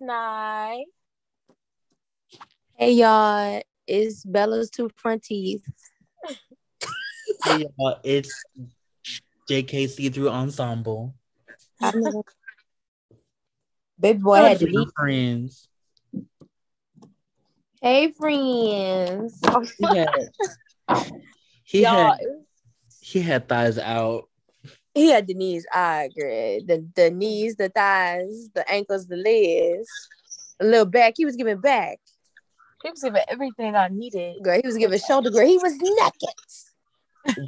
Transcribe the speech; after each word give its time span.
y'all, 0.00 0.06
Nye. 0.06 0.84
Hey 2.76 2.92
y'all, 2.92 3.62
it's 3.86 4.24
Bella's 4.24 4.70
two 4.70 4.90
front 4.96 5.22
teeth. 5.22 5.64
Hey, 7.44 7.66
y'all, 7.78 7.98
it's 8.02 8.44
JK 9.48 9.88
See 9.88 10.08
Through 10.08 10.30
Ensemble. 10.30 11.14
I 11.80 11.92
know. 11.94 12.24
Baby 13.98 14.18
boy 14.20 14.36
had 14.36 14.58
to 14.60 14.66
Hello, 14.66 14.80
leave. 14.80 14.92
friends. 14.96 15.68
Hey 17.82 18.12
friends. 18.12 19.40
He 19.78 19.86
had, 19.86 20.08
he 21.64 21.82
y'all, 21.82 21.94
had 21.94 22.18
he 23.00 23.20
had 23.20 23.48
thighs 23.48 23.78
out. 23.78 24.29
He 24.94 25.08
had 25.10 25.26
the 25.26 25.34
knees, 25.34 25.66
I 25.72 26.04
agree. 26.04 26.64
The 26.66 26.86
the 26.96 27.10
knees, 27.10 27.56
the 27.56 27.68
thighs, 27.68 28.50
the 28.54 28.68
ankles, 28.70 29.06
the 29.06 29.16
legs, 29.16 29.88
a 30.60 30.64
little 30.64 30.86
back. 30.86 31.14
He 31.16 31.24
was 31.24 31.36
giving 31.36 31.60
back. 31.60 31.98
he 32.82 32.90
was 32.90 33.02
giving 33.02 33.22
everything 33.28 33.76
I 33.76 33.88
needed. 33.88 34.42
Girl, 34.42 34.58
he 34.60 34.66
was 34.66 34.76
giving 34.76 34.98
shoulder 34.98 35.30
girl. 35.30 35.46
He 35.46 35.58
was 35.58 35.76
naked. 35.76 36.34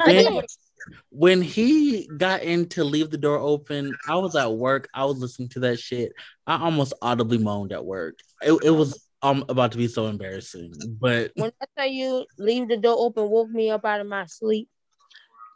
When, 0.07 0.43
when 1.11 1.43
he 1.43 2.09
got 2.17 2.43
in 2.43 2.69
to 2.71 2.85
leave 2.85 3.11
the 3.11 3.19
door 3.19 3.39
open, 3.39 3.97
I 4.07 4.17
was 4.17 4.37
at 4.37 4.53
work. 4.53 4.89
I 4.95 5.05
was 5.05 5.19
listening 5.19 5.49
to 5.51 5.61
that 5.61 5.79
shit. 5.79 6.13
I 6.47 6.63
almost 6.63 6.93
audibly 7.03 7.39
moaned 7.39 7.73
at 7.73 7.85
work. 7.85 8.19
It, 8.41 8.53
it 8.65 8.71
was 8.71 9.01
um 9.23 9.45
about 9.49 9.73
to 9.73 9.79
be 9.79 9.89
so 9.89 10.07
embarrassing. 10.07 10.97
But 11.01 11.33
When 11.35 11.53
I 11.61 11.67
tell 11.77 11.87
you 11.89 12.27
leave 12.39 12.69
the 12.69 12.77
door 12.77 12.97
open, 12.99 13.29
woke 13.29 13.51
me 13.51 13.71
up 13.71 13.85
out 13.85 14.01
of 14.01 14.07
my 14.07 14.27
sleep. 14.27 14.69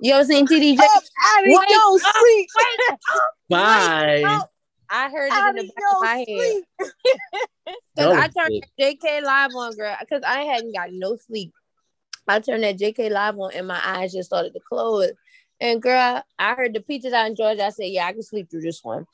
You 0.00 0.14
ever 0.14 0.24
seen 0.24 0.46
TDJ? 0.46 0.78
out 0.78 1.46
of 1.46 1.46
Wake 1.46 1.70
your 1.70 1.94
up. 1.94 2.00
sleep. 2.00 2.48
bye. 3.48 4.22
up. 4.26 4.50
I 4.90 5.10
heard 5.10 5.32
Out 5.32 5.54
it 5.54 5.60
in 5.60 5.66
the 5.66 5.72
back 5.72 5.84
of 5.92 6.00
my 6.00 6.24
your 6.26 6.42
head. 6.42 6.62
Cause 7.98 8.14
I 8.14 8.28
turned 8.28 8.62
sick. 8.78 9.00
JK 9.00 9.22
live 9.22 9.54
on, 9.54 9.74
girl. 9.74 9.96
Cause 10.08 10.22
I 10.26 10.42
hadn't 10.42 10.74
got 10.74 10.92
no 10.92 11.16
sleep. 11.16 11.52
I 12.28 12.40
turned 12.40 12.62
that 12.62 12.78
JK 12.78 13.10
live 13.10 13.38
on, 13.38 13.52
and 13.54 13.66
my 13.66 13.80
eyes 13.82 14.12
just 14.12 14.28
started 14.28 14.52
to 14.52 14.60
close. 14.60 15.12
And 15.60 15.80
girl, 15.80 16.22
I 16.38 16.54
heard 16.54 16.74
the 16.74 16.80
peaches 16.80 17.12
out 17.12 17.26
in 17.26 17.36
Georgia. 17.36 17.64
I 17.64 17.70
said, 17.70 17.86
"Yeah, 17.88 18.06
I 18.06 18.12
can 18.12 18.22
sleep 18.22 18.50
through 18.50 18.62
this 18.62 18.84
one." 18.84 19.06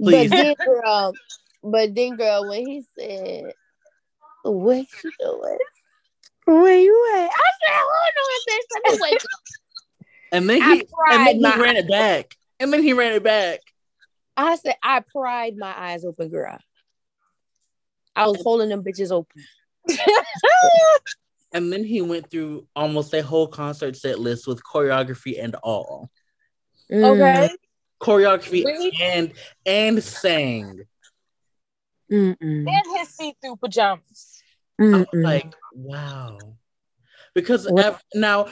Please. 0.00 0.30
But 0.30 0.36
then, 0.36 0.54
girl, 0.64 1.14
but 1.62 1.94
then, 1.94 2.16
girl, 2.16 2.48
when 2.48 2.66
he 2.66 2.82
said, 2.98 3.52
"What 4.42 4.86
you 5.04 5.12
doing? 5.20 5.58
Where 6.46 6.78
you 6.78 7.12
at?" 7.16 7.30
I 7.30 7.50
said, 7.60 7.74
"Hold 7.74 8.14
on, 8.18 8.40
bitch, 8.48 8.66
let 8.74 8.92
me 8.94 8.98
wake 9.02 9.24
up." 9.24 9.40
And 10.32 10.48
then 10.48 10.62
he 10.62 10.88
and 11.10 11.26
then 11.26 11.36
he 11.36 11.42
my 11.42 11.56
ran 11.56 11.76
it 11.76 11.88
back. 11.88 12.36
And 12.58 12.72
then 12.72 12.82
he 12.82 12.92
ran 12.94 13.12
it 13.12 13.22
back. 13.22 13.60
I 14.36 14.56
said, 14.56 14.76
"I 14.82 15.00
pried 15.00 15.56
my 15.56 15.74
eyes 15.76 16.04
open, 16.04 16.30
girl." 16.30 16.58
I 18.16 18.26
was 18.26 18.42
holding 18.42 18.68
them 18.68 18.82
bitches 18.82 19.12
open. 19.12 19.42
And 21.54 21.70
then 21.72 21.84
he 21.84 22.00
went 22.00 22.30
through 22.30 22.66
almost 22.74 23.12
a 23.12 23.22
whole 23.22 23.46
concert 23.46 23.94
set 23.96 24.18
list 24.18 24.46
with 24.46 24.62
choreography 24.64 25.42
and 25.42 25.54
all. 25.56 26.10
Okay. 26.90 27.50
Choreography 28.00 28.64
Really? 28.64 28.92
and 29.00 29.32
and 29.66 30.02
sang. 30.02 30.84
Mm, 32.10 32.36
mm-mm. 32.36 32.68
And 32.68 32.98
his 32.98 33.08
see-through 33.10 33.56
pajamas. 33.56 34.42
I 34.80 34.84
was 34.84 35.06
like, 35.12 35.54
wow. 35.74 36.38
Because 37.34 37.66
at- 37.66 38.02
now 38.14 38.48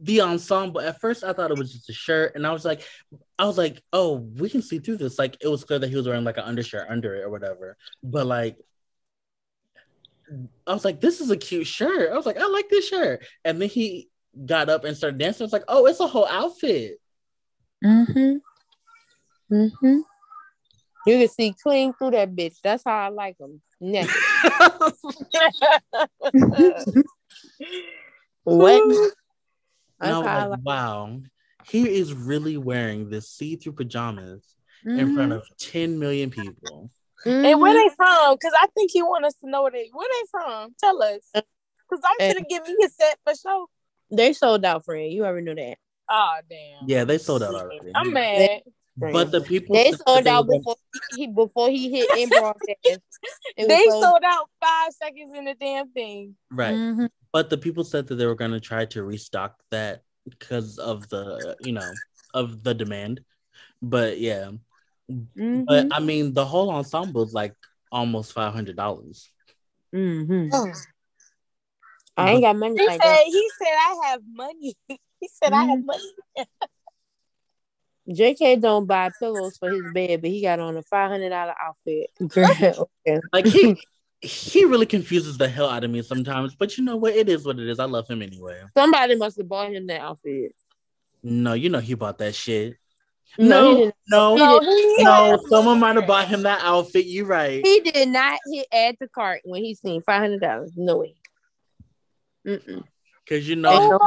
the 0.00 0.20
ensemble, 0.20 0.80
at 0.80 1.00
first 1.00 1.22
I 1.22 1.32
thought 1.32 1.50
it 1.50 1.58
was 1.58 1.72
just 1.72 1.88
a 1.88 1.92
shirt, 1.92 2.34
and 2.34 2.46
I 2.46 2.52
was 2.52 2.64
like, 2.64 2.82
I 3.38 3.46
was 3.46 3.56
like, 3.56 3.82
oh, 3.92 4.16
we 4.16 4.50
can 4.50 4.62
see 4.62 4.78
through 4.78 4.96
this. 4.96 5.18
Like 5.18 5.36
it 5.40 5.48
was 5.48 5.64
clear 5.64 5.78
that 5.78 5.88
he 5.88 5.96
was 5.96 6.06
wearing 6.06 6.24
like 6.24 6.36
an 6.36 6.44
undershirt 6.44 6.88
under 6.88 7.14
it 7.14 7.22
or 7.22 7.30
whatever. 7.30 7.76
But 8.02 8.26
like 8.26 8.56
I 10.66 10.72
was 10.72 10.84
like, 10.84 11.00
this 11.00 11.20
is 11.20 11.30
a 11.30 11.36
cute 11.36 11.66
shirt. 11.66 12.12
I 12.12 12.16
was 12.16 12.26
like, 12.26 12.38
I 12.38 12.46
like 12.46 12.68
this 12.68 12.88
shirt. 12.88 13.24
And 13.44 13.60
then 13.60 13.68
he 13.68 14.08
got 14.46 14.68
up 14.68 14.84
and 14.84 14.96
started 14.96 15.18
dancing. 15.18 15.44
I 15.44 15.46
was 15.46 15.52
like, 15.52 15.64
oh, 15.68 15.86
it's 15.86 16.00
a 16.00 16.06
whole 16.06 16.26
outfit. 16.26 16.98
Mm-hmm. 17.84 18.36
Mm-hmm. 19.54 19.98
You 21.06 21.18
can 21.18 21.28
see 21.28 21.54
clean 21.62 21.92
through 21.92 22.12
that 22.12 22.34
bitch. 22.34 22.56
That's 22.62 22.82
how 22.84 22.96
I 22.96 23.08
like 23.08 23.36
them. 23.38 23.60
Naked. 23.80 24.10
what? 28.44 28.82
and 30.00 30.12
I 30.14 30.18
was 30.18 30.24
like, 30.26 30.48
like 30.50 30.60
wow, 30.62 31.20
he 31.66 31.88
is 31.96 32.12
really 32.12 32.56
wearing 32.56 33.08
this 33.10 33.28
see-through 33.30 33.72
pajamas 33.74 34.44
in 34.86 35.14
front 35.14 35.32
of 35.32 35.42
10 35.58 35.98
million 35.98 36.30
people. 36.30 36.90
and 37.24 37.58
where 37.60 37.72
they 37.72 37.88
from? 37.96 38.34
Because 38.34 38.52
I 38.60 38.66
think 38.74 38.90
he 38.90 39.02
want 39.02 39.24
us 39.24 39.34
to 39.36 39.48
know 39.48 39.62
where 39.62 39.70
they 39.70 39.88
where 39.92 40.06
they 40.10 40.26
from. 40.30 40.74
Tell 40.78 41.02
us. 41.02 41.20
Because 41.32 42.02
I'm 42.04 42.16
Eh. 42.20 42.32
gonna 42.34 42.44
give 42.48 42.66
me 42.66 42.76
a 42.84 42.88
set 42.88 43.18
for 43.24 43.34
sure. 43.34 43.66
They 44.10 44.32
sold 44.34 44.64
out, 44.64 44.84
friend. 44.84 45.10
You 45.10 45.24
already 45.24 45.46
know 45.46 45.54
that. 45.54 45.78
Oh 46.10 46.36
damn. 46.50 46.86
Yeah, 46.86 47.04
they 47.04 47.16
sold 47.16 47.42
out 47.42 47.54
already. 47.54 47.92
I'm 47.94 48.12
mad. 48.12 48.60
But 48.96 49.32
the 49.32 49.40
people 49.40 49.74
They 49.74 49.92
sold 50.06 50.26
out 50.26 50.46
were- 50.46 50.58
before 50.58 50.76
he 51.16 51.26
before 51.28 51.70
he 51.70 51.90
hit 51.90 52.10
improv. 52.10 52.54
dance. 52.84 53.02
It 53.56 53.60
was 53.60 53.68
They 53.68 53.84
sold- 53.88 54.04
sold 54.04 54.22
out 54.24 54.50
five 54.62 54.92
seconds 54.92 55.30
in 55.34 55.46
the 55.46 55.54
damn 55.54 55.90
thing. 55.92 56.36
right. 56.50 56.74
Mhm. 56.74 57.08
But 57.34 57.50
the 57.50 57.58
people 57.58 57.82
said 57.82 58.06
that 58.06 58.14
they 58.14 58.26
were 58.26 58.36
going 58.36 58.52
to 58.52 58.60
try 58.60 58.84
to 58.84 59.02
restock 59.02 59.58
that 59.72 60.04
because 60.24 60.78
of 60.78 61.08
the, 61.08 61.56
you 61.58 61.72
know, 61.72 61.98
of 62.32 62.62
the 62.62 62.72
demand. 62.74 63.22
But 63.82 64.20
yeah, 64.20 64.52
Mhm. 65.10 65.66
but 65.66 65.88
I 65.90 65.98
mean, 65.98 66.32
the 66.32 66.46
whole 66.46 66.70
ensemble 66.70 67.24
is 67.24 67.34
like 67.34 67.56
almost 67.90 68.32
five 68.32 68.54
hundred 68.54 68.76
dollars. 68.76 69.28
Mhm. 69.92 70.48
I 72.16 72.30
ain't 72.30 72.42
got 72.42 72.54
money 72.56 72.76
He 72.78 72.86
like 72.86 73.02
said 73.02 73.10
that. 73.10 73.24
he 73.26 73.50
said 73.58 73.66
I 73.66 74.00
have 74.04 74.20
money. 74.32 74.76
He 75.20 75.28
said 75.28 75.52
I 75.52 75.64
have 75.64 75.84
money. 75.84 76.12
JK 78.10 78.60
don't 78.60 78.86
buy 78.86 79.10
pillows 79.18 79.56
for 79.56 79.70
his 79.70 79.82
bed, 79.82 80.20
but 80.20 80.30
he 80.30 80.40
got 80.42 80.60
on 80.60 80.76
a 80.76 80.82
five 80.82 81.10
hundred 81.10 81.30
dollar 81.30 81.54
outfit. 81.60 82.10
Girl, 82.28 82.90
okay. 83.06 83.20
Like 83.32 83.46
he, 83.46 83.74
he 84.24 84.64
really 84.64 84.86
confuses 84.86 85.36
the 85.38 85.48
hell 85.48 85.68
out 85.68 85.84
of 85.84 85.90
me 85.90 86.02
sometimes. 86.02 86.54
But 86.54 86.76
you 86.76 86.84
know 86.84 86.96
what? 86.96 87.14
It 87.14 87.28
is 87.28 87.44
what 87.44 87.58
it 87.58 87.68
is. 87.68 87.78
I 87.78 87.84
love 87.84 88.08
him 88.08 88.22
anyway. 88.22 88.62
Somebody 88.76 89.16
must 89.16 89.36
have 89.36 89.48
bought 89.48 89.72
him 89.72 89.86
that 89.88 90.00
outfit. 90.00 90.52
No, 91.22 91.52
you 91.54 91.68
know 91.68 91.78
he 91.78 91.94
bought 91.94 92.18
that 92.18 92.34
shit. 92.34 92.76
No, 93.38 93.92
No, 94.08 94.36
no, 94.36 94.60
No, 94.98 95.38
someone 95.48 95.80
might 95.80 95.96
have 95.96 96.06
bought 96.06 96.28
him 96.28 96.42
that 96.42 96.60
outfit. 96.62 97.06
You 97.06 97.24
right. 97.24 97.64
He 97.64 97.80
did 97.80 98.08
not 98.08 98.38
hit 98.52 98.66
add 98.72 98.96
to 99.00 99.08
cart 99.08 99.40
when 99.44 99.64
he 99.64 99.74
seen 99.74 100.02
five 100.02 100.20
hundred 100.20 100.40
dollars. 100.40 100.72
No 100.76 100.98
way. 100.98 101.14
Mm-mm. 102.46 102.84
Because 103.24 103.48
you 103.48 103.56
know? 103.56 103.98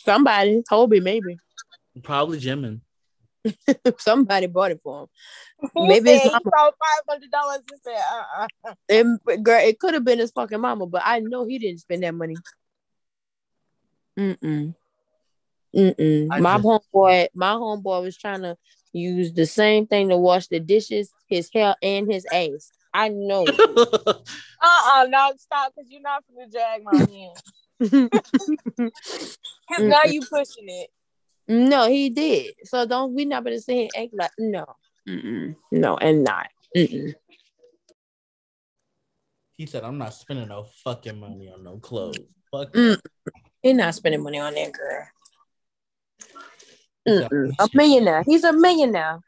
Somebody, 0.00 0.62
Toby, 0.68 1.00
maybe. 1.00 1.38
probably 2.02 2.38
Jimin. 2.38 2.80
Somebody 3.98 4.46
bought 4.46 4.72
it 4.72 4.80
for 4.82 5.02
him. 5.02 5.06
He 5.74 5.86
Maybe 5.88 6.10
said 6.10 6.12
his 6.14 6.22
he 6.24 6.30
mama. 6.30 6.50
saw 6.56 6.64
five 6.70 7.04
hundred 7.08 7.30
dollars. 7.30 7.60
He 7.70 7.76
said, 7.82 8.00
uh, 8.12 8.46
uh 8.64 8.74
It, 8.88 9.42
girl, 9.42 9.60
it 9.60 9.78
could 9.78 9.94
have 9.94 10.04
been 10.04 10.18
his 10.18 10.30
fucking 10.30 10.60
mama, 10.60 10.86
but 10.86 11.02
I 11.04 11.20
know 11.20 11.44
he 11.44 11.58
didn't 11.58 11.80
spend 11.80 12.02
that 12.02 12.14
money. 12.14 12.36
Mm-mm. 14.18 14.74
Mm-mm. 15.74 16.28
I 16.30 16.40
my 16.40 16.54
just- 16.56 16.64
homeboy, 16.64 17.28
my 17.34 17.52
homeboy 17.52 18.02
was 18.02 18.16
trying 18.16 18.42
to 18.42 18.56
use 18.92 19.32
the 19.32 19.46
same 19.46 19.86
thing 19.86 20.08
to 20.08 20.16
wash 20.16 20.48
the 20.48 20.60
dishes, 20.60 21.12
his 21.26 21.50
hair, 21.52 21.74
and 21.82 22.10
his 22.10 22.26
ass. 22.32 22.72
I 22.94 23.10
know. 23.10 23.44
uh, 23.76 24.14
uh 24.62 25.06
no, 25.08 25.32
stop, 25.36 25.72
because 25.76 25.90
you're 25.90 26.00
not 26.00 26.24
gonna 26.34 26.50
drag 26.50 26.82
my 26.82 27.06
man. 27.06 28.10
Now 29.78 30.04
you 30.04 30.22
pushing 30.22 30.68
it. 30.68 30.90
No, 31.48 31.88
he 31.88 32.10
did. 32.10 32.54
So 32.64 32.86
don't 32.86 33.14
we 33.14 33.24
not 33.24 33.44
gonna 33.44 33.60
say 33.60 33.88
act 33.96 34.12
like 34.12 34.30
no, 34.38 34.66
Mm-mm. 35.08 35.56
no, 35.72 35.96
and 35.96 36.24
not. 36.24 36.48
Mm-mm. 36.76 37.14
he 39.56 39.66
said, 39.66 39.84
"I'm 39.84 39.98
not 39.98 40.14
spending 40.14 40.48
no 40.48 40.66
fucking 40.84 41.18
money 41.18 41.50
on 41.50 41.64
no 41.64 41.78
clothes." 41.78 42.18
Fuck. 42.50 42.72
Mm. 42.74 43.00
He's 43.62 43.74
not 43.74 43.94
spending 43.94 44.22
money 44.22 44.38
on 44.38 44.54
that 44.54 44.72
girl. 44.72 45.08
Mm-mm. 47.08 47.52
A 47.58 47.68
millionaire. 47.74 48.22
He's 48.26 48.44
a 48.44 48.52
millionaire. 48.52 49.20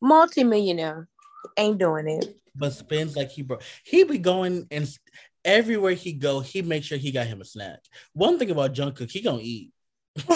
Multi-millionaire. 0.00 1.08
Ain't 1.56 1.78
doing 1.78 2.08
it. 2.08 2.36
But 2.54 2.72
spends 2.72 3.16
like 3.16 3.30
he 3.30 3.42
broke. 3.42 3.62
He 3.84 4.04
be 4.04 4.18
going 4.18 4.66
and 4.70 4.88
everywhere 5.44 5.92
he 5.92 6.12
go, 6.12 6.40
he 6.40 6.62
make 6.62 6.84
sure 6.84 6.98
he 6.98 7.12
got 7.12 7.26
him 7.26 7.40
a 7.40 7.44
snack. 7.44 7.80
One 8.12 8.38
thing 8.38 8.50
about 8.50 8.74
Jungkook, 8.74 9.10
he 9.10 9.20
gonna 9.20 9.40
eat. 9.42 9.72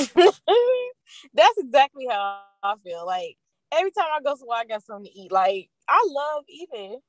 That's 1.34 1.58
exactly 1.58 2.06
how 2.10 2.42
I 2.62 2.74
feel. 2.84 3.06
Like 3.06 3.36
every 3.72 3.90
time 3.90 4.06
I 4.12 4.20
go 4.22 4.34
somewhere, 4.34 4.58
I 4.58 4.64
got 4.64 4.84
something 4.84 5.10
to 5.12 5.18
eat. 5.18 5.32
Like 5.32 5.70
I 5.88 6.06
love 6.08 6.44
eating. 6.48 7.00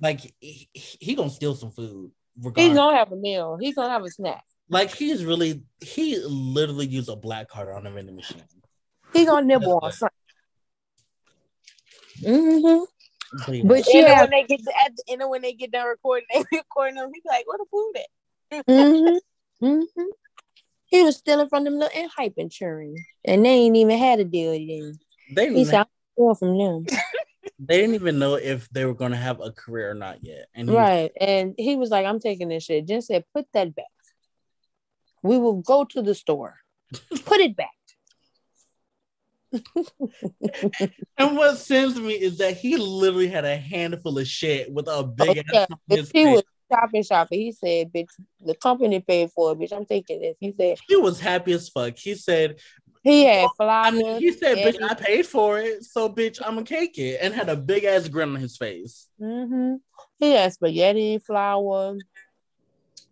Like 0.00 0.20
he, 0.40 0.68
he 0.72 1.14
gonna 1.14 1.30
steal 1.30 1.54
some 1.54 1.70
food. 1.70 2.10
He's 2.56 2.74
gonna 2.74 2.96
have 2.96 3.12
a 3.12 3.16
meal. 3.16 3.58
He's 3.60 3.74
gonna 3.74 3.90
have 3.90 4.02
a 4.02 4.10
snack. 4.10 4.42
like 4.68 4.94
he's 4.94 5.24
really 5.24 5.62
he 5.80 6.18
literally 6.24 6.86
used 6.86 7.08
a 7.08 7.16
black 7.16 7.48
card 7.48 7.68
on 7.68 7.86
a 7.86 7.90
vending 7.90 8.16
machine. 8.16 8.42
He 9.12 9.26
gonna 9.26 9.46
nibble 9.46 9.78
on 9.82 9.92
something. 9.92 10.16
Mm-hmm. 12.22 12.84
But 13.66 13.76
And 13.76 13.86
then 13.86 13.86
yeah, 13.86 14.20
when 14.22 14.30
they 14.30 14.44
get 14.44 14.64
to, 14.64 14.72
at 14.84 14.96
the 14.96 15.04
end 15.08 15.22
when 15.28 15.42
they 15.42 15.52
get 15.52 15.70
done 15.70 15.86
recording, 15.86 16.26
they 16.32 16.42
recording 16.52 16.96
them. 16.96 17.10
He's 17.14 17.22
like, 17.24 17.46
"What 17.46 17.58
the 17.58 17.66
food 17.70 17.92
at?" 17.96 18.66
mm-hmm, 18.66 19.64
mm-hmm. 19.66 20.02
He 20.90 21.02
was 21.02 21.16
stealing 21.16 21.48
from 21.48 21.64
them 21.64 21.78
little 21.78 22.08
hype 22.16 22.34
insurance, 22.36 23.00
and 23.24 23.44
they 23.44 23.50
ain't 23.50 23.76
even 23.76 23.98
had 23.98 24.20
a 24.20 24.24
deal 24.24 24.52
then. 24.52 24.98
they 25.34 25.52
He 25.52 25.64
said, 25.64 25.80
"I'm 25.80 25.86
steal 26.14 26.34
from 26.34 26.58
them." 26.58 26.86
they 27.60 27.78
didn't 27.78 27.94
even 27.94 28.18
know 28.18 28.34
if 28.36 28.68
they 28.70 28.84
were 28.84 28.94
going 28.94 29.10
to 29.12 29.16
have 29.18 29.40
a 29.40 29.52
career 29.52 29.90
or 29.90 29.94
not 29.94 30.24
yet. 30.24 30.46
And 30.54 30.68
was- 30.68 30.76
Right. 30.76 31.12
And 31.20 31.54
he 31.58 31.76
was 31.76 31.90
like, 31.90 32.06
I'm 32.06 32.18
taking 32.20 32.48
this 32.48 32.64
shit. 32.64 32.86
Jin 32.88 33.02
said, 33.02 33.24
put 33.34 33.46
that 33.52 33.74
back. 33.74 33.84
We 35.22 35.38
will 35.38 35.60
go 35.60 35.84
to 35.84 36.00
the 36.02 36.14
store. 36.14 36.56
Put 37.24 37.40
it 37.40 37.54
back. 37.54 37.68
and 41.18 41.36
what 41.36 41.58
sends 41.58 42.00
me 42.00 42.12
is 42.14 42.38
that 42.38 42.56
he 42.56 42.76
literally 42.76 43.28
had 43.28 43.44
a 43.44 43.56
handful 43.56 44.18
of 44.18 44.26
shit 44.26 44.72
with 44.72 44.88
a 44.88 44.92
oh, 44.92 45.02
big 45.04 45.28
Oh, 45.28 45.34
yeah. 45.52 45.60
ass. 45.60 45.66
on 45.70 45.78
his 45.88 46.10
he 46.10 46.24
face. 46.24 46.36
was 46.36 46.42
shopping, 46.70 47.02
shopping. 47.02 47.40
He 47.40 47.52
said, 47.52 47.92
bitch, 47.92 48.10
the 48.40 48.54
company 48.54 49.00
paid 49.00 49.30
for 49.32 49.52
it, 49.52 49.58
bitch. 49.58 49.72
I'm 49.72 49.86
taking 49.86 50.20
this. 50.20 50.36
He 50.40 50.54
said, 50.58 50.78
He 50.88 50.96
was 50.96 51.20
happy 51.20 51.52
as 51.52 51.68
fuck. 51.68 51.96
He 51.98 52.14
said, 52.14 52.60
he 53.02 53.24
had 53.24 53.48
I 53.58 53.90
mean, 53.90 54.20
he 54.20 54.32
said, 54.32 54.58
bitch. 54.58 54.82
I 54.82 54.94
paid 54.94 55.24
for 55.26 55.58
it, 55.58 55.84
so 55.84 56.08
bitch, 56.08 56.38
I'm 56.44 56.54
gonna 56.54 56.66
cake 56.66 56.98
it, 56.98 57.18
and 57.22 57.32
had 57.32 57.48
a 57.48 57.56
big 57.56 57.84
ass 57.84 58.08
grin 58.08 58.34
on 58.34 58.36
his 58.36 58.58
face. 58.58 59.08
Mm-hmm. 59.20 59.76
He 60.18 60.32
had 60.32 60.52
spaghetti, 60.52 61.18
flour, 61.18 61.96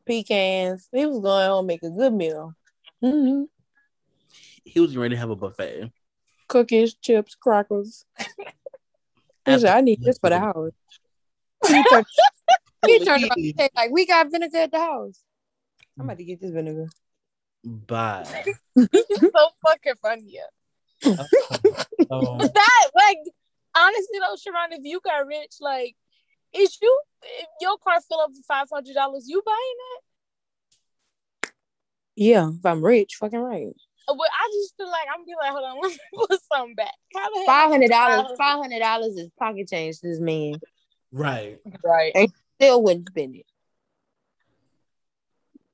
pecans. 0.05 0.89
He 0.93 1.07
was 1.07 1.21
going 1.21 1.49
home 1.49 1.67
make 1.67 1.83
a 1.83 1.91
good 1.91 2.13
meal. 2.13 2.55
Mm-hmm. 3.03 3.45
He 4.65 4.81
was 4.81 4.95
ready 4.95 5.15
to 5.15 5.21
have 5.21 5.31
a 5.31 5.37
buffet. 5.37 5.91
Cookies, 6.49 6.95
chips, 6.95 7.35
crackers. 7.35 8.05
He 9.47 9.59
said, 9.59 9.75
I 9.75 9.81
need 9.81 10.03
this 10.03 10.19
for 10.19 10.29
the 10.29 10.39
house. 10.39 10.73
He 12.87 12.99
turned, 12.99 13.01
he 13.01 13.05
turned 13.05 13.25
around 13.25 13.33
and 13.37 13.55
said, 13.59 13.71
like, 13.75 13.91
we 13.91 14.07
got 14.07 14.31
vinegar 14.31 14.59
at 14.59 14.71
the 14.71 14.79
house. 14.79 15.21
I'm 15.99 16.05
about 16.05 16.19
to 16.19 16.25
get 16.25 16.41
this 16.41 16.51
vinegar. 16.51 16.87
Bye. 17.65 18.45
It's 18.77 19.21
so 19.21 19.49
fucking 19.67 19.95
funny. 20.01 20.25
Yeah. 20.27 20.43
So, 22.09 22.39
That 22.41 22.91
like 22.95 23.19
honestly 23.77 24.19
though, 24.19 24.37
Sharon, 24.37 24.73
if 24.73 24.81
you 24.83 24.99
got 25.05 25.27
rich, 25.27 25.57
like, 25.61 25.95
is 26.55 26.79
you 26.81 27.01
if 27.23 27.49
your 27.61 27.77
car 27.79 28.01
fill 28.01 28.21
up 28.21 28.31
for 28.31 28.43
five 28.47 28.67
hundred 28.73 28.95
dollars, 28.95 29.27
you 29.29 29.43
buying 29.45 29.57
that? 31.43 31.51
Yeah, 32.17 32.51
if 32.57 32.65
I'm 32.65 32.83
rich, 32.83 33.17
fucking 33.17 33.39
right. 33.39 33.67
Uh, 34.09 34.15
But 34.15 34.29
I 34.33 34.51
just 34.55 34.75
feel 34.77 34.89
like 34.89 35.07
I'm 35.15 35.25
be 35.27 35.33
like, 35.39 35.51
hold 35.51 35.65
on, 35.65 35.81
let 35.83 35.93
me 35.93 35.99
put 36.15 36.41
something 36.51 36.75
back. 36.77 36.95
How 37.15 37.29
the 37.29 37.37
hell? 37.41 37.47
Five 37.47 37.71
hundred 37.71 37.91
dollars. 37.91 38.39
Five 38.39 38.59
hundred 38.59 38.79
dollars 38.79 39.17
is 39.17 39.29
pocket 39.39 39.69
change. 39.69 40.01
to 40.01 40.09
This 40.09 40.21
man 40.21 40.61
right. 41.13 41.59
Right. 41.85 42.13
Still 42.59 42.83
wouldn't 42.83 43.09
spend 43.09 43.37
it. 43.37 43.47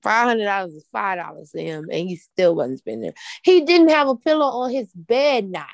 Five 0.03 0.27
hundred 0.29 0.45
dollars 0.45 0.75
is 0.75 0.87
five 0.93 1.19
dollars 1.19 1.51
to 1.53 1.63
him, 1.63 1.89
and 1.91 2.09
he 2.09 2.17
still 2.17 2.55
wasn't 2.55 2.81
spending 2.81 3.09
it. 3.09 3.15
He 3.43 3.63
didn't 3.63 3.89
have 3.89 4.07
a 4.09 4.17
pillow 4.17 4.45
on 4.45 4.71
his 4.71 4.93
bed 4.93 5.49
night 5.51 5.67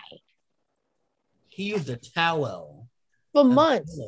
He 1.48 1.64
used 1.64 1.90
a 1.90 1.96
towel. 1.96 2.86
for 3.32 3.44
months. 3.44 3.98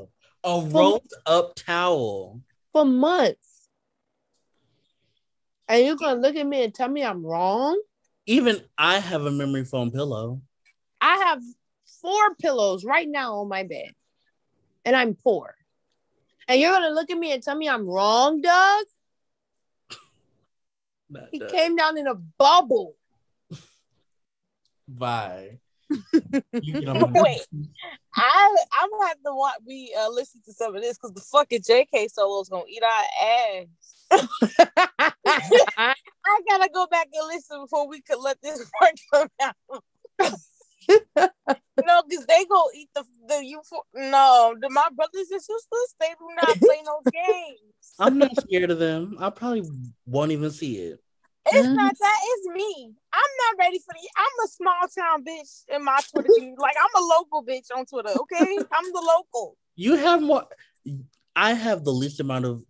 A 0.44 0.60
rolled 0.70 1.12
up 1.26 1.54
towel. 1.56 2.40
For 2.72 2.84
months. 2.84 3.68
And 5.68 5.84
you're 5.84 5.96
gonna 5.96 6.20
look 6.20 6.36
at 6.36 6.46
me 6.46 6.62
and 6.62 6.74
tell 6.74 6.88
me 6.88 7.02
I'm 7.04 7.24
wrong? 7.24 7.80
Even 8.26 8.62
I 8.78 9.00
have 9.00 9.24
a 9.24 9.30
memory 9.30 9.64
foam 9.64 9.90
pillow. 9.90 10.40
I 11.00 11.16
have 11.16 11.42
four 12.00 12.34
pillows 12.36 12.84
right 12.84 13.08
now 13.08 13.38
on 13.38 13.48
my 13.48 13.64
bed, 13.64 13.92
and 14.84 14.94
I'm 14.94 15.14
poor. 15.14 15.54
And 16.48 16.60
you're 16.60 16.72
gonna 16.72 16.90
look 16.90 17.10
at 17.10 17.18
me 17.18 17.32
and 17.32 17.42
tell 17.42 17.56
me 17.56 17.68
I'm 17.68 17.86
wrong, 17.86 18.40
Doug? 18.40 18.84
Not 21.10 21.28
He 21.30 21.38
that. 21.38 21.50
came 21.50 21.76
down 21.76 21.98
in 21.98 22.06
a 22.06 22.14
bubble. 22.14 22.96
Bye. 24.88 25.58
You 26.62 26.80
get 26.80 26.94
Wait. 26.94 27.40
I 28.14 28.56
I'm 28.72 28.90
gonna 28.90 29.08
have 29.08 29.16
to 29.24 29.34
watch 29.34 29.56
we 29.66 29.94
uh 29.98 30.08
listen 30.10 30.40
to 30.44 30.52
some 30.52 30.76
of 30.76 30.82
this 30.82 30.96
because 30.96 31.12
the 31.12 31.20
fucking 31.20 31.62
JK 31.62 32.10
solo's 32.10 32.48
gonna 32.48 32.64
eat 32.68 32.82
our 32.82 33.04
ass. 33.22 33.66
I 35.76 36.40
gotta 36.48 36.70
go 36.72 36.86
back 36.86 37.08
and 37.12 37.26
listen 37.28 37.62
before 37.62 37.88
we 37.88 38.00
could 38.00 38.20
let 38.20 38.40
this 38.42 38.70
part 38.78 39.00
come 39.12 39.28
out. 39.40 39.56
No, 40.88 42.02
because 42.08 42.26
they 42.26 42.44
go 42.44 42.64
eat 42.74 42.88
the 42.94 43.04
the 43.28 43.44
you 43.44 43.60
no 43.94 44.54
the 44.60 44.68
my 44.70 44.88
brothers 44.94 45.30
and 45.30 45.40
sisters 45.40 45.94
they 46.00 46.08
do 46.18 46.26
not 46.36 46.60
play 46.60 46.78
no 46.84 47.00
games. 47.12 47.94
I'm 47.98 48.18
not 48.18 48.36
scared 48.36 48.70
of 48.70 48.78
them. 48.78 49.16
I 49.20 49.30
probably 49.30 49.62
won't 50.06 50.32
even 50.32 50.50
see 50.50 50.76
it. 50.78 50.98
It's 51.44 51.68
Mhm. 51.68 51.74
not 51.74 51.94
that. 51.98 52.20
It's 52.24 52.48
me. 52.48 52.94
I'm 53.12 53.32
not 53.58 53.64
ready 53.64 53.78
for 53.80 53.92
the. 53.92 54.08
I'm 54.16 54.44
a 54.44 54.48
small 54.48 54.88
town 54.96 55.24
bitch 55.24 55.64
in 55.74 55.84
my 55.84 56.00
Twitter. 56.10 56.28
community. 56.34 56.56
like 56.60 56.76
I'm 56.80 57.02
a 57.02 57.06
local 57.06 57.44
bitch 57.44 57.66
on 57.76 57.84
Twitter. 57.86 58.10
Okay, 58.20 58.58
I'm 58.72 58.92
the 58.92 59.00
local. 59.16 59.56
You 59.74 59.96
have 59.96 60.22
more. 60.22 60.44
I 61.34 61.54
have 61.54 61.84
the 61.84 61.92
least 61.92 62.20
amount 62.20 62.44
of 62.44 62.64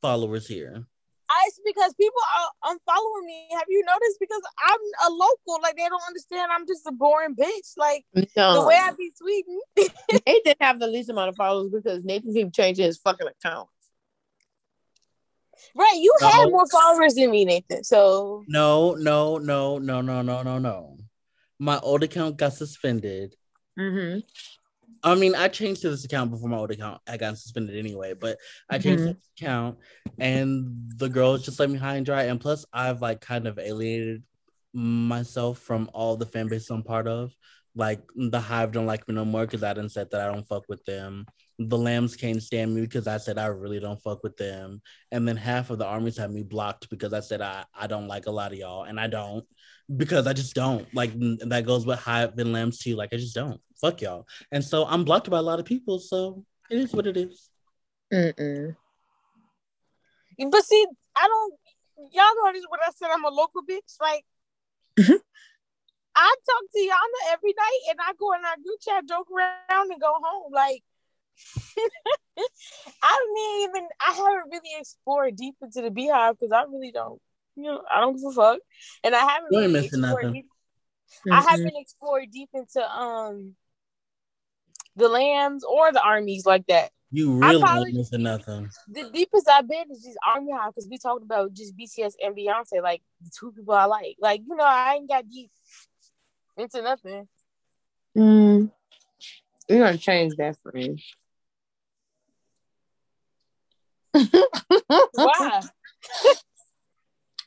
followers 0.00 0.46
here. 0.46 0.86
I, 1.28 1.44
it's 1.48 1.60
because 1.64 1.94
people 1.94 2.20
are 2.38 2.72
unfollowing 2.72 3.26
me. 3.26 3.48
Have 3.52 3.64
you 3.68 3.84
noticed? 3.84 4.18
Because 4.20 4.42
I'm 4.68 5.10
a 5.10 5.10
local. 5.12 5.62
Like 5.62 5.76
they 5.76 5.88
don't 5.88 6.02
understand. 6.06 6.50
I'm 6.52 6.66
just 6.66 6.86
a 6.86 6.92
boring 6.92 7.34
bitch. 7.34 7.72
Like 7.76 8.04
the 8.14 8.64
way 8.66 8.76
I 8.76 8.92
be 8.96 9.12
tweeting. 9.20 9.90
Nathan 10.26 10.54
have 10.60 10.78
the 10.80 10.86
least 10.86 11.10
amount 11.10 11.30
of 11.30 11.36
followers 11.36 11.70
because 11.72 12.04
Nathan 12.04 12.32
keep 12.32 12.52
changing 12.52 12.84
his 12.84 12.98
fucking 12.98 13.26
account. 13.26 13.68
Right, 15.74 15.96
you 15.96 16.14
No. 16.20 16.28
have 16.28 16.50
more 16.50 16.66
followers 16.68 17.14
than 17.14 17.30
me, 17.30 17.44
Nathan. 17.44 17.82
So 17.84 18.44
No, 18.46 18.94
no, 18.94 19.38
no, 19.38 19.78
no, 19.78 20.00
no, 20.00 20.22
no, 20.22 20.42
no, 20.42 20.58
no. 20.58 20.98
My 21.58 21.78
old 21.80 22.02
account 22.02 22.36
got 22.36 22.52
suspended. 22.52 23.34
Mm-hmm. 23.78 24.20
I 25.02 25.14
mean, 25.14 25.34
I 25.34 25.48
changed 25.48 25.82
to 25.82 25.90
this 25.90 26.04
account 26.04 26.30
before 26.30 26.48
my 26.48 26.56
old 26.56 26.70
account 26.70 27.00
I 27.06 27.16
got 27.16 27.38
suspended 27.38 27.76
anyway, 27.76 28.14
but 28.14 28.38
I 28.68 28.78
changed 28.78 29.04
Mhm. 29.04 29.14
this 29.14 29.30
account 29.38 29.78
and 30.18 30.90
the 30.96 31.08
girls 31.08 31.44
just 31.44 31.60
let 31.60 31.70
me 31.70 31.78
high 31.78 31.96
and 31.96 32.06
dry. 32.06 32.24
And 32.24 32.40
plus, 32.40 32.64
I've 32.72 33.02
like 33.02 33.20
kind 33.20 33.46
of 33.46 33.58
alienated 33.58 34.22
myself 34.72 35.58
from 35.58 35.90
all 35.92 36.16
the 36.16 36.26
fan 36.26 36.48
base 36.48 36.70
I'm 36.70 36.82
part 36.82 37.06
of. 37.06 37.32
Like 37.74 38.00
the 38.14 38.40
Hive 38.40 38.72
don't 38.72 38.86
like 38.86 39.06
me 39.06 39.14
no 39.14 39.24
more 39.24 39.42
because 39.44 39.62
I 39.62 39.74
didn't 39.74 39.92
said 39.92 40.10
that 40.10 40.22
I 40.22 40.32
don't 40.32 40.48
fuck 40.48 40.64
with 40.68 40.84
them. 40.86 41.26
The 41.58 41.76
Lambs 41.76 42.16
can't 42.16 42.42
stand 42.42 42.74
me 42.74 42.80
because 42.80 43.06
I 43.06 43.18
said 43.18 43.38
I 43.38 43.46
really 43.46 43.80
don't 43.80 44.02
fuck 44.02 44.22
with 44.22 44.36
them. 44.38 44.80
And 45.12 45.28
then 45.28 45.36
half 45.36 45.70
of 45.70 45.78
the 45.78 45.86
armies 45.86 46.16
have 46.16 46.30
me 46.30 46.42
blocked 46.42 46.88
because 46.90 47.12
I 47.12 47.20
said 47.20 47.42
I, 47.42 47.64
I 47.74 47.86
don't 47.86 48.08
like 48.08 48.26
a 48.26 48.30
lot 48.30 48.52
of 48.52 48.58
y'all, 48.58 48.84
and 48.84 48.98
I 48.98 49.08
don't 49.08 49.46
because 49.94 50.26
I 50.26 50.32
just 50.32 50.54
don't. 50.54 50.92
Like 50.94 51.12
that 51.16 51.64
goes 51.66 51.86
with 51.86 51.98
Hive 51.98 52.38
and 52.38 52.52
Lambs 52.52 52.78
too. 52.78 52.96
Like 52.96 53.12
I 53.12 53.16
just 53.16 53.34
don't. 53.34 53.60
Fuck 53.80 54.02
y'all. 54.02 54.26
And 54.50 54.64
so 54.64 54.86
I'm 54.86 55.04
blocked 55.04 55.30
by 55.30 55.38
a 55.38 55.42
lot 55.42 55.60
of 55.60 55.66
people. 55.66 55.98
So 55.98 56.44
it 56.70 56.78
is 56.78 56.92
what 56.92 57.06
it 57.06 57.16
is. 57.16 57.48
Mm-mm. 58.12 58.76
but 60.50 60.64
see, 60.64 60.86
I 61.16 61.26
don't 61.26 61.54
y'all 62.12 62.24
know 62.44 62.52
this 62.52 62.64
when 62.68 62.80
I 62.80 62.90
said 62.94 63.10
I'm 63.12 63.24
a 63.24 63.28
local 63.28 63.62
bitch. 63.62 63.96
Like 64.00 64.24
Mhm. 64.98 65.20
I 66.14 66.34
talk 66.46 66.62
to 66.72 66.78
Yana 66.78 67.32
every 67.32 67.52
night 67.52 67.80
and 67.90 67.98
I 68.00 68.12
go 68.18 68.32
in 68.32 68.44
our 68.44 68.56
group 68.56 68.80
chat, 68.80 69.06
joke 69.06 69.28
around 69.30 69.90
and 69.90 70.00
go 70.00 70.12
home. 70.22 70.52
Like 70.52 70.82
I 73.02 73.26
didn't 73.34 73.62
even 73.68 73.88
I 74.00 74.12
haven't 74.12 74.50
really 74.50 74.80
explored 74.80 75.36
deep 75.36 75.56
into 75.60 75.82
the 75.82 75.90
beehive 75.90 76.38
because 76.38 76.52
I 76.52 76.62
really 76.62 76.92
don't 76.92 77.20
you 77.56 77.62
know, 77.64 77.82
I 77.90 78.00
don't 78.00 78.16
give 78.16 78.26
a 78.26 78.32
fuck. 78.32 78.58
And 79.04 79.14
I 79.14 79.20
haven't 79.20 79.48
You 79.50 79.60
really 79.60 79.72
missing 79.72 80.00
explored 80.00 80.22
nothing. 80.24 80.32
deep 80.32 80.46
I 81.32 81.40
haven't 81.40 81.72
explored 81.76 82.30
deep 82.32 82.48
into 82.52 82.88
um 82.90 83.54
the 84.96 85.08
lambs 85.08 85.62
or 85.64 85.92
the 85.92 86.00
armies 86.02 86.44
like 86.46 86.66
that. 86.66 86.90
You 87.12 87.38
really 87.38 87.60
probably- 87.62 87.88
ain't 87.90 87.96
missing 87.98 88.22
nothing. 88.24 88.68
The 88.88 89.10
deepest 89.10 89.48
I've 89.48 89.68
been 89.68 89.90
is 89.92 90.02
just 90.02 90.18
army 90.26 90.52
hive 90.52 90.72
because 90.74 90.88
we 90.90 90.98
talked 90.98 91.22
about 91.22 91.52
just 91.54 91.76
BTS 91.76 92.14
and 92.22 92.36
Beyonce, 92.36 92.82
like 92.82 93.02
the 93.22 93.30
two 93.38 93.52
people 93.52 93.74
I 93.74 93.84
like. 93.84 94.16
Like 94.20 94.42
you 94.46 94.56
know, 94.56 94.64
I 94.64 94.94
ain't 94.94 95.08
got 95.08 95.28
deep 95.28 95.50
into 96.56 96.82
nothing. 96.82 97.28
Mm. 98.16 98.70
We're 99.68 99.78
gonna 99.84 99.98
change 99.98 100.34
that 100.36 100.56
for 100.62 100.76
you. 100.76 100.96
Why? 104.12 105.62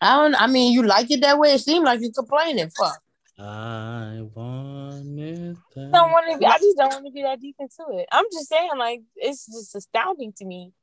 I 0.02 0.16
don't. 0.16 0.42
I 0.42 0.48
mean, 0.48 0.72
you 0.72 0.84
like 0.84 1.12
it 1.12 1.22
that 1.22 1.38
way. 1.38 1.54
It 1.54 1.60
seemed 1.60 1.86
like 1.86 2.00
you're 2.02 2.12
complaining. 2.12 2.70
Fuck. 2.70 3.00
I 3.38 4.20
want 4.34 5.20
it. 5.20 5.58
I 5.78 5.80
don't 5.92 6.12
want 6.12 6.32
to. 6.32 6.38
be 6.38 6.46
I 6.46 6.58
just 6.58 6.78
don't 6.78 6.94
want 6.94 7.06
to 7.06 7.12
be 7.12 7.24
that 7.24 7.40
deep 7.40 7.56
into 7.60 7.98
it. 7.98 8.08
I'm 8.12 8.26
just 8.32 8.50
saying, 8.50 8.72
like 8.78 9.02
it's 9.16 9.46
just 9.46 9.76
astounding 9.76 10.34
to 10.38 10.46
me 10.46 10.74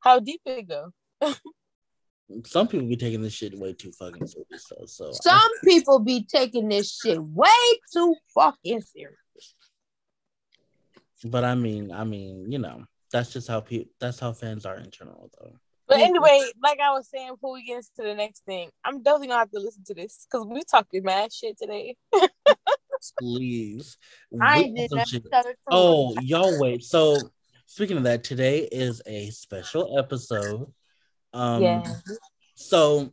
how 0.00 0.20
deep 0.20 0.40
it 0.46 0.68
go. 0.68 0.92
Some 2.46 2.68
people 2.68 2.86
be 2.86 2.96
taking 2.96 3.22
this 3.22 3.32
shit 3.34 3.58
way 3.58 3.72
too 3.74 3.92
fucking 3.92 4.26
serious. 4.26 4.66
So, 4.66 4.76
so 4.86 5.12
Some 5.12 5.50
people 5.64 5.98
be 5.98 6.24
taking 6.24 6.68
this 6.68 6.98
shit 6.98 7.22
way 7.22 7.48
too 7.92 8.14
fucking 8.34 8.80
serious. 8.80 9.54
but 11.24 11.44
I 11.44 11.54
mean, 11.54 11.92
I 11.92 12.04
mean, 12.04 12.50
you 12.50 12.58
know, 12.58 12.84
that's 13.10 13.32
just 13.32 13.48
how 13.48 13.60
people. 13.60 13.90
That's 14.00 14.18
how 14.18 14.32
fans 14.32 14.64
are 14.64 14.76
in 14.76 14.90
general, 14.90 15.30
though. 15.38 15.52
But 15.92 16.00
anyway, 16.00 16.42
like 16.62 16.80
I 16.80 16.90
was 16.90 17.08
saying 17.10 17.32
before 17.32 17.52
we 17.52 17.64
get 17.64 17.76
into 17.76 18.08
the 18.08 18.14
next 18.14 18.44
thing, 18.46 18.70
I'm 18.82 19.02
definitely 19.02 19.28
gonna 19.28 19.40
have 19.40 19.50
to 19.50 19.60
listen 19.60 19.84
to 19.84 19.94
this 19.94 20.26
because 20.30 20.46
we 20.46 20.62
talking 20.62 21.04
mad 21.04 21.32
shit 21.32 21.58
today. 21.58 21.96
Please. 23.18 23.98
I 24.40 24.72
did 24.74 24.88
some 24.88 24.98
not 24.98 25.08
shit. 25.08 25.22
tell 25.30 25.42
the 25.42 25.48
truth. 25.48 25.56
Oh, 25.70 26.14
y'all 26.22 26.58
wait. 26.58 26.82
So 26.82 27.18
speaking 27.66 27.98
of 27.98 28.04
that, 28.04 28.24
today 28.24 28.68
is 28.72 29.02
a 29.06 29.28
special 29.30 29.98
episode. 29.98 30.72
Um 31.34 31.62
yeah. 31.62 31.82
so 32.54 33.12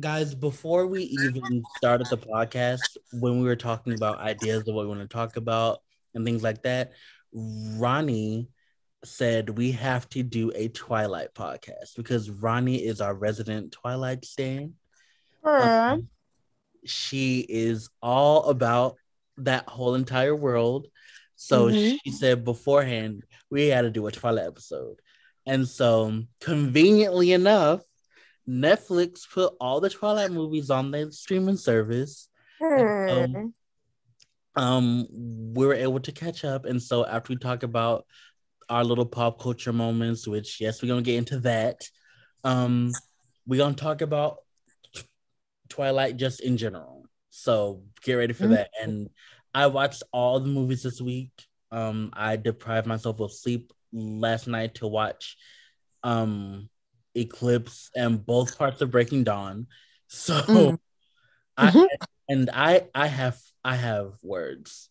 guys, 0.00 0.34
before 0.34 0.86
we 0.86 1.04
even 1.04 1.62
started 1.76 2.08
the 2.10 2.18
podcast, 2.18 2.96
when 3.12 3.40
we 3.40 3.46
were 3.46 3.56
talking 3.56 3.94
about 3.94 4.18
ideas 4.18 4.66
of 4.66 4.74
what 4.74 4.84
we 4.84 4.88
want 4.88 5.00
to 5.00 5.08
talk 5.08 5.36
about 5.36 5.78
and 6.14 6.24
things 6.24 6.42
like 6.42 6.62
that, 6.62 6.92
Ronnie 7.32 8.48
said 9.06 9.56
we 9.56 9.72
have 9.72 10.08
to 10.10 10.22
do 10.22 10.52
a 10.54 10.68
Twilight 10.68 11.34
podcast 11.34 11.96
because 11.96 12.30
Ronnie 12.30 12.84
is 12.84 13.00
our 13.00 13.14
resident 13.14 13.72
Twilight 13.72 14.24
stan. 14.24 14.74
Um, 15.44 16.08
she 16.84 17.40
is 17.48 17.88
all 18.02 18.44
about 18.44 18.96
that 19.38 19.68
whole 19.68 19.94
entire 19.94 20.34
world. 20.34 20.86
So 21.36 21.68
Mhm. 21.68 21.98
she 22.02 22.10
said 22.10 22.44
beforehand 22.44 23.24
we 23.50 23.66
had 23.66 23.82
to 23.82 23.90
do 23.90 24.06
a 24.06 24.12
Twilight 24.12 24.46
episode. 24.46 25.00
And 25.44 25.68
so 25.68 26.24
conveniently 26.40 27.32
enough, 27.32 27.82
Netflix 28.48 29.30
put 29.30 29.54
all 29.60 29.80
the 29.80 29.90
Twilight 29.90 30.32
movies 30.32 30.70
on 30.70 30.90
their 30.90 31.10
streaming 31.10 31.56
service. 31.56 32.28
Hmm. 32.60 33.08
Um, 33.08 33.54
um 34.56 35.06
we 35.54 35.66
were 35.66 35.74
able 35.74 36.00
to 36.00 36.12
catch 36.12 36.44
up. 36.44 36.64
And 36.64 36.82
so 36.82 37.04
after 37.04 37.32
we 37.32 37.38
talk 37.38 37.62
about 37.62 38.06
our 38.68 38.84
little 38.84 39.06
pop 39.06 39.40
culture 39.40 39.72
moments, 39.72 40.26
which 40.26 40.60
yes, 40.60 40.82
we're 40.82 40.88
gonna 40.88 41.02
get 41.02 41.16
into 41.16 41.40
that. 41.40 41.88
Um, 42.44 42.92
we're 43.46 43.58
gonna 43.58 43.74
talk 43.74 44.00
about 44.02 44.38
Twilight 45.68 46.16
just 46.16 46.40
in 46.40 46.56
general. 46.56 47.04
So 47.30 47.82
get 48.02 48.14
ready 48.14 48.32
for 48.32 48.46
Mhm. 48.46 48.50
that. 48.50 48.70
And 48.80 49.10
I 49.54 49.66
watched 49.66 50.02
all 50.12 50.40
the 50.40 50.48
movies 50.48 50.82
this 50.82 51.00
week. 51.00 51.30
Um, 51.70 52.10
I 52.12 52.36
deprived 52.36 52.86
myself 52.86 53.20
of 53.20 53.32
sleep 53.32 53.72
last 53.92 54.46
night 54.46 54.76
to 54.76 54.86
watch 54.86 55.36
um 56.02 56.68
Eclipse 57.14 57.90
and 57.96 58.24
both 58.24 58.58
parts 58.58 58.80
of 58.80 58.90
Breaking 58.90 59.24
Dawn. 59.24 59.66
So 60.08 60.34
Mm. 60.34 60.78
I 61.56 61.70
Mhm. 61.70 61.88
and 62.28 62.50
I 62.52 62.88
I 62.94 63.06
have 63.08 63.40
I 63.64 63.74
have 63.74 64.12
words. 64.22 64.88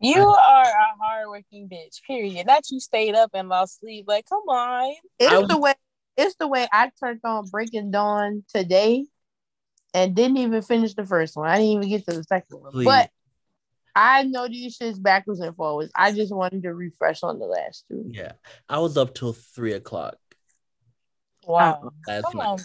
You 0.00 0.26
are 0.26 0.62
a 0.64 0.96
hardworking 1.02 1.68
bitch, 1.68 2.02
period. 2.06 2.46
Not 2.46 2.70
you 2.70 2.80
stayed 2.80 3.14
up 3.14 3.30
and 3.34 3.48
lost 3.48 3.80
sleep. 3.80 4.06
Like, 4.08 4.26
come 4.28 4.42
on. 4.48 4.94
It's 5.18 5.32
I- 5.32 5.46
the 5.46 5.58
way 5.58 5.74
it's 6.16 6.34
the 6.36 6.48
way 6.48 6.66
I 6.72 6.90
turned 7.00 7.20
on 7.24 7.48
Breaking 7.48 7.90
Dawn 7.90 8.44
today 8.52 9.06
and 9.94 10.14
didn't 10.14 10.36
even 10.38 10.62
finish 10.62 10.94
the 10.94 11.06
first 11.06 11.36
one. 11.36 11.48
I 11.48 11.56
didn't 11.56 11.72
even 11.72 11.88
get 11.88 12.06
to 12.06 12.16
the 12.16 12.24
second 12.24 12.60
one. 12.60 12.72
Please. 12.72 12.84
But 12.84 13.10
I 13.94 14.24
know 14.24 14.46
these 14.46 14.78
shits 14.78 15.00
backwards 15.02 15.40
and 15.40 15.56
forwards. 15.56 15.90
I 15.94 16.12
just 16.12 16.34
wanted 16.34 16.62
to 16.64 16.74
refresh 16.74 17.22
on 17.22 17.38
the 17.38 17.46
last 17.46 17.84
two. 17.88 18.04
Yeah. 18.06 18.32
I 18.68 18.78
was 18.78 18.96
up 18.96 19.14
till 19.14 19.32
three 19.32 19.72
o'clock 19.72 20.16
Wow. 21.46 21.92
last 22.06 22.24
Come 22.24 22.36
night. 22.38 22.46
on. 22.46 22.58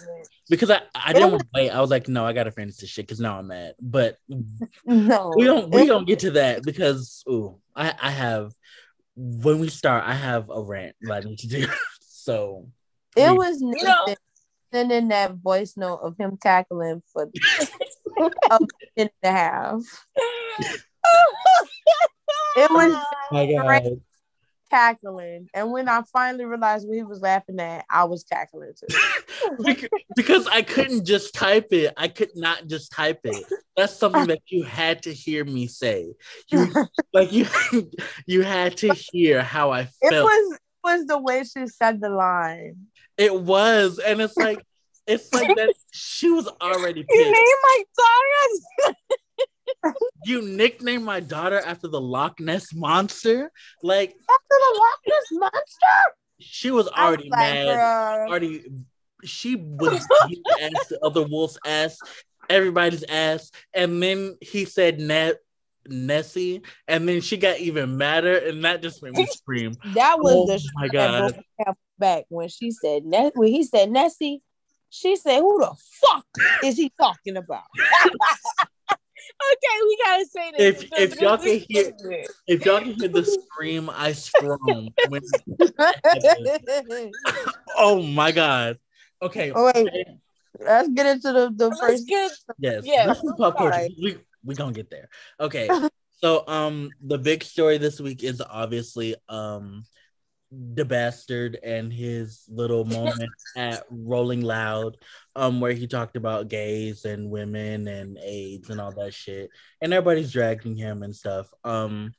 Because 0.49 0.69
I, 0.69 0.81
I 0.93 1.13
didn't 1.13 1.31
want 1.31 1.41
to 1.43 1.49
wait. 1.55 1.69
I 1.71 1.81
was 1.81 1.89
like, 1.89 2.07
no, 2.07 2.25
I 2.25 2.33
gotta 2.33 2.51
finish 2.51 2.75
this 2.77 2.89
shit 2.89 3.05
because 3.07 3.19
now 3.19 3.39
I'm 3.39 3.47
mad. 3.47 3.73
But 3.81 4.17
No. 4.85 5.33
we 5.35 5.45
don't 5.45 5.71
we 5.71 5.85
don't 5.85 6.05
get 6.07 6.19
to 6.19 6.31
that 6.31 6.63
because 6.63 7.23
ooh, 7.29 7.57
I, 7.75 7.93
I 8.01 8.11
have 8.11 8.53
when 9.15 9.59
we 9.59 9.69
start, 9.69 10.03
I 10.05 10.13
have 10.13 10.49
a 10.49 10.61
rant 10.61 10.95
that 11.01 11.11
I 11.13 11.19
need 11.21 11.39
to 11.39 11.47
do. 11.47 11.67
so 12.01 12.67
It 13.15 13.31
we- 13.31 13.37
was 13.37 13.61
know- 13.61 14.15
sending 14.73 15.07
that 15.07 15.35
voice 15.35 15.77
note 15.77 15.99
of 15.99 16.17
him 16.17 16.37
cackling 16.41 17.01
for 17.13 17.29
a 18.51 18.59
minute 18.59 18.69
and 18.97 19.09
a 19.23 19.31
half. 19.31 19.81
Oh 21.07 21.35
it 22.57 22.71
was 22.71 22.95
my 23.31 23.45
God. 23.45 24.01
Cackling. 24.75 25.47
And 25.53 25.71
when 25.71 25.87
I 25.87 26.01
finally 26.11 26.43
realized 26.43 26.85
what 26.85 26.97
he 26.97 27.03
was 27.03 27.21
laughing 27.21 27.59
at, 27.61 27.85
I 27.89 28.03
was 28.03 28.25
cackling 28.25 28.73
too. 28.77 28.87
Bec- 29.63 29.89
because 30.17 30.47
I 30.47 30.63
couldn't 30.63 31.05
just 31.05 31.33
type 31.33 31.71
it. 31.71 31.93
I 31.95 32.09
could 32.09 32.31
not 32.35 32.67
just 32.67 32.91
type 32.91 33.21
it. 33.23 33.45
That's 33.77 33.95
something 33.95 34.27
that 34.27 34.41
you 34.47 34.63
had 34.63 35.03
to 35.03 35.13
hear 35.13 35.45
me 35.45 35.67
say. 35.67 36.13
You 36.49 36.67
like 37.13 37.31
you 37.31 37.47
you 38.25 38.41
had 38.41 38.75
to 38.77 38.93
hear 38.93 39.41
how 39.41 39.71
I 39.71 39.87
It 40.01 40.09
felt. 40.09 40.25
was 40.25 40.53
it 40.55 40.59
was 40.83 41.05
the 41.05 41.19
way 41.19 41.43
she 41.43 41.67
said 41.67 42.01
the 42.01 42.09
line. 42.09 42.87
It 43.17 43.33
was, 43.33 43.97
and 43.99 44.21
it's 44.21 44.35
like 44.35 44.61
it's 45.07 45.33
like 45.33 45.55
that. 45.55 45.73
She 45.97 46.29
was 46.29 46.49
already 46.61 47.03
pissed. 47.03 47.17
You 47.17 47.23
name 47.23 47.33
my 47.63 47.83
daughter. 47.97 48.95
You 50.23 50.41
nicknamed 50.41 51.03
my 51.03 51.19
daughter 51.19 51.59
after 51.59 51.87
the 51.87 52.01
Loch 52.01 52.39
Ness 52.39 52.73
monster. 52.73 53.51
Like 53.83 54.09
After 54.09 54.17
the 54.49 54.79
Loch 54.79 54.99
Ness 55.07 55.27
monster, 55.31 56.15
she 56.39 56.71
was 56.71 56.87
I 56.87 56.89
was 56.89 57.17
already 57.17 57.29
like, 57.29 57.39
mad. 57.39 58.27
Already, 58.27 58.63
she 59.23 59.55
was 59.55 60.07
ass 60.59 60.87
the 60.87 60.99
other 61.03 61.21
wolf's 61.21 61.59
ass, 61.63 62.01
everybody's 62.49 63.03
ass, 63.03 63.51
and 63.73 64.01
then 64.01 64.37
he 64.41 64.65
said 64.65 64.99
Net. 64.99 65.37
Nessie, 65.87 66.63
and 66.87 67.07
then 67.07 67.21
she 67.21 67.37
got 67.37 67.59
even 67.59 67.95
madder, 67.95 68.37
and 68.37 68.65
that 68.65 68.81
just 68.81 69.03
made 69.03 69.13
me 69.13 69.25
scream. 69.27 69.77
That 69.93 70.17
was 70.19 70.33
Oh 70.33 70.45
the 70.47 70.71
my 70.73 70.87
God. 70.87 71.35
back 71.99 72.25
when 72.29 72.49
she 72.49 72.71
said 72.71 73.03
when 73.05 73.49
he 73.49 73.63
said 73.63 73.91
Nessie. 73.91 74.41
She 74.89 75.15
said, 75.15 75.41
"Who 75.41 75.59
the 75.59 75.75
fuck 76.01 76.25
is 76.63 76.77
he 76.77 76.91
talking 76.99 77.37
about?" 77.37 77.65
Okay, 79.51 79.77
we 79.83 79.97
gotta 80.03 80.25
say 80.25 80.51
this. 80.57 80.83
If- 80.83 80.99
if 81.13 81.21
y'all 81.21 81.37
can 81.37 81.59
hear- 81.67 81.93
Listen. 81.99 82.23
If 82.47 82.65
y'all 82.65 82.79
can 82.79 82.93
hear 82.93 83.09
the 83.09 83.23
scream 83.25 83.89
I 83.89 84.13
scream 84.13 84.89
when 85.09 85.21
oh 87.77 88.01
my 88.01 88.31
god. 88.31 88.77
Okay. 89.21 89.51
oh 89.55 89.71
wait, 89.73 89.89
let's 90.59 90.89
get 90.89 91.05
into 91.05 91.31
the 91.31 91.51
the 91.55 91.69
Let's 91.69 91.79
first. 91.81 92.07
get 92.07 92.31
Yes. 92.59 92.83
Yeah, 92.85 93.05
Let's 93.07 93.21
do 93.21 93.33
pop 93.37 93.57
culture. 93.57 93.63
alright. 93.73 93.91
We 94.01 94.17
we 94.43 94.55
gonna 94.55 94.73
get 94.73 94.89
there. 94.89 95.09
Okay. 95.39 95.69
so 96.21 96.43
um 96.47 96.91
the 97.01 97.17
big 97.17 97.43
story 97.43 97.77
this 97.77 97.99
week 97.99 98.23
is 98.23 98.41
obviously 98.41 99.15
um 99.29 99.85
the 100.51 100.85
bastard 100.85 101.57
and 101.63 101.91
his 101.91 102.43
little 102.47 102.85
moment 102.85 103.31
at 103.57 103.83
Rolling 103.89 104.41
Loud, 104.41 104.97
um, 105.35 105.59
where 105.59 105.73
he 105.73 105.87
talked 105.87 106.15
about 106.15 106.47
gays 106.47 107.05
and 107.05 107.29
women 107.29 107.87
and 107.87 108.17
AIDS 108.23 108.69
and 108.69 108.79
all 108.79 108.91
that 108.93 109.13
shit, 109.13 109.49
and 109.81 109.93
everybody's 109.93 110.31
dragging 110.31 110.75
him 110.75 111.03
and 111.03 111.15
stuff. 111.15 111.51
Um, 111.63 112.13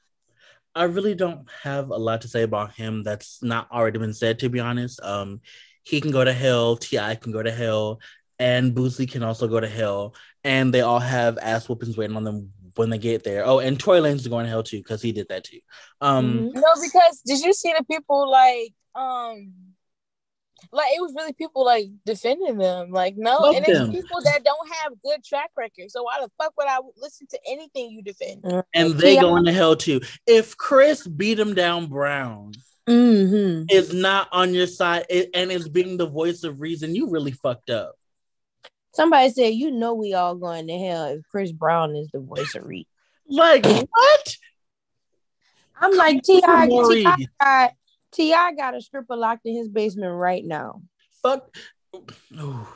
I 0.75 0.85
really 0.85 1.15
don't 1.15 1.49
have 1.63 1.91
a 1.91 1.97
lot 1.97 2.21
to 2.23 2.29
say 2.29 2.43
about 2.43 2.75
him 2.75 3.03
that's 3.03 3.43
not 3.43 3.71
already 3.71 3.99
been 3.99 4.13
said, 4.13 4.39
to 4.41 4.51
be 4.51 4.61
honest. 4.61 5.01
Um, 5.03 5.41
he 5.85 6.01
can 6.01 6.11
go 6.11 6.23
to 6.23 6.33
hell, 6.33 6.77
T.I. 6.77 7.15
can 7.15 7.33
go 7.33 7.43
to 7.43 7.51
hell, 7.51 8.01
and 8.39 8.75
Boosie 8.75 9.11
can 9.11 9.23
also 9.23 9.49
go 9.49 9.61
to 9.61 9.69
hell, 9.69 10.15
and 10.45 10.75
they 10.75 10.83
all 10.83 10.99
have 10.99 11.39
ass 11.39 11.69
whoopings 11.69 11.97
waiting 11.97 12.17
on 12.17 12.25
them 12.25 12.53
when 12.79 12.91
they 12.91 12.99
get 12.99 13.25
there. 13.25 13.45
Oh, 13.47 13.59
and 13.59 13.79
Tory 13.79 14.01
Lanez 14.01 14.17
is 14.17 14.29
going 14.29 14.45
to 14.45 14.51
hell 14.51 14.63
too 14.63 14.79
because 14.79 15.03
he 15.03 15.13
did 15.13 15.29
that 15.29 15.45
too. 15.45 15.61
Um, 16.01 16.51
Mhm. 16.51 16.55
no, 16.55 16.83
because 16.83 17.21
did 17.25 17.41
you 17.41 17.53
see 17.53 17.73
the 17.77 17.85
people 17.85 18.31
like 18.31 18.73
um 18.95 19.53
like 20.73 20.89
it 20.97 21.01
was 21.03 21.13
really 21.15 21.33
people 21.35 21.65
like 21.65 21.87
defending 22.05 22.57
them. 22.59 22.91
Like 22.91 23.15
no, 23.17 23.39
Fuck 23.43 23.57
and 23.57 23.65
it's 23.67 23.79
them. 23.79 23.91
people 23.93 24.21
that 24.25 24.43
don't 24.45 24.69
have 24.83 24.93
good 25.05 25.23
track 25.25 25.51
records. 25.57 25.93
So 25.93 26.03
why 26.03 26.19
the 26.21 26.31
fuck 26.39 26.53
would 26.57 26.67
I 26.67 26.79
listen 26.97 27.27
to 27.31 27.39
anything 27.49 27.91
you 27.91 28.03
defend? 28.03 28.45
and 28.75 28.95
they 28.95 29.15
T.I. 29.15 29.21
going 29.23 29.45
to 29.45 29.53
hell 29.53 29.77
too. 29.77 30.01
If 30.27 30.57
Chris 30.57 31.07
beat 31.07 31.39
him 31.39 31.55
down 31.55 31.87
Brown 31.89 32.53
Mhm. 32.89 33.71
is 33.71 33.93
not 33.93 34.29
on 34.33 34.55
your 34.55 34.67
side 34.67 35.07
i- 35.11 35.29
and 35.35 35.51
is 35.53 35.69
being 35.69 35.97
the 35.99 36.07
voice 36.09 36.43
of 36.43 36.61
reason, 36.61 36.95
you 36.95 37.09
really 37.11 37.33
fucked 37.33 37.69
up. 37.71 37.97
Somebody 38.97 39.31
said, 39.31 39.49
"You 39.55 39.71
know, 39.71 39.93
we 39.95 40.15
all 40.15 40.35
going 40.35 40.67
to 40.69 40.79
hell 40.79 41.05
if 41.07 41.21
Chris 41.31 41.53
Brown 41.53 41.95
is 41.97 42.09
the 42.13 42.21
voice 42.21 42.55
of 42.55 42.65
Reed." 42.65 42.87
Like 43.29 43.65
what? 43.67 44.37
I'm 45.79 45.95
like, 45.95 46.23
T.I. 46.23 46.67
T.I. 46.69 47.27
got 47.41 47.73
T.I. 48.13 48.53
got 48.55 48.75
a 48.75 48.81
stripper 48.81 49.15
locked 49.17 49.45
in 49.45 49.55
his 49.55 49.69
basement 49.69 50.15
right 50.15 50.43
now. 50.45 50.81
Fuck. 51.23 51.55
Ooh. 52.41 52.67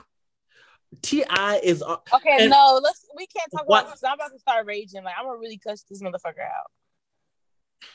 T.I. 1.02 1.60
is 1.62 1.80
on- 1.82 1.98
Okay, 2.14 2.36
And- 2.40 2.50
no, 2.50 2.78
let's 2.82 3.06
we 3.16 3.26
can't 3.26 3.50
talk 3.50 3.66
What? 3.66 3.84
about 3.84 3.92
this. 3.94 4.04
I'm 4.04 4.14
about 4.14 4.32
to 4.32 4.38
start 4.38 4.66
raging. 4.66 5.02
Like 5.04 5.14
I'm 5.18 5.24
gonna 5.24 5.38
really 5.38 5.56
cuss 5.58 5.82
this 5.88 6.02
motherfucker 6.02 6.40
out. 6.44 6.70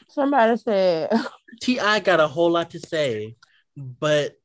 Somebody 0.10 0.58
said, 0.58 1.12
T.I. 1.62 2.00
got 2.00 2.20
a 2.20 2.28
whole 2.28 2.50
lot 2.50 2.72
to 2.72 2.80
say, 2.80 3.36
but 3.78 4.36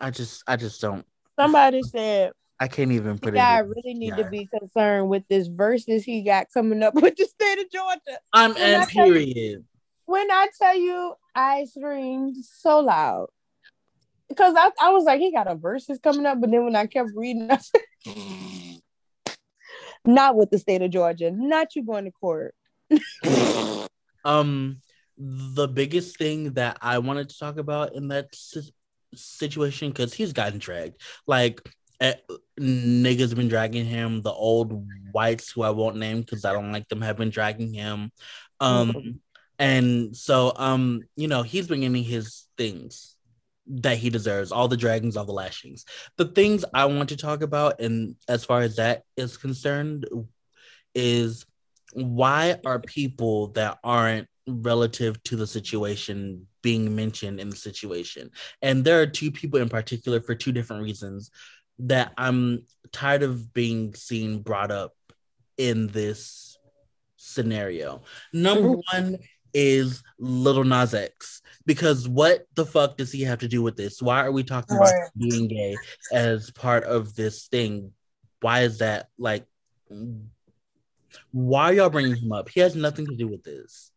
I 0.00 0.10
just 0.10 0.42
I 0.48 0.56
just 0.56 0.80
don't. 0.80 1.06
Somebody 1.38 1.82
said, 1.82 2.32
I 2.58 2.68
can't 2.68 2.92
even 2.92 3.18
put 3.18 3.34
T.I. 3.34 3.60
it. 3.60 3.66
really 3.66 3.94
need 3.94 4.14
T.I. 4.16 4.22
to 4.22 4.30
be 4.30 4.46
concerned 4.46 5.08
with 5.10 5.24
this 5.28 5.46
verses 5.48 6.04
he 6.04 6.22
got 6.22 6.46
coming 6.52 6.82
up 6.82 6.94
with 7.00 7.16
the 7.16 7.24
state 7.26 7.58
of 7.58 7.70
Georgia. 7.70 8.18
I'm 8.32 8.54
When 8.54 8.62
and 8.62 8.88
tell 8.88 9.06
you- 9.06 9.12
period. 9.12 9.64
when 10.06 10.30
I 10.30 10.48
tell 10.58 10.76
you, 10.78 11.14
I 11.34 11.66
screamed 11.66 12.36
so 12.42 12.80
loud 12.80 13.26
because 14.28 14.54
I, 14.56 14.70
I 14.80 14.90
was 14.90 15.04
like, 15.04 15.20
he 15.20 15.32
got 15.32 15.50
a 15.50 15.54
verses 15.54 15.98
coming 16.02 16.24
up, 16.26 16.40
but 16.40 16.50
then 16.50 16.64
when 16.64 16.76
I 16.76 16.86
kept 16.86 17.10
reading, 17.14 17.50
I 17.50 17.58
said, 17.58 17.82
not 20.06 20.36
with 20.36 20.50
the 20.50 20.58
state 20.58 20.80
of 20.82 20.90
Georgia, 20.90 21.30
not 21.30 21.74
you 21.76 21.84
going 21.84 22.04
to 22.06 22.10
court. 22.12 22.54
um, 24.24 24.80
the 25.18 25.68
biggest 25.68 26.16
thing 26.18 26.52
that 26.54 26.78
I 26.80 26.98
wanted 26.98 27.28
to 27.30 27.38
talk 27.38 27.58
about 27.58 27.94
in 27.94 28.08
that 28.08 28.34
si- 28.34 28.72
situation 29.16 29.90
because 29.90 30.14
he's 30.14 30.32
gotten 30.32 30.58
dragged, 30.58 31.00
like. 31.26 31.60
Eh, 31.98 32.12
niggas 32.60 33.34
been 33.34 33.48
dragging 33.48 33.86
him. 33.86 34.20
The 34.20 34.30
old 34.30 34.86
whites 35.12 35.50
who 35.50 35.62
I 35.62 35.70
won't 35.70 35.96
name 35.96 36.20
because 36.20 36.44
I 36.44 36.52
don't 36.52 36.70
like 36.70 36.86
them 36.88 37.00
have 37.00 37.16
been 37.16 37.30
dragging 37.30 37.72
him. 37.72 38.12
Um, 38.60 38.92
mm-hmm. 38.92 39.10
and 39.58 40.14
so 40.14 40.52
um, 40.56 41.00
you 41.16 41.26
know, 41.26 41.42
he's 41.42 41.66
been 41.68 41.80
getting 41.80 42.04
his 42.04 42.44
things 42.58 43.16
that 43.66 43.98
he 43.98 44.10
deserves, 44.10 44.52
all 44.52 44.68
the 44.68 44.76
dragons, 44.76 45.16
all 45.16 45.24
the 45.24 45.32
lashings. 45.32 45.84
The 46.16 46.26
things 46.26 46.64
I 46.72 46.84
want 46.86 47.08
to 47.08 47.16
talk 47.16 47.42
about, 47.42 47.80
and 47.80 48.16
as 48.28 48.44
far 48.44 48.60
as 48.60 48.76
that 48.76 49.02
is 49.16 49.36
concerned, 49.36 50.06
is 50.94 51.46
why 51.92 52.58
are 52.64 52.78
people 52.78 53.48
that 53.48 53.78
aren't 53.82 54.28
relative 54.46 55.22
to 55.24 55.36
the 55.36 55.46
situation 55.46 56.46
being 56.62 56.94
mentioned 56.94 57.40
in 57.40 57.50
the 57.50 57.56
situation? 57.56 58.30
And 58.62 58.84
there 58.84 59.00
are 59.00 59.06
two 59.06 59.30
people 59.30 59.60
in 59.60 59.68
particular 59.68 60.20
for 60.20 60.34
two 60.34 60.52
different 60.52 60.82
reasons 60.82 61.30
that 61.78 62.12
I'm 62.16 62.64
tired 62.92 63.22
of 63.22 63.52
being 63.52 63.94
seen 63.94 64.40
brought 64.40 64.70
up 64.70 64.94
in 65.58 65.88
this 65.88 66.58
scenario. 67.16 68.02
Number 68.32 68.68
mm-hmm. 68.68 69.12
one 69.12 69.18
is 69.52 70.02
Little 70.18 70.64
Nas 70.64 70.94
X 70.94 71.42
because 71.64 72.08
what 72.08 72.46
the 72.54 72.66
fuck 72.66 72.96
does 72.96 73.10
he 73.10 73.22
have 73.22 73.38
to 73.40 73.48
do 73.48 73.62
with 73.62 73.76
this? 73.76 74.02
Why 74.02 74.24
are 74.24 74.32
we 74.32 74.42
talking 74.42 74.76
about 74.76 74.92
being 75.16 75.48
gay 75.48 75.76
as 76.12 76.50
part 76.50 76.84
of 76.84 77.14
this 77.14 77.46
thing? 77.48 77.92
Why 78.40 78.60
is 78.62 78.78
that 78.78 79.08
like? 79.18 79.46
Why 81.32 81.70
are 81.70 81.72
y'all 81.72 81.90
bringing 81.90 82.16
him 82.16 82.32
up? 82.32 82.48
He 82.48 82.60
has 82.60 82.76
nothing 82.76 83.06
to 83.06 83.16
do 83.16 83.28
with 83.28 83.42
this 83.42 83.92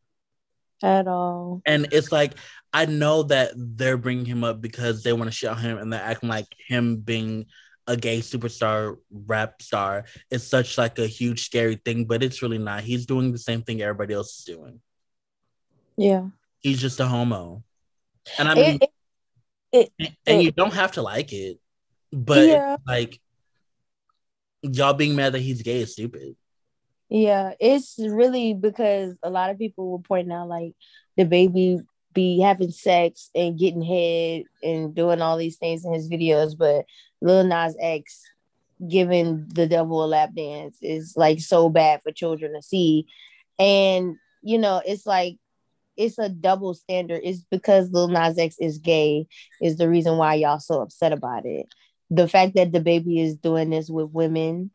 at 0.83 1.07
all. 1.07 1.61
And 1.65 1.87
it's 1.91 2.11
like 2.11 2.33
I 2.73 2.85
know 2.85 3.23
that 3.23 3.51
they're 3.55 3.97
bringing 3.97 4.25
him 4.25 4.43
up 4.43 4.61
because 4.61 5.03
they 5.03 5.13
want 5.13 5.31
to 5.31 5.47
on 5.47 5.57
him 5.57 5.77
and 5.77 5.91
they're 5.91 6.01
acting 6.01 6.29
like 6.29 6.47
him 6.67 6.97
being 6.97 7.47
a 7.87 7.97
gay 7.97 8.19
superstar 8.19 8.97
rap 9.11 9.61
star 9.61 10.05
is 10.29 10.45
such 10.45 10.77
like 10.77 10.99
a 10.99 11.07
huge 11.07 11.45
scary 11.45 11.75
thing, 11.83 12.05
but 12.05 12.21
it's 12.21 12.43
really 12.43 12.59
not. 12.59 12.83
He's 12.83 13.07
doing 13.07 13.31
the 13.31 13.39
same 13.39 13.63
thing 13.63 13.81
everybody 13.81 14.13
else 14.13 14.37
is 14.37 14.45
doing. 14.45 14.79
Yeah. 15.97 16.27
He's 16.59 16.79
just 16.79 16.99
a 16.99 17.07
homo. 17.07 17.63
And 18.37 18.47
I 18.47 18.53
mean 18.53 18.79
it, 18.81 18.89
it, 19.71 19.91
and, 19.99 20.15
and 20.27 20.43
you 20.43 20.51
don't 20.51 20.73
have 20.73 20.93
to 20.93 21.01
like 21.01 21.33
it, 21.33 21.59
but 22.11 22.47
yeah. 22.47 22.77
like 22.85 23.19
y'all 24.61 24.93
being 24.93 25.15
mad 25.15 25.33
that 25.33 25.39
he's 25.39 25.63
gay 25.63 25.81
is 25.81 25.93
stupid. 25.93 26.35
Yeah, 27.09 27.53
it's 27.59 27.95
really 27.99 28.53
because 28.53 29.15
a 29.23 29.29
lot 29.29 29.49
of 29.49 29.57
people 29.57 29.91
were 29.91 29.99
pointing 29.99 30.31
out 30.31 30.47
like 30.47 30.73
the 31.17 31.25
baby 31.25 31.79
be 32.13 32.39
having 32.39 32.71
sex 32.71 33.29
and 33.35 33.57
getting 33.57 33.81
head 33.81 34.43
and 34.63 34.93
doing 34.95 35.21
all 35.21 35.37
these 35.37 35.57
things 35.57 35.85
in 35.85 35.93
his 35.93 36.09
videos, 36.09 36.57
but 36.57 36.85
Lil 37.21 37.43
Nas 37.45 37.75
X 37.79 38.21
giving 38.87 39.47
the 39.49 39.67
devil 39.67 40.03
a 40.03 40.07
lap 40.07 40.31
dance 40.35 40.77
is 40.81 41.13
like 41.17 41.39
so 41.39 41.69
bad 41.69 42.01
for 42.03 42.11
children 42.11 42.53
to 42.53 42.61
see. 42.61 43.05
And 43.57 44.15
you 44.41 44.57
know, 44.57 44.81
it's 44.85 45.05
like 45.05 45.37
it's 45.97 46.19
a 46.19 46.29
double 46.29 46.73
standard. 46.73 47.21
It's 47.23 47.43
because 47.51 47.91
Lil 47.91 48.07
Nas 48.09 48.37
X 48.37 48.55
is 48.59 48.77
gay 48.77 49.27
is 49.61 49.77
the 49.77 49.89
reason 49.89 50.17
why 50.17 50.35
y'all 50.35 50.59
so 50.59 50.81
upset 50.81 51.11
about 51.11 51.45
it. 51.45 51.67
The 52.11 52.27
fact 52.27 52.55
that 52.55 52.71
the 52.71 52.79
baby 52.79 53.19
is 53.21 53.35
doing 53.37 53.69
this 53.71 53.89
with 53.89 54.11
women 54.11 54.71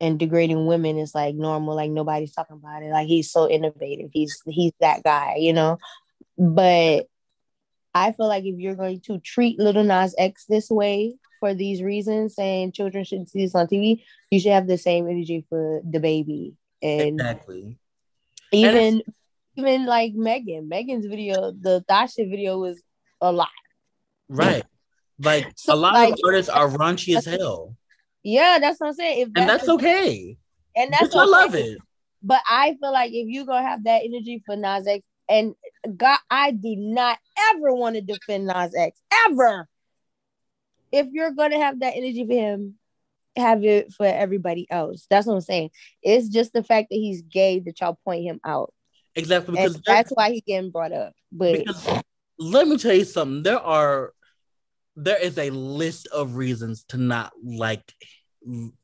and 0.00 0.18
degrading 0.18 0.66
women 0.66 0.98
is 0.98 1.14
like 1.14 1.34
normal, 1.34 1.74
like 1.74 1.90
nobody's 1.90 2.32
talking 2.32 2.56
about 2.56 2.82
it. 2.82 2.90
Like 2.90 3.08
he's 3.08 3.30
so 3.30 3.48
innovative. 3.48 4.10
He's 4.12 4.40
he's 4.46 4.72
that 4.80 5.02
guy, 5.02 5.36
you 5.38 5.52
know. 5.52 5.78
But 6.36 7.06
I 7.94 8.12
feel 8.12 8.28
like 8.28 8.44
if 8.44 8.58
you're 8.58 8.76
going 8.76 9.00
to 9.06 9.18
treat 9.18 9.58
Little 9.58 9.84
Nas 9.84 10.14
X 10.16 10.44
this 10.48 10.70
way 10.70 11.16
for 11.40 11.54
these 11.54 11.82
reasons, 11.82 12.34
saying 12.34 12.72
children 12.72 13.04
shouldn't 13.04 13.30
see 13.30 13.44
this 13.44 13.54
on 13.54 13.66
TV, 13.66 14.02
you 14.30 14.40
should 14.40 14.52
have 14.52 14.66
the 14.66 14.78
same 14.78 15.08
energy 15.08 15.44
for 15.48 15.80
the 15.88 16.00
baby 16.00 16.54
And 16.82 17.20
exactly. 17.20 17.78
Even 18.52 18.76
and 18.76 19.02
even 19.56 19.86
like 19.86 20.14
Megan, 20.14 20.68
Megan's 20.68 21.06
video, 21.06 21.50
the 21.50 21.84
Thot 21.88 22.10
Shit 22.10 22.28
video 22.28 22.58
was 22.58 22.80
a 23.20 23.32
lot. 23.32 23.48
Right. 24.28 24.62
Like 25.18 25.52
so, 25.56 25.74
a 25.74 25.76
lot 25.76 25.94
like, 25.94 26.12
of 26.12 26.20
artists 26.24 26.48
are 26.48 26.68
raunchy 26.68 27.16
as 27.16 27.24
hell. 27.38 27.76
Yeah, 28.22 28.58
that's 28.60 28.80
what 28.80 28.88
I'm 28.88 28.94
saying. 28.94 29.20
If 29.20 29.26
and 29.28 29.36
that's, 29.36 29.66
that's 29.66 29.68
okay. 29.68 30.36
And 30.76 30.92
that's 30.92 31.14
I 31.14 31.24
love 31.24 31.54
it. 31.54 31.78
But 32.22 32.40
I 32.48 32.76
feel 32.80 32.92
like 32.92 33.12
if 33.12 33.28
you're 33.28 33.46
gonna 33.46 33.66
have 33.66 33.84
that 33.84 34.02
energy 34.04 34.42
for 34.44 34.56
Nas 34.56 34.86
X, 34.86 35.06
and 35.28 35.54
God, 35.96 36.18
I 36.30 36.50
do 36.50 36.74
not 36.76 37.18
ever 37.54 37.72
want 37.72 37.96
to 37.96 38.02
defend 38.02 38.46
Nas 38.46 38.74
X 38.74 39.00
ever. 39.26 39.68
If 40.90 41.06
you're 41.12 41.32
gonna 41.32 41.58
have 41.58 41.80
that 41.80 41.94
energy 41.96 42.26
for 42.26 42.32
him, 42.32 42.74
have 43.36 43.64
it 43.64 43.92
for 43.92 44.06
everybody 44.06 44.66
else. 44.70 45.06
That's 45.08 45.26
what 45.26 45.34
I'm 45.34 45.40
saying. 45.40 45.70
It's 46.02 46.28
just 46.28 46.52
the 46.52 46.62
fact 46.62 46.88
that 46.90 46.96
he's 46.96 47.22
gay 47.22 47.60
that 47.60 47.80
y'all 47.80 47.98
point 48.04 48.24
him 48.24 48.40
out. 48.44 48.72
Exactly 49.14 49.52
because 49.52 49.80
that's 49.86 50.10
why 50.10 50.30
he 50.30 50.40
getting 50.40 50.70
brought 50.70 50.92
up. 50.92 51.12
But 51.32 51.64
let 52.38 52.68
me 52.68 52.78
tell 52.78 52.94
you 52.94 53.04
something. 53.04 53.42
There 53.42 53.60
are 53.60 54.12
there 54.98 55.18
is 55.18 55.38
a 55.38 55.50
list 55.50 56.08
of 56.08 56.34
reasons 56.34 56.84
to 56.84 56.96
not 56.96 57.32
like 57.42 57.94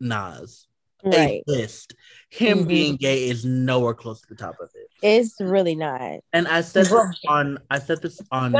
Nas 0.00 0.66
right. 1.04 1.42
a 1.46 1.50
list. 1.50 1.94
Him 2.30 2.58
mm-hmm. 2.58 2.68
being 2.68 2.96
gay 2.96 3.28
is 3.28 3.44
nowhere 3.44 3.94
close 3.94 4.20
to 4.22 4.26
the 4.28 4.34
top 4.34 4.56
of 4.60 4.70
it. 4.74 4.88
It's 5.02 5.40
really 5.40 5.74
not. 5.74 6.20
And 6.32 6.48
I 6.48 6.60
said 6.62 6.86
this 6.86 7.20
on 7.28 7.58
I 7.70 7.78
said 7.78 8.02
this 8.02 8.20
on 8.30 8.52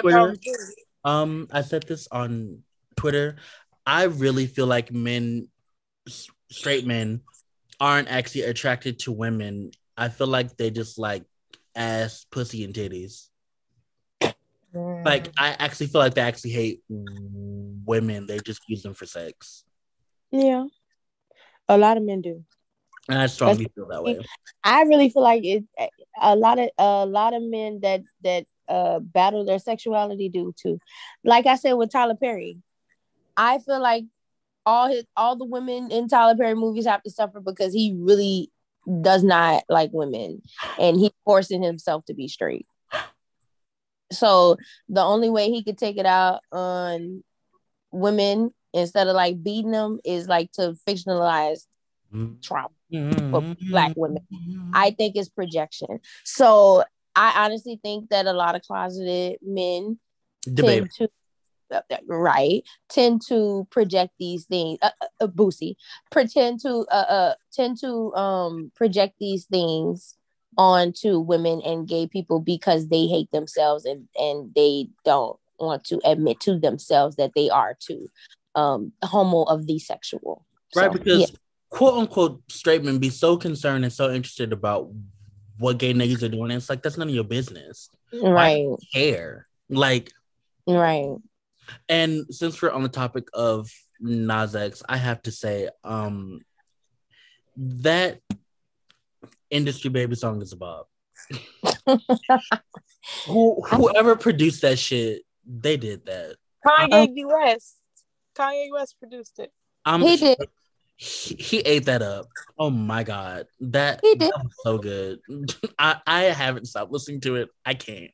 Twitter. 0.00 0.36
Um, 1.04 1.48
I 1.50 1.62
said 1.62 1.84
this 1.84 2.08
on 2.10 2.62
Twitter. 2.96 3.36
I 3.86 4.04
really 4.04 4.46
feel 4.46 4.66
like 4.66 4.92
men, 4.92 5.48
straight 6.50 6.86
men, 6.86 7.22
aren't 7.80 8.08
actually 8.08 8.42
attracted 8.42 9.00
to 9.00 9.12
women. 9.12 9.72
I 9.96 10.08
feel 10.08 10.28
like 10.28 10.56
they 10.56 10.70
just 10.70 10.98
like 10.98 11.24
ass, 11.74 12.24
pussy, 12.30 12.64
and 12.64 12.72
titties. 12.72 13.28
Mm. 14.74 15.04
Like 15.04 15.28
I 15.38 15.56
actually 15.58 15.88
feel 15.88 16.00
like 16.00 16.14
they 16.14 16.22
actually 16.22 16.50
hate 16.50 16.82
women. 16.88 18.26
They 18.26 18.38
just 18.38 18.62
use 18.68 18.82
them 18.82 18.94
for 18.94 19.06
sex. 19.06 19.64
Yeah. 20.30 20.66
A 21.68 21.78
lot 21.78 21.96
of 21.96 22.02
men 22.02 22.22
do. 22.22 22.44
And 23.08 23.18
I 23.18 23.26
strongly 23.26 23.64
That's, 23.64 23.74
feel 23.74 23.88
that 23.88 24.02
way. 24.02 24.20
I 24.62 24.82
really 24.82 25.10
feel 25.10 25.22
like 25.22 25.44
it. 25.44 25.64
A 26.20 26.36
lot 26.36 26.58
of 26.58 26.70
a 26.78 27.06
lot 27.06 27.34
of 27.34 27.42
men 27.42 27.80
that 27.82 28.02
that 28.22 28.46
uh 28.68 29.00
battle 29.00 29.44
their 29.44 29.58
sexuality 29.58 30.28
do 30.28 30.54
too. 30.56 30.78
Like 31.24 31.46
I 31.46 31.56
said 31.56 31.72
with 31.74 31.90
Tyler 31.90 32.14
Perry, 32.14 32.58
I 33.36 33.58
feel 33.58 33.80
like 33.80 34.04
all 34.64 34.88
his 34.88 35.04
all 35.16 35.36
the 35.36 35.44
women 35.44 35.90
in 35.90 36.08
Tyler 36.08 36.36
Perry 36.36 36.54
movies 36.54 36.86
have 36.86 37.02
to 37.02 37.10
suffer 37.10 37.40
because 37.40 37.72
he 37.74 37.96
really 37.98 38.50
does 39.00 39.22
not 39.22 39.62
like 39.68 39.90
women 39.92 40.42
and 40.78 40.98
he's 40.98 41.12
forcing 41.24 41.62
himself 41.62 42.04
to 42.06 42.14
be 42.14 42.28
straight. 42.28 42.66
So 44.12 44.56
the 44.88 45.02
only 45.02 45.30
way 45.30 45.50
he 45.50 45.62
could 45.62 45.78
take 45.78 45.96
it 45.98 46.06
out 46.06 46.40
on 46.50 47.22
women 47.90 48.52
instead 48.72 49.08
of 49.08 49.14
like 49.14 49.42
beating 49.42 49.72
them 49.72 49.98
is 50.04 50.28
like 50.28 50.50
to 50.52 50.74
fictionalize 50.88 51.66
mm-hmm. 52.12 52.34
trauma 52.42 52.68
mm-hmm. 52.92 53.30
for 53.30 53.56
black 53.70 53.92
women. 53.96 54.26
I 54.74 54.90
think 54.92 55.16
it's 55.16 55.28
projection. 55.28 56.00
So 56.24 56.84
I 57.14 57.44
honestly 57.44 57.78
think 57.82 58.10
that 58.10 58.26
a 58.26 58.32
lot 58.32 58.54
of 58.54 58.62
closeted 58.62 59.38
men 59.42 59.98
tend 60.44 60.90
to 60.98 61.08
right 62.06 62.62
tend 62.90 63.22
to 63.26 63.66
project 63.70 64.12
these 64.18 64.44
things 64.44 64.78
uh, 64.82 64.90
uh, 65.00 65.24
uh 65.24 65.26
boosie 65.26 65.74
pretend 66.10 66.60
to 66.60 66.84
uh, 66.90 66.94
uh 67.08 67.34
tend 67.50 67.78
to 67.80 68.12
um 68.14 68.70
project 68.74 69.14
these 69.18 69.46
things 69.46 70.18
onto 70.58 71.18
women 71.18 71.62
and 71.64 71.88
gay 71.88 72.06
people 72.06 72.40
because 72.40 72.88
they 72.88 73.06
hate 73.06 73.30
themselves 73.30 73.84
and 73.84 74.08
and 74.16 74.52
they 74.54 74.88
don't 75.04 75.38
want 75.58 75.84
to 75.84 76.00
admit 76.04 76.40
to 76.40 76.58
themselves 76.58 77.16
that 77.16 77.32
they 77.34 77.48
are 77.48 77.76
too 77.78 78.10
um 78.54 78.92
homo 79.04 79.42
of 79.44 79.66
the 79.66 79.78
sexual. 79.78 80.44
Right 80.76 80.92
so, 80.92 80.98
because 80.98 81.20
yeah. 81.20 81.36
quote 81.70 81.94
unquote 81.94 82.42
straight 82.50 82.84
men 82.84 82.98
be 82.98 83.10
so 83.10 83.36
concerned 83.36 83.84
and 83.84 83.92
so 83.92 84.10
interested 84.10 84.52
about 84.52 84.90
what 85.58 85.78
gay 85.78 85.94
niggas 85.94 86.22
are 86.22 86.28
doing 86.28 86.50
it's 86.50 86.68
like 86.68 86.82
that's 86.82 86.98
none 86.98 87.08
of 87.08 87.14
your 87.14 87.24
business. 87.24 87.88
Right. 88.12 88.68
care. 88.92 89.46
Like 89.68 90.12
right. 90.66 91.16
and 91.88 92.26
since 92.30 92.60
we're 92.60 92.72
on 92.72 92.82
the 92.82 92.88
topic 92.88 93.28
of 93.32 93.70
Nas 94.00 94.54
X, 94.54 94.82
I 94.88 94.96
have 94.98 95.22
to 95.22 95.32
say 95.32 95.70
um 95.82 96.40
that 97.56 98.20
industry 99.52 99.90
baby 99.90 100.14
song 100.14 100.40
is 100.42 100.52
a 100.52 100.56
bob 100.56 100.86
Who, 103.26 103.60
whoever 103.62 104.16
produced 104.16 104.62
that 104.62 104.78
shit, 104.78 105.22
they 105.46 105.76
did 105.76 106.06
that. 106.06 106.36
Kanye 106.66 107.24
West. 107.26 107.76
Kanye 108.36 108.72
West 108.72 108.96
produced 108.98 109.38
it. 109.38 109.52
I'm 109.84 110.00
he 110.02 110.16
sure 110.16 110.36
did. 110.36 110.48
He, 110.96 111.34
he 111.34 111.58
ate 111.60 111.86
that 111.86 112.02
up. 112.02 112.26
Oh 112.58 112.70
my 112.70 113.02
god, 113.02 113.46
that, 113.60 114.00
He 114.02 114.14
did. 114.14 114.30
that 114.30 114.42
was 114.42 114.52
so 114.62 114.78
good. 114.78 115.20
I 115.78 115.96
I 116.06 116.22
haven't 116.24 116.66
stopped 116.66 116.92
listening 116.92 117.20
to 117.22 117.36
it. 117.36 117.48
I 117.64 117.74
can't. 117.74 118.12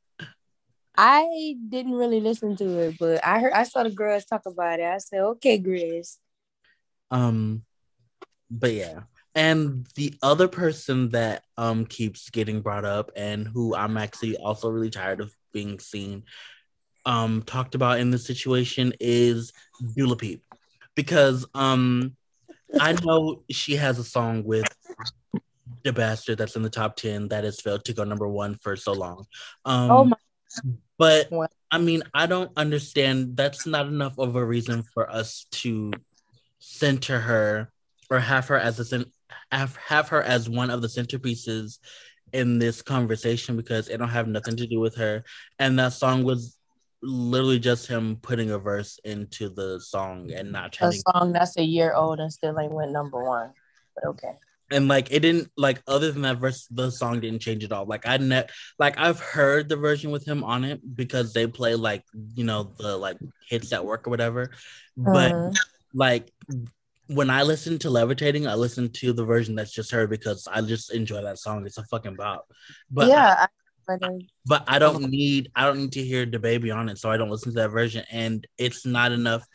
I 0.97 1.55
didn't 1.69 1.93
really 1.93 2.21
listen 2.21 2.57
to 2.57 2.79
it, 2.81 2.97
but 2.99 3.25
I 3.25 3.41
heard 3.41 3.53
I 3.53 3.63
saw 3.65 3.83
the 3.83 3.91
girls 3.91 4.25
talk 4.25 4.43
about 4.47 4.81
it. 4.81 4.87
I 4.87 4.99
said, 4.99 5.21
"Okay, 5.21 5.59
Grizz." 5.59 6.17
Um, 7.11 7.63
but 8.51 8.73
yeah. 8.73 9.01
And 9.39 9.87
the 9.95 10.15
other 10.21 10.49
person 10.49 11.11
that 11.11 11.45
um 11.57 11.87
keeps 11.87 12.29
getting 12.29 12.61
brought 12.61 12.85
up 12.85 13.13
and 13.15 13.47
who 13.47 13.73
I'm 13.73 13.97
actually 13.97 14.37
also 14.37 14.69
really 14.69 14.91
tired 14.91 15.21
of 15.21 15.33
being 15.53 15.79
seen 15.79 16.25
um 17.07 17.43
talked 17.43 17.77
about 17.77 18.01
in 18.01 18.11
this 18.11 18.27
situation 18.27 18.93
is 18.99 19.53
Dua 19.95 20.09
Lipa. 20.09 20.43
Because 20.97 21.47
um 21.55 22.17
I 22.81 22.95
know 23.05 23.45
she 23.49 23.77
has 23.77 24.01
a 24.01 24.05
song 24.05 24.43
with 24.43 24.67
the 25.85 25.93
bastard 25.93 26.39
that's 26.39 26.57
in 26.57 26.63
the 26.63 26.69
top 26.69 26.97
10 26.97 27.29
that 27.29 27.45
has 27.45 27.61
failed 27.61 27.85
to 27.85 27.93
go 27.93 28.03
number 28.03 28.27
one 28.27 28.57
for 28.57 28.75
so 28.75 28.93
long. 28.93 29.25
Um 29.65 29.91
Oh 29.93 30.05
my! 30.05 30.17
but 30.99 31.33
I 31.71 31.79
mean, 31.79 32.03
I 32.13 32.27
don't 32.27 32.51
understand. 32.57 33.37
That's 33.37 33.67
not 33.67 33.87
enough 33.87 34.19
of 34.19 34.35
a 34.35 34.45
reason 34.45 34.83
for 34.83 35.09
us 35.09 35.47
to 35.63 35.93
center 36.59 37.21
her 37.21 37.71
or 38.11 38.19
have 38.19 38.49
her 38.49 38.57
as 38.57 38.81
a 38.81 38.85
have, 39.53 39.77
have 39.77 40.09
her 40.09 40.23
as 40.23 40.49
one 40.49 40.71
of 40.71 40.83
the 40.83 40.89
centerpieces 40.89 41.79
in 42.33 42.59
this 42.59 42.83
conversation 42.83 43.57
because 43.57 43.89
it 43.89 43.97
don't 43.99 44.09
have 44.09 44.29
nothing 44.29 44.57
to 44.57 44.67
do 44.67 44.81
with 44.81 44.97
her. 44.97 45.25
And 45.59 45.79
that 45.79 45.93
song 45.95 46.25
was 46.25 46.59
literally 47.03 47.59
just 47.59 47.87
him 47.87 48.17
putting 48.21 48.51
a 48.51 48.59
verse 48.59 48.99
into 49.05 49.49
the 49.49 49.81
song 49.81 50.31
and 50.33 50.53
not 50.53 50.73
changing. 50.73 51.03
A 51.07 51.13
song 51.13 51.33
that's 51.33 51.57
a 51.57 51.63
year 51.63 51.95
old 51.95 52.21
and 52.21 52.33
still 52.33 52.59
ain't 52.59 52.73
went 52.73 52.93
number 52.93 53.23
one. 53.25 53.53
But 53.95 54.09
okay. 54.11 54.33
and 54.71 54.89
like 54.89 55.11
it 55.11 55.21
didn't 55.21 55.51
like 55.57 55.83
other 55.87 56.13
than 56.13 56.23
that 56.23 56.39
verse 56.39 56.67
the 56.71 56.91
song 56.91 57.21
didn't 57.21 57.41
change 57.41 57.65
at 57.65 57.73
all 57.73 57.87
like 57.87 58.07
i 58.07 58.17
net 58.19 58.51
like 58.79 58.99
i've 58.99 59.19
heard 59.19 59.69
the 59.69 59.77
version 59.77 60.11
with 60.11 60.25
him 60.25 60.45
on 60.45 60.63
it 60.63 60.81
because 60.95 61.33
they 61.33 61.47
play 61.47 61.75
like 61.75 62.05
you 62.35 62.45
know 62.45 62.75
the 62.79 62.97
like 62.97 63.17
hits 63.49 63.73
at 63.73 63.85
work 63.85 64.07
or 64.07 64.11
whatever 64.11 64.51
but 64.97 65.33
Mhm. 65.33 65.57
like 65.95 66.31
when 67.09 67.31
i 67.31 67.43
listen 67.43 67.79
to 67.79 67.91
levitating 67.91 68.47
i 68.47 68.55
listen 68.55 68.91
to 68.91 69.13
the 69.13 69.25
version 69.25 69.55
that's 69.55 69.73
just 69.73 69.91
her 69.91 70.07
because 70.07 70.47
i 70.53 70.61
just 70.61 70.93
enjoy 70.93 71.23
that 71.23 71.39
song 71.39 71.67
it's 71.67 71.79
a 71.79 71.85
fucking 71.85 72.15
bop 72.15 72.47
but 72.91 73.09
yeah, 73.09 73.35
I, 73.39 73.47
but, 73.89 74.03
uh, 74.03 74.19
but 74.45 74.65
I 74.69 74.79
don't 74.79 75.11
need 75.11 75.51
I 75.57 75.65
don't 75.65 75.79
need 75.79 75.93
to 75.93 76.05
hear 76.05 76.27
the 76.27 76.39
baby 76.39 76.71
on 76.71 76.91
it, 76.91 76.99
so 76.99 77.11
I 77.11 77.17
don't 77.17 77.31
listen 77.31 77.53
to 77.53 77.61
that 77.61 77.71
version. 77.71 78.05
And 78.11 78.47
it's 78.59 78.85
not 78.85 79.13
enough 79.13 79.47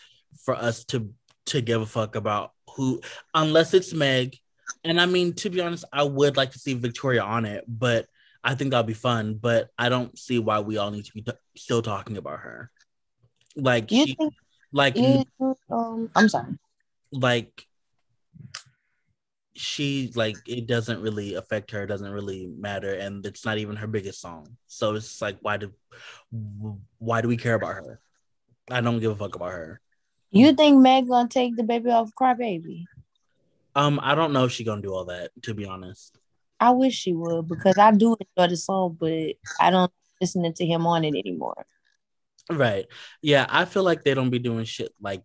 for 0.44 0.56
us 0.56 0.84
to 0.86 1.14
to 1.48 1.62
give 1.62 1.82
a 1.82 1.86
fuck 1.86 2.16
about 2.16 2.52
who 2.76 3.00
unless 3.34 3.74
it's 3.74 3.94
Meg. 3.94 4.36
And 4.84 5.00
I 5.00 5.06
mean, 5.06 5.34
to 5.36 5.50
be 5.50 5.62
honest, 5.62 5.86
I 5.94 6.04
would 6.04 6.36
like 6.36 6.52
to 6.52 6.60
see 6.60 6.74
Victoria 6.74 7.22
on 7.22 7.46
it, 7.46 7.64
but 7.68 8.08
I 8.44 8.56
think 8.56 8.72
that'll 8.72 8.84
be 8.84 8.94
fun. 8.94 9.36
But 9.36 9.70
I 9.78 9.90
don't 9.90 10.18
see 10.18 10.40
why 10.40 10.60
we 10.62 10.78
all 10.78 10.90
need 10.90 11.06
to 11.06 11.14
be 11.14 11.22
t- 11.22 11.32
still 11.56 11.84
talking 11.84 12.18
about 12.18 12.40
her. 12.40 12.72
Like 13.56 13.92
you 13.92 14.08
she, 14.08 14.16
think 14.16 14.34
like 14.72 14.98
you, 14.98 15.24
um 15.70 16.10
I'm 16.16 16.28
sorry. 16.28 16.58
Like 17.14 17.68
she 19.56 20.12
like 20.16 20.38
it 20.48 20.68
doesn't 20.68 21.02
really 21.02 21.36
affect 21.36 21.72
her, 21.72 21.86
doesn't 21.86 22.12
really 22.12 22.48
matter, 22.48 22.94
and 22.94 23.26
it's 23.26 23.46
not 23.46 23.58
even 23.58 23.76
her 23.76 23.88
biggest 23.88 24.20
song. 24.20 24.58
So 24.68 24.96
it's 24.96 25.22
like 25.22 25.38
why 25.42 25.58
do 25.58 25.72
why 26.98 27.22
do 27.22 27.28
we 27.28 27.38
care 27.38 27.56
about 27.56 27.76
her? 27.76 28.00
I 28.70 28.82
don't 28.82 29.00
give 29.00 29.12
a 29.12 29.16
fuck 29.16 29.36
about 29.36 29.52
her. 29.52 29.82
You 30.32 30.54
think 30.54 30.80
Meg 30.80 31.08
gonna 31.08 31.30
take 31.30 31.56
the 31.56 31.64
baby 31.64 31.92
off 31.92 32.12
Crybaby? 32.20 32.86
Um, 33.76 34.00
I 34.02 34.16
don't 34.16 34.34
know 34.34 34.46
if 34.46 34.52
she 34.52 34.64
gonna 34.64 34.82
do 34.82 34.94
all 34.94 35.06
that, 35.06 35.32
to 35.44 35.54
be 35.54 35.66
honest. 35.66 36.18
I 36.60 36.72
wish 36.72 36.96
she 36.96 37.14
would 37.14 37.48
because 37.48 37.78
I 37.78 37.92
do 37.92 38.16
enjoy 38.20 38.50
the 38.50 38.58
song, 38.58 38.98
but 39.00 39.34
I 39.60 39.70
don't 39.70 39.92
listening 40.22 40.54
to 40.54 40.66
him 40.66 40.88
on 40.88 41.04
it 41.04 41.16
anymore. 41.16 41.66
Right. 42.52 42.86
Yeah, 43.22 43.46
I 43.50 43.66
feel 43.66 43.84
like 43.84 44.04
they 44.04 44.14
don't 44.14 44.30
be 44.30 44.40
doing 44.40 44.66
shit 44.66 44.92
like 45.02 45.24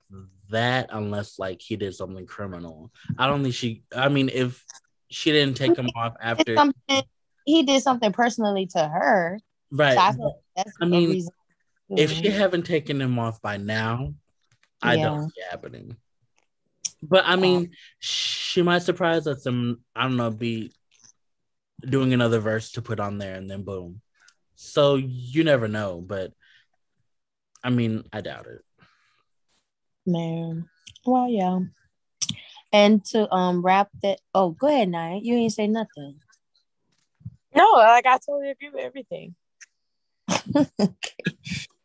that 0.50 0.90
unless 0.92 1.38
like 1.38 1.60
he 1.60 1.76
did 1.76 1.94
something 1.94 2.26
criminal. 2.26 2.92
I 3.18 3.26
don't 3.26 3.42
think 3.42 3.54
she 3.54 3.82
I 3.94 4.08
mean 4.08 4.30
if 4.32 4.64
she 5.10 5.32
didn't 5.32 5.56
take 5.56 5.76
him 5.76 5.88
off 5.96 6.14
after 6.20 6.56
something 6.56 7.02
he 7.44 7.62
did 7.62 7.82
something 7.82 8.12
personally 8.12 8.66
to 8.66 8.86
her. 8.86 9.40
right. 9.70 9.94
So 9.94 10.00
I 10.00 10.10
like 10.10 10.32
that's 10.56 10.72
I 10.80 10.84
mean, 10.84 11.10
reason. 11.10 11.32
if 11.96 12.12
she 12.12 12.30
haven't 12.30 12.66
taken 12.66 13.00
him 13.00 13.18
off 13.18 13.40
by 13.42 13.56
now, 13.56 14.14
I 14.82 14.96
Yeah. 14.96 15.04
don't 15.04 15.22
see 15.30 15.40
it 15.40 15.50
happening. 15.50 15.96
But 17.02 17.24
I 17.26 17.36
mean, 17.36 17.70
she 18.00 18.62
might 18.62 18.82
surprise 18.82 19.26
us 19.26 19.46
and 19.46 19.78
I 19.94 20.02
don't 20.02 20.16
know, 20.16 20.30
be 20.30 20.72
doing 21.80 22.12
another 22.12 22.40
verse 22.40 22.72
to 22.72 22.82
put 22.82 23.00
on 23.00 23.18
there 23.18 23.34
and 23.34 23.50
then 23.50 23.62
boom. 23.62 24.00
So 24.56 24.96
you 24.96 25.44
never 25.44 25.68
know, 25.68 26.00
but 26.00 26.32
I 27.62 27.70
mean, 27.70 28.04
I 28.12 28.20
doubt 28.20 28.46
it. 28.46 28.64
Man. 30.06 30.68
Well, 31.04 31.28
yeah. 31.28 31.60
And 32.72 33.04
to 33.06 33.32
um 33.32 33.62
wrap 33.62 33.88
that. 34.02 34.20
Oh, 34.34 34.50
go 34.50 34.68
ahead, 34.68 34.88
Nine. 34.88 35.24
You 35.24 35.34
ain't 35.34 35.52
say 35.52 35.66
nothing. 35.66 36.20
No, 37.54 37.64
like 37.76 38.06
I 38.06 38.18
totally 38.18 38.50
agree 38.50 38.70
with 38.70 38.84
everything. 38.84 39.34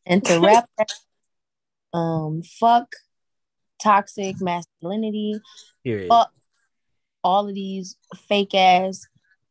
And 0.05 0.23
to 0.25 0.39
wrap 0.39 0.69
that, 0.77 0.91
um, 1.93 2.41
fuck 2.41 2.87
toxic 3.81 4.41
masculinity. 4.41 5.39
Period. 5.83 6.09
Fuck 6.09 6.31
all 7.23 7.47
of 7.47 7.55
these 7.55 7.95
fake 8.27 8.53
ass, 8.53 9.07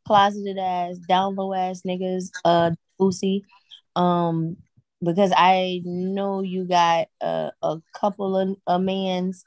closeted 0.07 0.59
ass, 0.59 0.99
down 0.99 1.37
low 1.37 1.55
ass 1.55 1.83
niggas. 1.87 2.31
Uh, 2.45 2.73
Boosie. 3.01 3.43
Um, 3.97 4.57
because 5.03 5.33
I 5.37 5.83
know 5.85 6.43
you 6.43 6.65
got 6.65 7.09
uh, 7.21 7.51
a 7.63 7.81
couple 7.95 8.37
of 8.37 8.57
uh, 8.67 8.79
mans. 8.79 9.45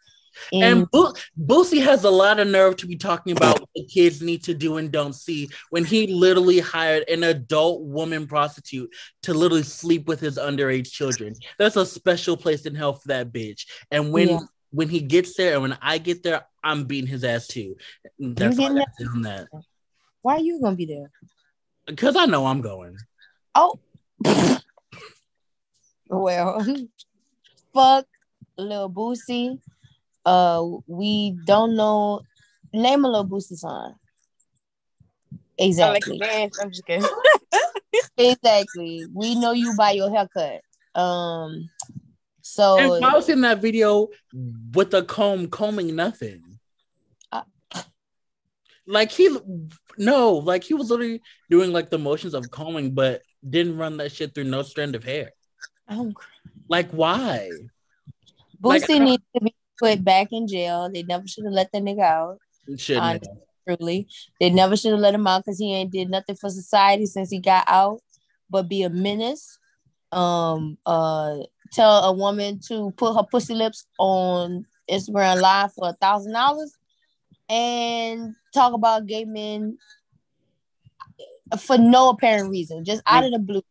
In, 0.52 0.63
And 0.63 0.91
Bo- 0.91 1.13
Boosie 1.41 1.82
has 1.82 2.04
a 2.04 2.10
lot 2.10 2.39
of 2.39 2.48
nerve 2.48 2.76
to 2.78 2.88
be 2.88 2.98
talking 2.98 3.32
about 3.32 3.62
what 3.62 3.70
the 3.74 3.86
kids 3.86 4.22
need 4.22 4.44
to 4.44 4.54
do 4.54 4.76
and 4.78 4.91
don't 4.91 5.13
see 5.15 5.50
when 5.70 5.86
he 5.86 6.08
literally 6.08 6.60
hired 6.60 7.08
an 7.10 7.24
adult 7.24 7.84
woman 7.84 8.28
prostitute 8.28 8.94
to 9.24 9.34
literally 9.34 9.63
sleep 9.63 10.08
with 10.08 10.20
his 10.20 10.38
underage 10.38 10.91
children. 10.91 11.36
That's 11.58 11.78
a 11.78 11.86
special 11.86 12.36
place 12.36 12.65
in 12.65 12.76
hell 12.76 12.94
for 12.94 13.08
that 13.08 13.32
bitch. 13.32 13.65
And 13.91 14.12
when 14.12 14.28
Yeah. 14.30 14.39
when 14.72 14.89
he 14.89 15.00
gets 15.00 15.38
there 15.38 15.54
and 15.54 15.62
when 15.62 15.78
I 15.82 16.00
get 16.00 16.22
there, 16.22 16.46
I'm 16.62 16.84
beating 16.84 17.08
his 17.10 17.24
ass 17.24 17.48
too. 17.48 17.78
That's 18.20 18.60
all 18.60 18.65
I 18.65 18.70
getting 19.00 19.08
got 19.08 19.15
on 19.15 19.22
that. 19.22 19.48
why 20.22 20.36
are 20.36 20.39
you 20.41 20.60
gonna 20.62 20.76
be 20.76 20.86
there? 20.86 21.10
Because 21.86 22.18
I 22.18 22.26
know 22.26 22.46
I'm 22.46 22.60
going. 22.60 22.98
Oh, 23.54 23.80
well, 26.08 26.65
fuck 27.74 28.06
Lil 28.58 28.89
Boosie. 28.89 29.60
Uh, 30.26 30.63
we 30.88 31.38
don't 31.46 31.76
know. 31.76 32.22
Name 32.74 33.06
a 33.06 33.10
Lil 33.10 33.28
Boosie 33.28 33.58
song. 33.58 33.96
I 35.60 35.65
like 35.65 36.08
Exactly. 36.08 36.22
I'm 36.62 36.70
just 36.70 36.86
kidding. 36.86 37.10
exactly. 38.18 39.06
We 39.13 39.36
know 39.36 39.52
you 39.52 39.74
by 39.78 39.91
your 39.91 40.10
haircut. 40.10 40.62
Um. 40.94 41.52
And 41.52 41.70
So 42.41 43.04
I 43.04 43.13
was 43.13 43.30
in 43.30 43.41
that 43.41 43.62
video 43.62 44.10
with 44.74 44.91
the 44.91 45.04
comb 45.04 45.48
combing 45.48 45.96
nothing. 45.96 46.41
Uh. 47.32 47.41
like 48.86 49.12
he 49.12 49.36
no, 49.98 50.34
like 50.34 50.63
he 50.63 50.74
was 50.74 50.89
literally 50.89 51.22
doing 51.50 51.72
like 51.72 51.89
the 51.89 51.98
motions 51.98 52.34
of 52.34 52.50
combing, 52.52 52.91
but 52.91 53.22
didn't 53.48 53.78
run 53.78 53.98
that 53.98 54.12
shit 54.12 54.34
through 54.36 54.46
no 54.46 54.62
strand 54.62 54.96
of 54.96 55.04
hair. 55.04 55.32
Um, 55.88 56.13
Like 56.67 56.89
why? 56.91 57.50
Like, 58.62 58.82
Boosie 58.84 58.88
don't- 58.98 59.06
needs 59.06 59.24
to 59.36 59.41
be 59.43 59.56
put 59.78 60.04
back 60.04 60.30
in 60.32 60.48
jail. 60.48 60.89
They 60.91 61.04
never 61.04 61.28
should 61.28 61.43
have 61.45 61.54
let 61.54 61.71
that 61.71 61.84
nigga 61.84 62.02
out. 62.02 62.39
Shouldn't 62.78 63.04
have. 63.06 63.21
Truly, 63.67 64.08
they 64.39 64.52
never 64.52 64.78
should 64.78 64.91
have 64.91 65.00
let 65.00 65.15
him 65.15 65.26
out 65.26 65.43
because 65.43 65.58
he 65.58 65.74
ain't 65.74 65.91
did 65.91 66.10
nothing 66.10 66.36
for 66.36 66.52
society 66.52 67.08
since 67.08 67.32
he 67.32 67.39
got 67.39 67.65
out, 67.67 68.00
but 68.48 68.69
be 68.69 68.84
a 68.84 68.89
menace. 68.91 69.58
Um, 70.12 70.78
uh, 70.86 71.38
tell 71.74 72.04
a 72.04 72.13
woman 72.13 72.60
to 72.67 72.91
put 72.91 73.15
her 73.15 73.24
pussy 73.24 73.56
lips 73.56 73.88
on 73.98 74.67
Instagram 74.89 75.41
Live 75.41 75.74
for 75.74 75.89
a 75.89 75.93
thousand 75.93 76.34
dollars, 76.34 76.76
and 77.50 78.36
talk 78.54 78.74
about 78.74 79.08
gay 79.08 79.26
men 79.26 79.80
for 81.60 81.78
no 81.78 82.10
apparent 82.10 82.50
reason, 82.52 82.86
just 82.86 83.02
out 83.08 83.24
of 83.24 83.32
the 83.32 83.39
blue. 83.39 83.63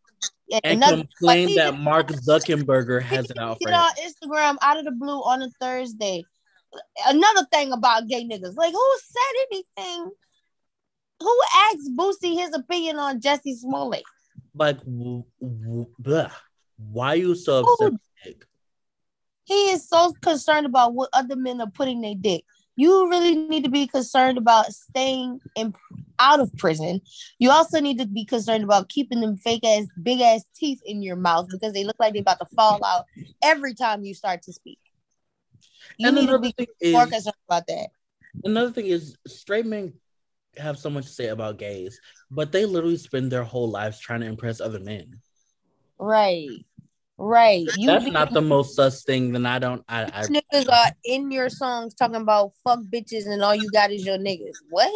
And 0.52 0.60
Another- 0.64 0.96
complain 1.18 1.54
that 1.56 1.78
Mark 1.78 2.08
Zuckerberg 2.26 3.02
has 3.02 3.30
an 3.30 3.38
out 3.38 3.58
on 3.66 3.90
Instagram 3.96 4.56
out 4.62 4.78
of 4.78 4.84
the 4.84 4.92
blue 4.92 5.20
on 5.20 5.42
a 5.42 5.50
Thursday. 5.60 6.24
Another 7.06 7.46
thing 7.52 7.72
about 7.72 8.08
gay 8.08 8.24
niggas, 8.24 8.56
like 8.56 8.72
who 8.72 8.96
said 9.04 9.46
anything? 9.52 10.10
Who 11.20 11.40
asked 11.70 11.90
Boosie 11.96 12.34
his 12.34 12.52
opinion 12.54 12.98
on 12.98 13.20
Jesse 13.20 13.54
Smollett? 13.54 14.02
Like, 14.54 14.78
w- 14.80 15.24
w- 15.40 15.86
bleh. 16.02 16.30
why 16.76 17.08
are 17.10 17.16
you 17.16 17.34
so 17.36 17.60
upset? 17.80 17.92
He 19.44 19.70
is 19.70 19.88
so 19.88 20.12
concerned 20.20 20.66
about 20.66 20.94
what 20.94 21.10
other 21.12 21.36
men 21.36 21.60
are 21.60 21.70
putting 21.70 22.00
their 22.00 22.14
dick. 22.16 22.44
You 22.76 23.08
really 23.08 23.34
need 23.36 23.64
to 23.64 23.70
be 23.70 23.86
concerned 23.86 24.38
about 24.38 24.72
staying 24.72 25.40
in 25.54 25.74
out 26.18 26.40
of 26.40 26.56
prison. 26.56 27.00
You 27.38 27.50
also 27.50 27.80
need 27.80 27.98
to 27.98 28.06
be 28.06 28.24
concerned 28.24 28.64
about 28.64 28.88
keeping 28.88 29.20
them 29.20 29.36
fake 29.36 29.64
ass, 29.64 29.86
big 30.00 30.20
ass 30.20 30.44
teeth 30.54 30.80
in 30.84 31.02
your 31.02 31.16
mouth 31.16 31.48
because 31.50 31.72
they 31.72 31.84
look 31.84 31.96
like 31.98 32.12
they're 32.12 32.22
about 32.22 32.38
to 32.40 32.46
fall 32.54 32.84
out 32.84 33.04
every 33.42 33.74
time 33.74 34.04
you 34.04 34.14
start 34.14 34.42
to 34.42 34.52
speak. 34.52 34.78
You 35.98 36.08
And 36.08 36.16
need 36.16 36.26
to 36.26 36.34
another 36.36 36.52
be 36.56 36.66
more 36.92 37.04
is- 37.04 37.10
concerned 37.10 37.34
about 37.48 37.66
that. 37.68 37.88
Another 38.44 38.70
thing 38.70 38.86
is 38.86 39.16
straight 39.26 39.66
men 39.66 39.94
have 40.56 40.78
so 40.78 40.90
much 40.90 41.06
to 41.06 41.12
say 41.12 41.28
about 41.28 41.58
gays, 41.58 41.98
but 42.30 42.52
they 42.52 42.64
literally 42.64 42.96
spend 42.96 43.30
their 43.30 43.44
whole 43.44 43.70
lives 43.70 43.98
trying 43.98 44.20
to 44.20 44.26
impress 44.26 44.60
other 44.60 44.80
men. 44.80 45.20
Right. 45.98 46.64
Right. 47.16 47.66
You 47.76 47.86
That's 47.86 48.04
be- 48.04 48.10
not 48.10 48.32
the 48.32 48.42
most 48.42 48.74
sus 48.74 49.04
thing. 49.04 49.32
Then 49.32 49.46
I 49.46 49.58
don't. 49.58 49.84
I, 49.88 50.02
I 50.02 50.26
niggas 50.26 50.68
are 50.70 50.90
in 51.04 51.30
your 51.30 51.48
songs 51.48 51.94
talking 51.94 52.16
about 52.16 52.52
fuck 52.64 52.80
bitches 52.92 53.26
and 53.26 53.42
all 53.42 53.54
you 53.54 53.70
got 53.70 53.92
is 53.92 54.04
your 54.04 54.18
niggas. 54.18 54.56
What? 54.68 54.92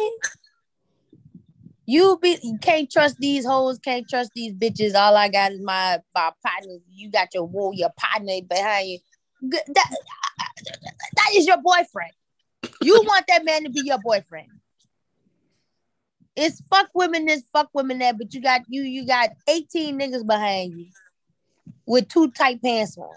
You 1.85 2.19
be 2.21 2.37
you 2.43 2.57
can't 2.61 2.91
trust 2.91 3.17
these 3.19 3.45
hoes, 3.45 3.79
can't 3.79 4.07
trust 4.07 4.31
these 4.35 4.53
bitches. 4.53 4.95
All 4.95 5.15
I 5.15 5.29
got 5.29 5.53
is 5.53 5.61
my 5.61 5.99
my 6.13 6.31
partner. 6.45 6.77
You 6.91 7.09
got 7.09 7.33
your 7.33 7.45
woo, 7.45 7.71
your 7.73 7.91
partner 7.97 8.33
behind 8.47 8.89
you. 8.89 8.99
That, 9.41 9.65
that 9.73 11.29
is 11.33 11.47
your 11.47 11.61
boyfriend. 11.61 12.11
You 12.81 13.01
want 13.07 13.25
that 13.29 13.45
man 13.45 13.63
to 13.63 13.69
be 13.69 13.81
your 13.85 13.99
boyfriend. 13.99 14.49
It's 16.35 16.61
fuck 16.69 16.89
women 16.93 17.25
this, 17.25 17.43
fuck 17.51 17.69
women 17.73 17.99
that, 17.99 18.17
but 18.17 18.33
you 18.33 18.41
got 18.41 18.61
you 18.67 18.83
you 18.83 19.07
got 19.07 19.29
18 19.47 19.97
niggas 19.97 20.27
behind 20.27 20.77
you 20.77 20.87
with 21.85 22.07
two 22.07 22.31
tight 22.31 22.61
pants 22.61 22.97
on. 22.97 23.09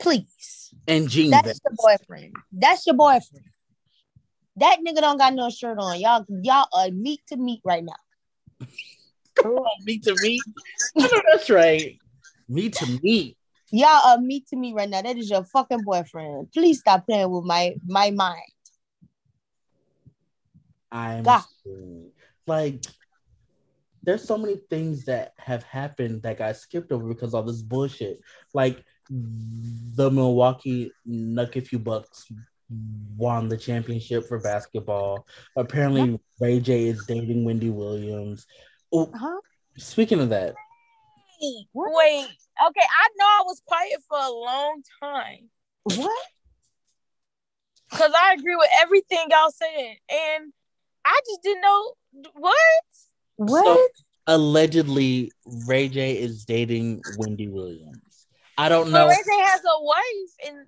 Please. 0.00 0.72
and 0.86 1.08
jeans. 1.08 1.30
That's 1.30 1.60
your 1.64 1.74
boyfriend. 1.76 2.34
That's 2.52 2.86
your 2.86 2.96
boyfriend. 2.96 3.44
That 4.56 4.78
nigga 4.86 5.00
don't 5.00 5.18
got 5.18 5.34
no 5.34 5.50
shirt 5.50 5.78
on. 5.78 6.00
Y'all, 6.00 6.24
y'all 6.42 6.66
are 6.72 6.90
meat 6.90 7.20
to 7.28 7.36
meat 7.36 7.60
right 7.64 7.84
now. 7.84 7.92
meat 9.84 10.02
to 10.04 10.16
meat. 10.20 10.42
That's 10.96 11.48
right. 11.50 11.96
Meat 12.48 12.74
to 12.74 12.98
meat. 13.02 13.36
Y'all 13.70 14.06
are 14.06 14.18
meat 14.18 14.46
to 14.48 14.56
meat 14.56 14.74
right 14.74 14.88
now. 14.88 15.02
That 15.02 15.16
is 15.16 15.30
your 15.30 15.44
fucking 15.44 15.82
boyfriend. 15.82 16.50
Please 16.52 16.80
stop 16.80 17.06
playing 17.06 17.30
with 17.30 17.44
my 17.44 17.74
my 17.86 18.10
mind. 18.10 18.42
I'm 20.90 21.22
God. 21.22 21.42
screwed. 21.60 22.12
like. 22.46 22.84
There's 24.08 24.24
so 24.24 24.38
many 24.38 24.56
things 24.70 25.04
that 25.04 25.34
have 25.36 25.62
happened 25.64 26.22
that 26.22 26.38
got 26.38 26.56
skipped 26.56 26.92
over 26.92 27.06
because 27.12 27.34
of 27.34 27.46
this 27.46 27.60
bullshit. 27.60 28.20
Like 28.54 28.82
the 29.10 30.10
Milwaukee 30.10 30.90
Nuggets 31.04 31.68
Bucks 31.72 32.26
won 33.18 33.50
the 33.50 33.58
championship 33.58 34.26
for 34.26 34.38
basketball. 34.40 35.26
Apparently, 35.56 36.18
Ray 36.40 36.58
J 36.58 36.86
is 36.86 37.04
dating 37.04 37.44
Wendy 37.44 37.68
Williams. 37.68 38.46
Oh, 38.94 39.12
Huh? 39.14 39.40
speaking 39.76 40.20
of 40.20 40.30
that, 40.30 40.54
Wait, 41.42 41.66
wait. 41.74 42.28
Okay, 42.66 42.86
I 42.86 43.08
know 43.18 43.26
I 43.26 43.42
was 43.44 43.60
quiet 43.66 44.02
for 44.08 44.18
a 44.18 44.30
long 44.30 44.82
time 45.02 45.50
What? 45.84 46.24
because 47.90 48.12
I 48.18 48.32
agree 48.38 48.56
with 48.56 48.70
everything 48.80 49.26
y'all 49.28 49.50
said, 49.50 49.96
and 50.10 50.50
I 51.04 51.20
just 51.28 51.42
didn't 51.42 51.60
know 51.60 51.92
what. 52.32 52.54
What? 53.38 53.90
allegedly 54.26 55.32
Ray 55.66 55.88
J 55.88 56.18
is 56.18 56.44
dating 56.44 57.02
Wendy 57.16 57.48
Williams. 57.48 58.26
I 58.58 58.68
don't 58.68 58.90
But 58.90 58.98
know. 59.04 59.08
Ray 59.08 59.14
J 59.14 59.40
has 59.42 59.60
a 59.60 59.82
wife, 59.82 60.48
and 60.48 60.66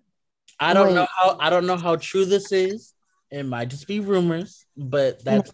I 0.58 0.72
don't 0.74 0.94
know 0.94 1.06
how. 1.16 1.36
I 1.38 1.50
don't 1.50 1.66
know 1.66 1.76
how 1.76 1.96
true 1.96 2.24
this 2.24 2.52
is. 2.52 2.94
It 3.30 3.42
might 3.44 3.68
just 3.68 3.86
be 3.86 4.00
rumors, 4.00 4.64
but 4.76 5.22
that's 5.24 5.52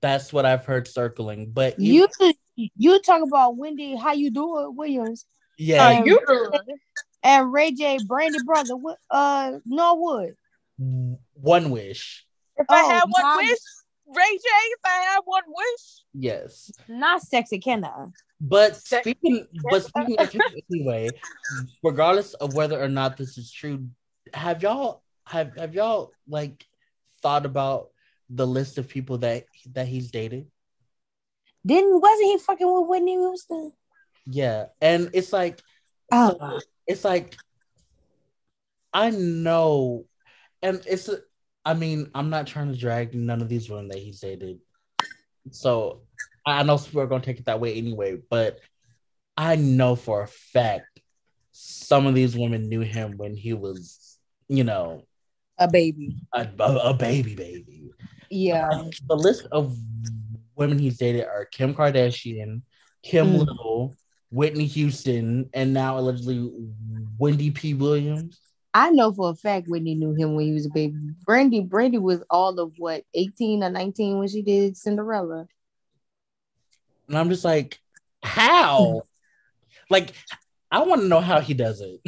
that's 0.00 0.32
what 0.32 0.46
I've 0.46 0.64
heard 0.64 0.88
circling. 0.88 1.50
But 1.52 1.78
You 1.78 2.08
you 2.56 3.00
talk 3.02 3.22
about 3.22 3.56
Wendy, 3.56 3.94
how 3.96 4.12
you 4.12 4.30
doing, 4.30 4.74
Williams, 4.74 5.26
yeah, 5.58 5.98
Um, 6.00 6.06
you 6.06 6.20
and 7.22 7.52
Ray 7.52 7.72
J, 7.72 7.98
Brandy 8.06 8.38
brother, 8.44 8.76
what 8.76 8.98
uh 9.10 9.58
Norwood. 9.66 10.36
one 10.78 11.70
wish. 11.70 12.26
If 12.56 12.66
I 12.70 12.80
Oh, 12.82 12.90
had 12.90 13.02
one 13.10 13.22
my- 13.22 13.36
wish, 13.36 13.58
Ray 14.06 14.14
J, 14.14 14.48
if 14.48 14.80
I 14.84 14.88
had 15.12 15.20
one 15.24 15.42
wish, 15.48 16.04
Yes, 16.14 16.70
Not 16.88 17.22
sexy 17.22 17.58
Kenna. 17.58 18.12
but 18.40 18.72
That- 18.90 19.02
speaking, 19.02 19.46
but 19.70 19.84
speaking 19.84 20.18
of 20.20 20.32
him 20.32 20.42
anyway, 20.70 21.10
regardless 21.82 22.34
of 22.34 22.54
whether 22.54 22.80
or 22.80 22.88
not 22.88 23.16
this 23.16 23.36
is 23.36 23.50
true, 23.50 23.88
have 24.32 24.62
y'all 24.62 25.02
have 25.26 25.56
have 25.56 25.74
y'all 25.74 26.12
like 26.28 26.64
thought 27.20 27.46
about 27.46 27.90
the 28.30 28.46
list 28.46 28.78
of 28.78 28.88
people 28.88 29.18
that 29.18 29.46
that 29.72 29.88
he's 29.88 30.10
dated? 30.10 30.50
Didn't 31.64 32.00
wasn't 32.00 32.26
he 32.26 32.38
fucking 32.38 32.72
with 32.72 32.88
Whitney 32.88 33.14
Houston? 33.14 33.72
Yeah, 34.26 34.66
and 34.80 35.10
it's 35.14 35.32
like 35.32 35.60
Oh, 36.12 36.36
so 36.38 36.60
it's 36.86 37.04
like 37.04 37.36
I 38.92 39.10
know, 39.10 40.06
and 40.62 40.80
it's 40.86 41.10
I 41.66 41.74
mean 41.74 42.10
I'm 42.14 42.30
not 42.30 42.46
trying 42.46 42.72
to 42.72 42.78
drag 42.78 43.14
none 43.14 43.42
of 43.42 43.48
these 43.50 43.68
women 43.68 43.88
that 43.88 43.98
he's 43.98 44.20
dated, 44.20 44.60
so 45.50 46.02
I 46.46 46.62
know 46.62 46.78
people 46.78 47.00
are 47.00 47.06
gonna 47.06 47.24
take 47.24 47.40
it 47.40 47.46
that 47.46 47.60
way 47.60 47.74
anyway. 47.74 48.16
But 48.30 48.60
I 49.36 49.56
know 49.56 49.96
for 49.96 50.22
a 50.22 50.28
fact 50.28 51.00
some 51.52 52.06
of 52.06 52.14
these 52.14 52.36
women 52.36 52.68
knew 52.68 52.80
him 52.80 53.16
when 53.16 53.34
he 53.34 53.52
was, 53.52 54.16
you 54.48 54.62
know, 54.62 55.02
a 55.58 55.66
baby. 55.68 56.16
a, 56.32 56.48
a, 56.60 56.76
a 56.90 56.94
baby 56.94 57.34
baby. 57.34 57.90
Yeah. 58.30 58.68
The 59.08 59.16
list 59.16 59.46
of 59.50 59.76
women 60.54 60.78
he's 60.78 60.98
dated 60.98 61.24
are 61.24 61.46
Kim 61.46 61.74
Kardashian, 61.74 62.62
Kim 63.02 63.26
Mm. 63.32 63.38
Little, 63.40 63.96
Whitney 64.30 64.66
Houston, 64.66 65.50
and 65.52 65.72
now 65.72 65.98
allegedly 65.98 66.50
Wendy 67.18 67.50
P. 67.50 67.74
Williams. 67.74 68.40
I 68.76 68.90
know 68.90 69.10
for 69.10 69.30
a 69.30 69.34
fact 69.34 69.68
Whitney 69.68 69.94
knew 69.94 70.12
him 70.12 70.34
when 70.34 70.44
he 70.44 70.52
was 70.52 70.66
a 70.66 70.68
baby. 70.68 70.98
Brandy, 71.24 71.60
Brandy 71.60 71.96
was 71.96 72.22
all 72.28 72.60
of 72.60 72.74
what, 72.76 73.04
18 73.14 73.64
or 73.64 73.70
19 73.70 74.18
when 74.18 74.28
she 74.28 74.42
did 74.42 74.76
Cinderella. 74.76 75.46
And 77.08 77.16
I'm 77.16 77.30
just 77.30 77.42
like, 77.42 77.78
how? 78.22 79.00
like, 79.90 80.12
I 80.70 80.82
want 80.82 81.00
to 81.00 81.08
know 81.08 81.20
how 81.20 81.40
he 81.40 81.54
does 81.54 81.80
it. 81.80 82.00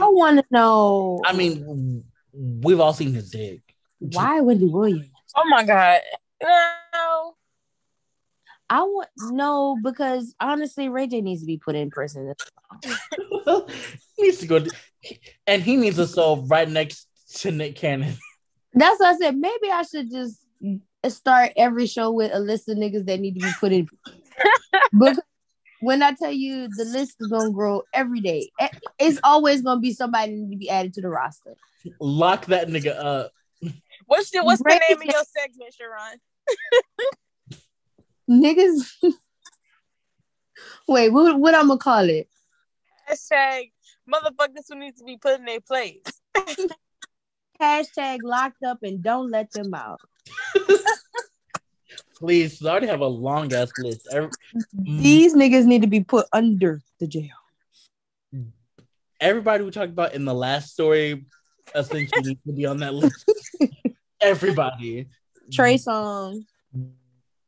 I 0.00 0.06
want 0.06 0.38
to 0.38 0.44
know 0.52 1.20
I 1.24 1.32
mean, 1.32 2.04
we've 2.32 2.78
all 2.78 2.92
seen 2.92 3.12
his 3.12 3.30
dick. 3.30 3.62
why 3.98 4.40
Wendy 4.40 4.68
Williams. 4.68 5.10
oh 5.34 5.48
my 5.48 5.64
god, 5.64 6.02
no. 6.40 7.35
I 8.68 8.82
want 8.82 9.08
no 9.16 9.78
because 9.82 10.34
honestly, 10.40 10.88
Ray 10.88 11.06
J 11.06 11.20
needs 11.20 11.42
to 11.42 11.46
be 11.46 11.58
put 11.58 11.76
in 11.76 11.90
prison. 11.90 12.34
he 12.82 12.92
needs 14.18 14.38
to 14.38 14.46
go, 14.46 14.64
and 15.46 15.62
he 15.62 15.76
needs 15.76 15.96
to 15.96 16.06
solve 16.06 16.50
right 16.50 16.68
next 16.68 17.06
to 17.36 17.52
Nick 17.52 17.76
Cannon. 17.76 18.14
That's 18.74 18.98
what 18.98 19.14
I 19.14 19.18
said. 19.18 19.36
Maybe 19.36 19.70
I 19.70 19.82
should 19.82 20.10
just 20.10 20.40
start 21.08 21.52
every 21.56 21.86
show 21.86 22.10
with 22.10 22.32
a 22.34 22.40
list 22.40 22.68
of 22.68 22.76
niggas 22.76 23.06
that 23.06 23.20
need 23.20 23.34
to 23.34 23.40
be 23.40 23.52
put 23.60 23.72
in. 23.72 23.88
because 24.92 25.20
when 25.80 26.02
I 26.02 26.12
tell 26.12 26.32
you 26.32 26.68
the 26.68 26.84
list 26.84 27.16
is 27.20 27.28
gonna 27.28 27.52
grow 27.52 27.82
every 27.92 28.20
day, 28.20 28.50
it's 28.98 29.20
always 29.22 29.62
gonna 29.62 29.80
be 29.80 29.92
somebody 29.92 30.32
that 30.32 30.38
need 30.38 30.50
to 30.50 30.58
be 30.58 30.70
added 30.70 30.94
to 30.94 31.02
the 31.02 31.08
roster. 31.08 31.54
Lock 32.00 32.46
that 32.46 32.68
nigga 32.68 32.96
up. 32.98 33.32
What's 34.06 34.30
the 34.30 34.42
what's 34.42 34.62
the 34.62 34.70
Ray 34.70 34.80
name 34.88 34.98
of 34.98 35.04
your 35.04 35.24
segment, 35.24 35.72
Sharon? 35.72 36.18
Niggas. 38.28 38.86
Wait, 40.88 41.10
what, 41.10 41.38
what 41.38 41.54
I'm 41.54 41.68
gonna 41.68 41.78
call 41.78 42.08
it? 42.08 42.28
Hashtag 43.08 43.72
motherfuckers 44.12 44.64
who 44.68 44.76
need 44.76 44.96
to 44.96 45.04
be 45.04 45.16
put 45.16 45.38
in 45.38 45.44
their 45.44 45.60
place. 45.60 46.02
Hashtag 47.60 48.18
locked 48.22 48.62
up 48.64 48.78
and 48.82 49.02
don't 49.02 49.30
let 49.30 49.50
them 49.52 49.74
out. 49.74 50.00
Please, 52.18 52.64
I 52.64 52.70
already 52.70 52.86
have 52.86 53.00
a 53.00 53.06
long 53.06 53.52
ass 53.52 53.70
list. 53.78 54.08
Every- 54.10 54.30
mm. 54.74 55.02
These 55.02 55.34
niggas 55.34 55.66
need 55.66 55.82
to 55.82 55.88
be 55.88 56.02
put 56.02 56.26
under 56.32 56.82
the 56.98 57.06
jail. 57.06 57.28
everybody 59.20 59.64
we 59.64 59.70
talked 59.70 59.92
about 59.92 60.14
in 60.14 60.24
the 60.24 60.34
last 60.34 60.72
story 60.72 61.26
essentially 61.74 62.22
needs 62.22 62.40
to 62.46 62.52
be 62.52 62.66
on 62.66 62.78
that 62.78 62.94
list. 62.94 63.24
Everybody. 64.20 65.08
Trey 65.52 65.76
Song, 65.76 66.44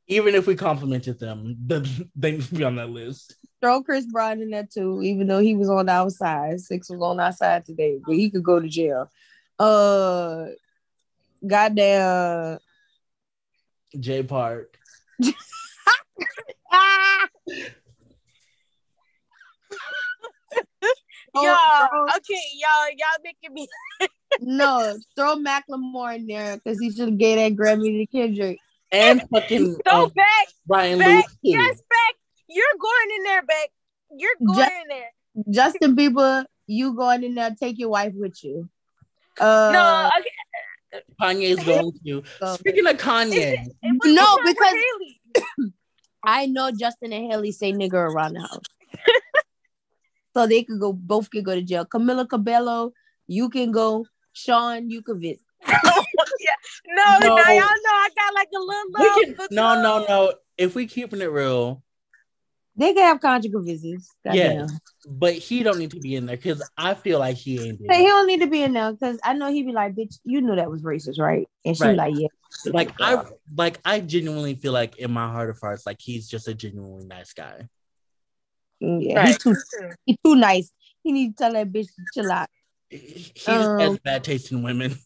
Even 0.09 0.35
if 0.35 0.47
we 0.47 0.57
complimented 0.57 1.19
them, 1.19 1.57
then 1.67 1.85
they 2.17 2.33
need 2.33 2.43
to 2.43 2.55
be 2.55 2.65
on 2.65 2.77
that 2.77 2.91
list. 2.91 3.35
throw 3.61 3.83
Chris 3.83 4.07
Brown 4.07 4.41
in 4.41 4.51
there 4.51 4.69
too, 4.73 5.03
even 5.03 5.27
though 5.27 5.41
he 5.41 5.55
was 5.55 5.69
on 5.69 5.87
the 5.87 5.93
outside. 5.93 6.61
Six 6.61 6.91
was 6.91 7.01
on 7.01 7.21
our 7.21 7.33
side 7.33 7.67
today, 7.67 8.01
but 8.05 8.15
he 8.15 8.31
could 8.31 8.43
go 8.43 8.59
to 8.59 8.69
jail. 8.69 9.11
Uh, 9.59 10.47
goddamn, 11.47 12.59
Jay 13.99 14.23
Park. 14.23 14.77
Ah! 16.71 17.29
y'all, 21.35 22.09
okay, 22.17 22.43
y'all, 22.55 22.91
y'all 22.91 23.23
making 23.25 23.55
me. 23.55 23.69
no, 24.41 24.99
throw 25.17 25.37
Macklemore 25.37 26.17
in 26.17 26.27
there 26.27 26.57
because 26.57 26.79
he 26.79 26.91
should 26.91 27.09
have 27.09 27.19
gave 27.19 27.39
that 27.39 27.57
Grammy 27.57 27.99
to 27.99 28.07
Kendrick. 28.07 28.59
And 28.91 29.23
fucking 29.33 29.77
Go 29.85 30.05
um, 30.05 30.11
back, 30.11 30.47
Brian 30.67 30.99
back, 30.99 31.09
Lewis 31.09 31.25
too. 31.27 31.39
yes, 31.43 31.77
back. 31.77 32.15
You're 32.49 32.65
going 32.81 33.17
in 33.19 33.23
there, 33.25 33.43
back. 33.43 33.69
You're 34.17 34.31
going 34.47 34.59
Just- 34.59 34.73
in 34.73 34.89
there. 34.89 35.11
Justin 35.51 35.95
Bieber, 35.95 36.45
you 36.67 36.95
going 36.95 37.23
in 37.23 37.35
there? 37.35 37.55
Take 37.61 37.79
your 37.79 37.91
wife 37.91 38.13
with 38.17 38.43
you. 38.43 38.69
Uh, 39.39 39.71
no, 39.73 40.11
okay. 40.19 41.05
Kanye's 41.21 41.63
going 41.65 41.93
to. 42.07 42.23
so- 42.41 42.55
Speaking 42.57 42.87
of 42.87 42.97
Kanye, 42.97 43.65
It 43.83 44.03
was 44.03 44.15
No, 44.15 44.39
because- 44.45 45.71
I 46.25 46.47
know 46.47 46.71
Justin 46.73 47.13
and 47.13 47.31
Hailey 47.31 47.53
say 47.53 47.73
nigger 47.73 47.93
around 47.95 48.35
the 48.35 48.41
house. 48.41 48.65
so 50.35 50.47
they 50.47 50.63
could 50.65 50.81
go, 50.81 50.93
both 50.93 51.31
could 51.31 51.45
go 51.45 51.55
to 51.55 51.63
jail. 51.63 51.85
Camila 51.87 52.29
Cabello, 52.29 52.93
you 53.27 53.49
can 53.51 53.71
go. 53.71 54.07
Shawn, 54.33 54.89
you 54.91 55.03
can 55.03 55.21
visit. 55.21 55.41
Yeah. 56.89 56.95
No, 56.95 57.19
No. 57.29 57.37
no, 57.37 57.43
y'all 57.43 57.55
know 57.55 57.91
I 57.91 58.09
got 58.17 58.35
like 58.35 58.49
a 58.55 58.59
little 58.59 58.83
we 58.99 59.05
love. 59.05 59.25
can, 59.25 59.35
for 59.35 59.47
no, 59.51 59.83
no, 59.83 60.05
no. 60.07 60.35
If 60.57 60.75
we 60.75 60.87
keeping 60.87 61.21
it 61.21 61.31
real, 61.31 61.83
They 62.77 62.95
can 62.95 63.03
have 63.05 63.21
conjugal 63.21 63.63
visits. 63.63 64.11
Yeah, 64.25 64.53
Goddamn. 64.53 64.79
but 65.09 65.35
he 65.35 65.63
don't 65.63 65.79
need 65.79 65.91
to 65.93 66.01
be 66.01 66.17
in 66.17 66.27
there 66.27 66.37
because 66.37 66.69
I 66.77 66.95
feel 66.95 67.19
like 67.19 67.37
he 67.37 67.61
ain't 67.61 67.81
Hey, 67.89 68.03
he 68.03 68.07
don't 68.07 68.27
need 68.27 68.41
to 68.41 68.47
be 68.47 68.63
in 68.63 68.73
there 68.73 68.93
because 68.93 69.19
I 69.25 69.35
know 69.35 69.51
he'd 69.51 69.67
be 69.67 69.73
like, 69.73 69.95
bitch, 69.95 70.19
you 70.25 70.41
knew 70.41 70.57
that 70.57 70.71
was 70.71 70.83
racist, 70.83 71.19
right? 71.19 71.49
And 71.65 71.77
she 71.77 71.85
Right. 71.85 71.97
like, 71.97 72.15
yeah. 72.17 72.29
Like 72.67 72.93
I, 73.01 73.23
like 73.57 73.79
I 73.85 74.01
genuinely 74.01 74.55
feel 74.55 74.73
like 74.73 74.97
in 74.99 75.13
my 75.13 75.31
heart 75.31 75.49
of 75.51 75.59
hearts, 75.61 75.87
like 75.87 75.99
he's 76.01 76.29
just 76.29 76.49
a 76.49 76.55
genuinely 76.55 77.07
nice 77.07 77.33
guy. 77.33 77.69
Yeah, 78.81 79.17
Right. 79.17 79.27
he's 79.29 79.39
too 79.39 79.57
he's 80.07 80.17
too 80.25 80.35
nice. 80.37 80.71
He 81.03 81.13
need 81.13 81.37
to 81.37 81.43
tell 81.45 81.53
that 81.53 81.73
bitch 81.73 81.87
to 81.87 82.03
chill 82.13 82.31
out. 82.31 82.49
He 82.91 82.99
he 82.99 83.53
just 83.59 83.71
has 83.79 83.93
Um, 83.93 83.99
bad 84.05 84.25
taste 84.25 84.51
in 84.53 84.63
women 84.63 84.97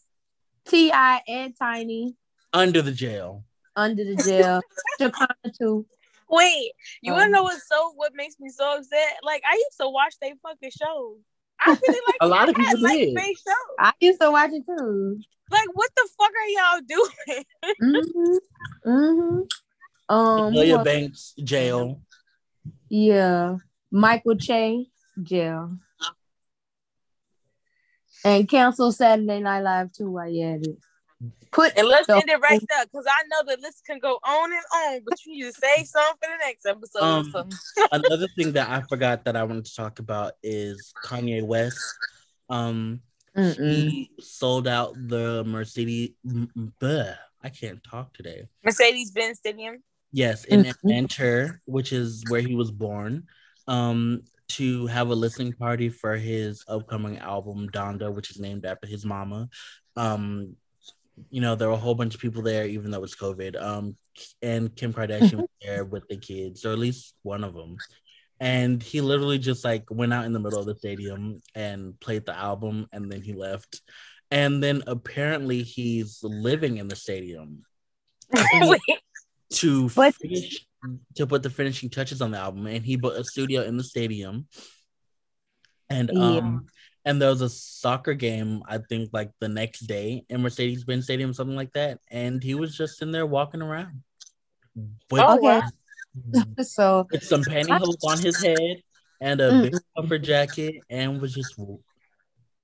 T.I. 0.67 1.21
and 1.27 1.57
Tiny 1.57 2.15
under 2.53 2.81
the 2.81 2.91
jail. 2.91 3.43
under 3.75 4.03
the 4.03 4.15
jail. 4.15 4.61
Chakana 4.99 5.57
too. 5.57 5.85
Wait, 6.29 6.71
you 7.01 7.11
Um, 7.13 7.19
wanna 7.19 7.31
know 7.31 7.43
what 7.43 7.59
so 7.61 7.93
what 7.95 8.13
makes 8.15 8.39
me 8.39 8.49
so 8.49 8.77
upset? 8.77 9.17
Like 9.23 9.43
I 9.49 9.53
used 9.55 9.77
to 9.81 9.89
watch 9.89 10.15
they 10.21 10.33
fucking 10.41 10.71
shows. 10.71 11.17
I 11.59 11.77
really 11.87 12.01
like 12.07 12.15
A 12.21 12.27
lot 12.27 12.49
of 12.49 12.55
they 12.55 12.61
had, 12.63 12.75
people 12.75 12.83
like 12.83 12.97
did. 12.99 13.15
they 13.15 13.33
shows. 13.33 13.75
I 13.79 13.91
used 13.99 14.21
to 14.21 14.31
watch 14.31 14.51
it 14.53 14.63
too. 14.65 15.19
Like 15.51 15.67
what 15.73 15.89
the 15.95 16.09
fuck 16.17 16.31
are 16.31 16.47
y'all 16.47 16.81
doing? 16.87 17.43
Mm-hmm. 17.81 18.89
Mm-hmm. 18.89 19.39
Um, 20.15 20.53
who 20.53 20.83
Banks 20.83 21.33
jail. 21.43 22.01
yeah, 22.89 23.57
Michael 23.91 24.35
Che 24.37 24.87
jail, 25.21 25.77
and 28.23 28.47
cancel 28.47 28.91
Saturday 28.91 29.39
Night 29.39 29.61
Live 29.61 29.91
too. 29.91 30.09
While 30.11 30.29
you 30.29 30.45
at 30.45 30.61
it, 30.61 30.77
put 31.51 31.77
And 31.77 31.87
let's 31.87 32.07
the- 32.07 32.15
end 32.15 32.29
it 32.29 32.39
right 32.39 32.61
there 32.69 32.85
because 32.85 33.05
I 33.07 33.23
know 33.27 33.55
the 33.55 33.61
list 33.61 33.83
can 33.85 33.99
go 33.99 34.19
on 34.23 34.51
and 34.51 34.61
on, 34.75 35.01
but 35.05 35.23
you 35.25 35.33
need 35.33 35.43
to 35.43 35.59
say 35.59 35.83
something 35.83 36.17
for 36.21 36.27
the 36.27 36.45
next 36.45 36.65
episode. 36.65 37.01
Um. 37.01 37.49
Another 37.91 38.27
thing 38.37 38.53
that 38.53 38.69
I 38.69 38.81
forgot 38.81 39.25
that 39.25 39.35
I 39.35 39.43
wanted 39.43 39.65
to 39.65 39.75
talk 39.75 39.99
about 39.99 40.33
is 40.41 40.93
Kanye 41.03 41.43
West. 41.45 41.79
Um, 42.49 43.01
Mm-mm. 43.37 43.57
he 43.57 44.11
sold 44.19 44.67
out 44.67 44.95
the 45.07 45.43
Mercedes. 45.45 46.11
m- 46.25 46.51
m- 46.55 46.73
bleh, 46.79 47.15
I 47.41 47.49
can't 47.49 47.83
talk 47.83 48.13
today. 48.13 48.47
Mercedes 48.63 49.11
Benz 49.11 49.39
Stadium. 49.39 49.81
Yes, 50.11 50.43
in 50.45 50.61
Mhm. 50.63 50.69
Atlanta, 50.69 51.59
which 51.65 51.91
is 51.91 52.23
where 52.29 52.41
he 52.41 52.53
was 52.53 52.69
born, 52.69 53.25
um, 53.67 54.21
to 54.57 54.87
have 54.87 55.09
a 55.09 55.15
listening 55.15 55.53
party 55.53 55.89
for 55.89 56.15
his 56.15 56.63
upcoming 56.67 57.17
album 57.17 57.69
Donda, 57.69 58.13
which 58.13 58.31
is 58.31 58.39
named 58.39 58.65
after 58.65 58.87
his 58.87 59.05
mama. 59.05 59.49
Um, 59.95 60.55
you 61.29 61.41
know, 61.41 61.55
there 61.55 61.67
were 61.67 61.75
a 61.75 61.77
whole 61.77 61.95
bunch 61.95 62.15
of 62.15 62.21
people 62.21 62.41
there, 62.41 62.65
even 62.65 62.91
though 62.91 63.03
it's 63.03 63.15
COVID. 63.15 63.61
Um, 63.61 63.95
and 64.41 64.75
Kim 64.75 64.93
Kardashian 64.93 65.35
was 65.35 65.47
there 65.61 65.85
with 65.85 66.07
the 66.07 66.17
kids, 66.17 66.65
or 66.65 66.71
at 66.71 66.79
least 66.79 67.13
one 67.23 67.43
of 67.43 67.53
them. 67.53 67.77
And 68.39 68.81
he 68.81 69.01
literally 69.01 69.37
just 69.37 69.63
like 69.63 69.85
went 69.89 70.13
out 70.13 70.25
in 70.25 70.33
the 70.33 70.39
middle 70.39 70.59
of 70.59 70.65
the 70.65 70.75
stadium 70.75 71.41
and 71.55 71.99
played 71.99 72.25
the 72.25 72.35
album, 72.35 72.87
and 72.91 73.11
then 73.11 73.21
he 73.21 73.33
left. 73.33 73.81
And 74.31 74.61
then 74.63 74.83
apparently 74.87 75.63
he's 75.63 76.19
living 76.23 76.77
in 76.77 76.87
the 76.87 76.95
stadium 76.95 77.63
to 79.53 79.89
finish, 79.89 80.65
to 81.15 81.27
put 81.27 81.43
the 81.43 81.49
finishing 81.49 81.89
touches 81.89 82.21
on 82.21 82.31
the 82.31 82.37
album, 82.37 82.67
and 82.67 82.85
he 82.85 82.95
built 82.95 83.15
a 83.17 83.23
studio 83.23 83.61
in 83.61 83.77
the 83.77 83.83
stadium. 83.83 84.47
And 85.89 86.09
Yeah. 86.13 86.37
um, 86.37 86.67
and 87.05 87.21
there 87.21 87.29
was 87.29 87.41
a 87.41 87.49
soccer 87.49 88.13
game, 88.13 88.63
I 88.65 88.77
think, 88.77 89.09
like 89.11 89.31
the 89.39 89.49
next 89.49 89.81
day 89.81 90.23
in 90.29 90.41
Mercedes 90.41 90.85
Benz 90.85 91.03
Stadium, 91.03 91.33
something 91.33 91.55
like 91.55 91.73
that, 91.73 91.99
and 92.09 92.41
he 92.41 92.55
was 92.55 92.75
just 92.75 93.01
in 93.01 93.11
there 93.11 93.25
walking 93.25 93.61
around 93.61 94.03
with, 94.75 95.21
Oh, 95.21 95.37
Okay. 95.37 95.61
So 96.63 97.07
with 97.11 97.23
some 97.23 97.41
pantyhose 97.43 97.97
on 98.03 98.19
his 98.19 98.41
head 98.41 98.83
and 99.19 99.41
a 99.41 99.63
big 99.63 99.75
puffer 99.95 100.19
jacket, 100.19 100.75
and 100.89 101.19
was 101.19 101.33
just 101.33 101.59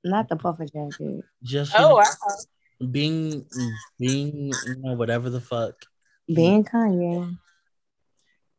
not 0.04 0.30
the 0.30 0.36
puffer 0.36 0.66
jacket. 0.66 1.24
just 1.44 1.74
oh 1.76 1.82
know, 1.82 1.96
wow. 1.96 2.92
being 2.92 3.46
being 3.98 4.48
you 4.50 4.76
know 4.78 4.94
whatever 4.94 5.30
the 5.30 5.42
fuck. 5.42 5.76
Being 6.28 6.64
Kanye. 6.64 7.38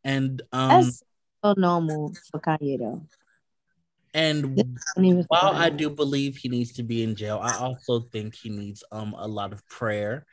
And 0.03 0.41
um, 0.51 0.69
That's 0.81 1.03
so 1.43 1.53
normal 1.57 2.13
for 2.31 2.39
Kanye 2.39 2.79
though. 2.79 3.01
and 4.13 4.55
When 4.95 5.05
he 5.05 5.13
was 5.13 5.25
while 5.27 5.53
I 5.53 5.69
do 5.69 5.89
believe 5.89 6.37
he 6.37 6.49
needs 6.49 6.73
to 6.73 6.83
be 6.83 7.03
in 7.03 7.15
jail, 7.15 7.39
I 7.41 7.53
also 7.53 8.01
think 8.11 8.35
he 8.35 8.49
needs 8.49 8.83
um 8.91 9.15
a 9.17 9.27
lot 9.27 9.53
of 9.53 9.67
prayer 9.67 10.25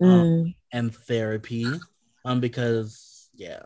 Mm, 0.00 0.54
and 0.72 0.94
therapy. 0.94 1.80
Um, 2.24 2.40
because 2.40 3.28
yeah, 3.34 3.62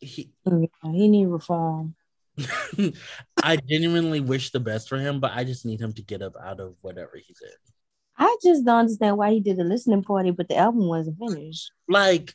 he 0.00 0.30
yeah, 0.44 0.92
he 0.92 1.08
need 1.08 1.26
reform. 1.26 1.94
I 3.42 3.56
genuinely 3.56 4.20
wish 4.20 4.50
the 4.50 4.60
best 4.60 4.88
for 4.88 4.98
him, 4.98 5.20
but 5.20 5.32
I 5.34 5.44
just 5.44 5.66
need 5.66 5.80
him 5.80 5.92
to 5.94 6.02
get 6.02 6.22
up 6.22 6.36
out 6.40 6.60
of 6.60 6.76
whatever 6.80 7.12
he's 7.16 7.40
in. 7.42 7.50
I 8.16 8.36
just 8.42 8.64
don't 8.64 8.80
understand 8.80 9.16
why 9.16 9.32
he 9.32 9.40
did 9.40 9.58
a 9.58 9.64
listening 9.64 10.02
party, 10.02 10.30
but 10.30 10.48
the 10.48 10.56
album 10.56 10.86
wasn't 10.88 11.18
finished. 11.18 11.70
Like, 11.88 12.34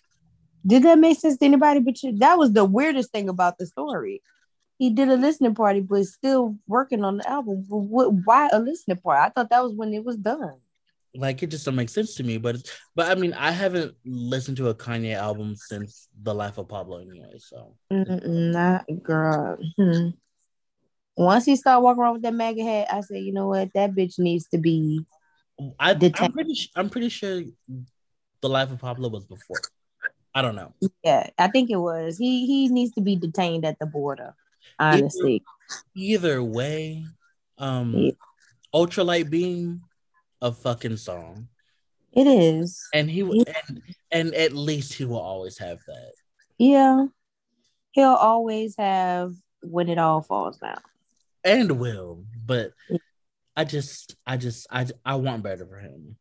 Did 0.66 0.84
that 0.84 0.98
make 1.00 1.20
sense 1.20 1.38
to 1.38 1.46
anybody 1.46 1.80
but 1.80 2.02
you? 2.04 2.18
That 2.18 2.38
was 2.38 2.54
the 2.54 2.66
weirdest 2.66 3.12
thing 3.12 3.30
about 3.30 3.58
the 3.58 3.66
story. 3.66 4.22
He 4.80 4.90
did 4.90 5.10
a 5.10 5.16
listening 5.16 5.56
party, 5.56 5.82
but 5.82 6.06
still 6.06 6.58
working 6.68 7.04
on 7.04 7.18
the 7.18 7.30
album. 7.30 7.66
What, 7.70 8.14
why 8.26 8.50
a 8.52 8.60
listening 8.60 8.98
party? 8.98 9.22
I 9.22 9.30
thought 9.30 9.50
that 9.50 9.64
was 9.64 9.74
when 9.74 9.94
it 9.94 10.04
was 10.04 10.18
done. 10.18 10.56
like 11.16 11.44
it 11.44 11.48
just 11.48 11.66
don't 11.66 11.76
make 11.76 11.90
sense 11.90 12.16
to 12.16 12.24
me. 12.24 12.38
But 12.38 12.58
but 12.96 13.10
I 13.12 13.16
mean, 13.16 13.34
I 13.34 13.52
haven't 13.52 13.96
listened 14.06 14.58
to 14.58 14.70
a 14.70 14.76
Kanye 14.76 15.16
album 15.16 15.56
since 15.56 16.08
The 16.22 16.34
Life 16.34 16.58
of 16.58 16.68
Pablo 16.68 17.00
anyway. 17.00 17.38
So 17.38 17.76
not 17.90 18.86
girl. 19.04 19.58
Hmm. 19.78 20.10
Once 21.16 21.46
he 21.46 21.56
started 21.56 21.82
walking 21.82 22.02
around 22.02 22.14
with 22.14 22.24
that 22.24 22.34
MAGA 22.34 22.64
hat, 22.64 22.88
I 22.92 23.02
said, 23.02 23.18
you 23.22 23.34
know 23.34 23.48
what? 23.48 23.70
That 23.76 23.92
bitch 23.92 24.18
needs 24.18 24.48
to 24.48 24.58
be. 24.58 25.06
I, 25.80 25.92
I'm 25.92 26.32
pretty 26.32 26.72
I'm 26.76 26.90
pretty 26.90 27.10
sure 27.10 27.44
The 28.42 28.50
Life 28.50 28.72
of 28.72 28.80
Pablo 28.80 29.10
was 29.10 29.26
before. 29.26 29.62
I 30.36 30.42
don't 30.42 30.56
know. 30.56 30.74
Yeah, 31.04 31.30
I 31.38 31.48
think 31.48 31.70
it 31.70 31.78
was. 31.78 32.18
He 32.18 32.46
he 32.48 32.68
needs 32.70 32.92
to 32.94 33.02
be 33.02 33.16
detained 33.16 33.66
at 33.66 33.78
the 33.80 33.86
border. 33.86 34.34
Honestly, 34.80 35.44
Either 35.96 36.44
way, 36.44 37.06
um, 37.58 37.94
Yeah. 37.96 38.12
Ultralight 38.74 39.30
Beam, 39.30 39.82
a 40.42 40.52
fucking 40.52 40.98
song. 40.98 41.48
it 42.14 42.28
is. 42.28 42.82
and 42.94 43.10
he 43.10 43.22
Yeah. 43.22 43.44
and, 43.68 43.82
and 44.12 44.34
at 44.36 44.54
least 44.54 44.94
he 44.94 45.06
will 45.06 45.20
always 45.22 45.58
have 45.60 45.80
that 45.88 46.14
Yeah, 46.58 47.06
he'll 47.92 48.10
always 48.16 48.76
have 48.78 49.34
when 49.62 49.90
it 49.90 49.98
all 49.98 50.22
falls 50.22 50.58
down. 50.58 50.82
and 51.44 51.80
will 51.80 52.24
but 52.46 52.72
i 53.56 53.64
just 53.64 54.16
i 54.28 54.36
just 54.38 54.66
i 54.72 54.86
i 55.06 55.16
want 55.16 55.44
better 55.44 55.66
for 55.66 55.78
him 55.80 56.16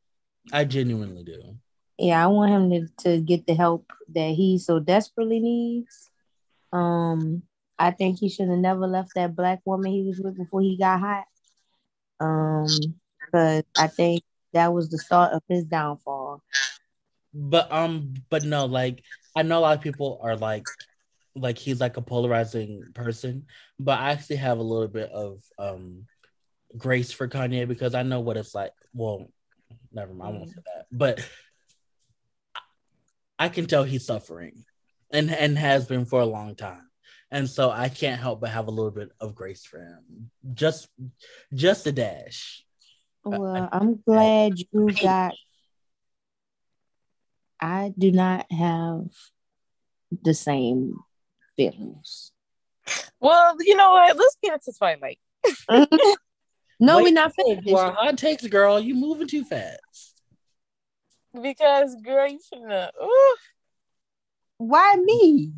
i 0.52 0.64
genuinely 0.64 1.24
do 1.24 1.56
Yeah, 2.02 2.22
I 2.22 2.26
want 2.26 2.50
him 2.50 2.70
to, 2.70 3.04
to 3.04 3.20
get 3.20 3.46
the 3.46 3.54
help 3.54 3.92
that 4.12 4.30
he 4.30 4.58
so 4.58 4.80
desperately 4.80 5.38
needs. 5.38 6.10
Um, 6.72 7.44
I 7.78 7.92
think 7.92 8.18
he 8.18 8.28
should 8.28 8.48
have 8.48 8.58
never 8.58 8.88
left 8.88 9.12
that 9.14 9.36
black 9.36 9.60
woman 9.64 9.92
he 9.92 10.02
was 10.02 10.18
with 10.18 10.36
before 10.36 10.62
he 10.62 10.76
got 10.76 10.98
hot. 10.98 11.24
Um, 12.18 12.66
because 13.24 13.62
I 13.78 13.86
think 13.86 14.24
that 14.52 14.72
was 14.72 14.90
the 14.90 14.98
start 14.98 15.32
of 15.32 15.42
his 15.48 15.64
downfall. 15.64 16.42
but 17.32 17.70
um 17.72 18.12
but 18.30 18.44
no 18.44 18.66
like 18.66 19.02
i 19.36 19.42
know 19.42 19.58
a 19.58 19.60
lot 19.60 19.76
of 19.78 19.82
people 19.82 20.20
are 20.22 20.36
like 20.36 20.66
like 21.34 21.56
he's 21.56 21.80
like 21.80 21.96
a 21.96 22.02
polarizing 22.02 22.84
person 22.94 23.46
but 23.78 23.98
i 23.98 24.10
actually 24.10 24.36
have 24.36 24.58
a 24.58 24.62
little 24.62 24.88
bit 24.88 25.10
of 25.12 25.42
um 25.58 26.04
grace 26.76 27.10
for 27.10 27.28
kanye 27.28 27.66
because 27.66 27.94
i 27.94 28.02
know 28.02 28.20
what 28.20 28.36
it's 28.36 28.54
like 28.54 28.72
well 28.92 29.30
never 29.92 30.12
mind 30.12 30.34
i 30.34 30.38
won't 30.38 30.50
say 30.50 30.60
that 30.74 30.86
but 30.92 31.26
I- 33.42 33.46
i 33.46 33.48
can 33.48 33.66
tell 33.66 33.84
he's 33.84 34.06
suffering 34.06 34.64
and 35.12 35.30
and 35.30 35.58
has 35.58 35.86
been 35.86 36.04
for 36.06 36.20
a 36.20 36.26
long 36.26 36.54
time. 36.54 36.88
And 37.30 37.48
so 37.48 37.70
I 37.70 37.88
can't 37.88 38.20
help 38.20 38.42
but 38.42 38.50
have 38.50 38.66
a 38.68 38.70
little 38.70 38.90
bit 38.90 39.10
of 39.18 39.34
grace 39.34 39.64
for 39.64 39.78
him. 39.78 40.30
Just 40.52 40.88
just 41.54 41.86
a 41.86 41.92
dash. 41.92 42.64
Well, 43.24 43.68
I'm 43.72 44.02
glad 44.06 44.54
you 44.58 44.88
got 44.92 45.34
I 47.60 47.94
do 47.96 48.12
not 48.12 48.46
have 48.50 49.06
the 50.22 50.34
same 50.34 50.96
feelings. 51.56 52.32
Well, 53.20 53.56
you 53.60 53.76
know 53.76 53.92
what? 53.92 54.16
Let's 54.16 54.36
get 54.42 54.54
into 54.54 54.72
Twilight. 54.76 55.18
no, 56.80 56.96
Wait, 56.96 57.04
we're 57.04 57.12
not 57.12 57.32
finished. 57.34 57.68
Well, 57.68 57.92
hot 57.92 58.18
takes, 58.18 58.46
girl. 58.48 58.80
You 58.80 58.94
moving 58.96 59.28
too 59.28 59.44
fast. 59.44 60.11
Because 61.40 61.96
girl, 62.02 62.28
you 62.28 62.38
finna 62.52 62.90
ooh, 63.02 63.36
Why 64.58 64.96
me? 65.02 65.52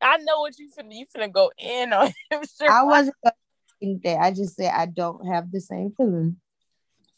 I 0.00 0.18
know 0.18 0.40
what 0.40 0.58
you 0.58 0.70
finna 0.76 0.92
you 0.92 1.06
finna 1.06 1.32
go 1.32 1.50
in 1.58 1.92
on 1.92 2.06
him. 2.30 2.42
Sure. 2.58 2.70
I 2.70 2.82
wasn't 2.82 3.16
gonna 3.24 3.34
think 3.80 4.02
that. 4.02 4.18
I 4.20 4.30
just 4.30 4.56
said 4.56 4.72
I 4.74 4.86
don't 4.86 5.26
have 5.26 5.50
the 5.50 5.60
same 5.60 5.92
feeling 5.96 6.36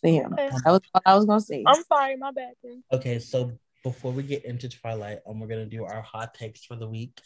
for 0.01 0.09
him. 0.11 0.33
Okay. 0.33 0.49
That 0.65 0.71
was 0.71 0.81
what 0.93 1.03
I 1.05 1.17
was 1.17 1.27
gonna 1.27 1.41
say. 1.41 1.65
I'm 1.67 1.83
sorry, 1.85 2.17
my 2.17 2.31
bad 2.31 2.53
then. 2.63 2.83
Okay, 2.93 3.19
so 3.19 3.53
before 3.85 4.13
we 4.13 4.23
get 4.23 4.45
into 4.45 4.69
Twilight, 4.69 5.19
um, 5.27 5.41
we're 5.41 5.49
gonna 5.49 5.67
do 5.67 5.85
our 5.85 6.03
hot 6.03 6.35
takes 6.35 6.65
for 6.65 6.77
the 6.77 6.87
week. 6.87 7.21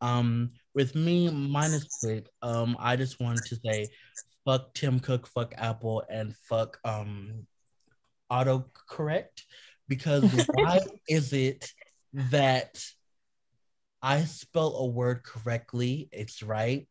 Um, 0.00 0.52
with 0.74 0.94
me, 0.94 1.30
mine 1.30 1.72
is 1.72 1.84
quick. 2.00 2.28
Um, 2.42 2.76
I 2.78 2.96
just 2.96 3.20
wanted 3.20 3.44
to 3.46 3.56
say, 3.64 3.88
fuck 4.44 4.74
Tim 4.74 5.00
Cook, 5.00 5.26
fuck 5.26 5.54
Apple, 5.56 6.02
and 6.10 6.34
fuck 6.48 6.78
um, 6.84 7.46
autocorrect, 8.34 9.42
because 9.88 10.24
why 10.52 10.80
is 11.08 11.32
it 11.32 11.72
that 12.12 12.82
I 14.02 14.24
spell 14.24 14.76
a 14.76 14.86
word 14.86 15.22
correctly, 15.22 16.08
it's 16.12 16.42
right, 16.42 16.86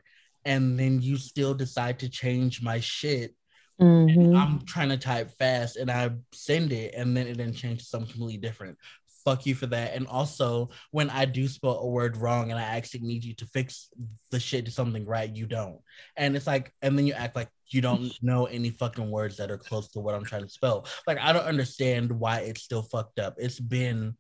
and 0.46 0.80
then 0.80 1.02
you 1.02 1.18
still 1.18 1.54
decide 1.54 2.00
to 2.00 2.10
change 2.10 2.62
my 2.62 2.80
shit 2.80 3.36
Mhm. 3.82 4.36
I'm 4.36 4.66
trying 4.66 4.90
to 4.90 4.98
type 4.98 5.32
fast 5.32 5.78
and 5.78 5.90
I 5.90 6.12
send 6.32 6.72
it 6.72 6.94
and 6.96 7.16
then 7.16 7.28
it 7.28 7.38
then 7.38 7.54
changes 7.54 7.86
to 7.86 7.90
something 7.90 8.12
completely 8.12 8.38
different. 8.38 8.78
Fuck 9.26 9.46
you 9.46 9.56
for 9.56 9.68
that. 9.68 9.96
And 9.96 10.06
also, 10.08 10.70
when 10.92 11.10
I 11.10 11.26
do 11.26 11.48
spell 11.48 11.80
a 11.80 11.88
word 11.88 12.18
wrong 12.18 12.52
and 12.52 12.60
I 12.60 12.64
actually 12.64 13.02
need 13.02 13.24
you 13.24 13.34
to 13.36 13.46
fix 13.48 13.90
the 14.32 14.40
shit 14.40 14.66
to 14.66 14.72
something 14.72 15.06
right, 15.06 15.34
you 15.34 15.48
don't. 15.48 15.80
And 16.18 16.36
it's 16.36 16.48
like, 16.48 16.74
and 16.82 16.98
then 16.98 17.08
you 17.08 17.14
act 17.14 17.36
like 17.36 17.50
you 17.74 17.82
don't 17.82 18.12
know 18.22 18.46
any 18.46 18.70
fucking 18.70 19.10
words 19.10 19.38
that 19.38 19.52
are 19.52 19.58
close 19.58 19.90
to 19.90 20.00
what 20.00 20.16
I'm 20.16 20.24
trying 20.24 20.44
to 20.44 20.50
spell. 20.50 20.86
Like, 21.08 21.20
I 21.20 21.34
don't 21.34 21.46
understand 21.46 22.12
why 22.12 22.40
it's 22.40 22.62
still 22.62 22.84
fucked 22.84 23.20
up. 23.20 23.36
It's 23.38 23.60
been 23.60 24.16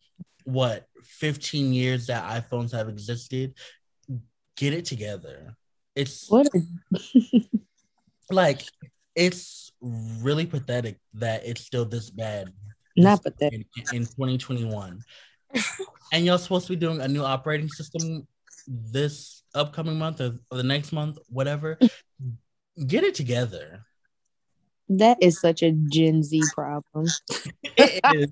what 0.46 0.88
15 1.04 1.74
years 1.74 2.08
that 2.08 2.24
iPhones 2.24 2.72
have 2.72 2.90
existed. 2.90 3.54
Get 4.58 4.74
it 4.74 4.86
together. 4.86 5.56
It's 5.96 6.30
What 6.30 6.48
like 8.32 8.64
it's 9.16 9.72
really 9.82 10.46
pathetic 10.46 10.98
that 11.14 11.46
it's 11.46 11.62
still 11.62 11.86
this 11.86 12.10
bad 12.10 12.52
not 12.96 13.22
pathetic. 13.24 13.68
in, 13.92 13.98
in 13.98 14.02
2021 14.04 15.00
and 16.12 16.26
y'all 16.26 16.38
supposed 16.38 16.68
to 16.68 16.74
be 16.74 16.76
doing 16.76 17.02
a 17.02 17.08
new 17.08 17.24
operating 17.24 17.70
system 17.70 18.28
this 18.68 19.44
upcoming 19.54 19.98
month 20.00 20.22
or, 20.22 20.40
or 20.50 20.58
the 20.58 20.64
next 20.64 20.92
month 20.92 21.18
whatever 21.28 21.78
get 22.88 23.04
it 23.04 23.16
together 23.16 23.86
That 24.90 25.18
is 25.22 25.40
such 25.40 25.64
a 25.64 25.72
Gen 25.72 26.24
Z 26.24 26.42
problem. 26.54 27.08
it 27.64 28.02
is 28.14 28.32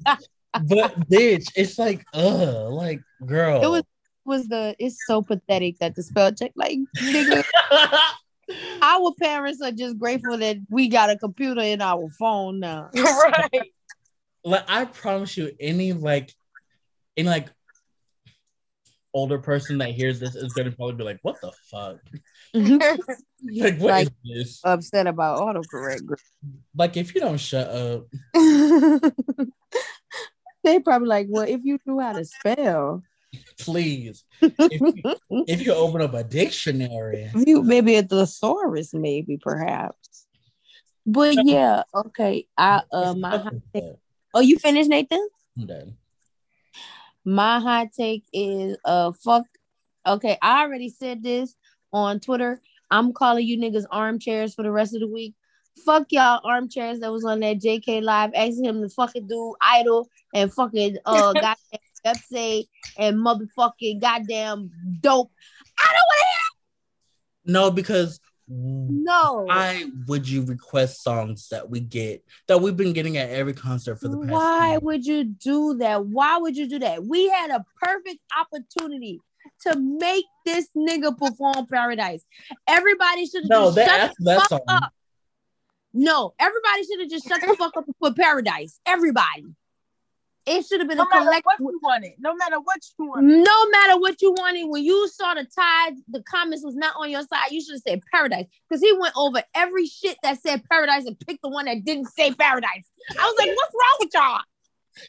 but 0.67 0.99
bitch 1.09 1.45
it's 1.55 1.79
like 1.79 2.05
uh, 2.13 2.69
like 2.69 3.01
girl 3.25 3.63
It 3.63 3.67
was 3.67 3.83
was 4.25 4.47
the 4.47 4.75
it's 4.79 4.97
so 5.07 5.21
pathetic 5.21 5.79
that 5.79 5.95
the 5.95 6.03
spell 6.03 6.31
check 6.31 6.51
like 6.55 6.77
nigga 6.97 7.43
our 8.81 9.13
parents 9.19 9.61
are 9.61 9.71
just 9.71 9.97
grateful 9.97 10.37
that 10.37 10.57
we 10.69 10.87
got 10.87 11.09
a 11.09 11.17
computer 11.17 11.61
in 11.61 11.81
our 11.81 12.09
phone 12.19 12.59
now. 12.59 12.89
right. 12.95 13.71
like 14.43 14.65
I 14.67 14.85
promise 14.85 15.37
you, 15.37 15.51
any 15.59 15.93
like, 15.93 16.33
any 17.15 17.29
like 17.29 17.49
older 19.13 19.39
person 19.39 19.77
that 19.79 19.91
hears 19.91 20.19
this 20.19 20.35
is 20.35 20.53
gonna 20.53 20.71
probably 20.71 20.95
be 20.95 21.03
like, 21.03 21.19
"What 21.21 21.39
the 21.41 21.51
fuck? 21.69 21.97
Like, 23.43 23.79
what 23.79 24.01
is 24.01 24.05
Like- 24.05 24.13
this? 24.23 24.59
Upset 24.63 25.07
about 25.07 25.39
autocorrect. 25.39 26.07
Like, 26.75 26.95
if 26.95 27.15
you 27.15 27.21
don't 27.21 27.39
shut 27.39 27.67
up, 27.67 28.05
they 30.63 30.79
probably 30.79 31.07
like, 31.07 31.25
well, 31.29 31.47
if 31.47 31.61
you 31.63 31.79
knew 31.85 31.99
how 31.99 32.13
to 32.13 32.23
spell, 32.25 33.01
please. 33.59 34.23
If 34.41 34.79
you, 34.79 35.03
if 35.47 35.65
you 35.65 35.73
open 35.73 36.01
up 36.01 36.13
a 36.13 36.23
dictionary, 36.23 37.31
you 37.33 37.63
maybe 37.63 37.95
a 37.95 38.03
thesaurus, 38.03 38.93
maybe 38.93 39.37
perhaps. 39.41 40.27
But 41.05 41.35
yeah, 41.45 41.83
okay. 41.95 42.45
I 42.57 42.83
uh 42.91 43.15
my 43.15 43.37
hot 43.37 43.53
take. 43.73 43.83
Oh, 44.35 44.39
you 44.41 44.59
finished, 44.59 44.89
Nathan? 44.89 45.27
I'm 45.57 45.65
done. 45.65 45.97
My 47.25 47.59
hot 47.59 47.87
take 47.97 48.23
is 48.31 48.77
uh 48.85 49.11
fuck. 49.13 49.45
Okay, 50.05 50.37
I 50.41 50.61
already 50.63 50.89
said 50.89 51.23
this 51.23 51.55
on 51.93 52.19
Twitter. 52.19 52.61
I'm 52.89 53.13
calling 53.13 53.47
you 53.47 53.57
niggas 53.57 53.85
armchairs 53.89 54.53
for 54.53 54.63
the 54.63 54.71
rest 54.71 54.93
of 54.93 55.01
the 55.01 55.07
week. 55.07 55.33
Fuck 55.85 56.07
y'all 56.11 56.41
armchairs 56.43 56.99
that 56.99 57.11
was 57.11 57.23
on 57.23 57.39
that 57.39 57.59
JK 57.59 58.01
live 58.01 58.31
asking 58.35 58.65
him 58.65 58.81
to 58.81 58.89
fucking 58.89 59.27
do 59.27 59.55
idol 59.61 60.09
and 60.33 60.53
fucking 60.53 60.97
uh 61.05 61.33
goddamn 61.33 61.55
website 62.05 62.67
and 62.97 63.17
motherfucking 63.17 64.01
goddamn 64.01 64.69
dope. 64.99 65.31
I 65.79 65.87
don't 65.87 65.93
want 65.93 66.21
to 67.45 67.51
No, 67.53 67.71
because 67.71 68.19
no. 68.49 69.39
to 69.39 69.45
why 69.45 69.85
would 70.07 70.27
you 70.27 70.43
request 70.43 71.03
songs 71.03 71.47
that 71.49 71.69
we 71.69 71.79
get 71.79 72.23
that 72.47 72.59
we've 72.59 72.75
been 72.75 72.93
getting 72.93 73.15
at 73.17 73.29
every 73.29 73.53
concert 73.53 73.95
for 73.95 74.09
the 74.09 74.17
past? 74.17 74.31
Why 74.31 74.71
year? 74.71 74.79
would 74.81 75.05
you 75.05 75.23
do 75.23 75.77
that? 75.77 76.05
Why 76.05 76.37
would 76.37 76.57
you 76.57 76.67
do 76.67 76.79
that? 76.79 77.05
We 77.05 77.29
had 77.29 77.49
a 77.51 77.63
perfect 77.81 78.19
opportunity 78.37 79.21
to 79.61 79.77
make 79.79 80.25
this 80.45 80.67
nigga 80.75 81.17
perform 81.17 81.67
Paradise. 81.67 82.23
Everybody 82.67 83.25
should 83.25 83.43
have 83.43 83.49
No, 83.49 83.65
just 83.65 83.75
they 83.75 83.85
shut 83.85 83.99
asked 83.99 84.15
the 84.19 84.25
that 84.25 84.39
fuck 84.41 84.49
song. 84.49 84.61
up. 84.67 84.91
No, 85.93 86.33
everybody 86.39 86.83
should 86.83 86.99
have 87.01 87.09
just 87.09 87.27
shut 87.27 87.41
the 87.41 87.55
fuck 87.55 87.75
up 87.75 87.85
and 87.85 87.95
put 88.01 88.15
Paradise. 88.15 88.79
Everybody. 88.85 89.45
It 90.47 90.65
should 90.65 90.79
have 90.79 90.89
been 90.89 90.97
No 90.97 91.03
a 91.03 91.09
matter 91.09 91.21
collective. 91.25 91.43
what 91.45 91.59
you 91.71 91.79
wanted. 91.83 92.11
No 92.17 92.33
matter 92.35 92.59
what 92.59 92.79
you 92.97 93.05
wanted. 93.05 93.43
No 93.45 93.69
matter 93.69 93.99
what 93.99 94.21
you 94.23 94.31
wanted, 94.31 94.65
when 94.69 94.83
you 94.83 95.07
saw 95.09 95.35
the 95.35 95.45
tide, 95.45 95.93
the 96.09 96.23
comments 96.23 96.63
was 96.65 96.75
not 96.75 96.95
on 96.97 97.11
your 97.11 97.21
side. 97.21 97.51
You 97.51 97.61
should 97.61 97.73
have 97.75 97.81
said 97.87 98.01
Paradise 98.11 98.45
because 98.67 98.81
he 98.81 98.91
went 98.97 99.13
over 99.15 99.43
every 99.53 99.85
shit 99.85 100.17
that 100.23 100.41
said 100.41 100.63
Paradise 100.67 101.05
and 101.05 101.19
picked 101.19 101.43
the 101.43 101.49
one 101.49 101.65
that 101.65 101.85
didn't 101.85 102.07
say 102.07 102.33
Paradise. 102.33 102.89
I 103.19 103.23
was 103.23 103.35
like, 103.37 103.49
what's 103.55 103.73
wrong 103.75 103.97
with 103.99 104.09
y'all? 104.15 104.41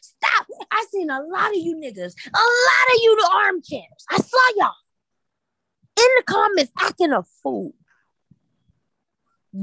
Stop. 0.01 0.47
I 0.71 0.85
seen 0.91 1.09
a 1.09 1.21
lot 1.21 1.49
of 1.49 1.57
you 1.57 1.75
niggas, 1.75 2.13
a 2.25 2.37
lot 2.37 2.95
of 2.95 3.01
you 3.01 3.15
the 3.17 3.29
armchairs. 3.33 4.05
I 4.09 4.17
saw 4.17 4.37
y'all 4.57 4.71
in 5.97 6.09
the 6.17 6.23
comments 6.25 6.71
acting 6.79 7.11
a 7.11 7.23
fool. 7.43 7.73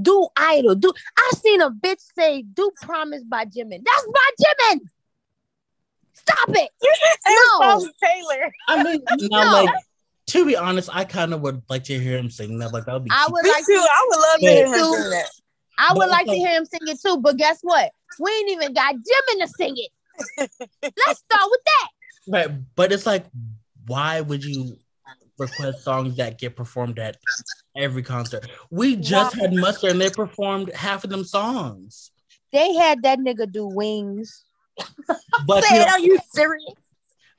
Do 0.03 0.29
idol. 0.37 0.77
Do 0.77 0.93
I 1.19 1.31
seen 1.37 1.61
a 1.61 1.71
bitch 1.71 2.01
say 2.17 2.43
do 2.43 2.71
promise 2.81 3.25
by 3.25 3.45
Jimin. 3.45 3.83
That's 3.85 4.07
by 4.07 4.31
Jimin. 4.75 4.81
Stop 6.15 6.49
it. 6.51 6.71
And 7.27 7.35
No. 7.61 7.79
no. 7.79 7.91
Taylor. 8.03 8.53
I 8.69 8.83
mean, 8.83 9.03
now, 9.31 9.45
No. 9.45 9.65
like 9.65 9.71
to 10.29 10.47
be 10.47 10.57
honest, 10.57 10.89
I 10.93 11.05
kind 11.05 11.35
of 11.35 11.41
would 11.41 11.61
like 11.69 11.83
to 11.85 11.99
hear 11.99 12.17
him 12.17 12.31
sing 12.31 12.59
that. 12.59 12.73
Like 12.73 12.85
that 12.87 12.93
would 12.95 13.05
be. 13.05 13.11
I 13.13 13.27
would 13.29 13.43
Me 13.43 13.51
like 13.51 13.67
too. 13.67 13.73
to 13.75 13.79
I 13.81 14.07
would 14.09 14.21
love 14.21 14.39
to 14.41 14.47
hear 14.47 14.67
him 14.67 14.73
Too. 14.75 14.95
sing 14.95 15.11
that. 15.11 15.31
I 15.79 15.93
would 15.95 15.99
But 15.99 16.09
like 16.11 16.27
to 16.27 16.37
hear 16.37 16.51
him 16.51 16.65
sing 16.67 16.81
it 16.87 17.01
too, 17.05 17.17
but 17.19 17.37
guess 17.37 17.59
what? 17.63 17.91
We 18.21 18.31
ain't 18.31 18.51
even 18.51 18.75
got 18.75 18.95
Jimin 18.95 19.41
to 19.41 19.49
sing 19.49 19.75
it. 19.77 19.91
Let's 20.39 21.21
start 21.21 21.51
with 21.51 21.61
that. 21.65 21.89
Right, 22.29 22.51
but 22.77 22.93
it's 22.93 23.07
like, 23.07 23.27
why 23.87 24.21
would 24.21 24.45
you 24.45 24.77
request 25.39 25.83
songs 25.83 26.17
that 26.17 26.39
get 26.39 26.55
performed 26.57 26.99
at 26.99 27.17
every 27.77 28.03
concert? 28.03 28.47
We 28.71 28.97
just 28.97 29.35
had 29.35 29.53
Muster 29.55 29.89
and 29.89 30.01
they 30.01 30.11
performed 30.11 30.73
half 30.75 31.05
of 31.05 31.11
them 31.11 31.25
songs. 31.25 32.11
They 32.53 32.75
had 32.75 33.03
that 33.03 33.19
nigga 33.19 33.51
do 33.51 33.67
wings. 33.67 34.45
But 35.47 35.65
Say 35.65 35.77
you 35.77 35.83
it, 35.83 35.87
know, 35.87 35.93
are 35.93 36.01
you 36.01 36.19
serious? 36.33 36.75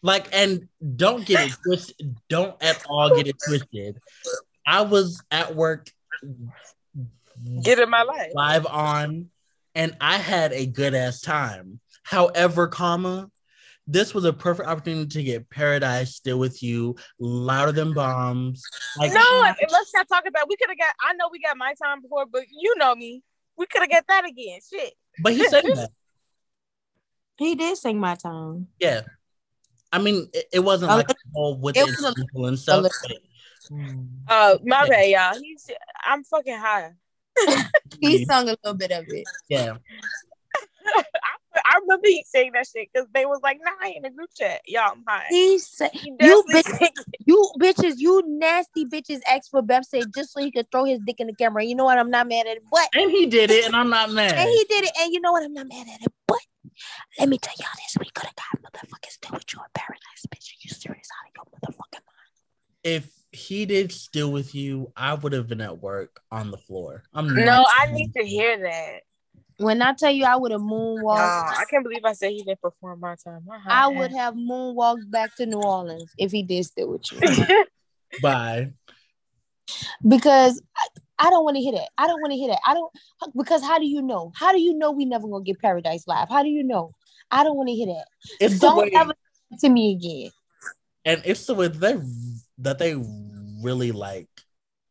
like, 0.03 0.27
and 0.31 0.67
don't 0.95 1.25
get 1.25 1.47
it 1.47 1.57
twisted. 1.63 2.15
Don't 2.29 2.61
at 2.61 2.83
all 2.89 3.15
get 3.15 3.27
it 3.27 3.35
twisted. 3.45 3.99
I 4.65 4.81
was 4.81 5.21
at 5.31 5.55
work 5.55 5.89
Get 7.63 7.79
in 7.79 7.89
my 7.89 8.03
life. 8.03 8.31
live 8.35 8.65
on, 8.67 9.29
and 9.73 9.95
I 9.99 10.17
had 10.17 10.53
a 10.53 10.65
good 10.65 10.93
ass 10.93 11.21
time. 11.21 11.79
However, 12.03 12.67
comma, 12.67 13.29
this 13.87 14.13
was 14.13 14.25
a 14.25 14.33
perfect 14.33 14.67
opportunity 14.69 15.07
to 15.09 15.23
get 15.23 15.49
Paradise 15.49 16.15
Still 16.15 16.39
with 16.39 16.61
You, 16.63 16.95
louder 17.19 17.71
than 17.71 17.93
bombs. 17.93 18.63
Like 18.97 19.13
No, 19.13 19.43
and 19.43 19.55
let's 19.71 19.93
not 19.93 20.07
talk 20.07 20.25
about. 20.27 20.47
We 20.47 20.55
could 20.55 20.69
have 20.69 20.77
got. 20.77 20.93
I 21.01 21.13
know 21.13 21.29
we 21.31 21.39
got 21.39 21.57
my 21.57 21.73
time 21.83 22.01
before, 22.01 22.25
but 22.25 22.43
you 22.51 22.75
know 22.77 22.95
me. 22.95 23.23
We 23.57 23.65
could 23.65 23.81
have 23.81 23.89
got 23.91 24.05
that 24.07 24.25
again. 24.25 24.59
Shit. 24.67 24.93
but 25.21 25.33
he 25.33 25.47
said 25.47 25.63
that. 25.65 25.89
He 27.37 27.55
did 27.55 27.75
sing 27.77 27.99
my 27.99 28.13
time. 28.13 28.67
Yeah. 28.79 29.01
I 29.91 29.97
mean, 29.97 30.27
it, 30.31 30.45
it 30.53 30.59
wasn't 30.59 30.91
like 30.91 31.07
all 31.33 31.57
with 31.57 31.75
it 31.75 31.79
the 31.79 31.85
was 31.87 32.03
a- 32.03 32.07
instrumental 32.09 32.45
and 32.45 32.59
stuff. 32.59 32.83
but- 32.83 33.17
Uh, 34.27 34.57
my 34.63 34.83
Yeah. 34.83 34.87
bad, 34.89 35.09
y'all. 35.33 35.41
He's 35.41 35.67
I'm 36.05 36.23
fucking 36.23 36.57
high. 36.59 36.91
He 37.99 38.25
sung 38.25 38.47
a 38.47 38.55
little 38.63 38.75
bit 38.77 38.91
of 38.91 39.05
it. 39.07 39.23
yeah. 39.49 39.77
I, 41.55 41.61
I 41.65 41.79
remember 41.81 42.07
he 42.07 42.23
saying 42.27 42.51
that 42.53 42.67
shit 42.67 42.89
because 42.93 43.07
they 43.13 43.25
was 43.25 43.39
like, 43.43 43.59
nah, 43.63 43.87
in 43.89 44.03
the 44.03 44.09
group 44.09 44.29
chat. 44.37 44.61
Y'all, 44.67 44.91
I'm 44.93 45.03
high. 45.07 45.25
He 45.29 45.59
said, 45.59 45.91
He 45.93 46.09
You 46.09 46.17
definitely 46.47 46.87
bitch- 46.87 47.15
"You 47.25 47.51
bitches, 47.59 47.93
you 47.97 48.23
nasty 48.27 48.85
bitches, 48.85 49.19
asked 49.27 49.51
for 49.51 49.61
Beyonce 49.61 50.03
just 50.13 50.33
so 50.33 50.41
he 50.41 50.51
could 50.51 50.69
throw 50.71 50.85
his 50.85 50.99
dick 51.05 51.19
in 51.19 51.27
the 51.27 51.35
camera." 51.35 51.63
You 51.63 51.75
know 51.75 51.85
what? 51.85 51.97
I'm 51.97 52.09
not 52.09 52.27
mad 52.27 52.47
at 52.47 52.57
it, 52.57 52.63
but 52.71 52.87
And 52.93 53.11
he 53.11 53.25
did 53.27 53.51
it, 53.51 53.65
and 53.65 53.75
I'm 53.75 53.89
not 53.89 54.11
mad. 54.11 54.37
and 54.37 54.49
he 54.49 54.65
did 54.65 54.85
it, 54.85 54.91
and 54.99 55.13
you 55.13 55.21
know 55.21 55.31
what? 55.31 55.43
I'm 55.43 55.53
not 55.53 55.67
mad 55.67 55.87
at 55.93 56.01
it, 56.01 56.13
but 56.27 56.39
let 57.19 57.29
me 57.29 57.37
tell 57.37 57.53
y'all 57.59 57.69
this: 57.77 57.97
we 57.99 58.09
could 58.11 58.25
have 58.25 58.35
got 58.35 58.71
motherfuckers 58.73 59.11
still 59.11 59.31
with 59.33 59.53
you 59.53 59.59
in 59.59 59.65
paradise, 59.73 60.25
bitch. 60.29 60.51
Are 60.51 60.59
you 60.61 60.69
serious 60.69 61.07
out 61.19 61.29
of 61.29 61.35
your 61.35 61.59
motherfucking 61.59 61.93
mind? 61.93 62.07
if 62.83 63.11
he 63.31 63.65
did 63.65 63.91
still 63.91 64.31
with 64.31 64.53
you, 64.55 64.91
I 64.97 65.13
would 65.13 65.33
have 65.33 65.47
been 65.47 65.61
at 65.61 65.81
work 65.81 66.19
on 66.31 66.51
the 66.51 66.57
floor. 66.57 67.03
I'm 67.13 67.33
no, 67.33 67.65
I 67.69 67.85
need 67.91 68.11
to 68.13 68.25
hear 68.25 68.59
that. 68.63 69.01
When 69.61 69.81
I 69.81 69.93
tell 69.93 70.11
you, 70.11 70.25
I 70.25 70.35
would 70.35 70.51
have 70.51 70.61
moonwalked. 70.61 71.05
Nah, 71.17 71.59
I 71.59 71.65
can't 71.69 71.83
believe 71.83 72.03
I 72.03 72.13
said 72.13 72.31
he 72.31 72.43
didn't 72.43 72.61
perform 72.61 72.99
my 72.99 73.15
time. 73.23 73.43
My 73.45 73.57
I 73.57 73.81
high 73.83 73.87
would 73.89 74.11
have 74.11 74.33
moonwalked 74.33 75.09
back 75.11 75.35
to 75.35 75.45
New 75.45 75.59
Orleans 75.61 76.11
if 76.17 76.31
he 76.31 76.41
did 76.41 76.65
still 76.65 76.89
with 76.89 77.11
you, 77.11 77.65
Bye. 78.21 78.71
because 80.07 80.61
I, 80.75 80.87
I 81.19 81.29
don't 81.29 81.43
want 81.43 81.57
to 81.57 81.61
hear 81.61 81.73
that. 81.73 81.89
I 81.95 82.07
don't 82.07 82.19
want 82.21 82.31
to 82.31 82.37
hear 82.37 82.49
that. 82.49 82.59
I 82.65 82.73
don't 82.73 82.91
because 83.37 83.61
how 83.61 83.77
do 83.77 83.85
you 83.85 84.01
know? 84.01 84.31
How 84.35 84.51
do 84.51 84.59
you 84.59 84.73
know 84.73 84.91
we 84.91 85.05
never 85.05 85.27
gonna 85.27 85.43
get 85.43 85.59
Paradise 85.59 86.07
Live? 86.07 86.29
How 86.29 86.41
do 86.41 86.49
you 86.49 86.63
know? 86.63 86.95
I 87.29 87.43
don't 87.43 87.55
want 87.55 87.69
to 87.69 87.75
hear 87.75 87.87
that. 87.87 88.05
It's 88.39 88.59
the 88.59 88.67
Don't 88.67 88.77
way, 88.77 88.91
ever 88.95 89.13
to 89.59 89.69
me 89.69 89.91
again. 89.93 90.31
and 91.05 91.21
it's 91.23 91.45
the 91.45 91.53
way 91.53 91.67
that 91.67 91.79
they 91.79 91.99
that 92.57 92.79
they 92.79 92.95
really 93.63 93.91
like, 93.91 94.27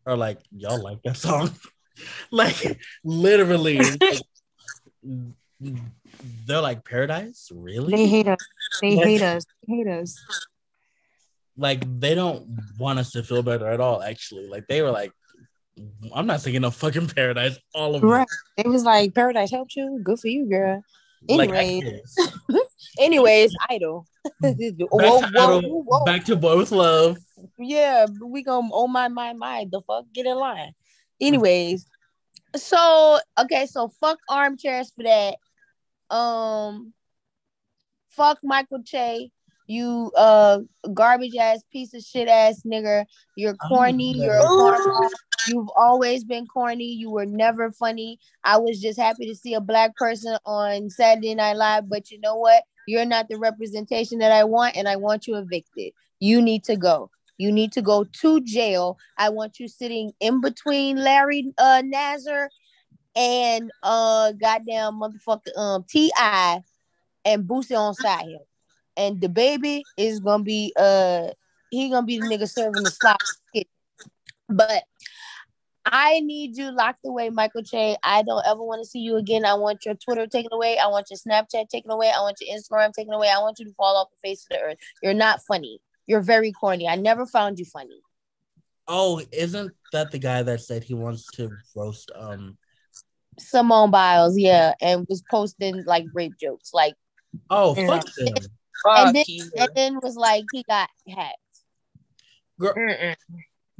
or 0.06 0.16
like 0.16 0.38
y'all 0.52 0.80
like 0.80 1.02
that 1.02 1.16
song, 1.16 1.50
like 2.30 2.78
literally. 3.02 3.80
they're 6.46 6.61
like 6.61 6.84
paradise, 6.84 7.51
really? 7.55 7.92
They 7.94 8.07
hate 8.07 8.28
us. 8.28 8.38
They 8.80 8.96
Like- 8.96 9.07
hate 9.07 9.22
us. 9.22 9.44
They 9.66 9.76
hate 9.76 9.86
us. 9.88 10.18
like 11.57 11.82
they 12.01 12.14
don't 12.14 12.46
want 12.78 12.98
us 12.98 13.11
to 13.12 13.22
feel 13.22 13.42
better 13.42 13.66
at 13.68 13.80
all. 13.80 14.03
Actually, 14.03 14.48
like 14.48 14.66
they 14.68 14.80
were 14.82 14.90
like, 14.90 15.12
I'm 16.14 16.26
not 16.26 16.40
singing 16.40 16.62
no 16.62 16.70
fucking 16.70 17.09
paradise. 17.09 17.59
All 17.74 17.94
of 17.94 18.03
Right. 18.03 18.26
It 18.57 18.66
was 18.66 18.84
like 18.84 19.14
Paradise 19.14 19.51
helped 19.51 19.76
you. 19.76 20.01
Good 20.03 20.18
for 20.20 20.28
you, 20.28 20.46
girl. 20.48 20.82
it. 21.28 21.36
Like, 21.36 21.51
Anyways, 21.51 22.16
anyways, 22.98 23.55
idol. 23.68 24.07
whoa, 24.40 24.51
back, 24.51 24.57
to 24.78 24.86
whoa, 24.90 25.18
Idol, 25.59 25.62
whoa, 25.62 25.82
whoa. 25.98 26.05
back 26.05 26.24
to 26.24 26.36
both 26.36 26.70
love. 26.72 27.18
Yeah, 27.59 28.07
we 28.24 28.42
gonna 28.42 28.68
oh 28.72 28.86
my 28.86 29.09
my 29.09 29.32
my 29.34 29.66
the 29.70 29.82
fuck 29.82 30.07
get 30.14 30.24
in 30.26 30.36
line. 30.38 30.72
Anyways, 31.20 31.84
so 32.57 33.18
okay, 33.38 33.66
so 33.66 33.88
fuck 34.01 34.18
armchairs 34.28 34.92
for 34.94 35.05
that. 35.05 35.36
Um, 36.14 36.92
fuck 38.11 38.38
Michael 38.42 38.82
Che. 38.82 39.30
You 39.66 40.11
uh 40.16 40.61
garbage 40.94 41.36
ass 41.36 41.62
piece 41.70 41.94
of 41.94 42.03
shit 42.03 42.28
ass 42.28 42.62
nigga. 42.66 43.05
You're 43.36 43.55
corny. 43.55 44.14
You're 44.16 44.34
a 44.34 44.42
cornball. 44.42 45.09
You've 45.46 45.70
always 45.76 46.24
been 46.24 46.46
corny. 46.46 46.92
You 46.92 47.11
were 47.11 47.26
never 47.26 47.70
funny. 47.70 48.18
I 48.44 48.59
was 48.59 48.80
just 48.80 48.98
happy 48.98 49.26
to 49.26 49.34
see 49.34 49.55
a 49.55 49.61
black 49.61 49.94
person 49.96 50.36
on 50.44 50.90
Saturday 50.90 51.34
Night 51.34 51.57
Live, 51.57 51.88
but 51.88 52.11
you 52.11 52.20
know 52.20 52.36
what? 52.36 52.64
You're 52.88 53.05
not 53.05 53.28
the 53.28 53.38
representation 53.38 54.18
that 54.18 54.32
I 54.32 54.44
want, 54.44 54.76
and 54.76 54.88
I 54.88 54.96
want 54.96 55.26
you 55.26 55.36
evicted. 55.36 55.92
You 56.18 56.42
need 56.42 56.64
to 56.64 56.76
go. 56.76 57.11
You 57.41 57.51
need 57.51 57.72
to 57.72 57.80
go 57.80 58.05
to 58.05 58.41
jail. 58.43 58.99
I 59.16 59.30
want 59.30 59.59
you 59.59 59.66
sitting 59.66 60.12
in 60.20 60.43
between 60.43 60.99
Larry 60.99 61.55
uh 61.57 61.80
Nassar 61.82 62.49
and 63.16 63.70
uh 63.82 64.32
goddamn 64.32 65.01
motherfucker 65.01 65.57
um 65.57 65.86
T.I. 65.88 66.62
and 67.24 67.45
Boosie 67.45 67.78
on 67.78 67.95
side 67.95 68.26
here. 68.26 68.41
And 68.95 69.22
the 69.22 69.30
baby 69.30 69.84
is 69.97 70.20
gonna 70.20 70.43
be 70.43 70.74
uh 70.76 71.28
he 71.70 71.88
gonna 71.88 72.05
be 72.05 72.18
the 72.18 72.26
nigga 72.26 72.47
serving 72.47 72.82
the 72.82 72.91
slot. 72.91 73.22
But 74.51 74.82
I 75.86 76.20
need 76.20 76.59
you 76.59 76.70
locked 76.70 77.07
away, 77.07 77.30
Michael 77.30 77.62
Che. 77.62 77.97
I 78.03 78.22
don't 78.22 78.45
ever 78.47 78.62
want 78.62 78.82
to 78.82 78.86
see 78.86 78.99
you 78.99 79.16
again. 79.16 79.47
I 79.47 79.55
want 79.55 79.86
your 79.86 79.95
Twitter 79.95 80.26
taken 80.26 80.53
away. 80.53 80.76
I 80.76 80.88
want 80.88 81.07
your 81.09 81.16
Snapchat 81.16 81.70
taken 81.70 81.91
away. 81.91 82.12
I 82.14 82.20
want 82.20 82.36
your 82.41 82.55
Instagram 82.55 82.93
taken 82.93 83.14
away. 83.14 83.30
I 83.30 83.38
want 83.38 83.59
you 83.61 83.64
to 83.64 83.72
fall 83.72 83.97
off 83.97 84.09
the 84.11 84.28
face 84.28 84.43
of 84.45 84.49
the 84.51 84.61
earth. 84.61 84.76
You're 85.03 85.14
not 85.14 85.41
funny. 85.49 85.80
You're 86.11 86.20
very 86.20 86.50
corny. 86.50 86.88
I 86.88 86.96
never 86.96 87.24
found 87.24 87.61
you 87.61 87.64
funny. 87.64 88.02
Oh, 88.88 89.22
isn't 89.30 89.72
that 89.92 90.11
the 90.11 90.18
guy 90.18 90.42
that 90.42 90.61
said 90.61 90.82
he 90.82 90.92
wants 90.92 91.30
to 91.36 91.56
roast? 91.76 92.11
Um. 92.12 92.58
Simone 93.38 93.92
Biles, 93.92 94.36
yeah, 94.36 94.74
and 94.80 95.06
was 95.08 95.22
posting 95.30 95.84
like 95.84 96.06
rape 96.12 96.36
jokes, 96.36 96.74
like, 96.74 96.94
Oh, 97.48 97.76
Yeah. 97.76 97.86
fuck 97.86 98.12
them. 98.16 98.34
Fuck 98.82 98.98
and 98.98 99.14
then 99.14 99.24
and 99.56 99.70
then 99.76 100.00
was 100.02 100.16
like 100.16 100.46
he 100.50 100.64
got 100.64 100.90
hacked. 101.08 101.36
Girl, 102.58 102.74
Mm-mm. 102.74 103.14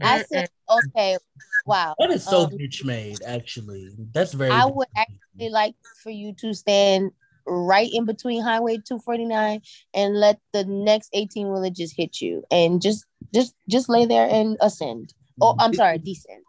I 0.01 0.23
said, 0.23 0.51
okay, 0.71 1.19
wow. 1.67 1.97
that 1.99 2.11
is 2.11 2.23
so 2.23 2.43
Um, 2.45 2.51
bitch 2.51 2.85
made. 2.85 3.23
Actually, 3.25 3.91
that's 4.13 4.35
very. 4.35 4.53
I 4.53 4.67
would 4.67 4.87
actually 4.95 5.49
like 5.51 5.75
for 6.05 6.11
you 6.11 6.33
to 6.35 6.55
stand 6.55 7.11
right 7.47 7.89
in 7.93 8.05
between 8.05 8.43
Highway 8.43 8.77
249 8.77 9.61
and 9.95 10.15
let 10.19 10.41
the 10.53 10.65
next 10.65 11.11
18 11.13 11.51
wheeler 11.51 11.71
just 11.71 11.97
hit 11.97 12.21
you 12.21 12.45
and 12.51 12.81
just 12.83 13.07
just 13.35 13.55
just 13.69 13.89
lay 13.89 14.07
there 14.07 14.29
and 14.29 14.57
ascend. 14.61 15.15
Oh, 15.41 15.55
I'm 15.59 15.73
sorry, 15.75 15.99
descend. 15.99 16.45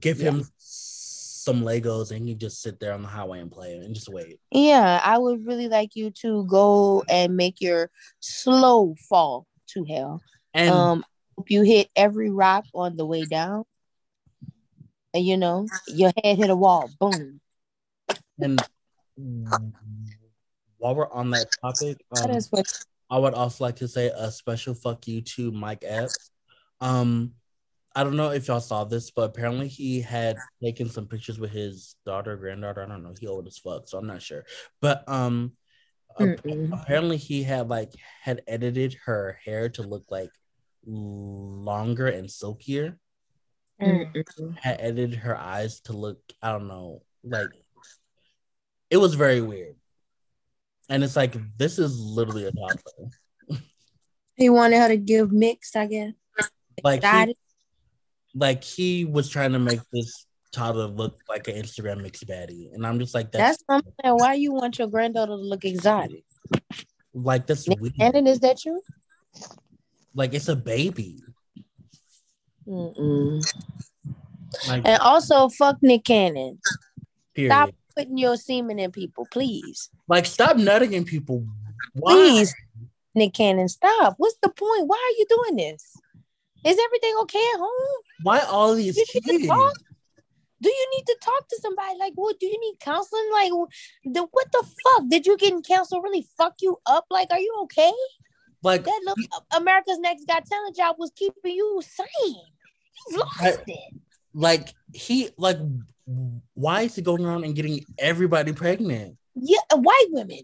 Give 0.00 0.18
Yeah. 0.20 0.30
him 0.30 0.44
some 0.56 1.62
Legos 1.62 2.10
and 2.10 2.28
you 2.28 2.34
just 2.34 2.60
sit 2.60 2.78
there 2.78 2.92
on 2.92 3.02
the 3.02 3.08
highway 3.08 3.40
and 3.40 3.50
play 3.50 3.74
and 3.76 3.94
just 3.94 4.08
wait. 4.08 4.38
Yeah, 4.50 5.00
I 5.02 5.16
would 5.18 5.46
really 5.46 5.68
like 5.68 5.94
you 5.94 6.10
to 6.22 6.44
go 6.46 7.04
and 7.08 7.36
make 7.36 7.60
your 7.60 7.90
slow 8.20 8.94
fall 9.08 9.46
to 9.68 9.84
hell. 9.84 10.20
And 10.54 10.74
um 10.74 11.04
hope 11.36 11.50
you 11.50 11.62
hit 11.62 11.88
every 11.94 12.30
rock 12.30 12.64
on 12.74 12.96
the 12.96 13.06
way 13.06 13.24
down. 13.24 13.64
And 15.14 15.24
you 15.24 15.36
know, 15.36 15.66
your 15.86 16.12
head 16.22 16.38
hit 16.38 16.50
a 16.50 16.56
wall. 16.56 16.90
Boom. 16.98 17.40
and 18.38 18.64
while 20.78 20.94
we're 20.94 21.10
on 21.10 21.30
that 21.30 21.46
topic, 21.60 21.98
um, 22.16 22.30
what 22.50 22.84
I 23.10 23.18
would 23.18 23.34
also 23.34 23.64
like 23.64 23.76
to 23.76 23.88
say 23.88 24.10
a 24.14 24.30
special 24.30 24.74
fuck 24.74 25.06
you 25.06 25.20
to 25.22 25.50
Mike 25.50 25.84
Epps. 25.86 26.30
Um, 26.80 27.32
I 27.94 28.04
don't 28.04 28.16
know 28.16 28.30
if 28.30 28.46
y'all 28.48 28.60
saw 28.60 28.84
this, 28.84 29.10
but 29.10 29.22
apparently 29.22 29.66
he 29.66 30.00
had 30.00 30.36
taken 30.62 30.88
some 30.88 31.06
pictures 31.06 31.40
with 31.40 31.50
his 31.50 31.96
daughter, 32.06 32.36
granddaughter. 32.36 32.82
I 32.82 32.86
don't 32.86 33.02
know. 33.02 33.14
He 33.18 33.26
old 33.26 33.46
as 33.46 33.58
fuck, 33.58 33.88
so 33.88 33.98
I'm 33.98 34.06
not 34.06 34.22
sure. 34.22 34.44
But 34.80 35.02
um, 35.08 35.52
Mm-mm. 36.18 36.72
apparently 36.72 37.16
he 37.16 37.42
had 37.42 37.68
like 37.68 37.92
had 38.22 38.42
edited 38.46 38.96
her 39.04 39.38
hair 39.44 39.68
to 39.70 39.82
look 39.82 40.04
like 40.10 40.30
longer 40.84 42.06
and 42.06 42.30
silkier. 42.30 42.98
Mm-mm. 43.80 44.58
Had 44.58 44.80
edited 44.80 45.20
her 45.20 45.36
eyes 45.36 45.80
to 45.82 45.92
look, 45.92 46.20
I 46.42 46.52
don't 46.52 46.68
know, 46.68 47.02
like 47.24 47.48
it 48.90 48.96
was 48.96 49.14
very 49.14 49.40
weird. 49.40 49.76
And 50.88 51.04
it's 51.04 51.16
like 51.16 51.36
this 51.58 51.78
is 51.78 51.98
literally 51.98 52.46
a 52.46 52.52
toddler. 52.52 53.60
he 54.36 54.48
wanted 54.48 54.78
her 54.78 54.88
to 54.88 54.96
give 54.96 55.32
mixed, 55.32 55.76
I 55.76 55.86
guess. 55.86 56.12
Like 56.82 57.04
he, 57.04 57.36
like 58.34 58.64
he 58.64 59.04
was 59.04 59.28
trying 59.28 59.52
to 59.52 59.58
make 59.58 59.80
this 59.92 60.26
toddler 60.52 60.86
look 60.86 61.20
like 61.28 61.48
an 61.48 61.56
Instagram 61.56 62.02
mix 62.02 62.22
baddie, 62.24 62.72
and 62.72 62.86
I'm 62.86 62.98
just 62.98 63.14
like 63.14 63.32
that's, 63.32 63.62
That's 63.68 63.82
saying. 64.02 64.14
Why 64.16 64.34
you 64.34 64.52
want 64.52 64.78
your 64.78 64.88
granddaughter 64.88 65.32
to 65.32 65.36
look 65.36 65.64
exotic? 65.64 66.24
like 67.12 67.46
that's 67.46 67.68
weird. 67.68 67.94
Shannon, 67.98 68.26
is 68.26 68.40
that 68.40 68.64
you? 68.64 68.80
Like 70.14 70.34
it's 70.34 70.48
a 70.48 70.56
baby. 70.56 71.20
Mm-mm. 72.66 73.42
Like 74.68 74.82
And 74.86 75.00
also, 75.00 75.48
fuck 75.48 75.76
Nick 75.82 76.04
Cannon. 76.04 76.58
period. 77.34 77.50
Stop 77.52 77.70
putting 77.98 78.16
your 78.18 78.36
semen 78.36 78.78
in 78.78 78.92
people, 78.92 79.26
please. 79.30 79.90
Like 80.08 80.24
stop 80.26 80.56
nutting 80.56 80.92
in 80.92 81.04
people. 81.04 81.44
Why? 81.94 82.12
Please, 82.12 82.54
Nick 83.14 83.34
Cannon, 83.34 83.68
stop. 83.68 84.14
What's 84.18 84.36
the 84.40 84.48
point? 84.48 84.86
Why 84.86 84.96
are 84.96 85.18
you 85.18 85.26
doing 85.28 85.56
this? 85.56 85.96
Is 86.64 86.78
everything 86.86 87.14
okay 87.22 87.44
at 87.54 87.58
home? 87.58 88.02
Why 88.22 88.40
all 88.40 88.74
these 88.74 88.96
You 88.96 89.04
need 89.14 89.22
to 89.22 89.48
kids? 89.48 89.78
Do 90.60 90.68
you 90.68 90.88
need 90.96 91.04
to 91.06 91.16
talk 91.22 91.46
to 91.48 91.58
somebody? 91.62 91.96
Like, 91.98 92.14
what? 92.16 92.40
Do 92.40 92.46
you 92.46 92.58
need 92.60 92.80
counseling? 92.80 93.28
Like, 93.32 93.52
the, 94.04 94.26
what 94.32 94.46
the 94.50 94.64
fuck? 94.84 95.04
Did 95.08 95.24
you 95.24 95.36
getting 95.36 95.62
counsel 95.62 96.02
really 96.02 96.26
fuck 96.36 96.54
you 96.60 96.78
up? 96.84 97.06
Like, 97.10 97.28
are 97.30 97.38
you 97.38 97.54
okay? 97.62 97.92
Like 98.64 98.82
That 98.84 99.00
look, 99.04 99.18
America's 99.52 100.00
Next 100.00 100.26
Got 100.26 100.46
Talent 100.46 100.76
job 100.76 100.96
was 100.98 101.12
keeping 101.14 101.54
you 101.54 101.80
sane. 101.80 102.42
You 103.10 103.18
lost 103.18 103.40
I- 103.40 103.48
it. 103.68 103.94
like 104.34 104.74
he 104.92 105.30
like 105.36 105.58
why 106.54 106.82
is 106.82 106.94
he 106.96 107.02
going 107.02 107.24
around 107.24 107.44
and 107.44 107.54
getting 107.54 107.84
everybody 107.98 108.52
pregnant? 108.52 109.16
Yeah, 109.34 109.58
uh, 109.70 109.76
white 109.76 110.06
women. 110.10 110.40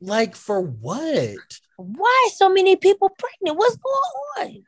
Like 0.00 0.34
for 0.34 0.60
what? 0.60 1.38
Why 1.76 2.28
so 2.34 2.48
many 2.48 2.76
people 2.76 3.10
pregnant? 3.18 3.58
What's 3.58 3.76
going 3.76 4.56
on? 4.56 4.64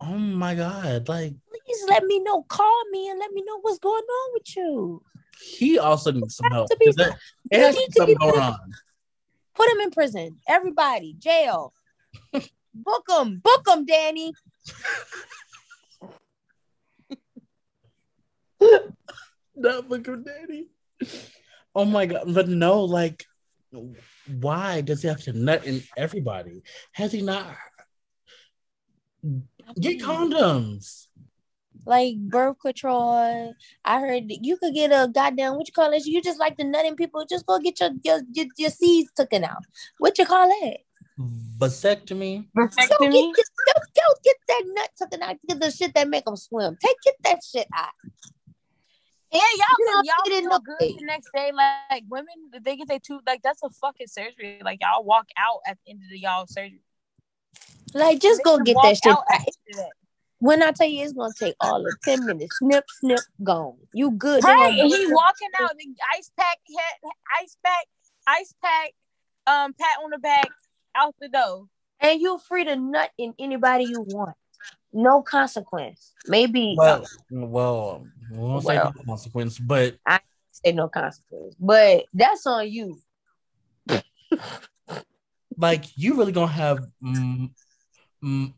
Oh 0.00 0.18
my 0.18 0.54
god! 0.54 1.08
Like 1.08 1.34
Please 1.48 1.84
let 1.88 2.04
me 2.04 2.20
know. 2.20 2.42
Call 2.42 2.82
me 2.90 3.08
and 3.08 3.18
let 3.18 3.32
me 3.32 3.42
know 3.46 3.58
what's 3.60 3.78
going 3.78 4.02
on 4.02 4.30
with 4.34 4.56
you. 4.56 5.02
he 5.40 5.78
also 5.78 6.12
needs 6.12 6.36
some 6.36 6.50
help. 6.50 6.70
be 6.78 6.92
there- 6.92 7.16
it 7.50 7.60
has 7.60 7.74
you 7.76 7.80
need 7.82 7.86
to 7.86 7.92
something 7.98 8.16
going 8.16 8.40
on. 8.40 8.72
Put 9.54 9.70
him 9.70 9.80
in 9.80 9.90
prison. 9.90 10.38
Everybody, 10.48 11.14
jail. 11.18 11.72
book 12.74 13.04
him. 13.08 13.40
Book 13.42 13.66
him, 13.68 13.84
Danny. 13.86 14.32
Not 19.56 19.88
look 19.88 20.08
at 20.08 20.24
daddy. 20.24 20.68
Oh 21.74 21.84
my 21.84 22.06
god! 22.06 22.32
But 22.32 22.48
no, 22.48 22.82
like, 22.84 23.24
why 24.40 24.80
does 24.80 25.02
he 25.02 25.08
have 25.08 25.22
to 25.22 25.32
nut 25.32 25.66
in 25.66 25.82
everybody? 25.96 26.62
Has 26.92 27.12
he 27.12 27.22
not? 27.22 27.54
Get 29.80 29.98
mm-hmm. 29.98 30.10
condoms. 30.10 31.06
Like 31.84 32.16
birth 32.16 32.58
control. 32.60 33.54
I 33.84 34.00
heard 34.00 34.24
you 34.28 34.56
could 34.56 34.74
get 34.74 34.90
a 34.90 35.08
goddamn 35.08 35.54
what 35.54 35.68
you 35.68 35.72
call 35.72 35.92
it? 35.92 36.04
You 36.04 36.20
just 36.20 36.40
like 36.40 36.56
the 36.56 36.64
nutting 36.64 36.96
people. 36.96 37.24
Just 37.28 37.46
go 37.46 37.58
get 37.58 37.78
your 37.80 37.90
your, 38.02 38.20
your, 38.32 38.46
your 38.56 38.70
seeds 38.70 39.12
taken 39.16 39.44
out. 39.44 39.62
What 39.98 40.18
you 40.18 40.26
call 40.26 40.50
it? 40.62 40.80
Vasectomy. 41.58 42.46
Go 42.56 42.66
get, 42.66 42.90
Vasectomy? 42.90 43.34
this, 43.34 43.50
go, 43.66 43.80
go 43.94 44.14
get 44.24 44.36
that 44.48 44.62
nut 44.66 44.90
taken 44.98 45.22
out. 45.22 45.36
Get 45.48 45.60
the 45.60 45.70
shit 45.70 45.94
that 45.94 46.08
make 46.08 46.24
them 46.24 46.36
swim. 46.36 46.76
Take 46.80 46.96
get 47.04 47.14
that 47.24 47.40
shit 47.44 47.68
out. 47.74 47.92
Yeah, 49.36 49.64
You 49.78 49.86
y'all 49.86 50.04
y'all 50.04 50.14
didn't 50.24 50.40
feel 50.42 50.50
know 50.50 50.58
good 50.58 50.76
it. 50.80 50.96
the 50.98 51.06
next 51.06 51.30
day. 51.34 51.50
Like, 51.52 51.74
like 51.90 52.04
women, 52.08 52.26
they 52.62 52.76
get 52.76 52.88
their 52.88 52.98
two 52.98 53.20
like 53.26 53.42
that's 53.42 53.62
a 53.62 53.70
fucking 53.70 54.06
surgery. 54.08 54.60
Like 54.64 54.78
y'all 54.80 55.04
walk 55.04 55.26
out 55.38 55.60
at 55.66 55.78
the 55.84 55.90
end 55.92 56.02
of 56.02 56.10
the 56.10 56.18
y'all 56.18 56.46
surgery. 56.46 56.80
Like 57.94 58.20
just 58.20 58.38
They 58.40 58.44
go 58.44 58.58
get 58.58 58.76
that 58.82 58.96
shit. 58.96 59.06
out 59.12 59.24
at 59.30 59.40
out. 59.40 59.46
the 59.46 59.52
end 59.52 59.56
of 59.70 59.76
that. 59.76 59.90
When 60.38 60.62
I 60.62 60.70
tell 60.72 60.86
you 60.86 61.02
it's 61.02 61.12
gonna 61.12 61.32
take 61.38 61.56
all 61.60 61.86
of 61.86 62.00
10 62.02 62.26
minutes, 62.26 62.58
snip, 62.58 62.84
snip, 63.00 63.20
gone. 63.42 63.76
You 63.92 64.10
good. 64.10 64.42
They 64.42 64.48
Right, 64.48 64.76
gonna 64.78 64.82
and 64.82 64.90
he 64.90 65.06
walking 65.06 65.48
out, 65.58 65.70
the 65.78 65.86
ice 66.14 66.30
pack, 66.36 66.58
hat, 66.78 67.10
ice 67.40 67.56
pack, 67.64 67.86
ice 68.26 68.54
pack, 68.62 68.90
um, 69.46 69.72
pat 69.72 69.96
on 70.04 70.10
the 70.10 70.18
back, 70.18 70.50
out 70.94 71.14
the 71.20 71.28
door. 71.28 71.66
and 72.00 72.20
you 72.20 72.38
free 72.38 72.64
to 72.64 72.76
nut 72.76 73.10
in 73.16 73.34
anybody 73.38 73.84
you 73.84 74.02
want. 74.02 74.36
No 74.92 75.22
consequence. 75.22 76.12
Maybe 76.26 76.74
Well, 76.76 77.02
well, 77.30 78.06
we 78.30 78.38
won't 78.38 78.64
say 78.64 78.76
no 78.76 78.92
consequence, 79.04 79.58
but 79.58 79.96
I 80.06 80.20
say 80.52 80.72
no 80.72 80.88
consequence, 80.88 81.54
but 81.58 82.04
that's 82.14 82.46
on 82.46 82.70
you. 82.70 82.98
like, 85.56 85.84
you 85.96 86.16
really 86.16 86.32
gonna 86.32 86.46
have 86.52 86.78
mm, 87.02 87.50
mm, 88.22 88.54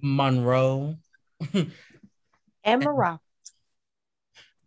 Monroe 0.00 0.96
And 2.64 2.82
Morocco. 2.82 3.20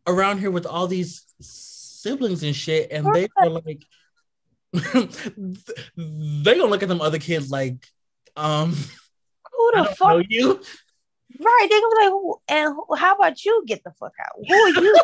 around 0.08 0.40
here 0.40 0.52
with 0.52 0.66
all 0.66 0.88
these 0.88 1.26
siblings 1.40 2.44
and 2.44 2.56
shit, 2.56 2.92
and 2.92 3.14
they 3.14 3.28
were 3.42 3.62
like, 3.66 3.84
they 4.74 6.56
gonna 6.58 6.66
look 6.66 6.84
at 6.84 6.90
them 6.90 7.02
other 7.02 7.20
kids 7.20 7.52
like, 7.52 7.76
um, 8.36 8.72
Who 9.52 9.72
the 9.76 9.86
fuck? 9.98 10.10
know 10.10 10.24
you. 10.28 10.62
Right? 11.40 11.68
They 11.70 11.80
gonna 11.80 11.96
be 11.96 12.04
like, 12.04 12.12
who, 12.12 12.42
and 12.48 12.74
who, 12.76 12.96
how 12.96 13.16
about 13.16 13.44
you 13.44 13.64
get 13.66 13.84
the 13.84 13.92
fuck 13.92 14.14
out? 14.20 14.34
Who 14.48 14.54
are 14.54 14.70
you? 14.70 14.96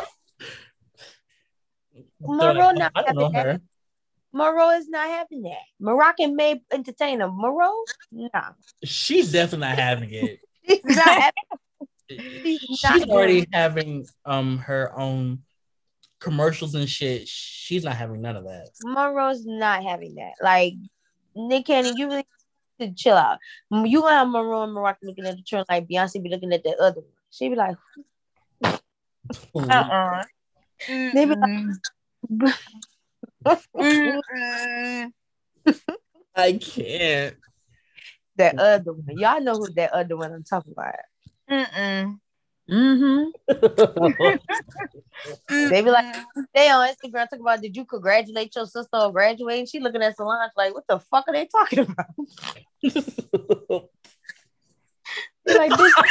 They're 2.20 2.28
Monroe 2.36 2.72
not 2.72 2.92
I 2.94 3.02
don't 3.02 3.16
know 3.16 3.30
having 3.32 3.32
that. 3.32 3.46
her. 3.46 3.60
Moreau 4.32 4.70
is 4.70 4.88
not 4.88 5.08
having 5.08 5.42
that. 5.42 5.62
Moroccan 5.80 6.36
may 6.36 6.62
entertain 6.70 7.20
him. 7.20 7.30
Moreau, 7.34 7.74
nah. 8.12 8.50
She's 8.84 9.32
definitely 9.32 9.68
not 9.68 9.78
having 9.78 10.12
it. 10.12 10.40
He's 10.62 10.84
not 10.84 11.22
having 11.22 11.32
She's 12.08 12.80
not 12.82 13.10
already 13.10 13.46
having 13.52 14.06
um 14.24 14.58
her 14.58 14.98
own 14.98 15.42
commercials 16.20 16.74
and 16.74 16.88
shit. 16.88 17.28
She's 17.28 17.84
not 17.84 17.96
having 17.96 18.20
none 18.20 18.36
of 18.36 18.44
that. 18.44 18.68
Monroe's 18.82 19.44
not 19.44 19.82
having 19.82 20.16
that. 20.16 20.32
Like 20.42 20.74
Nick 21.34 21.66
Cannon, 21.66 21.96
you 21.96 22.06
really 22.06 22.18
need 22.18 22.26
to 22.80 22.92
chill 22.92 23.16
out. 23.16 23.38
You 23.70 24.00
gonna 24.00 24.14
have 24.14 24.28
Monroe 24.28 24.62
and 24.64 24.72
Morocco 24.72 25.06
looking 25.06 25.26
at 25.26 25.36
the 25.36 25.42
trend 25.42 25.66
like 25.68 25.86
Beyonce 25.88 26.22
be 26.22 26.28
looking 26.30 26.52
at 26.52 26.62
the 26.62 26.76
other 26.80 27.00
one. 27.00 27.10
She 27.30 27.48
be 27.48 27.54
like, 27.56 27.76
Uh-uh. 29.54 30.24
They 30.88 31.24
be 31.26 31.34
like- 31.34 32.54
I 36.34 36.52
can't. 36.52 37.36
that 38.36 38.58
other 38.58 38.92
one. 38.92 39.18
Y'all 39.18 39.40
know 39.40 39.54
who 39.56 39.68
that 39.74 39.92
other 39.92 40.16
one 40.16 40.32
I'm 40.32 40.44
talking 40.44 40.72
about. 40.72 40.94
Mm-mm. 41.50 42.18
Mm-hmm. 42.70 43.30
They 45.70 45.82
be 45.82 45.90
like, 45.90 46.14
they 46.54 46.68
on 46.68 46.88
Instagram 46.88 47.24
talking 47.24 47.40
about 47.40 47.62
did 47.62 47.74
you 47.74 47.84
congratulate 47.86 48.54
your 48.54 48.66
sister 48.66 48.88
on 48.92 49.12
graduating? 49.12 49.66
She 49.66 49.80
looking 49.80 50.02
at 50.02 50.16
Solange 50.16 50.52
like, 50.56 50.74
what 50.74 50.86
the 50.86 50.98
fuck 51.00 51.24
are 51.28 51.32
they 51.32 51.46
talking 51.46 51.78
about? 51.80 52.06
like 55.46 55.76
this, 55.76 55.94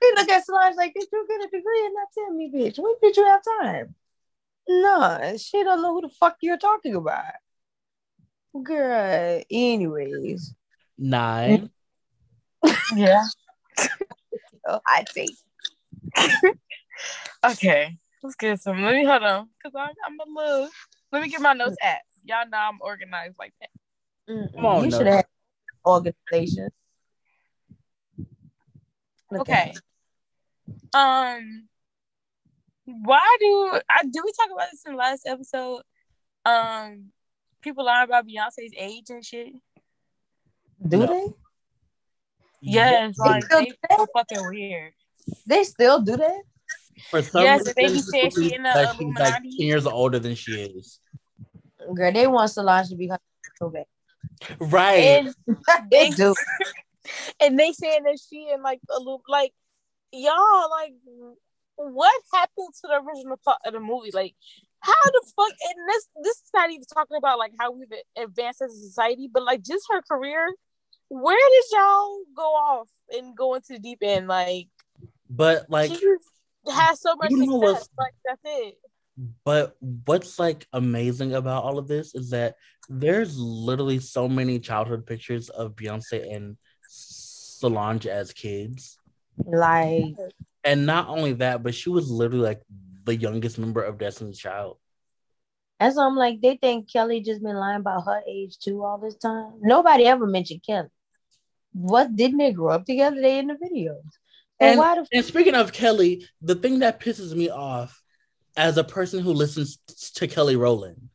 she 0.00 0.12
look 0.14 0.28
at 0.28 0.44
Solange 0.46 0.76
like, 0.76 0.94
did 0.94 1.08
you 1.12 1.26
get 1.28 1.40
a 1.40 1.48
degree 1.50 1.84
and 1.84 1.94
not 1.94 2.08
tell 2.14 2.30
me, 2.32 2.50
bitch? 2.54 2.78
When 2.78 2.94
did 3.02 3.16
you 3.16 3.26
have 3.26 3.42
time? 3.60 3.96
No, 4.68 5.36
she 5.36 5.64
don't 5.64 5.82
know 5.82 5.94
who 5.94 6.02
the 6.02 6.08
fuck 6.08 6.36
you're 6.40 6.56
talking 6.56 6.94
about. 6.94 7.24
Girl, 8.62 9.42
anyways. 9.50 10.54
Nine. 10.96 11.70
Yeah. 12.94 13.24
Oh, 14.68 14.80
I 14.86 15.04
think. 15.04 15.30
Okay. 17.44 17.96
Let's 18.22 18.36
get 18.36 18.60
some. 18.60 18.82
Let 18.82 18.94
me 18.94 19.04
hold 19.04 19.22
on. 19.22 19.48
Cause 19.62 19.72
I'm 19.74 19.94
I'm 20.04 20.20
a 20.20 20.38
little 20.40 20.68
let 21.10 21.22
me 21.22 21.28
get 21.30 21.40
my 21.40 21.54
notes 21.54 21.76
at. 21.82 22.00
Y'all 22.24 22.46
know 22.46 22.58
I'm 22.58 22.78
organized 22.82 23.36
like 23.38 23.54
that. 23.60 23.70
Mm-mm. 24.30 24.62
on, 24.62 24.84
you 24.84 24.90
no. 24.90 24.98
should 24.98 25.06
have 25.06 25.24
organization. 25.86 26.68
Look 29.30 29.40
Okay. 29.48 29.72
Um 30.92 31.68
why 32.84 33.36
do 33.40 33.80
I 33.88 34.02
do 34.02 34.22
we 34.24 34.32
talk 34.32 34.50
about 34.52 34.68
this 34.70 34.82
in 34.84 34.92
the 34.92 34.98
last 34.98 35.26
episode? 35.26 35.80
Um 36.44 37.06
people 37.62 37.86
lying 37.86 38.04
about 38.04 38.26
Beyonce's 38.26 38.74
age 38.76 39.08
and 39.08 39.24
shit. 39.24 39.54
Do 40.86 40.98
No. 40.98 41.06
they? 41.06 41.26
Yes, 42.60 43.16
They 43.16 43.28
like 43.30 43.44
still 43.44 43.60
they 43.60 43.96
so 43.96 44.06
fucking 44.14 44.46
weird. 44.46 44.92
They 45.46 45.64
still 45.64 46.00
do 46.00 46.16
that? 46.16 46.42
For 47.10 47.22
some 47.22 47.42
Yes, 47.42 47.64
they 47.64 47.72
be 47.74 47.92
reason, 47.92 48.02
saying 48.02 48.30
she 48.32 48.54
in 48.54 48.62
the 48.62 48.70
that 48.74 48.94
she's 48.96 49.14
like 49.18 49.34
10 49.34 49.52
years 49.56 49.86
older 49.86 50.18
than 50.18 50.34
she 50.34 50.52
is. 50.52 51.00
Girl, 51.94 52.12
they 52.12 52.26
want 52.26 52.50
Solange 52.50 52.90
to 52.90 52.96
be 52.96 53.08
her 53.08 53.18
so 53.58 53.70
bad. 53.70 53.86
Right. 54.58 55.26
And 55.26 55.34
they 55.90 56.10
do. 56.10 56.34
and 57.40 57.58
they 57.58 57.72
saying 57.72 58.04
that 58.04 58.18
she 58.28 58.50
in 58.52 58.62
like 58.62 58.80
a 58.94 58.98
little 58.98 59.22
like 59.28 59.52
y'all 60.12 60.70
like 60.70 60.92
what 61.76 62.22
happened 62.32 62.68
to 62.74 62.88
the 62.88 63.00
original 63.00 63.38
plot 63.42 63.58
of 63.64 63.72
the 63.72 63.80
movie 63.80 64.10
like 64.12 64.34
how 64.80 64.92
the 65.04 65.22
fuck 65.36 65.48
and 65.48 65.88
this 65.88 66.08
this 66.22 66.36
is 66.36 66.50
not 66.52 66.70
even 66.70 66.84
talking 66.92 67.16
about 67.16 67.38
like 67.38 67.52
how 67.58 67.70
we've 67.70 67.88
advanced 68.16 68.60
as 68.60 68.72
a 68.72 68.78
society 68.78 69.28
but 69.32 69.44
like 69.44 69.62
just 69.62 69.86
her 69.90 70.02
career 70.02 70.52
where 71.10 71.50
did 71.50 71.64
y'all 71.72 72.18
go 72.34 72.42
off 72.42 72.88
and 73.10 73.36
go 73.36 73.54
into 73.54 73.74
the 73.74 73.78
deep 73.78 73.98
end 74.00 74.28
like, 74.28 74.68
but 75.28 75.66
like 75.68 75.90
she 75.92 76.06
has 76.72 77.00
so 77.00 77.14
much 77.16 77.30
success 77.30 77.88
like 77.98 78.14
that's 78.24 78.40
it 78.44 78.74
But 79.44 79.76
what's 79.80 80.38
like 80.38 80.66
amazing 80.72 81.34
about 81.34 81.64
all 81.64 81.78
of 81.78 81.88
this 81.88 82.14
is 82.14 82.30
that 82.30 82.54
there's 82.88 83.38
literally 83.38 83.98
so 83.98 84.28
many 84.28 84.58
childhood 84.58 85.06
pictures 85.06 85.48
of 85.48 85.76
Beyonce 85.76 86.34
and 86.34 86.56
Solange 86.88 88.06
as 88.06 88.32
kids. 88.32 88.98
Like, 89.44 90.14
And 90.64 90.86
not 90.86 91.08
only 91.08 91.34
that, 91.34 91.62
but 91.62 91.74
she 91.74 91.90
was 91.90 92.10
literally 92.10 92.44
like 92.44 92.62
the 93.04 93.16
youngest 93.16 93.58
member 93.58 93.82
of 93.82 93.98
Destiny's 93.98 94.38
Child. 94.38 94.76
that's 95.78 95.96
why 95.96 96.06
I'm 96.06 96.16
like, 96.16 96.40
they 96.40 96.56
think 96.56 96.90
Kelly 96.92 97.20
just 97.20 97.42
been 97.42 97.56
lying 97.56 97.80
about 97.80 98.04
her 98.06 98.22
age 98.28 98.58
too 98.58 98.84
all 98.84 98.98
this 98.98 99.16
time. 99.16 99.54
Nobody 99.60 100.04
ever 100.04 100.26
mentioned 100.26 100.62
Kelly. 100.66 100.88
What 101.72 102.14
didn't 102.16 102.38
they 102.38 102.52
grow 102.52 102.74
up 102.74 102.84
together? 102.84 103.20
They 103.20 103.38
in 103.38 103.48
the 103.48 103.54
videos. 103.54 104.02
And 104.58 104.72
And- 104.72 104.78
why 104.78 104.94
the 104.96 105.06
And 105.12 105.24
speaking 105.24 105.54
of 105.54 105.72
Kelly, 105.72 106.26
the 106.42 106.54
thing 106.54 106.80
that 106.80 107.00
pisses 107.00 107.34
me 107.34 107.48
off 107.50 108.02
as 108.56 108.76
a 108.76 108.84
person 108.84 109.20
who 109.20 109.32
listens 109.32 109.78
to 110.14 110.26
Kelly 110.26 110.56
Rowland 110.56 111.08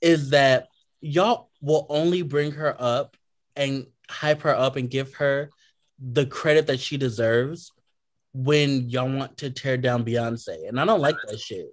is 0.00 0.30
that 0.30 0.68
y'all 1.00 1.50
will 1.60 1.86
only 1.88 2.22
bring 2.22 2.52
her 2.52 2.74
up 2.78 3.16
and 3.56 3.86
hype 4.08 4.42
her 4.42 4.54
up 4.54 4.76
and 4.76 4.90
give 4.90 5.14
her 5.14 5.50
the 5.98 6.26
credit 6.26 6.66
that 6.66 6.80
she 6.80 6.96
deserves 6.96 7.72
when 8.32 8.88
y'all 8.88 9.10
want 9.10 9.36
to 9.38 9.50
tear 9.50 9.76
down 9.76 10.04
Beyonce. 10.04 10.68
And 10.68 10.80
I 10.80 10.84
don't 10.84 11.00
like 11.00 11.16
that 11.28 11.38
shit. 11.38 11.68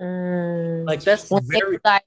Mm. 0.00 0.86
Like 0.86 1.02
that's 1.02 1.30
when 1.30 1.46
they 1.46 1.60
very 1.60 1.78
like 1.84 2.04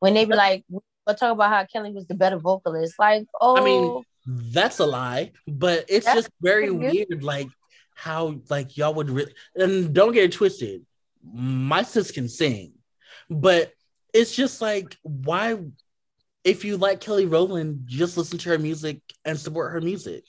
when 0.00 0.14
they 0.14 0.24
be 0.24 0.34
like, 0.34 0.64
we'll 0.68 0.82
talk 1.16 1.32
about 1.32 1.50
how 1.50 1.64
Kelly 1.64 1.92
was 1.92 2.06
the 2.06 2.14
better 2.14 2.38
vocalist. 2.38 2.94
Like, 2.98 3.26
oh, 3.40 3.56
I 3.56 3.64
mean, 3.64 4.02
that's 4.30 4.78
a 4.78 4.84
lie, 4.86 5.32
but 5.46 5.86
it's 5.88 6.04
That's 6.04 6.18
just 6.18 6.30
very 6.42 6.70
weird, 6.70 7.22
like 7.22 7.48
how 7.94 8.36
like 8.50 8.76
y'all 8.76 8.92
would 8.94 9.08
re- 9.08 9.34
and 9.54 9.94
don't 9.94 10.12
get 10.12 10.24
it 10.24 10.32
twisted. 10.32 10.84
My 11.24 11.82
sis 11.82 12.10
can 12.10 12.28
sing, 12.28 12.74
but 13.30 13.72
it's 14.12 14.34
just 14.34 14.60
like 14.60 14.96
why 15.02 15.56
if 16.44 16.64
you 16.64 16.76
like 16.76 17.00
Kelly 17.00 17.24
Rowland, 17.24 17.84
just 17.86 18.16
listen 18.18 18.38
to 18.38 18.50
her 18.50 18.58
music 18.58 19.00
and 19.24 19.38
support 19.38 19.72
her 19.72 19.80
music. 19.80 20.24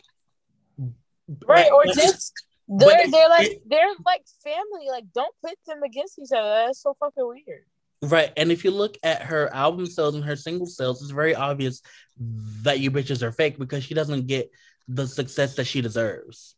Right, 1.46 1.70
or 1.72 1.86
just 1.86 2.34
they're 2.70 3.08
they're 3.12 3.30
like 3.30 3.48
it- 3.52 3.62
they're 3.70 3.94
like 4.06 4.24
family. 4.44 4.88
Like 4.90 5.06
don't 5.14 5.36
pit 5.46 5.60
them 5.68 5.84
against 5.84 6.18
each 6.20 6.32
other. 6.32 6.66
That's 6.68 6.82
so 6.82 6.96
fucking 7.00 7.28
weird. 7.28 7.66
Right. 8.02 8.32
And 8.38 8.52
if 8.52 8.64
you 8.64 8.72
look 8.72 8.98
at 9.04 9.24
her 9.24 9.54
album 9.54 9.86
sales 9.86 10.16
and 10.16 10.24
her 10.24 10.36
single 10.36 10.68
sales, 10.68 11.02
it's 11.02 11.12
very 11.12 11.36
obvious 11.36 11.82
that 12.64 12.80
you 12.80 12.92
bitches 12.92 13.22
are 13.22 13.32
fake 13.32 13.60
because 13.60 13.84
she 13.84 13.94
doesn't 13.94 14.28
get 14.28 14.50
the 14.88 15.06
success 15.08 15.56
that 15.56 15.66
she 15.66 15.82
deserves. 15.82 16.56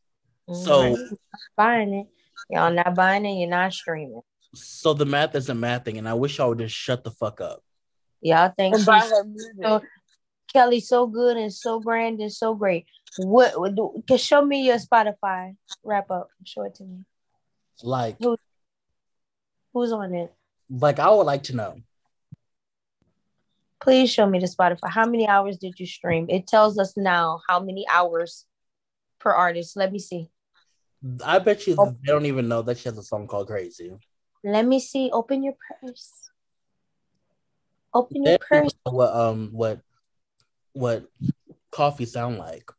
So 0.51 0.81
Right. 0.81 0.97
buying 1.57 1.93
it. 1.93 2.07
Y'all 2.49 2.71
not 2.71 2.95
buying 2.95 3.25
it. 3.25 3.39
You're 3.39 3.49
not 3.49 3.73
streaming. 3.73 4.21
so 4.53 4.93
the 4.93 5.05
math 5.05 5.33
isn't 5.33 5.57
mathing, 5.57 5.97
and 5.97 6.09
I 6.09 6.13
wish 6.13 6.37
y'all 6.37 6.49
would 6.49 6.57
just 6.57 6.75
shut 6.75 7.05
the 7.05 7.11
fuck 7.11 7.39
up. 7.39 7.63
Y'all 8.19 8.51
think 8.55 8.75
And 8.75 8.83
she's 8.83 9.09
so 9.63 9.81
Kelly's 10.51 10.89
so 10.89 11.07
good 11.07 11.37
and 11.37 11.53
so 11.53 11.79
grand 11.79 12.19
and 12.19 12.31
so 12.31 12.53
great. 12.53 12.85
What 13.17 13.59
would 13.59 13.75
do? 13.77 14.03
Can 14.07 14.17
show 14.17 14.43
me 14.43 14.65
your 14.67 14.77
Spotify 14.77 15.55
wrap 15.83 16.11
up? 16.11 16.29
Show 16.43 16.63
it 16.63 16.75
to 16.75 16.83
me. 16.83 17.05
Like, 17.81 18.17
Who, 18.19 18.37
Who's 19.73 19.93
on 19.93 20.13
it? 20.13 20.33
Like 20.71 20.99
I 20.99 21.09
would 21.09 21.23
like 21.23 21.43
to 21.43 21.55
know. 21.55 21.75
Please 23.81 24.11
show 24.11 24.27
me 24.27 24.39
the 24.39 24.45
Spotify. 24.45 24.89
How 24.89 25.05
many 25.05 25.27
hours 25.27 25.57
did 25.57 25.79
you 25.79 25.85
stream? 25.87 26.27
It 26.29 26.47
tells 26.47 26.77
us 26.77 26.95
now 26.95 27.41
how 27.49 27.59
many 27.59 27.85
hours 27.89 28.45
per 29.19 29.31
artist. 29.31 29.75
Let 29.75 29.91
me 29.91 29.99
see. 29.99 30.29
I 31.25 31.39
bet 31.39 31.65
you 31.65 31.75
Oh. 31.79 31.95
they 32.01 32.11
don't 32.11 32.27
even 32.27 32.47
know 32.47 32.61
that 32.61 32.77
she 32.77 32.87
has 32.89 32.97
a 32.97 33.03
song 33.03 33.27
called 33.27 33.47
Crazy. 33.47 33.91
Let 34.43 34.65
me 34.65 34.79
see. 34.79 35.09
Open 35.11 35.43
your 35.43 35.55
purse. 35.81 36.29
Open 37.93 38.23
They 38.23 38.31
your 38.31 38.39
purse, 38.39 38.71
know 38.85 38.91
what 38.93 39.13
um 39.13 39.49
what 39.51 39.81
what 40.73 41.05
coffee 41.71 42.05
sound 42.05 42.37
like. 42.37 42.69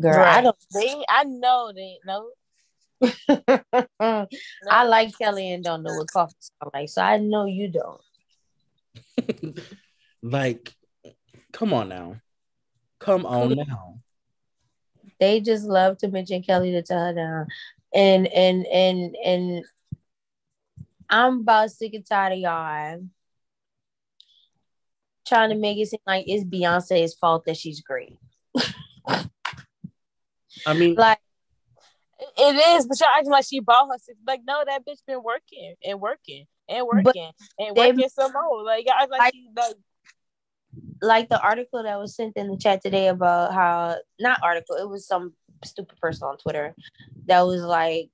girl. 0.00 0.24
I 0.24 0.42
don't. 0.42 0.56
They, 0.74 0.94
I 1.08 1.24
know 1.24 1.72
they 1.74 1.98
know. 2.04 2.30
I 3.98 4.84
like 4.84 5.16
Kelly 5.16 5.52
and 5.52 5.64
don't 5.64 5.82
know 5.82 5.94
what 5.94 6.10
coffee 6.10 6.34
sound 6.40 6.70
like, 6.74 6.88
so 6.88 7.02
I 7.02 7.18
know 7.18 7.46
you 7.46 7.68
don't. 7.68 8.00
like, 10.22 10.72
come 11.52 11.72
on 11.72 11.88
now. 11.88 12.20
Come 12.98 13.24
on 13.24 13.54
now. 13.68 14.00
They 15.18 15.40
just 15.40 15.64
love 15.64 15.98
to 15.98 16.08
mention 16.08 16.42
Kelly 16.42 16.72
to 16.72 16.82
tell 16.82 17.06
her 17.06 17.14
down, 17.14 17.46
and 17.94 18.26
and 18.26 18.66
and 18.66 19.16
and 19.24 19.64
I'm 21.08 21.40
about 21.40 21.70
sick 21.70 21.94
and 21.94 22.06
tired 22.06 22.34
of 22.34 22.38
y'all 22.38 23.00
trying 25.30 25.50
to 25.50 25.56
make 25.56 25.78
it 25.78 25.88
seem 25.88 26.00
like 26.06 26.24
it's 26.26 26.44
Beyonce's 26.44 27.14
fault 27.14 27.44
that 27.46 27.56
she's 27.56 27.80
great. 27.80 28.18
I 30.66 30.74
mean, 30.74 30.94
Like 30.96 31.20
It 32.40 32.56
is, 32.76 32.86
but 32.86 32.98
y'all 33.00 33.08
acting 33.16 33.30
like 33.30 33.44
she 33.46 33.60
bought 33.60 33.88
her 33.90 33.98
six. 33.98 34.18
Like, 34.26 34.40
no, 34.46 34.62
that 34.66 34.84
bitch 34.86 34.98
been 35.06 35.22
working 35.22 35.74
and 35.84 36.00
working 36.00 36.46
and 36.68 36.86
But 36.90 37.04
working 37.06 37.30
and 37.58 37.76
they- 37.76 37.88
working 37.92 38.08
some 38.08 38.32
more. 38.32 38.62
Like, 38.64 38.86
y'all 38.86 39.08
like 39.10 39.20
Like- 39.20 39.34
she 39.34 39.48
like 39.56 39.74
like 41.02 41.28
the 41.28 41.40
article 41.40 41.82
that 41.82 41.98
was 41.98 42.14
sent 42.14 42.36
in 42.36 42.48
the 42.48 42.56
chat 42.56 42.80
today 42.82 43.08
about 43.08 43.52
how 43.52 43.96
not 44.20 44.38
article 44.42 44.76
it 44.76 44.88
was 44.88 45.04
some 45.06 45.34
stupid 45.64 45.98
person 46.00 46.28
on 46.28 46.36
twitter 46.38 46.74
that 47.26 47.40
was 47.40 47.60
like 47.62 48.08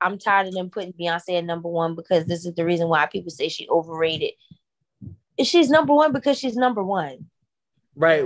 i'm 0.00 0.16
tired 0.18 0.46
of 0.46 0.54
them 0.54 0.70
putting 0.70 0.92
beyonce 0.92 1.36
at 1.38 1.44
number 1.44 1.68
one 1.68 1.96
because 1.96 2.26
this 2.26 2.46
is 2.46 2.54
the 2.54 2.64
reason 2.64 2.88
why 2.88 3.06
people 3.06 3.30
say 3.30 3.48
she 3.48 3.68
overrated 3.68 4.30
she's 5.42 5.68
number 5.68 5.92
one 5.94 6.12
because 6.12 6.38
she's 6.38 6.54
number 6.56 6.84
one 6.84 7.26
right 7.96 8.22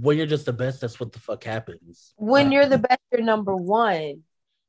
when 0.00 0.16
you're 0.16 0.26
just 0.26 0.46
the 0.46 0.52
best, 0.52 0.80
that's 0.80 1.00
what 1.00 1.12
the 1.12 1.18
fuck 1.18 1.42
happens. 1.42 2.12
when 2.16 2.46
Like, 2.46 2.52
you're 2.54 2.66
the 2.66 2.78
best 2.78 3.00
you're 3.10 3.22
number 3.22 3.56
one 3.56 4.22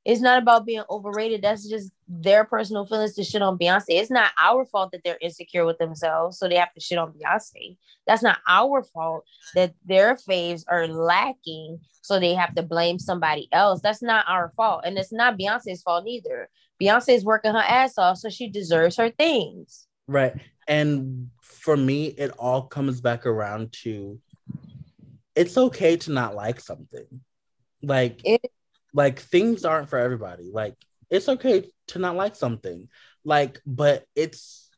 it's 0.05 0.21
not 0.21 0.41
about 0.41 0.65
being 0.65 0.83
overrated. 0.89 1.41
That's 1.41 1.67
just 1.67 1.91
their 2.07 2.43
personal 2.43 2.85
feelings 2.85 3.15
to 3.15 3.23
shit 3.23 3.41
on 3.41 3.57
beyonce. 3.57 3.85
It's 3.89 4.11
not 4.11 4.31
our 4.37 4.65
fault 4.65 4.91
that 4.91 5.01
they're 5.03 5.17
insecure 5.21 5.65
with 5.65 5.77
themselves 5.77 6.37
so 6.37 6.49
they 6.49 6.57
have 6.57 6.73
to 6.73 6.81
shit 6.81 6.97
on 6.97 7.13
beyonce. 7.13 7.77
That's 8.05 8.23
not 8.23 8.39
our 8.47 8.83
fault 8.83 9.23
that 9.55 9.73
their 9.85 10.15
faves 10.15 10.63
are 10.67 10.87
lacking 10.87 11.79
so 12.01 12.19
they 12.19 12.33
have 12.33 12.53
to 12.55 12.63
blame 12.63 12.99
somebody 12.99 13.47
else. 13.53 13.81
That's 13.81 14.01
not 14.01 14.25
our 14.27 14.51
fault 14.57 14.81
and 14.85 14.97
it's 14.97 15.13
not 15.13 15.37
beyonce's 15.37 15.81
fault 15.81 16.05
either 16.07 16.49
Beyonce 16.81 17.15
is 17.15 17.25
working 17.25 17.53
her 17.53 17.59
ass 17.59 17.97
off 17.97 18.17
so 18.17 18.29
she 18.29 18.49
deserves 18.49 18.97
her 18.97 19.09
things. 19.09 19.87
Right. 20.07 20.33
And 20.67 21.29
for 21.41 21.77
me, 21.77 22.07
it 22.07 22.31
all 22.37 22.63
comes 22.63 23.01
back 23.01 23.25
around 23.25 23.73
to 23.83 24.19
it's 25.35 25.57
okay 25.57 25.97
to 25.97 26.11
not 26.11 26.35
like 26.35 26.59
something. 26.59 27.05
Like 27.81 28.21
It- 28.23 28.51
like 28.93 29.19
things 29.19 29.65
aren't 29.65 29.89
for 29.89 29.99
everybody. 29.99 30.49
Like 30.51 30.75
it's 31.09 31.29
okay 31.29 31.69
to 31.87 31.99
not 31.99 32.15
like 32.15 32.35
something. 32.35 32.87
Like 33.23 33.61
but 33.65 34.05
it's 34.15 34.69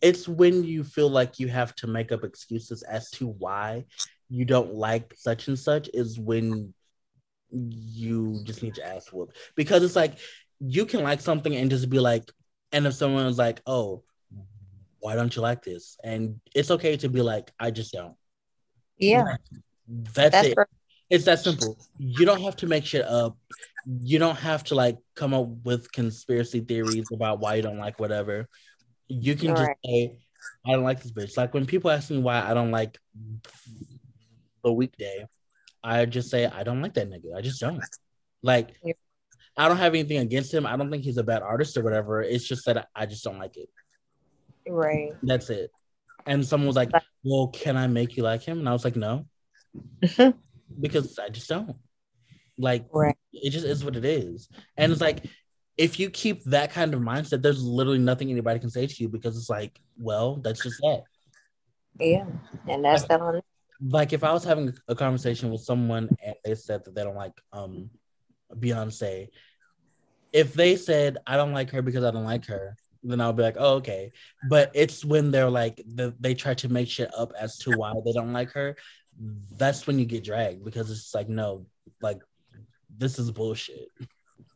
it's 0.00 0.26
when 0.26 0.64
you 0.64 0.82
feel 0.82 1.08
like 1.08 1.38
you 1.38 1.48
have 1.48 1.74
to 1.76 1.86
make 1.86 2.10
up 2.10 2.24
excuses 2.24 2.82
as 2.82 3.10
to 3.12 3.26
why 3.26 3.84
you 4.28 4.44
don't 4.44 4.74
like 4.74 5.14
such 5.16 5.48
and 5.48 5.58
such 5.58 5.88
is 5.94 6.18
when 6.18 6.74
you 7.50 8.40
just 8.44 8.62
need 8.62 8.78
your 8.78 8.86
ass 8.86 9.12
whooped 9.12 9.36
because 9.56 9.84
it's 9.84 9.94
like 9.94 10.14
you 10.58 10.86
can 10.86 11.02
like 11.02 11.20
something 11.20 11.54
and 11.54 11.70
just 11.70 11.90
be 11.90 11.98
like 11.98 12.32
and 12.72 12.86
if 12.86 12.94
someone 12.94 13.26
is 13.26 13.36
like 13.36 13.60
oh 13.66 14.02
why 15.02 15.16
don't 15.16 15.34
you 15.34 15.42
like 15.42 15.64
this? 15.64 15.98
And 16.04 16.40
it's 16.54 16.70
okay 16.70 16.96
to 16.98 17.08
be 17.08 17.22
like, 17.22 17.50
I 17.58 17.72
just 17.72 17.92
don't. 17.92 18.14
yeah 18.98 19.34
That's, 19.88 20.30
that's 20.30 20.48
it. 20.48 20.58
It's 21.12 21.26
that 21.26 21.40
simple. 21.40 21.76
You 21.98 22.24
don't 22.24 22.40
have 22.40 22.56
to 22.56 22.66
make 22.66 22.86
shit 22.86 23.04
up. 23.04 23.36
You 23.84 24.18
don't 24.18 24.38
have 24.38 24.64
to 24.64 24.74
like 24.74 24.96
come 25.14 25.34
up 25.34 25.46
with 25.62 25.92
conspiracy 25.92 26.60
theories 26.60 27.12
about 27.12 27.38
why 27.38 27.56
you 27.56 27.62
don't 27.62 27.76
like 27.76 28.00
whatever. 28.00 28.48
You 29.08 29.34
can 29.34 29.48
just 29.48 29.58
Right. 29.58 29.76
say, 29.84 30.16
I 30.64 30.72
don't 30.72 30.84
like 30.84 31.02
this 31.02 31.12
bitch. 31.12 31.36
Like 31.36 31.52
when 31.52 31.66
people 31.66 31.90
ask 31.90 32.10
me 32.10 32.16
why 32.16 32.40
I 32.40 32.54
don't 32.54 32.70
like 32.70 32.98
the 34.64 34.70
Weeknd, 34.70 35.26
I 35.84 36.06
just 36.06 36.30
say 36.30 36.46
I 36.46 36.62
don't 36.62 36.80
like 36.80 36.94
that 36.94 37.10
nigga. 37.10 37.36
I 37.36 37.42
just 37.42 37.60
don't. 37.60 37.82
Like. 38.42 38.70
I 39.54 39.68
don't 39.68 39.76
have 39.76 39.92
anything 39.92 40.16
against 40.16 40.54
him. 40.54 40.64
I 40.64 40.74
don't 40.76 40.90
think 40.90 41.04
he's 41.04 41.18
a 41.18 41.22
bad 41.22 41.42
artist 41.42 41.76
or 41.76 41.82
whatever. 41.82 42.22
It's 42.22 42.48
just 42.48 42.64
that 42.64 42.88
I 42.96 43.04
just 43.04 43.22
don't 43.22 43.38
like 43.38 43.58
it. 43.58 43.68
right 44.66 45.12
That's 45.22 45.50
it. 45.50 45.70
And 46.24 46.46
someone 46.46 46.68
was 46.68 46.76
like, 46.76 46.88
Well, 47.22 47.48
can 47.48 47.76
I 47.76 47.86
make 47.86 48.16
you 48.16 48.22
like 48.22 48.42
him? 48.42 48.60
And 48.60 48.66
I 48.66 48.72
was 48.72 48.82
like, 48.82 48.96
No, 48.96 49.26
because 50.80 51.18
I 51.18 51.28
just 51.28 51.48
don't. 51.48 51.76
Like, 52.58 52.86
right 52.92 53.16
it 53.32 53.50
just 53.50 53.66
is 53.66 53.84
what 53.84 53.96
it 53.96 54.04
is. 54.04 54.48
And 54.76 54.92
it's 54.92 55.00
like, 55.00 55.24
if 55.76 55.98
you 55.98 56.10
keep 56.10 56.44
that 56.44 56.70
kind 56.70 56.92
of 56.94 57.00
mindset, 57.00 57.42
there's 57.42 57.62
literally 57.62 57.98
nothing 57.98 58.30
anybody 58.30 58.60
can 58.60 58.70
say 58.70 58.86
to 58.86 59.02
you 59.02 59.08
because 59.08 59.36
it's 59.36 59.50
like, 59.50 59.80
well, 59.98 60.36
that's 60.36 60.62
just 60.62 60.78
that. 60.80 61.02
yeah 61.98 62.26
and 62.68 62.84
that's 62.84 63.04
that 63.04 63.20
on 63.20 63.40
Like, 63.80 64.12
if 64.12 64.22
I 64.22 64.32
was 64.32 64.44
having 64.44 64.74
a 64.88 64.94
conversation 64.94 65.50
with 65.50 65.62
someone 65.62 66.10
and 66.22 66.34
they 66.44 66.54
said 66.54 66.84
that 66.84 66.94
they 66.94 67.02
don't 67.02 67.16
like 67.16 67.40
um 67.52 67.90
Beyonce, 68.54 69.28
if 70.32 70.52
they 70.54 70.76
said, 70.76 71.18
I 71.26 71.36
don't 71.36 71.52
like 71.52 71.70
her 71.70 71.82
because 71.82 72.04
I 72.04 72.10
don't 72.10 72.24
like 72.24 72.46
her, 72.46 72.76
then 73.02 73.20
I'll 73.20 73.32
be 73.32 73.42
like, 73.42 73.56
oh, 73.58 73.76
okay. 73.76 74.12
But 74.48 74.70
it's 74.74 75.04
when 75.04 75.30
they're 75.30 75.50
like, 75.50 75.82
the, 75.86 76.14
they 76.20 76.34
try 76.34 76.54
to 76.54 76.68
make 76.68 76.88
shit 76.88 77.10
up 77.16 77.32
as 77.38 77.58
to 77.58 77.72
why 77.72 77.92
they 78.04 78.12
don't 78.12 78.32
like 78.32 78.50
her. 78.52 78.76
That's 79.18 79.86
when 79.86 79.98
you 79.98 80.04
get 80.04 80.24
dragged 80.24 80.64
because 80.64 80.90
it's 80.90 81.14
like, 81.14 81.28
no, 81.28 81.66
like, 82.00 82.20
this 82.96 83.18
is 83.18 83.30
bullshit. 83.30 83.88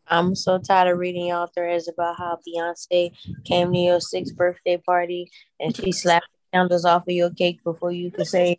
I'm 0.08 0.34
so 0.34 0.58
tired 0.58 0.92
of 0.92 0.98
reading 0.98 1.26
y'all 1.26 1.48
threads 1.48 1.88
about 1.88 2.16
how 2.16 2.38
Beyonce 2.46 3.12
came 3.44 3.72
to 3.72 3.78
your 3.78 4.00
sixth 4.00 4.36
birthday 4.36 4.76
party 4.76 5.30
and 5.58 5.76
she 5.76 5.90
slapped 5.90 6.26
the 6.32 6.58
candles 6.58 6.84
off 6.84 7.02
of 7.02 7.14
your 7.14 7.30
cake 7.30 7.62
before 7.64 7.90
you 7.90 8.10
could 8.10 8.26
say 8.26 8.58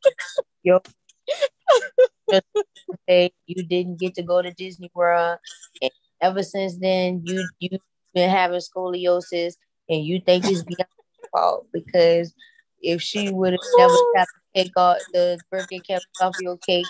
birthday. 2.27 3.31
You 3.45 3.63
didn't 3.63 3.99
get 3.99 4.15
to 4.15 4.23
go 4.23 4.41
to 4.41 4.51
Disney 4.51 4.91
World. 4.93 5.39
And 5.81 5.91
ever 6.21 6.43
since 6.43 6.77
then, 6.77 7.21
you 7.25 7.47
you've 7.59 7.81
been 8.13 8.29
having 8.29 8.59
scoliosis, 8.59 9.53
and 9.89 10.03
you 10.05 10.19
think 10.19 10.45
it's 10.45 10.63
Beyonce's 10.63 11.29
fault 11.31 11.67
because 11.71 12.33
if 12.81 13.01
she 13.01 13.31
would 13.31 13.53
have 13.53 13.59
never 13.77 13.95
got 14.15 14.27
the 14.57 14.63
cake 14.63 14.71
off 14.77 14.97
the 15.13 15.39
birthday 15.51 15.79
cake 15.79 16.01
off 16.21 16.35
your 16.39 16.57
cake, 16.57 16.85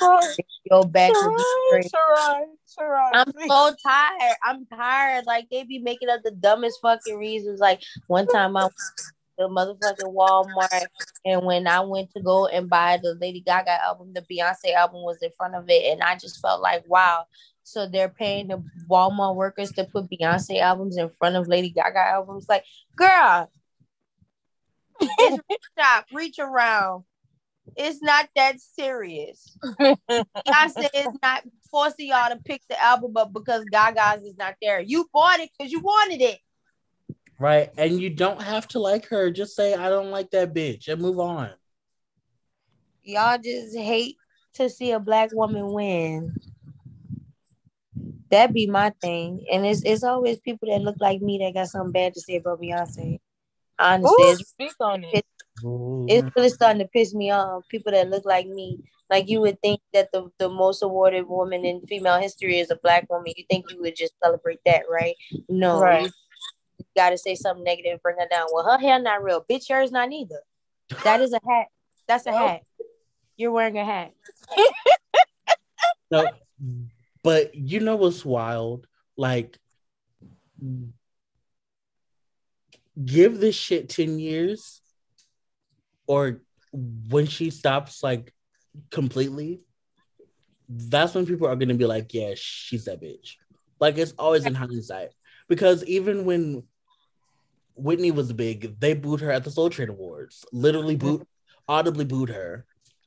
your 0.70 0.86
back 0.86 1.12
would 1.14 1.36
be 1.36 1.44
straight. 1.68 1.92
I'm 3.14 3.32
so 3.48 3.76
tired. 3.84 4.36
I'm 4.44 4.66
tired. 4.66 5.26
Like 5.26 5.48
they 5.50 5.64
be 5.64 5.80
making 5.80 6.10
up 6.10 6.22
the 6.24 6.32
dumbest 6.32 6.80
fucking 6.82 7.18
reasons. 7.18 7.60
Like 7.60 7.82
one 8.08 8.28
time 8.28 8.56
I 8.58 8.66
was 8.66 8.74
the 9.38 9.48
motherfucking 9.48 10.14
Walmart, 10.14 10.86
and 11.26 11.46
when 11.46 11.68
I 11.68 11.82
went 11.82 12.12
to 12.14 12.22
go 12.22 12.48
and 12.48 12.70
buy 12.70 13.00
the 13.02 13.16
Lady 13.20 13.42
Gaga 13.42 13.84
album, 13.84 14.14
the 14.14 14.22
Beyonce 14.22 14.74
album 14.74 15.04
was 15.04 15.18
in 15.22 15.32
front 15.38 15.56
of 15.56 15.66
it, 15.70 15.92
and 15.92 16.02
I 16.02 16.16
just 16.16 16.42
felt 16.42 16.62
like, 16.62 16.84
wow. 16.88 17.26
So 17.64 17.86
they're 17.86 18.10
paying 18.10 18.48
the 18.48 18.64
Walmart 18.90 19.36
workers 19.36 19.74
to 19.74 19.84
put 19.84 20.10
Beyonce 20.10 20.62
albums 20.62 20.98
in 20.98 21.10
front 21.20 21.36
of 21.36 21.48
Lady 21.48 21.70
Gaga 21.70 22.00
albums. 22.00 22.48
Like, 22.48 22.64
girl, 22.96 23.52
stop, 25.74 26.06
reach 26.14 26.40
around. 26.40 27.04
It's 27.76 28.02
not 28.02 28.30
that 28.36 28.60
serious. 28.60 29.58
Beyonce 29.80 30.90
is 30.94 31.08
not 31.22 31.44
forcing 31.70 32.08
y'all 32.08 32.30
to 32.30 32.38
pick 32.44 32.62
the 32.70 32.82
album 32.82 33.18
up 33.18 33.34
because 33.34 33.66
Gaga's 33.66 34.24
is 34.24 34.38
not 34.38 34.56
there. 34.62 34.80
You 34.80 35.08
bought 35.14 35.40
it 35.40 35.50
because 35.58 35.72
you 35.72 35.80
wanted 35.80 36.22
it. 36.22 36.40
Right. 37.40 37.70
And 37.78 38.00
you 38.00 38.10
don't 38.10 38.42
have 38.42 38.68
to 38.70 38.80
like 38.80 39.08
her. 39.08 39.30
Just 39.30 39.56
say, 39.56 39.74
I 39.74 39.90
don't 39.90 40.12
like 40.12 40.32
that 40.32 40.54
bitch 40.54 40.88
and 40.88 41.02
move 41.02 41.20
on. 41.20 41.52
Y'all 43.04 43.38
just 43.38 43.78
hate 43.78 44.18
to 44.54 44.70
see 44.70 44.92
a 44.92 45.00
black 45.00 45.30
woman 45.34 45.72
win. 45.72 46.34
That'd 48.30 48.54
be 48.54 48.68
my 48.68 48.92
thing. 49.02 49.46
And 49.52 49.66
it's 49.66 49.84
it's 49.84 50.04
always 50.04 50.40
people 50.40 50.68
that 50.70 50.82
look 50.82 50.98
like 51.00 51.22
me 51.22 51.38
that 51.40 51.54
got 51.54 51.70
something 51.70 51.94
bad 51.94 52.14
to 52.16 52.22
say 52.22 52.38
about 52.38 52.60
Beyonce. 52.60 53.20
Honestly, 53.80 54.32
Ooh, 54.32 54.36
speak 54.36 54.74
on 54.82 55.04
it. 55.04 55.26
It's 55.58 55.64
mm-hmm. 55.66 56.28
really 56.36 56.50
starting 56.50 56.80
to 56.80 56.88
piss 56.88 57.14
me 57.14 57.32
off. 57.32 57.64
People 57.70 57.92
that 57.92 58.10
look 58.10 58.26
like 58.26 58.48
me. 58.48 58.80
Like 59.10 59.30
you 59.30 59.40
would 59.42 59.62
think 59.62 59.80
that 59.94 60.10
the, 60.12 60.30
the 60.38 60.50
most 60.50 60.84
awarded 60.84 61.28
woman 61.28 61.64
in 61.64 61.82
female 61.88 62.20
history 62.20 62.60
is 62.60 62.72
a 62.72 62.76
black 62.84 63.10
woman. 63.10 63.34
You 63.36 63.46
think 63.50 63.72
you 63.72 63.80
would 63.82 63.96
just 63.96 64.14
celebrate 64.22 64.60
that, 64.66 64.84
right? 64.90 65.16
No. 65.48 65.80
Right. 65.80 66.04
You, 66.04 66.12
you 66.80 66.86
gotta 66.96 67.18
say 67.18 67.36
something 67.36 67.64
negative 67.64 67.94
and 67.94 68.02
bring 68.02 68.18
her 68.20 68.28
down. 68.30 68.48
Well, 68.52 68.70
her 68.70 68.78
hair 68.78 69.00
not 69.00 69.24
real. 69.24 69.46
Bitch, 69.50 69.70
yours 69.70 69.92
not 69.92 70.12
either. 70.12 70.42
That 71.04 71.22
is 71.22 71.34
a 71.34 71.40
hat. 71.50 71.68
That's 72.08 72.26
a 72.26 72.32
hat. 72.32 72.62
You're 73.38 73.52
wearing 73.52 73.78
a 73.78 73.86
hat. 73.86 74.14
No, 76.10 76.26
but 77.24 77.56
you 77.56 77.80
know 77.80 77.98
what's 77.98 78.24
wild? 78.24 78.88
Like, 79.18 79.58
give 83.04 83.40
this 83.40 83.56
shit 83.56 83.90
10 83.90 84.20
years, 84.20 84.82
or 86.08 86.42
when 86.74 87.28
she 87.28 87.50
stops, 87.50 88.02
like, 88.02 88.34
completely, 88.92 89.62
that's 90.70 91.14
when 91.14 91.26
people 91.26 91.48
are 91.48 91.56
going 91.56 91.70
to 91.70 91.76
be 91.76 91.86
like, 91.86 92.14
yeah, 92.14 92.34
she's 92.36 92.86
that 92.86 93.02
bitch. 93.02 93.36
Like, 93.80 93.98
it's 93.98 94.14
always 94.18 94.46
in 94.46 94.56
hindsight. 94.56 95.10
Because 95.48 95.84
even 95.86 96.26
when 96.26 96.64
Whitney 97.76 98.12
was 98.12 98.34
big, 98.34 98.80
they 98.80 98.94
booed 98.94 99.22
her 99.22 99.32
at 99.32 99.44
the 99.44 99.52
Soul 99.52 99.70
Train 99.70 99.90
Awards, 99.90 100.46
literally 100.52 100.96
boot, 100.96 101.28
audibly 101.68 102.06
booed 102.06 102.30
her. 102.30 102.66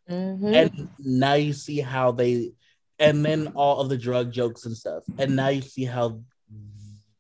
Mhm. 0.09 0.55
and 0.55 0.89
now 0.99 1.35
you 1.35 1.53
see 1.53 1.81
how 1.81 2.11
they 2.13 2.53
and 2.99 3.25
then 3.25 3.49
all 3.55 3.81
of 3.81 3.89
the 3.89 3.97
drug 3.97 4.33
jokes 4.33 4.67
and 4.67 4.77
stuff 4.77 5.05
and 5.19 5.37
now 5.37 5.49
you 5.49 5.63
see 5.63 5.85
how 5.85 6.21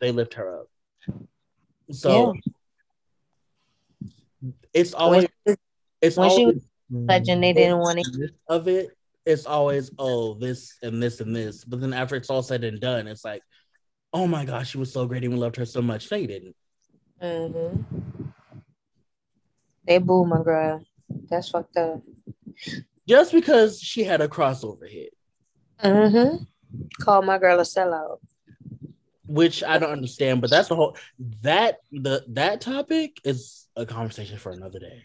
they 0.00 0.10
lift 0.10 0.34
her 0.34 0.60
up 0.60 0.66
so 1.92 2.34
it's 4.72 4.92
always 4.94 5.26
it's 6.02 6.16
when 6.16 6.30
she 6.30 6.42
always 6.44 6.54
was 6.56 6.66
legend, 6.90 7.42
they 7.42 7.52
didn't 7.52 7.78
want 7.78 7.98
it 7.98 8.06
of 8.48 8.68
it 8.68 8.90
it's 9.26 9.46
always 9.46 9.90
oh 9.98 10.34
this 10.34 10.76
and 10.82 11.02
this 11.02 11.20
and 11.20 11.34
this 11.36 11.64
but 11.64 11.80
then 11.80 11.92
after 11.92 12.16
it's 12.16 12.30
all 12.30 12.42
said 12.42 12.64
and 12.64 12.80
done 12.80 13.06
it's 13.06 13.24
like 13.24 13.42
oh 14.12 14.26
my 14.26 14.44
gosh 14.44 14.70
she 14.70 14.78
was 14.78 14.92
so 14.92 15.06
great 15.06 15.22
and 15.24 15.32
we 15.32 15.38
loved 15.38 15.56
her 15.56 15.64
so 15.66 15.82
much 15.82 16.08
They 16.08 16.26
didn't 16.26 16.56
Mhm. 17.22 17.84
They 19.86 19.98
boo 19.98 20.24
my 20.24 20.42
girl. 20.42 20.82
That's 21.28 21.48
fucked 21.50 21.76
up. 21.76 22.00
just 23.08 23.32
because 23.32 23.80
she 23.80 24.04
had 24.04 24.20
a 24.20 24.28
crossover 24.28 24.88
hit 24.88 25.12
Mm-hmm. 25.82 26.44
Call 27.02 27.22
my 27.22 27.38
girl 27.38 27.58
a 27.60 27.62
sellout. 27.62 28.18
which 29.26 29.62
I 29.62 29.78
don't 29.78 29.92
understand, 29.92 30.40
but 30.40 30.50
that's 30.50 30.68
the 30.68 30.76
whole 30.76 30.96
that 31.42 31.78
the 31.92 32.24
that 32.28 32.60
topic 32.60 33.20
is 33.24 33.66
a 33.76 33.84
conversation 33.86 34.38
for 34.38 34.52
another 34.52 34.78
day. 34.78 35.04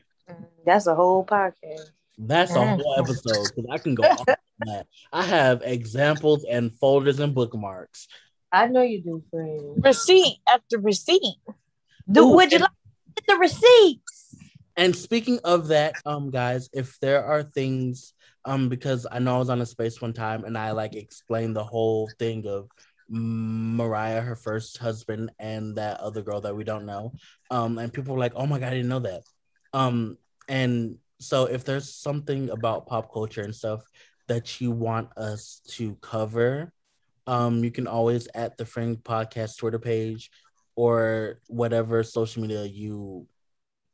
That's 0.65 0.87
a 0.87 0.95
whole 0.95 1.25
podcast. 1.25 1.91
That's 2.17 2.55
a 2.55 2.65
whole 2.65 2.95
episode 2.97 3.51
because 3.55 3.65
I 3.71 3.77
can 3.77 3.93
go 3.95 4.03
on 4.03 4.17
that. 4.65 4.87
I 5.11 5.23
have 5.23 5.61
examples 5.63 6.45
and 6.49 6.73
folders 6.77 7.19
and 7.19 7.35
bookmarks. 7.35 8.07
I 8.51 8.67
know 8.67 8.81
you 8.81 9.01
do, 9.01 9.23
friend. 9.29 9.83
Receipt 9.83 10.37
after 10.47 10.79
receipt. 10.79 11.35
Do 12.09 12.21
Ooh, 12.29 12.35
would 12.35 12.51
you 12.51 12.57
and- 12.57 12.61
like 12.63 12.71
to 12.71 13.21
get 13.21 13.27
the 13.27 13.39
receipts? 13.39 14.35
And 14.77 14.95
speaking 14.95 15.39
of 15.43 15.67
that, 15.69 15.95
um, 16.05 16.31
guys, 16.31 16.69
if 16.73 16.99
there 16.99 17.23
are 17.23 17.43
things, 17.43 18.13
um, 18.43 18.67
because 18.69 19.07
I 19.09 19.19
know 19.19 19.35
I 19.35 19.39
was 19.39 19.49
on 19.49 19.61
a 19.61 19.65
space 19.65 20.01
one 20.01 20.11
time 20.13 20.43
and 20.43 20.57
I 20.57 20.71
like 20.71 20.95
explained 20.95 21.55
the 21.55 21.63
whole 21.63 22.09
thing 22.19 22.45
of 22.47 22.67
Mariah, 23.07 24.21
her 24.21 24.35
first 24.35 24.77
husband, 24.77 25.31
and 25.39 25.75
that 25.77 25.99
other 25.99 26.21
girl 26.21 26.41
that 26.41 26.55
we 26.55 26.63
don't 26.63 26.85
know. 26.85 27.13
Um, 27.51 27.77
and 27.77 27.93
people 27.93 28.15
were 28.15 28.19
like, 28.19 28.33
"Oh 28.35 28.45
my 28.47 28.59
god, 28.59 28.67
I 28.67 28.75
didn't 28.75 28.89
know 28.89 28.99
that." 28.99 29.21
Um, 29.75 30.17
and 30.47 30.97
so 31.19 31.45
if 31.45 31.65
there's 31.65 31.93
something 31.93 32.49
about 32.49 32.87
pop 32.87 33.11
culture 33.11 33.41
and 33.41 33.53
stuff 33.53 33.81
that 34.27 34.61
you 34.61 34.71
want 34.71 35.09
us 35.17 35.61
to 35.71 35.95
cover, 35.95 36.71
um, 37.27 37.61
you 37.61 37.71
can 37.71 37.85
always 37.85 38.27
at 38.33 38.55
the 38.57 38.65
Fringe 38.65 38.97
Podcast 38.97 39.57
Twitter 39.57 39.79
page 39.79 40.31
or 40.75 41.41
whatever 41.47 42.03
social 42.03 42.41
media 42.41 42.63
you 42.63 43.27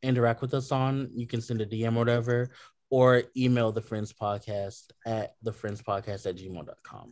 interact 0.03 0.41
with 0.41 0.53
us 0.53 0.71
on. 0.71 1.09
You 1.13 1.25
can 1.25 1.41
send 1.41 1.61
a 1.61 1.65
DM 1.65 1.95
or 1.95 1.99
whatever, 1.99 2.49
or 2.91 3.23
email 3.36 3.71
the 3.71 3.82
Friends 3.82 4.13
Podcast 4.13 4.91
at 5.07 5.34
the 5.41 5.51
Friends 5.51 5.82
Podcast 5.82 6.27
at 6.27 6.36
gmail.com. 6.36 7.09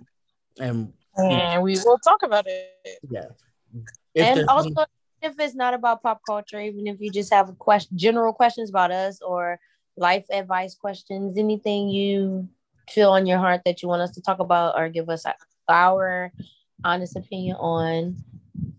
And 0.60 0.94
And 1.16 1.64
we 1.64 1.78
will 1.84 1.98
talk 1.98 2.22
about 2.22 2.46
it. 2.48 3.00
yeah. 3.10 3.26
If 4.14 4.26
and 4.26 4.48
also, 4.48 4.86
if 5.22 5.40
it's 5.40 5.56
not 5.56 5.74
about 5.74 6.02
pop 6.04 6.22
culture, 6.26 6.60
even 6.60 6.88
if 6.88 7.00
you 7.00 7.12
just 7.12 7.34
have 7.34 7.58
question, 7.60 7.98
general 7.98 8.34
questions 8.34 8.70
about 8.70 8.92
us 8.92 9.22
or 9.22 9.60
life 9.98 10.26
advice 10.32 10.76
questions, 10.76 11.38
anything 11.38 11.90
you 11.90 12.48
feel 12.90 13.12
on 13.12 13.26
your 13.26 13.38
heart 13.38 13.62
that 13.66 13.82
you 13.82 13.88
want 13.88 14.02
us 14.02 14.12
to 14.12 14.22
talk 14.22 14.40
about 14.40 14.78
or 14.78 14.90
give 14.90 15.10
us 15.10 15.26
our 15.68 16.32
honest 16.84 17.16
opinion 17.16 17.56
on, 17.58 18.16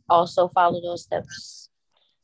also 0.09 0.49
follow 0.49 0.81
those 0.81 1.03
steps. 1.03 1.69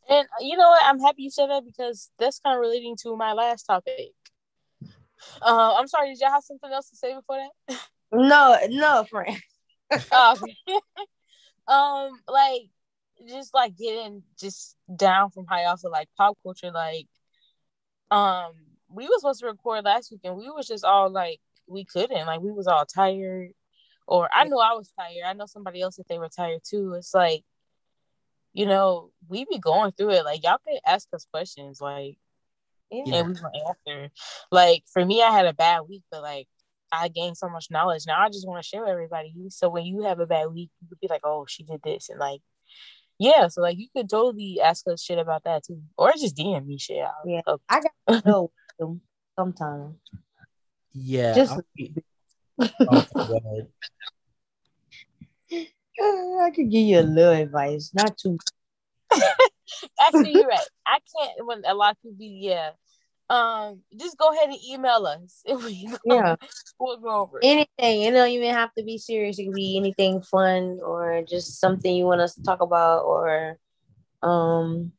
And 0.09 0.27
you 0.41 0.57
know 0.57 0.69
what? 0.69 0.83
I'm 0.85 1.01
happy 1.01 1.23
you 1.23 1.31
said 1.31 1.51
that 1.51 1.65
because 1.65 2.11
that's 2.19 2.39
kind 2.41 2.55
of 2.55 2.61
relating 2.61 2.97
to 3.03 3.17
my 3.17 3.33
last 3.33 3.65
topic. 3.65 4.13
Uh, 5.43 5.75
I'm 5.77 5.89
sorry. 5.89 6.11
Did 6.11 6.21
y'all 6.21 6.31
have 6.31 6.45
something 6.45 6.71
else 6.73 6.91
to 6.91 6.97
say 6.97 7.15
before 7.15 7.39
that? 7.69 7.79
No, 8.13 8.57
no, 8.69 9.05
friend. 9.05 9.37
Oh, 10.11 10.37
um, 11.69 12.21
like 12.27 12.63
just 13.29 13.55
like 13.55 13.77
getting 13.77 14.23
just 14.39 14.77
down 14.95 15.31
from 15.31 15.47
high 15.47 15.65
off 15.65 15.85
of 15.85 15.93
like 15.93 16.09
pop 16.17 16.37
culture. 16.43 16.71
Like, 16.71 17.07
um, 18.11 18.53
we 18.89 19.07
was 19.07 19.21
supposed 19.21 19.41
to 19.41 19.47
record 19.47 19.85
last 19.85 20.11
week 20.11 20.21
and 20.25 20.37
we 20.37 20.51
was 20.51 20.67
just 20.67 20.85
all 20.85 21.11
like 21.11 21.41
we 21.67 21.85
couldn't. 21.85 22.27
Like 22.27 22.41
we 22.41 22.53
was 22.53 22.67
all 22.67 22.85
tired, 22.87 23.51
or 24.07 24.29
I 24.33 24.45
know 24.45 24.59
I 24.59 24.75
was 24.75 24.93
tired. 24.99 25.25
I 25.27 25.33
know 25.33 25.47
somebody 25.47 25.81
else 25.81 25.99
if 25.99 26.07
they 26.07 26.19
were 26.19 26.29
tired 26.29 26.61
too. 26.65 26.95
It's 26.95 27.15
like, 27.15 27.45
you 28.53 28.67
know, 28.67 29.11
we 29.29 29.45
be 29.45 29.59
going 29.59 29.93
through 29.93 30.11
it. 30.11 30.25
Like 30.25 30.45
y'all 30.45 30.59
could 30.67 30.79
ask 30.87 31.09
us 31.13 31.27
questions. 31.33 31.81
Like 31.81 32.19
Yeah. 32.91 33.19
and 33.19 33.29
we 33.29 33.35
gonna 33.35 33.51
answer. 33.69 34.11
Like 34.51 34.85
for 34.93 35.05
me, 35.05 35.23
I 35.23 35.31
had 35.31 35.47
a 35.47 35.55
bad 35.55 35.83
week, 35.89 36.03
but 36.11 36.23
like 36.23 36.49
I 36.93 37.09
gained 37.09 37.37
so 37.37 37.49
much 37.49 37.69
knowledge. 37.71 38.05
Now 38.07 38.21
I 38.21 38.29
just 38.29 38.47
want 38.47 38.63
to 38.63 38.69
share 38.69 38.83
with 38.83 38.91
everybody. 38.91 39.35
So 39.49 39.69
when 39.69 39.85
you 39.85 40.03
have 40.03 40.21
a 40.21 40.27
bad 40.27 40.47
week, 40.53 40.71
you 40.81 40.89
could 40.89 41.01
be 41.01 41.09
like, 41.09 41.23
"Oh, 41.25 41.45
she 41.49 41.65
did 41.65 41.83
this," 41.83 42.09
and 42.09 42.21
like, 42.21 42.41
yeah. 43.19 43.49
So 43.49 43.61
like, 43.63 43.79
you 43.79 43.89
could 43.95 44.09
totally 44.09 44.61
ask 44.61 44.87
us 44.89 45.03
shit 45.03 45.19
about 45.19 45.45
that 45.45 45.65
too, 45.65 45.81
or 45.97 46.13
just 46.13 46.37
DM 46.37 46.67
me 46.67 46.79
shit. 46.79 46.99
I'll- 47.05 47.23
Yeah. 47.25 47.41
I'll- 47.47 47.61
I 47.69 47.81
got 47.81 48.23
to 48.23 48.29
know 48.29 48.51
them 48.79 49.01
sometimes. 49.39 49.97
yeah, 50.93 51.35
just- 51.35 51.53
I'll 51.53 51.63
oh, 52.79 53.67
I 56.43 56.51
could 56.51 56.71
give 56.71 56.85
you 56.87 57.01
a 57.01 57.03
little 57.03 57.33
advice, 57.33 57.91
not 57.95 58.17
too. 58.19 58.39
Actually, 60.01 60.33
you're 60.33 60.47
right. 60.47 60.59
I 60.87 60.99
can't. 61.19 61.47
When 61.47 61.63
a 61.67 61.75
lot 61.75 61.93
of 61.93 62.03
people, 62.03 62.17
be, 62.19 62.27
yeah. 62.43 62.71
Um, 63.29 63.81
just 63.99 64.17
go 64.17 64.33
ahead 64.33 64.49
and 64.51 64.59
email 64.69 65.05
us. 65.07 65.43
If 65.47 65.65
we 65.65 65.87
go, 65.87 65.97
Yeah. 66.05 66.37
we'll 66.79 66.99
go 66.99 67.23
over. 67.23 67.39
It. 67.41 67.47
Anything. 67.47 68.03
It 68.03 68.13
don't 68.13 68.31
even 68.31 68.55
have 68.55 68.73
to 68.79 68.85
be 68.85 68.99
serious. 68.99 69.39
It 69.39 69.47
could 69.47 69.55
be 69.55 69.77
anything 69.77 70.23
fun 70.23 70.79
or 70.85 71.23
just 71.29 71.59
something 71.61 71.95
you 71.95 72.05
want 72.05 72.21
us 72.21 72.35
to 72.37 72.43
talk 72.43 72.61
about 72.61 73.05
or 73.05 73.59
um 74.23 74.93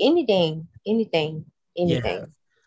anything. 0.00 0.68
Anything. 0.86 1.44
Anything. 1.76 2.18
Yeah. 2.18 2.24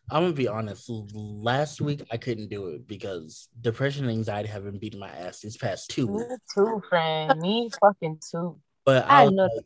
I'm 0.09 0.24
gonna 0.24 0.34
be 0.34 0.49
honest. 0.49 0.89
Last 1.13 1.80
week 1.80 2.01
I 2.11 2.17
couldn't 2.17 2.49
do 2.49 2.67
it 2.69 2.86
because 2.86 3.47
depression 3.61 4.03
and 4.03 4.11
anxiety 4.11 4.49
have 4.49 4.65
been 4.65 4.78
beating 4.80 4.99
my 4.99 5.07
ass 5.07 5.39
these 5.39 5.55
past 5.55 5.89
two 5.89 6.07
Me 6.07 6.13
weeks. 6.17 6.36
too, 6.53 6.82
friend. 6.89 7.39
Me 7.39 7.69
fucking 7.80 8.19
too. 8.30 8.59
But 8.84 9.05
I, 9.09 9.24
I 9.24 9.30
know. 9.30 9.43
like, 9.43 9.65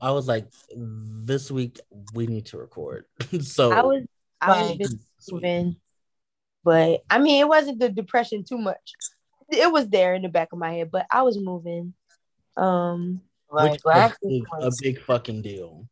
I 0.00 0.10
was 0.12 0.28
like, 0.28 0.46
this 0.74 1.50
week 1.50 1.80
we 2.14 2.26
need 2.26 2.46
to 2.46 2.58
record. 2.58 3.04
so 3.42 3.72
I 3.72 3.82
was 3.82 4.04
I 4.40 4.48
was 4.50 4.70
Right. 4.70 4.78
just 4.78 4.96
moving, 5.32 5.76
but 6.64 7.02
I 7.10 7.18
mean, 7.18 7.40
it 7.40 7.48
wasn't 7.48 7.80
the 7.80 7.88
depression 7.88 8.44
too 8.44 8.58
much. 8.58 8.92
It 9.50 9.72
was 9.72 9.88
there 9.88 10.14
in 10.14 10.22
the 10.22 10.28
back 10.28 10.52
of 10.52 10.58
my 10.58 10.72
head, 10.74 10.90
but 10.90 11.06
I 11.10 11.22
was 11.22 11.38
moving. 11.38 11.94
Um, 12.56 13.22
Like 13.50 13.72
which 13.72 13.84
last 13.84 14.18
a 14.24 14.28
big, 14.28 14.44
a 14.60 14.70
big 14.80 15.00
fucking 15.00 15.42
deal. 15.42 15.88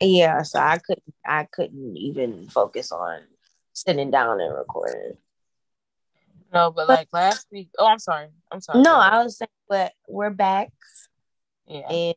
yeah, 0.00 0.42
so 0.42 0.58
I 0.58 0.78
couldn't 0.78 1.14
I 1.24 1.44
couldn't 1.44 1.96
even 1.96 2.48
focus 2.48 2.90
on 2.92 3.20
sitting 3.72 4.10
down 4.10 4.40
and 4.40 4.54
recording. 4.54 5.16
no, 6.52 6.70
but 6.70 6.88
like 6.88 7.08
last 7.12 7.46
week. 7.52 7.68
Oh, 7.78 7.86
I'm 7.86 7.98
sorry. 7.98 8.28
I'm 8.50 8.60
sorry. 8.60 8.82
No, 8.82 8.94
I 8.96 9.22
was 9.22 9.36
saying, 9.38 9.48
but 9.68 9.92
we're 10.08 10.30
back, 10.30 10.72
yeah. 11.66 11.88
and 11.90 12.14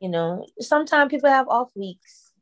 you 0.00 0.08
know, 0.08 0.46
sometimes 0.60 1.10
people 1.10 1.30
have 1.30 1.48
off 1.48 1.70
weeks. 1.74 2.32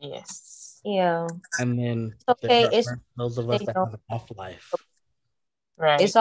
Yes. 0.00 0.80
Yeah, 0.84 1.28
And 1.60 1.78
then 1.78 2.14
okay, 2.28 2.64
it's- 2.64 2.88
those 3.16 3.38
of 3.38 3.48
us 3.48 3.60
that 3.64 3.74
don't- 3.74 3.84
have 3.86 3.94
an 3.94 4.00
off 4.10 4.28
life. 4.36 4.72
Right. 5.76 6.00
it's 6.00 6.16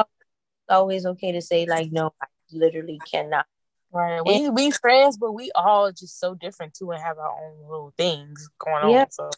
always 0.70 1.06
okay 1.06 1.32
to 1.34 1.42
say 1.42 1.66
like, 1.66 1.92
no, 1.92 2.14
I 2.22 2.28
literally 2.52 3.00
cannot. 3.12 3.46
right. 3.92 4.22
We 4.26 4.50
we 4.50 4.72
friends, 4.72 5.18
but 5.18 5.32
we 5.34 5.52
all 5.56 5.92
just 5.92 6.20
so 6.20 6.36
different 6.36 6.74
too, 6.76 6.92
and 6.92 7.02
have 7.02 7.18
our 7.18 7.32
own 7.44 7.62
little 7.64 7.94
things 7.98 8.50
going 8.60 8.84
on. 8.96 9.12
So, 9.12 9.30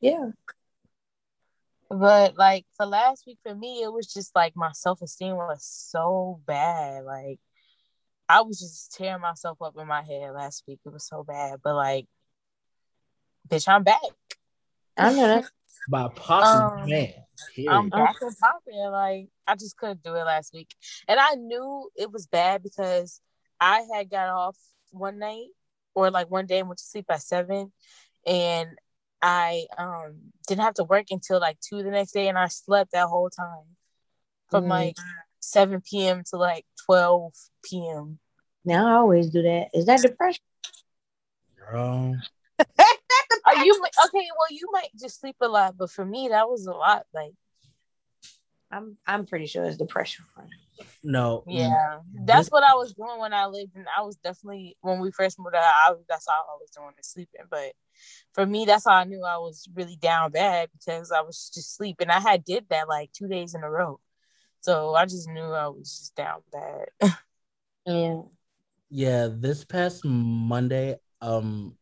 Yeah, 0.00 0.30
but 1.90 2.36
like 2.36 2.66
for 2.76 2.86
last 2.86 3.26
week 3.26 3.38
for 3.42 3.54
me, 3.54 3.82
it 3.82 3.92
was 3.92 4.06
just 4.12 4.34
like 4.34 4.56
my 4.56 4.72
self 4.72 5.00
esteem 5.02 5.36
was 5.36 5.62
so 5.64 6.40
bad. 6.46 7.04
Like 7.04 7.38
I 8.28 8.42
was 8.42 8.58
just 8.60 8.94
tearing 8.94 9.22
myself 9.22 9.58
up 9.62 9.74
in 9.78 9.86
my 9.86 10.02
head 10.02 10.32
last 10.34 10.64
week. 10.68 10.80
It 10.84 10.92
was 10.92 11.06
so 11.06 11.24
bad, 11.24 11.60
but 11.62 11.74
like, 11.74 12.06
bitch, 13.48 13.66
I'm 13.68 13.84
back. 13.84 14.00
I 14.96 15.12
know 15.12 15.26
that. 15.28 15.44
By 15.90 16.08
popping 16.08 16.60
Um, 16.60 16.88
man. 16.90 17.08
period. 17.54 17.72
I'm 17.72 17.88
back 17.88 18.16
and 18.20 18.36
popping. 18.38 18.90
Like 18.90 19.28
I 19.46 19.54
just 19.54 19.76
couldn't 19.78 20.02
do 20.02 20.14
it 20.14 20.24
last 20.24 20.52
week, 20.52 20.74
and 21.06 21.18
I 21.18 21.34
knew 21.34 21.88
it 21.96 22.12
was 22.12 22.26
bad 22.26 22.62
because 22.62 23.20
I 23.60 23.86
had 23.94 24.10
got 24.10 24.28
off 24.28 24.56
one 24.90 25.18
night 25.18 25.48
or 25.94 26.10
like 26.10 26.30
one 26.30 26.46
day 26.46 26.58
and 26.58 26.68
went 26.68 26.78
to 26.78 26.84
sleep 26.84 27.06
at 27.08 27.22
seven, 27.22 27.72
and 28.26 28.68
I 29.22 29.64
um 29.78 30.16
didn't 30.46 30.64
have 30.64 30.74
to 30.74 30.84
work 30.84 31.06
until 31.10 31.40
like 31.40 31.58
two 31.60 31.82
the 31.82 31.90
next 31.90 32.12
day, 32.12 32.28
and 32.28 32.36
I 32.36 32.48
slept 32.48 32.92
that 32.92 33.06
whole 33.06 33.30
time 33.30 33.76
from 34.50 34.64
Mm. 34.64 34.68
like 34.70 34.96
seven 35.50 35.80
p.m. 35.80 36.22
to 36.30 36.36
like 36.36 36.64
twelve 36.84 37.34
p.m. 37.64 38.18
Now 38.64 38.88
I 38.88 38.92
always 38.98 39.30
do 39.30 39.42
that. 39.42 39.68
Is 39.74 39.86
that 39.86 40.02
depression? 40.02 40.42
Girl. 41.70 42.16
Oh, 43.48 43.62
you 43.62 43.72
okay? 44.06 44.26
Well, 44.36 44.48
you 44.50 44.68
might 44.72 44.90
just 44.98 45.20
sleep 45.20 45.36
a 45.40 45.48
lot, 45.48 45.76
but 45.76 45.90
for 45.90 46.04
me, 46.04 46.28
that 46.28 46.48
was 46.48 46.66
a 46.66 46.72
lot. 46.72 47.06
Like, 47.14 47.32
I'm 48.70 48.96
I'm 49.06 49.26
pretty 49.26 49.46
sure 49.46 49.64
it's 49.64 49.76
depression. 49.76 50.24
No. 51.02 51.42
yeah, 51.48 51.98
mm. 51.98 52.26
that's 52.26 52.48
what 52.48 52.62
I 52.62 52.74
was 52.74 52.94
doing 52.94 53.18
when 53.18 53.32
I 53.32 53.46
lived, 53.46 53.74
and 53.74 53.86
I 53.96 54.02
was 54.02 54.16
definitely 54.16 54.76
when 54.80 55.00
we 55.00 55.10
first 55.10 55.38
moved 55.38 55.56
out. 55.56 55.62
I, 55.62 55.92
that's 56.08 56.28
all 56.28 56.34
I 56.34 56.56
was 56.60 56.70
doing 56.70 56.92
is 56.98 57.08
sleeping. 57.08 57.46
But 57.50 57.72
for 58.32 58.46
me, 58.46 58.64
that's 58.64 58.84
how 58.84 58.94
I 58.94 59.04
knew 59.04 59.24
I 59.24 59.38
was 59.38 59.68
really 59.74 59.96
down 59.96 60.30
bad 60.30 60.68
because 60.78 61.10
I 61.10 61.22
was 61.22 61.50
just 61.52 61.76
sleeping. 61.76 62.10
I 62.10 62.20
had 62.20 62.44
did 62.44 62.66
that 62.70 62.88
like 62.88 63.12
two 63.12 63.28
days 63.28 63.54
in 63.54 63.62
a 63.62 63.70
row, 63.70 64.00
so 64.68 64.94
I 64.94 65.06
just 65.06 65.30
knew 65.30 65.40
I 65.40 65.66
was 65.68 65.98
just 65.98 66.14
down 66.14 66.40
bad. 66.52 66.88
Yeah. 67.86 68.20
Yeah, 68.90 69.28
this 69.32 69.64
past 69.64 70.04
Monday, 70.04 70.96
um, 71.22 71.74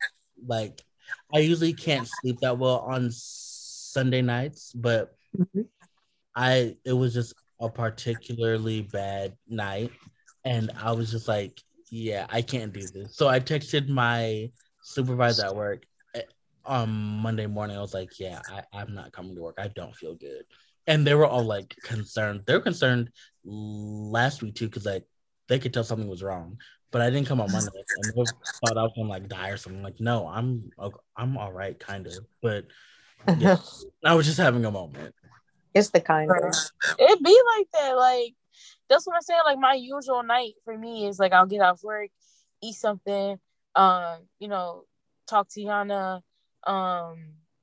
like 0.47 0.81
I 1.35 1.41
usually 1.41 1.73
can't 1.73 2.07
sleep 2.07 2.39
that 2.43 2.59
well 2.59 2.79
on 2.79 3.09
Sunday 3.11 4.23
nights, 4.23 4.73
but 4.73 5.17
Mhm. 5.37 5.67
I 6.37 6.77
it 6.85 6.93
was 6.93 7.13
just 7.13 7.35
a 7.59 7.69
particularly 7.69 8.83
bad 8.83 9.37
night, 9.49 9.91
and 10.45 10.71
I 10.81 10.93
was 10.93 11.11
just 11.11 11.27
like, 11.27 11.61
yeah, 11.91 12.27
I 12.29 12.43
can't 12.43 12.73
do 12.73 12.87
this. 12.87 13.17
So 13.17 13.27
I 13.27 13.41
texted 13.41 13.89
my 13.89 14.53
supervisor 14.83 15.47
at 15.47 15.57
work 15.57 15.87
eh, 16.15 16.23
on 16.65 16.89
Monday 16.89 17.47
morning. 17.47 17.77
I 17.77 17.81
was 17.81 17.95
like, 17.95 18.21
yeah, 18.21 18.43
I, 18.49 18.63
I'm 18.73 18.95
not 18.95 19.11
coming 19.11 19.35
to 19.35 19.41
work. 19.43 19.57
I 19.59 19.67
don't 19.69 19.95
feel 19.97 20.15
good. 20.15 20.45
And 20.87 21.07
they 21.07 21.15
were 21.15 21.27
all 21.27 21.45
like 21.45 21.75
concerned. 21.83 22.43
They 22.47 22.55
were 22.55 22.61
concerned 22.61 23.11
last 23.45 24.43
week 24.43 24.55
too, 24.55 24.67
because 24.67 24.87
like 24.87 25.05
they 25.49 25.59
could 25.59 25.75
tell 25.75 25.85
something 25.85 26.09
was 26.09 26.23
wrong. 26.23 26.59
But 26.93 27.03
I 27.03 27.11
didn't 27.11 27.27
come 27.27 27.41
on 27.41 27.51
Monday, 27.51 27.85
and 27.97 28.13
they 28.15 28.33
thought 28.61 28.79
I 28.79 28.83
was 28.83 28.93
gonna 28.97 29.09
like 29.09 29.29
die 29.29 29.51
or 29.51 29.57
something. 29.57 29.83
Like, 29.83 30.01
no, 30.01 30.27
I'm 30.27 30.71
I'm 31.17 31.37
all 31.37 31.53
right, 31.53 31.79
kind 31.79 32.07
of. 32.07 32.25
But 32.41 32.67
yeah, 33.39 33.57
I 34.05 34.15
was 34.15 34.27
just 34.27 34.39
having 34.39 34.65
a 34.65 34.71
moment. 34.71 35.15
it's 35.75 35.91
the 35.91 36.01
kind 36.01 36.31
of 36.31 36.55
it 36.99 37.23
be 37.23 37.41
like 37.57 37.67
that. 37.73 37.97
Like 37.97 38.35
that's 38.89 39.07
what 39.07 39.17
I'm 39.17 39.23
saying. 39.23 39.41
Like 39.45 39.59
my 39.59 39.75
usual 39.75 40.23
night 40.23 40.55
for 40.65 40.77
me 40.77 41.07
is 41.07 41.19
like 41.19 41.33
I'll 41.33 41.47
get 41.47 41.61
off 41.61 41.83
work, 41.83 42.11
eat 42.63 42.75
something, 42.75 43.39
um, 43.75 44.19
you 44.39 44.49
know, 44.49 44.85
talk 45.27 45.49
to 45.51 45.61
Yana, 45.61 46.23
um, 46.67 47.19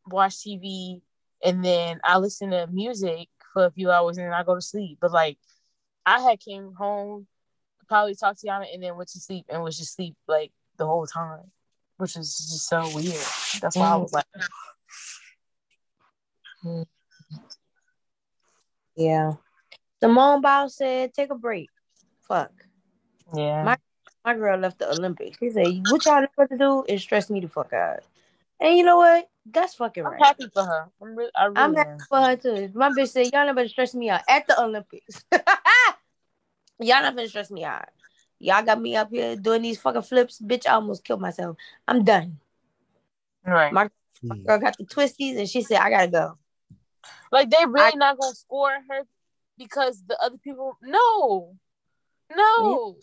watch 0.08 0.36
TV, 0.36 1.02
and 1.44 1.64
then 1.64 2.00
I 2.04 2.18
listen 2.18 2.52
to 2.52 2.68
music 2.68 3.28
for 3.54 3.66
a 3.66 3.72
few 3.72 3.92
hours 3.92 4.18
and 4.18 4.26
then 4.28 4.34
I 4.34 4.44
go 4.44 4.56
to 4.56 4.62
sleep. 4.62 4.98
But 5.02 5.12
like 5.12 5.38
I 6.06 6.20
had 6.22 6.40
came 6.40 6.74
home, 6.74 7.28
probably 7.88 8.16
talked 8.16 8.40
to 8.42 8.48
Yana 8.48 8.74
and 8.74 8.82
then 8.84 8.96
went 8.98 9.10
to 9.10 9.20
sleep 9.20 9.46
and 9.50 9.62
was 9.64 9.78
just 9.78 9.96
sleep 9.96 10.16
like 10.28 10.52
the 10.78 10.86
whole 10.86 11.06
time. 11.06 11.52
Which 11.98 12.16
is 12.18 12.36
just 12.38 12.68
so 12.68 12.90
weird. 12.96 13.14
That's 13.62 13.76
why 13.78 13.90
I 13.90 13.96
was 13.98 14.12
like, 14.14 14.26
yeah. 18.96 19.34
Simone 20.02 20.42
Biles 20.42 20.76
said, 20.76 21.14
"Take 21.14 21.30
a 21.32 21.36
break." 21.36 21.70
Fuck. 22.28 22.52
yeah. 23.36 23.64
My- 23.64 23.78
My 24.26 24.34
girl 24.36 24.58
left 24.58 24.80
the 24.80 24.90
Olympics. 24.90 25.38
She 25.38 25.50
said, 25.50 25.68
"What 25.90 26.06
y'all 26.06 26.22
know 26.22 26.28
what 26.36 26.50
to 26.50 26.58
do 26.58 26.84
is 26.88 27.02
stress 27.02 27.30
me 27.30 27.42
the 27.42 27.48
fuck 27.50 27.74
out." 27.74 28.00
And 28.60 28.78
you 28.78 28.84
know 28.84 28.98
what? 28.98 29.30
That's 29.46 29.76
fucking 29.76 30.04
right. 30.04 30.14
I'm 30.22 30.24
happy 30.26 30.48
for 30.54 30.64
her. 30.64 30.90
I'm 31.02 31.16
really, 31.16 31.32
I 31.36 31.46
really 31.46 31.58
I'm 31.60 31.76
happy 31.76 32.04
for 32.08 32.22
her 32.22 32.36
too. 32.36 32.72
My 32.74 32.90
bitch 32.90 33.10
said, 33.10 33.32
"Y'all 33.34 33.46
never 33.46 33.68
stress 33.68 33.94
me 33.94 34.10
out 34.10 34.22
at 34.30 34.48
the 34.48 34.62
Olympics." 34.62 35.26
y'all 35.32 37.02
not 37.02 37.16
gonna 37.16 37.28
stress 37.28 37.52
me 37.52 37.64
out. 37.66 37.90
Y'all 38.40 38.64
got 38.64 38.80
me 38.82 38.96
up 38.96 39.10
here 39.10 39.36
doing 39.36 39.62
these 39.62 39.80
fucking 39.80 40.02
flips. 40.04 40.40
Bitch, 40.40 40.68
I 40.68 40.74
almost 40.74 41.04
killed 41.04 41.22
myself. 41.22 41.58
I'm 41.88 42.04
done. 42.04 42.40
Right. 43.46 43.74
My 43.74 43.90
Hmm. 44.22 44.42
girl 44.44 44.60
got 44.60 44.78
the 44.78 44.86
twisties, 44.86 45.38
and 45.38 45.50
she 45.50 45.62
said, 45.62 45.80
"I 45.80 45.90
gotta 45.90 46.08
go." 46.08 46.38
Like 47.32 47.50
they 47.50 47.66
really 47.66 47.92
I- 47.94 47.98
not 47.98 48.18
gonna 48.18 48.36
score 48.36 48.72
her 48.72 49.02
because 49.58 50.02
the 50.08 50.18
other 50.24 50.38
people 50.38 50.78
no. 50.82 51.58
No. 52.34 52.98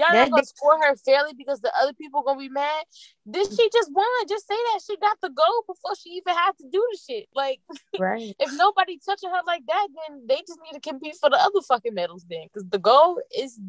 Y'all 0.00 0.08
That 0.12 0.30
not 0.30 0.30
gonna 0.30 0.44
score 0.46 0.78
her 0.80 0.96
fairly 0.96 1.32
because 1.36 1.60
the 1.60 1.70
other 1.78 1.92
people 1.92 2.22
gonna 2.22 2.38
be 2.38 2.48
mad. 2.48 2.84
Did 3.30 3.46
she 3.52 3.68
just 3.70 3.92
won? 3.92 4.06
Just 4.26 4.48
say 4.48 4.54
that 4.54 4.80
she 4.86 4.96
got 4.96 5.18
the 5.20 5.28
goal 5.28 5.64
before 5.66 5.94
she 5.94 6.10
even 6.10 6.34
had 6.34 6.52
to 6.58 6.64
do 6.72 6.82
the 6.90 6.98
shit. 7.06 7.28
Like 7.34 7.60
Right. 7.98 8.34
if 8.38 8.50
nobody 8.54 8.98
touching 9.04 9.28
her 9.28 9.42
like 9.46 9.62
that, 9.66 9.88
then 10.08 10.22
they 10.26 10.36
just 10.36 10.58
need 10.64 10.80
to 10.80 10.88
compete 10.88 11.16
for 11.20 11.28
the 11.28 11.36
other 11.36 11.60
fucking 11.68 11.92
medals 11.92 12.24
then. 12.30 12.44
Because 12.44 12.66
the 12.70 12.78
goal 12.78 13.20
is 13.38 13.60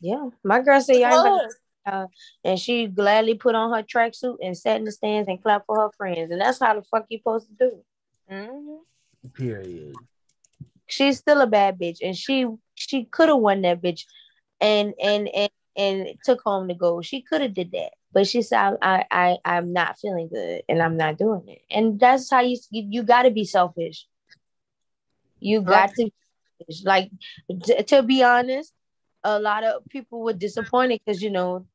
Yeah. 0.00 0.30
My 0.42 0.62
girl 0.62 0.80
said, 0.80 0.96
"Y'all." 0.96 1.12
ain't 1.26 1.42
hers. 1.42 1.56
about 1.84 2.08
and 2.42 2.58
she 2.58 2.86
gladly 2.86 3.34
put 3.34 3.54
on 3.54 3.70
her 3.74 3.82
tracksuit 3.82 4.38
and 4.42 4.56
sat 4.56 4.76
in 4.76 4.84
the 4.84 4.92
stands 4.92 5.28
and 5.28 5.42
clapped 5.42 5.66
for 5.66 5.78
her 5.78 5.90
friends. 5.98 6.30
And 6.30 6.40
that's 6.40 6.58
how 6.58 6.74
the 6.74 6.82
fuck 6.82 7.04
you 7.10 7.18
supposed 7.18 7.48
to 7.48 7.54
do. 7.54 7.84
Mhm. 8.30 8.78
Period. 9.34 9.94
She's 10.90 11.18
still 11.18 11.40
a 11.40 11.46
bad 11.46 11.78
bitch, 11.78 11.98
and 12.02 12.16
she 12.16 12.46
she 12.74 13.04
could 13.04 13.28
have 13.28 13.38
won 13.38 13.62
that 13.62 13.82
bitch, 13.82 14.04
and 14.60 14.94
and 15.02 15.28
and 15.28 15.50
and 15.76 16.08
took 16.24 16.40
home 16.44 16.68
the 16.68 16.74
gold. 16.74 17.04
She 17.04 17.22
could 17.22 17.40
have 17.40 17.54
did 17.54 17.72
that, 17.72 17.92
but 18.12 18.26
she 18.26 18.42
said, 18.42 18.76
I 18.82 19.04
I 19.10 19.38
I'm 19.44 19.72
not 19.72 19.98
feeling 19.98 20.28
good, 20.32 20.62
and 20.68 20.82
I'm 20.82 20.96
not 20.96 21.18
doing 21.18 21.44
it. 21.48 21.62
And 21.70 21.98
that's 21.98 22.30
how 22.30 22.40
you 22.40 22.58
you, 22.70 22.86
you 22.90 23.02
got 23.02 23.22
to 23.22 23.30
be 23.30 23.44
selfish. 23.44 24.06
You 25.38 25.62
got 25.62 25.94
to 25.94 26.10
be 26.10 26.12
like 26.84 27.10
t- 27.62 27.82
to 27.82 28.02
be 28.02 28.22
honest. 28.22 28.72
A 29.22 29.38
lot 29.38 29.64
of 29.64 29.86
people 29.90 30.22
were 30.22 30.32
disappointed 30.32 31.00
because 31.04 31.22
you 31.22 31.30
know 31.30 31.66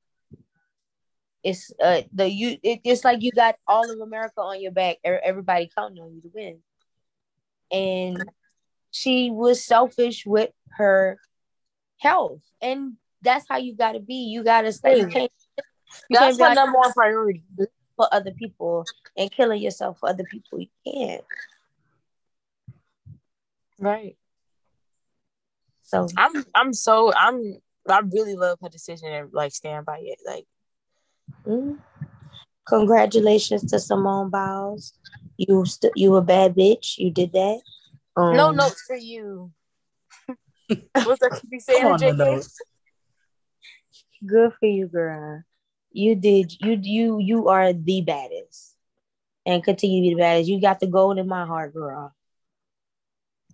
it's 1.43 1.71
uh 1.79 2.01
the 2.11 2.27
you 2.27 2.57
it, 2.63 2.81
it's 2.83 3.05
like 3.05 3.21
you 3.21 3.31
got 3.31 3.55
all 3.67 3.89
of 3.89 3.99
America 3.99 4.41
on 4.41 4.59
your 4.59 4.71
back. 4.71 4.97
Everybody 5.03 5.69
counting 5.75 6.01
on 6.01 6.15
you 6.15 6.21
to 6.21 6.31
win, 6.33 6.59
and 7.71 8.29
she 8.95 9.29
was 9.29 9.61
selfish 9.61 10.25
with 10.25 10.51
her 10.77 11.19
health, 11.97 12.39
and 12.61 12.93
that's 13.21 13.45
how 13.49 13.57
you 13.57 13.75
got 13.75 13.91
to 13.91 13.99
be. 13.99 14.29
You 14.29 14.41
got 14.41 14.61
to 14.61 14.71
stay. 14.71 14.99
You 14.99 15.07
can't. 15.07 15.31
You 16.09 16.17
That's 16.17 16.23
can't 16.23 16.37
be 16.37 16.41
my 16.43 16.47
like, 16.49 16.55
number 16.55 16.77
one 16.77 16.93
priority. 16.93 17.43
for 17.97 18.07
other 18.13 18.31
people 18.31 18.85
and 19.17 19.29
killing 19.29 19.61
yourself 19.61 19.99
for 19.99 20.07
other 20.07 20.23
people. 20.23 20.61
You 20.61 20.67
can't. 20.87 21.23
Right. 23.79 24.15
So 25.83 26.07
I'm 26.15 26.45
I'm 26.55 26.73
so 26.73 27.13
I'm 27.13 27.57
I 27.89 27.99
really 27.99 28.35
love 28.35 28.59
her 28.61 28.69
decision 28.69 29.11
and 29.11 29.33
like 29.33 29.51
stand 29.51 29.85
by 29.85 29.99
it. 30.01 30.19
Like, 30.25 30.45
mm. 31.45 31.79
congratulations 32.65 33.65
to 33.71 33.79
Simone 33.79 34.29
Biles. 34.29 34.93
You 35.37 35.65
st- 35.65 35.97
you 35.97 36.15
a 36.15 36.21
bad 36.21 36.55
bitch. 36.55 36.97
You 36.97 37.11
did 37.11 37.33
that. 37.33 37.59
Um, 38.15 38.35
no 38.35 38.51
notes 38.51 38.81
for 38.81 38.95
you. 38.95 39.51
What's 41.03 41.19
that 41.19 41.31
could 41.39 41.49
be 41.49 41.59
saying, 41.59 41.85
on, 41.85 41.99
JK? 41.99 42.47
Good 44.25 44.53
for 44.59 44.65
you, 44.65 44.87
girl. 44.87 45.43
You 45.91 46.15
did. 46.15 46.53
You 46.61 46.79
you 46.81 47.19
you 47.19 47.47
are 47.49 47.73
the 47.73 48.01
baddest, 48.01 48.75
and 49.45 49.63
continue 49.63 50.01
to 50.01 50.09
be 50.09 50.13
the 50.15 50.19
baddest. 50.19 50.49
You 50.49 50.59
got 50.59 50.79
the 50.79 50.87
gold 50.87 51.17
in 51.17 51.27
my 51.27 51.45
heart, 51.45 51.73
girl. 51.73 52.13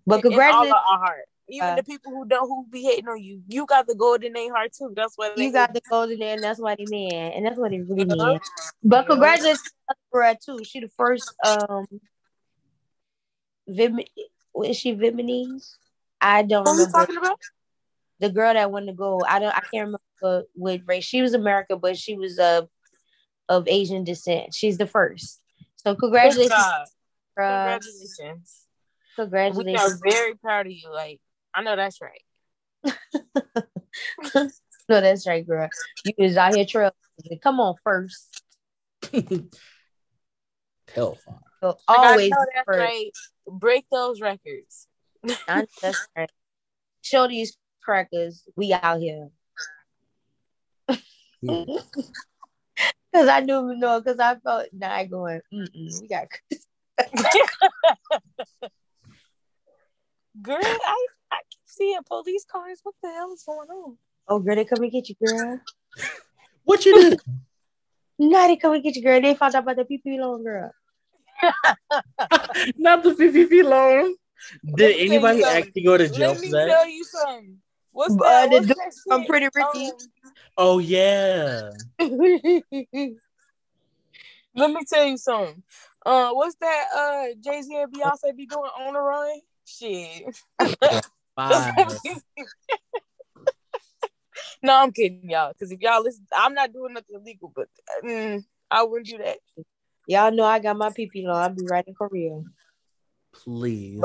But 0.05 0.21
congratulations, 0.21 0.73
our 0.73 0.99
heart. 0.99 1.25
Even 1.49 1.69
uh, 1.69 1.75
the 1.75 1.83
people 1.83 2.11
who 2.11 2.25
don't 2.25 2.47
who 2.47 2.65
be 2.69 2.83
hating 2.83 3.07
on 3.07 3.21
you, 3.21 3.41
you 3.47 3.65
got 3.65 3.87
the 3.87 3.95
gold 3.95 4.23
in 4.23 4.33
their 4.33 4.53
heart 4.53 4.71
too. 4.73 4.93
That's 4.95 5.17
what 5.17 5.37
you 5.37 5.51
got 5.51 5.73
the 5.73 5.81
gold 5.89 6.11
in 6.11 6.19
there, 6.19 6.33
and 6.33 6.43
that's 6.43 6.59
what 6.59 6.79
he 6.79 6.85
mean, 6.85 7.13
and 7.13 7.45
that's 7.45 7.57
what 7.57 7.71
he 7.71 7.81
really 7.81 8.05
mean. 8.05 8.39
But 8.83 9.07
congratulations, 9.07 9.73
girl, 10.11 10.35
too. 10.43 10.63
She 10.63 10.79
the 10.79 10.89
first 10.97 11.35
um, 11.43 11.85
Vim, 13.67 13.99
is 14.65 14.77
she 14.77 14.93
Vietnamese? 14.95 15.75
I 16.19 16.43
don't 16.43 16.65
Who 16.65 16.71
remember. 16.71 16.91
talking 16.91 17.17
about? 17.17 17.39
The 18.19 18.29
girl 18.29 18.53
that 18.53 18.71
won 18.71 18.85
the 18.85 18.93
gold. 18.93 19.23
I 19.27 19.39
don't. 19.39 19.55
I 19.55 19.61
can't 19.61 19.95
remember 20.23 20.47
what 20.53 20.81
race. 20.85 21.03
She 21.03 21.21
was 21.21 21.33
American, 21.33 21.79
but 21.79 21.97
she 21.97 22.15
was 22.15 22.37
of 22.37 22.69
of 23.49 23.67
Asian 23.67 24.03
descent. 24.03 24.53
She's 24.53 24.77
the 24.77 24.87
first. 24.87 25.41
So 25.77 25.95
congratulations. 25.95 26.53
Congratulations. 27.35 28.67
Congratulations. 29.15 30.01
We 30.03 30.11
are 30.11 30.15
very 30.15 30.35
proud 30.35 30.67
of 30.67 30.71
you. 30.71 30.91
Like 30.93 31.19
I 31.53 31.63
know 31.63 31.75
that's 31.75 31.99
right. 32.01 32.21
no, 34.35 34.49
that's 35.01 35.27
right, 35.27 35.45
girl. 35.45 35.69
You 36.03 36.13
was 36.17 36.37
out 36.37 36.55
here 36.55 36.65
trail. 36.65 36.91
Come 37.41 37.59
on, 37.59 37.75
first. 37.83 38.43
Hellfire. 40.93 41.35
So 41.61 41.77
always 41.87 42.29
that's 42.29 42.65
first. 42.65 42.79
right. 42.79 43.11
Break 43.47 43.85
those 43.91 44.21
records. 44.21 44.87
that's 45.47 46.07
right. 46.15 46.31
Show 47.01 47.27
these 47.27 47.57
crackers 47.83 48.43
we 48.55 48.73
out 48.73 48.99
here. 48.99 49.29
Hmm. 51.45 51.63
Because 53.11 53.27
I 53.27 53.41
knew 53.41 53.75
no, 53.75 53.99
because 53.99 54.19
I 54.19 54.35
felt 54.35 54.67
not 54.71 55.09
going. 55.09 55.41
we 55.51 56.07
got. 56.07 56.27
Girl, 60.41 60.59
I 60.63 61.07
I 61.29 61.39
keep 61.49 61.59
seeing 61.65 61.99
police 62.07 62.45
cars. 62.49 62.79
What 62.83 62.95
the 63.03 63.09
hell 63.09 63.33
is 63.33 63.43
going 63.43 63.67
on? 63.69 63.97
Oh, 64.29 64.39
girl, 64.39 64.55
they 64.55 64.63
come 64.63 64.81
and 64.81 64.91
get 64.91 65.09
you, 65.09 65.15
girl. 65.21 65.59
what 66.63 66.85
you 66.85 67.11
do? 67.11 67.17
no, 68.17 68.47
they 68.47 68.55
come 68.55 68.73
and 68.73 68.83
get 68.83 68.95
you, 68.95 69.03
girl. 69.03 69.19
They 69.19 69.35
found 69.35 69.55
out 69.55 69.63
about 69.63 69.75
the 69.75 69.83
PP 69.83 70.17
loan, 70.17 70.43
girl. 70.43 70.71
Not 72.77 73.03
the 73.03 73.11
PPP 73.11 73.63
loan. 73.63 74.15
Did 74.75 74.97
anybody 74.97 75.43
actually 75.43 75.83
go 75.83 75.97
to 75.97 76.09
jail 76.09 76.35
for 76.35 76.41
that? 76.41 76.51
Let 76.51 76.67
me 76.67 76.73
tell 76.73 76.89
you 76.89 77.03
something. 77.03 77.57
What's 77.91 78.15
that? 78.15 78.45
Uh, 78.45 78.47
What's 78.49 78.67
that 78.67 78.93
I'm 79.11 79.25
pretty 79.25 79.47
Ricky. 79.53 79.87
Um, 79.87 79.91
oh 80.57 80.79
yeah. 80.79 81.71
Let 84.53 84.71
me 84.71 84.81
tell 84.87 85.05
you 85.05 85.17
something. 85.17 85.63
Uh, 86.05 86.31
what's 86.31 86.55
that? 86.59 86.85
Uh, 86.95 87.25
Jay 87.41 87.61
Z 87.61 87.75
and 87.75 87.93
Beyonce 87.93 88.35
be 88.35 88.45
doing 88.45 88.69
on 88.79 88.93
the 88.93 88.99
run? 88.99 89.39
Shit. 89.65 90.35
no, 94.63 94.75
I'm 94.75 94.91
kidding, 94.91 95.29
y'all. 95.29 95.53
Because 95.53 95.71
if 95.71 95.79
y'all 95.79 96.03
listen, 96.03 96.25
I'm 96.35 96.53
not 96.53 96.73
doing 96.73 96.93
nothing 96.93 97.15
illegal, 97.15 97.51
but 97.55 97.67
mm, 98.03 98.43
I 98.69 98.83
wouldn't 98.83 99.07
do 99.07 99.19
that. 99.19 99.37
Y'all 100.11 100.29
know 100.29 100.43
I 100.43 100.59
got 100.59 100.75
my 100.75 100.89
PP 100.89 101.23
loan. 101.23 101.37
I'll 101.37 101.47
be 101.47 101.65
right 101.69 101.87
in 101.87 101.93
Korea. 101.93 102.41
Please. 103.31 104.03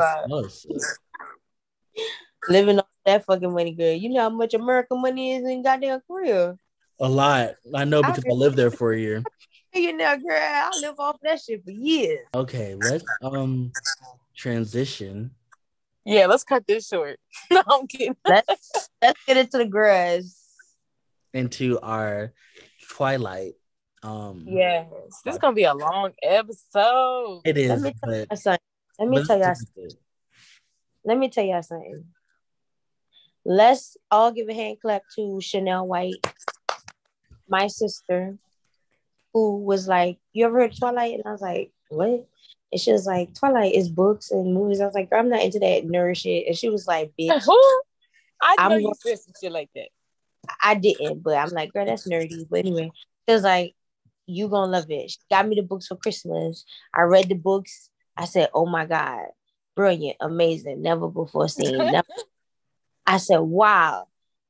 Living 2.48 2.78
on 2.78 2.84
that 3.04 3.24
fucking 3.24 3.52
money, 3.52 3.72
girl. 3.72 3.92
You 3.92 4.10
know 4.10 4.20
how 4.20 4.30
much 4.30 4.54
American 4.54 5.02
money 5.02 5.32
is 5.32 5.44
in 5.44 5.64
goddamn 5.64 5.98
Korea. 6.06 6.56
A 7.00 7.08
lot. 7.08 7.56
I 7.74 7.84
know 7.84 8.04
because 8.04 8.24
I, 8.24 8.30
I 8.30 8.34
lived 8.34 8.54
there 8.54 8.70
for 8.70 8.92
a 8.92 8.98
year. 8.98 9.24
You 9.74 9.94
know, 9.94 10.16
girl, 10.16 10.40
I 10.40 10.70
live 10.80 10.94
off 10.98 11.16
that 11.22 11.38
shit 11.38 11.62
for 11.62 11.70
years. 11.70 12.26
Okay, 12.34 12.74
let's 12.74 13.04
um 13.20 13.72
transition. 14.34 15.32
Yeah, 16.02 16.28
let's 16.28 16.44
cut 16.44 16.66
this 16.66 16.88
short. 16.88 17.18
no, 17.50 17.62
I'm 17.68 17.86
kidding. 17.86 18.16
let's 18.24 18.88
let's 19.02 19.20
get 19.26 19.36
into 19.36 19.58
the 19.58 19.66
grass. 19.66 20.40
Into 21.34 21.78
our 21.80 22.32
Twilight. 22.88 23.56
Um 24.06 24.44
Yes, 24.46 24.86
this 25.24 25.34
is 25.34 25.40
gonna 25.40 25.54
be 25.54 25.64
a 25.64 25.74
long 25.74 26.12
episode. 26.22 27.42
It 27.44 27.58
is. 27.58 27.68
Let 27.68 27.80
me 27.80 27.94
tell 28.02 28.14
you 28.14 28.36
something. 28.36 28.60
Let 28.98 29.08
me 29.08 29.24
tell 29.24 29.38
y'all 29.38 29.54
something. 29.54 29.90
Let 31.04 31.18
me 31.18 31.28
tell 31.28 31.44
y'all 31.44 31.62
something. 31.62 32.04
Let's 33.44 33.96
all 34.10 34.32
give 34.32 34.48
a 34.48 34.54
hand 34.54 34.78
clap 34.80 35.02
to 35.16 35.40
Chanel 35.40 35.86
White, 35.86 36.26
my 37.48 37.68
sister, 37.68 38.36
who 39.32 39.58
was 39.58 39.86
like, 39.86 40.18
You 40.32 40.46
ever 40.46 40.60
heard 40.60 40.76
Twilight? 40.76 41.14
And 41.14 41.22
I 41.26 41.32
was 41.32 41.42
like, 41.42 41.70
What? 41.88 42.26
And 42.72 42.80
she 42.80 42.90
was 42.90 43.06
like, 43.06 43.34
Twilight 43.34 43.74
is 43.74 43.88
books 43.88 44.30
and 44.30 44.52
movies. 44.52 44.80
I 44.80 44.86
was 44.86 44.94
like, 44.94 45.08
I'm 45.12 45.28
not 45.28 45.42
into 45.42 45.60
that 45.60 45.84
nerd 45.84 46.16
shit. 46.16 46.48
And 46.48 46.56
she 46.56 46.70
was 46.70 46.86
like, 46.86 47.12
Bitch. 47.20 47.44
Who? 47.44 47.82
I 48.42 48.68
know 48.68 48.74
I'm 48.74 48.80
you 48.80 48.92
said 48.98 49.18
some 49.18 49.32
shit 49.40 49.52
like 49.52 49.70
that. 49.74 49.88
I 50.62 50.74
didn't, 50.74 51.22
but 51.22 51.36
I'm 51.36 51.50
like, 51.50 51.72
girl, 51.72 51.86
that's 51.86 52.08
nerdy. 52.08 52.46
But 52.50 52.60
anyway, 52.60 52.90
she 53.28 53.34
was 53.34 53.44
like, 53.44 53.75
you 54.26 54.48
gonna 54.48 54.70
love 54.72 54.90
it. 54.90 55.10
She 55.10 55.18
got 55.30 55.46
me 55.48 55.56
the 55.56 55.62
books 55.62 55.86
for 55.86 55.96
Christmas. 55.96 56.64
I 56.94 57.02
read 57.02 57.28
the 57.28 57.34
books. 57.34 57.90
I 58.16 58.24
said, 58.24 58.48
oh 58.54 58.66
my 58.66 58.86
God, 58.86 59.26
brilliant, 59.74 60.16
amazing, 60.20 60.82
never 60.82 61.08
before 61.08 61.48
seen. 61.48 61.76
Never. 61.92 62.06
I 63.06 63.18
said, 63.18 63.38
wow, 63.38 64.08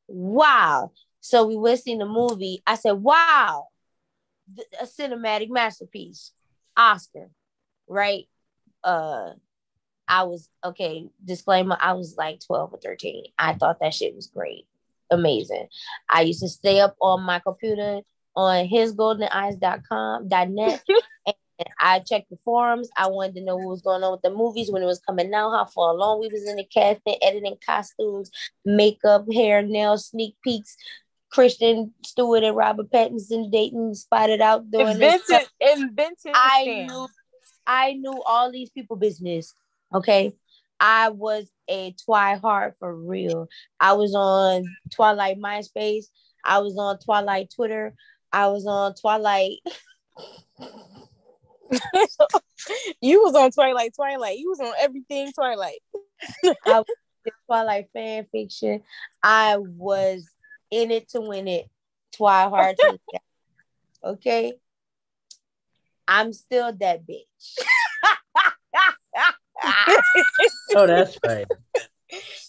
wow. 0.09 0.93
So 1.21 1.47
we 1.47 1.57
went 1.57 1.81
seeing 1.81 1.99
the 1.99 2.07
movie. 2.07 2.63
I 2.67 2.77
said, 2.77 2.93
wow, 2.93 3.67
a 4.81 4.87
cinematic 4.87 5.51
masterpiece, 5.51 6.33
Oscar, 6.77 7.29
right? 7.89 8.25
Uh, 8.85 9.31
I 10.09 10.23
was 10.23 10.49
okay. 10.65 11.09
Disclaimer: 11.25 11.77
I 11.81 11.95
was 11.95 12.15
like 12.17 12.41
twelve 12.47 12.73
or 12.73 12.79
thirteen. 12.79 13.25
I 13.39 13.55
thought 13.55 13.81
that 13.81 13.95
shit 13.95 14.15
was 14.15 14.29
great, 14.29 14.67
amazing. 15.11 15.67
I 16.09 16.23
used 16.23 16.41
to 16.41 16.49
stay 16.49 16.81
up 16.81 16.97
on 17.01 17.23
my 17.23 17.41
computer 17.41 18.03
on 18.37 18.67
hisgoldeneyes.com 18.69 20.29
.net 20.29 20.85
and 21.59 21.69
I 21.79 22.01
checked 22.01 22.31
the 22.31 22.39
forums. 22.45 22.89
I 22.97 23.09
wanted 23.09 23.37
to 23.37 23.45
know 23.45 23.57
what 23.57 23.69
was 23.69 23.83
going 23.83 24.03
on 24.03 24.13
with 24.13 24.23
the 24.23 24.31
movies 24.31 24.71
when 24.71 24.83
it 24.83 24.87
was 24.87 25.01
coming 25.01 25.33
out, 25.33 25.53
how 25.53 25.65
far 25.65 25.91
along 25.91 26.21
we 26.21 26.29
was 26.29 26.49
in 26.49 26.57
the 26.57 26.65
casting, 26.65 27.17
editing 27.23 27.57
costumes, 27.65 28.31
makeup, 28.65 29.27
hair, 29.33 29.63
nails, 29.63 30.09
sneak 30.09 30.37
peeks. 30.45 30.77
Kristen 31.31 31.93
Stewart 32.05 32.45
and 32.45 32.57
Robert 32.57 32.91
Pattinson 32.91 33.51
dating, 33.51 33.95
spotted 33.95 34.41
out 34.41 34.71
doing 34.71 34.89
invented, 34.89 35.49
invented. 35.61 36.33
I 36.35 36.87
knew, 36.89 37.09
I 37.67 37.93
knew 37.95 38.23
all 38.25 38.53
these 38.53 38.71
people 38.71 38.97
business. 38.97 39.53
Okay, 39.93 40.35
I 40.79 41.11
was 41.11 41.51
a 41.69 41.95
Twihard 42.09 42.75
for 42.79 42.95
real. 42.95 43.49
I 43.81 43.95
was 43.95 44.15
on 44.15 44.65
Twilight 44.95 45.39
MySpace. 45.39 46.07
I 46.45 46.61
was 46.61 46.79
on 46.79 46.99
Twilight 47.01 47.51
Twitter. 47.55 47.95
I 48.37 48.49
was 48.49 48.67
on 48.67 48.95
Twilight. 48.95 49.61
you 53.01 53.23
was 53.23 53.35
on 53.35 53.51
Twilight, 53.51 53.93
Twilight. 53.97 54.37
You 54.39 54.51
was 54.51 54.61
on 54.61 54.75
everything 54.79 55.33
Twilight. 55.33 55.81
I 56.45 56.53
was 56.67 56.85
Twilight 57.47 57.89
fan 57.95 58.27
fiction. 58.31 58.83
I 59.23 59.57
was 59.57 60.29
in 60.71 60.91
it 60.91 61.09
to 61.13 61.23
win 61.23 61.49
it. 61.49 61.71
Twilight. 62.15 62.77
okay. 64.05 64.53
I'm 66.07 66.35
still 66.35 66.75
that 66.75 67.07
bitch. 67.07 67.57
oh, 70.77 70.87
that's 70.87 71.19
right. 71.27 71.47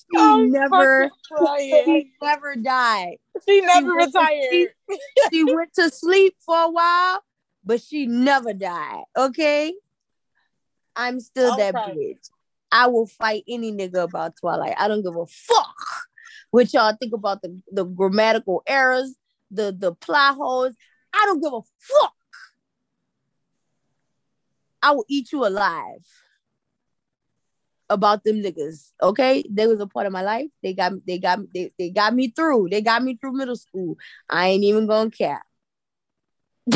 She 0.14 0.48
never, 0.48 1.12
she 1.60 2.12
never 2.22 2.56
died. 2.56 3.18
She 3.48 3.62
never 3.62 3.90
she 3.90 4.06
retired. 4.06 4.48
She, 4.52 4.68
she 5.32 5.44
went 5.44 5.74
to 5.76 5.90
sleep 5.90 6.36
for 6.46 6.58
a 6.58 6.72
while, 6.72 7.24
but 7.66 7.82
she 7.82 8.06
never 8.06 8.54
died. 8.54 9.04
Okay, 9.18 9.74
I'm 10.96 11.20
still 11.20 11.54
okay. 11.54 11.72
that 11.72 11.86
bitch. 11.90 12.30
I 12.72 12.88
will 12.88 13.08
fight 13.08 13.44
any 13.50 13.72
nigga 13.72 14.04
about 14.04 14.36
Twilight. 14.40 14.76
I 14.78 14.88
don't 14.88 15.04
give 15.04 15.16
a 15.16 15.26
fuck 15.26 15.76
what 16.52 16.74
y'all 16.74 16.96
think 17.00 17.14
about 17.14 17.42
the, 17.42 17.62
the 17.72 17.84
grammatical 17.84 18.64
errors, 18.68 19.16
the 19.52 19.76
the 19.78 19.94
plot 19.94 20.36
holes. 20.36 20.76
I 21.14 21.24
don't 21.26 21.42
give 21.42 21.54
a 21.54 21.62
fuck. 21.80 22.14
I 24.82 24.92
will 24.92 25.06
eat 25.08 25.32
you 25.32 25.46
alive. 25.46 26.06
About 27.90 28.24
them 28.24 28.38
niggas. 28.42 28.92
Okay, 29.02 29.44
they 29.50 29.68
was 29.68 29.80
a 29.80 29.88
part 29.88 30.06
of 30.06 30.12
my 30.12 30.22
life. 30.22 30.48
They 30.64 30.74
got 30.74 30.94
they 31.06 31.18
got 31.20 31.40
they, 31.54 31.72
they 31.78 31.90
got 31.90 32.14
me 32.14 32.30
through. 32.30 32.70
They 32.70 32.82
got 32.82 33.04
me 33.04 33.16
through 33.16 33.34
middle 33.34 33.56
school. 33.56 33.98
I 34.30 34.48
ain't 34.50 34.64
even 34.64 34.88
gonna 34.88 35.12
cap. 35.12 35.44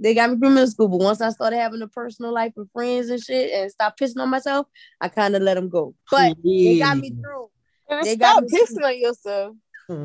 they 0.00 0.14
got 0.14 0.30
me 0.30 0.38
through 0.38 0.50
middle 0.50 0.66
school, 0.70 0.88
but 0.88 0.98
once 0.98 1.20
I 1.20 1.30
started 1.30 1.56
having 1.56 1.82
a 1.82 1.88
personal 1.88 2.32
life 2.32 2.52
with 2.56 2.70
friends 2.72 3.08
and 3.08 3.22
shit, 3.22 3.52
and 3.52 3.70
stop 3.70 3.98
pissing 3.98 4.20
on 4.20 4.30
myself, 4.30 4.66
I 5.00 5.08
kind 5.08 5.34
of 5.36 5.42
let 5.42 5.54
them 5.54 5.68
go. 5.68 5.94
But 6.10 6.36
they 6.44 6.78
got 6.78 6.98
me 6.98 7.10
through. 7.10 7.50
And 7.88 8.06
They 8.06 8.16
stop 8.16 8.36
got 8.36 8.42
me- 8.44 8.48
pissing 8.50 8.84
on 8.84 8.98
yourself. 8.98 9.56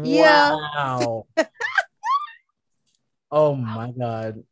Yeah. 0.04 0.56
Wow. 0.56 1.28
oh 3.32 3.56
my 3.56 3.92
god. 3.92 4.44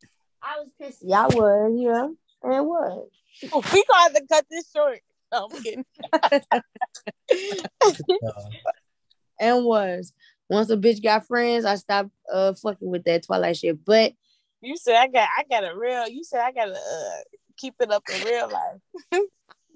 I 0.42 0.60
was 0.60 0.68
pissed. 0.80 1.02
Yeah, 1.02 1.24
I 1.24 1.26
was. 1.26 1.72
Yeah, 1.76 2.04
and 2.42 2.54
it 2.54 2.64
was. 2.64 3.08
We 3.52 3.84
gonna 3.84 4.02
have 4.02 4.14
to 4.14 4.26
cut 4.30 4.44
this 4.50 4.70
short. 4.74 5.00
No, 5.32 5.48
I'm 5.52 5.62
kidding. 5.62 5.84
and 9.40 9.64
was. 9.64 10.12
Once 10.48 10.70
a 10.70 10.76
bitch 10.76 11.02
got 11.02 11.26
friends, 11.26 11.64
I 11.64 11.76
stopped 11.76 12.10
uh 12.32 12.54
fucking 12.54 12.88
with 12.88 13.04
that 13.04 13.24
Twilight 13.24 13.56
shit. 13.56 13.84
But 13.84 14.12
You 14.60 14.76
said 14.76 14.96
I 14.96 15.08
got 15.08 15.28
I 15.36 15.44
got 15.48 15.70
a 15.70 15.76
real. 15.76 16.08
You 16.08 16.24
said 16.24 16.40
I 16.40 16.52
gotta 16.52 16.72
uh, 16.72 17.20
keep 17.56 17.74
it 17.80 17.90
up 17.90 18.02
in 18.12 18.22
real 18.22 18.50
life. 18.50 18.80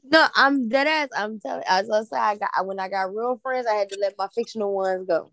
no, 0.04 0.26
I'm 0.34 0.68
dead 0.68 0.86
ass. 0.86 1.08
I'm 1.16 1.40
telling. 1.40 1.64
As 1.68 1.90
I 1.90 2.04
said, 2.04 2.18
I 2.18 2.36
got 2.36 2.66
when 2.66 2.80
I 2.80 2.88
got 2.88 3.14
real 3.14 3.38
friends, 3.42 3.66
I 3.66 3.74
had 3.74 3.90
to 3.90 3.98
let 4.00 4.14
my 4.16 4.28
fictional 4.34 4.74
ones 4.74 5.06
go. 5.06 5.30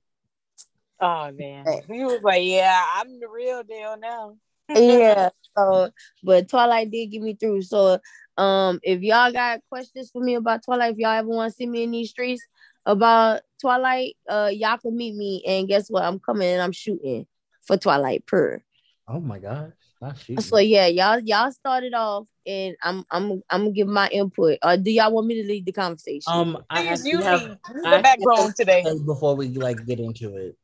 Oh 0.99 1.31
man, 1.31 1.65
he 1.89 2.03
was 2.03 2.21
like, 2.21 2.43
"Yeah, 2.43 2.83
I'm 2.95 3.21
the 3.21 3.29
real 3.29 3.63
deal 3.63 3.95
now." 3.97 4.35
Yeah. 4.75 5.29
So, 5.57 5.91
but 6.23 6.49
Twilight 6.49 6.91
did 6.91 7.07
get 7.07 7.21
me 7.21 7.35
through. 7.35 7.63
So, 7.63 7.99
um, 8.37 8.79
if 8.83 9.01
y'all 9.01 9.31
got 9.31 9.61
questions 9.69 10.09
for 10.11 10.21
me 10.21 10.35
about 10.35 10.63
Twilight, 10.63 10.93
if 10.93 10.97
y'all 10.97 11.11
ever 11.11 11.27
want 11.27 11.51
to 11.51 11.55
see 11.55 11.65
me 11.65 11.83
in 11.83 11.91
these 11.91 12.09
streets 12.11 12.41
about 12.85 13.41
Twilight, 13.59 14.15
uh, 14.29 14.49
y'all 14.51 14.77
can 14.77 14.95
meet 14.95 15.15
me. 15.15 15.43
And 15.45 15.67
guess 15.67 15.89
what? 15.89 16.03
I'm 16.03 16.19
coming 16.19 16.47
and 16.47 16.61
I'm 16.61 16.71
shooting 16.71 17.25
for 17.61 17.77
Twilight 17.77 18.25
per. 18.25 18.61
Oh 19.07 19.19
my 19.19 19.39
gosh. 19.39 19.71
Not 20.01 20.17
shooting. 20.17 20.41
So 20.41 20.59
yeah, 20.59 20.87
y'all 20.87 21.19
y'all 21.19 21.51
started 21.51 21.93
off, 21.93 22.27
and 22.45 22.75
I'm 22.81 23.03
I'm 23.11 23.41
I'm 23.49 23.63
gonna 23.63 23.71
give 23.71 23.87
my 23.87 24.07
input. 24.07 24.57
Uh, 24.61 24.77
do 24.77 24.91
y'all 24.91 25.11
want 25.11 25.27
me 25.27 25.41
to 25.41 25.47
lead 25.47 25.65
the 25.65 25.73
conversation? 25.73 26.31
um 26.31 26.63
I 26.69 26.83
Things 26.83 26.99
actually 26.99 27.11
you 27.11 27.21
have 27.21 27.41
need 27.41 27.57
I 27.85 27.97
the 27.97 28.03
backbone 28.03 28.53
today. 28.53 28.85
before 29.05 29.35
we 29.35 29.49
like 29.49 29.85
get 29.85 29.99
into 29.99 30.37
it. 30.37 30.55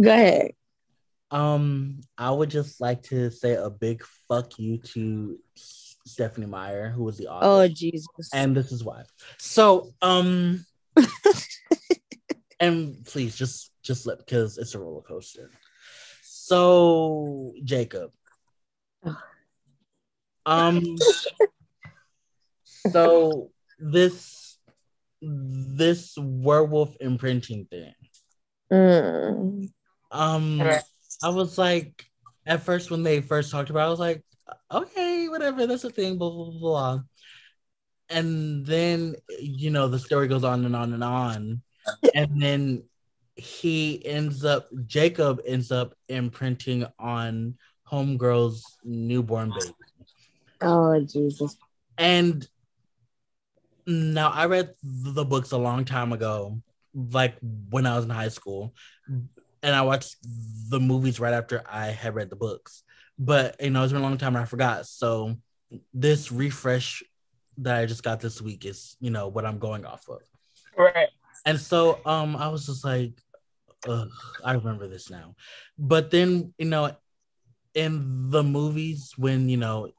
Go 0.00 0.10
ahead. 0.10 0.52
Um, 1.30 2.00
I 2.16 2.30
would 2.30 2.50
just 2.50 2.80
like 2.80 3.02
to 3.04 3.30
say 3.30 3.54
a 3.54 3.70
big 3.70 4.04
fuck 4.28 4.58
you 4.58 4.78
to 4.78 5.38
Stephenie 6.06 6.46
Meyer, 6.46 6.90
who 6.90 7.02
was 7.04 7.16
the 7.16 7.28
author. 7.28 7.46
Oh 7.46 7.68
Jesus. 7.68 8.30
and 8.32 8.56
this 8.56 8.72
is 8.72 8.84
why. 8.84 9.02
So, 9.38 9.92
um, 10.02 10.64
and 12.60 13.04
please 13.06 13.36
just 13.36 13.72
just 13.82 14.06
let 14.06 14.18
because 14.18 14.58
it's 14.58 14.74
a 14.74 14.78
roller 14.78 15.02
coaster. 15.02 15.50
So, 16.22 17.52
Jacob. 17.64 18.10
Um. 20.46 20.98
So 22.64 23.50
this 23.78 24.58
this 25.22 26.14
werewolf 26.18 26.94
imprinting 27.00 27.66
thing. 27.70 27.94
Mm. 28.70 29.72
Um, 30.10 30.60
Right. 30.60 30.82
I 31.22 31.28
was 31.30 31.58
like, 31.58 32.04
at 32.46 32.62
first 32.62 32.90
when 32.90 33.02
they 33.02 33.20
first 33.20 33.50
talked 33.50 33.70
about, 33.70 33.84
it, 33.84 33.86
I 33.86 33.90
was 33.90 34.00
like, 34.00 34.22
okay, 34.70 35.28
whatever, 35.28 35.66
that's 35.66 35.84
a 35.84 35.90
thing, 35.90 36.18
blah 36.18 36.30
blah 36.30 36.50
blah. 36.50 36.58
blah. 36.60 36.98
And 38.10 38.66
then 38.66 39.16
you 39.40 39.70
know 39.70 39.88
the 39.88 39.98
story 39.98 40.28
goes 40.28 40.44
on 40.44 40.64
and 40.64 40.76
on 40.76 40.92
and 40.92 41.04
on, 41.04 41.62
and 42.14 42.42
then 42.42 42.84
he 43.36 44.04
ends 44.04 44.44
up, 44.44 44.68
Jacob 44.86 45.40
ends 45.46 45.72
up 45.72 45.94
imprinting 46.08 46.86
on 46.98 47.56
Homegirl's 47.90 48.78
newborn 48.84 49.50
baby, 49.50 49.74
Oh 50.60 51.00
Jesus. 51.00 51.56
and 51.98 52.46
now 53.86 54.30
I 54.30 54.46
read 54.46 54.74
the 54.82 55.24
books 55.24 55.52
a 55.52 55.58
long 55.58 55.84
time 55.84 56.12
ago, 56.12 56.60
like 56.94 57.36
when 57.70 57.86
I 57.86 57.96
was 57.96 58.04
in 58.04 58.10
high 58.10 58.28
school, 58.28 58.74
and 59.64 59.74
I 59.74 59.82
watched 59.82 60.16
the 60.68 60.78
movies 60.78 61.18
right 61.18 61.32
after 61.32 61.62
I 61.66 61.86
had 61.86 62.14
read 62.14 62.28
the 62.28 62.36
books. 62.36 62.84
But 63.18 63.56
you 63.60 63.70
know, 63.70 63.82
it's 63.82 63.92
been 63.92 64.02
a 64.02 64.04
long 64.04 64.18
time 64.18 64.36
and 64.36 64.42
I 64.42 64.46
forgot. 64.46 64.86
So 64.86 65.36
this 65.92 66.30
refresh 66.30 67.02
that 67.58 67.76
I 67.76 67.86
just 67.86 68.02
got 68.02 68.20
this 68.20 68.42
week 68.42 68.66
is, 68.66 68.96
you 69.00 69.10
know, 69.10 69.28
what 69.28 69.46
I'm 69.46 69.58
going 69.58 69.86
off 69.86 70.06
of. 70.08 70.20
Right. 70.76 71.08
And 71.46 71.58
so 71.58 72.00
um 72.04 72.36
I 72.36 72.48
was 72.48 72.66
just 72.66 72.84
like, 72.84 73.12
Ugh, 73.88 74.10
I 74.44 74.52
remember 74.52 74.86
this 74.86 75.10
now. 75.10 75.34
But 75.78 76.10
then, 76.10 76.52
you 76.58 76.66
know, 76.66 76.94
in 77.74 78.30
the 78.30 78.42
movies 78.42 79.14
when, 79.16 79.48
you 79.48 79.56
know, 79.56 79.90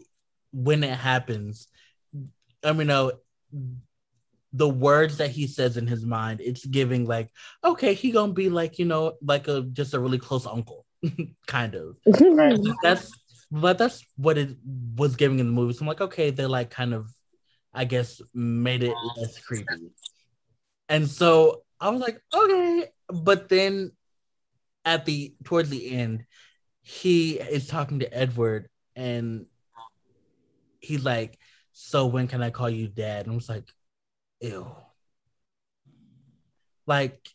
when 0.54 0.84
it 0.84 0.98
happens, 0.98 1.68
I 2.64 2.72
mean, 2.72 2.82
you 2.82 2.86
know, 2.86 3.12
the 4.56 4.70
words 4.70 5.18
that 5.18 5.32
he 5.32 5.48
says 5.48 5.76
in 5.76 5.86
his 5.86 6.06
mind, 6.06 6.40
it's 6.42 6.66
giving 6.66 7.06
like, 7.06 7.30
okay, 7.64 7.94
he 7.94 8.12
gonna 8.12 8.34
be 8.34 8.50
like, 8.50 8.80
you 8.80 8.86
know, 8.86 9.14
like 9.22 9.48
a 9.48 9.62
just 9.74 9.94
a 9.94 10.00
really 10.00 10.18
close 10.18 10.48
uncle, 10.48 10.86
kind 11.48 11.76
of. 11.76 11.98
Right. 12.06 12.58
That's 12.82 13.12
but 13.52 13.78
that's 13.78 14.06
what 14.18 14.38
it 14.38 14.56
was 14.96 15.16
giving 15.16 15.40
in 15.40 15.48
the 15.48 15.52
movie. 15.52 15.74
So 15.74 15.82
I'm 15.82 15.88
like, 15.88 16.02
okay, 16.02 16.30
they 16.32 16.46
like 16.46 16.70
kind 16.70 16.94
of, 16.94 17.10
I 17.74 17.86
guess, 17.86 18.22
made 18.34 18.84
it 18.84 18.96
less 19.18 19.38
creepy. 19.40 19.92
And 20.88 21.10
so 21.10 21.64
I 21.80 21.90
was 21.90 22.02
like, 22.02 22.22
okay. 22.34 22.86
But 23.10 23.50
then 23.50 23.92
at 24.86 25.06
the 25.06 25.36
towards 25.44 25.70
the 25.70 25.92
end, 25.92 26.26
he 26.82 27.34
is 27.34 27.68
talking 27.68 28.00
to 28.00 28.18
Edward 28.18 28.70
and 28.96 29.48
he's 30.80 31.04
like, 31.04 31.38
So 31.74 32.06
when 32.06 32.28
can 32.28 32.42
I 32.42 32.52
call 32.52 32.70
you 32.70 32.88
dad? 32.88 33.26
And 33.26 33.34
I 33.34 33.36
was 33.36 33.50
like, 33.50 33.68
ew. 34.40 34.68
Like, 36.88 37.28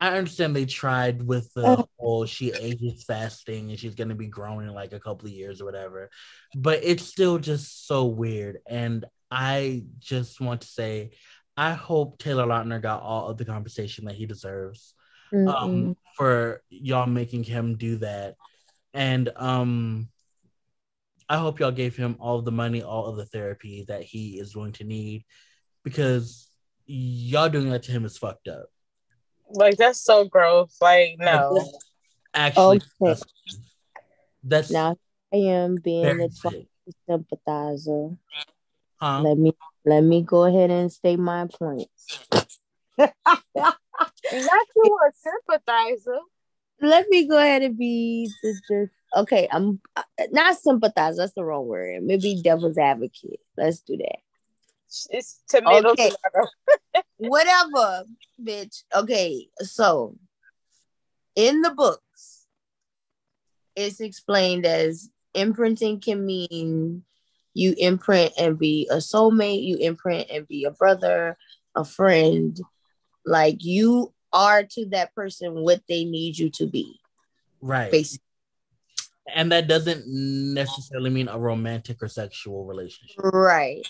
I 0.00 0.16
understand 0.16 0.54
they 0.54 0.66
tried 0.66 1.22
with 1.22 1.52
the 1.54 1.86
whole 1.98 2.26
she 2.26 2.52
ages 2.52 3.04
fasting 3.04 3.70
and 3.70 3.78
she's 3.78 3.94
gonna 3.94 4.14
be 4.14 4.26
growing 4.26 4.66
in 4.66 4.74
like 4.74 4.92
a 4.92 5.00
couple 5.00 5.28
of 5.28 5.32
years 5.32 5.60
or 5.60 5.64
whatever, 5.64 6.10
but 6.54 6.80
it's 6.82 7.04
still 7.04 7.38
just 7.38 7.86
so 7.86 8.06
weird. 8.06 8.58
And 8.68 9.04
I 9.30 9.84
just 9.98 10.40
want 10.40 10.62
to 10.62 10.66
say, 10.66 11.12
I 11.56 11.72
hope 11.72 12.18
Taylor 12.18 12.46
Lautner 12.46 12.82
got 12.82 13.02
all 13.02 13.28
of 13.28 13.38
the 13.38 13.44
compensation 13.44 14.04
that 14.06 14.14
he 14.14 14.26
deserves 14.26 14.94
Mm-mm. 15.32 15.48
um, 15.48 15.96
for 16.16 16.62
y'all 16.68 17.06
making 17.06 17.44
him 17.44 17.76
do 17.76 17.96
that. 17.96 18.34
And 18.92 19.30
um, 19.36 20.08
I 21.28 21.38
hope 21.38 21.60
y'all 21.60 21.70
gave 21.70 21.96
him 21.96 22.16
all 22.18 22.38
of 22.38 22.44
the 22.44 22.52
money, 22.52 22.82
all 22.82 23.06
of 23.06 23.16
the 23.16 23.26
therapy 23.26 23.84
that 23.88 24.02
he 24.02 24.38
is 24.38 24.54
going 24.54 24.72
to 24.72 24.84
need 24.84 25.24
because 25.84 26.48
y'all 26.86 27.48
doing 27.48 27.70
that 27.70 27.84
to 27.84 27.92
him 27.92 28.04
is 28.04 28.18
fucked 28.18 28.48
up. 28.48 28.66
Like 29.50 29.76
that's 29.76 30.00
so 30.00 30.24
gross. 30.24 30.76
Like 30.80 31.16
no. 31.18 31.54
That's 31.54 31.78
Actually, 32.34 32.82
Okay. 33.00 33.22
that's 34.50 34.70
now 34.70 34.96
I 35.32 35.36
am 35.36 35.76
being 35.76 36.20
a 36.20 36.28
sympathizer. 37.08 38.10
Huh? 38.96 39.20
Let 39.22 39.38
me 39.38 39.52
let 39.84 40.02
me 40.02 40.22
go 40.22 40.44
ahead 40.44 40.70
and 40.70 40.92
state 40.92 41.18
my 41.18 41.46
point. 41.46 41.88
Not 42.98 44.66
you 44.76 44.98
a 45.06 45.12
sympathizer. 45.12 46.18
let 46.80 47.08
me 47.08 47.28
go 47.28 47.38
ahead 47.38 47.62
and 47.62 47.78
be 47.78 48.30
the 48.42 48.60
just 48.68 48.92
okay. 49.16 49.48
I'm 49.50 49.80
uh, 49.96 50.02
not 50.32 50.56
sympathize. 50.56 51.16
That's 51.16 51.34
the 51.34 51.44
wrong 51.44 51.66
word. 51.66 52.02
Maybe 52.02 52.40
devil's 52.42 52.78
advocate. 52.78 53.40
Let's 53.56 53.80
do 53.80 53.96
that. 53.98 54.18
It's 55.10 55.42
tomato 55.48 55.90
Okay. 55.90 56.10
tomato. 56.10 56.50
Whatever, 57.16 58.04
bitch. 58.42 58.84
Okay, 58.94 59.48
so 59.60 60.16
in 61.34 61.62
the 61.62 61.70
books, 61.70 62.46
it's 63.76 64.00
explained 64.00 64.66
as 64.66 65.10
imprinting 65.34 66.00
can 66.00 66.24
mean 66.24 67.04
you 67.54 67.74
imprint 67.78 68.32
and 68.38 68.58
be 68.58 68.88
a 68.90 68.96
soulmate. 68.96 69.64
You 69.64 69.76
imprint 69.78 70.28
and 70.30 70.46
be 70.46 70.64
a 70.64 70.70
brother, 70.70 71.36
a 71.74 71.84
friend. 71.84 72.58
Like 73.24 73.64
you 73.64 74.12
are 74.32 74.64
to 74.64 74.86
that 74.86 75.14
person 75.14 75.62
what 75.62 75.82
they 75.88 76.04
need 76.04 76.36
you 76.38 76.50
to 76.50 76.66
be. 76.66 77.00
Right. 77.60 77.90
Basically. 77.90 78.20
And 79.32 79.50
that 79.52 79.68
doesn't 79.68 80.04
necessarily 80.06 81.10
mean 81.10 81.28
a 81.28 81.38
romantic 81.38 82.02
or 82.02 82.08
sexual 82.08 82.66
relationship. 82.66 83.16
Right. 83.18 83.86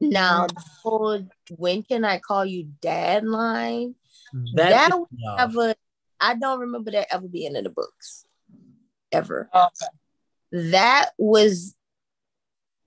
Now, 0.00 0.46
the 0.46 0.62
whole 0.82 1.26
when 1.56 1.82
can 1.82 2.04
I 2.04 2.18
call 2.18 2.44
you 2.44 2.68
dad 2.80 3.24
line? 3.24 3.94
That, 4.54 4.70
That 4.70 4.90
pissed 4.90 5.12
me 5.12 5.26
off. 5.28 5.40
Ever, 5.40 5.74
I 6.20 6.34
don't 6.34 6.60
remember 6.60 6.90
that 6.90 7.12
ever 7.12 7.28
being 7.28 7.56
in 7.56 7.64
the 7.64 7.70
books. 7.70 8.26
Ever. 9.12 9.48
Okay. 9.54 10.70
That 10.70 11.10
was 11.18 11.74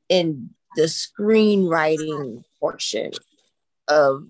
in 0.08 0.52
the 0.76 0.84
screenwriting 0.84 2.44
portion 2.60 3.12
of 3.88 4.28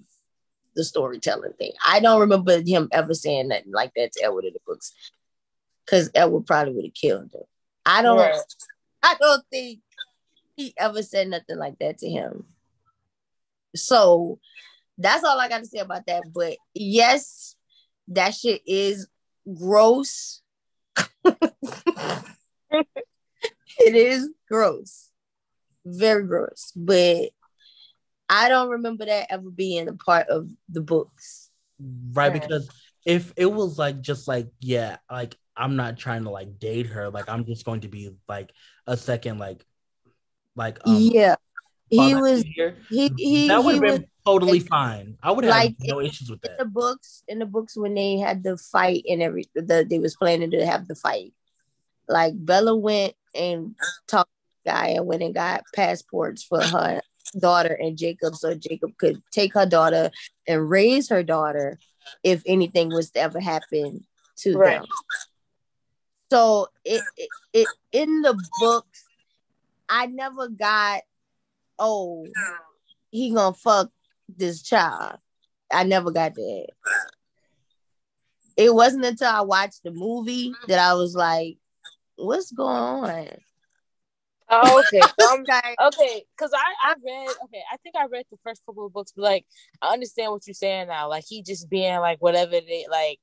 the 0.76 0.84
storytelling 0.84 1.54
thing. 1.54 1.74
I 1.86 2.00
don't 2.00 2.22
remember 2.22 2.62
him 2.62 2.88
ever 2.92 3.14
saying 3.14 3.50
nothing 3.50 3.72
like 3.72 3.92
that 3.96 4.14
to 4.14 4.24
Edward 4.24 4.46
in 4.46 4.54
the 4.54 4.60
books, 4.66 4.94
because 5.86 6.10
Edward 6.16 6.46
probably 6.46 6.74
would 6.74 6.86
have 6.86 6.94
killed 6.94 7.32
him. 7.34 7.44
I 7.86 8.02
don't. 8.02 8.18
Right. 8.18 8.40
I 9.04 9.16
don't 9.20 9.44
think 9.50 9.80
he 10.56 10.74
ever 10.78 11.02
said 11.02 11.30
nothing 11.30 11.58
like 11.58 11.80
that 11.80 12.00
to 12.00 12.10
him. 12.10 12.46
So 13.76 14.40
that's 14.98 15.24
all 15.24 15.40
I 15.40 15.50
got 15.50 15.60
to 15.60 15.66
say 15.66 15.80
about 15.80 16.06
that. 16.08 16.24
But 16.34 16.58
yes, 16.74 17.56
that 18.10 18.34
shit 18.34 18.62
is 18.66 19.08
gross. 19.58 20.42
it 21.24 22.26
is 23.80 24.30
gross. 24.48 25.10
Very 25.86 26.26
gross. 26.26 26.72
But 26.76 27.30
I 28.28 28.50
don't 28.50 28.70
remember 28.70 29.06
that 29.06 29.28
ever 29.32 29.50
being 29.50 29.88
a 29.88 29.94
part 29.94 30.28
of 30.28 30.50
the 30.70 30.82
books. 30.82 31.50
Right, 32.12 32.34
because 32.34 32.70
if 33.06 33.34
it 33.38 33.46
was 33.46 33.80
like 33.80 34.02
just 34.02 34.28
like, 34.28 34.50
yeah, 34.60 34.98
like 35.10 35.36
I'm 35.56 35.76
not 35.76 35.98
trying 35.98 36.24
to 36.24 36.30
like 36.30 36.60
date 36.60 36.88
her, 36.88 37.10
like 37.10 37.30
I'm 37.30 37.46
just 37.46 37.66
going 37.66 37.82
to 37.82 37.88
be 37.88 38.12
like 38.28 38.52
a 38.86 38.98
second 38.98 39.40
like 39.40 39.66
like 40.56 40.80
um, 40.86 40.98
yeah 41.00 41.36
he 41.90 42.16
was 42.16 42.44
he, 42.44 42.54
mm-hmm. 42.60 43.16
he 43.18 43.48
that 43.48 43.64
would 43.64 43.76
have 43.76 43.82
been 43.82 44.02
was, 44.02 44.10
totally 44.26 44.60
fine. 44.60 45.18
I 45.24 45.32
would 45.32 45.44
have 45.44 45.52
like 45.52 45.76
no 45.80 46.00
issues 46.00 46.30
with 46.30 46.42
that. 46.42 46.52
In 46.52 46.58
the 46.58 46.66
books, 46.66 47.24
in 47.28 47.40
the 47.40 47.46
books 47.46 47.76
when 47.76 47.94
they 47.94 48.18
had 48.18 48.44
the 48.44 48.58
fight 48.58 49.04
and 49.10 49.22
every 49.22 49.46
the 49.56 49.86
they 49.90 50.00
was 50.00 50.16
planning 50.16 50.52
to 50.52 50.66
have 50.66 50.88
the 50.88 50.96
fight. 50.96 51.34
Like 52.08 52.34
Bella 52.36 52.76
went 52.76 53.14
and 53.36 53.76
talked 54.08 54.30
to 54.30 54.64
the 54.64 54.72
guy 54.72 54.88
and 54.90 55.06
went 55.06 55.24
and 55.24 55.34
got 55.34 55.64
passports 55.76 56.44
for 56.44 56.62
her 56.62 57.02
daughter 57.40 57.74
and 57.74 57.98
Jacob 57.98 58.36
so 58.36 58.56
Jacob 58.56 58.98
could 58.98 59.22
take 59.32 59.54
her 59.54 59.66
daughter 59.66 60.10
and 60.48 60.70
raise 60.70 61.10
her 61.10 61.22
daughter 61.24 61.78
if 62.24 62.42
anything 62.46 62.90
was 62.90 63.12
to 63.12 63.20
ever 63.20 63.40
happen 63.40 64.06
to 64.38 64.58
right. 64.58 64.80
them. 64.80 64.88
So 66.32 66.68
it, 66.86 67.04
it, 67.18 67.30
it 67.54 67.68
in 67.92 68.22
the 68.22 68.40
books, 68.60 69.06
I 69.88 70.06
never 70.06 70.48
got 70.48 71.02
oh, 71.80 72.26
he 73.12 73.34
gonna 73.34 73.56
fuck 73.56 73.90
this 74.28 74.62
child. 74.62 75.18
I 75.72 75.84
never 75.84 76.12
got 76.12 76.36
that. 76.36 76.68
It 78.58 78.74
wasn't 78.74 79.06
until 79.06 79.30
I 79.30 79.42
watched 79.42 79.84
the 79.84 79.92
movie 79.92 80.54
that 80.68 80.80
I 80.80 80.94
was 80.94 81.16
like, 81.16 81.58
what's 82.16 82.52
going 82.52 82.76
on? 82.76 83.28
Oh, 84.50 84.80
okay. 84.80 85.02
Um, 85.30 85.46
okay, 85.88 86.24
because 86.36 86.52
I, 86.56 86.90
I 86.90 86.96
read, 87.06 87.36
okay, 87.44 87.62
I 87.72 87.78
think 87.78 87.96
I 87.96 88.08
read 88.08 88.26
the 88.32 88.38
first 88.44 88.66
couple 88.66 88.88
of 88.88 88.94
books, 88.94 89.14
but 89.16 89.22
like, 89.22 89.46
I 89.80 89.94
understand 89.94 90.32
what 90.32 90.48
you're 90.48 90.56
saying 90.56 90.88
now. 90.88 91.08
Like, 91.08 91.24
he 91.28 91.44
just 91.44 91.70
being 91.70 92.00
like 92.00 92.20
whatever 92.20 92.52
they 92.52 92.86
like, 92.90 93.20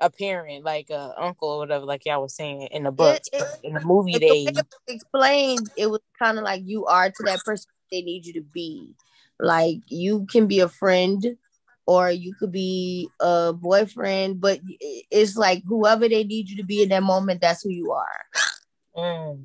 a 0.00 0.10
parent, 0.10 0.64
like 0.64 0.90
a 0.90 1.14
uncle 1.18 1.48
or 1.48 1.58
whatever, 1.58 1.84
like 1.84 2.04
y'all 2.04 2.22
was 2.22 2.34
saying 2.34 2.68
in 2.70 2.84
the 2.84 2.90
book, 2.90 3.20
It, 3.32 3.42
it, 3.42 3.48
in 3.62 3.74
the 3.74 3.80
movie, 3.80 4.18
they 4.18 4.52
explained 4.88 5.70
it 5.76 5.88
was 5.88 6.00
kind 6.18 6.38
of 6.38 6.44
like 6.44 6.62
you 6.64 6.86
are 6.86 7.08
to 7.10 7.22
that 7.24 7.40
person 7.44 7.70
they 7.90 8.02
need 8.02 8.26
you 8.26 8.32
to 8.34 8.42
be. 8.42 8.94
Like 9.38 9.78
you 9.86 10.26
can 10.26 10.46
be 10.46 10.60
a 10.60 10.68
friend 10.68 11.36
or 11.86 12.10
you 12.10 12.34
could 12.34 12.52
be 12.52 13.08
a 13.20 13.52
boyfriend, 13.52 14.40
but 14.40 14.60
it's 15.10 15.36
like 15.36 15.62
whoever 15.66 16.08
they 16.08 16.24
need 16.24 16.48
you 16.48 16.56
to 16.58 16.64
be 16.64 16.82
in 16.82 16.90
that 16.90 17.02
moment, 17.02 17.40
that's 17.40 17.62
who 17.62 17.70
you 17.70 17.92
are. 17.92 18.24
Mm. 18.96 19.44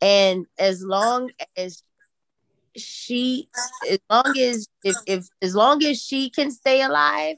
And 0.00 0.46
as 0.58 0.82
long 0.82 1.30
as 1.56 1.82
she, 2.76 3.48
as 3.90 3.98
long 4.10 4.36
as 4.36 4.68
if, 4.84 4.96
if 5.06 5.28
as 5.40 5.54
long 5.54 5.82
as 5.84 6.02
she 6.02 6.30
can 6.30 6.50
stay 6.50 6.82
alive, 6.82 7.36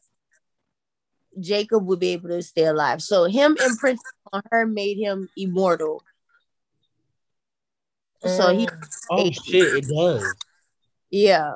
Jacob 1.39 1.87
would 1.87 2.01
be 2.01 2.09
able 2.09 2.31
to 2.31 2.43
stay 2.43 2.65
alive. 2.65 3.03
So 3.03 3.25
him 3.25 3.57
imprinting 3.65 4.03
on 4.33 4.43
her 4.51 4.67
made 4.67 4.99
him 4.99 5.29
immortal. 5.37 6.03
So 8.25 8.57
he. 8.57 8.67
Mm. 8.67 8.89
Oh 9.11 9.31
shit! 9.31 9.85
It 9.85 9.89
does. 9.89 10.35
Yeah. 11.11 11.53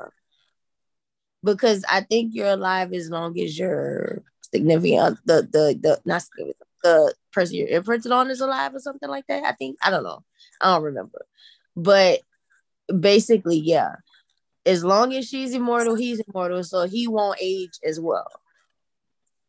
Because 1.44 1.84
I 1.90 2.02
think 2.02 2.34
you're 2.34 2.46
alive 2.46 2.92
as 2.92 3.10
long 3.10 3.38
as 3.40 3.58
your 3.58 4.22
significant 4.52 5.18
the 5.24 5.42
the 5.42 5.78
the 5.80 6.00
not 6.04 6.22
significant 6.22 6.68
the 6.82 7.14
person 7.32 7.56
you're 7.56 7.68
imprinted 7.68 8.12
on 8.12 8.30
is 8.30 8.40
alive 8.40 8.74
or 8.74 8.78
something 8.80 9.08
like 9.08 9.26
that. 9.26 9.44
I 9.44 9.52
think 9.52 9.76
I 9.82 9.90
don't 9.90 10.04
know. 10.04 10.22
I 10.60 10.74
don't 10.74 10.84
remember. 10.84 11.26
But 11.76 12.20
basically, 13.00 13.56
yeah. 13.56 13.96
As 14.64 14.84
long 14.84 15.12
as 15.12 15.28
she's 15.28 15.54
immortal, 15.54 15.96
he's 15.96 16.20
immortal, 16.20 16.62
so 16.62 16.86
he 16.86 17.08
won't 17.08 17.38
age 17.42 17.80
as 17.84 17.98
well. 17.98 18.28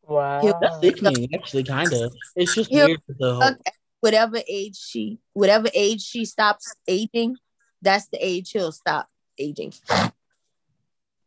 Wow, 0.07 0.41
He'll, 0.41 0.59
that's 0.59 0.79
sickening. 0.79 1.29
Actually, 1.35 1.63
kind 1.63 1.91
of. 1.93 2.13
It's 2.35 2.55
just 2.55 2.71
weird. 2.71 2.99
The 3.07 3.35
whole 3.35 3.55
whatever 4.03 4.41
age 4.49 4.75
she 4.75 5.17
whatever 5.31 5.69
age 5.73 6.01
she 6.01 6.25
stops 6.25 6.75
aging, 6.89 7.37
that's 7.81 8.07
the 8.07 8.17
age 8.19 8.51
he'll 8.51 8.73
stop 8.73 9.07
aging. 9.39 9.71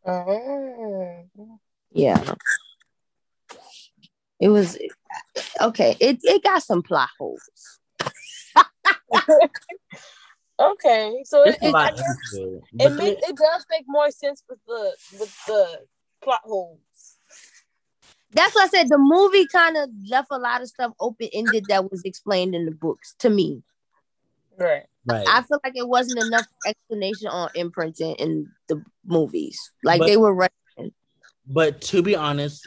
Uh, 0.05 1.23
yeah. 1.90 2.35
It 4.39 4.48
was 4.48 4.77
okay. 5.59 5.97
It 5.98 6.19
it 6.23 6.43
got 6.44 6.62
some 6.62 6.82
plot 6.82 7.09
holes. 7.19 7.40
okay, 10.61 11.23
so 11.24 11.44
it, 11.44 11.57
it, 11.62 11.73
guess, 11.73 12.35
it, 12.35 12.93
make, 12.93 13.19
it 13.19 13.36
does 13.36 13.66
make 13.70 13.85
more 13.86 14.11
sense 14.11 14.43
with 14.51 14.59
the 14.66 14.94
with 15.19 15.35
the 15.47 15.81
plot 16.23 16.40
holes 16.44 16.81
that's 18.36 18.54
why 18.54 18.64
I 18.64 18.68
said 18.68 18.88
the 18.88 18.98
movie 18.98 19.46
kind 19.46 19.76
of 19.76 19.88
left 20.08 20.28
a 20.30 20.38
lot 20.38 20.62
of 20.62 20.68
stuff 20.68 20.92
open 21.00 21.28
ended 21.32 21.64
that 21.68 21.90
was 21.90 22.02
explained 22.04 22.54
in 22.54 22.66
the 22.66 22.70
books 22.70 23.14
to 23.20 23.30
me. 23.30 23.62
Right. 24.58 24.84
Right. 25.06 25.26
I 25.28 25.42
feel 25.42 25.60
like 25.62 25.76
it 25.76 25.88
wasn't 25.88 26.24
enough 26.24 26.46
explanation 26.66 27.28
on 27.28 27.48
imprinting 27.54 28.16
in 28.16 28.50
the 28.68 28.82
movies. 29.04 29.58
Like 29.84 30.00
but, 30.00 30.06
they 30.06 30.16
were 30.16 30.34
rushing. 30.34 30.92
But 31.46 31.80
to 31.82 32.02
be 32.02 32.16
honest, 32.16 32.66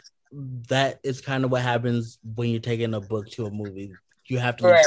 that 0.68 1.00
is 1.02 1.20
kind 1.20 1.44
of 1.44 1.50
what 1.50 1.62
happens 1.62 2.18
when 2.34 2.50
you're 2.50 2.60
taking 2.60 2.94
a 2.94 3.00
book 3.00 3.28
to 3.32 3.46
a 3.46 3.50
movie. 3.50 3.92
You 4.26 4.38
have 4.38 4.56
to 4.58 4.68
right. 4.68 4.86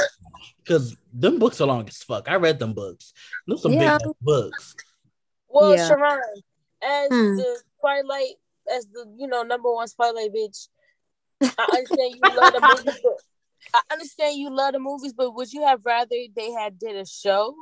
because 0.64 0.96
them 1.12 1.38
books 1.38 1.60
are 1.60 1.66
long 1.66 1.86
as 1.86 1.98
fuck. 1.98 2.30
I 2.30 2.36
read 2.36 2.58
them 2.58 2.72
books. 2.72 3.12
Those 3.46 3.62
some 3.62 3.74
yeah. 3.74 3.98
big 3.98 4.12
books. 4.22 4.74
Well, 5.48 5.76
yeah. 5.76 5.86
Sharon, 5.86 6.20
as 6.82 7.08
hmm. 7.10 7.36
the 7.36 7.60
Twilight 7.80 8.36
as 8.74 8.86
the 8.86 9.06
you 9.18 9.26
know 9.26 9.42
number 9.42 9.72
one 9.72 9.86
spotlight 9.86 10.32
bitch. 10.34 10.68
I 11.58 11.76
understand 11.76 12.14
you 12.14 12.36
love 12.36 12.52
the 12.52 12.76
movies, 12.76 13.00
but 13.02 13.20
I 13.74 13.92
understand 13.92 14.38
you 14.38 14.54
love 14.54 14.72
the 14.72 14.78
movies, 14.78 15.12
but 15.12 15.34
would 15.34 15.52
you 15.52 15.64
have 15.66 15.80
rather 15.84 16.16
they 16.34 16.50
had 16.50 16.78
did 16.78 16.96
a 16.96 17.06
show? 17.06 17.54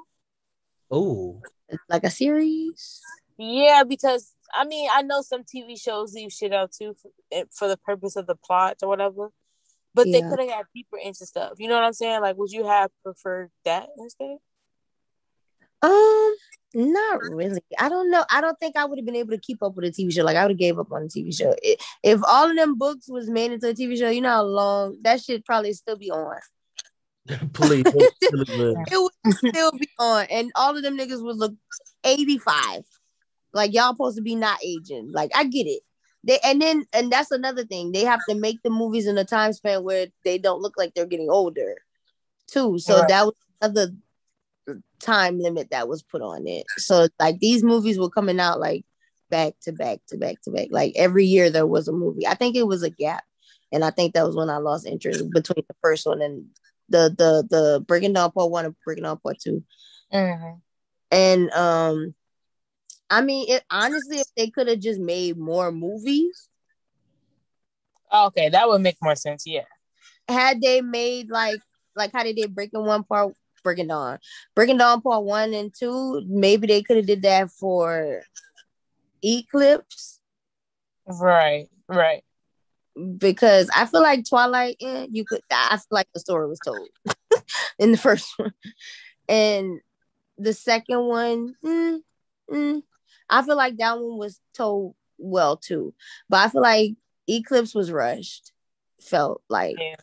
Oh, 0.90 1.40
like 1.88 2.04
a 2.04 2.10
series? 2.10 3.00
Yeah, 3.38 3.84
because 3.84 4.32
I 4.54 4.64
mean 4.64 4.88
I 4.92 5.02
know 5.02 5.22
some 5.22 5.42
TV 5.42 5.80
shows 5.80 6.14
leave 6.14 6.32
shit 6.32 6.52
out 6.52 6.72
too 6.72 6.94
for, 7.00 7.44
for 7.52 7.68
the 7.68 7.76
purpose 7.76 8.16
of 8.16 8.26
the 8.26 8.36
plot 8.36 8.78
or 8.82 8.88
whatever, 8.88 9.30
but 9.94 10.06
yeah. 10.06 10.20
they 10.20 10.28
could 10.28 10.40
have 10.40 10.50
had 10.50 10.66
deeper 10.74 10.98
into 10.98 11.26
stuff. 11.26 11.54
You 11.58 11.68
know 11.68 11.74
what 11.74 11.84
I'm 11.84 11.92
saying? 11.92 12.20
Like, 12.20 12.36
would 12.36 12.52
you 12.52 12.66
have 12.66 12.90
preferred 13.02 13.50
that 13.64 13.88
instead? 13.98 14.36
Um, 15.82 16.34
not 16.74 17.20
really. 17.20 17.62
I 17.78 17.88
don't 17.88 18.10
know. 18.10 18.24
I 18.30 18.40
don't 18.40 18.58
think 18.58 18.76
I 18.76 18.84
would 18.84 18.98
have 18.98 19.06
been 19.06 19.16
able 19.16 19.30
to 19.32 19.38
keep 19.38 19.62
up 19.62 19.74
with 19.76 19.84
a 19.84 19.90
TV 19.90 20.12
show. 20.12 20.24
Like 20.24 20.36
I 20.36 20.44
would 20.44 20.52
have 20.52 20.58
gave 20.58 20.78
up 20.78 20.92
on 20.92 21.02
a 21.02 21.06
TV 21.06 21.36
show. 21.36 21.54
If 22.02 22.20
all 22.26 22.50
of 22.50 22.56
them 22.56 22.78
books 22.78 23.08
was 23.08 23.28
made 23.28 23.52
into 23.52 23.68
a 23.68 23.74
TV 23.74 23.98
show, 23.98 24.10
you 24.10 24.20
know 24.20 24.30
how 24.30 24.42
long 24.42 24.98
that 25.02 25.22
should 25.22 25.44
probably 25.44 25.72
still 25.72 25.96
be 25.96 26.10
on. 26.10 26.38
Please, 27.52 27.84
it 27.94 29.12
would 29.24 29.34
still 29.34 29.72
be 29.72 29.88
on, 29.98 30.26
and 30.30 30.50
all 30.54 30.76
of 30.76 30.82
them 30.82 30.98
niggas 30.98 31.22
would 31.22 31.36
look 31.36 31.54
eighty 32.04 32.38
five. 32.38 32.84
Like 33.52 33.72
y'all 33.74 33.92
supposed 33.92 34.16
to 34.16 34.22
be 34.22 34.34
not 34.34 34.58
aging. 34.64 35.12
Like 35.12 35.30
I 35.34 35.44
get 35.44 35.66
it. 35.66 35.82
They 36.24 36.38
and 36.44 36.60
then 36.60 36.84
and 36.92 37.12
that's 37.12 37.30
another 37.30 37.64
thing. 37.64 37.92
They 37.92 38.04
have 38.04 38.20
to 38.28 38.34
make 38.34 38.62
the 38.62 38.70
movies 38.70 39.06
in 39.06 39.18
a 39.18 39.24
time 39.24 39.52
span 39.52 39.84
where 39.84 40.06
they 40.24 40.38
don't 40.38 40.62
look 40.62 40.74
like 40.76 40.94
they're 40.94 41.06
getting 41.06 41.30
older, 41.30 41.76
too. 42.46 42.78
So 42.78 43.00
right. 43.00 43.08
that 43.08 43.26
was 43.26 43.34
another 43.60 43.92
time 45.02 45.38
limit 45.38 45.70
that 45.70 45.88
was 45.88 46.02
put 46.02 46.22
on 46.22 46.46
it. 46.46 46.64
So 46.78 47.08
like 47.18 47.38
these 47.38 47.62
movies 47.62 47.98
were 47.98 48.10
coming 48.10 48.40
out 48.40 48.60
like 48.60 48.84
back 49.30 49.54
to 49.62 49.72
back 49.72 50.00
to 50.08 50.16
back 50.16 50.40
to 50.42 50.50
back. 50.50 50.68
Like 50.70 50.92
every 50.96 51.26
year 51.26 51.50
there 51.50 51.66
was 51.66 51.88
a 51.88 51.92
movie. 51.92 52.26
I 52.26 52.34
think 52.34 52.56
it 52.56 52.66
was 52.66 52.82
a 52.82 52.90
gap. 52.90 53.24
And 53.72 53.84
I 53.84 53.90
think 53.90 54.14
that 54.14 54.26
was 54.26 54.36
when 54.36 54.50
I 54.50 54.58
lost 54.58 54.86
interest 54.86 55.30
between 55.30 55.64
the 55.66 55.74
first 55.82 56.06
one 56.06 56.22
and 56.22 56.46
the 56.88 57.14
the 57.16 57.46
the 57.50 57.80
Breaking 57.80 58.12
Dawn 58.12 58.30
Part 58.30 58.50
One 58.50 58.66
and 58.66 58.76
Breaking 58.84 59.04
Dawn 59.04 59.18
Part 59.18 59.38
2 59.40 59.62
mm-hmm. 60.12 60.58
And 61.10 61.50
um 61.50 62.14
I 63.10 63.22
mean 63.22 63.46
it 63.48 63.64
honestly 63.70 64.18
if 64.18 64.28
they 64.36 64.48
could 64.48 64.68
have 64.68 64.80
just 64.80 65.00
made 65.00 65.36
more 65.36 65.72
movies. 65.72 66.48
Okay, 68.12 68.50
that 68.50 68.68
would 68.68 68.82
make 68.82 68.98
more 69.00 69.16
sense, 69.16 69.44
yeah. 69.46 69.64
Had 70.28 70.60
they 70.60 70.82
made 70.82 71.30
like 71.30 71.60
like 71.96 72.12
how 72.12 72.22
did 72.22 72.36
they 72.36 72.42
did 72.42 72.54
Breaking 72.54 72.84
One 72.84 73.04
Part 73.04 73.34
Breaking 73.62 73.88
Dawn. 73.88 74.18
Breaking 74.54 74.78
Dawn 74.78 75.00
Part 75.00 75.24
One 75.24 75.54
and 75.54 75.72
Two, 75.72 76.22
maybe 76.26 76.66
they 76.66 76.82
could 76.82 76.96
have 76.96 77.06
did 77.06 77.22
that 77.22 77.50
for 77.50 78.22
Eclipse. 79.22 80.20
Right, 81.06 81.68
right. 81.88 82.24
Because 83.18 83.70
I 83.74 83.86
feel 83.86 84.02
like 84.02 84.28
Twilight, 84.28 84.76
eh, 84.80 85.06
you 85.10 85.24
could. 85.24 85.40
I 85.50 85.76
feel 85.76 85.86
like 85.90 86.08
the 86.12 86.20
story 86.20 86.46
was 86.46 86.60
told 86.60 86.88
in 87.78 87.92
the 87.92 87.98
first 87.98 88.34
one, 88.36 88.52
and 89.28 89.80
the 90.36 90.52
second 90.52 91.06
one, 91.06 91.54
mm, 91.64 92.00
mm, 92.50 92.82
I 93.30 93.42
feel 93.42 93.56
like 93.56 93.78
that 93.78 93.98
one 93.98 94.18
was 94.18 94.40
told 94.54 94.94
well 95.18 95.56
too. 95.56 95.94
But 96.28 96.40
I 96.40 96.48
feel 96.48 96.62
like 96.62 96.92
Eclipse 97.28 97.74
was 97.74 97.90
rushed. 97.90 98.52
Felt 99.00 99.42
like 99.48 99.76
yeah. 99.80 99.96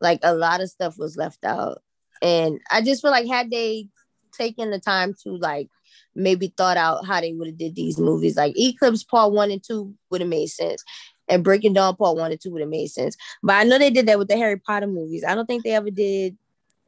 like 0.00 0.20
a 0.22 0.34
lot 0.34 0.60
of 0.60 0.68
stuff 0.68 0.98
was 0.98 1.16
left 1.16 1.44
out. 1.44 1.82
And 2.22 2.60
I 2.70 2.80
just 2.82 3.02
feel 3.02 3.10
like 3.10 3.26
had 3.26 3.50
they 3.50 3.88
taken 4.32 4.70
the 4.70 4.78
time 4.78 5.14
to 5.24 5.36
like 5.36 5.68
maybe 6.14 6.52
thought 6.56 6.76
out 6.76 7.06
how 7.06 7.20
they 7.20 7.32
would 7.32 7.48
have 7.48 7.58
did 7.58 7.74
these 7.74 7.98
movies, 7.98 8.36
like 8.36 8.58
Eclipse 8.58 9.04
Part 9.04 9.32
One 9.32 9.50
and 9.50 9.62
Two 9.62 9.94
would 10.10 10.20
have 10.20 10.30
made 10.30 10.48
sense. 10.48 10.82
And 11.28 11.44
Breaking 11.44 11.72
Dawn 11.72 11.96
Part 11.96 12.16
One 12.16 12.30
and 12.30 12.40
Two 12.40 12.52
would 12.52 12.60
have 12.60 12.70
made 12.70 12.88
sense. 12.88 13.16
But 13.42 13.56
I 13.56 13.64
know 13.64 13.78
they 13.78 13.90
did 13.90 14.06
that 14.06 14.18
with 14.18 14.28
the 14.28 14.36
Harry 14.36 14.58
Potter 14.58 14.86
movies. 14.86 15.24
I 15.24 15.34
don't 15.34 15.46
think 15.46 15.64
they 15.64 15.72
ever 15.72 15.90
did 15.90 16.36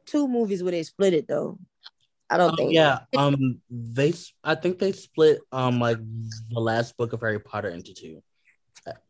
two 0.05 0.27
movies 0.27 0.63
where 0.63 0.71
they 0.71 0.83
split 0.83 1.13
it 1.13 1.27
though. 1.27 1.59
I 2.29 2.37
don't 2.37 2.51
um, 2.51 2.55
think. 2.55 2.73
Yeah, 2.73 2.99
um, 3.17 3.61
they. 3.69 4.13
I 4.43 4.55
think 4.55 4.79
they 4.79 4.93
split 4.93 5.41
um 5.51 5.79
like 5.79 5.97
the 6.49 6.59
last 6.59 6.97
book 6.97 7.13
of 7.13 7.21
Harry 7.21 7.39
Potter 7.39 7.69
into 7.69 7.93
two. 7.93 8.23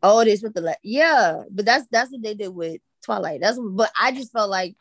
Oh, 0.02 0.20
it 0.20 0.28
is 0.28 0.42
with 0.42 0.54
the 0.54 0.76
yeah, 0.82 1.42
but 1.50 1.64
that's 1.64 1.86
that's 1.90 2.10
what 2.10 2.22
they 2.22 2.34
did 2.34 2.48
with 2.48 2.80
Twilight. 3.04 3.40
That's 3.40 3.58
but 3.58 3.90
I 4.00 4.12
just 4.12 4.32
felt 4.32 4.50
like 4.50 4.74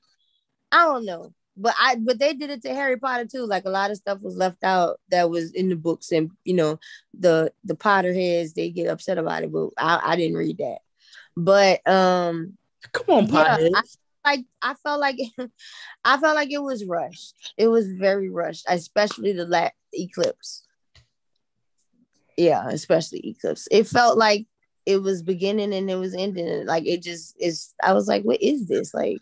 I 0.71 0.85
don't 0.85 1.05
know, 1.05 1.33
but 1.57 1.75
I 1.79 1.95
but 1.95 2.19
they 2.19 2.33
did 2.33 2.49
it 2.49 2.61
to 2.63 2.73
Harry 2.73 2.97
Potter 2.97 3.25
too. 3.25 3.45
Like 3.45 3.65
a 3.65 3.69
lot 3.69 3.91
of 3.91 3.97
stuff 3.97 4.21
was 4.21 4.35
left 4.35 4.63
out 4.63 4.99
that 5.09 5.29
was 5.29 5.51
in 5.53 5.69
the 5.69 5.75
books, 5.75 6.11
and 6.11 6.31
you 6.43 6.53
know 6.53 6.79
the 7.17 7.51
the 7.63 7.75
Potterheads 7.75 8.53
they 8.53 8.69
get 8.69 8.87
upset 8.87 9.17
about 9.17 9.43
it, 9.43 9.51
but 9.51 9.69
I 9.77 10.01
I 10.03 10.15
didn't 10.15 10.37
read 10.37 10.57
that. 10.57 10.79
But 11.37 11.87
um, 11.87 12.57
come 12.91 13.05
on, 13.09 13.27
Potterheads. 13.27 13.69
Yeah, 13.71 13.81
like 14.25 14.45
I 14.61 14.73
felt 14.75 14.99
like 14.99 15.17
I 16.05 16.17
felt 16.17 16.35
like 16.35 16.51
it 16.51 16.61
was 16.61 16.83
rushed. 16.85 17.53
It 17.57 17.67
was 17.67 17.91
very 17.91 18.29
rushed, 18.29 18.65
especially 18.67 19.33
the 19.33 19.45
last 19.45 19.73
eclipse. 19.93 20.65
Yeah, 22.37 22.67
especially 22.67 23.29
eclipse. 23.29 23.67
It 23.71 23.87
felt 23.87 24.17
like 24.17 24.45
it 24.85 25.01
was 25.01 25.23
beginning 25.23 25.73
and 25.73 25.89
it 25.89 25.95
was 25.95 26.13
ending. 26.13 26.65
Like 26.65 26.85
it 26.85 27.01
just 27.01 27.35
is. 27.39 27.73
I 27.81 27.93
was 27.93 28.07
like, 28.07 28.23
what 28.23 28.41
is 28.41 28.67
this? 28.67 28.93
Like, 28.93 29.19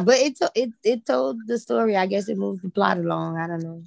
but 0.00 0.16
it 0.18 0.36
to, 0.36 0.50
it 0.54 0.70
it 0.82 1.06
told 1.06 1.38
the 1.46 1.58
story. 1.58 1.96
I 1.96 2.06
guess 2.06 2.28
it 2.28 2.38
moved 2.38 2.62
the 2.62 2.70
plot 2.70 2.98
along. 2.98 3.36
I 3.36 3.46
don't 3.46 3.62
know. 3.62 3.82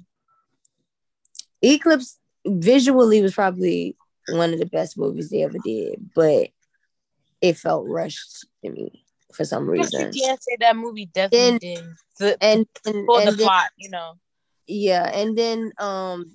Eclipse 1.62 2.18
visually 2.46 3.22
was 3.22 3.34
probably 3.34 3.96
one 4.28 4.52
of 4.52 4.58
the 4.58 4.66
best 4.66 4.98
movies 4.98 5.30
they 5.30 5.42
ever 5.42 5.58
did, 5.58 6.10
but 6.14 6.50
it 7.40 7.56
felt 7.56 7.88
rushed 7.88 8.46
to 8.64 8.70
me 8.70 9.04
for 9.32 9.44
some 9.44 9.68
reason. 9.68 10.12
You 10.12 10.22
can't 10.22 10.42
say 10.42 10.56
that 10.60 10.76
movie 10.76 11.06
definitely 11.06 11.48
and, 11.48 11.60
did 11.60 11.84
the, 12.18 12.44
and, 12.44 12.66
and, 12.84 13.06
for 13.06 13.20
and 13.20 13.28
the 13.28 13.36
then, 13.36 13.46
plot, 13.46 13.70
you 13.76 13.90
know. 13.90 14.14
Yeah, 14.66 15.04
and 15.04 15.36
then 15.36 15.72
um 15.78 16.32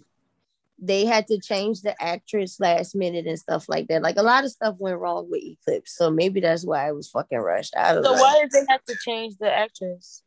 they 0.82 1.06
had 1.06 1.28
to 1.28 1.40
change 1.40 1.82
the 1.82 1.96
actress 2.02 2.60
last 2.60 2.96
minute 2.96 3.28
and 3.28 3.38
stuff 3.38 3.70
like 3.70 3.88
that. 3.88 4.02
Like 4.02 4.18
a 4.18 4.24
lot 4.24 4.44
of 4.44 4.52
stuff 4.52 4.76
went 4.80 4.98
wrong 4.98 5.30
with 5.30 5.44
Eclipse, 5.44 5.96
so 5.96 6.10
maybe 6.10 6.42
that's 6.42 6.66
why 6.66 6.90
it 6.90 6.96
was 6.96 7.10
fucking 7.10 7.38
rushed. 7.38 7.76
I 7.78 7.94
don't 7.94 8.04
so 8.04 8.16
know. 8.16 8.22
why 8.22 8.42
did 8.42 8.52
they 8.52 8.66
have 8.70 8.84
to 8.86 8.96
change 9.06 9.38
the 9.38 9.54
actress? 9.54 10.24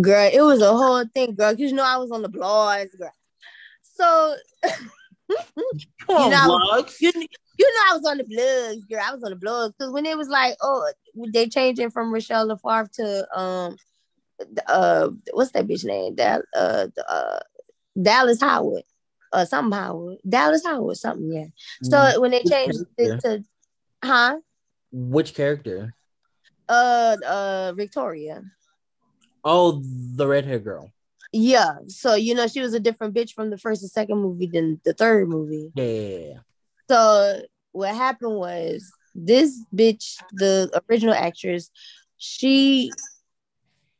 Girl, 0.00 0.30
it 0.32 0.40
was 0.40 0.62
a 0.62 0.74
whole 0.74 1.04
thing, 1.14 1.34
girl. 1.34 1.52
Cause 1.52 1.60
you 1.60 1.72
know 1.72 1.84
I 1.84 1.98
was 1.98 2.10
on 2.10 2.22
the 2.22 2.30
blogs, 2.30 2.98
girl. 2.98 3.12
So 3.82 4.36
you 5.28 5.38
know, 6.08 6.84
you, 6.98 7.12
you 7.14 7.72
know 7.72 7.90
I 7.90 7.96
was 7.96 8.06
on 8.06 8.18
the 8.18 8.24
blogs, 8.24 8.88
girl. 8.88 9.02
I 9.04 9.14
was 9.14 9.22
on 9.22 9.30
the 9.30 9.36
blogs 9.36 9.72
because 9.78 9.92
when 9.92 10.06
it 10.06 10.16
was 10.16 10.28
like, 10.28 10.56
oh, 10.62 10.90
they 11.32 11.48
changing 11.48 11.90
from 11.90 12.12
Rachelle 12.12 12.46
Lefevre 12.46 12.90
to 12.94 13.38
um, 13.38 13.76
uh, 14.66 15.10
what's 15.32 15.52
that 15.52 15.66
bitch 15.66 15.84
name? 15.84 16.16
That 16.16 16.42
uh, 16.56 16.88
uh, 17.06 17.40
Dallas 18.00 18.40
Howard, 18.40 18.82
uh, 19.34 19.44
something 19.44 19.78
Howard, 19.78 20.18
Dallas 20.26 20.64
Howard, 20.64 20.96
something. 20.96 21.32
Yeah. 21.32 21.46
So 21.82 21.98
mm. 21.98 22.20
when 22.20 22.30
they 22.30 22.42
changed 22.42 22.78
it 22.96 23.20
to, 23.20 23.44
huh? 24.02 24.38
Which 24.92 25.34
character? 25.34 25.94
Uh, 26.68 27.16
uh, 27.26 27.72
Victoria. 27.76 28.42
Oh, 29.44 29.82
the 30.14 30.26
red 30.26 30.46
hair 30.46 30.58
girl. 30.58 30.90
Yeah. 31.32 31.78
So 31.88 32.14
you 32.14 32.34
know 32.34 32.46
she 32.46 32.60
was 32.60 32.74
a 32.74 32.80
different 32.80 33.14
bitch 33.14 33.32
from 33.32 33.50
the 33.50 33.58
first 33.58 33.82
and 33.82 33.90
second 33.90 34.18
movie 34.18 34.46
than 34.46 34.80
the 34.84 34.94
third 34.94 35.28
movie. 35.28 35.72
Yeah. 35.74 36.40
So 36.88 37.42
what 37.72 37.94
happened 37.94 38.36
was 38.36 38.90
this 39.14 39.64
bitch, 39.74 40.16
the 40.32 40.80
original 40.88 41.14
actress, 41.14 41.70
she 42.16 42.92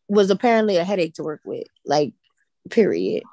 was 0.08 0.30
apparently 0.30 0.76
a 0.76 0.84
headache 0.84 1.14
to 1.14 1.22
work 1.22 1.40
with, 1.44 1.66
like 1.84 2.12
period. 2.70 3.24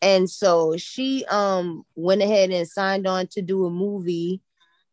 And 0.00 0.30
so 0.30 0.76
she 0.76 1.24
um 1.26 1.84
went 1.94 2.22
ahead 2.22 2.50
and 2.50 2.68
signed 2.68 3.06
on 3.06 3.26
to 3.28 3.42
do 3.42 3.64
a 3.66 3.70
movie 3.70 4.40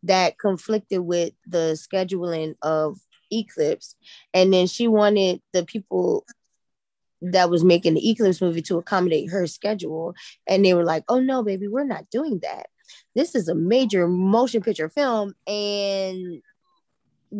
that 0.03 0.37
conflicted 0.37 0.99
with 0.99 1.33
the 1.47 1.77
scheduling 1.77 2.55
of 2.61 2.97
Eclipse. 3.31 3.95
And 4.33 4.53
then 4.53 4.67
she 4.67 4.87
wanted 4.87 5.41
the 5.53 5.65
people 5.65 6.25
that 7.21 7.49
was 7.49 7.63
making 7.63 7.95
the 7.95 8.09
Eclipse 8.09 8.41
movie 8.41 8.61
to 8.63 8.77
accommodate 8.77 9.31
her 9.31 9.47
schedule. 9.47 10.13
And 10.47 10.63
they 10.63 10.73
were 10.73 10.83
like, 10.83 11.03
oh 11.09 11.19
no, 11.19 11.43
baby, 11.43 11.67
we're 11.67 11.85
not 11.85 12.09
doing 12.11 12.39
that 12.43 12.67
this 13.15 13.35
is 13.35 13.47
a 13.47 13.55
major 13.55 14.07
motion 14.07 14.61
picture 14.61 14.89
film 14.89 15.33
and 15.47 16.41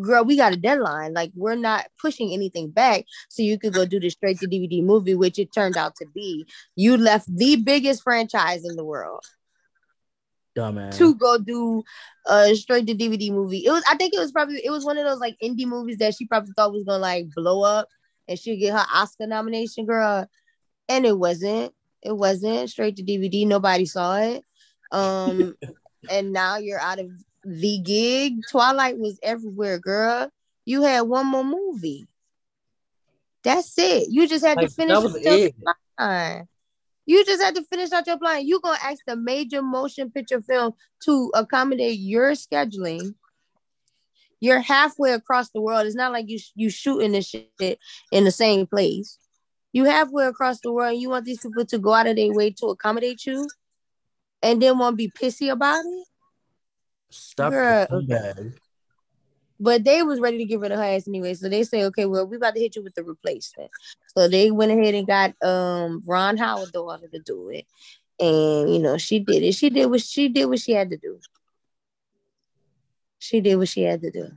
girl 0.02 0.24
we 0.24 0.38
got 0.38 0.53
a 0.53 0.57
deadline. 0.57 1.14
Like 1.14 1.32
we're 1.36 1.56
not 1.56 1.86
pushing 1.99 2.32
anything 2.34 2.70
back. 2.70 3.06
So 3.30 3.44
you 3.44 3.60
could 3.60 3.74
go 3.74 3.86
do 3.86 3.99
the 3.99 4.10
straight 4.10 4.40
to 4.40 4.48
dvd 4.48 4.84
movie 4.84 5.16
which 5.16 5.40
it 5.40 5.53
turned 5.53 5.78
out 5.78 5.95
to 5.98 6.06
be. 6.14 6.45
You 6.76 6.98
left 6.98 7.28
the 7.36 7.56
biggest 7.57 8.03
franchise 8.03 8.66
in 8.66 8.76
the 8.76 8.86
world 8.86 9.26
Dumbass. 10.57 10.98
to 10.98 11.16
go 11.16 11.38
do 11.38 11.84
a 12.26 12.56
straight 12.56 12.88
to 12.88 12.95
dvd 12.95 13.32
movie. 13.32 13.66
It 13.66 13.72
was 13.72 13.84
i 13.90 13.95
think 13.95 14.14
it 14.14 14.20
was 14.20 14.32
probably 14.32 14.62
it 14.64 14.72
was 14.72 14.86
one 14.86 14.98
of 14.98 15.06
those 15.06 15.20
like 15.20 15.38
indie 15.44 15.68
movies 15.68 15.98
that 15.98 16.16
she 16.16 16.26
probably 16.26 16.52
thought 16.56 16.74
was 16.74 16.84
gonna 16.84 16.99
like 16.99 17.28
blow 17.34 17.64
up 17.64 17.88
and 18.28 18.40
she'd 18.40 18.57
get 18.57 18.74
her 18.74 18.86
oscar 18.94 19.28
nomination 19.28 19.86
girl. 19.86 20.28
And 20.88 21.06
it 21.06 21.18
wasn't. 21.18 21.74
It 22.03 22.16
wasn't 22.16 22.70
straight 22.70 22.98
to 22.98 23.03
dvd 23.03 23.48
nobody 23.48 23.86
saw 23.86 24.18
it. 24.18 24.44
Um, 24.91 25.56
and 26.10 26.32
now 26.32 26.57
you're 26.57 26.80
out 26.80 26.99
of 26.99 27.10
the 27.45 27.80
gig. 27.80 28.41
Twilight 28.49 28.97
was 28.97 29.19
everywhere, 29.22 29.80
girl. 29.80 30.30
You 30.65 30.81
had 30.81 31.01
one 31.01 31.27
more 31.27 31.43
movie. 31.43 32.07
That's 33.43 33.77
it. 33.77 34.07
You 34.09 34.27
just 34.27 34.43
had 34.43 34.57
like, 34.57 34.69
to 34.69 34.73
finish 34.73 35.23
your 35.23 35.49
plan. 35.97 36.47
You 37.05 37.23
just 37.23 37.43
had 37.43 37.53
to 37.55 37.63
finish 37.63 37.91
out 37.91 38.07
your 38.07 38.17
plan. 38.17 38.47
You 38.47 38.59
gonna 38.59 38.80
ask 38.84 38.99
the 39.05 39.15
major 39.15 39.61
motion 39.61 40.09
picture 40.09 40.41
film 40.41 40.73
to 41.03 41.31
accommodate 41.35 41.99
your 41.99 42.31
scheduling. 42.31 43.13
You're 44.39 44.59
halfway 44.59 45.13
across 45.13 45.51
the 45.51 45.61
world. 45.61 45.85
It's 45.85 45.95
not 45.95 46.11
like 46.11 46.26
you 46.27 46.39
you 46.55 46.72
shooting 46.72 47.11
this 47.11 47.30
shit 47.30 47.80
in 48.11 48.23
the 48.23 48.31
same 48.31 48.65
place. 48.65 49.19
You 49.72 49.85
halfway 49.85 50.26
across 50.26 50.59
the 50.61 50.72
world. 50.72 50.99
you 50.99 51.09
want 51.09 51.26
these 51.26 51.39
people 51.39 51.65
to 51.65 51.77
go 51.77 51.93
out 51.93 52.07
of 52.07 52.15
their 52.15 52.34
way 52.34 52.49
to 52.49 52.67
accommodate 52.67 53.26
you 53.26 53.47
and 54.41 54.59
then 54.61 54.80
want 54.80 54.93
to 54.93 54.97
be 54.97 55.11
pissy 55.11 55.51
about 55.51 55.85
it. 55.85 56.07
Stop 57.15 57.51
Girl. 57.51 57.87
But 59.57 59.85
they 59.85 60.03
was 60.03 60.19
ready 60.19 60.37
to 60.39 60.45
give 60.45 60.61
her 60.61 60.69
the 60.69 60.75
ass 60.75 61.07
anyway. 61.07 61.33
So 61.33 61.47
they 61.47 61.63
say, 61.63 61.85
okay, 61.85 62.05
well, 62.05 62.27
we 62.27 62.35
about 62.35 62.55
to 62.55 62.59
hit 62.59 62.75
you 62.75 62.83
with 62.83 62.93
the 62.93 63.03
replacement. 63.03 63.71
So 64.15 64.27
they 64.27 64.51
went 64.51 64.71
ahead 64.71 64.95
and 64.95 65.07
got 65.07 65.33
um 65.41 66.03
Ron 66.05 66.37
Howard 66.37 66.71
daughter 66.73 67.07
to 67.07 67.19
do 67.19 67.49
it. 67.49 67.65
And 68.19 68.73
you 68.73 68.79
know, 68.79 68.97
she 68.97 69.19
did 69.19 69.43
it. 69.43 69.53
She 69.53 69.69
did 69.69 69.85
what 69.85 70.01
she 70.01 70.27
did 70.27 70.45
what 70.45 70.59
she 70.59 70.73
had 70.73 70.89
to 70.89 70.97
do. 70.97 71.19
She 73.19 73.39
did 73.39 73.55
what 73.55 73.69
she 73.69 73.83
had 73.83 74.01
to 74.01 74.11
do. 74.11 74.29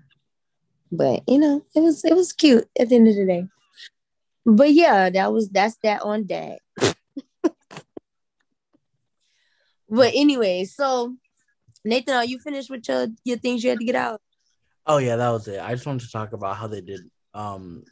But 0.93 1.23
you 1.29 1.39
know, 1.39 1.65
it 1.75 1.81
was 1.81 2.05
it 2.05 2.15
was 2.15 2.33
cute 2.33 2.69
at 2.79 2.89
the 2.89 2.95
end 2.95 3.09
of 3.09 3.17
the 3.17 3.27
day. 3.27 3.49
But 4.47 4.73
yeah, 4.73 5.11
that 5.11 5.33
was 5.33 5.49
that's 5.49 5.77
that 5.83 6.03
on 6.03 6.27
that. 6.29 6.61
But 9.91 10.13
anyway, 10.15 10.67
so 10.67 11.17
Nathan, 11.85 12.15
are 12.15 12.25
you 12.25 12.39
finished 12.39 12.71
with 12.71 12.89
your 12.89 13.09
your 13.25 13.39
things 13.39 13.63
you 13.63 13.71
had 13.71 13.79
to 13.79 13.85
get 13.85 13.95
out? 13.95 14.21
Oh 14.87 14.99
yeah, 14.99 15.17
that 15.17 15.31
was 15.31 15.47
it. 15.49 15.61
I 15.61 15.73
just 15.73 15.87
wanted 15.87 16.07
to 16.07 16.13
talk 16.13 16.33
about 16.33 16.57
how 16.57 16.67
they 16.67 16.81
did 16.81 17.01
um 17.35 17.85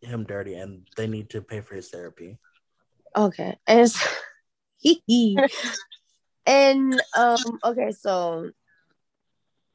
him 0.00 0.24
dirty 0.24 0.54
and 0.54 0.86
they 0.96 1.06
need 1.06 1.30
to 1.30 1.42
pay 1.42 1.60
for 1.60 1.74
his 1.74 1.88
therapy. 1.88 2.38
Okay. 3.16 3.56
And 3.66 3.92
and 6.46 7.02
um 7.16 7.58
okay, 7.64 7.92
so 7.92 8.50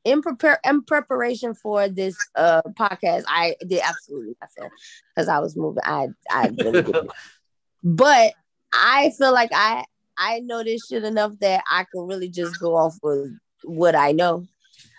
in 0.03 0.21
prepare 0.21 0.59
in 0.65 0.83
preparation 0.83 1.53
for 1.53 1.87
this 1.87 2.17
uh 2.35 2.61
podcast, 2.79 3.23
I 3.27 3.55
did 3.65 3.81
absolutely 3.83 4.35
nothing 4.41 4.69
because 5.15 5.27
I 5.27 5.39
was 5.39 5.55
moving. 5.55 5.83
I 5.83 6.09
I 6.29 6.51
really 6.57 6.93
but 7.83 8.33
I 8.73 9.11
feel 9.17 9.33
like 9.33 9.51
I 9.53 9.85
I 10.17 10.39
know 10.39 10.63
this 10.63 10.87
shit 10.87 11.03
enough 11.03 11.33
that 11.41 11.63
I 11.69 11.85
can 11.91 12.07
really 12.07 12.29
just 12.29 12.59
go 12.59 12.75
off 12.75 12.97
with 13.01 13.31
what 13.65 13.95
I 13.95 14.11
know. 14.11 14.47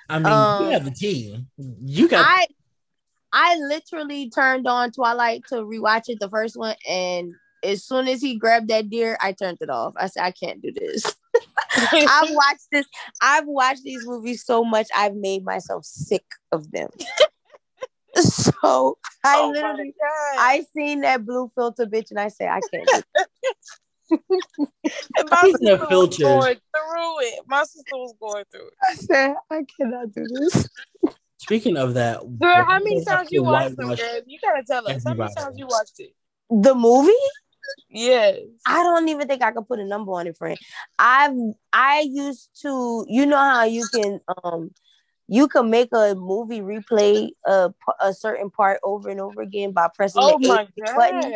I 0.09 0.19
mean, 0.19 0.33
Um, 0.33 0.57
you 0.61 0.71
have 0.71 0.85
the 0.85 0.91
team. 0.91 1.49
You 1.57 2.09
got 2.09 2.27
I 2.27 2.47
I 3.33 3.57
literally 3.57 4.31
turned 4.31 4.67
on 4.67 4.93
Twilight 4.93 5.45
to 5.49 5.57
rewatch 5.57 6.05
it, 6.09 6.21
the 6.21 6.31
first 6.31 6.57
one, 6.57 6.77
and 6.89 7.35
as 7.63 7.85
soon 7.85 8.09
as 8.09 8.23
he 8.23 8.37
grabbed 8.37 8.69
that 8.69 8.89
deer, 8.89 9.19
I 9.21 9.33
turned 9.33 9.59
it 9.61 9.71
off. 9.71 9.95
I 9.97 10.07
said, 10.07 10.23
I 10.23 10.31
can't 10.31 10.63
do 10.63 10.73
this. 10.73 11.17
I've 11.77 12.31
watched 12.31 12.67
this. 12.71 12.87
I've 13.21 13.47
watched 13.47 13.83
these 13.83 14.07
movies 14.07 14.45
so 14.45 14.65
much. 14.65 14.87
I've 14.97 15.17
made 15.17 15.45
myself 15.45 15.85
sick 15.85 16.25
of 16.53 16.71
them. 16.71 16.89
so 18.17 18.99
I 19.25 19.43
Oh 19.43 19.51
literally, 19.55 19.95
I 20.39 20.65
seen 20.75 21.01
that 21.01 21.27
blue 21.27 21.51
filter 21.55 21.87
bitch, 21.87 22.11
and 22.11 22.21
I 22.21 22.29
said, 22.29 22.49
I 22.49 22.61
can't. 22.73 23.05
Do 24.09 24.19
And 25.19 25.31
my 25.31 25.37
Speaking 25.41 25.69
sister 25.69 25.87
was 25.89 26.19
going 26.19 26.57
through 26.75 27.17
it. 27.21 27.41
My 27.47 27.63
sister 27.65 27.97
was 27.97 28.15
going 28.21 28.45
through 28.51 28.69
it. 28.69 28.75
I 28.83 28.95
said, 28.95 29.35
I 29.51 29.65
cannot 29.77 30.13
do 30.13 30.27
this. 30.27 30.69
speaking 31.39 31.77
of 31.77 31.95
that. 31.95 32.21
Girl, 32.39 32.65
how 32.65 32.79
many 32.79 32.97
why 32.97 32.99
do 33.01 33.05
they 33.05 33.11
have 33.11 33.19
times 33.19 33.33
you 33.33 33.41
to 33.41 33.45
watched 33.45 33.77
them, 33.77 33.89
whitewash 33.89 33.99
girl? 33.99 34.21
You 34.27 34.39
gotta 34.43 34.63
tell 34.65 34.89
us. 34.89 35.05
How 35.05 35.15
many 35.15 35.35
times 35.35 35.59
you 35.59 35.67
watched 35.67 36.01
it? 36.01 36.15
The 36.51 36.75
movie? 36.75 37.13
Yes. 37.89 38.41
I 38.67 38.83
don't 38.83 39.09
even 39.09 39.27
think 39.27 39.43
I 39.43 39.53
could 39.53 39.67
put 39.67 39.81
a 39.81 39.85
number 39.85 40.13
on 40.13 40.27
it, 40.27 40.37
friend. 40.37 40.59
I've 40.99 41.37
I 41.73 42.01
used 42.01 42.51
to, 42.63 43.05
you 43.09 43.27
know 43.27 43.37
how 43.37 43.65
you 43.65 43.87
can 43.93 44.21
um 44.45 44.71
you 45.29 45.49
can 45.49 45.71
make 45.71 45.89
a 45.93 46.15
movie 46.15 46.61
replay 46.61 47.31
a 47.47 47.73
a 48.01 48.13
certain 48.13 48.51
part 48.51 48.81
over 48.85 49.09
and 49.09 49.21
over 49.21 49.41
again 49.43 49.73
by 49.73 49.89
pressing 49.95 50.23
Oh 50.23 50.39
the 50.41 50.49
my 50.49 50.61
and 50.61 50.69
B 50.77 50.83
button. 50.95 51.33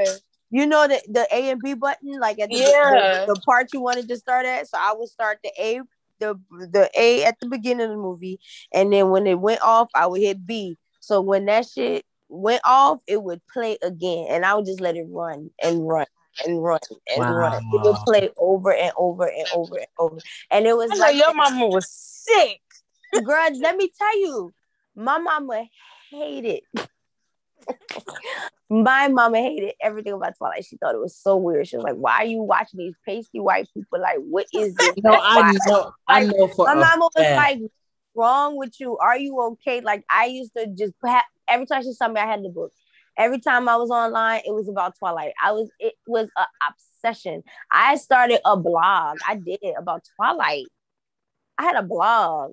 God. 0.52 0.60
You 0.60 0.66
know 0.66 0.88
the 0.88 1.00
the 1.08 1.26
A 1.34 1.50
and 1.50 1.62
B 1.62 1.74
button, 1.74 2.18
like 2.20 2.38
at 2.40 2.50
the, 2.50 2.56
Yeah. 2.56 3.24
the, 3.26 3.34
the 3.34 3.40
part 3.42 3.72
you 3.72 3.80
wanted 3.80 4.08
to 4.08 4.16
start 4.16 4.46
at. 4.46 4.68
So 4.68 4.78
I 4.78 4.94
would 4.96 5.08
start 5.08 5.38
the 5.42 5.50
A 5.58 5.80
the 6.20 6.38
the 6.50 6.90
A 6.96 7.24
at 7.24 7.38
the 7.40 7.48
beginning 7.48 7.84
of 7.84 7.90
the 7.90 7.96
movie, 7.96 8.38
and 8.72 8.92
then 8.92 9.10
when 9.10 9.26
it 9.26 9.40
went 9.40 9.62
off, 9.62 9.88
I 9.94 10.06
would 10.06 10.20
hit 10.20 10.46
B. 10.46 10.76
So 11.00 11.20
when 11.20 11.46
that 11.46 11.66
shit 11.66 12.04
went 12.28 12.60
off, 12.64 13.00
it 13.06 13.22
would 13.22 13.40
play 13.52 13.78
again, 13.82 14.26
and 14.30 14.44
I 14.44 14.54
would 14.54 14.66
just 14.66 14.80
let 14.80 14.96
it 14.96 15.06
run 15.08 15.50
and 15.62 15.88
run 15.88 16.06
and 16.44 16.62
run 16.62 16.80
and 17.16 17.34
run. 17.34 17.54
It 17.54 17.80
would 17.82 17.96
play 18.04 18.30
over 18.36 18.72
and 18.72 18.92
over 18.96 19.24
and 19.24 19.46
over 19.52 19.76
and 19.76 19.86
over, 19.98 20.18
and 20.50 20.66
it 20.66 20.76
was 20.76 20.90
I 20.92 20.96
like, 20.96 21.16
your 21.16 21.34
mama 21.34 21.66
was 21.68 21.90
sick. 21.90 22.60
girl, 23.24 23.48
let 23.60 23.76
me 23.76 23.90
tell 23.98 24.18
you, 24.20 24.52
my 24.94 25.18
mama 25.18 25.64
hated. 26.10 26.60
My 28.72 29.08
mama 29.08 29.38
hated 29.38 29.74
everything 29.82 30.12
about 30.12 30.36
Twilight. 30.38 30.64
She 30.64 30.76
thought 30.76 30.94
it 30.94 31.00
was 31.00 31.16
so 31.16 31.36
weird. 31.36 31.66
She 31.66 31.76
was 31.76 31.82
like, 31.82 31.96
"Why 31.96 32.18
are 32.18 32.24
you 32.24 32.42
watching 32.42 32.78
these 32.78 32.94
pasty 33.04 33.40
white 33.40 33.68
people? 33.74 34.00
Like, 34.00 34.18
what 34.18 34.46
is 34.54 34.76
this?" 34.76 34.94
No, 35.02 35.18
I 35.20 35.52
know. 35.66 35.92
I 36.06 36.24
know 36.24 36.46
for 36.46 36.66
My 36.66 36.74
mama 36.74 37.10
was 37.16 37.36
like, 37.36 37.58
"Wrong 38.14 38.56
with 38.56 38.78
you? 38.78 38.96
Are 38.98 39.18
you 39.18 39.40
okay?" 39.40 39.80
Like, 39.80 40.04
I 40.08 40.26
used 40.26 40.52
to 40.56 40.68
just 40.68 40.94
every 41.48 41.66
time 41.66 41.82
she 41.82 41.92
saw 41.92 42.06
me, 42.06 42.20
I 42.20 42.26
had 42.26 42.44
the 42.44 42.48
book. 42.48 42.70
Every 43.18 43.40
time 43.40 43.68
I 43.68 43.74
was 43.76 43.90
online, 43.90 44.42
it 44.46 44.54
was 44.54 44.68
about 44.68 44.96
Twilight. 44.98 45.32
I 45.42 45.50
was 45.50 45.68
it 45.80 45.94
was 46.06 46.30
an 46.36 46.46
obsession. 46.68 47.42
I 47.72 47.96
started 47.96 48.40
a 48.44 48.56
blog. 48.56 49.18
I 49.26 49.34
did 49.34 49.58
about 49.76 50.04
Twilight. 50.14 50.66
I 51.58 51.64
had 51.64 51.76
a 51.76 51.82
blog. 51.82 52.52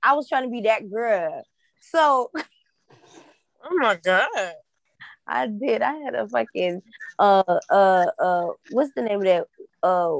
I 0.00 0.12
was 0.12 0.28
trying 0.28 0.44
to 0.44 0.48
be 0.48 0.62
that 0.62 0.88
girl. 0.88 1.42
So 1.80 2.30
Oh 3.68 3.76
my 3.76 3.96
god. 3.96 4.52
I 5.26 5.46
did. 5.48 5.82
I 5.82 5.94
had 5.96 6.14
a 6.14 6.28
fucking 6.28 6.82
uh 7.18 7.58
uh 7.70 8.06
uh 8.18 8.46
what's 8.70 8.92
the 8.94 9.02
name 9.02 9.20
of 9.20 9.24
that 9.24 9.46
uh 9.82 10.18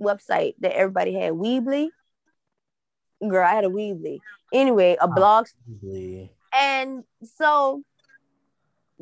website 0.00 0.54
that 0.60 0.72
everybody 0.72 1.14
had? 1.14 1.32
Weebly. 1.32 1.88
Girl, 3.20 3.44
I 3.44 3.54
had 3.54 3.64
a 3.64 3.68
Weebly. 3.68 4.20
Anyway, 4.52 4.96
a 5.00 5.08
blog 5.08 5.46
and 6.54 7.04
so 7.36 7.82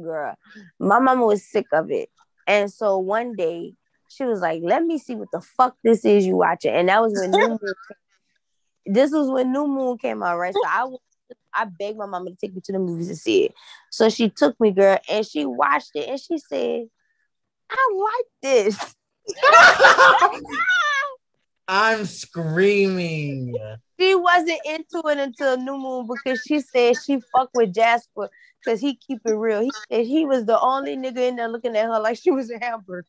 girl, 0.00 0.34
my 0.78 0.98
mama 0.98 1.24
was 1.24 1.44
sick 1.44 1.66
of 1.72 1.90
it. 1.90 2.10
And 2.46 2.72
so 2.72 2.98
one 2.98 3.34
day 3.34 3.74
she 4.08 4.24
was 4.24 4.40
like, 4.40 4.62
Let 4.64 4.84
me 4.84 4.98
see 4.98 5.14
what 5.14 5.30
the 5.32 5.40
fuck 5.40 5.76
this 5.82 6.04
is 6.04 6.26
you 6.26 6.36
watching. 6.36 6.72
And 6.72 6.88
that 6.88 7.02
was 7.02 7.14
when 7.14 7.30
New 7.30 7.48
Moon 7.48 7.58
came. 7.58 8.94
This 8.94 9.10
was 9.10 9.30
when 9.30 9.52
New 9.52 9.66
Moon 9.66 9.98
came 9.98 10.22
out, 10.22 10.38
right? 10.38 10.54
So 10.54 10.60
I 10.68 10.84
was 10.84 11.00
I 11.56 11.64
begged 11.64 11.98
my 11.98 12.06
mama 12.06 12.30
to 12.30 12.36
take 12.36 12.54
me 12.54 12.60
to 12.64 12.72
the 12.72 12.78
movies 12.78 13.08
to 13.08 13.16
see 13.16 13.46
it. 13.46 13.54
So 13.90 14.08
she 14.08 14.28
took 14.28 14.58
me, 14.60 14.70
girl, 14.72 14.98
and 15.08 15.26
she 15.26 15.46
watched 15.46 15.92
it 15.94 16.08
and 16.08 16.20
she 16.20 16.38
said, 16.38 16.86
I 17.70 17.92
like 17.96 18.26
this. 18.42 18.94
I'm 21.68 22.04
screaming. 22.04 23.56
she 23.98 24.14
wasn't 24.14 24.60
into 24.64 25.02
it 25.08 25.18
until 25.18 25.56
New 25.56 25.76
Moon 25.76 26.06
because 26.06 26.42
she 26.42 26.60
said 26.60 26.94
she 27.04 27.20
fucked 27.32 27.54
with 27.54 27.74
Jasper 27.74 28.28
because 28.64 28.80
he 28.80 28.94
keep 28.94 29.20
it 29.24 29.30
real. 29.30 29.62
He 29.62 29.72
said 29.90 30.06
he 30.06 30.24
was 30.24 30.44
the 30.44 30.60
only 30.60 30.96
nigga 30.96 31.28
in 31.28 31.36
there 31.36 31.48
looking 31.48 31.76
at 31.76 31.86
her 31.86 31.98
like 31.98 32.18
she 32.18 32.30
was 32.30 32.50
a 32.50 32.58
hamburger. 32.58 33.06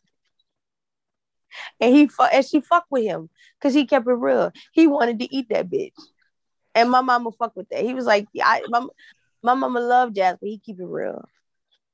And 1.79 1.95
he 1.95 2.07
fu- 2.07 2.23
and 2.23 2.45
she 2.45 2.61
fucked 2.61 2.91
with 2.91 3.03
him 3.03 3.29
because 3.59 3.73
he 3.73 3.85
kept 3.85 4.07
it 4.07 4.11
real. 4.13 4.51
He 4.71 4.87
wanted 4.87 5.19
to 5.19 5.35
eat 5.35 5.49
that 5.49 5.69
bitch. 5.69 5.93
And 6.77 6.91
my 6.91 7.01
mama 7.01 7.31
fucked 7.31 7.57
with 7.57 7.67
that. 7.69 7.83
He 7.83 7.95
was 7.95 8.05
like, 8.05 8.27
I 8.39 8.61
my, 8.69 8.85
my 9.41 9.55
mama 9.55 9.79
loved 9.79 10.15
Jasper. 10.15 10.45
He 10.45 10.59
keep 10.59 10.79
it 10.79 10.85
real. 10.85 11.27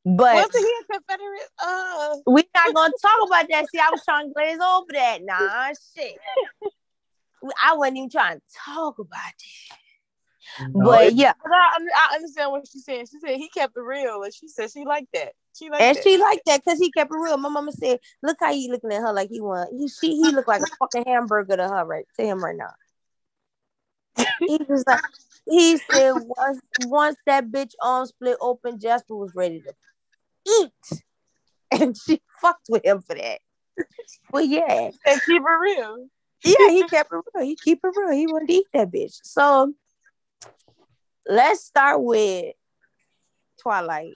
But 0.04 0.36
Wasn't 0.36 0.54
he 0.54 0.74
a 0.82 0.94
Confederate? 0.94 1.50
Uh 1.66 2.16
we 2.28 2.44
not 2.54 2.76
gonna 2.76 2.94
talk 3.02 3.28
about 3.28 3.46
that. 3.50 3.66
See, 3.72 3.80
I 3.80 3.90
was 3.92 4.04
trying 4.04 4.28
to 4.28 4.34
glaze 4.34 4.60
over 4.60 4.88
that. 4.92 5.20
Nah, 5.24 5.70
shit. 5.96 6.18
I 7.64 7.78
wasn't 7.78 7.98
even 7.98 8.10
trying 8.10 8.40
to 8.40 8.44
talk 8.66 9.00
about 9.00 9.18
it. 9.18 9.78
No, 10.74 10.86
but 10.86 11.14
yeah, 11.14 11.32
but 11.42 11.54
I, 11.54 11.78
I 12.12 12.16
understand 12.16 12.52
what 12.52 12.68
she's 12.68 12.84
saying. 12.84 13.06
She 13.10 13.20
said 13.20 13.38
he 13.38 13.48
kept 13.48 13.78
it 13.78 13.80
real, 13.80 14.24
and 14.24 14.34
she 14.34 14.50
said 14.50 14.70
she 14.70 14.84
liked 14.84 15.08
that. 15.14 15.32
She 15.58 15.70
liked 15.70 15.82
and 15.82 15.96
that. 15.96 16.04
she 16.04 16.18
liked 16.18 16.42
that 16.48 16.64
because 16.64 16.80
he 16.80 16.92
kept 16.92 17.12
it 17.12 17.18
real. 17.18 17.38
My 17.38 17.48
mama 17.48 17.72
said, 17.72 18.00
"Look 18.22 18.38
how 18.42 18.52
he 18.52 18.70
looking 18.70 18.92
at 18.92 19.02
her 19.02 19.14
like 19.14 19.30
he 19.30 19.40
want. 19.40 19.70
He 19.72 19.88
she 19.88 20.22
he 20.22 20.32
looked 20.32 20.50
like 20.50 20.62
a 20.62 20.76
fucking 20.80 21.06
hamburger 21.08 21.56
to 21.56 21.70
her 21.70 21.86
right 21.86 22.06
to 22.18 22.26
him 22.26 22.44
right 22.44 22.58
now." 22.58 22.72
He 24.18 24.60
was 24.68 24.84
like, 24.88 25.02
he 25.46 25.78
said 25.78 26.14
once 26.14 26.60
once 26.78 27.18
that 27.26 27.52
bitch 27.52 27.72
arm 27.82 28.06
split 28.06 28.38
open, 28.42 28.80
Jasper 28.80 29.16
was 29.16 29.34
ready 29.36 29.62
to 29.62 29.74
eat, 30.62 31.02
and 31.72 31.98
she 31.98 32.22
fucked 32.42 32.68
with 32.70 32.86
him 32.86 33.02
for 33.02 33.16
that. 33.16 33.40
But 34.32 34.48
yeah, 34.48 34.92
and 35.06 35.22
keep 35.26 35.42
it 35.42 35.60
real. 35.62 36.08
yeah, 36.44 36.70
he 36.70 36.84
kept 36.88 37.12
it 37.12 37.22
real. 37.36 37.46
He 37.46 37.56
keep 37.56 37.80
it 37.84 37.92
real. 37.96 38.12
He 38.12 38.28
wanted 38.28 38.48
to 38.48 38.54
eat 38.54 38.68
that 38.74 38.92
bitch. 38.92 39.20
So 39.24 39.74
let's 41.28 41.66
start 41.66 42.02
with 42.02 42.54
Twilight, 43.62 44.14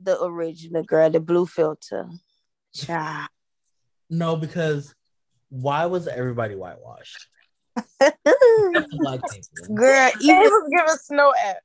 the 0.00 0.22
original 0.22 0.82
girl, 0.82 1.10
the 1.10 1.20
blue 1.20 1.46
filter. 1.46 2.08
Child. 2.74 3.28
no, 4.10 4.36
because 4.36 4.94
why 5.48 5.86
was 5.86 6.06
everybody 6.06 6.54
whitewashed? 6.54 7.28
The 8.00 8.88
black 8.98 9.20
people. 9.30 9.74
girl, 9.74 10.10
He 10.20 10.26
even, 10.30 10.40
was 10.42 10.70
giving 10.70 10.96
snow 10.96 11.32
at 11.44 11.58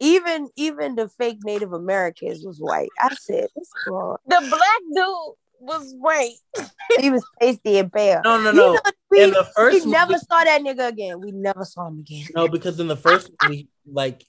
even 0.00 0.48
even 0.56 0.94
the 0.96 1.08
fake 1.08 1.38
Native 1.42 1.72
Americans 1.72 2.44
was 2.44 2.58
white. 2.60 2.90
I 3.00 3.14
said, 3.14 3.48
this 3.56 3.70
girl, 3.86 4.18
the 4.26 4.38
black 4.40 4.80
dude 4.94 5.34
was 5.60 5.94
white. 5.98 6.34
he 7.00 7.10
was 7.10 7.24
pasty 7.40 7.78
and 7.78 7.92
pale. 7.92 8.20
No, 8.24 8.38
no, 8.42 8.50
You 8.50 8.56
no. 8.56 8.72
know, 8.74 8.80
we, 9.10 9.22
In 9.22 9.30
the 9.30 9.44
first 9.54 9.84
we 9.84 9.90
never 9.90 10.12
movie- 10.12 10.24
saw 10.28 10.42
that 10.44 10.60
nigga 10.62 10.88
again. 10.88 11.20
We 11.20 11.30
never 11.32 11.64
saw 11.64 11.86
him 11.88 11.98
again. 12.00 12.24
No, 12.34 12.48
because 12.48 12.80
in 12.80 12.88
the 12.88 12.96
first 12.96 13.30
movie, 13.40 13.68
like, 13.86 14.24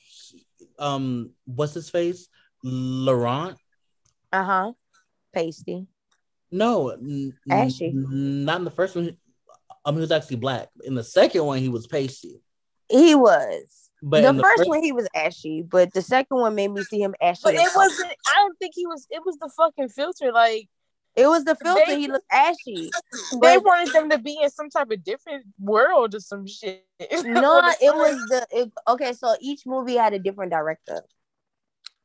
um, 0.79 1.31
what's 1.45 1.73
his 1.73 1.89
face? 1.89 2.27
Laurent? 2.63 3.57
Uh 4.31 4.43
huh. 4.43 4.71
Pasty. 5.33 5.87
No, 6.51 6.89
n- 6.89 7.33
n- 7.49 8.45
Not 8.45 8.59
in 8.59 8.65
the 8.65 8.71
first 8.71 8.95
one. 8.95 9.17
Um, 9.85 9.95
he 9.95 10.01
was 10.01 10.11
actually 10.11 10.37
black. 10.37 10.69
In 10.83 10.95
the 10.95 11.03
second 11.03 11.45
one, 11.45 11.59
he 11.59 11.69
was 11.69 11.87
pasty. 11.87 12.41
He 12.89 13.15
was. 13.15 13.89
But 14.01 14.21
the 14.21 14.29
in 14.29 14.39
first 14.39 14.67
one 14.67 14.83
he 14.83 14.91
was 14.91 15.07
ashy, 15.15 15.61
but 15.61 15.93
the 15.93 16.01
second 16.01 16.37
one 16.37 16.55
made 16.55 16.67
me 16.69 16.83
see 16.83 17.01
him 17.01 17.15
ashy. 17.21 17.41
But 17.43 17.55
it 17.55 17.69
wasn't. 17.75 18.11
I 18.27 18.33
don't 18.35 18.57
think 18.59 18.73
he 18.75 18.85
was. 18.85 19.07
It 19.09 19.21
was 19.25 19.37
the 19.37 19.49
fucking 19.55 19.89
filter. 19.89 20.31
Like 20.33 20.67
It 21.15 21.27
was 21.27 21.45
the 21.45 21.55
filter. 21.55 21.83
They- 21.87 21.99
he 22.01 22.07
looked 22.07 22.25
ashy. 22.31 22.91
they 23.41 23.55
But- 23.57 23.63
wanted 23.63 23.93
them 23.93 24.09
to 24.09 24.17
be 24.17 24.37
in 24.41 24.49
some 24.49 24.69
type 24.69 24.91
of 24.91 25.03
different 25.05 25.45
world 25.57 26.15
or 26.15 26.19
some 26.19 26.45
shit. 26.45 26.85
No, 27.23 27.59
it 27.81 27.95
was 27.95 28.15
the 28.29 28.45
it, 28.51 28.71
okay. 28.89 29.13
So 29.13 29.35
each 29.39 29.61
movie 29.65 29.95
had 29.95 30.13
a 30.13 30.19
different 30.19 30.51
director, 30.51 31.01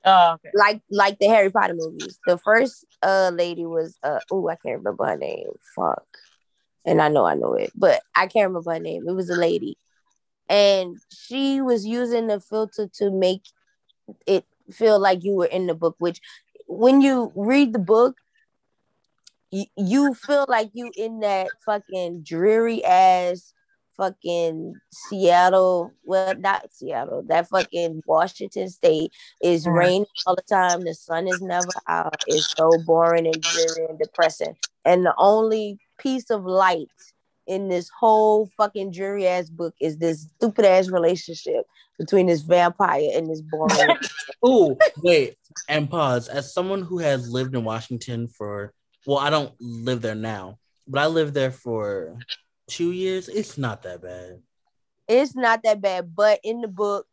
Oh, 0.04 0.34
okay. 0.34 0.50
like 0.54 0.80
like 0.90 1.18
the 1.18 1.26
Harry 1.26 1.50
Potter 1.50 1.74
movies. 1.76 2.18
The 2.26 2.38
first 2.38 2.84
uh 3.02 3.32
lady 3.34 3.66
was 3.66 3.98
uh 4.04 4.20
oh 4.30 4.48
I 4.48 4.54
can't 4.56 4.78
remember 4.78 5.04
her 5.04 5.16
name. 5.16 5.48
Fuck, 5.74 6.06
and 6.84 7.00
I 7.02 7.08
know 7.08 7.24
I 7.24 7.34
know 7.34 7.54
it, 7.54 7.72
but 7.74 8.00
I 8.14 8.26
can't 8.26 8.48
remember 8.48 8.72
her 8.72 8.80
name. 8.80 9.08
It 9.08 9.12
was 9.12 9.30
a 9.30 9.36
lady, 9.36 9.76
and 10.48 10.96
she 11.12 11.60
was 11.60 11.86
using 11.86 12.26
the 12.26 12.40
filter 12.40 12.88
to 12.94 13.10
make 13.10 13.42
it 14.26 14.44
feel 14.70 14.98
like 14.98 15.24
you 15.24 15.34
were 15.34 15.46
in 15.46 15.66
the 15.66 15.74
book. 15.74 15.96
Which 15.98 16.20
when 16.66 17.00
you 17.00 17.32
read 17.34 17.72
the 17.72 17.78
book, 17.78 18.16
you, 19.50 19.64
you 19.76 20.14
feel 20.14 20.46
like 20.48 20.70
you 20.74 20.90
in 20.96 21.20
that 21.20 21.50
fucking 21.64 22.22
dreary 22.22 22.84
ass 22.84 23.52
fucking 23.98 24.80
Seattle, 24.92 25.92
well, 26.04 26.34
not 26.38 26.72
Seattle, 26.72 27.24
that 27.26 27.48
fucking 27.48 28.02
Washington 28.06 28.68
State 28.68 29.12
is 29.42 29.66
Mhm. 29.66 29.74
raining 29.74 30.06
all 30.24 30.36
the 30.36 30.42
time. 30.42 30.84
The 30.84 30.94
sun 30.94 31.26
is 31.26 31.42
never 31.42 31.72
out. 31.88 32.20
It's 32.26 32.46
so 32.56 32.78
boring 32.78 33.26
and 33.26 33.42
dreary 33.42 33.86
and 33.88 33.98
depressing. 33.98 34.56
And 34.84 35.04
the 35.04 35.14
only 35.18 35.80
piece 35.98 36.30
of 36.30 36.44
light 36.44 36.88
in 37.46 37.68
this 37.68 37.90
whole 37.98 38.50
fucking 38.56 38.92
dreary 38.92 39.26
ass 39.26 39.48
book 39.48 39.74
is 39.80 39.96
this 39.98 40.28
stupid 40.36 40.64
ass 40.64 40.88
relationship 40.88 41.64
between 41.98 42.26
this 42.26 42.42
vampire 42.42 43.08
and 43.14 43.28
this 43.28 43.40
boy. 43.42 43.66
Oh, 44.40 44.76
wait, 45.02 45.36
and 45.68 45.90
pause. 45.90 46.28
As 46.28 46.54
someone 46.54 46.82
who 46.82 46.98
has 46.98 47.28
lived 47.28 47.56
in 47.56 47.64
Washington 47.64 48.28
for, 48.28 48.72
well, 49.04 49.18
I 49.18 49.30
don't 49.30 49.52
live 49.58 50.00
there 50.00 50.14
now, 50.14 50.58
but 50.86 51.00
I 51.00 51.06
lived 51.06 51.34
there 51.34 51.50
for 51.50 52.16
two 52.68 52.92
years. 52.92 53.28
It's 53.28 53.58
not 53.58 53.82
that 53.82 54.00
bad. 54.00 54.40
it's 55.08 55.34
not 55.34 55.64
that 55.64 55.80
bad, 55.80 56.14
but 56.14 56.38
in 56.44 56.60
the 56.60 56.68
book, 56.68 57.06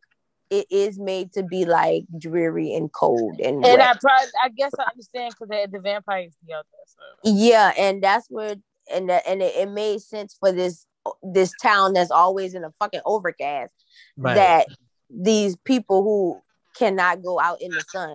it 0.50 0.66
is 0.70 1.00
made 1.00 1.32
to 1.32 1.42
be 1.42 1.64
like 1.64 2.04
dreary 2.16 2.72
and 2.74 2.92
cold 2.92 3.40
and, 3.40 3.64
And 3.64 3.78
wet. 3.78 3.80
I 3.80 3.98
probably, 3.98 4.30
I 4.44 4.48
guess 4.50 4.70
I 4.78 4.84
understand 4.90 5.34
because 5.36 5.48
the, 5.48 5.68
the 5.72 5.80
vampires 5.80 6.36
be 6.46 6.52
out 6.52 6.66
there. 6.70 6.86
So. 6.86 7.36
Yeah, 7.36 7.72
and 7.76 8.00
that's 8.00 8.28
where 8.30 8.54
and 8.92 9.08
that, 9.08 9.22
and 9.26 9.42
it, 9.42 9.54
it 9.56 9.70
made 9.70 10.00
sense 10.00 10.36
for 10.38 10.52
this 10.52 10.86
this 11.22 11.52
town 11.62 11.92
that's 11.92 12.10
always 12.10 12.54
in 12.54 12.64
a 12.64 12.72
fucking 12.80 13.00
overcast 13.04 13.72
that 14.18 14.66
these 15.08 15.56
people 15.56 16.02
who 16.02 16.42
cannot 16.76 17.22
go 17.22 17.38
out 17.38 17.62
in 17.62 17.70
the 17.70 17.84
sun 17.92 18.14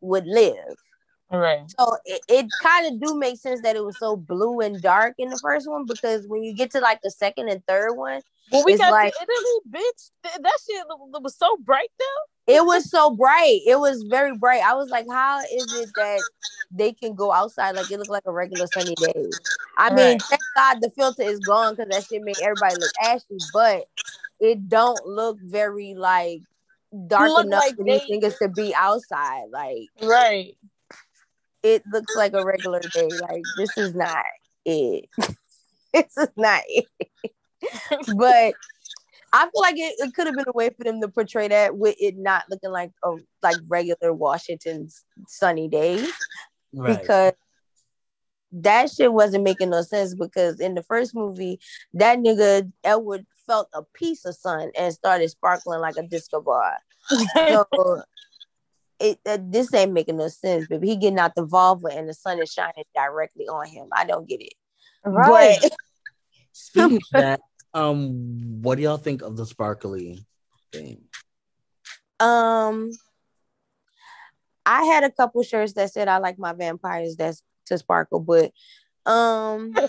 would 0.00 0.26
live. 0.26 0.76
Right. 1.30 1.62
So 1.78 1.96
it, 2.04 2.20
it 2.28 2.46
kind 2.62 2.86
of 2.86 3.00
do 3.00 3.16
make 3.16 3.38
sense 3.38 3.62
that 3.62 3.76
it 3.76 3.84
was 3.84 3.96
so 3.98 4.16
blue 4.16 4.60
and 4.60 4.80
dark 4.82 5.14
in 5.18 5.28
the 5.28 5.38
first 5.38 5.68
one 5.68 5.86
because 5.86 6.26
when 6.26 6.42
you 6.42 6.54
get 6.54 6.72
to 6.72 6.80
like 6.80 7.00
the 7.02 7.10
second 7.10 7.48
and 7.48 7.64
third 7.66 7.94
one, 7.94 8.20
Well, 8.50 8.64
we 8.64 8.72
It's 8.72 8.80
got 8.82 8.90
like- 8.90 9.14
the 9.14 9.22
Italy, 9.22 9.82
bitch. 9.82 10.10
That 10.42 10.58
shit 10.66 10.84
was- 10.88 11.36
so 11.36 11.56
bright 11.58 11.90
though. 11.98 12.54
it 12.54 12.64
was 12.64 12.90
so 12.90 13.10
bright. 13.14 13.60
It 13.66 13.78
was 13.78 14.02
very 14.04 14.36
bright. 14.36 14.62
I 14.62 14.74
was 14.74 14.88
like, 14.90 15.06
how 15.08 15.40
is 15.40 15.72
it 15.72 15.90
that 15.96 16.20
they 16.72 16.92
can 16.92 17.14
go 17.14 17.32
outside 17.32 17.72
like 17.76 17.90
it 17.90 17.98
looked 17.98 18.10
like 18.10 18.26
a 18.26 18.32
regular 18.32 18.66
sunny 18.66 18.94
day? 18.96 19.34
I 19.76 19.90
mean, 19.94 20.12
Right. 20.18 20.22
thank 20.28 20.42
God 20.56 20.80
the 20.80 20.90
filter 20.90 21.22
is 21.22 21.40
gone 21.40 21.74
because 21.74 21.88
that 21.90 22.04
shit 22.06 22.22
made 22.22 22.38
everybody 22.40 22.76
look 22.76 22.92
ashy, 23.00 23.38
but 23.52 23.84
it 24.40 24.68
don't 24.68 25.06
look 25.06 25.38
very 25.40 25.94
like 25.94 26.42
dark 27.06 27.28
Look 27.30 27.46
enough 27.46 27.60
like 27.60 27.76
for 27.76 27.84
these 27.84 28.02
niggas 28.10 28.38
to 28.38 28.48
be 28.48 28.74
outside. 28.74 29.44
Like 29.50 29.88
Right. 30.02 30.56
it 31.62 31.84
looks 31.86 32.14
like 32.14 32.32
a 32.34 32.42
regular 32.42 32.80
day. 32.92 33.16
Like 33.18 33.44
this 33.54 33.76
is 33.78 33.94
not 33.94 34.24
it. 34.64 35.08
this 35.94 36.16
is 36.18 36.28
not 36.36 36.62
it. 36.68 36.86
But 38.16 38.54
I 39.32 39.44
feel 39.44 39.60
like 39.60 39.78
it, 39.78 39.94
it 39.98 40.14
could 40.14 40.26
have 40.26 40.36
been 40.36 40.46
a 40.48 40.52
way 40.56 40.70
for 40.70 40.84
them 40.84 41.00
to 41.00 41.08
portray 41.08 41.48
that 41.48 41.76
with 41.76 41.96
it 42.00 42.16
not 42.16 42.44
looking 42.50 42.70
like 42.70 42.90
a 43.04 43.16
like 43.42 43.58
regular 43.68 44.12
Washington's 44.12 45.04
sunny 45.28 45.68
day 45.68 46.04
Right. 46.72 47.00
because 47.00 47.32
that 48.52 48.90
shit 48.90 49.12
wasn't 49.12 49.44
making 49.44 49.70
no 49.70 49.82
sense 49.82 50.14
because 50.14 50.60
in 50.60 50.74
the 50.74 50.82
first 50.82 51.14
movie 51.14 51.60
that 51.94 52.18
nigga 52.18 52.70
Edward 52.82 53.26
felt 53.46 53.68
a 53.72 53.82
piece 53.94 54.24
of 54.24 54.34
sun 54.34 54.70
and 54.76 54.92
started 54.92 55.28
sparkling 55.30 55.80
like 55.80 55.96
a 55.96 56.02
disco 56.02 56.40
ball. 56.40 56.72
So 57.48 57.66
it 59.00 59.18
uh, 59.26 59.38
this 59.40 59.72
ain't 59.74 59.92
making 59.92 60.16
no 60.16 60.28
sense, 60.28 60.66
baby. 60.66 60.88
He 60.88 60.96
getting 60.96 61.18
out 61.18 61.34
the 61.34 61.46
Volvo 61.46 61.96
and 61.96 62.08
the 62.08 62.14
sun 62.14 62.40
is 62.40 62.52
shining 62.52 62.84
directly 62.94 63.46
on 63.46 63.66
him. 63.66 63.88
I 63.92 64.04
don't 64.04 64.28
get 64.28 64.40
it. 64.40 64.54
right. 65.04 65.58
But 65.60 65.72
Speaking 66.52 66.96
of 66.96 67.02
that, 67.12 67.40
um, 67.74 68.62
what 68.62 68.76
do 68.76 68.82
y'all 68.82 68.96
think 68.96 69.22
of 69.22 69.36
the 69.36 69.46
sparkly 69.46 70.26
thing? 70.72 71.02
um 72.20 72.90
I 74.66 74.84
had 74.84 75.04
a 75.04 75.10
couple 75.10 75.42
shirts 75.42 75.72
that 75.72 75.90
said 75.92 76.06
I 76.06 76.18
like 76.18 76.38
my 76.38 76.52
vampires 76.52 77.16
that's 77.16 77.42
to 77.66 77.78
sparkle, 77.78 78.20
but 78.20 78.52
um 79.06 79.72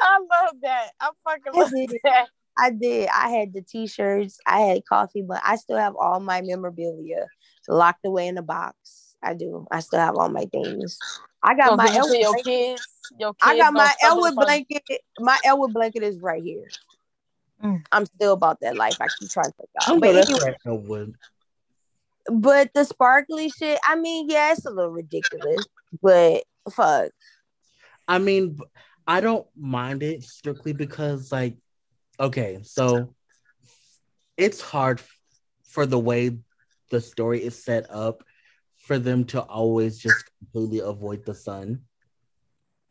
I 0.00 0.18
love 0.18 0.56
that. 0.62 0.90
I 1.00 1.10
fucking 1.24 1.52
I 1.54 1.58
love 1.58 1.70
did. 1.70 1.98
that. 2.04 2.28
I 2.56 2.70
did. 2.70 3.08
I 3.12 3.30
had 3.30 3.52
the 3.52 3.62
t-shirts, 3.62 4.38
I 4.46 4.60
had 4.60 4.86
coffee, 4.86 5.22
but 5.22 5.40
I 5.44 5.56
still 5.56 5.76
have 5.78 5.96
all 5.96 6.20
my 6.20 6.40
memorabilia 6.42 7.26
locked 7.66 8.04
away 8.06 8.28
in 8.28 8.38
a 8.38 8.42
box. 8.42 9.16
I 9.22 9.34
do. 9.34 9.66
I 9.72 9.80
still 9.80 9.98
have 10.00 10.14
all 10.16 10.28
my 10.28 10.44
things. 10.44 10.98
I 11.42 11.54
got 11.56 11.70
Gonna 11.70 11.82
my 11.82 11.86
give 11.86 11.96
it 11.96 12.08
to 12.08 12.18
Edward 12.20 12.20
your 12.20 12.42
kids. 12.42 12.86
Your 13.18 13.34
kids 13.34 13.42
I 13.42 13.56
got 13.56 13.72
my 13.72 13.92
Edward 14.02 14.34
blanket. 14.34 14.82
My 15.18 15.38
Edward 15.44 15.72
blanket 15.72 16.02
is 16.02 16.18
right 16.20 16.42
here. 16.42 16.68
Mm. 17.62 17.84
I'm 17.92 18.06
still 18.06 18.32
about 18.32 18.60
that 18.60 18.76
life. 18.76 18.96
I 19.00 19.06
keep 19.18 19.30
trying 19.30 19.46
to 19.46 19.52
figure 19.52 19.68
I 19.80 19.92
out. 19.92 20.00
But, 20.00 20.16
anyway, 20.16 20.56
right. 20.88 21.14
But 22.30 22.70
the 22.74 22.84
sparkly 22.84 23.50
shit, 23.50 23.78
I 23.86 23.96
mean, 23.96 24.28
yeah, 24.28 24.52
it's 24.52 24.64
a 24.64 24.70
little 24.70 24.90
ridiculous, 24.90 25.66
but 26.02 26.44
fuck. 26.70 27.10
I 28.08 28.18
mean, 28.18 28.58
I 29.06 29.20
don't 29.20 29.46
mind 29.56 30.02
it 30.02 30.22
strictly 30.22 30.72
because, 30.72 31.30
like, 31.30 31.56
okay, 32.18 32.60
so 32.62 33.14
it's 34.36 34.60
hard 34.60 35.02
for 35.64 35.86
the 35.86 35.98
way 35.98 36.38
the 36.90 37.00
story 37.00 37.42
is 37.42 37.62
set 37.62 37.90
up 37.90 38.24
for 38.78 38.98
them 38.98 39.24
to 39.24 39.40
always 39.40 39.98
just 39.98 40.24
completely 40.38 40.80
avoid 40.80 41.24
the 41.24 41.34
sun. 41.34 41.82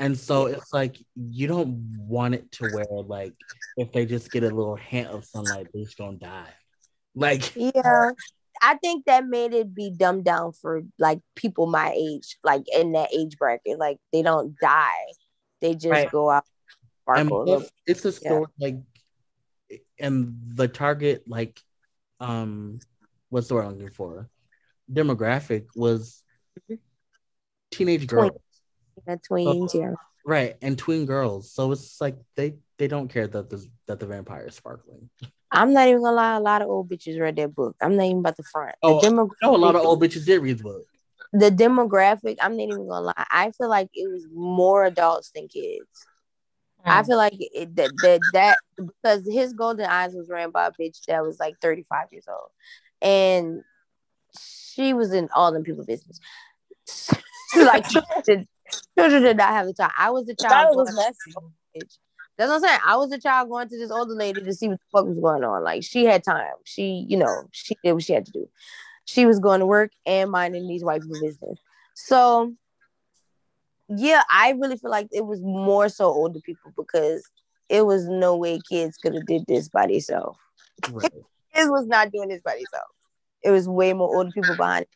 And 0.04 0.18
so 0.18 0.48
it's 0.48 0.74
like 0.74 0.98
you 1.16 1.48
don't 1.48 1.96
want 1.98 2.36
it 2.36 2.52
to 2.54 2.66
where 2.66 2.86
like 2.90 3.36
if 3.78 3.94
they 3.94 4.06
just 4.06 4.32
get 4.32 4.44
a 4.44 4.50
little 4.50 4.76
hint 4.76 5.08
of 5.08 5.24
sunlight, 5.24 5.68
they're 5.74 5.86
just 5.86 5.98
gonna 5.98 6.18
die. 6.18 6.54
Like 7.16 7.56
Yeah. 7.56 8.12
I 8.62 8.76
think 8.76 9.06
that 9.06 9.26
made 9.26 9.54
it 9.54 9.74
be 9.74 9.92
dumbed 9.96 10.26
down 10.26 10.52
for 10.52 10.82
like 11.00 11.22
people 11.36 11.68
my 11.68 11.94
age, 11.96 12.38
like 12.44 12.66
in 12.68 12.92
that 12.92 13.14
age 13.14 13.38
bracket. 13.38 13.80
Like 13.80 13.98
they 14.12 14.24
don't 14.24 14.60
die. 14.60 15.06
They 15.62 15.74
just 15.74 15.90
Right. 15.90 16.12
go 16.12 16.30
out 16.30 16.44
and 17.16 17.30
plus, 17.30 17.72
it's 17.88 18.04
a 18.04 18.12
Yeah. 18.12 18.16
story 18.16 18.46
like 18.60 18.80
and 19.98 20.36
the 20.44 20.68
target 20.68 21.24
like 21.28 21.62
um 22.20 22.80
what's 23.30 23.48
the 23.48 23.56
word 23.56 23.64
I'm 23.68 23.72
looking 23.72 23.90
for 23.90 24.30
demographic 24.92 25.68
was 25.76 26.22
Mhm. 26.70 26.80
teenage 27.72 28.06
girls 28.08 28.32
Yeah, 29.08 29.16
tweens, 29.30 29.74
yeah. 29.74 29.94
right 30.26 30.56
and 30.62 30.78
tween 30.78 31.06
girls 31.06 31.52
so 31.52 31.72
it's 31.72 32.00
like 32.00 32.18
they 32.36 32.56
they 32.78 32.88
don't 32.88 33.10
care 33.10 33.28
that 33.28 33.50
the 33.50 33.66
that 33.88 34.00
the 34.00 34.06
vampire 34.06 34.48
is 34.48 34.56
sparkling 34.56 35.10
I'm 35.56 35.72
not 35.72 35.88
even 35.88 36.02
gonna 36.02 36.16
lie, 36.16 36.36
a 36.36 36.40
lot 36.40 36.64
of 36.64 36.70
old 36.70 36.90
bitches 36.90 37.20
read 37.20 37.36
that 37.36 37.54
book. 37.54 37.76
I'm 37.80 37.96
not 37.96 38.06
even 38.06 38.20
about 38.20 38.38
the 38.38 38.44
front. 38.44 38.74
The 38.82 38.88
Oh, 38.90 39.28
no 39.44 39.56
a 39.56 39.58
lot 39.58 39.76
of 39.76 39.84
old 39.84 40.02
bitches 40.02 40.26
did 40.26 40.42
read 40.42 40.58
the 40.58 40.64
book 40.64 40.84
the 41.34 41.50
demographic, 41.50 42.38
I'm 42.40 42.56
not 42.56 42.64
even 42.64 42.88
gonna 42.88 43.06
lie. 43.08 43.26
I 43.32 43.52
feel 43.52 43.68
like 43.68 43.90
it 43.94 44.10
was 44.10 44.28
more 44.32 44.86
adults 44.86 45.32
than 45.34 45.48
kids. 45.48 46.06
I 46.86 47.02
Mm. 47.02 47.08
feel 47.08 47.18
like 47.18 47.34
it, 47.38 47.76
that, 47.76 47.98
that 48.02 48.32
that 48.34 48.58
because 48.78 49.26
his 49.26 49.54
golden 49.54 49.86
eyes 49.88 50.14
was 50.14 50.30
ran 50.30 50.52
by 50.52 50.68
a 50.68 50.72
bitch 50.72 51.04
that 51.08 51.24
was 51.24 51.40
like 51.40 51.56
35 51.60 52.08
years 52.12 52.26
old, 52.28 52.50
and 53.02 53.64
she 54.40 54.94
was 54.94 55.12
in 55.12 55.28
all 55.34 55.52
them 55.52 55.64
people 55.64 55.86
business. 55.86 56.20
like 57.56 57.88
children 57.90 58.22
did, 58.26 58.48
children 58.98 59.24
did 59.24 59.38
not 59.38 59.50
have 59.50 59.68
the 59.68 59.74
time. 59.74 59.92
I 59.98 60.10
was 60.10 60.28
a 60.30 60.34
I 60.34 60.36
thought 60.36 60.50
child. 60.50 60.76
was 60.76 60.96
messy. 60.96 61.90
That's 62.38 62.50
what 62.50 62.56
I'm 62.56 62.62
saying. 62.62 62.80
I 62.86 62.96
was 62.98 63.12
a 63.12 63.20
child 63.20 63.50
going 63.50 63.70
to 63.70 63.78
this 63.78 63.92
older 63.92 64.14
lady 64.14 64.42
to 64.42 64.54
see 64.54 64.68
what 64.68 64.80
the 64.80 64.98
fuck 64.98 65.06
was 65.06 65.20
going 65.20 65.44
on. 65.44 65.64
Like 65.64 65.84
she 65.84 66.06
had 66.06 66.24
time. 66.24 66.54
She, 66.66 67.06
you 67.08 67.18
know, 67.18 67.48
she 67.52 67.78
did 67.84 67.94
what 67.94 68.04
she 68.04 68.14
had 68.14 68.26
to 68.26 68.32
do. 68.32 68.50
She 69.06 69.26
was 69.26 69.40
going 69.40 69.60
to 69.60 69.66
work 69.66 69.92
and 70.06 70.32
minding 70.32 70.68
these 70.68 70.84
white 70.84 71.02
people 71.02 71.22
business. 71.22 71.60
So 71.94 72.54
yeah, 73.90 74.24
I 74.32 74.52
really 74.52 74.78
feel 74.78 74.92
like 74.92 75.10
it 75.12 75.26
was 75.26 75.42
more 75.42 75.90
so 75.90 76.06
older 76.06 76.40
people 76.40 76.74
because 76.76 77.24
it 77.70 77.86
was 77.86 78.08
no 78.08 78.36
way 78.36 78.60
kids 78.70 78.98
could 78.98 79.14
have 79.14 79.26
did 79.26 79.46
this 79.48 79.70
by 79.70 79.88
themselves. 79.88 80.38
right 80.92 81.12
Kids 81.54 81.70
was 81.70 81.86
not 81.86 82.12
doing 82.12 82.30
this 82.30 82.42
by 82.42 82.54
themselves. 82.54 82.94
It 83.44 83.52
was 83.52 83.70
way 83.70 83.94
more 83.94 84.16
older 84.16 84.32
people 84.32 84.56
behind 84.56 84.84
it. 84.84 84.90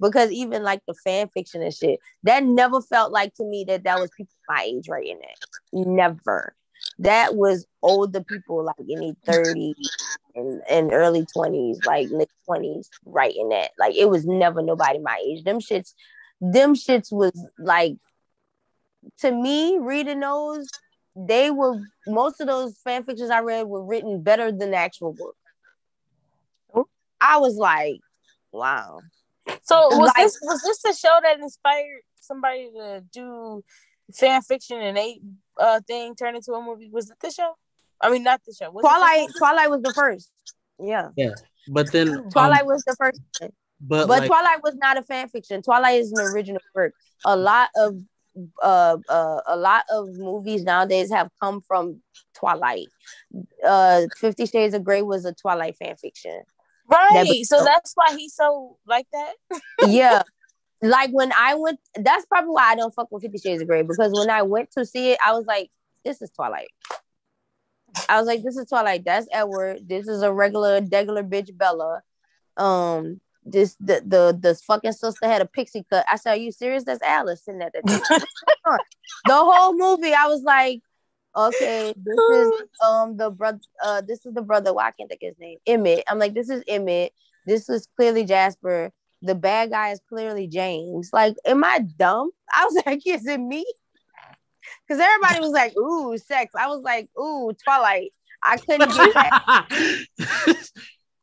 Because 0.00 0.30
even 0.30 0.62
like 0.62 0.82
the 0.86 0.94
fan 0.94 1.28
fiction 1.28 1.62
and 1.62 1.74
shit, 1.74 2.00
that 2.22 2.44
never 2.44 2.80
felt 2.80 3.12
like 3.12 3.34
to 3.34 3.44
me 3.44 3.64
that 3.68 3.84
that 3.84 3.98
was 3.98 4.10
people 4.16 4.32
my 4.48 4.62
age 4.62 4.88
writing 4.88 5.18
it. 5.20 5.46
Never. 5.72 6.54
That 7.00 7.34
was 7.36 7.66
older 7.82 8.22
people 8.22 8.64
like 8.64 8.88
in 8.88 9.00
their 9.24 9.40
30s 9.40 9.74
and, 10.34 10.62
and 10.70 10.92
early 10.92 11.26
20s, 11.36 11.84
like 11.84 12.08
late 12.10 12.30
20s, 12.48 12.88
writing 13.04 13.48
that. 13.50 13.72
Like 13.78 13.94
it 13.94 14.08
was 14.08 14.24
never 14.24 14.62
nobody 14.62 14.98
my 14.98 15.20
age. 15.26 15.44
Them 15.44 15.58
shits, 15.58 15.94
them 16.40 16.74
shits 16.74 17.12
was 17.12 17.32
like 17.58 17.96
to 19.20 19.30
me, 19.30 19.78
reading 19.80 20.20
those, 20.20 20.68
they 21.16 21.50
were 21.50 21.80
most 22.06 22.40
of 22.40 22.46
those 22.46 22.76
fan 22.84 23.04
fictions 23.04 23.30
I 23.30 23.40
read 23.40 23.66
were 23.66 23.84
written 23.84 24.22
better 24.22 24.52
than 24.52 24.70
the 24.70 24.76
actual 24.76 25.12
book. 25.12 25.36
Oh. 26.74 26.86
I 27.20 27.38
was 27.38 27.56
like, 27.56 28.00
wow. 28.52 29.00
So 29.62 29.88
was 29.96 30.08
Like- 30.08 30.16
this 30.16 30.38
was 30.42 30.62
this 30.62 30.82
the 30.82 30.92
show 30.94 31.18
that 31.22 31.38
inspired 31.40 32.02
somebody 32.20 32.70
to 32.72 33.02
do 33.12 33.62
fan 34.14 34.42
fiction 34.42 34.80
and 34.80 34.96
a 34.98 35.20
uh 35.58 35.80
thing 35.86 36.14
turned 36.14 36.36
into 36.36 36.52
a 36.52 36.62
movie? 36.62 36.90
Was 36.92 37.10
it 37.10 37.18
the 37.20 37.30
show? 37.30 37.54
I 38.00 38.10
mean, 38.10 38.22
not 38.22 38.40
the 38.46 38.54
show. 38.54 38.70
Was 38.70 38.84
it 38.84 38.88
the 38.88 38.94
Twilight. 38.94 39.28
show? 39.30 39.38
Twilight 39.38 39.70
was 39.70 39.82
the 39.82 39.92
first. 39.92 40.30
Yeah, 40.78 41.08
Yeah, 41.16 41.34
But 41.68 41.90
then 41.92 42.08
um, 42.18 42.30
Twilight 42.30 42.64
was 42.66 42.84
the 42.84 42.94
first. 42.96 43.20
but, 43.40 43.50
But 43.80 44.08
like, 44.08 44.26
Twilight 44.28 44.62
was 44.62 44.76
not 44.76 44.96
a 44.96 45.02
fan 45.02 45.28
fiction. 45.28 45.60
Twilight 45.62 46.00
is 46.00 46.12
an 46.12 46.20
original 46.20 46.60
work. 46.74 46.94
A 47.24 47.36
lot 47.36 47.70
of 47.76 47.96
uh, 48.62 48.96
uh 49.08 49.40
a 49.46 49.56
lot 49.56 49.84
of 49.90 50.10
movies 50.16 50.62
nowadays 50.62 51.10
have 51.10 51.28
come 51.42 51.60
from 51.60 52.00
Twilight. 52.34 52.86
Uh 53.66 54.02
Fifty 54.16 54.46
Shades 54.46 54.74
of 54.74 54.84
Grey 54.84 55.02
was 55.02 55.24
a 55.24 55.32
Twilight 55.34 55.76
fan 55.76 55.96
fiction. 55.96 56.42
Right. 56.90 57.44
So 57.44 57.64
that's 57.64 57.92
why 57.94 58.16
he's 58.16 58.34
so 58.34 58.78
like 58.86 59.06
that. 59.12 59.34
yeah. 59.86 60.22
Like 60.80 61.10
when 61.10 61.32
I 61.36 61.56
went 61.56 61.80
that's 61.96 62.24
probably 62.26 62.50
why 62.50 62.70
I 62.70 62.76
don't 62.76 62.94
fuck 62.94 63.10
with 63.10 63.22
Fifty 63.22 63.38
Shades 63.38 63.60
of 63.60 63.66
Grey 63.66 63.82
because 63.82 64.12
when 64.12 64.30
I 64.30 64.42
went 64.42 64.70
to 64.78 64.84
see 64.84 65.10
it, 65.10 65.18
I 65.26 65.32
was 65.32 65.44
like, 65.44 65.72
this 66.04 66.22
is 66.22 66.30
Twilight. 66.30 66.68
I 68.08 68.18
was 68.18 68.26
like, 68.26 68.42
this 68.42 68.56
is 68.56 68.68
Twilight. 68.68 69.04
That's 69.04 69.26
Edward. 69.32 69.88
This 69.88 70.06
is 70.06 70.22
a 70.22 70.32
regular, 70.32 70.80
regular 70.80 71.24
bitch 71.24 71.56
Bella. 71.56 72.02
Um, 72.56 73.20
this 73.44 73.76
the 73.80 74.02
the 74.04 74.38
the 74.38 74.54
fucking 74.54 74.92
sister 74.92 75.26
had 75.26 75.42
a 75.42 75.46
pixie 75.46 75.84
cut. 75.88 76.04
I 76.08 76.16
said, 76.16 76.32
Are 76.32 76.36
you 76.36 76.52
serious? 76.52 76.84
That's 76.84 77.02
Alice 77.02 77.48
in 77.48 77.58
that. 77.58 77.72
the 77.84 78.28
whole 79.26 79.76
movie, 79.76 80.12
I 80.12 80.26
was 80.26 80.42
like, 80.42 80.80
okay, 81.36 81.94
this 82.04 82.18
is 82.18 82.52
um 82.84 83.16
the 83.16 83.30
brother 83.30 83.60
uh 83.84 84.00
this 84.00 84.24
is 84.26 84.34
the 84.34 84.42
brother, 84.42 84.72
why 84.72 84.88
I 84.88 84.90
can't 84.92 85.08
think 85.08 85.22
his 85.22 85.38
name. 85.38 85.58
Emmett. 85.66 86.04
I'm 86.08 86.18
like, 86.18 86.34
this 86.34 86.50
is 86.50 86.62
Emmett. 86.68 87.12
This 87.46 87.68
is 87.68 87.88
clearly 87.96 88.24
Jasper. 88.24 88.90
The 89.22 89.34
bad 89.34 89.70
guy 89.70 89.90
is 89.90 90.00
clearly 90.08 90.46
James. 90.46 91.10
Like, 91.12 91.34
am 91.44 91.64
I 91.64 91.80
dumb? 91.80 92.30
I 92.54 92.64
was 92.64 92.82
like, 92.86 93.06
is 93.06 93.26
it 93.26 93.40
me? 93.40 93.64
Because 94.86 95.00
everybody 95.00 95.40
was 95.40 95.52
like, 95.52 95.76
ooh, 95.76 96.16
sex. 96.18 96.54
I 96.54 96.68
was 96.68 96.82
like, 96.82 97.08
ooh, 97.18 97.52
Twilight. 97.64 98.12
I 98.42 98.56
couldn't 98.56 98.90
get 98.94 99.14
past, 99.14 100.72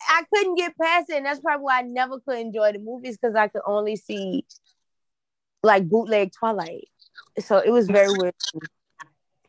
I 0.08 0.24
couldn't 0.34 0.56
get 0.56 0.78
past 0.78 1.10
it, 1.10 1.18
and 1.18 1.26
that's 1.26 1.40
probably 1.40 1.64
why 1.64 1.80
I 1.80 1.82
never 1.84 2.20
could 2.20 2.40
enjoy 2.40 2.74
the 2.74 2.80
movies 2.80 3.18
because 3.18 3.36
I 3.36 3.48
could 3.48 3.62
only 3.66 3.96
see 3.96 4.46
like 5.64 5.88
bootleg 5.88 6.32
Twilight. 6.38 6.90
So 7.40 7.58
it 7.58 7.72
was 7.72 7.88
very 7.88 8.12
weird. 8.18 8.34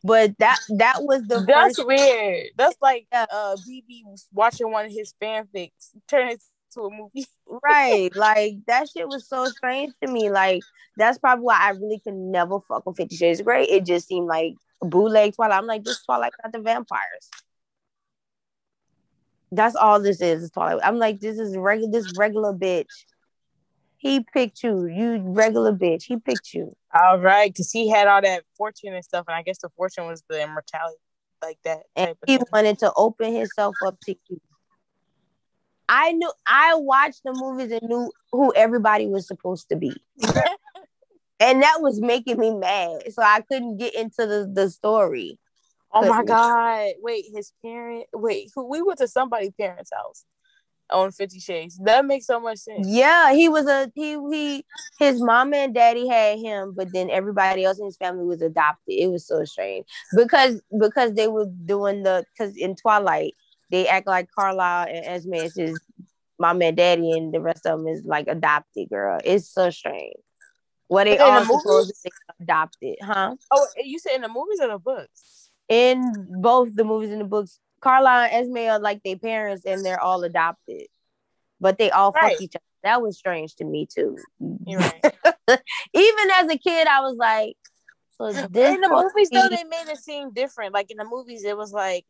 But 0.05 0.39
that 0.39 0.59
that 0.78 0.98
was 1.01 1.23
the 1.23 1.40
That's 1.40 1.77
first 1.77 1.86
weird. 1.86 2.48
That's 2.56 2.77
like 2.81 3.06
uh 3.12 3.27
BB 3.68 4.05
was 4.05 4.27
watching 4.32 4.70
one 4.70 4.86
of 4.86 4.93
his 4.93 5.14
fanfics 5.20 5.90
turn 6.09 6.28
it 6.28 6.43
to 6.74 6.82
a 6.82 6.90
movie. 6.90 7.27
right. 7.62 8.10
Like 8.16 8.55
that 8.66 8.89
shit 8.89 9.09
was 9.09 9.28
so 9.28 9.47
strange 9.47 9.93
to 10.02 10.10
me. 10.10 10.31
Like 10.31 10.62
that's 10.97 11.18
probably 11.18 11.44
why 11.44 11.59
I 11.60 11.70
really 11.70 12.01
could 12.02 12.14
never 12.14 12.60
fuck 12.60 12.86
with 12.86 12.97
Fifty 12.97 13.16
Shades 13.16 13.40
of 13.40 13.47
Grey. 13.47 13.64
It 13.64 13.85
just 13.85 14.06
seemed 14.09 14.27
like 14.27 14.55
bootleg 14.81 15.35
Twilight. 15.35 15.59
I'm 15.59 15.66
like, 15.66 15.85
this 15.85 16.02
Twilight 16.05 16.32
got 16.43 16.52
the 16.52 16.60
vampires. 16.60 17.31
That's 19.52 19.77
all 19.77 20.01
this 20.01 20.20
is, 20.20 20.44
is 20.44 20.51
Twilight. 20.51 20.85
I'm 20.85 20.98
like, 20.98 21.20
this 21.20 21.39
is 21.39 21.56
regular 21.56 21.90
this 21.90 22.12
regular 22.18 22.52
bitch. 22.52 22.86
He 23.98 24.20
picked 24.20 24.62
you, 24.62 24.86
you 24.86 25.18
regular 25.23 25.73
bitch. 25.73 26.05
He 26.05 26.18
picked 26.18 26.52
you. 26.52 26.77
All 26.94 27.18
right, 27.18 27.52
because 27.52 27.70
he 27.70 27.89
had 27.89 28.06
all 28.06 28.20
that 28.23 28.44
fortune 28.56 28.94
and 28.94 29.05
stuff, 29.05 29.24
and 29.28 29.35
I 29.35 29.43
guess 29.43 29.59
the 29.59 29.70
fortune 29.77 30.06
was 30.06 30.23
the 30.28 30.43
immortality, 30.43 30.98
like 31.43 31.59
that. 31.64 31.81
and 31.97 32.14
he 32.27 32.36
thing. 32.36 32.47
wanted 32.52 32.78
to 32.81 32.93
open 32.97 33.35
himself 33.35 33.74
up 33.85 33.98
to 34.02 34.14
you. 34.28 34.40
I 35.89 36.12
knew 36.12 36.31
I 36.47 36.74
watched 36.77 37.23
the 37.24 37.32
movies 37.32 37.70
and 37.70 37.89
knew 37.89 38.10
who 38.32 38.52
everybody 38.55 39.06
was 39.06 39.27
supposed 39.27 39.68
to 39.68 39.77
be. 39.77 39.93
and 41.40 41.62
that 41.62 41.78
was 41.81 42.01
making 42.01 42.39
me 42.39 42.55
mad. 42.55 43.12
So 43.12 43.23
I 43.23 43.40
couldn't 43.43 43.78
get 43.78 43.94
into 43.94 44.27
the, 44.27 44.51
the 44.52 44.68
story. 44.70 45.39
Oh 45.93 46.06
my 46.06 46.24
god! 46.24 46.93
Wait, 47.01 47.24
his 47.32 47.52
parent. 47.64 48.06
Wait, 48.12 48.51
who? 48.55 48.68
We 48.68 48.82
went 48.82 48.98
to 48.98 49.09
somebody's 49.09 49.52
parents' 49.59 49.93
house 49.94 50.24
on 50.90 51.12
Fifty 51.12 51.40
Shades. 51.40 51.78
That 51.84 52.04
makes 52.04 52.26
so 52.26 52.40
much 52.40 52.58
sense. 52.58 52.86
Yeah, 52.88 53.32
he 53.32 53.48
was 53.48 53.66
a 53.66 53.90
he 53.94 54.18
he 54.30 54.64
his 54.98 55.20
mom 55.20 55.52
and 55.54 55.74
daddy 55.74 56.08
had 56.08 56.38
him, 56.38 56.74
but 56.76 56.92
then 56.92 57.10
everybody 57.10 57.64
else 57.64 57.78
in 57.78 57.86
his 57.86 57.96
family 57.96 58.24
was 58.24 58.42
adopted. 58.42 58.94
It 58.94 59.10
was 59.10 59.26
so 59.26 59.44
strange. 59.44 59.86
Because 60.16 60.60
because 60.78 61.14
they 61.14 61.28
were 61.28 61.46
doing 61.64 62.02
the 62.02 62.24
because 62.32 62.56
in 62.56 62.76
Twilight, 62.76 63.34
they 63.70 63.88
act 63.88 64.06
like 64.06 64.28
Carlisle 64.36 64.88
and 64.88 65.04
Esme 65.04 65.34
is 65.34 65.54
his 65.54 65.80
mom 66.38 66.62
and 66.62 66.76
daddy, 66.76 67.16
and 67.16 67.32
the 67.32 67.40
rest 67.40 67.66
of 67.66 67.78
them 67.78 67.88
is 67.88 68.02
like 68.04 68.28
adopted 68.28 68.88
girl. 68.88 69.20
It's 69.24 69.48
so 69.48 69.70
strange. 69.70 70.16
What 70.88 71.04
they 71.04 71.16
the 71.16 71.24
all 71.24 71.44
supposed 71.44 71.94
to 72.04 72.10
adopted, 72.40 72.96
huh? 73.02 73.34
Oh, 73.52 73.66
you 73.76 73.98
said 73.98 74.14
in 74.14 74.22
the 74.22 74.28
movies 74.28 74.60
or 74.60 74.68
the 74.68 74.78
books? 74.78 75.50
In 75.68 76.26
both 76.40 76.76
the 76.76 76.84
movies 76.84 77.10
and 77.10 77.20
the 77.20 77.24
books, 77.24 77.58
Carlisle 77.80 78.28
and 78.32 78.46
Esme 78.46 78.56
are 78.70 78.78
like 78.78 79.02
their 79.02 79.16
parents 79.16 79.64
and 79.64 79.84
they're 79.84 80.00
all 80.00 80.22
adopted. 80.24 80.86
But 81.60 81.78
they 81.78 81.90
all 81.90 82.12
Right. 82.12 82.32
fuck 82.32 82.40
each 82.42 82.56
other. 82.56 82.62
That 82.82 83.02
was 83.02 83.18
strange 83.18 83.54
to 83.56 83.64
me 83.64 83.86
too. 83.86 84.16
Right. 84.40 85.00
Even 85.94 86.30
as 86.34 86.50
a 86.50 86.58
kid, 86.58 86.86
I 86.86 87.00
was 87.00 87.16
like, 87.16 87.56
so 88.18 88.32
this 88.32 88.74
in 88.74 88.80
the 88.80 88.88
movies 88.88 89.30
though, 89.30 89.48
they 89.48 89.64
made 89.64 89.88
it 89.88 89.98
seem 89.98 90.32
different. 90.32 90.72
Like 90.74 90.90
in 90.90 90.96
the 90.96 91.04
movies, 91.04 91.44
it 91.44 91.56
was 91.56 91.72
like, 91.72 92.04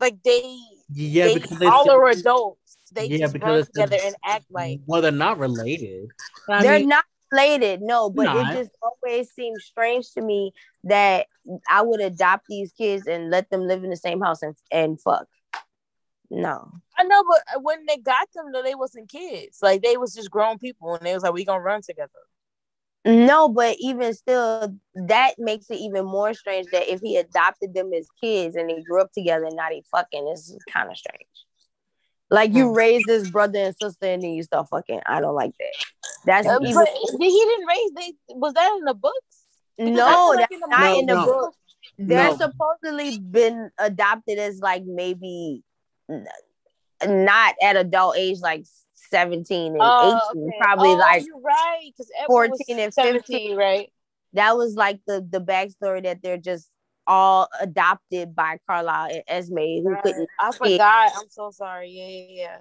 like 0.00 0.22
they, 0.22 0.58
yeah, 0.92 1.26
they 1.26 1.34
because 1.34 1.58
they 1.58 1.66
all 1.66 1.90
are 1.90 2.08
adults. 2.08 2.76
They 2.92 3.08
Yeah, 3.08 3.18
just 3.18 3.32
because 3.32 3.66
run 3.74 3.86
together 3.88 3.96
and 4.02 4.16
act 4.24 4.44
like. 4.50 4.80
well, 4.86 5.02
they're 5.02 5.10
not 5.12 5.38
related. 5.38 6.10
I 6.48 6.62
they're 6.62 6.78
mean, 6.80 6.88
not 6.88 7.04
related, 7.30 7.80
no, 7.82 8.10
but 8.10 8.24
Not. 8.24 8.52
it 8.52 8.58
just 8.58 8.70
always 8.82 9.30
seems 9.30 9.64
strange 9.64 10.12
to 10.12 10.22
me 10.22 10.52
that 10.84 11.26
I 11.68 11.82
would 11.82 12.00
adopt 12.00 12.46
these 12.48 12.72
kids 12.72 13.06
and 13.06 13.30
let 13.30 13.50
them 13.50 13.62
live 13.62 13.84
in 13.84 13.90
the 13.90 13.96
same 13.96 14.20
house 14.20 14.42
and, 14.42 14.54
and 14.70 15.00
fuck. 15.00 15.26
No. 16.30 16.70
I 16.96 17.04
know, 17.04 17.24
but 17.28 17.62
when 17.62 17.86
they 17.86 17.96
got 17.96 18.28
them, 18.34 18.52
though, 18.52 18.62
they 18.62 18.74
wasn't 18.74 19.08
kids. 19.08 19.58
Like 19.62 19.82
they 19.82 19.96
was 19.96 20.14
just 20.14 20.30
grown 20.30 20.58
people, 20.58 20.94
and 20.94 21.06
they 21.06 21.14
was 21.14 21.22
like, 21.22 21.32
"We 21.32 21.44
gonna 21.44 21.62
run 21.62 21.80
together." 21.80 22.10
No, 23.04 23.48
but 23.48 23.76
even 23.80 24.12
still, 24.12 24.74
that 24.94 25.34
makes 25.38 25.70
it 25.70 25.78
even 25.78 26.04
more 26.04 26.34
strange 26.34 26.66
that 26.72 26.92
if 26.92 27.00
he 27.00 27.16
adopted 27.16 27.72
them 27.72 27.92
as 27.94 28.06
kids 28.20 28.54
and 28.54 28.68
they 28.68 28.82
grew 28.82 29.00
up 29.00 29.12
together 29.12 29.46
and 29.46 29.56
now 29.56 29.68
they 29.70 29.82
fucking 29.90 30.28
is 30.28 30.58
kind 30.70 30.90
of 30.90 30.96
strange. 30.96 31.26
Like 32.30 32.52
you 32.54 32.68
Hmm. 32.68 32.74
raise 32.74 33.04
this 33.04 33.30
brother 33.30 33.58
and 33.58 33.76
sister 33.76 34.06
and 34.06 34.22
then 34.22 34.30
you 34.32 34.42
start 34.42 34.68
fucking. 34.68 35.00
I 35.06 35.20
don't 35.20 35.34
like 35.34 35.52
that. 35.58 35.86
That's 36.26 36.46
Uh, 36.48 36.58
even 36.62 36.74
but 36.74 36.88
he 37.20 37.30
didn't 37.30 37.66
raise. 37.66 37.90
They 37.96 38.12
was 38.34 38.52
that 38.54 38.76
in 38.78 38.84
the 38.84 38.94
books? 38.94 39.14
Because 39.78 39.94
no, 39.94 40.04
feel 40.06 40.28
like 40.28 40.38
that's 40.40 40.52
in 40.52 40.60
the 40.60 40.66
not 40.68 40.80
No, 40.80 40.98
in 40.98 41.06
the 41.06 41.14
no. 41.14 41.24
book. 41.26 41.54
They're 41.98 42.30
No. 42.30 42.36
supposedly 42.36 43.18
been 43.18 43.70
adopted 43.78 44.38
as 44.38 44.58
like 44.60 44.84
maybe 44.84 45.62
not 47.06 47.54
at 47.62 47.76
adult 47.76 48.16
age, 48.16 48.38
like 48.40 48.64
seventeen 48.94 49.72
and 49.76 49.82
eighteen, 49.82 50.20
okay. 50.48 50.58
probably 50.60 50.90
Oh, 50.94 50.98
like 50.98 51.24
you're 51.24 51.40
right. 51.40 51.90
Because 51.96 52.10
14 52.26 52.78
and 52.78 52.92
17, 52.92 53.56
right? 53.56 53.90
that 54.34 54.56
was 54.56 54.74
like 54.74 55.00
the 55.06 55.26
the 55.28 55.40
backstory 55.40 56.02
that 56.02 56.20
they're 56.22 56.36
just 56.36 56.68
all 57.08 57.48
adopted 57.60 58.36
by 58.36 58.58
Carlisle 58.68 59.08
and 59.12 59.22
Esme 59.26 59.56
who 59.58 59.90
Right. 59.90 60.02
couldn't 60.04 60.28
I 60.38 60.52
forgot. 60.52 61.12
I'm 61.16 61.28
so 61.30 61.50
sorry. 61.50 61.88
Yeah, 61.90 62.06
yeah, 62.06 62.42
yeah. 62.44 62.58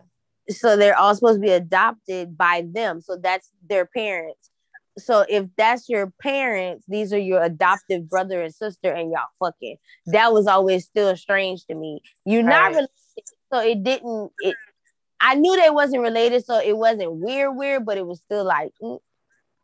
so 0.56 0.76
they're 0.78 0.98
all 0.98 1.14
supposed 1.14 1.36
to 1.38 1.42
be 1.42 1.52
adopted 1.52 2.36
by 2.38 2.66
them 2.72 3.02
so 3.02 3.18
that's 3.18 3.52
their 3.70 3.86
parents 3.86 4.50
so 4.98 5.26
if 5.30 5.46
that's 5.58 5.88
your 5.90 6.12
parents 6.22 6.84
these 6.88 7.14
are 7.14 7.20
your 7.20 7.44
adoptive 7.44 8.10
brother 8.10 8.42
and 8.42 8.56
sister 8.56 8.92
and 8.92 9.12
y'all 9.12 9.28
fucking 9.38 9.76
that 10.08 10.32
was 10.34 10.48
always 10.48 10.86
still 10.86 11.16
strange 11.16 11.66
to 11.66 11.76
me 11.76 12.02
you're 12.26 12.42
not 12.42 12.68
Right. 12.72 12.76
related 12.76 12.90
so 13.54 13.60
it 13.60 13.84
didn't 13.84 14.32
it 14.40 14.56
i 15.20 15.36
knew 15.36 15.56
they 15.62 15.70
wasn't 15.70 16.02
related 16.02 16.44
so 16.46 16.60
it 16.60 16.76
wasn't 16.76 17.12
weird 17.12 17.56
weird 17.56 17.86
but 17.86 17.98
it 17.98 18.08
was 18.08 18.20
still 18.22 18.44
like 18.46 18.72
mm, 18.82 18.98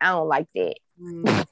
i 0.02 0.08
don't 0.10 0.28
like 0.28 0.48
that 0.54 0.76
i 1.06 1.46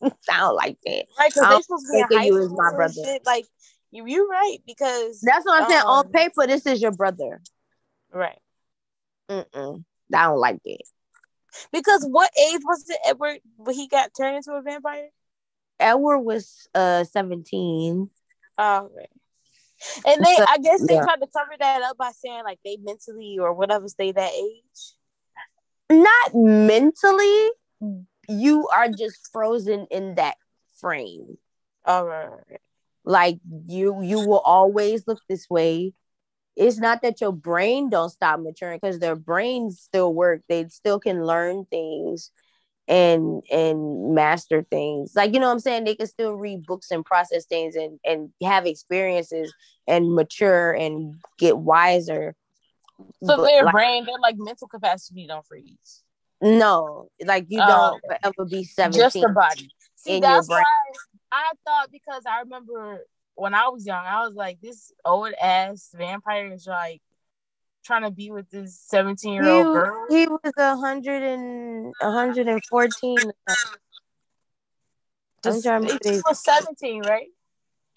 don't 0.26 0.54
like 0.56 0.78
that 0.84 1.04
Right, 1.18 1.32
because 1.34 1.48
they 1.48 1.62
supposed 1.62 1.86
to 1.86 1.92
be 1.92 1.98
in 2.14 2.18
high 2.18 2.24
you 2.26 2.38
as 2.42 2.50
my 2.50 2.74
brother. 2.74 2.94
shit. 3.04 3.24
Like 3.26 3.46
you, 3.90 4.06
you're 4.06 4.28
right 4.28 4.58
because 4.66 5.20
that's 5.20 5.44
what 5.44 5.62
i'm 5.62 5.68
saying 5.68 5.82
on 5.82 6.06
Um, 6.06 6.12
paper 6.12 6.46
this 6.46 6.64
is 6.66 6.80
your 6.80 6.92
brother 6.92 7.40
right. 8.12 8.38
Mm-mm. 9.28 9.84
i 10.14 10.22
don't 10.24 10.38
like 10.38 10.62
that 10.64 10.82
Because 11.72 12.04
what 12.08 12.30
age 12.38 12.60
was 12.64 12.84
it 12.88 12.98
Edward 13.06 13.40
when 13.56 13.74
he 13.74 13.88
got 13.88 14.10
turned 14.16 14.36
into 14.36 14.52
a 14.52 14.62
vampire? 14.62 15.08
edward 15.80 16.20
was 16.20 16.68
uh 16.74 17.04
17 17.04 18.10
Oh, 18.58 18.90
right. 18.94 19.08
And 20.06 20.22
they, 20.22 20.36
I 20.46 20.58
guess 20.58 20.86
they 20.86 20.96
yeah. 20.96 21.02
tried 21.02 21.20
to 21.20 21.26
cover 21.34 21.52
that 21.58 21.80
up 21.80 21.96
by 21.96 22.10
saying 22.14 22.44
like 22.44 22.58
they 22.62 22.76
mentally 22.82 23.38
or 23.40 23.54
whatever 23.54 23.88
stay 23.88 24.12
that 24.12 24.32
age. 24.32 24.94
not 25.90 26.34
mentally 26.34 27.48
you 28.30 28.68
are 28.68 28.88
just 28.88 29.30
frozen 29.32 29.86
in 29.90 30.14
that 30.16 30.36
frame 30.74 31.36
Oh, 31.84 32.04
right, 32.04 32.60
like 33.04 33.38
you 33.66 34.02
you 34.02 34.20
will 34.20 34.40
always 34.40 35.06
look 35.06 35.20
this 35.28 35.48
way 35.48 35.92
it's 36.56 36.78
not 36.78 37.02
that 37.02 37.20
your 37.20 37.32
brain 37.32 37.88
don't 37.88 38.10
stop 38.10 38.40
maturing 38.40 38.78
because 38.82 38.98
their 38.98 39.16
brains 39.16 39.80
still 39.80 40.12
work. 40.12 40.42
They 40.48 40.68
still 40.68 41.00
can 41.00 41.24
learn 41.24 41.64
things 41.70 42.30
and 42.88 43.42
and 43.50 44.14
master 44.14 44.66
things. 44.70 45.12
Like 45.14 45.32
you 45.32 45.40
know 45.40 45.46
what 45.46 45.52
I'm 45.54 45.60
saying? 45.60 45.84
They 45.84 45.94
can 45.94 46.06
still 46.06 46.34
read 46.34 46.66
books 46.66 46.90
and 46.90 47.04
process 47.04 47.46
things 47.46 47.76
and 47.76 47.98
and 48.04 48.30
have 48.42 48.66
experiences 48.66 49.54
and 49.86 50.14
mature 50.14 50.72
and 50.72 51.14
get 51.38 51.56
wiser. 51.56 52.34
So 53.24 53.36
But, 53.36 53.46
their 53.46 53.64
like, 53.64 53.72
brain, 53.72 54.04
their 54.04 54.18
like 54.20 54.36
mental 54.38 54.68
capacity 54.68 55.26
don't 55.26 55.46
freeze. 55.46 56.02
No, 56.40 57.08
like 57.24 57.46
you 57.48 57.58
don't 57.58 58.00
okay. 58.04 58.18
forever 58.22 58.48
be 58.48 58.64
17. 58.64 59.00
Just 59.00 59.14
the 59.14 59.28
body. 59.28 59.70
See, 59.96 60.16
in 60.16 60.20
that's 60.22 60.48
why 60.48 60.62
I 61.30 61.50
thought 61.66 61.90
because 61.92 62.24
I 62.26 62.40
remember 62.40 63.04
when 63.34 63.54
I 63.54 63.68
was 63.68 63.86
young, 63.86 64.04
I 64.04 64.26
was 64.26 64.34
like, 64.34 64.60
this 64.60 64.92
old 65.04 65.32
ass 65.40 65.90
vampire 65.94 66.52
is 66.52 66.66
like 66.66 67.00
trying 67.84 68.02
to 68.02 68.10
be 68.10 68.30
with 68.30 68.50
this 68.50 68.78
17 68.88 69.32
year 69.32 69.48
old 69.48 69.66
girl. 69.66 70.06
he 70.08 70.26
was 70.26 70.52
a 70.56 70.76
hundred 70.76 71.22
and 71.22 71.94
a 72.00 72.10
hundred 72.10 72.48
and 72.48 72.62
fourteen. 72.68 73.18
I'm 73.46 73.54
Just, 75.42 75.62
to 75.62 75.98
he 76.04 76.20
was 76.26 76.44
17, 76.44 77.02
right? 77.02 77.28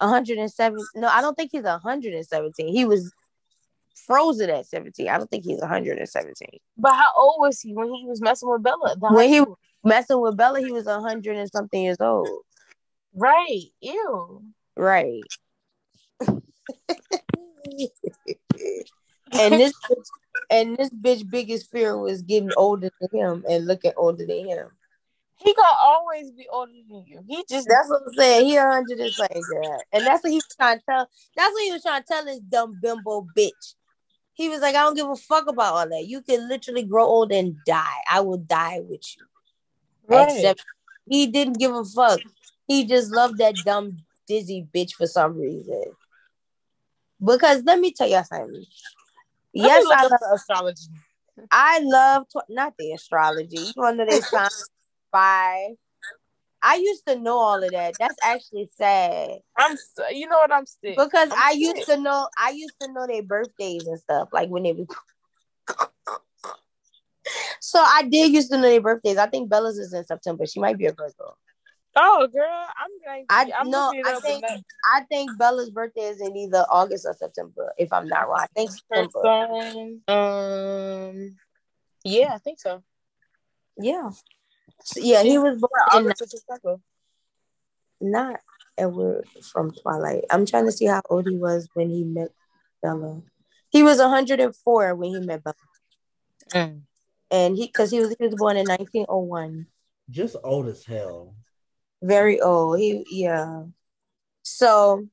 a 0.00 0.08
hundred 0.08 0.38
and 0.38 0.50
seven. 0.50 0.84
No, 0.94 1.08
I 1.08 1.20
don't 1.20 1.34
think 1.34 1.50
he's 1.52 1.64
a 1.64 1.78
hundred 1.78 2.14
and 2.14 2.26
seventeen. 2.26 2.68
He 2.68 2.84
was 2.84 3.12
frozen 3.94 4.50
at 4.50 4.66
seventeen. 4.66 5.08
I 5.08 5.18
don't 5.18 5.30
think 5.30 5.44
he's 5.44 5.62
hundred 5.62 5.98
and 5.98 6.08
seventeen. 6.08 6.58
But 6.76 6.94
how 6.94 7.10
old 7.16 7.36
was 7.40 7.60
he 7.60 7.74
when 7.74 7.88
he 7.92 8.04
was 8.06 8.20
messing 8.20 8.48
with 8.50 8.62
Bella? 8.62 8.96
The 9.00 9.08
When 9.14 9.28
he- 9.28 9.38
school? 9.40 9.58
Messing 9.86 10.20
with 10.20 10.36
Bella, 10.36 10.60
he 10.60 10.72
was 10.72 10.86
hundred 10.86 11.36
and 11.36 11.50
something 11.50 11.82
years 11.82 11.98
old. 12.00 12.40
right. 13.14 13.66
Ew. 13.80 14.42
Right. 14.76 15.24
and 19.32 19.54
this 19.54 19.72
bitch, 19.90 20.08
and 20.50 20.76
this 20.76 20.90
bitch 20.90 21.28
biggest 21.28 21.70
fear 21.70 21.96
was 21.96 22.22
getting 22.22 22.52
older 22.56 22.90
than 23.00 23.10
him 23.20 23.44
and 23.48 23.66
looking 23.66 23.92
older 23.96 24.24
than 24.26 24.46
him. 24.46 24.68
He 25.36 25.52
gonna 25.52 25.68
always 25.82 26.30
be 26.30 26.46
older 26.50 26.72
than 26.88 27.04
you. 27.06 27.20
He 27.28 27.44
just 27.48 27.68
That's 27.68 27.88
what 27.90 28.02
I'm 28.06 28.12
saying. 28.14 28.46
He 28.46 28.56
a 28.56 28.62
hundred 28.62 29.00
and 29.00 29.12
something. 29.12 29.78
And 29.92 30.06
that's 30.06 30.22
what 30.22 30.30
he 30.30 30.36
was 30.38 30.56
trying 30.58 30.78
to 30.78 30.84
tell. 30.88 31.08
That's 31.36 31.52
what 31.52 31.62
he 31.64 31.72
was 31.72 31.82
trying 31.82 32.02
to 32.02 32.06
tell 32.06 32.26
his 32.26 32.40
dumb 32.40 32.78
bimbo 32.80 33.28
bitch. 33.36 33.74
He 34.34 34.48
was 34.48 34.60
like, 34.60 34.74
I 34.74 34.82
don't 34.82 34.96
give 34.96 35.08
a 35.08 35.16
fuck 35.16 35.46
about 35.48 35.74
all 35.74 35.88
that. 35.88 36.06
You 36.06 36.20
can 36.20 36.48
literally 36.48 36.82
grow 36.82 37.04
old 37.04 37.32
and 37.32 37.56
die. 37.64 38.02
I 38.10 38.20
will 38.20 38.38
die 38.38 38.80
with 38.82 39.02
you. 39.16 39.24
right. 40.08 40.28
Except 40.28 40.64
he 41.06 41.26
didn't 41.28 41.58
give 41.58 41.74
a 41.74 41.84
fuck. 41.84 42.20
He 42.66 42.84
just 42.84 43.10
loved 43.12 43.38
that 43.38 43.62
dumb 43.64 43.98
dizzy 44.26 44.66
bitch 44.74 44.94
for 44.94 45.06
some 45.06 45.38
reason. 45.38 45.84
Because 47.24 47.62
let 47.64 47.78
me 47.78 47.92
tell 47.92 48.08
you 48.08 48.22
something. 48.24 48.54
Let 48.54 48.66
Yes, 49.52 49.86
I 49.86 50.02
love, 50.02 50.20
astrology. 50.34 50.88
I 51.50 51.78
love 51.80 52.24
tw- 52.28 52.50
not 52.50 52.74
the 52.78 52.92
astrology. 52.92 53.58
You 53.58 53.72
want 53.76 53.98
to 53.98 54.04
know 54.04 54.10
they 54.10 54.20
sign 54.20 54.50
by. 55.12 55.74
I 56.64 56.76
used 56.76 57.06
to 57.06 57.16
know 57.16 57.36
all 57.36 57.62
of 57.62 57.70
that. 57.72 57.94
That's 57.98 58.16
actually 58.24 58.70
sad 58.74 59.38
I'm 59.56 59.76
you 60.10 60.28
know 60.28 60.38
what 60.38 60.52
I'm 60.52 60.66
sick. 60.66 60.96
because 60.96 61.30
I'm 61.30 61.38
I 61.38 61.52
sick. 61.52 61.60
used 61.60 61.88
to 61.88 61.96
know. 61.98 62.28
I 62.38 62.50
used 62.50 62.74
to 62.80 62.92
know 62.92 63.06
their 63.06 63.22
birthdays 63.22 63.86
and 63.86 64.00
stuff, 64.00 64.30
like 64.32 64.48
when 64.48 64.62
they 64.64 64.72
was. 64.72 64.86
So 67.60 67.78
I 67.80 68.02
did 68.02 68.32
used 68.32 68.50
to 68.50 68.56
know 68.56 68.68
their 68.68 68.80
birthdays. 68.80 69.16
I 69.16 69.26
think 69.26 69.48
Bella's 69.48 69.78
is 69.78 69.92
in 69.92 70.04
September. 70.04 70.46
She 70.46 70.60
might 70.60 70.78
be 70.78 70.86
a 70.86 70.92
Virgo. 70.92 71.36
Oh 71.96 72.26
girl, 72.26 72.44
I'm 72.48 72.90
like 73.06 73.26
I 73.30 73.50
I'm 73.58 73.70
no, 73.70 73.92
I 74.04 74.18
think. 74.20 74.44
I 74.44 75.00
think 75.08 75.38
Bella's 75.38 75.70
birthday 75.70 76.08
is 76.08 76.20
in 76.20 76.36
either 76.36 76.64
August 76.70 77.06
or 77.06 77.14
September, 77.14 77.72
if 77.78 77.92
I'm 77.92 78.08
not 78.08 78.28
wrong. 78.28 78.40
I 78.40 78.46
think 78.54 78.70
September. 78.70 79.46
um, 80.08 81.36
yeah, 82.04 82.32
I 82.34 82.38
think 82.38 82.58
so. 82.58 82.82
Yeah. 83.76 84.10
So, 84.84 85.00
yeah, 85.00 85.22
he 85.22 85.38
was 85.38 85.58
born 85.58 85.70
in 85.92 85.98
August 85.98 86.22
or 86.22 86.26
September. 86.26 86.76
not 88.00 88.40
Edward 88.76 89.26
from 89.52 89.70
Twilight. 89.70 90.24
I'm 90.30 90.46
trying 90.46 90.66
to 90.66 90.72
see 90.72 90.86
how 90.86 91.02
old 91.08 91.28
he 91.28 91.36
was 91.36 91.68
when 91.74 91.90
he 91.90 92.04
met 92.04 92.28
Bella. 92.82 93.22
He 93.70 93.82
was 93.82 93.98
104 93.98 94.94
when 94.94 95.10
he 95.10 95.20
met 95.20 95.42
Bella. 95.42 95.54
Mm. 96.52 96.82
And 97.30 97.56
he 97.56 97.66
because 97.66 97.90
he 97.90 98.00
was 98.00 98.14
he 98.18 98.26
was 98.26 98.34
born 98.34 98.56
in 98.56 98.66
1901. 98.66 99.66
Just 100.10 100.36
old 100.44 100.68
as 100.68 100.84
hell. 100.84 101.34
Very 102.02 102.40
old. 102.40 102.78
He 102.78 103.04
yeah. 103.10 103.64
So 104.42 105.08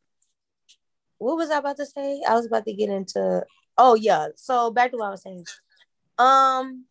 what 1.17 1.37
was 1.37 1.49
I 1.49 1.59
about 1.59 1.77
to 1.77 1.85
say? 1.85 2.21
I 2.27 2.35
was 2.35 2.45
about 2.45 2.65
to 2.65 2.73
get 2.73 2.89
into 2.89 3.45
oh 3.77 3.95
yeah. 3.95 4.27
So 4.35 4.71
back 4.71 4.91
to 4.91 4.97
what 4.97 5.07
I 5.07 5.11
was 5.11 5.21
saying. 5.21 5.45
Um 6.17 6.85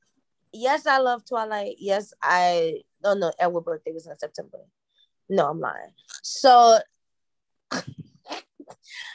yes, 0.53 0.87
I 0.87 0.99
love 0.99 1.25
Twilight. 1.27 1.77
Yes, 1.79 2.13
I 2.23 2.83
no 3.03 3.15
no 3.15 3.33
Edward 3.39 3.63
birthday 3.63 3.93
was 3.93 4.07
in 4.07 4.19
September. 4.19 4.59
No, 5.29 5.49
I'm 5.49 5.61
lying. 5.61 5.93
So 6.23 6.79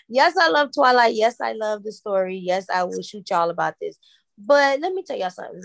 yes, 0.07 0.35
I 0.39 0.49
love 0.49 0.69
Twilight. 0.73 1.15
Yes, 1.15 1.41
I 1.41 1.53
love 1.53 1.83
the 1.83 1.91
story. 1.91 2.37
Yes, 2.37 2.67
I 2.73 2.83
will 2.83 3.01
shoot 3.01 3.29
y'all 3.29 3.49
about 3.49 3.75
this. 3.81 3.97
But 4.37 4.79
let 4.79 4.93
me 4.93 5.03
tell 5.03 5.17
y'all 5.17 5.29
something. 5.29 5.63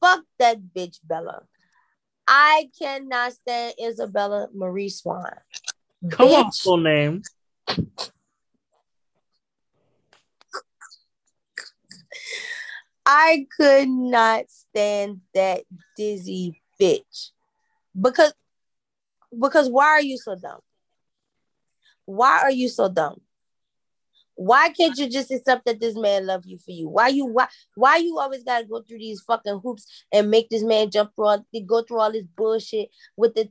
Fuck 0.00 0.24
that 0.38 0.58
bitch 0.74 0.98
Bella. 1.04 1.42
I 2.28 2.70
cannot 2.78 3.32
stand 3.32 3.74
Isabella 3.82 4.48
Marie 4.54 4.88
Swan. 4.88 5.30
Come 6.10 6.28
on, 6.28 6.52
full 6.52 6.78
name. 6.78 7.22
I 13.06 13.46
could 13.56 13.88
not 13.88 14.46
stand 14.50 15.20
that 15.32 15.62
dizzy 15.96 16.60
bitch. 16.80 17.30
Because 17.98 18.34
because 19.38 19.70
why 19.70 19.86
are 19.86 20.02
you 20.02 20.18
so 20.18 20.34
dumb? 20.34 20.60
Why 22.04 22.40
are 22.40 22.50
you 22.50 22.68
so 22.68 22.88
dumb? 22.88 23.20
Why 24.34 24.68
can't 24.68 24.98
you 24.98 25.08
just 25.08 25.30
accept 25.30 25.64
that 25.64 25.80
this 25.80 25.96
man 25.96 26.26
love 26.26 26.44
you 26.44 26.58
for 26.58 26.72
you? 26.72 26.88
Why 26.88 27.08
you 27.08 27.26
why 27.26 27.46
why 27.74 27.96
you 27.96 28.18
always 28.18 28.42
gotta 28.42 28.66
go 28.66 28.82
through 28.82 28.98
these 28.98 29.22
fucking 29.22 29.60
hoops 29.62 29.86
and 30.12 30.30
make 30.30 30.50
this 30.50 30.62
man 30.62 30.90
jump 30.90 31.14
through 31.14 31.26
all 31.26 31.46
go 31.66 31.82
through 31.82 32.00
all 32.00 32.12
this 32.12 32.26
bullshit 32.26 32.90
with 33.16 33.34
the 33.34 33.48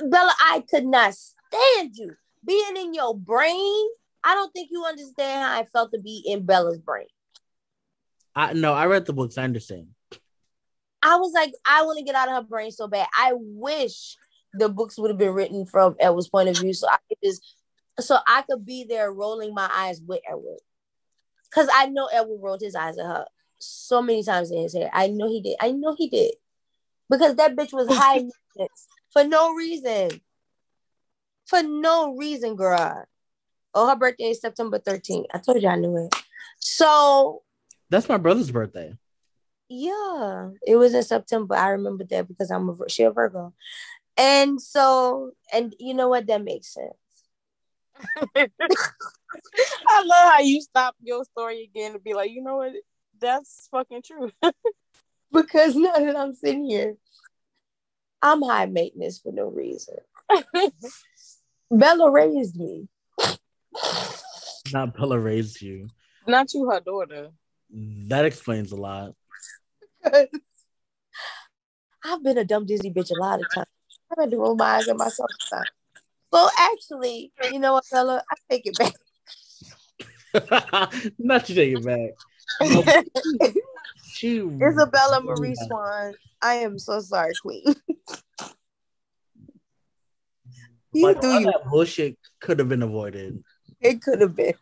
Bella? 0.00 0.34
I 0.40 0.64
could 0.68 0.84
not 0.84 1.14
stand 1.14 1.94
you 1.94 2.14
being 2.44 2.76
in 2.76 2.94
your 2.94 3.16
brain. 3.16 3.88
I 4.24 4.34
don't 4.34 4.52
think 4.52 4.70
you 4.70 4.84
understand 4.84 5.42
how 5.42 5.58
I 5.60 5.64
felt 5.64 5.92
to 5.92 6.00
be 6.00 6.24
in 6.26 6.44
Bella's 6.44 6.78
brain. 6.78 7.06
I 8.38 8.52
no, 8.52 8.72
I 8.72 8.86
read 8.86 9.04
the 9.04 9.12
books. 9.12 9.36
I 9.36 9.42
understand. 9.42 9.88
I 11.02 11.16
was 11.16 11.32
like, 11.32 11.52
I 11.66 11.82
want 11.82 11.98
to 11.98 12.04
get 12.04 12.14
out 12.14 12.28
of 12.28 12.34
her 12.34 12.42
brain 12.42 12.70
so 12.70 12.86
bad. 12.86 13.08
I 13.16 13.32
wish 13.34 14.16
the 14.54 14.68
books 14.68 14.96
would 14.96 15.10
have 15.10 15.18
been 15.18 15.34
written 15.34 15.66
from 15.66 15.96
Edward's 15.98 16.28
point 16.28 16.48
of 16.48 16.56
view, 16.56 16.72
so 16.72 16.88
I 16.88 16.98
could 17.08 17.18
just, 17.22 17.56
so 17.98 18.16
I 18.28 18.42
could 18.42 18.64
be 18.64 18.84
there 18.84 19.12
rolling 19.12 19.54
my 19.54 19.68
eyes 19.72 20.00
with 20.06 20.20
Edward, 20.28 20.60
because 21.50 21.68
I 21.74 21.86
know 21.86 22.06
Edward 22.12 22.38
rolled 22.40 22.60
his 22.60 22.76
eyes 22.76 22.96
at 22.96 23.06
her 23.06 23.26
so 23.58 24.00
many 24.00 24.22
times 24.22 24.52
in 24.52 24.62
his 24.62 24.74
head. 24.74 24.90
I 24.92 25.08
know 25.08 25.28
he 25.28 25.40
did. 25.40 25.56
I 25.60 25.72
know 25.72 25.96
he 25.98 26.08
did, 26.08 26.34
because 27.10 27.34
that 27.36 27.56
bitch 27.56 27.72
was 27.72 27.88
high 27.90 28.22
for 29.12 29.24
no 29.24 29.52
reason, 29.54 30.20
for 31.46 31.64
no 31.64 32.14
reason, 32.16 32.54
girl. 32.54 33.04
Oh, 33.74 33.88
her 33.88 33.96
birthday 33.96 34.30
is 34.30 34.40
September 34.40 34.78
13th. 34.78 35.26
I 35.34 35.38
told 35.38 35.60
you 35.60 35.68
I 35.68 35.74
knew 35.74 35.96
it. 36.06 36.14
So 36.60 37.42
That's 37.90 38.08
my 38.08 38.18
brother's 38.18 38.50
birthday. 38.50 38.94
Yeah, 39.68 40.50
it 40.66 40.76
was 40.76 40.94
in 40.94 41.02
September. 41.02 41.54
I 41.54 41.70
remember 41.70 42.04
that 42.04 42.28
because 42.28 42.50
I'm 42.50 42.68
a 42.68 42.74
Vir- 42.74 42.88
she 42.88 43.02
a 43.02 43.10
Virgo, 43.10 43.52
and 44.16 44.60
so 44.60 45.32
and 45.52 45.74
you 45.78 45.94
know 45.94 46.08
what? 46.08 46.26
That 46.26 46.42
makes 46.42 46.72
sense. 46.74 46.94
I 49.88 50.02
love 50.04 50.32
how 50.32 50.40
you 50.40 50.60
stop 50.60 50.94
your 51.02 51.24
story 51.24 51.64
again 51.64 51.92
to 51.92 51.98
be 51.98 52.14
like, 52.14 52.30
you 52.30 52.42
know 52.42 52.56
what? 52.56 52.72
That's 53.20 53.68
fucking 53.70 54.02
true. 54.02 54.30
Because 55.30 55.76
now 55.76 55.92
that 55.92 56.16
I'm 56.16 56.34
sitting 56.34 56.64
here, 56.64 56.96
I'm 58.22 58.40
high 58.42 58.64
maintenance 58.64 59.18
for 59.18 59.30
no 59.30 59.48
reason. 59.48 59.96
Bella 61.70 62.10
raised 62.10 62.56
me. 62.56 62.88
Not 64.72 64.96
Bella 64.96 65.18
raised 65.18 65.60
you. 65.60 65.88
Not 66.26 66.52
you, 66.54 66.68
her 66.70 66.80
daughter. 66.80 67.28
That 67.70 68.24
explains 68.24 68.72
a 68.72 68.76
lot. 68.76 69.12
I've 72.04 72.22
been 72.22 72.38
a 72.38 72.44
dumb 72.44 72.64
dizzy 72.66 72.90
bitch 72.90 73.10
a 73.10 73.14
lot 73.14 73.40
of 73.40 73.46
times. 73.54 73.66
I've 74.10 74.18
had 74.22 74.30
to 74.30 74.38
roll 74.38 74.54
my 74.54 74.76
eyes 74.76 74.88
at 74.88 74.96
myself 74.96 75.30
sometimes. 75.48 75.68
So 76.32 76.48
actually, 76.58 77.32
you 77.52 77.58
know 77.58 77.74
what, 77.74 77.86
fella? 77.86 78.22
I 78.30 78.34
take 78.50 78.66
it 78.66 78.78
back. 78.78 78.94
Not 81.18 81.48
you 81.48 81.54
take 81.54 81.72
it 81.78 81.84
back. 81.84 82.10
She 84.10 84.38
Isabella 84.38 85.20
Marie 85.22 85.54
Swan. 85.54 86.14
I 86.42 86.54
am 86.54 86.78
so 86.78 87.00
sorry, 87.00 87.34
Queen. 87.40 87.62
you 90.92 91.06
like 91.06 91.20
do 91.20 91.28
all 91.28 91.40
you. 91.40 91.46
that 91.46 91.62
bullshit 91.70 92.16
could 92.40 92.58
have 92.58 92.68
been 92.68 92.82
avoided. 92.82 93.44
It 93.80 94.02
could 94.02 94.20
have 94.20 94.34
been. 94.34 94.54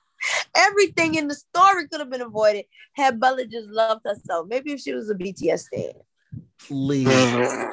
Everything 0.57 1.15
in 1.15 1.29
the 1.29 1.35
story 1.35 1.87
could 1.89 2.01
have 2.01 2.11
been 2.11 2.23
avoided 2.23 2.65
had 2.95 3.21
Bella 3.21 3.47
just 3.47 3.69
loved 3.69 4.03
herself. 4.05 4.47
Maybe 4.49 4.73
if 4.73 4.81
she 4.81 4.93
was 4.93 5.11
a 5.11 5.15
BTS 5.15 5.67
fan. 5.73 5.93
Please. 6.59 7.09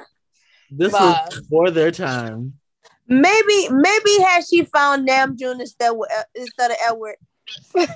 This 0.76 0.91
Bye. 0.91 1.27
was 1.30 1.45
for 1.51 1.69
their 1.69 1.91
time. 1.91 2.53
Maybe, 3.07 3.69
maybe 3.69 4.18
had 4.23 4.43
she 4.43 4.64
found 4.64 5.07
Namjoon 5.07 5.60
instead 5.60 5.91
of 5.91 5.97
instead 6.34 6.72
of 6.72 6.77
Edward, 6.88 7.15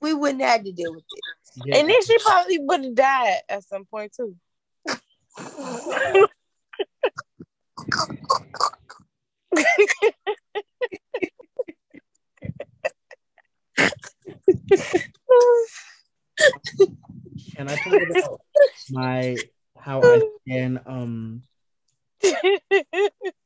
we 0.00 0.12
wouldn't 0.12 0.42
have 0.42 0.64
to 0.64 0.72
deal 0.72 0.92
with 0.92 1.04
it. 1.08 1.66
Yeah. 1.66 1.76
And 1.76 1.88
then 1.88 2.02
she 2.04 2.18
probably 2.18 2.58
would 2.58 2.84
have 2.84 2.94
died 2.96 3.38
at 3.48 3.64
some 3.64 3.84
point 3.84 4.16
too. 4.16 4.34
Can 17.56 17.68
I 17.68 17.76
talk 17.76 17.86
about 18.10 18.40
my 18.90 19.36
how 19.78 20.02
I 20.02 20.20
stand 20.46 20.80
um 20.86 21.42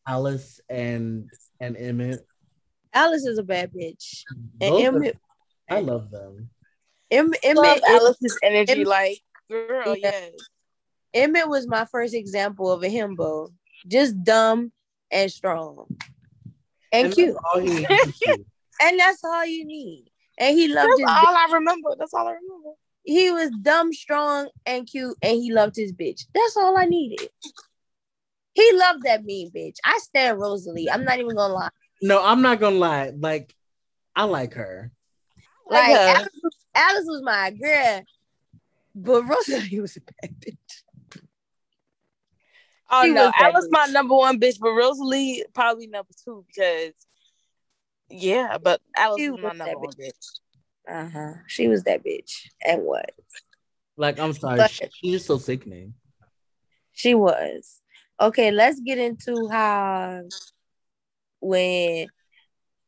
Alice 0.07 0.61
and 0.69 1.29
and 1.61 1.77
Emmett? 1.77 2.27
Alice 2.93 3.25
is 3.25 3.39
a 3.39 3.43
bad 3.43 3.71
bitch, 3.73 4.25
and 4.61 4.71
Both 4.71 4.81
of- 4.81 4.95
Emmett, 4.97 5.19
I 5.71 5.81
love 5.81 6.11
them. 6.11 6.51
Em, 7.11 7.33
Emmett, 7.43 7.77
is- 7.79 7.83
Alice's 7.89 8.39
energy, 8.43 8.73
Em- 8.73 8.85
like 8.85 9.21
girl, 9.49 9.97
Yeah. 9.97 10.11
yes. 10.11 10.33
Emmett 11.15 11.49
was 11.49 11.67
my 11.67 11.85
first 11.87 12.15
example 12.15 12.71
of 12.71 12.83
a 12.83 12.89
himbo, 12.89 13.53
just 13.87 14.21
dumb 14.23 14.73
and 15.11 15.31
strong 15.31 15.87
and, 16.93 17.07
And 17.07 17.15
cute, 17.15 17.35
that's 17.35 17.45
all 17.53 17.61
he 17.61 17.69
needs 17.69 18.21
and 18.83 18.99
that's 19.01 19.25
all 19.25 19.45
you 19.47 19.65
need. 19.65 20.10
And 20.41 20.59
he 20.59 20.69
loved 20.69 20.89
That's 20.99 21.01
his. 21.01 21.09
all 21.09 21.35
bitch. 21.35 21.49
I 21.51 21.53
remember. 21.53 21.91
That's 21.99 22.15
all 22.15 22.27
I 22.27 22.33
remember. 22.33 22.71
He 23.05 23.31
was 23.31 23.51
dumb, 23.63 23.93
strong, 23.93 24.49
and 24.67 24.87
cute, 24.87 25.17
and 25.23 25.35
he 25.35 25.53
loved 25.53 25.77
his 25.77 25.93
bitch. 25.93 26.23
That's 26.35 26.57
all 26.57 26.77
I 26.77 26.87
needed. 26.87 27.29
He 28.55 28.73
loved 28.75 29.05
that 29.05 29.25
mean 29.25 29.51
bitch. 29.51 29.77
I 29.85 29.99
stand 29.99 30.39
Rosalie. 30.41 30.91
I'm 30.91 31.05
not 31.05 31.19
even 31.19 31.37
gonna 31.37 31.55
lie. 31.55 31.69
No, 32.03 32.23
I'm 32.25 32.43
not 32.43 32.59
gonna 32.59 32.77
lie. 32.77 33.13
Like, 33.17 33.55
I 34.17 34.25
like 34.25 34.55
her. 34.55 34.91
Like 35.69 35.97
her. 35.97 36.09
Alice, 36.09 36.29
was- 36.43 36.57
Alice 36.75 37.05
was 37.07 37.23
my 37.23 37.51
girl, 37.51 38.03
but 38.95 39.23
Rosalie 39.29 39.81
was 39.81 39.97
a 39.97 40.01
bad 40.01 40.35
bitch. 40.41 40.83
Oh 42.91 43.05
She 43.05 43.13
no, 43.13 43.27
was 43.27 43.33
Alice 43.39 43.67
bitch. 43.67 43.71
my 43.71 43.87
number 43.93 44.17
one 44.17 44.41
bitch, 44.41 44.59
but 44.59 44.73
Rosalie 44.73 45.45
probably 45.55 45.87
number 45.87 46.11
two 46.25 46.45
because 46.49 46.93
yeah, 48.11 48.59
but 48.59 48.81
Alice 48.97 49.19
She 49.21 49.25
is 49.27 49.33
my 49.33 49.49
was 49.49 49.59
number 49.59 49.65
that 49.65 49.79
one 49.79 49.95
bitch. 49.95 50.41
Uh 50.89 51.09
huh. 51.09 51.33
She 51.47 51.69
was 51.69 51.85
that 51.85 52.05
bitch. 52.05 52.49
And 52.65 52.83
what? 52.83 53.11
Like, 53.97 54.19
I'm 54.19 54.33
sorry, 54.33 54.59
But- 54.59 54.71
she- 54.71 55.13
was 55.13 55.25
so 55.25 55.39
sickening. 55.39 55.95
She 56.93 57.15
was. 57.15 57.81
Okay, 58.21 58.51
let's 58.51 58.81
get 58.81 58.99
into 58.99 59.49
how 59.49 60.23
when 61.41 62.09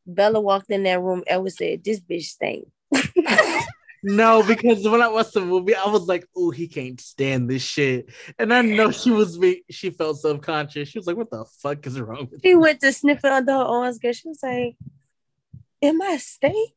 Bella 0.05 0.39
walked 0.39 0.69
in 0.69 0.83
that 0.83 1.01
room, 1.01 1.23
Edward 1.25 1.53
said, 1.53 1.83
This 1.83 1.99
bitch 1.99 2.25
stink. 2.25 2.67
No, 4.05 4.43
because 4.43 4.83
when 4.85 5.01
I 5.01 5.07
watched 5.07 5.33
the 5.33 5.39
movie, 5.39 5.73
I 5.75 5.87
was 5.87 6.07
like, 6.07 6.27
"Oh, 6.35 6.51
he 6.51 6.67
can't 6.67 6.99
stand 6.99 7.49
this 7.49 7.61
shit," 7.61 8.09
and 8.37 8.53
I 8.53 8.61
know 8.61 8.91
she 8.91 9.11
was 9.11 9.37
be- 9.37 9.63
she 9.71 9.91
felt 9.91 10.19
subconscious. 10.19 10.89
She 10.89 10.99
was 10.99 11.07
like, 11.07 11.15
"What 11.15 11.31
the 11.31 11.45
fuck 11.61 11.87
is 11.87 11.97
wrong 12.01 12.27
with?" 12.29 12.41
She 12.43 12.53
went 12.53 12.81
to 12.81 12.91
sniff 12.91 13.19
it 13.23 13.31
under 13.31 13.53
her 13.53 13.59
arms 13.59 13.97
because 13.99 14.17
she 14.17 14.27
was 14.27 14.43
like, 14.43 14.75
Am 15.83 16.01
I 16.01 16.13
a 16.13 16.19
stink? 16.19 16.71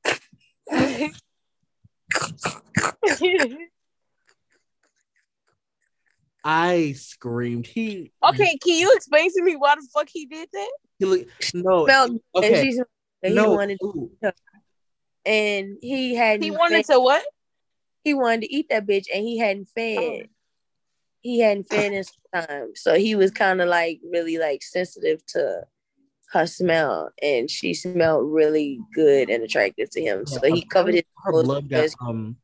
I 6.44 6.92
screamed. 6.96 7.66
He 7.66 8.12
okay, 8.22 8.56
can 8.58 8.74
you 8.78 8.92
explain 8.94 9.30
to 9.32 9.42
me 9.42 9.56
why 9.56 9.74
the 9.74 9.86
fuck 9.92 10.08
he 10.08 10.26
did 10.26 10.48
that? 10.52 10.70
He 10.98 11.04
look, 11.04 11.26
no, 11.54 11.84
Smelled 11.84 12.10
and 12.10 12.20
okay, 12.36 12.62
she 12.62 12.72
smelled 12.72 12.88
he 13.22 13.34
no. 13.34 13.50
wanted 13.52 13.78
ooh, 13.82 14.10
and 15.24 15.76
he 15.80 16.14
hadn't 16.14 16.42
He 16.42 16.50
fed- 16.50 16.58
wanted 16.58 16.84
to 16.86 17.00
what? 17.00 17.24
he 18.04 18.14
wanted 18.14 18.42
to 18.42 18.54
eat 18.54 18.68
that 18.70 18.86
bitch 18.86 19.06
and 19.12 19.24
he 19.24 19.38
hadn't 19.38 19.68
fed. 19.74 19.98
Oh. 19.98 20.22
He 21.22 21.40
hadn't 21.40 21.64
fed 21.64 21.92
in 21.92 22.04
some 22.04 22.46
time. 22.46 22.70
So 22.76 22.94
he 22.94 23.16
was 23.16 23.32
kind 23.32 23.60
of 23.60 23.68
like 23.68 24.00
really 24.08 24.38
like 24.38 24.62
sensitive 24.62 25.26
to 25.26 25.62
her 26.32 26.46
smell 26.46 27.10
and 27.22 27.48
she 27.50 27.72
smelled 27.74 28.30
really 28.32 28.80
good 28.94 29.30
and 29.30 29.42
attractive 29.44 29.90
to 29.90 30.00
him. 30.02 30.26
So 30.26 30.40
he 30.42 30.62
covered 30.62 30.94
his 30.94 31.04
her 31.24 31.32
nose 31.32 31.44
blood 31.44 31.70
got 31.70 31.76
because 31.82 31.96
um 32.00 32.36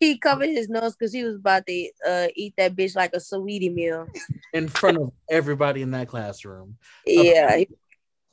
he 0.00 0.18
covered 0.18 0.48
his 0.48 0.68
nose 0.68 0.94
because 0.96 1.12
he 1.12 1.24
was 1.24 1.36
about 1.36 1.66
to 1.66 1.90
uh, 2.06 2.28
eat 2.36 2.54
that 2.58 2.74
bitch 2.76 2.94
like 2.96 3.14
a 3.14 3.20
sweetie 3.20 3.70
meal. 3.70 4.06
in 4.52 4.68
front 4.68 4.98
of 4.98 5.12
everybody 5.30 5.82
in 5.82 5.92
that 5.92 6.08
classroom. 6.08 6.76
Yeah, 7.06 7.56
he- 7.58 7.68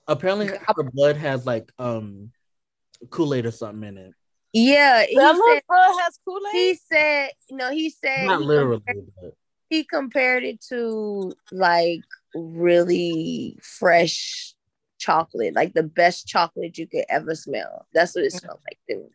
Apparently, 0.07 0.47
her 0.47 0.83
blood 0.83 1.15
has 1.17 1.45
like 1.45 1.71
um 1.79 2.31
Kool 3.09 3.33
Aid 3.33 3.45
or 3.45 3.51
something 3.51 3.87
in 3.87 3.97
it. 3.97 4.13
yeah. 4.53 5.05
He 5.07 5.15
Bella 5.15 5.39
said, 5.53 5.61
bro 5.67 5.97
has 5.99 6.19
Kool 6.25 6.41
Aid. 6.53 6.57
he 6.57 6.75
said, 6.91 7.29
no, 7.51 7.71
he 7.71 7.89
said 7.89 8.27
Not 8.27 8.41
he 8.41 8.45
literally, 8.45 8.81
compared- 8.85 9.11
but 9.21 9.33
he 9.69 9.83
compared 9.85 10.43
it 10.43 10.61
to 10.69 11.31
like 11.51 12.01
really 12.35 13.57
fresh 13.61 14.50
chocolate, 15.01 15.55
like 15.55 15.73
the 15.73 15.83
best 15.83 16.27
chocolate 16.27 16.77
you 16.77 16.87
could 16.87 17.05
ever 17.09 17.33
smell. 17.35 17.87
That's 17.93 18.15
what 18.15 18.23
it 18.23 18.31
smelled 18.33 18.59
like 18.69 18.79
to 18.89 18.97
me. 18.97 19.09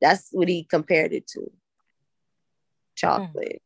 That's 0.00 0.28
what 0.32 0.48
he 0.48 0.64
compared 0.64 1.12
it 1.12 1.26
to. 1.28 1.50
Chocolate. 2.96 3.62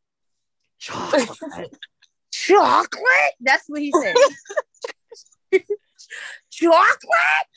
chocolate. 0.79 1.29
Chocolate? 2.31 3.35
That's 3.41 3.65
what 3.67 3.81
he 3.81 3.93
said. 3.93 4.15
chocolate? 6.51 7.49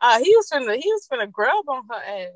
Uh, 0.00 0.18
he 0.22 0.34
was 0.36 0.48
finna 0.52 0.76
he 0.80 0.92
was 0.92 1.08
finna 1.10 1.30
grub 1.30 1.64
on 1.68 1.82
her 1.90 1.96
ass. 1.96 2.30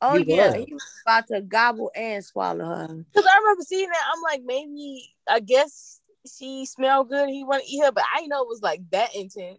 Oh 0.00 0.16
He 0.16 0.24
yeah, 0.34 0.48
was. 0.48 0.64
he 0.64 0.72
was 0.72 0.82
about 1.04 1.26
to 1.28 1.40
gobble 1.42 1.90
and 1.94 2.24
swallow 2.24 2.64
her. 2.64 3.04
Cause 3.14 3.24
I 3.28 3.38
remember 3.38 3.62
seeing 3.62 3.88
that. 3.88 4.04
I'm 4.14 4.22
like, 4.22 4.42
maybe 4.44 5.14
I 5.28 5.40
guess 5.40 6.00
she 6.38 6.64
smelled 6.66 7.10
good. 7.10 7.28
He 7.28 7.44
want 7.44 7.64
to 7.64 7.70
eat 7.70 7.80
her, 7.84 7.92
but 7.92 8.04
I 8.14 8.26
know 8.26 8.42
it 8.42 8.48
was 8.48 8.62
like 8.62 8.80
that 8.90 9.14
intense. 9.14 9.58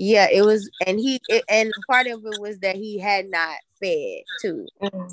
Yeah, 0.00 0.28
it 0.32 0.42
was, 0.42 0.70
and 0.86 1.00
he 1.00 1.20
it, 1.26 1.44
and 1.48 1.74
part 1.90 2.06
of 2.06 2.24
it 2.24 2.36
was 2.38 2.60
that 2.60 2.76
he 2.76 3.00
had 3.00 3.28
not 3.28 3.56
fed 3.80 4.20
too. 4.40 4.68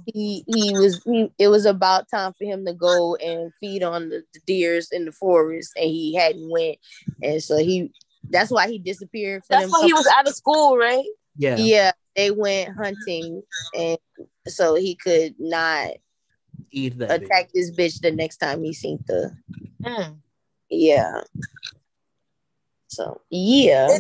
He 0.06 0.44
he 0.48 0.76
was 0.76 1.02
he. 1.04 1.32
It 1.40 1.48
was 1.48 1.66
about 1.66 2.08
time 2.08 2.34
for 2.38 2.44
him 2.46 2.66
to 2.68 2.74
go 2.74 3.16
and 3.16 3.52
feed 3.60 3.82
on 3.82 4.10
the, 4.10 4.24
the 4.36 4.40
deers 4.46 4.92
in 4.92 5.06
the 5.06 5.12
forest, 5.12 5.72
and 5.76 5.90
he 5.90 6.14
hadn't 6.14 6.50
went, 6.50 6.78
and 7.22 7.42
so 7.42 7.58
he. 7.58 7.92
That's 8.30 8.52
why 8.52 8.68
he 8.68 8.78
disappeared. 8.80 9.44
For 9.44 9.56
That's 9.56 9.72
why 9.72 9.86
he 9.86 9.94
was 9.94 10.08
out 10.08 10.28
of 10.28 10.36
school, 10.36 10.78
right? 10.78 11.06
Yeah. 11.36 11.58
Yeah, 11.58 11.92
they 12.16 12.30
went 12.30 12.76
hunting, 12.76 13.42
and 13.74 13.98
so 14.48 14.76
he 14.76 14.96
could 14.96 15.36
not 15.40 15.94
Eat 16.70 16.98
that. 17.00 17.10
bitch. 17.10 17.26
attack 17.26 17.50
this 17.54 17.72
bitch 17.72 18.02
the 18.02 18.12
next 18.12 18.38
time 18.38 18.64
he 18.64 18.74
seen 18.74 19.04
the. 19.08 19.36
Mm. 19.84 20.18
Yeah. 20.70 21.22
So 22.88 23.22
yeah, 23.30 23.98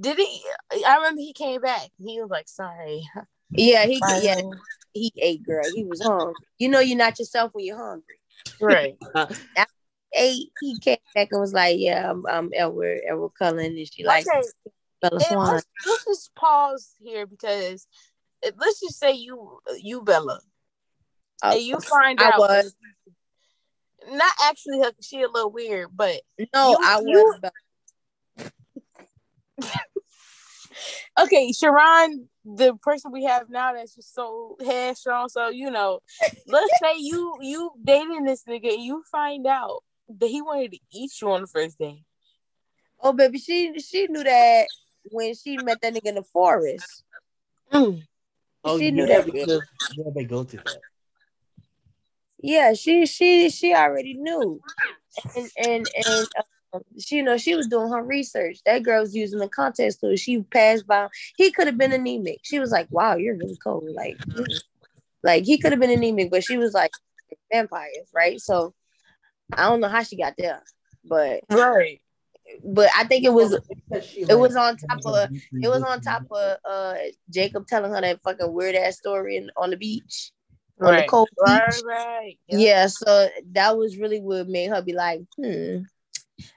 Did 0.00 0.18
he? 0.18 0.42
I 0.86 0.96
remember 0.96 1.20
he 1.20 1.32
came 1.32 1.60
back. 1.60 1.88
He 1.98 2.20
was 2.20 2.30
like, 2.30 2.48
"Sorry." 2.48 3.06
yeah, 3.50 3.86
he 3.86 4.00
Bye. 4.00 4.20
yeah 4.22 4.40
he 4.92 5.12
ate, 5.16 5.42
girl. 5.42 5.64
He 5.72 5.84
was 5.84 6.00
hungry. 6.02 6.34
You 6.58 6.68
know, 6.68 6.80
you're 6.80 6.96
not 6.98 7.18
yourself 7.18 7.52
when 7.54 7.64
you're 7.64 7.76
hungry. 7.76 8.20
Right. 8.60 8.96
Ate. 10.12 10.50
He 10.58 10.76
came 10.78 10.98
back 11.14 11.28
and 11.30 11.40
was 11.40 11.52
like, 11.52 11.76
"Yeah, 11.78 12.10
I'm, 12.10 12.26
I'm 12.26 12.50
Edward, 12.52 13.00
Edward 13.08 13.30
Cullen," 13.38 13.76
and 13.76 13.88
she 13.92 14.04
like 14.04 14.26
okay. 14.26 14.42
Bella 15.00 15.20
Swan. 15.20 15.54
let's, 15.54 15.66
let's 15.86 16.04
just 16.04 16.34
pause 16.34 16.94
here 16.98 17.26
because 17.26 17.86
let's 18.56 18.80
just 18.80 18.98
say 18.98 19.12
you 19.12 19.60
you 19.78 20.02
Bella 20.02 20.40
Uh, 21.42 21.52
and 21.54 21.62
you 21.62 21.78
find 21.80 22.20
I 22.20 22.30
out 22.30 22.38
was. 22.40 22.74
not 24.10 24.32
actually 24.44 24.80
her 24.80 24.90
she 25.00 25.22
a 25.22 25.28
little 25.28 25.50
weird, 25.52 25.90
but 25.94 26.22
no, 26.52 26.70
you- 26.70 26.78
I 26.82 27.00
was. 27.00 27.40
you-. 28.38 28.50
okay, 31.18 31.52
Sharon, 31.52 32.28
the 32.44 32.74
person 32.82 33.12
we 33.12 33.24
have 33.24 33.50
now 33.50 33.72
that's 33.72 33.94
just 33.94 34.14
so 34.14 34.56
headstrong. 34.64 35.28
So 35.28 35.48
you 35.48 35.70
know, 35.70 36.00
let's 36.46 36.72
say 36.82 36.98
you 36.98 37.36
you 37.40 37.70
dating 37.82 38.24
this 38.24 38.44
nigga 38.44 38.74
and 38.74 38.82
you 38.82 39.02
find 39.10 39.46
out 39.46 39.82
that 40.18 40.28
he 40.28 40.42
wanted 40.42 40.72
to 40.72 40.78
eat 40.92 41.12
you 41.20 41.30
on 41.30 41.42
the 41.42 41.46
first 41.46 41.78
day. 41.78 42.02
Oh, 43.02 43.12
baby, 43.12 43.38
she 43.38 43.78
she 43.80 44.06
knew 44.08 44.24
that 44.24 44.68
when 45.04 45.34
she 45.34 45.58
met 45.58 45.80
that 45.80 45.94
nigga 45.94 46.06
in 46.06 46.14
the 46.16 46.22
forest. 46.22 47.02
Mm. 47.72 48.02
Oh, 48.62 48.78
she 48.78 48.86
yeah, 48.86 48.90
knew 48.90 49.06
that. 49.06 49.26
because 49.26 49.62
yeah, 49.96 50.10
they 50.14 50.24
go 50.24 50.44
to 50.44 50.56
that. 50.56 50.82
Yeah, 52.42 52.72
she 52.74 53.06
she 53.06 53.50
she 53.50 53.74
already 53.74 54.14
knew, 54.14 54.60
and 55.36 55.50
and 55.56 55.88
and 55.94 56.28
um, 56.38 56.44
she 56.98 57.16
you 57.16 57.22
know 57.22 57.36
she 57.36 57.54
was 57.56 57.66
doing 57.68 57.90
her 57.90 58.02
research. 58.02 58.58
That 58.66 58.82
girl 58.82 59.00
was 59.02 59.14
using 59.14 59.38
the 59.38 59.48
context 59.48 60.00
clues. 60.00 60.20
She 60.20 60.42
passed 60.42 60.86
by. 60.86 61.08
He 61.36 61.50
could 61.50 61.66
have 61.66 61.78
been 61.78 61.92
anemic. 61.92 62.40
She 62.42 62.58
was 62.58 62.70
like, 62.70 62.88
"Wow, 62.90 63.16
you're 63.16 63.36
really 63.36 63.56
cold." 63.62 63.84
Like. 63.94 64.16
Like 65.22 65.44
he 65.44 65.58
could 65.58 65.72
have 65.72 65.80
been 65.80 65.90
anemic, 65.90 66.30
but 66.30 66.42
she 66.44 66.56
was 66.56 66.72
like 66.72 66.92
vampires, 67.52 68.08
right? 68.14 68.40
So 68.40 68.72
I 69.52 69.68
don't 69.68 69.80
know 69.80 69.88
how 69.88 70.02
she 70.02 70.16
got 70.16 70.34
there, 70.38 70.62
but 71.04 71.40
right. 71.50 72.00
But 72.64 72.88
I 72.96 73.04
think 73.04 73.24
it 73.24 73.32
was 73.32 73.52
it 73.92 74.38
was 74.38 74.56
on 74.56 74.76
top 74.78 75.00
of 75.04 75.28
it 75.30 75.68
was 75.68 75.82
on 75.82 76.00
top 76.00 76.22
of 76.30 76.56
uh 76.64 76.94
Jacob 77.28 77.66
telling 77.66 77.92
her 77.92 78.00
that 78.00 78.22
fucking 78.22 78.50
weird 78.52 78.74
ass 78.76 78.96
story 78.96 79.36
in, 79.36 79.50
on 79.56 79.70
the 79.70 79.76
beach. 79.76 80.32
On 80.80 80.88
Right. 80.88 81.02
the 81.02 81.08
cold 81.08 81.28
Right, 81.38 81.62
beach. 81.70 81.82
right. 81.84 82.38
Yeah. 82.48 82.86
so 82.86 83.28
that 83.52 83.76
was 83.76 83.98
really 83.98 84.20
what 84.20 84.48
made 84.48 84.70
her 84.70 84.80
be 84.80 84.94
like, 84.94 85.20
hmm. 85.36 85.80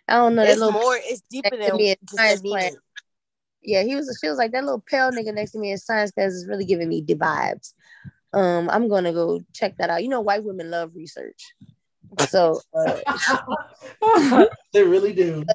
I 0.08 0.16
don't 0.16 0.36
know 0.36 0.44
that 0.44 0.52
It's 0.52 0.60
little 0.60 0.80
more. 0.80 0.98
It's 0.98 1.22
deeper 1.30 1.58
than 1.58 1.78
me 1.78 1.96
science 2.10 2.42
that 2.42 2.48
class. 2.48 2.76
Yeah, 3.62 3.84
he 3.84 3.96
was. 3.96 4.18
She 4.22 4.30
was 4.30 4.38
like 4.38 4.52
that 4.52 4.64
little 4.64 4.84
pale 4.86 5.12
nigga 5.12 5.34
next 5.34 5.52
to 5.52 5.60
me 5.60 5.72
in 5.72 5.78
science 5.78 6.12
class 6.12 6.32
is 6.32 6.48
really 6.48 6.66
giving 6.66 6.90
me 6.90 7.02
the 7.02 7.16
vibes. 7.16 7.74
Um, 8.34 8.70
I'm 8.70 8.90
gonna 8.90 9.14
go 9.14 9.42
check 9.54 9.78
that 9.78 9.90
out. 9.90 10.04
You 10.04 10.10
know, 10.10 10.22
white 10.22 10.44
women 10.44 10.70
love 10.70 10.92
research, 10.96 11.54
so 12.28 12.60
uh, 12.74 14.46
they 14.74 14.84
really 14.84 15.14
do. 15.14 15.46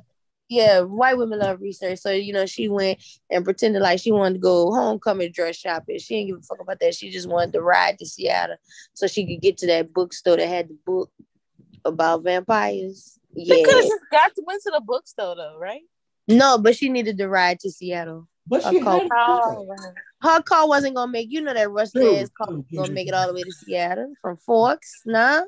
yeah, 0.48 0.80
white 0.80 1.18
women 1.18 1.40
love 1.40 1.60
research. 1.60 1.98
So 1.98 2.10
you 2.10 2.32
know, 2.32 2.46
she 2.46 2.68
went 2.68 3.02
and 3.30 3.44
pretended 3.44 3.82
like 3.82 4.00
she 4.00 4.12
wanted 4.12 4.34
to 4.34 4.40
go 4.40 4.72
homecoming 4.72 5.32
dress 5.32 5.56
shopping. 5.56 5.98
She 5.98 6.16
didn't 6.16 6.28
give 6.28 6.38
a 6.38 6.42
fuck 6.42 6.60
about 6.60 6.80
that. 6.80 6.94
She 6.94 7.10
just 7.10 7.28
wanted 7.28 7.52
to 7.54 7.62
ride 7.62 7.98
to 7.98 8.06
Seattle 8.06 8.56
so 8.94 9.06
she 9.06 9.26
could 9.26 9.42
get 9.42 9.58
to 9.58 9.66
that 9.66 9.92
bookstore 9.92 10.36
that 10.36 10.48
had 10.48 10.68
the 10.68 10.78
book 10.86 11.10
about 11.84 12.22
vampires. 12.22 13.17
They 13.34 13.44
Yeah, 13.44 13.64
could 13.64 13.74
have 13.76 13.88
just 13.88 14.02
got 14.10 14.34
to 14.34 14.42
went 14.46 14.62
to 14.62 14.70
the 14.74 14.80
bookstore 14.80 15.36
though, 15.36 15.58
right? 15.58 15.82
no, 16.26 16.58
but 16.58 16.76
she 16.76 16.88
needed 16.88 17.16
to 17.18 17.28
ride 17.28 17.58
to 17.60 17.70
Seattle. 17.70 18.28
But 18.46 18.64
A 18.66 18.70
she 18.70 18.80
call. 18.80 19.00
Oh. 19.10 19.76
Her 20.20 20.42
car 20.42 20.66
wasn't 20.68 20.96
gonna 20.96 21.12
make 21.12 21.30
you 21.30 21.40
know 21.40 21.54
that 21.54 21.70
rusty 21.70 22.00
True, 22.00 22.16
ass 22.16 22.30
car 22.36 22.48
was 22.50 22.64
gonna 22.74 22.92
make 22.92 23.08
it 23.08 23.14
all 23.14 23.28
the 23.28 23.34
way 23.34 23.44
to 23.44 23.52
Seattle 23.52 24.14
from 24.20 24.36
Forks, 24.36 25.02
nah. 25.06 25.42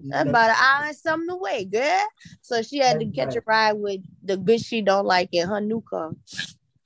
That's 0.00 0.24
No. 0.24 0.30
about 0.30 0.50
an 0.50 0.56
hour 0.58 0.84
and 0.86 0.96
something 0.96 1.30
away, 1.30 1.64
girl. 1.64 2.06
So 2.42 2.62
she 2.62 2.78
had 2.78 3.00
to 3.00 3.06
That's 3.06 3.34
catch 3.34 3.36
a 3.36 3.42
ride 3.46 3.72
with 3.74 4.00
the 4.22 4.36
bitch 4.36 4.64
she 4.66 4.80
don't 4.82 5.06
like 5.06 5.28
in 5.32 5.48
her 5.48 5.60
new 5.60 5.82
car. 5.88 6.12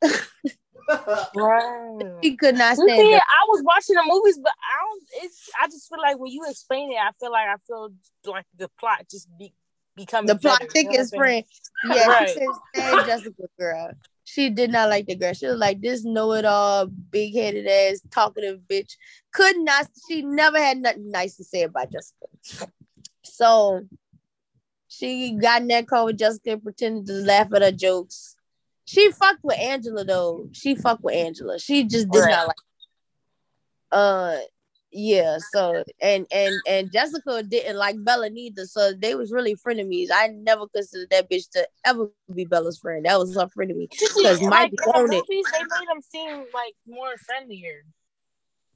Right. 1.35 2.01
She 2.23 2.37
could 2.37 2.57
not 2.57 2.77
stand 2.77 2.91
see, 2.91 3.15
it. 3.15 3.23
I 3.23 3.45
was 3.49 3.63
watching 3.65 3.97
the 3.97 4.03
movies, 4.07 4.39
but 4.43 4.53
I 4.53 4.85
don't. 4.85 5.03
It's. 5.25 5.51
I 5.61 5.67
just 5.67 5.89
feel 5.89 6.01
like 6.01 6.19
when 6.19 6.33
you 6.33 6.43
explain 6.49 6.91
it, 6.93 6.97
I 6.97 7.11
feel 7.21 7.31
like 7.31 7.49
I 7.49 7.57
feel 7.67 7.93
like 8.27 8.47
the 8.57 8.69
plot 8.79 9.07
just 9.11 9.29
be 9.39 9.53
becoming 9.97 10.27
The 10.27 10.37
plot 10.37 10.61
better, 10.61 10.73
you 10.75 10.85
know 10.85 10.91
what 10.91 10.99
I'm 10.99 11.07
thickest 11.07 11.15
friend. 11.17 11.45
Yeah, 11.85 12.07
Right. 12.07 12.29
she 12.29 12.35
said 12.35 12.49
stand 12.75 13.05
Jessica 13.07 13.43
girl. 13.59 13.91
She 14.25 14.51
did 14.51 14.71
not 14.71 14.89
like 14.89 15.07
the 15.07 15.17
girl. 15.17 15.33
She 15.35 15.47
was 15.47 15.59
like 15.59 15.81
this 15.81 16.05
know-it-all, 16.05 16.87
big-headed 16.87 17.67
ass, 17.67 18.01
talkative 18.11 18.61
bitch. 18.71 18.97
Could 19.33 19.59
not. 19.59 19.89
She 20.09 20.23
never 20.23 20.59
had 20.59 20.79
nothing 20.79 21.11
nice 21.11 21.37
to 21.39 21.45
say 21.45 21.63
about 21.65 21.91
Jessica. 21.91 22.71
So 23.25 23.83
she 24.89 25.33
got 25.33 25.63
in 25.63 25.69
that 25.69 25.89
car 25.89 26.05
with 26.05 26.19
Jessica 26.19 26.53
and 26.53 26.63
pretended 26.63 27.07
to 27.07 27.13
laugh 27.15 27.53
at 27.53 27.63
her 27.63 27.73
jokes. 27.73 28.37
She 28.85 29.11
fucked 29.11 29.43
with 29.43 29.59
Angela 29.59 30.05
though. 30.05 30.49
She 30.53 30.77
fucked 30.77 31.03
with 31.03 31.15
Angela. 31.17 31.59
She 31.59 31.85
just 31.85 32.09
did 32.11 32.21
Right. 32.21 32.31
not 32.31 32.47
like. 32.47 32.57
Uh, 33.91 34.39
yeah. 34.93 35.39
So 35.53 35.83
and 36.01 36.27
and 36.31 36.55
and 36.69 36.93
Jessica 36.93 37.43
didn't 37.43 37.77
like 37.77 37.97
Bella 38.05 38.31
neither. 38.31 38.67
So 38.67 38.93
they 38.93 39.15
was 39.15 39.33
really 39.33 39.57
frenemies. 39.57 40.09
I 40.13 40.29
never 40.29 40.67
considered 40.69 41.11
that 41.11 41.31
bitch 41.31 41.51
to 41.51 41.67
ever 41.85 42.09
be 42.35 42.45
Bella's 42.45 42.79
friend. 42.79 43.05
That 43.05 43.19
was 43.19 43.35
her 43.35 43.47
frenemy. 43.47 43.89
Because 43.91 44.41
like, 44.41 44.51
Mike 44.51 44.71
the 44.73 44.83
wanted. 44.87 45.11
movies, 45.29 45.47
they 45.53 45.59
made 45.61 45.89
them 45.89 46.03
seem 46.03 46.45
like 46.55 46.75
more 46.87 47.17
friendlier. 47.19 47.85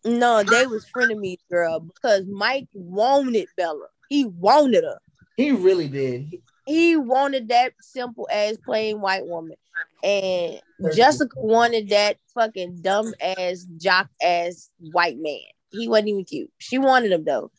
No, 0.05 0.43
they 0.43 0.67
was 0.67 0.87
frenemies, 0.87 1.41
girl. 1.51 1.81
Because 1.81 2.25
Mike 2.27 2.69
wanted 2.73 3.49
Bella. 3.57 3.87
He 4.09 4.25
wanted 4.25 4.85
her. 4.85 4.99
He 5.37 5.51
really 5.51 5.89
did. 5.89 6.29
He- 6.31 6.43
he 6.69 6.97
wanted 6.97 7.49
that 7.51 7.75
simple 7.81 8.29
ass 8.31 8.57
plain 8.65 9.01
white 9.01 9.25
woman. 9.25 9.57
And 10.03 10.61
Thirsty. 10.83 10.97
Jessica 11.01 11.37
wanted 11.37 11.91
that 11.91 12.17
fucking 12.35 12.81
dumb 12.81 13.15
ass 13.21 13.65
jock 13.77 14.09
ass 14.21 14.69
white 14.81 15.17
man. 15.17 15.39
He 15.71 15.89
wasn't 15.89 16.09
even 16.09 16.25
cute. 16.25 16.51
She 16.59 16.79
wanted 16.79 17.13
him 17.13 17.25
though. 17.25 17.51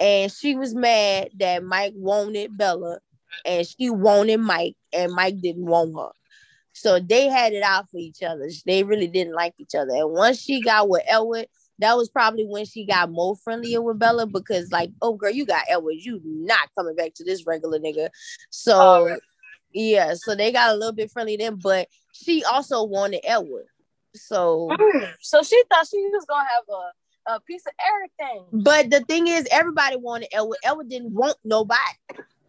And 0.00 0.30
she 0.30 0.54
was 0.54 0.74
mad 0.74 1.30
that 1.38 1.64
Mike 1.64 1.94
wanted 1.96 2.56
Bella 2.56 3.00
and 3.44 3.66
she 3.66 3.90
wanted 3.90 4.38
Mike 4.38 4.76
and 4.92 5.12
Mike 5.12 5.40
didn't 5.40 5.66
want 5.66 5.94
her. 5.96 6.12
So 6.72 7.00
they 7.00 7.28
had 7.28 7.52
it 7.52 7.62
out 7.62 7.90
for 7.90 7.98
each 7.98 8.22
other. 8.22 8.48
They 8.64 8.84
really 8.84 9.08
didn't 9.08 9.34
like 9.34 9.54
each 9.58 9.74
other. 9.74 9.90
And 9.94 10.12
once 10.12 10.40
she 10.40 10.60
got 10.60 10.88
with 10.88 11.02
Edward, 11.08 11.46
that 11.80 11.96
was 11.96 12.08
probably 12.08 12.44
when 12.44 12.66
she 12.66 12.86
got 12.86 13.10
more 13.10 13.36
friendlier 13.36 13.82
with 13.82 13.98
Bella 13.98 14.26
because, 14.26 14.70
like, 14.70 14.90
oh 15.02 15.14
girl, 15.14 15.30
you 15.30 15.44
got 15.46 15.64
Edward. 15.68 15.94
You 15.98 16.20
not 16.24 16.68
coming 16.76 16.94
back 16.94 17.14
to 17.14 17.24
this 17.24 17.46
regular 17.46 17.78
nigga. 17.78 18.10
So 18.50 19.06
right. 19.06 19.20
yeah, 19.72 20.14
so 20.14 20.34
they 20.34 20.52
got 20.52 20.70
a 20.70 20.76
little 20.76 20.92
bit 20.92 21.10
friendly 21.10 21.36
then, 21.36 21.56
but 21.56 21.88
she 22.12 22.44
also 22.44 22.84
wanted 22.84 23.20
Edward. 23.24 23.66
So 24.14 24.68
mm. 24.70 25.12
So 25.20 25.42
she 25.42 25.62
thought 25.68 25.86
she 25.88 25.98
was 26.12 26.24
gonna 26.28 26.48
have 26.48 26.64
a, 26.68 26.90
a 27.28 27.40
piece 27.40 27.62
of 27.66 27.72
everything. 27.86 28.44
but 28.52 28.90
the 28.90 29.00
thing 29.04 29.28
is 29.28 29.46
everybody 29.50 29.96
wanted 29.96 30.28
Edward. 30.32 30.58
Edward 30.64 30.88
didn't 30.88 31.12
want 31.12 31.36
nobody. 31.44 31.78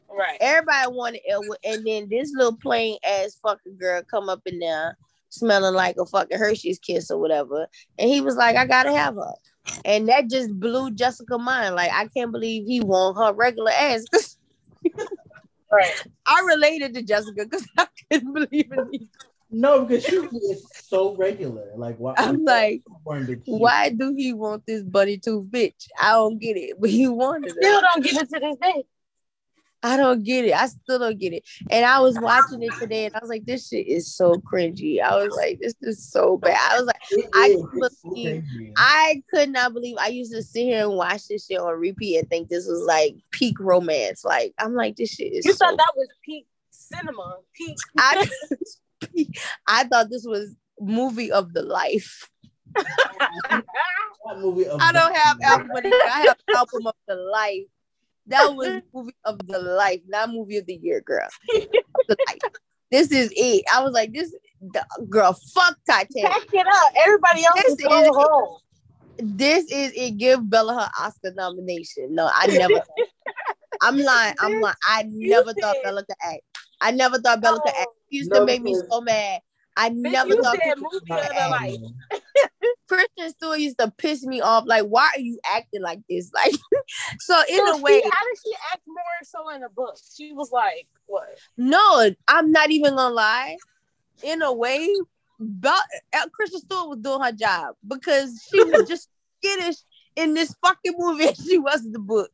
Right. 0.10 0.38
Everybody 0.42 0.92
wanted 0.92 1.22
Edward, 1.30 1.60
and 1.64 1.86
then 1.86 2.08
this 2.10 2.32
little 2.34 2.58
plain 2.58 2.98
ass 3.06 3.38
fucking 3.44 3.78
girl 3.78 4.02
come 4.10 4.30
up 4.30 4.42
in 4.46 4.60
there 4.60 4.98
smelling 5.30 5.76
like 5.76 5.96
a 5.98 6.06
fucking 6.06 6.38
Hershey's 6.38 6.80
kiss 6.80 7.12
or 7.12 7.20
whatever. 7.20 7.68
And 8.00 8.10
he 8.10 8.22
was 8.22 8.36
like, 8.36 8.56
I 8.56 8.66
gotta 8.66 8.92
have 8.92 9.16
her. 9.16 9.34
And 9.86 10.10
that 10.10 10.30
just 10.30 10.60
blew 10.60 10.90
Jessica 10.92 11.38
mind. 11.38 11.76
Like, 11.76 11.92
I 11.92 12.08
can't 12.08 12.32
believe 12.32 12.66
he 12.66 12.82
want 12.82 13.18
her 13.18 13.34
regular 13.34 13.72
ass. 13.72 14.06
Right. 15.72 16.04
I 16.26 16.42
related 16.48 16.96
to 16.96 17.04
Jessica 17.04 17.44
because 17.44 17.68
I 17.78 17.88
couldn't 18.12 18.34
believe 18.34 18.72
it. 18.72 19.02
No, 19.52 19.84
because 19.86 20.06
she 20.06 20.16
is 20.16 20.68
so 20.88 21.16
regular. 21.16 21.72
Like, 21.76 21.98
why? 21.98 22.14
I'm 22.18 22.46
like, 22.46 22.84
why 23.04 23.24
did 23.24 23.44
she- 23.46 23.52
why 23.52 23.90
do 23.90 24.14
he 24.16 24.34
want 24.34 24.66
this 24.66 24.84
bunny 24.84 25.18
tooth 25.18 25.46
bitch? 25.50 25.88
I 26.00 26.12
don't 26.12 26.38
get 26.40 26.56
it. 26.56 26.76
But 26.80 26.92
he 26.92 27.08
wanted 27.08 27.56
her. 27.56 27.62
Still 27.62 27.82
don't 27.82 28.04
get 28.04 28.22
it 28.22 28.30
to 28.30 28.40
this 28.40 28.58
day. 28.62 28.84
I 29.82 29.96
don't 29.96 30.24
get 30.24 30.44
it. 30.46 30.54
I 30.54 30.68
still 30.68 31.00
don't 31.00 31.18
get 31.18 31.32
it. 31.32 31.48
And 31.72 31.86
I 31.86 32.00
was 32.02 32.20
watching 32.20 32.62
it 32.62 32.74
today 32.82 33.06
and 33.06 33.16
I 33.16 33.20
was 33.22 33.30
like, 33.30 33.46
this 33.46 33.70
shit 33.70 33.88
is 33.88 34.14
so 34.14 34.34
cringy. 34.36 35.02
I 35.02 35.16
was 35.16 35.34
like, 35.38 35.60
this 35.62 35.74
is 35.82 36.12
so 36.12 36.38
bad. 36.38 36.60
I 36.74 36.78
was 36.78 36.86
like, 36.86 37.02
I 37.34 37.48
is. 37.48 37.62
so 37.62 37.90
believe- 38.10 38.44
I 38.78 39.24
could 39.34 39.50
not 39.50 39.74
believe 39.74 39.96
I 39.98 40.08
used 40.10 40.34
to 40.34 40.44
sit 40.44 40.64
here 40.64 40.84
and 40.86 40.96
watch 40.98 41.28
this 41.30 41.46
shit 41.46 41.60
on 41.60 41.80
repeat 41.80 42.18
and 42.18 42.30
think 42.30 42.50
this 42.50 42.68
was 42.68 42.82
like 42.86 43.16
peak 43.32 43.58
romance. 43.58 44.26
Like, 44.26 44.54
I'm 44.60 44.76
like, 44.76 44.98
this 44.98 45.12
shit 45.12 45.32
is 45.32 45.46
You 45.46 45.54
so 45.54 45.68
thought 45.68 45.78
that 45.78 45.94
was 45.96 46.10
peak 46.26 46.46
cinema. 46.72 47.38
Peak. 47.54 47.78
I, 47.98 48.30
I 49.68 49.84
thought 49.86 50.10
this 50.10 50.26
was 50.26 50.56
movie 50.80 51.32
of 51.32 51.54
the 51.54 51.62
life. 51.62 52.30
That 52.76 53.64
movie 54.38 54.66
of 54.68 54.80
I 54.82 54.92
don't 54.92 55.16
have 55.16 55.38
album 55.42 55.72
of 55.76 55.84
the 55.84 55.90
year. 55.90 56.02
I 56.12 56.20
have 56.22 56.38
album 56.56 56.88
of 56.88 56.96
the 57.08 57.16
life. 57.16 57.66
That 58.28 58.54
was 58.56 58.82
movie 58.94 59.16
of 59.26 59.40
the 59.48 59.60
life, 59.60 60.02
not 60.08 60.30
movie 60.30 60.58
of 60.58 60.66
the 60.68 60.76
year, 60.76 61.02
girl. 61.02 61.28
The 62.08 62.18
life. 62.28 62.40
This 62.92 63.12
is 63.12 63.32
it. 63.36 63.64
I 63.74 63.82
was 63.84 63.94
like, 63.94 64.14
this 64.14 64.34
the, 64.62 64.86
girl, 65.10 65.34
fuck 65.54 65.78
Titanic. 65.88 66.32
Pack 66.32 66.54
it 66.54 66.68
up. 66.68 66.94
Everybody 67.06 67.46
else 67.46 67.62
This 67.62 67.72
is 67.74 67.82
going 67.82 68.06
is- 68.06 68.12
home. 68.16 68.58
This 69.22 69.66
is 69.72 69.92
it. 69.96 70.18
Give 70.18 70.48
Bella 70.50 70.74
her 70.76 71.06
Oscar 71.06 71.34
nomination. 71.36 72.16
No, 72.16 72.30
I 72.34 72.48
never. 72.48 72.82
I'm 73.82 73.98
lying. 73.98 74.36
I'm 74.40 74.62
lying. 74.62 74.76
I 74.88 75.04
never 75.08 75.54
thought 75.54 75.76
Bella 75.84 76.06
could 76.06 76.16
act. 76.22 76.42
I 76.82 76.92
never 76.92 77.20
thought 77.20 77.42
Bella 77.42 77.60
could 77.62 77.74
act. 77.76 77.90
She 78.12 78.18
used 78.20 78.32
to 78.34 78.40
No, 78.40 78.46
make 78.46 78.62
me 78.62 78.74
so 78.74 79.02
mad. 79.02 79.42
I 79.78 79.90
never 79.90 80.30
you 80.30 80.44
thought 80.44 80.58
said 80.58 80.76
Kristen 80.78 80.90
movie 80.92 81.22
of 81.22 81.30
the 81.30 81.48
life. 81.50 82.22
Kristen 82.88 83.30
Stewart 83.30 83.60
used 83.60 83.78
to 83.78 83.92
piss 83.98 84.26
me 84.26 84.42
off. 84.42 84.66
Like, 84.68 84.86
why 84.86 85.10
are 85.16 85.20
you 85.20 85.40
acting 85.46 85.82
like 85.82 86.00
this? 86.10 86.32
Like, 86.40 86.54
so 87.20 87.42
in 87.50 87.58
So 87.58 87.74
a 87.74 87.78
way, 87.78 88.02
she, 88.02 88.10
how 88.10 88.24
did 88.26 88.38
she 88.44 88.54
act 88.74 88.82
more 88.88 89.04
so 89.24 89.50
in 89.50 89.62
the 89.62 89.70
book? 89.70 89.96
She 90.16 90.34
was 90.34 90.52
like, 90.52 90.88
what? 91.06 91.28
no, 91.58 92.10
I'm 92.28 92.52
not 92.52 92.72
even 92.72 92.96
gonna 92.96 93.14
lie. 93.14 93.58
In 94.22 94.42
a 94.42 94.52
way, 94.52 94.94
but 95.40 95.82
uh, 96.14 96.28
Kristen 96.34 96.60
Stewart 96.60 96.90
was 96.90 97.00
doing 97.00 97.22
her 97.22 97.32
job 97.32 97.76
because 97.88 98.46
she 98.52 98.62
was 98.66 98.88
just 98.88 99.08
skittish 99.44 99.78
in 100.16 100.34
this 100.34 100.54
fucking 100.62 100.96
movie. 100.98 101.34
She 101.36 101.58
was 101.58 101.86
in 101.86 101.94
the 101.94 102.00
book, 102.00 102.30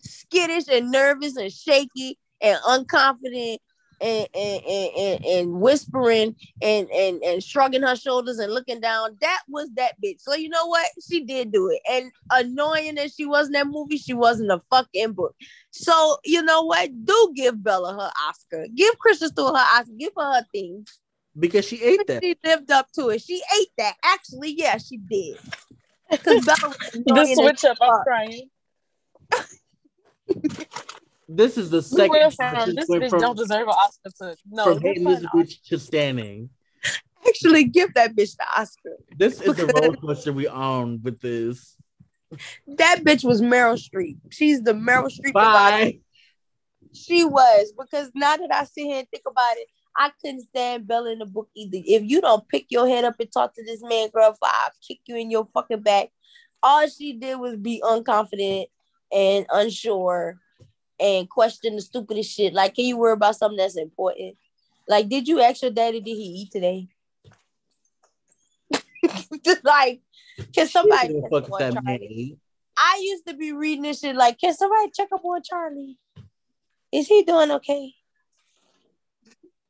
skittish 0.00 0.64
and 0.68 0.90
nervous 0.90 1.36
and 1.36 1.52
shaky 1.52 2.18
and 2.40 2.58
unconfident. 2.66 3.58
And, 4.00 4.28
and, 4.34 4.62
and, 4.64 4.90
and, 4.96 5.24
and 5.24 5.52
whispering 5.60 6.36
and, 6.62 6.88
and 6.90 7.20
and 7.22 7.42
shrugging 7.42 7.82
her 7.82 7.96
shoulders 7.96 8.38
and 8.38 8.52
looking 8.52 8.80
down. 8.80 9.16
That 9.20 9.42
was 9.48 9.68
that 9.74 9.94
bitch. 10.00 10.20
So 10.20 10.34
you 10.34 10.48
know 10.48 10.66
what? 10.66 10.86
She 11.08 11.24
did 11.24 11.50
do 11.52 11.68
it. 11.70 11.80
And 11.90 12.12
annoying 12.30 12.96
as 12.98 13.14
she 13.14 13.26
was 13.26 13.46
in 13.48 13.52
that 13.54 13.66
movie, 13.66 13.96
she 13.98 14.14
wasn't 14.14 14.52
a 14.52 14.62
fucking 14.70 15.12
book. 15.14 15.34
So 15.70 16.18
you 16.24 16.42
know 16.42 16.62
what? 16.62 16.90
Do 17.04 17.32
give 17.34 17.62
Bella 17.62 17.92
her 17.94 18.10
Oscar. 18.28 18.66
Give 18.74 18.96
Kristen 18.98 19.30
Stewart 19.30 19.56
her 19.56 19.80
Oscar. 19.80 19.92
Give 19.98 20.12
her 20.16 20.34
her 20.34 20.46
thing. 20.52 20.86
because 21.38 21.64
she 21.64 21.82
ate 21.82 22.06
that. 22.06 22.22
She 22.22 22.36
lived 22.44 22.70
up 22.70 22.88
to 22.92 23.08
it. 23.08 23.22
She 23.22 23.42
ate 23.60 23.72
that. 23.78 23.94
Actually, 24.04 24.54
yeah, 24.56 24.78
she 24.78 24.98
did. 24.98 25.38
Because 26.10 26.46
Bella 26.46 26.68
was 26.68 26.78
The 27.04 27.34
switch 27.34 27.64
up, 27.66 27.76
I'm 27.82 28.02
crying. 28.02 28.48
This 31.28 31.58
is 31.58 31.68
the 31.68 31.78
We 31.78 31.82
second 31.82 32.36
time 32.36 32.64
from 32.64 32.74
this 32.74 32.88
bitch 32.88 33.10
from, 33.10 33.20
don't 33.20 33.36
deserve 33.36 33.68
an 33.68 33.74
Oscar 33.74 34.10
to 34.22 34.36
no. 34.50 34.64
from 34.64 34.80
hating 34.80 35.04
this 35.04 35.26
bitch 35.26 35.62
to 35.66 35.78
standing. 35.78 36.48
Actually, 37.26 37.64
give 37.64 37.92
that 37.94 38.16
bitch 38.16 38.36
the 38.36 38.46
Oscar. 38.56 38.96
This 39.14 39.42
is 39.42 39.54
the 39.54 39.66
roller 39.66 39.96
coaster 39.96 40.32
we 40.32 40.46
on 40.48 41.02
with 41.02 41.20
this. 41.20 41.76
That 42.66 43.00
bitch 43.04 43.24
was 43.24 43.42
Meryl 43.42 43.78
Streep. 43.78 44.16
She's 44.30 44.62
the 44.62 44.72
Meryl 44.72 45.10
Streep. 45.10 45.34
Bye. 45.34 46.00
She 46.94 47.24
was 47.26 47.74
because 47.78 48.10
now 48.14 48.36
that 48.36 48.48
I 48.50 48.64
sit 48.64 48.84
here 48.84 49.00
and 49.00 49.08
think 49.10 49.24
about 49.26 49.56
it, 49.56 49.68
I 49.94 50.10
couldn't 50.22 50.42
stand 50.48 50.86
Bella 50.86 51.12
in 51.12 51.18
the 51.18 51.26
book 51.26 51.48
either. 51.54 51.82
If 51.84 52.04
you 52.04 52.22
don't 52.22 52.48
pick 52.48 52.66
your 52.70 52.88
head 52.88 53.04
up 53.04 53.16
and 53.20 53.30
talk 53.30 53.54
to 53.54 53.64
this 53.64 53.82
man, 53.82 54.08
girl, 54.08 54.34
I'll 54.42 54.70
kick 54.86 55.00
you 55.06 55.16
in 55.16 55.30
your 55.30 55.46
fucking 55.52 55.82
back. 55.82 56.08
All 56.62 56.88
she 56.88 57.12
did 57.12 57.36
was 57.36 57.56
be 57.56 57.82
unconfident 57.84 58.66
and 59.12 59.46
unsure 59.50 60.38
and 61.00 61.28
question 61.28 61.76
the 61.76 61.82
stupidest 61.82 62.34
shit. 62.34 62.52
Like, 62.54 62.74
can 62.74 62.84
you 62.84 62.96
worry 62.96 63.12
about 63.12 63.36
something 63.36 63.56
that's 63.56 63.76
important? 63.76 64.36
Like, 64.88 65.08
did 65.08 65.28
you 65.28 65.40
ask 65.40 65.62
your 65.62 65.70
daddy 65.70 66.00
did 66.00 66.16
he 66.16 66.42
eat 66.42 66.50
today? 66.50 66.88
Like, 69.62 70.00
can 70.54 70.68
somebody 70.68 71.14
check 71.14 71.30
fuck 71.30 71.44
up 71.44 71.52
on 71.52 71.58
that 71.60 71.82
Charlie? 71.84 72.38
I 72.76 73.00
used 73.02 73.26
to 73.26 73.34
be 73.34 73.52
reading 73.52 73.82
this 73.82 74.00
shit 74.00 74.14
like, 74.14 74.38
can 74.38 74.54
somebody 74.54 74.90
check 74.94 75.08
up 75.12 75.24
on 75.24 75.42
Charlie? 75.42 75.98
Is 76.92 77.06
he 77.06 77.22
doing 77.22 77.50
okay? 77.52 77.94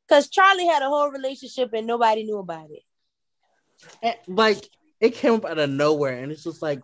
Because 0.07 0.29
Charlie 0.29 0.67
had 0.67 0.83
a 0.83 0.87
whole 0.87 1.09
relationship 1.11 1.71
and 1.73 1.87
nobody 1.87 2.23
knew 2.23 2.37
about 2.37 2.69
it. 2.71 2.83
And, 4.01 4.15
like 4.27 4.69
it 4.99 5.15
came 5.15 5.33
up 5.33 5.45
out 5.45 5.59
of 5.59 5.69
nowhere, 5.69 6.21
and 6.21 6.31
it's 6.31 6.43
just 6.43 6.61
like, 6.61 6.81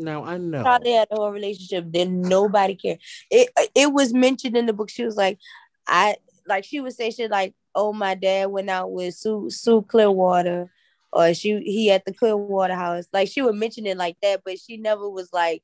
now 0.00 0.24
I 0.24 0.38
know. 0.38 0.62
Charlie 0.62 0.92
had 0.92 1.08
a 1.10 1.16
whole 1.16 1.30
relationship, 1.30 1.84
then 1.88 2.22
nobody 2.22 2.74
cared. 2.74 2.98
It 3.30 3.50
it 3.74 3.92
was 3.92 4.12
mentioned 4.12 4.56
in 4.56 4.66
the 4.66 4.72
book. 4.72 4.90
She 4.90 5.04
was 5.04 5.16
like, 5.16 5.38
I 5.86 6.16
like 6.46 6.64
she 6.64 6.80
would 6.80 6.94
say 6.94 7.10
shit 7.10 7.30
like, 7.30 7.54
oh, 7.74 7.92
my 7.92 8.14
dad 8.14 8.50
went 8.50 8.70
out 8.70 8.90
with 8.90 9.14
Sue 9.14 9.50
Sue 9.50 9.82
Clearwater, 9.82 10.70
or 11.12 11.34
she 11.34 11.60
he 11.60 11.90
at 11.90 12.04
the 12.04 12.14
Clearwater 12.14 12.74
house. 12.74 13.06
Like 13.12 13.28
she 13.28 13.42
would 13.42 13.54
mention 13.54 13.86
it 13.86 13.96
like 13.96 14.16
that, 14.22 14.42
but 14.44 14.58
she 14.58 14.76
never 14.76 15.08
was 15.08 15.30
like, 15.32 15.62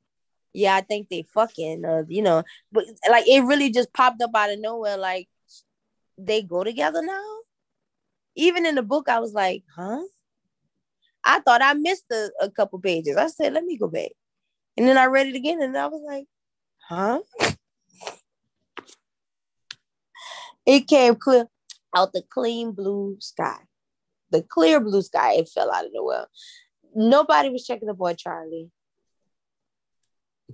yeah, 0.52 0.74
I 0.74 0.80
think 0.80 1.08
they 1.08 1.24
fucking, 1.34 1.84
you 2.08 2.22
know, 2.22 2.42
but 2.72 2.84
like 3.10 3.26
it 3.28 3.44
really 3.44 3.70
just 3.70 3.92
popped 3.92 4.22
up 4.22 4.30
out 4.34 4.50
of 4.50 4.60
nowhere. 4.60 4.96
Like 4.96 5.28
they 6.18 6.42
go 6.42 6.64
together 6.64 7.02
now. 7.02 7.24
Even 8.36 8.66
in 8.66 8.74
the 8.74 8.82
book, 8.82 9.08
I 9.08 9.18
was 9.18 9.32
like, 9.32 9.64
huh? 9.74 10.02
I 11.24 11.40
thought 11.40 11.62
I 11.62 11.74
missed 11.74 12.04
a, 12.12 12.30
a 12.40 12.50
couple 12.50 12.78
pages. 12.78 13.16
I 13.16 13.26
said, 13.28 13.52
let 13.52 13.64
me 13.64 13.76
go 13.76 13.88
back. 13.88 14.12
And 14.76 14.86
then 14.86 14.98
I 14.98 15.06
read 15.06 15.26
it 15.26 15.34
again 15.34 15.62
and 15.62 15.76
I 15.76 15.86
was 15.86 16.02
like, 16.06 16.26
huh? 16.88 17.20
It 20.66 20.88
came 20.88 21.14
clear 21.14 21.46
out 21.94 22.12
the 22.12 22.22
clean 22.28 22.72
blue 22.72 23.16
sky. 23.20 23.58
The 24.30 24.42
clear 24.42 24.80
blue 24.80 25.00
sky, 25.00 25.34
it 25.34 25.48
fell 25.48 25.72
out 25.72 25.86
of 25.86 25.92
the 25.92 26.02
well. 26.02 26.26
Nobody 26.92 27.50
was 27.50 27.64
checking 27.64 27.86
the 27.86 27.94
boy 27.94 28.14
Charlie. 28.14 28.70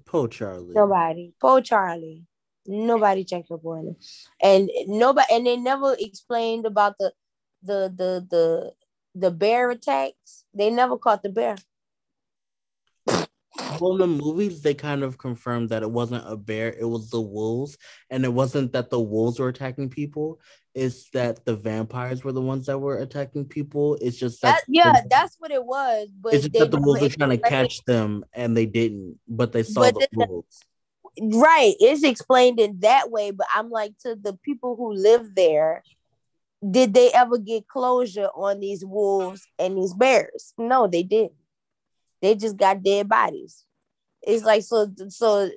Poor 0.04 0.28
Charlie. 0.28 0.74
Nobody. 0.74 1.32
Poor 1.40 1.62
Charlie. 1.62 2.24
Nobody 2.66 3.24
checked 3.24 3.50
up 3.50 3.64
on 3.64 3.88
him. 3.88 3.96
And 4.42 4.70
nobody 4.86 5.26
and 5.32 5.46
they 5.46 5.56
never 5.56 5.96
explained 5.98 6.66
about 6.66 6.96
the 6.98 7.12
the 7.62 7.92
the 7.96 8.26
the 8.30 8.72
the 9.14 9.30
bear 9.30 9.70
attacks. 9.70 10.44
They 10.54 10.70
never 10.70 10.98
caught 10.98 11.22
the 11.22 11.30
bear. 11.30 11.56
Well, 13.80 13.92
in 13.92 13.98
the 13.98 14.06
movies, 14.06 14.62
they 14.62 14.74
kind 14.74 15.02
of 15.02 15.18
confirmed 15.18 15.70
that 15.70 15.82
it 15.82 15.90
wasn't 15.90 16.24
a 16.26 16.36
bear, 16.36 16.72
it 16.72 16.84
was 16.88 17.10
the 17.10 17.20
wolves. 17.20 17.76
And 18.10 18.24
it 18.24 18.32
wasn't 18.32 18.72
that 18.72 18.90
the 18.90 19.00
wolves 19.00 19.38
were 19.38 19.48
attacking 19.48 19.90
people, 19.90 20.40
it's 20.74 21.10
that 21.10 21.44
the 21.44 21.54
vampires 21.56 22.24
were 22.24 22.32
the 22.32 22.40
ones 22.40 22.66
that 22.66 22.78
were 22.78 22.98
attacking 22.98 23.44
people. 23.46 23.96
It's 24.00 24.16
just 24.18 24.40
that, 24.42 24.56
That, 24.56 24.64
yeah, 24.68 25.00
that's 25.10 25.36
what 25.38 25.50
it 25.50 25.64
was. 25.64 26.08
But 26.20 26.34
it's 26.34 26.44
just 26.48 26.58
that 26.58 26.70
the 26.70 26.80
wolves 26.80 27.02
were 27.02 27.08
trying 27.10 27.30
to 27.30 27.38
catch 27.38 27.84
them 27.84 28.24
and 28.32 28.56
they 28.56 28.66
didn't, 28.66 29.18
but 29.28 29.52
they 29.52 29.62
saw 29.64 29.82
But 29.82 29.94
the 29.94 30.08
then- 30.12 30.28
wolves. 30.28 30.60
right 31.20 31.74
it's 31.78 32.02
explained 32.04 32.58
in 32.58 32.80
that 32.80 33.10
way 33.10 33.30
but 33.30 33.46
i'm 33.54 33.68
like 33.68 33.92
to 33.98 34.16
the 34.18 34.32
people 34.42 34.76
who 34.76 34.94
live 34.94 35.34
there 35.34 35.82
did 36.70 36.94
they 36.94 37.12
ever 37.12 37.36
get 37.36 37.68
closure 37.68 38.28
on 38.34 38.60
these 38.60 38.82
wolves 38.82 39.46
and 39.58 39.76
these 39.76 39.92
bears 39.92 40.54
no 40.56 40.86
they 40.86 41.02
didn't 41.02 41.34
they 42.22 42.34
just 42.34 42.56
got 42.56 42.82
dead 42.82 43.08
bodies 43.08 43.64
it's 44.22 44.44
like 44.44 44.62
so 44.62 44.90
so 45.08 45.50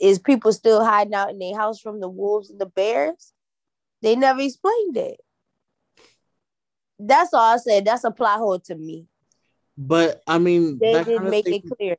is 0.00 0.18
people 0.18 0.52
still 0.52 0.84
hiding 0.84 1.14
out 1.14 1.30
in 1.30 1.38
their 1.38 1.56
house 1.56 1.80
from 1.80 2.00
the 2.00 2.08
wolves 2.08 2.50
and 2.50 2.60
the 2.60 2.66
bears 2.66 3.32
they 4.02 4.14
never 4.14 4.40
explained 4.40 4.96
it 4.96 5.20
that's 6.98 7.32
all 7.32 7.54
i 7.54 7.56
said 7.56 7.84
that's 7.84 8.04
a 8.04 8.10
plot 8.10 8.38
hole 8.38 8.58
to 8.58 8.74
me 8.74 9.06
But 9.78 10.22
I 10.26 10.38
mean, 10.38 10.78
they 10.78 11.02
didn't 11.02 11.30
make 11.30 11.46
thing, 11.46 11.62
it 11.64 11.76
clear 11.76 11.96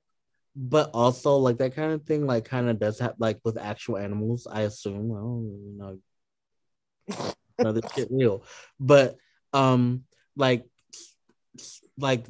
but 0.56 0.92
also 0.94 1.38
like 1.38 1.58
that 1.58 1.76
kind 1.76 1.94
of 1.94 2.04
thing, 2.04 2.26
like 2.26 2.46
kind 2.46 2.70
of 2.70 2.80
does 2.80 3.00
have 3.00 3.16
like 3.18 3.40
with 3.44 3.58
actual 3.58 3.98
animals. 3.98 4.48
I 4.50 4.62
assume. 4.62 5.12
I 5.12 5.20
don't 5.20 5.74
really 5.78 6.00
know. 7.18 7.34
know 7.60 7.72
this 7.72 7.92
shit 7.94 8.08
real, 8.12 8.44
but 8.80 9.18
um, 9.52 10.04
like, 10.36 10.66
like 11.98 12.26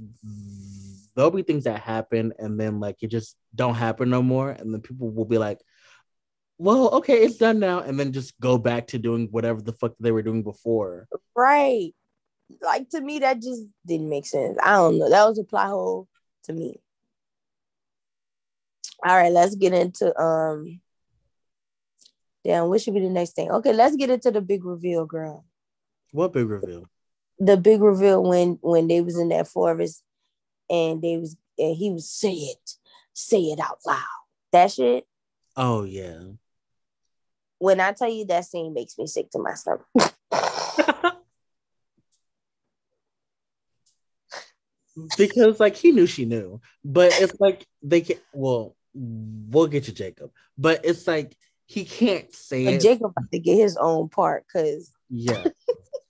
there'll 1.15 1.31
be 1.31 1.43
things 1.43 1.65
that 1.65 1.81
happen, 1.81 2.33
and 2.39 2.59
then 2.59 2.79
like 2.79 2.97
it 3.01 3.07
just 3.07 3.35
don't 3.53 3.75
happen 3.75 4.09
no 4.09 4.21
more, 4.21 4.49
and 4.49 4.73
then 4.73 4.81
people 4.81 5.09
will 5.11 5.25
be 5.25 5.37
like, 5.37 5.59
"Well, 6.57 6.89
okay, 6.95 7.23
it's 7.23 7.37
done 7.37 7.59
now," 7.59 7.79
and 7.79 7.99
then 7.99 8.11
just 8.13 8.39
go 8.39 8.57
back 8.57 8.87
to 8.87 8.99
doing 8.99 9.27
whatever 9.31 9.61
the 9.61 9.73
fuck 9.73 9.93
they 9.99 10.11
were 10.11 10.23
doing 10.23 10.43
before. 10.43 11.07
Right. 11.35 11.93
Like 12.61 12.89
to 12.89 13.01
me, 13.01 13.19
that 13.19 13.41
just 13.41 13.63
didn't 13.85 14.09
make 14.09 14.25
sense. 14.25 14.57
I 14.61 14.73
don't 14.73 14.99
know. 14.99 15.09
That 15.09 15.27
was 15.27 15.39
a 15.39 15.43
plot 15.43 15.67
hole 15.67 16.07
to 16.45 16.53
me. 16.53 16.79
All 19.05 19.17
right, 19.17 19.31
let's 19.31 19.55
get 19.55 19.73
into 19.73 20.17
um 20.19 20.79
damn, 22.43 22.67
what 22.67 22.81
should 22.81 22.93
be 22.93 22.99
the 22.99 23.09
next 23.09 23.31
thing? 23.31 23.51
Okay, 23.51 23.73
let's 23.73 23.95
get 23.95 24.09
into 24.09 24.31
the 24.31 24.41
big 24.41 24.65
reveal, 24.65 25.05
girl. 25.05 25.45
What 26.11 26.33
big 26.33 26.47
reveal? 26.47 26.89
The 27.39 27.57
big 27.57 27.81
reveal 27.81 28.23
when 28.23 28.59
when 28.61 28.87
they 28.87 29.01
was 29.01 29.17
in 29.17 29.29
that 29.29 29.47
forest 29.47 30.03
and 30.69 31.01
they 31.01 31.17
was 31.17 31.35
and 31.57 31.75
he 31.75 31.91
was 31.91 32.09
say 32.09 32.33
it, 32.33 32.71
say 33.13 33.41
it 33.41 33.59
out 33.59 33.79
loud. 33.85 34.03
That 34.51 34.71
shit. 34.71 35.05
Oh 35.55 35.83
yeah. 35.83 36.19
When 37.59 37.79
I 37.79 37.93
tell 37.93 38.09
you 38.09 38.25
that 38.25 38.45
scene 38.45 38.73
makes 38.73 38.97
me 38.97 39.07
sick 39.07 39.29
to 39.31 39.39
my 39.39 39.53
stomach. 39.53 39.85
because 45.17 45.59
like 45.59 45.75
he 45.75 45.91
knew 45.91 46.05
she 46.05 46.25
knew, 46.25 46.61
but 46.83 47.11
it's 47.13 47.39
like 47.39 47.65
they 47.81 48.01
can. 48.01 48.17
Well, 48.33 48.75
we'll 48.93 49.67
get 49.67 49.87
you 49.87 49.93
Jacob, 49.93 50.31
but 50.57 50.81
it's 50.83 51.07
like 51.07 51.37
he 51.65 51.85
can't 51.85 52.33
say 52.33 52.65
But 52.65 52.73
it. 52.75 52.81
Jacob 52.81 53.13
had 53.17 53.31
to 53.31 53.39
get 53.39 53.55
his 53.55 53.77
own 53.77 54.09
part 54.09 54.45
because 54.45 54.91
yeah, 55.09 55.45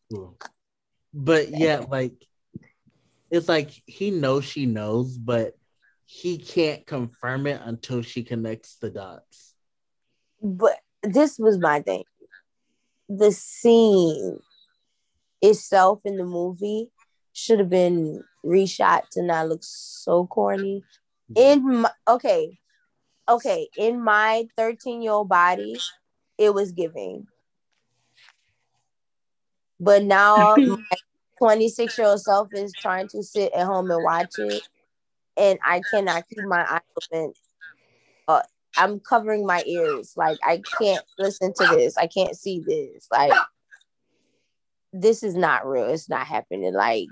but 1.13 1.49
yeah, 1.49 1.83
like 1.87 2.13
it's 3.33 3.49
like 3.49 3.71
he 3.87 4.11
knows 4.11 4.45
she 4.45 4.67
knows, 4.67 5.17
but 5.17 5.53
he 6.05 6.37
can't 6.37 6.85
confirm 6.85 7.47
it 7.47 7.59
until 7.65 8.03
she 8.03 8.23
connects 8.23 8.75
the 8.75 8.91
dots. 8.91 9.55
but 10.41 10.77
this 11.01 11.39
was 11.39 11.57
my 11.57 11.81
thing. 11.81 12.03
The 13.09 13.31
scene 13.31 14.39
itself 15.41 16.01
in 16.05 16.17
the 16.17 16.25
movie 16.25 16.91
should 17.33 17.57
have 17.57 17.71
been 17.71 18.23
reshot 18.45 19.09
to 19.13 19.23
not 19.23 19.49
look 19.49 19.63
so 19.63 20.27
corny. 20.27 20.83
In 21.35 21.81
my 21.81 21.91
okay, 22.07 22.59
okay, 23.27 23.67
in 23.75 23.99
my 24.03 24.47
13 24.55 25.01
year 25.01 25.13
old 25.13 25.29
body, 25.29 25.75
it 26.37 26.53
was 26.53 26.71
giving. 26.71 27.25
But 29.79 30.03
now 30.03 30.55
my 30.57 30.97
26 31.43 31.97
year 31.97 32.07
old 32.07 32.21
self 32.21 32.47
is 32.53 32.73
trying 32.73 33.05
to 33.09 33.21
sit 33.21 33.51
at 33.51 33.65
home 33.65 33.91
and 33.91 34.01
watch 34.01 34.33
it, 34.37 34.63
and 35.35 35.59
I 35.65 35.81
cannot 35.91 36.23
keep 36.29 36.45
my 36.45 36.65
eyes 36.65 36.81
open. 37.11 37.33
Uh, 38.29 38.43
I'm 38.77 39.01
covering 39.01 39.45
my 39.45 39.61
ears. 39.67 40.13
Like 40.15 40.37
I 40.41 40.61
can't 40.79 41.03
listen 41.19 41.53
to 41.57 41.67
this. 41.67 41.97
I 41.97 42.07
can't 42.07 42.37
see 42.37 42.63
this. 42.65 43.09
Like 43.11 43.33
this 44.93 45.21
is 45.21 45.35
not 45.35 45.67
real. 45.67 45.89
It's 45.89 46.07
not 46.07 46.25
happening. 46.25 46.73
Like 46.73 47.09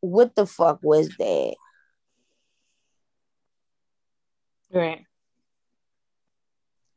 what 0.00 0.34
the 0.34 0.46
fuck 0.46 0.80
was 0.82 1.10
that? 1.20 1.54
Right. 4.72 5.04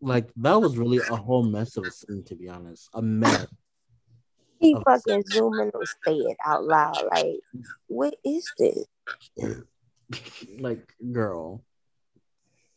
Like 0.02 0.32
that 0.38 0.60
was 0.60 0.76
really 0.76 1.02
a 1.07 1.15
whole 1.15 1.44
mess 1.44 1.78
of 1.78 1.86
a 1.86 1.91
scene, 1.91 2.24
to 2.24 2.36
be 2.36 2.49
honest. 2.49 2.90
A 2.95 3.02
mess. 3.03 3.45
He 4.60 4.76
Oh. 4.76 4.82
fucking 4.86 5.24
zooming 5.28 5.72
or 5.74 5.86
say 5.86 6.16
it 6.16 6.38
out 6.46 6.64
loud. 6.64 7.06
Like, 7.12 7.42
what 7.88 8.16
is 8.24 8.50
this? 8.58 8.86
like, 10.60 10.94
girl. 11.12 11.64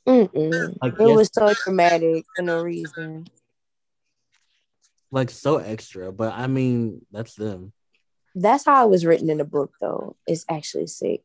Mm-mm. 0.07 0.77
Like, 0.83 0.95
It 0.95 1.07
yes, 1.07 1.17
was 1.17 1.31
so 1.33 1.55
dramatic 1.55 2.25
for 2.35 2.43
no 2.43 2.63
reason. 2.63 3.27
like 5.13 5.31
so 5.31 5.57
extra, 5.57 6.13
but 6.13 6.33
I 6.35 6.47
mean, 6.47 7.05
that's 7.11 7.35
them. 7.35 7.73
That's 8.35 8.65
how 8.65 8.87
it 8.87 8.91
was 8.91 9.05
written 9.05 9.29
in 9.29 9.39
the 9.39 9.45
book, 9.45 9.73
though. 9.81 10.15
It's 10.27 10.45
actually 10.49 10.87
sick. 10.87 11.23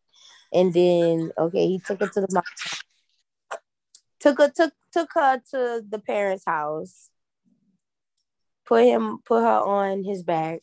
And 0.51 0.73
then, 0.73 1.31
okay, 1.37 1.67
he 1.67 1.79
took 1.79 1.99
her 1.99 2.07
to 2.07 2.21
the 2.21 2.27
mom. 2.31 2.43
Took 4.19 4.39
her 4.39 4.49
took 4.49 4.73
took 4.91 5.09
her 5.13 5.39
to 5.51 5.83
the 5.87 5.99
parents' 5.99 6.45
house. 6.47 7.09
Put 8.65 8.83
him 8.85 9.19
put 9.25 9.41
her 9.41 9.47
on 9.59 10.03
his 10.03 10.23
back. 10.23 10.61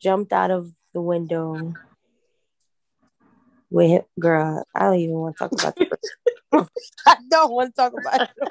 Jumped 0.00 0.32
out 0.32 0.50
of 0.50 0.72
the 0.94 1.00
window. 1.00 1.74
With 3.70 3.90
him, 3.90 4.02
girl, 4.18 4.64
I 4.74 4.80
don't 4.84 4.98
even 4.98 5.14
want 5.16 5.36
to 5.36 5.38
talk 5.48 5.52
about 5.52 5.76
the 5.76 5.88
I 7.06 7.16
don't 7.30 7.52
want 7.52 7.74
to 7.74 7.80
talk 7.80 7.92
about 7.92 8.22
it. 8.22 8.30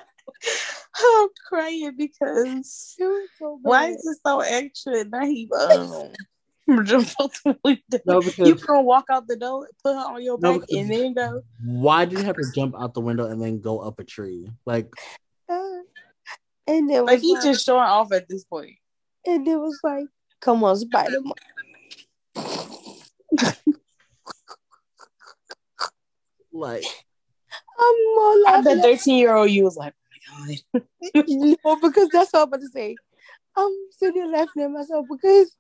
I'm 1.00 1.30
crying 1.50 1.96
because 1.98 2.96
so 3.38 3.60
why 3.62 3.88
is 3.88 4.06
it 4.06 4.18
so 4.26 4.42
extra? 4.42 5.04
Now 5.06 5.26
he 5.26 5.50
um 5.72 6.84
jump 6.86 7.08
out 7.20 7.32
the 7.44 7.58
window. 7.64 8.00
No, 8.06 8.22
because 8.22 8.48
You 8.48 8.56
gonna 8.68 8.82
walk 8.84 9.06
out 9.10 9.28
the 9.28 9.38
door, 9.38 9.68
put 9.84 9.94
her 9.96 10.00
on 10.00 10.22
your 10.24 10.38
No, 10.40 10.54
back, 10.60 10.68
because- 10.68 10.82
and 10.82 10.92
then 10.92 11.14
go. 11.14 11.42
why 11.64 12.06
did 12.06 12.20
you 12.20 12.26
have 12.26 12.36
to 12.36 12.52
jump 12.54 12.76
out 12.80 12.94
the 12.94 13.02
window 13.02 13.26
and 13.26 13.42
then 13.42 13.60
go 13.62 13.80
up 13.80 14.00
a 14.00 14.04
tree? 14.04 14.52
Like, 14.66 14.92
And 16.68 16.90
then 16.90 17.06
Like 17.06 17.16
was 17.16 17.22
he 17.22 17.34
like, 17.34 17.44
just 17.44 17.66
showing 17.66 17.82
off 17.82 18.12
at 18.12 18.28
this 18.28 18.44
point. 18.44 18.76
and 19.26 19.48
it 19.48 19.56
was 19.58 19.80
like, 19.84 20.06
come 20.42 20.64
on, 20.64 20.76
Spider 20.78 21.22
Man. 21.22 21.34
like 26.52 26.84
I'm 27.80 27.96
more 28.16 28.32
I 28.32 28.42
laughing. 28.46 28.64
bet 28.64 28.84
thirteen 28.84 29.18
year 29.20 29.36
old 29.36 29.50
you 29.50 29.64
was 29.64 29.78
like, 29.78 29.94
oh 30.32 30.46
my 30.46 30.58
god. 31.14 31.26
no, 31.28 31.76
because 31.82 32.10
that's 32.10 32.32
what 32.34 32.42
I'm 32.44 32.48
about 32.50 32.62
to 32.62 32.68
say. 32.70 32.96
I'm 33.56 33.72
sitting 33.92 34.22
there 34.22 34.28
laughing 34.40 34.64
at 34.64 34.72
myself 34.72 35.06
because 35.10 35.56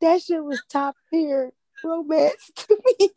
that 0.00 0.22
shit 0.22 0.42
was 0.42 0.62
top 0.70 0.96
tier 1.10 1.52
romance 1.84 2.50
to 2.56 2.78
me. 2.98 3.10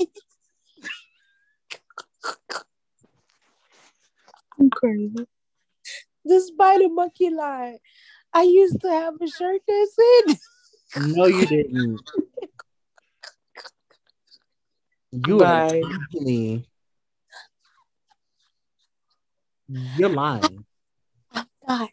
I'm 4.59 4.69
crazy. 4.69 5.15
The 6.25 6.39
spider 6.39 6.89
monkey 6.89 7.29
line. 7.29 7.77
I 8.33 8.43
used 8.43 8.79
to 8.81 8.89
have 8.89 9.15
a 9.21 9.27
shirt 9.27 9.61
that 9.67 9.89
said 10.25 10.37
no, 10.95 11.25
you 11.25 11.45
didn't. 11.45 12.01
You 15.11 15.43
are 15.43 15.69
Bye. 15.69 15.83
me. 16.13 16.67
You're 19.67 20.09
lying. 20.09 20.65
I'm 21.31 21.47
not. 21.67 21.89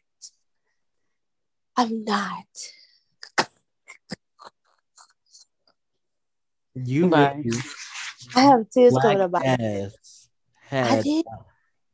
I'm 1.76 2.04
not. 2.04 2.46
You 6.74 7.08
Bye. 7.08 7.42
I 8.34 8.40
have 8.40 8.70
tears 8.70 8.96
coming 9.00 9.20
up. 9.20 9.32
my- 9.32 9.40
ass 9.44 10.28
I 10.72 11.02
did. 11.02 11.26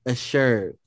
a 0.05 0.15
shirt. 0.15 0.79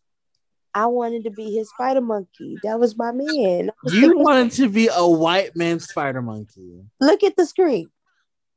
I 0.73 0.85
wanted 0.87 1.23
to 1.25 1.31
be 1.31 1.53
his 1.55 1.69
spider 1.69 2.01
monkey. 2.01 2.57
That 2.63 2.79
was 2.79 2.97
my 2.97 3.11
man. 3.11 3.69
I 3.69 3.73
was 3.83 3.93
You 3.93 4.01
thinking- 4.01 4.23
wanted 4.23 4.51
to 4.53 4.69
be 4.69 4.87
a 4.93 5.07
white 5.07 5.55
man 5.55 5.79
spider 5.79 6.21
monkey. 6.21 6.83
Look 6.99 7.23
at 7.23 7.35
the 7.35 7.45
screen. 7.45 7.89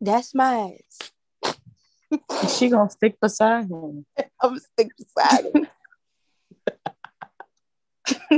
That's 0.00 0.34
mine. 0.34 0.78
She 2.56 2.68
gonna 2.68 2.90
stick 2.90 3.18
beside 3.20 3.70
him. 3.70 4.04
I'm 4.42 4.58
stick 4.58 4.90
beside 4.96 5.46
him. 5.54 5.66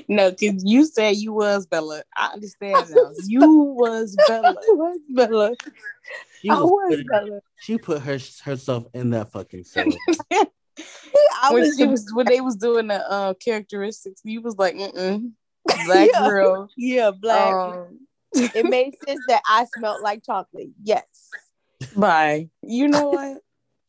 No, 0.08 0.30
because 0.30 0.64
you 0.64 0.84
said 0.86 1.16
you 1.16 1.32
was 1.32 1.66
Bella. 1.66 2.02
I 2.16 2.30
understand 2.32 2.90
now. 2.90 3.12
You 3.26 3.54
was 3.78 4.16
Bella. 4.26 4.48
I 4.58 4.72
was 4.72 5.00
Bella. 5.08 5.54
She, 6.40 6.50
I 6.50 6.54
was 6.60 6.70
was 6.70 7.04
Bella. 7.08 7.40
she 7.60 7.78
put 7.78 8.00
her, 8.02 8.18
herself 8.44 8.86
in 8.92 9.10
that 9.10 9.30
fucking 9.30 9.64
suit. 9.64 9.94
I 11.42 11.52
when 11.52 11.62
was 11.62 11.76
she 11.76 11.86
was 11.86 12.10
when 12.12 12.26
they 12.26 12.40
was 12.40 12.56
doing 12.56 12.88
the 12.88 13.10
uh, 13.10 13.34
characteristics, 13.34 14.20
you 14.24 14.40
was 14.40 14.56
like, 14.56 14.74
mm 14.74 15.32
black 15.84 16.08
Yeah. 16.14 16.28
girl. 16.28 16.68
yeah, 16.76 17.10
black. 17.10 17.54
Um, 17.54 17.98
it 18.34 18.66
made 18.66 18.94
sense 19.06 19.24
that 19.26 19.42
I 19.48 19.64
smelled 19.66 20.02
like 20.02 20.24
chocolate. 20.24 20.70
Yes. 20.82 21.04
bye. 21.96 22.48
You 22.62 22.88
know 22.88 23.10
what? 23.10 23.38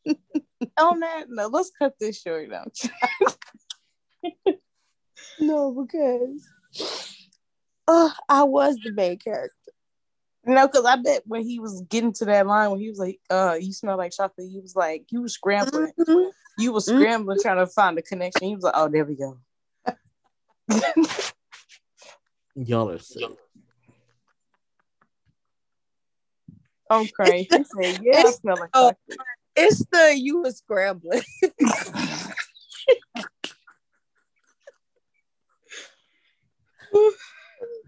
On 0.78 1.00
that, 1.00 1.24
no, 1.28 1.46
let's 1.48 1.70
cut 1.78 1.94
this 2.00 2.20
short 2.20 2.48
now. 2.48 2.64
No, 5.38 5.72
because 5.72 6.46
uh, 7.88 8.10
I 8.28 8.42
was 8.44 8.76
the 8.84 8.92
main 8.92 9.18
character. 9.18 9.54
No, 10.44 10.66
because 10.66 10.84
I 10.84 10.96
bet 10.96 11.22
when 11.26 11.42
he 11.42 11.58
was 11.58 11.82
getting 11.88 12.12
to 12.14 12.24
that 12.26 12.46
line, 12.46 12.70
when 12.70 12.80
he 12.80 12.88
was 12.88 12.98
like, 12.98 13.20
"Uh, 13.30 13.56
you 13.60 13.72
smell 13.72 13.96
like 13.98 14.12
chocolate," 14.12 14.48
he 14.50 14.60
was 14.60 14.74
like, 14.76 15.04
"You 15.10 15.22
was 15.22 15.34
scrambling, 15.34 15.92
Mhm. 15.98 16.30
You 16.60 16.72
was 16.72 16.86
Mhm. 16.86 16.96
scrambling 16.96 17.38
trying 17.40 17.58
to 17.58 17.66
find 17.66 17.96
the 17.96 18.02
connection." 18.02 18.48
He 18.48 18.54
was 18.54 18.64
like, 18.64 18.74
"Oh, 18.76 18.88
there 18.88 19.04
we 19.04 19.14
go." 19.16 19.38
Y'all 22.54 22.90
are 22.90 22.98
sick. 22.98 23.30
I'm 26.90 27.08
crying. 27.08 27.46
He 27.48 27.64
said, 27.64 28.00
"Yeah, 28.02 28.24
I 28.26 28.30
smell 28.32 28.56
like 28.58 28.70
Oh. 28.74 28.92
It's 29.56 29.84
the 29.90 30.14
you 30.16 30.42
were 30.42 30.50
scrambling. 30.52 31.22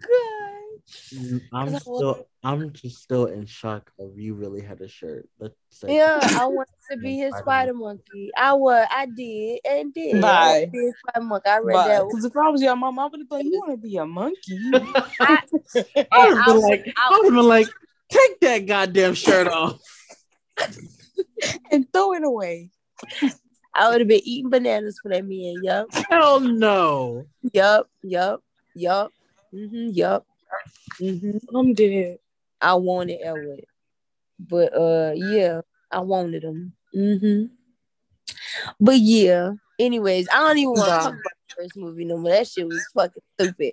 God. 0.03 1.41
I'm 1.53 1.79
still, 1.79 2.27
I'm 2.43 2.73
just 2.73 3.03
still 3.03 3.27
in 3.27 3.47
shock 3.47 3.91
of 3.99 4.19
you 4.19 4.35
really 4.35 4.61
had 4.61 4.81
a 4.81 4.89
shirt. 4.89 5.29
Let's 5.39 5.55
say, 5.71 5.97
Yeah, 5.97 6.29
I 6.37 6.47
wanted 6.47 6.73
to 6.91 6.97
be 6.97 7.19
his 7.19 7.35
spider 7.37 7.75
monkey. 7.75 8.31
I 8.37 8.53
was, 8.55 8.87
I 8.91 9.07
did, 9.07 9.61
and 9.65 9.93
did. 9.95 10.17
I 10.17 10.21
Bye. 10.21 10.49
wanted 10.49 10.61
to 10.67 10.71
be 10.73 10.79
his 10.85 10.95
spider 11.09 11.25
monkey. 11.25 11.49
I 11.49 11.59
read 11.59 11.77
that. 11.87 12.03
Because 12.09 12.25
if 12.25 12.37
I 12.37 12.49
was 12.49 12.63
your 12.63 12.77
mom, 12.77 12.99
I 12.99 13.07
would 13.07 13.21
have 13.21 13.29
thought 13.29 13.45
you 13.45 13.59
want 13.59 13.73
to 13.73 13.77
be 13.77 13.97
a 13.97 14.07
monkey. 14.07 14.73
I 15.21 15.39
would 15.55 15.67
have 15.85 16.07
I 16.13 16.43
been 16.47 16.61
like, 16.61 16.93
I- 16.97 17.09
I 17.09 17.17
would 17.19 17.25
have 17.27 17.35
been 17.35 17.49
like, 17.49 17.69
take 18.09 18.41
that 18.41 18.67
goddamn 18.67 19.15
shirt 19.15 19.47
off. 19.53 19.81
and 21.71 21.91
throw 21.93 22.13
it 22.15 22.25
away. 22.25 22.71
I 23.75 23.89
would 23.91 24.01
have 24.01 24.09
been 24.09 24.21
eating 24.25 24.51
bananas 24.51 24.99
for 25.03 25.09
that 25.09 25.25
man. 25.25 25.61
Yup, 25.63 25.89
Hell 26.11 26.41
no. 26.41 27.27
yup, 27.53 27.89
yup, 28.03 28.43
yup, 28.75 29.13
mm-hmm, 29.55 29.89
yup. 29.93 30.27
Mm-hmm. 31.01 31.57
I'm 31.57 31.75
dead. 31.75 32.19
I 32.61 32.75
wanted 32.75 33.21
Elwood, 33.23 33.65
but 34.39 34.73
uh, 34.77 35.13
yeah, 35.15 35.63
I 35.91 36.01
wanted 36.01 36.45
him. 36.45 36.73
Mm-hmm. 36.95 37.55
But 38.81 38.99
yeah. 38.99 39.53
Anyways, 39.79 40.29
I 40.33 40.39
don't 40.41 40.59
even 40.59 40.75
want 40.75 40.85
to 40.85 40.87
Bye. 40.91 40.99
talk 40.99 41.09
about 41.09 41.23
the 41.49 41.55
first 41.57 41.77
movie 41.77 42.05
no 42.05 42.19
more. 42.19 42.31
That 42.31 42.47
shit 42.47 42.67
was 42.69 42.85
fucking 42.95 43.23
stupid. 43.39 43.73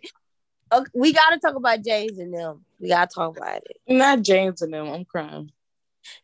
Okay, 0.72 0.89
we 0.95 1.14
gotta 1.14 1.38
talk 1.39 1.56
about 1.56 1.84
James 1.84 2.18
and 2.18 2.34
them. 2.34 2.64
We 2.80 2.88
gotta 2.89 3.14
talk 3.14 3.38
about 3.38 3.57
it. 3.57 3.77
Not 3.88 4.22
James 4.22 4.61
and 4.61 4.73
them. 4.73 4.88
I'm 4.89 5.06
crying. 5.06 5.51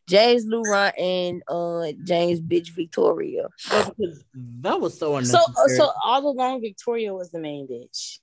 James 0.08 0.46
Laurent 0.48 0.98
and 0.98 1.44
uh 1.48 1.92
James 2.04 2.42
bitch 2.42 2.70
Victoria. 2.72 3.48
No, 3.72 3.94
because 3.98 4.24
that 4.62 4.80
was 4.80 4.98
so 4.98 5.08
So, 5.22 5.38
unnecessary. 5.40 5.78
so 5.78 5.92
all 6.04 6.28
along, 6.28 6.62
Victoria 6.62 7.14
was 7.14 7.30
the 7.32 7.40
main 7.40 7.68
bitch. 7.68 8.20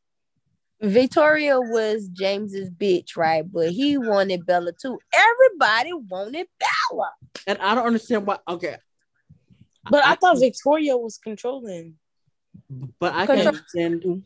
Victoria 0.82 1.60
was 1.60 2.08
James's 2.08 2.68
bitch, 2.70 3.16
right? 3.16 3.44
But 3.50 3.70
he 3.70 3.96
wanted 3.98 4.44
Bella 4.46 4.72
too. 4.72 4.98
Everybody 5.14 5.92
wanted 5.92 6.46
Bella. 6.58 7.10
and 7.46 7.58
I 7.58 7.74
don't 7.74 7.86
understand 7.86 8.26
why. 8.26 8.38
Okay, 8.48 8.76
But 9.90 10.04
I, 10.04 10.16
thought 10.16 10.40
Victoria 10.40 10.96
was 10.96 11.18
controlling. 11.18 11.94
but 12.98 13.14
I 13.14 13.26
can 13.26 13.36
Control- 13.36 13.46
understand. 13.54 14.24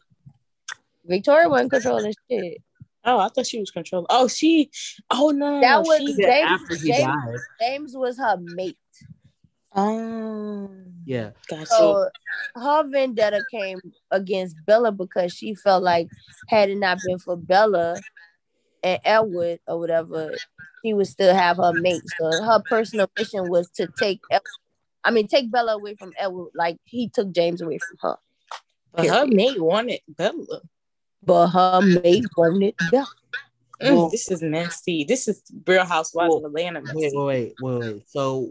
Victoria 1.04 1.48
wasn't 1.48 1.70
controlling 1.70 2.14
shit. 2.30 2.58
Oh, 3.04 3.18
I 3.20 3.28
thought 3.28 3.46
she 3.46 3.60
was 3.60 3.70
controlling. 3.70 4.06
Oh, 4.10 4.26
she. 4.26 4.70
Oh 5.10 5.30
no, 5.30 5.56
no, 5.56 5.60
That 5.60 5.82
was- 5.84 5.98
she. 5.98 6.16
James- 6.16 6.48
after 6.50 6.74
he 6.76 6.88
James- 6.92 7.04
died. 7.04 7.34
James 7.60 7.96
was 7.96 8.16
her 8.18 8.36
mate. 8.40 8.76
Um, 9.76 11.02
Yeah, 11.04 11.30
gotcha. 11.48 11.66
So 11.66 12.08
her 12.56 12.88
vendetta 12.88 13.44
came 13.50 13.80
against 14.10 14.56
Bella 14.66 14.90
because 14.90 15.32
she 15.32 15.54
felt 15.54 15.82
like 15.82 16.08
had 16.48 16.70
it 16.70 16.78
not 16.78 17.02
been 17.02 17.18
for 17.18 17.36
Bella 17.36 18.02
and 18.82 18.98
Elwood 19.04 19.60
or 19.68 19.78
whatever, 19.78 20.36
she 20.84 20.94
would 20.94 21.06
still 21.06 21.34
have 21.34 21.58
her 21.58 21.72
mate. 21.74 22.08
So 22.18 22.40
her 22.40 22.62
personal 22.68 23.10
mission 23.18 23.48
was 23.48 23.68
to 23.70 23.86
take 23.88 24.20
El- 24.30 24.40
I 25.04 25.10
mean 25.10 25.26
take 25.28 25.50
Bella 25.50 25.74
away 25.74 25.94
from 25.96 26.12
Elwood, 26.18 26.52
like 26.54 26.78
he 26.84 27.08
took 27.08 27.30
James 27.32 27.60
away 27.60 27.78
from 27.78 27.96
her. 28.00 28.16
but 28.94 29.08
her 29.08 29.26
mate 29.26 29.60
wanted 29.60 30.00
Bella. 30.08 30.62
but 31.22 31.48
her 31.48 31.82
mate 31.82 32.24
wanted 32.36 32.74
Bella. 32.90 33.06
Mm, 33.82 33.94
Well- 33.94 34.08
this 34.10 34.30
is 34.30 34.42
nasty. 34.42 35.04
This 35.04 35.28
is 35.28 35.42
Real 35.66 35.84
Housewives 35.84 36.30
Well, 36.30 36.38
of 36.38 36.44
Atlanta. 36.44 36.82
Wait, 36.94 37.12
wait, 37.14 37.14
wait, 37.14 37.54
wait, 37.60 37.80
wait. 37.80 38.08
So 38.08 38.50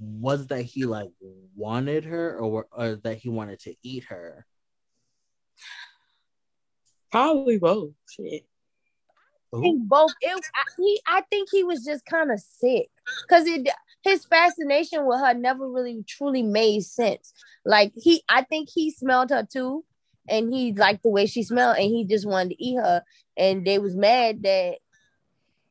was 0.00 0.46
that 0.48 0.62
he 0.62 0.84
like 0.84 1.10
wanted 1.54 2.04
her, 2.04 2.38
or 2.38 2.66
or 2.72 2.96
that 2.96 3.18
he 3.18 3.28
wanted 3.28 3.60
to 3.60 3.74
eat 3.82 4.04
her? 4.04 4.46
Probably 7.10 7.58
both. 7.58 7.90
Shit. 8.10 8.46
I 9.54 9.60
think 9.60 9.86
both. 9.86 10.12
It, 10.22 10.42
I, 10.54 10.62
he, 10.78 11.00
I 11.06 11.20
think 11.30 11.48
he 11.52 11.62
was 11.62 11.84
just 11.84 12.06
kind 12.06 12.30
of 12.32 12.40
sick 12.40 12.88
because 13.28 13.46
it 13.46 13.68
his 14.02 14.24
fascination 14.24 15.06
with 15.06 15.20
her 15.20 15.34
never 15.34 15.68
really 15.68 16.02
truly 16.08 16.42
made 16.42 16.84
sense. 16.84 17.34
Like 17.64 17.92
he, 17.94 18.22
I 18.28 18.42
think 18.42 18.70
he 18.72 18.90
smelled 18.90 19.30
her 19.30 19.46
too, 19.50 19.84
and 20.28 20.52
he 20.52 20.72
liked 20.72 21.02
the 21.02 21.08
way 21.10 21.26
she 21.26 21.42
smelled, 21.42 21.76
and 21.76 21.84
he 21.84 22.04
just 22.04 22.26
wanted 22.26 22.50
to 22.50 22.62
eat 22.64 22.76
her. 22.76 23.02
And 23.36 23.66
they 23.66 23.78
was 23.78 23.96
mad 23.96 24.42
that 24.42 24.78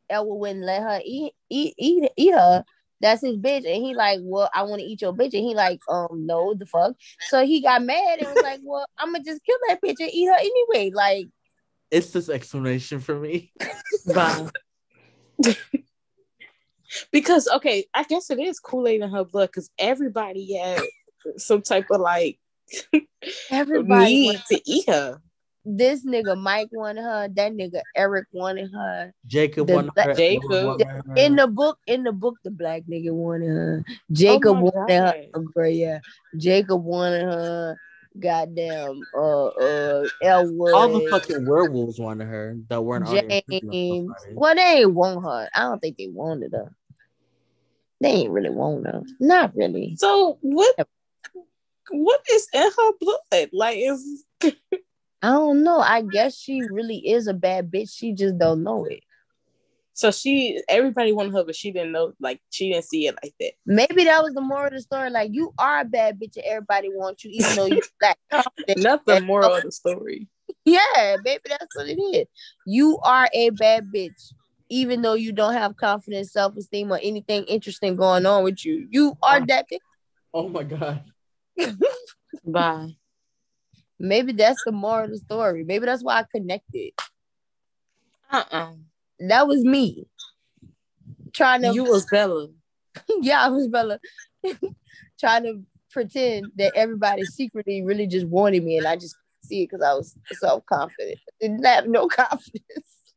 Elwood 0.09 0.39
wouldn't 0.39 0.65
let 0.65 0.81
her 0.81 1.01
eat 1.03 1.33
eat 1.49 1.73
eat, 1.77 2.11
eat 2.17 2.33
her. 2.33 2.63
That's 2.99 3.21
his 3.21 3.37
bitch, 3.37 3.65
and 3.65 3.83
he 3.83 3.95
like, 3.95 4.19
well, 4.21 4.49
I 4.53 4.63
want 4.63 4.79
to 4.79 4.85
eat 4.85 5.01
your 5.01 5.13
bitch, 5.13 5.33
and 5.33 5.43
he 5.43 5.55
like, 5.55 5.79
um, 5.89 6.27
no, 6.27 6.53
the 6.53 6.67
fuck. 6.67 6.93
So 7.29 7.43
he 7.43 7.61
got 7.61 7.83
mad 7.83 8.19
and 8.19 8.29
was 8.29 8.41
like, 8.43 8.59
well, 8.63 8.85
I'm 8.97 9.11
gonna 9.11 9.23
just 9.23 9.43
kill 9.43 9.57
that 9.67 9.81
bitch 9.81 9.99
and 9.99 10.11
eat 10.13 10.27
her 10.27 10.37
anyway. 10.37 10.91
Like, 10.93 11.27
It's 11.89 12.11
this 12.11 12.29
explanation 12.29 12.99
for 12.99 13.19
me. 13.19 13.51
Bye. 14.13 14.47
because 17.11 17.47
okay, 17.47 17.85
I 17.93 18.03
guess 18.03 18.29
it 18.29 18.39
is 18.39 18.59
Kool 18.59 18.87
Aid 18.87 19.01
in 19.01 19.09
her 19.09 19.25
blood 19.25 19.47
because 19.47 19.71
everybody 19.79 20.53
had 20.57 20.81
some 21.37 21.61
type 21.61 21.87
of 21.89 22.01
like 22.01 22.39
everybody. 23.49 24.14
need 24.14 24.39
to 24.49 24.61
eat 24.65 24.89
her. 24.89 25.22
this 25.65 26.06
nigga 26.06 26.38
Mike 26.38 26.69
wanted 26.72 27.03
her. 27.03 27.27
That 27.27 27.53
nigga 27.53 27.81
Eric 27.95 28.27
wanted 28.31 28.72
her. 28.72 29.14
Jacob 29.27 29.68
The 29.68 29.73
wanted 29.73 29.91
her. 29.95 30.14
Jacob. 30.15 30.52
Edward. 30.52 31.18
In 31.18 31.35
the 31.35 31.48
book, 31.48 31.77
in 31.88 32.03
the 32.03 32.11
book, 32.11 32.38
the 32.43 32.52
black 32.52 32.84
nigga 32.89 33.11
wanted 33.11 33.48
her. 33.49 33.85
Jacob 34.11 34.56
my 34.56 34.61
wanted 34.61 34.99
her. 34.99 35.15
God. 35.34 35.53
Bro, 35.53 35.68
yeah, 35.68 35.99
Jacob 36.35 36.84
wanted 36.84 37.23
her. 37.23 37.77
Goddamn, 38.19 39.07
uh, 39.15 39.45
uh, 39.48 40.07
Elwood. 40.22 40.73
all 40.73 40.99
the 40.99 41.07
fucking 41.10 41.45
werewolves 41.45 41.98
wanted 41.98 42.27
her 42.27 42.57
that 42.68 42.84
weren't 42.84 43.07
on 43.07 43.30
James. 43.49 44.27
Well, 44.35 44.53
they 44.53 44.80
ain't 44.81 44.93
want 44.93 45.23
her. 45.23 45.49
I 45.56 45.61
don't 45.61 45.80
think 45.80 45.98
they 45.98 46.07
wanted 46.07 46.52
her. 46.52 46.73
They 48.02 48.10
ain't 48.10 48.31
really 48.31 48.49
want 48.49 48.85
her. 48.85 49.03
Not 49.19 49.56
really. 49.56 49.95
So 49.95 50.39
what? 50.41 50.76
What 51.89 52.21
is 52.31 52.47
in 52.53 52.61
her 52.61 52.91
blood? 52.99 53.49
Like 53.53 53.77
is 53.77 54.23
I 55.21 55.29
don't 55.29 55.63
know. 55.63 55.79
I 55.79 56.01
guess 56.01 56.35
she 56.35 56.61
really 56.71 56.97
is 56.97 57.27
a 57.27 57.33
bad 57.33 57.71
bitch. 57.71 57.91
She 57.95 58.13
just 58.13 58.37
don't 58.39 58.63
know 58.63 58.85
it. 58.85 59.03
so 59.93 60.09
she 60.09 60.59
everybody 60.67 61.13
wanted 61.13 61.33
her, 61.33 61.43
but 61.43 61.55
she 61.55 61.71
didn't 61.71 61.91
know. 61.91 62.13
Like 62.19 62.41
she 62.49 62.71
didn't 62.71 62.85
see 62.85 63.07
it 63.07 63.15
like 63.23 63.33
that. 63.39 63.53
Maybe 63.65 64.05
that 64.05 64.23
was 64.23 64.33
the 64.33 64.41
moral 64.41 64.67
of 64.67 64.73
the 64.73 64.81
story. 64.81 65.11
Like 65.11 65.31
you 65.31 65.53
are 65.59 65.81
a 65.81 65.85
bad 65.85 66.19
bitch, 66.19 66.37
and 66.37 66.45
everybody 66.45 66.89
wants 66.89 67.23
you, 67.23 67.31
even 67.33 67.55
though 67.55 67.65
you 67.65 67.81
black. 67.99 68.17
Not 68.77 69.05
the 69.05 69.21
moral 69.21 69.53
of 69.53 69.63
the 69.63 69.71
story. 69.71 70.27
Yeah, 70.65 71.17
maybe 71.23 71.43
that's 71.49 71.75
what 71.75 71.87
it 71.87 71.99
is. 71.99 72.27
You 72.65 72.99
are 73.03 73.29
a 73.33 73.51
bad 73.51 73.87
bitch, 73.93 74.33
even 74.69 75.01
though 75.01 75.13
you 75.13 75.31
don't 75.31 75.53
have 75.53 75.77
confidence, 75.77 76.33
self 76.33 76.57
esteem, 76.57 76.91
or 76.91 76.99
anything 77.01 77.43
interesting 77.43 77.95
going 77.95 78.25
on 78.25 78.43
with 78.43 78.65
you. 78.65 78.87
You 78.89 79.17
are 79.21 79.39
oh. 79.41 79.45
that 79.47 79.65
bitch. 79.71 79.79
Oh 80.33 80.49
my 80.49 80.63
god. 80.63 81.03
Bye. 82.45 82.95
Maybe 83.99 84.33
that's 84.33 84.63
the 84.63 84.71
moral 84.71 85.05
of 85.05 85.11
the 85.11 85.17
story. 85.19 85.63
Maybe 85.63 85.85
that's 85.85 86.03
why 86.03 86.19
I 86.19 86.23
connected. 86.23 86.91
Uh 88.31 88.43
uh 88.51 88.71
That 89.19 89.47
was 89.47 89.63
me 89.63 90.07
trying 91.33 91.61
to. 91.61 91.73
You 91.73 91.83
was 91.83 92.05
Bella. 92.05 92.47
yeah, 93.21 93.45
I 93.45 93.49
was 93.49 93.67
Bella 93.67 93.99
trying 95.19 95.43
to 95.43 95.63
pretend 95.91 96.51
that 96.55 96.73
everybody 96.75 97.25
secretly 97.25 97.83
really 97.83 98.07
just 98.07 98.27
wanted 98.27 98.63
me, 98.63 98.77
and 98.77 98.88
I 98.88 98.95
just 98.95 99.15
see 99.43 99.63
it 99.63 99.69
because 99.69 99.85
I 99.85 99.93
was 99.93 100.15
self 100.31 100.65
confident. 100.65 101.19
Didn't 101.39 101.63
have 101.65 101.88
no 101.88 102.07
confidence, 102.09 103.13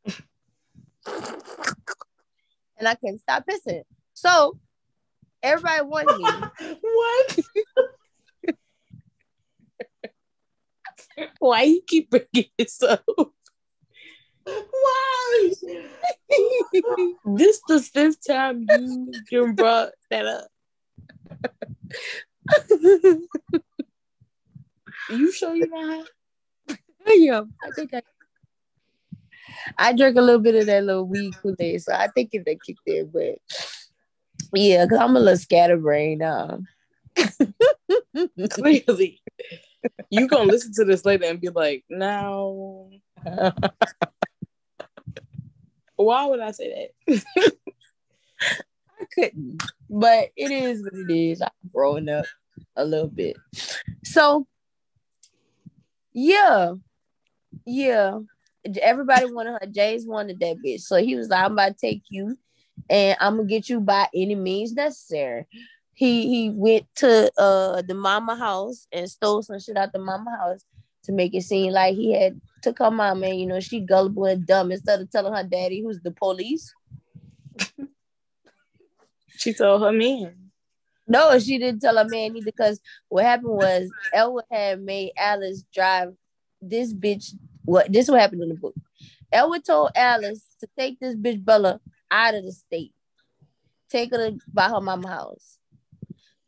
and 2.77 2.87
I 2.87 2.95
couldn't 2.95 3.19
stop 3.19 3.45
pissing. 3.47 3.83
So 4.13 4.59
everybody 5.41 5.81
wanted 5.83 6.17
me. 6.17 6.77
What? 6.81 7.39
Why 11.39 11.63
you 11.63 11.81
keep 11.87 12.09
bringing 12.09 12.49
this 12.57 12.81
up? 12.81 13.03
Why? 14.45 15.53
this 17.25 17.61
the 17.67 17.81
fifth 17.81 18.25
time 18.25 18.65
you 18.69 19.11
you 19.31 19.53
brought 19.53 19.91
that 20.09 20.25
up. 20.25 20.47
You 25.09 25.31
sure 25.31 25.55
you're 25.55 25.67
not? 25.67 26.07
yeah, 27.07 27.41
I 27.63 27.71
think 27.71 27.93
I. 27.93 28.01
I 29.77 29.93
drank 29.93 30.17
a 30.17 30.21
little 30.21 30.41
bit 30.41 30.55
of 30.55 30.65
that 30.65 30.83
little 30.83 31.05
weed 31.05 31.33
Kool 31.41 31.55
Aid, 31.59 31.81
so 31.81 31.93
I 31.93 32.07
think 32.07 32.31
it 32.33 32.45
that 32.45 32.61
kicked 32.63 32.87
in. 32.87 33.09
But 33.13 33.35
yeah, 34.53 34.85
cause 34.87 34.99
I'm 34.99 35.15
a 35.15 35.19
little 35.19 35.37
scatterbrained 35.37 36.23
uh. 36.23 36.57
now. 37.17 38.47
Clearly, 38.49 39.21
you 40.09 40.27
gonna 40.27 40.51
listen 40.51 40.73
to 40.73 40.85
this 40.85 41.05
later 41.05 41.25
and 41.25 41.41
be 41.41 41.49
like, 41.49 41.83
no. 41.89 42.89
why 45.95 46.25
would 46.25 46.39
I 46.39 46.51
say 46.51 46.91
that?" 47.07 47.23
I 49.01 49.05
couldn't, 49.13 49.61
but 49.89 50.29
it 50.35 50.51
is 50.51 50.83
what 50.83 50.93
it 50.93 51.13
is. 51.13 51.41
I'm 51.41 51.49
growing 51.73 52.09
up 52.09 52.25
a 52.75 52.85
little 52.85 53.09
bit, 53.09 53.37
so 54.03 54.47
yeah, 56.13 56.73
yeah. 57.65 58.19
Everybody 58.81 59.25
wanted 59.31 59.51
her. 59.61 59.67
James 59.69 60.07
wanted 60.07 60.39
that 60.39 60.57
bitch, 60.65 60.81
so 60.81 60.95
he 60.97 61.15
was 61.15 61.29
like, 61.29 61.43
"I'm 61.43 61.53
about 61.53 61.77
to 61.77 61.87
take 61.87 62.03
you, 62.09 62.37
and 62.89 63.17
I'm 63.19 63.37
gonna 63.37 63.47
get 63.47 63.69
you 63.69 63.79
by 63.79 64.07
any 64.13 64.35
means 64.35 64.73
necessary." 64.73 65.45
He 65.95 66.27
he 66.27 66.49
went 66.49 66.85
to 66.95 67.31
uh 67.39 67.81
the 67.81 67.95
mama 67.95 68.35
house 68.35 68.87
and 68.91 69.09
stole 69.09 69.41
some 69.41 69.59
shit 69.59 69.77
out 69.77 69.93
the 69.93 69.99
mama 69.99 70.37
house 70.37 70.65
to 71.03 71.11
make 71.11 71.33
it 71.33 71.43
seem 71.43 71.71
like 71.71 71.95
he 71.95 72.13
had 72.13 72.39
took 72.61 72.79
her 72.79 72.91
mama 72.91 73.27
and 73.27 73.39
you 73.39 73.47
know 73.47 73.59
she 73.59 73.79
gullible 73.79 74.25
and 74.25 74.45
dumb 74.45 74.71
instead 74.71 74.99
of 74.99 75.09
telling 75.09 75.33
her 75.33 75.43
daddy 75.43 75.81
who's 75.81 76.01
the 76.01 76.11
police. 76.11 76.73
She 79.37 79.53
told 79.53 79.81
her 79.81 79.91
man. 79.91 80.45
No, 81.07 81.37
she 81.39 81.57
didn't 81.57 81.81
tell 81.81 81.97
her 81.97 82.07
man 82.07 82.35
either 82.35 82.45
because 82.45 82.79
what 83.09 83.25
happened 83.25 83.53
was 83.53 83.89
Elwood 84.13 84.45
had 84.49 84.81
made 84.81 85.11
Alice 85.17 85.63
drive 85.73 86.13
this 86.61 86.93
bitch. 86.93 87.33
What 87.63 87.91
this 87.91 88.09
what 88.09 88.21
happened 88.21 88.43
in 88.43 88.49
the 88.49 88.55
book. 88.55 88.75
Elwood 89.31 89.65
told 89.65 89.91
Alice 89.95 90.45
to 90.61 90.67
take 90.77 90.99
this 90.99 91.15
bitch 91.15 91.43
Bella 91.43 91.79
out 92.09 92.35
of 92.35 92.43
the 92.43 92.51
state, 92.51 92.93
take 93.89 94.11
her 94.11 94.31
to 94.31 94.37
by 94.51 94.69
her 94.69 94.81
mama 94.81 95.09
house, 95.09 95.57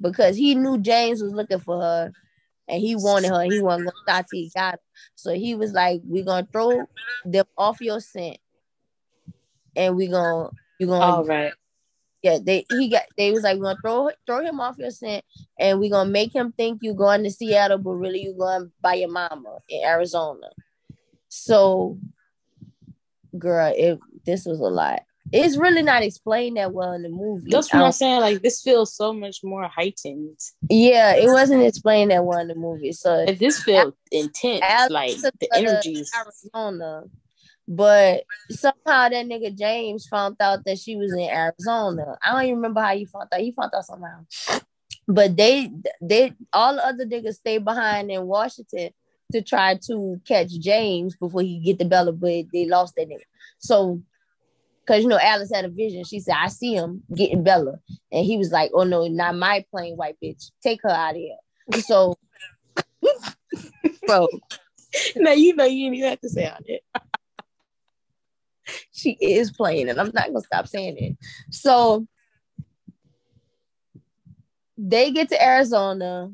because 0.01 0.35
he 0.35 0.55
knew 0.55 0.77
James 0.77 1.21
was 1.21 1.33
looking 1.33 1.59
for 1.59 1.81
her, 1.81 2.13
and 2.67 2.81
he 2.81 2.95
wanted 2.95 3.29
her. 3.29 3.43
He 3.43 3.59
wasn't 3.59 3.85
gonna 3.85 3.97
stop 4.03 4.25
till 4.27 4.39
he 4.39 4.51
got 4.55 4.73
her. 4.73 4.79
So 5.15 5.33
he 5.33 5.55
was 5.55 5.73
like, 5.73 6.01
We're 6.03 6.25
gonna 6.25 6.47
throw 6.51 6.87
them 7.25 7.45
off 7.57 7.81
your 7.81 7.99
scent, 7.99 8.37
and 9.75 9.95
we're 9.95 10.11
gonna 10.11 10.49
you're 10.79 10.89
gonna 10.89 11.05
All 11.05 11.25
right. 11.25 11.53
yeah, 12.21 12.37
they 12.41 12.65
he 12.69 12.89
got 12.89 13.03
they 13.17 13.31
was 13.31 13.43
like, 13.43 13.57
we're 13.57 13.63
gonna 13.63 13.79
throw 13.81 14.09
throw 14.25 14.41
him 14.43 14.59
off 14.59 14.77
your 14.77 14.91
scent 14.91 15.23
and 15.59 15.79
we're 15.79 15.91
gonna 15.91 16.09
make 16.09 16.33
him 16.33 16.51
think 16.51 16.79
you're 16.81 16.93
going 16.93 17.23
to 17.23 17.31
Seattle, 17.31 17.77
but 17.77 17.91
really 17.91 18.23
you're 18.23 18.33
going 18.33 18.71
by 18.81 18.95
your 18.95 19.09
mama 19.09 19.59
in 19.69 19.83
Arizona. 19.83 20.49
So 21.29 21.97
girl, 23.37 23.73
it 23.75 23.99
this 24.25 24.45
was 24.45 24.59
a 24.59 24.63
lot. 24.63 25.01
It's 25.31 25.57
really 25.57 25.81
not 25.81 26.03
explained 26.03 26.57
that 26.57 26.71
well 26.71 26.93
in 26.93 27.03
the 27.03 27.09
movie. 27.09 27.49
That's 27.49 27.73
what 27.73 27.83
I'm 27.83 27.91
saying. 27.91 28.21
Like 28.21 28.41
this 28.41 28.61
feels 28.61 28.95
so 28.95 29.13
much 29.13 29.43
more 29.43 29.67
heightened. 29.67 30.39
yeah, 30.69 31.15
it 31.15 31.27
wasn't 31.27 31.63
explained 31.63 32.11
that 32.11 32.23
well 32.23 32.39
in 32.39 32.47
the 32.47 32.55
movie. 32.55 32.91
So 32.93 33.23
Like, 33.25 33.39
this 33.39 33.61
feels 33.63 33.93
intense. 34.11 34.61
Alex 34.63 35.23
like 35.23 35.33
the 35.39 35.49
energies. 35.53 36.11
Arizona. 36.17 37.03
But 37.67 38.23
somehow 38.49 39.09
that 39.09 39.25
nigga 39.25 39.57
James 39.57 40.07
found 40.07 40.37
out 40.39 40.63
that 40.65 40.79
she 40.79 40.95
was 40.95 41.11
in 41.11 41.29
Arizona. 41.29 42.17
I 42.23 42.31
don't 42.31 42.43
even 42.43 42.55
remember 42.55 42.81
how 42.81 42.95
he 42.95 43.05
found 43.05 43.27
out. 43.33 43.41
He 43.41 43.51
found 43.51 43.73
out 43.75 43.85
somehow. 43.85 44.25
But 45.07 45.35
they 45.35 45.71
they 46.01 46.33
all 46.53 46.75
the 46.75 46.85
other 46.85 47.05
niggas 47.05 47.35
stayed 47.35 47.65
behind 47.65 48.09
in 48.11 48.25
Washington 48.25 48.91
to 49.33 49.41
try 49.41 49.77
to 49.87 50.21
catch 50.25 50.51
James 50.59 51.15
before 51.17 51.41
he 51.41 51.59
get 51.59 51.79
the 51.79 51.85
Bella, 51.85 52.13
but 52.13 52.45
they 52.53 52.65
lost 52.65 52.95
that 52.95 53.09
nigga. 53.09 53.23
So 53.59 54.01
Cause 54.87 55.03
you 55.03 55.09
know 55.09 55.19
Alice 55.21 55.51
had 55.53 55.65
a 55.65 55.69
vision. 55.69 56.05
She 56.05 56.21
said, 56.21 56.35
"I 56.37 56.47
see 56.47 56.73
him 56.73 57.03
getting 57.13 57.43
Bella," 57.43 57.79
and 58.09 58.25
he 58.25 58.37
was 58.37 58.51
like, 58.51 58.71
"Oh 58.73 58.83
no, 58.83 59.05
not 59.07 59.35
my 59.35 59.65
plain 59.69 59.97
white 59.97 60.15
bitch. 60.23 60.51
Take 60.63 60.79
her 60.83 60.89
out 60.89 61.15
of 61.15 61.17
here." 61.17 61.81
So, 61.81 62.15
bro, 64.07 64.29
now 65.17 65.33
you 65.33 65.55
know 65.55 65.65
you 65.65 65.85
didn't 65.85 65.95
even 65.95 66.09
have 66.09 66.21
to 66.21 66.29
say 66.29 66.47
on 66.47 66.61
it. 66.65 66.83
she 68.93 69.17
is 69.19 69.51
playing, 69.51 69.89
and 69.89 69.99
I'm 69.99 70.11
not 70.13 70.27
gonna 70.27 70.39
stop 70.39 70.67
saying 70.67 70.97
it. 70.97 71.17
So 71.51 72.07
they 74.77 75.11
get 75.11 75.27
to 75.29 75.43
Arizona. 75.43 76.31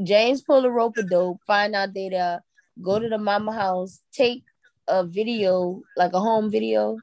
James 0.00 0.42
pull 0.42 0.64
a 0.64 0.70
rope 0.70 0.96
of 0.96 1.10
dope, 1.10 1.40
find 1.44 1.74
out 1.74 1.92
they 1.92 2.14
uh, 2.14 2.38
go 2.80 3.00
to 3.00 3.08
the 3.08 3.18
mama 3.18 3.52
house, 3.52 4.00
take 4.12 4.44
a 4.86 5.04
video, 5.04 5.82
like 5.96 6.12
a 6.12 6.20
home 6.20 6.52
video 6.52 6.98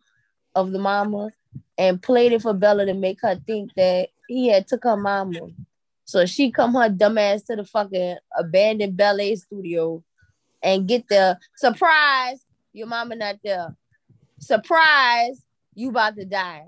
of 0.56 0.72
the 0.72 0.80
mama, 0.80 1.32
and 1.78 2.02
played 2.02 2.32
it 2.32 2.42
for 2.42 2.54
Bella 2.54 2.86
to 2.86 2.94
make 2.94 3.22
her 3.22 3.36
think 3.46 3.74
that 3.76 4.10
he 4.28 4.48
had 4.48 4.68
took 4.68 4.84
her 4.84 4.98
mama. 4.98 5.50
So 6.06 6.26
she 6.26 6.52
come 6.52 6.74
her 6.76 6.90
dumb 6.90 7.18
ass 7.18 7.44
to 7.44 7.56
the 7.56 7.66
fucking 7.66 8.18
abandoned 8.38 8.96
ballet 8.96 9.36
studio 9.36 10.04
and 10.64 10.88
get 10.88 11.08
the 11.08 11.38
surprise, 11.56 12.46
your 12.74 12.88
mama 12.88 13.16
not 13.16 13.38
there. 13.44 13.76
Surprise, 14.40 15.44
you 15.74 15.90
about 15.90 16.16
to 16.16 16.26
die. 16.26 16.66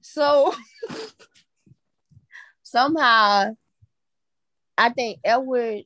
So 0.00 0.54
somehow 2.62 3.54
I 4.76 4.88
think 4.88 5.20
Edward, 5.24 5.84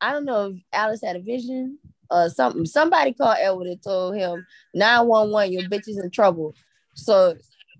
I 0.00 0.12
don't 0.12 0.24
know 0.24 0.46
if 0.46 0.56
Alice 0.72 1.02
had 1.04 1.16
a 1.16 1.20
vision 1.20 1.78
Uh, 2.10 2.24
or 2.24 2.28
something. 2.28 2.66
Somebody 2.66 3.12
called 3.12 3.36
Edward 3.40 3.68
and 3.68 3.82
told 3.82 4.16
him 4.16 4.46
911, 4.74 5.52
your 5.52 5.62
bitch 5.62 5.88
is 5.88 5.98
in 5.98 6.10
trouble. 6.10 6.54
So 6.94 7.36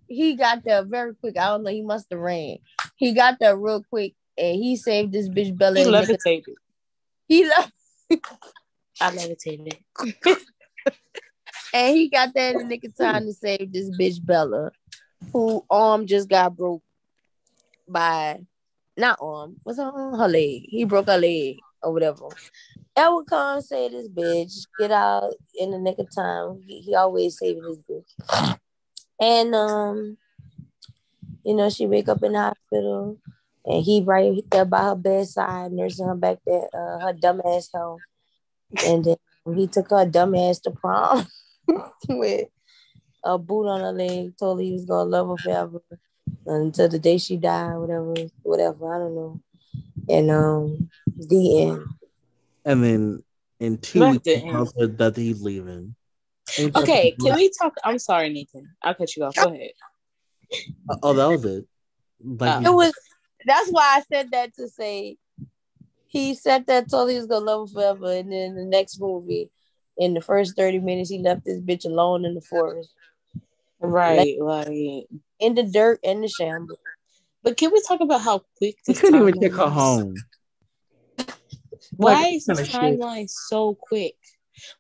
he 0.07 0.37
got 0.37 0.65
there 0.65 0.85
very 0.85 1.15
quick. 1.15 1.37
I 1.39 1.47
don't 1.47 1.65
know, 1.65 1.71
he 1.71 1.83
must 1.83 2.07
have 2.11 2.21
ran. 2.21 2.59
He 2.97 3.13
got 3.13 3.39
there 3.41 3.57
real 3.57 3.83
quick 3.83 4.15
and 4.39 4.57
he 4.57 4.77
saved 4.77 5.13
this 5.13 5.29
bitch 5.29 5.57
Bella. 5.57 5.81
He 5.81 5.85
levitated. 5.85 6.55
He 7.27 7.45
left. 7.45 7.73
I 9.01 9.11
levitated. 9.11 9.79
and 11.75 11.97
he 11.97 12.09
got 12.09 12.35
there 12.35 12.53
in 12.53 12.59
the 12.59 12.65
nick 12.65 12.85
of 12.85 12.97
time 12.97 13.27
to 13.27 13.33
save 13.33 13.73
this 13.73 13.91
bitch 13.91 14.25
Bella, 14.25 14.71
who 15.33 15.65
arm 15.71 16.07
just 16.07 16.29
got 16.29 16.57
broke 16.57 16.83
by 17.89 18.41
not 18.97 19.19
arm, 19.21 19.57
what's 19.63 19.79
on? 19.79 20.19
Her 20.19 20.29
leg. 20.29 20.63
He 20.69 20.85
broke 20.85 21.07
her 21.07 21.19
leg 21.19 21.59
or 21.83 21.93
whatever. 21.93 22.29
Edward 22.97 23.27
Khan 23.27 23.63
say 23.63 23.89
this 23.89 24.09
bitch 24.09 24.67
get 24.79 24.91
out 24.91 25.33
in 25.59 25.71
the 25.71 25.79
nick 25.79 25.99
of 25.99 26.15
time. 26.15 26.63
He, 26.67 26.81
he 26.81 26.95
always 26.95 27.39
saving 27.39 27.63
this 27.63 27.79
bitch. 27.89 28.59
And 29.21 29.55
um, 29.55 30.17
you 31.45 31.55
know, 31.55 31.71
she 31.71 31.87
wake 31.87 32.09
up 32.09 32.23
in 32.23 32.33
the 32.33 32.41
hospital 32.41 33.19
and 33.65 33.83
he 33.85 34.03
right 34.03 34.43
there 34.51 34.65
by 34.65 34.85
her 34.85 34.95
bedside, 34.97 35.73
nursing 35.73 36.07
her 36.07 36.15
back 36.15 36.39
there, 36.47 36.69
uh, 36.75 36.99
her 37.01 37.13
dumb 37.13 37.41
ass 37.45 37.69
home. 37.73 37.99
And 38.85 39.05
then 39.05 39.17
he 39.55 39.67
took 39.67 39.91
her 39.91 40.07
dumb 40.07 40.35
ass 40.35 40.61
to 40.61 40.71
prom 40.71 41.27
with 42.09 42.49
a 43.25 43.39
boot 43.39 43.69
on 43.69 43.81
her 43.81 43.93
leg, 43.93 44.37
told 44.39 44.59
her 44.59 44.65
he 44.65 44.73
was 44.73 44.85
gonna 44.85 45.09
love 45.09 45.29
her 45.29 45.37
forever 45.37 45.81
until 46.47 46.89
the 46.89 46.99
day 46.99 47.19
she 47.19 47.37
died, 47.37 47.77
whatever, 47.77 48.15
whatever. 48.43 48.95
I 48.95 48.99
don't 48.99 49.15
know. 49.15 49.41
And 50.09 50.31
um, 50.31 50.91
the 51.17 51.63
end. 51.63 51.87
And 52.65 52.85
then 52.85 53.23
in 53.59 53.79
two 53.79 54.11
weeks, 54.11 54.25
that 54.25 55.13
he's 55.17 55.43
leaving. 55.43 55.95
Okay, 56.59 57.17
can 57.21 57.35
we 57.37 57.51
talk? 57.51 57.75
I'm 57.85 57.99
sorry, 57.99 58.29
Nathan. 58.33 58.69
I'll 58.83 58.95
cut 58.95 59.15
you 59.17 59.25
off. 59.25 59.37
Go 59.37 59.53
ahead. 59.53 59.71
Uh, 60.89 60.97
oh, 61.03 61.13
that 61.15 61.27
was 61.27 61.45
it. 61.45 61.67
Like 62.23 62.65
it 62.65 62.71
was. 62.71 62.93
That's 63.47 63.71
why 63.71 63.99
I 63.99 64.03
said 64.13 64.31
that 64.33 64.55
to 64.57 64.69
say 64.69 65.17
he 66.09 66.35
said 66.35 66.67
that 66.67 66.91
told 66.91 67.11
he 67.11 67.17
was 67.17 67.27
gonna 67.27 67.45
love 67.45 67.71
her 67.71 67.75
forever, 67.75 68.13
and 68.13 68.33
then 68.33 68.57
the 68.57 68.65
next 68.65 69.01
movie, 69.01 69.49
in 69.97 70.15
the 70.15 70.21
first 70.21 70.57
thirty 70.57 70.81
minutes, 70.81 71.11
he 71.11 71.19
left 71.19 71.45
this 71.45 71.61
bitch 71.61 71.85
alone 71.85 72.25
in 72.25 72.35
the 72.35 72.41
forest. 72.41 72.91
Right, 73.79 74.37
like, 74.41 74.67
like 74.69 75.07
in 75.39 75.55
the 75.55 75.63
dirt 75.63 76.01
in 76.03 76.21
the 76.21 76.29
shambles. 76.29 76.79
But 77.43 77.57
can 77.57 77.73
we 77.73 77.81
talk 77.87 78.01
about 78.01 78.21
how 78.21 78.43
quick 78.59 78.77
he 78.85 78.93
couldn't 78.93 79.29
even 79.29 79.41
take 79.41 79.55
her 79.55 79.71
home? 79.71 80.15
Why 81.97 82.13
like, 82.13 82.35
is 82.35 82.47
this 82.47 82.69
timeline 82.69 83.23
shit. 83.23 83.31
so 83.31 83.75
quick? 83.75 84.15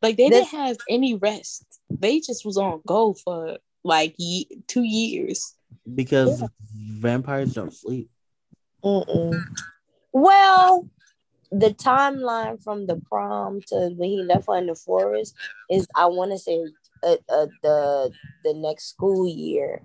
Like 0.02 0.16
they 0.16 0.28
didn't 0.28 0.48
have 0.48 0.76
any 0.88 1.14
rest. 1.14 1.64
They 1.88 2.20
just 2.20 2.44
was 2.44 2.56
on 2.56 2.82
go 2.86 3.14
for 3.14 3.58
like 3.84 4.14
ye- 4.18 4.48
two 4.66 4.82
years. 4.82 5.54
Because 5.92 6.40
yeah. 6.40 6.48
vampires 6.72 7.54
don't 7.54 7.72
sleep. 7.72 8.10
Mm-mm. 8.84 9.44
Well, 10.12 10.88
the 11.52 11.70
timeline 11.70 12.62
from 12.62 12.86
the 12.86 13.00
prom 13.08 13.60
to 13.68 13.92
when 13.96 14.10
he 14.10 14.22
left 14.22 14.46
her 14.46 14.56
in 14.56 14.66
the 14.66 14.74
forest 14.74 15.34
is, 15.68 15.86
I 15.94 16.06
want 16.06 16.32
to 16.32 16.38
say, 16.38 16.64
uh, 17.02 17.16
uh, 17.28 17.46
the 17.62 18.12
the 18.44 18.54
next 18.54 18.90
school 18.90 19.28
year. 19.28 19.82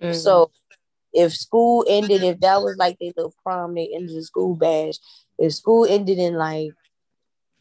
Mm-hmm. 0.00 0.12
So 0.12 0.50
if 1.12 1.34
school 1.34 1.84
ended, 1.88 2.22
if 2.22 2.40
that 2.40 2.62
was 2.62 2.76
like 2.76 2.98
their 2.98 3.12
little 3.16 3.34
prom, 3.42 3.74
they 3.74 3.90
ended 3.94 4.16
the 4.16 4.22
school 4.22 4.54
bash. 4.54 4.96
If 5.38 5.54
school 5.54 5.86
ended 5.88 6.18
in 6.18 6.34
like 6.34 6.72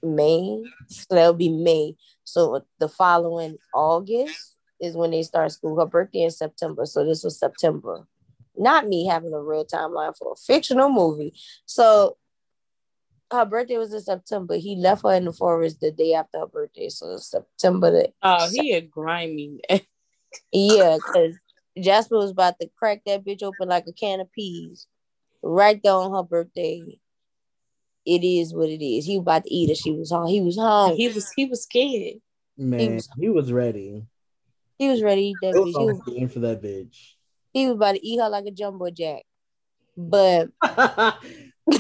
May, 0.01 0.63
so 0.87 1.15
that'll 1.15 1.33
be 1.33 1.49
May. 1.49 1.95
So 2.23 2.65
the 2.79 2.89
following 2.89 3.57
August 3.73 4.57
is 4.79 4.95
when 4.95 5.11
they 5.11 5.23
start 5.23 5.51
school. 5.51 5.79
Her 5.79 5.85
birthday 5.85 6.23
in 6.23 6.31
September, 6.31 6.85
so 6.85 7.05
this 7.05 7.23
was 7.23 7.39
September. 7.39 8.07
Not 8.57 8.87
me 8.87 9.05
having 9.05 9.33
a 9.33 9.41
real 9.41 9.65
timeline 9.65 10.15
for 10.17 10.33
a 10.33 10.35
fictional 10.35 10.89
movie. 10.89 11.33
So 11.65 12.17
her 13.31 13.45
birthday 13.45 13.77
was 13.77 13.93
in 13.93 14.01
September. 14.01 14.55
He 14.55 14.75
left 14.75 15.03
her 15.03 15.13
in 15.13 15.25
the 15.25 15.33
forest 15.33 15.79
the 15.81 15.91
day 15.91 16.13
after 16.13 16.39
her 16.39 16.47
birthday, 16.47 16.89
so 16.89 17.17
September. 17.17 17.91
The, 17.91 18.13
oh, 18.21 18.49
he 18.51 18.73
a 18.73 18.81
grimy. 18.81 19.61
yeah, 20.51 20.97
because 20.97 21.35
Jasper 21.79 22.17
was 22.17 22.31
about 22.31 22.59
to 22.59 22.69
crack 22.77 23.01
that 23.05 23.25
bitch 23.25 23.43
open 23.43 23.69
like 23.69 23.87
a 23.87 23.93
can 23.93 24.19
of 24.19 24.31
peas 24.31 24.87
right 25.41 25.79
there 25.83 25.93
on 25.93 26.13
her 26.13 26.23
birthday. 26.23 26.97
It 28.05 28.23
is 28.23 28.53
what 28.53 28.69
it 28.69 28.83
is. 28.83 29.05
He 29.05 29.17
was 29.17 29.23
about 29.23 29.43
to 29.45 29.53
eat 29.53 29.69
her. 29.69 29.75
She 29.75 29.91
was 29.91 30.11
home. 30.11 30.27
He 30.27 30.41
was 30.41 30.57
home. 30.57 30.95
He 30.95 31.07
was 31.07 31.31
he 31.35 31.45
was 31.45 31.63
scared. 31.63 32.21
Man, 32.57 32.79
he 32.79 32.89
was, 32.89 33.09
he 33.19 33.29
was 33.29 33.51
ready. 33.51 34.05
He 34.77 34.89
was 34.89 35.01
ready 35.01 35.21
to 35.21 35.27
eat 35.27 35.37
that 35.41 35.55
bitch. 35.55 35.65
Was 35.65 36.01
he 36.05 36.23
was 36.23 36.33
for 36.33 36.39
that 36.39 36.61
bitch. 36.61 37.13
He 37.53 37.67
was 37.67 37.75
about 37.75 37.93
to 37.93 38.05
eat 38.05 38.19
her 38.19 38.29
like 38.29 38.45
a 38.45 38.51
jumbo 38.51 38.89
jack. 38.91 39.23
But 39.97 40.49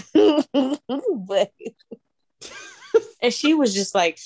but 0.07 1.51
and 3.21 3.33
she 3.33 3.53
was 3.53 3.73
just 3.73 3.93
like 3.93 4.19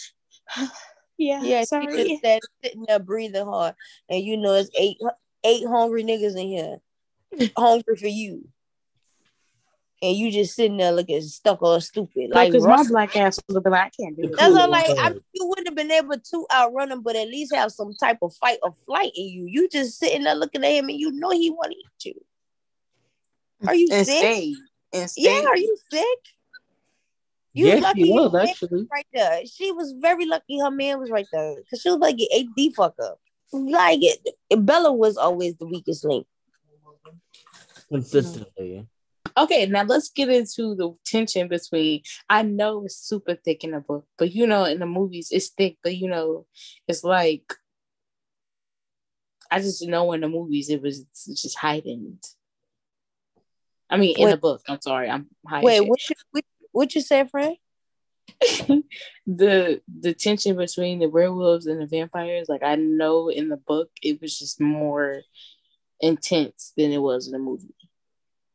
yeah, 1.17 1.41
yeah, 1.43 1.63
sorry. 1.63 1.97
she 1.97 2.09
just 2.09 2.23
sat, 2.23 2.41
sitting 2.63 2.85
there 2.87 2.99
breathing 2.99 3.45
hard, 3.45 3.75
and 4.09 4.23
you 4.23 4.37
know 4.37 4.53
it's 4.53 4.69
eight 4.77 4.97
eight 5.43 5.65
hungry 5.67 6.03
niggas 6.03 6.39
in 6.39 6.47
here, 6.47 7.49
hungry 7.57 7.95
for 7.95 8.07
you. 8.07 8.47
And 10.01 10.15
you 10.15 10.31
just 10.31 10.55
sitting 10.55 10.77
there 10.77 10.93
looking 10.93 11.21
stuck 11.21 11.61
or 11.61 11.81
stupid. 11.81 12.29
Like, 12.31 12.51
because 12.51 12.65
my 12.65 12.83
black 12.87 13.17
ass 13.17 13.37
would 13.49 13.63
be 13.63 13.69
like, 13.69 13.87
I 13.87 13.89
can't 13.89 14.15
do 14.15 14.23
it. 14.23 14.37
That's 14.37 14.55
all 14.55 14.69
like 14.69 14.85
I, 14.87 15.13
you 15.33 15.45
wouldn't 15.45 15.67
have 15.67 15.75
been 15.75 15.91
able 15.91 16.17
to 16.17 16.47
outrun 16.53 16.91
him, 16.91 17.01
but 17.01 17.17
at 17.17 17.27
least 17.27 17.53
have 17.53 17.71
some 17.71 17.93
type 17.95 18.17
of 18.21 18.33
fight 18.35 18.59
or 18.63 18.73
flight 18.85 19.11
in 19.15 19.25
you. 19.25 19.45
You 19.47 19.67
just 19.67 19.99
sitting 19.99 20.23
there 20.23 20.35
looking 20.35 20.63
at 20.63 20.71
him 20.71 20.87
and 20.87 20.97
you 20.97 21.11
know 21.11 21.31
he 21.31 21.49
want 21.49 21.73
to 21.73 21.77
eat 21.77 22.15
you. 22.15 23.67
Are 23.67 23.75
you 23.75 23.89
and 23.91 24.07
sick? 24.07 24.17
Stay. 24.19 24.55
And 24.93 25.09
stay. 25.09 25.21
Yeah, 25.23 25.47
are 25.49 25.57
you 25.57 25.77
sick? 25.91 26.19
You 27.51 27.65
yes, 27.65 27.83
lucky 27.83 28.03
he 28.03 28.11
was 28.13 28.35
actually 28.35 28.87
right 28.91 29.07
there. 29.11 29.41
She 29.45 29.71
was 29.73 29.93
very 29.99 30.25
lucky 30.25 30.59
her 30.59 30.71
man 30.71 30.99
was 30.99 31.09
right 31.09 31.27
there 31.33 31.55
because 31.57 31.81
she 31.81 31.89
was 31.89 31.99
like 31.99 32.17
get 32.17 32.29
AD 32.31 32.73
fuck 32.75 32.93
up 33.03 33.19
like 33.51 33.99
it, 34.01 34.65
Bella 34.65 34.91
was 34.91 35.17
always 35.17 35.55
the 35.55 35.65
weakest 35.65 36.05
link. 36.05 36.27
Consistently. 37.89 38.87
Okay, 39.37 39.65
now 39.65 39.83
let's 39.83 40.09
get 40.09 40.29
into 40.29 40.75
the 40.75 40.95
tension 41.05 41.47
between. 41.47 42.01
I 42.29 42.43
know 42.43 42.85
it's 42.85 42.97
super 42.97 43.35
thick 43.35 43.63
in 43.63 43.71
the 43.71 43.79
book, 43.79 44.05
but 44.17 44.31
you 44.33 44.47
know, 44.47 44.65
in 44.65 44.79
the 44.79 44.85
movies 44.85 45.29
it's 45.31 45.49
thick, 45.49 45.77
but 45.83 45.95
you 45.95 46.09
know, 46.09 46.45
it's 46.87 47.03
like 47.03 47.53
I 49.51 49.59
just 49.59 49.85
know 49.87 50.11
in 50.13 50.21
the 50.21 50.29
movies 50.29 50.69
it 50.69 50.81
was 50.81 51.03
just 51.27 51.57
heightened. 51.57 52.23
I 53.89 53.97
mean, 53.97 54.15
in 54.17 54.25
wait, 54.25 54.31
the 54.31 54.37
book. 54.37 54.61
I'm 54.67 54.81
sorry, 54.81 55.09
I'm 55.09 55.27
wait. 55.61 55.81
What 55.81 55.99
you, 56.09 56.15
what, 56.31 56.43
what 56.71 56.95
you 56.95 57.01
say, 57.01 57.25
friend? 57.27 57.55
the 59.25 59.81
the 59.99 60.13
tension 60.13 60.55
between 60.55 60.99
the 60.99 61.09
werewolves 61.09 61.65
and 61.65 61.81
the 61.81 61.87
vampires, 61.87 62.47
like 62.47 62.63
I 62.63 62.75
know 62.75 63.29
in 63.29 63.49
the 63.49 63.57
book, 63.57 63.89
it 64.03 64.21
was 64.21 64.37
just 64.37 64.61
more 64.61 65.21
intense 65.99 66.73
than 66.77 66.91
it 66.91 66.99
was 66.99 67.27
in 67.27 67.33
the 67.33 67.39
movie. 67.39 67.73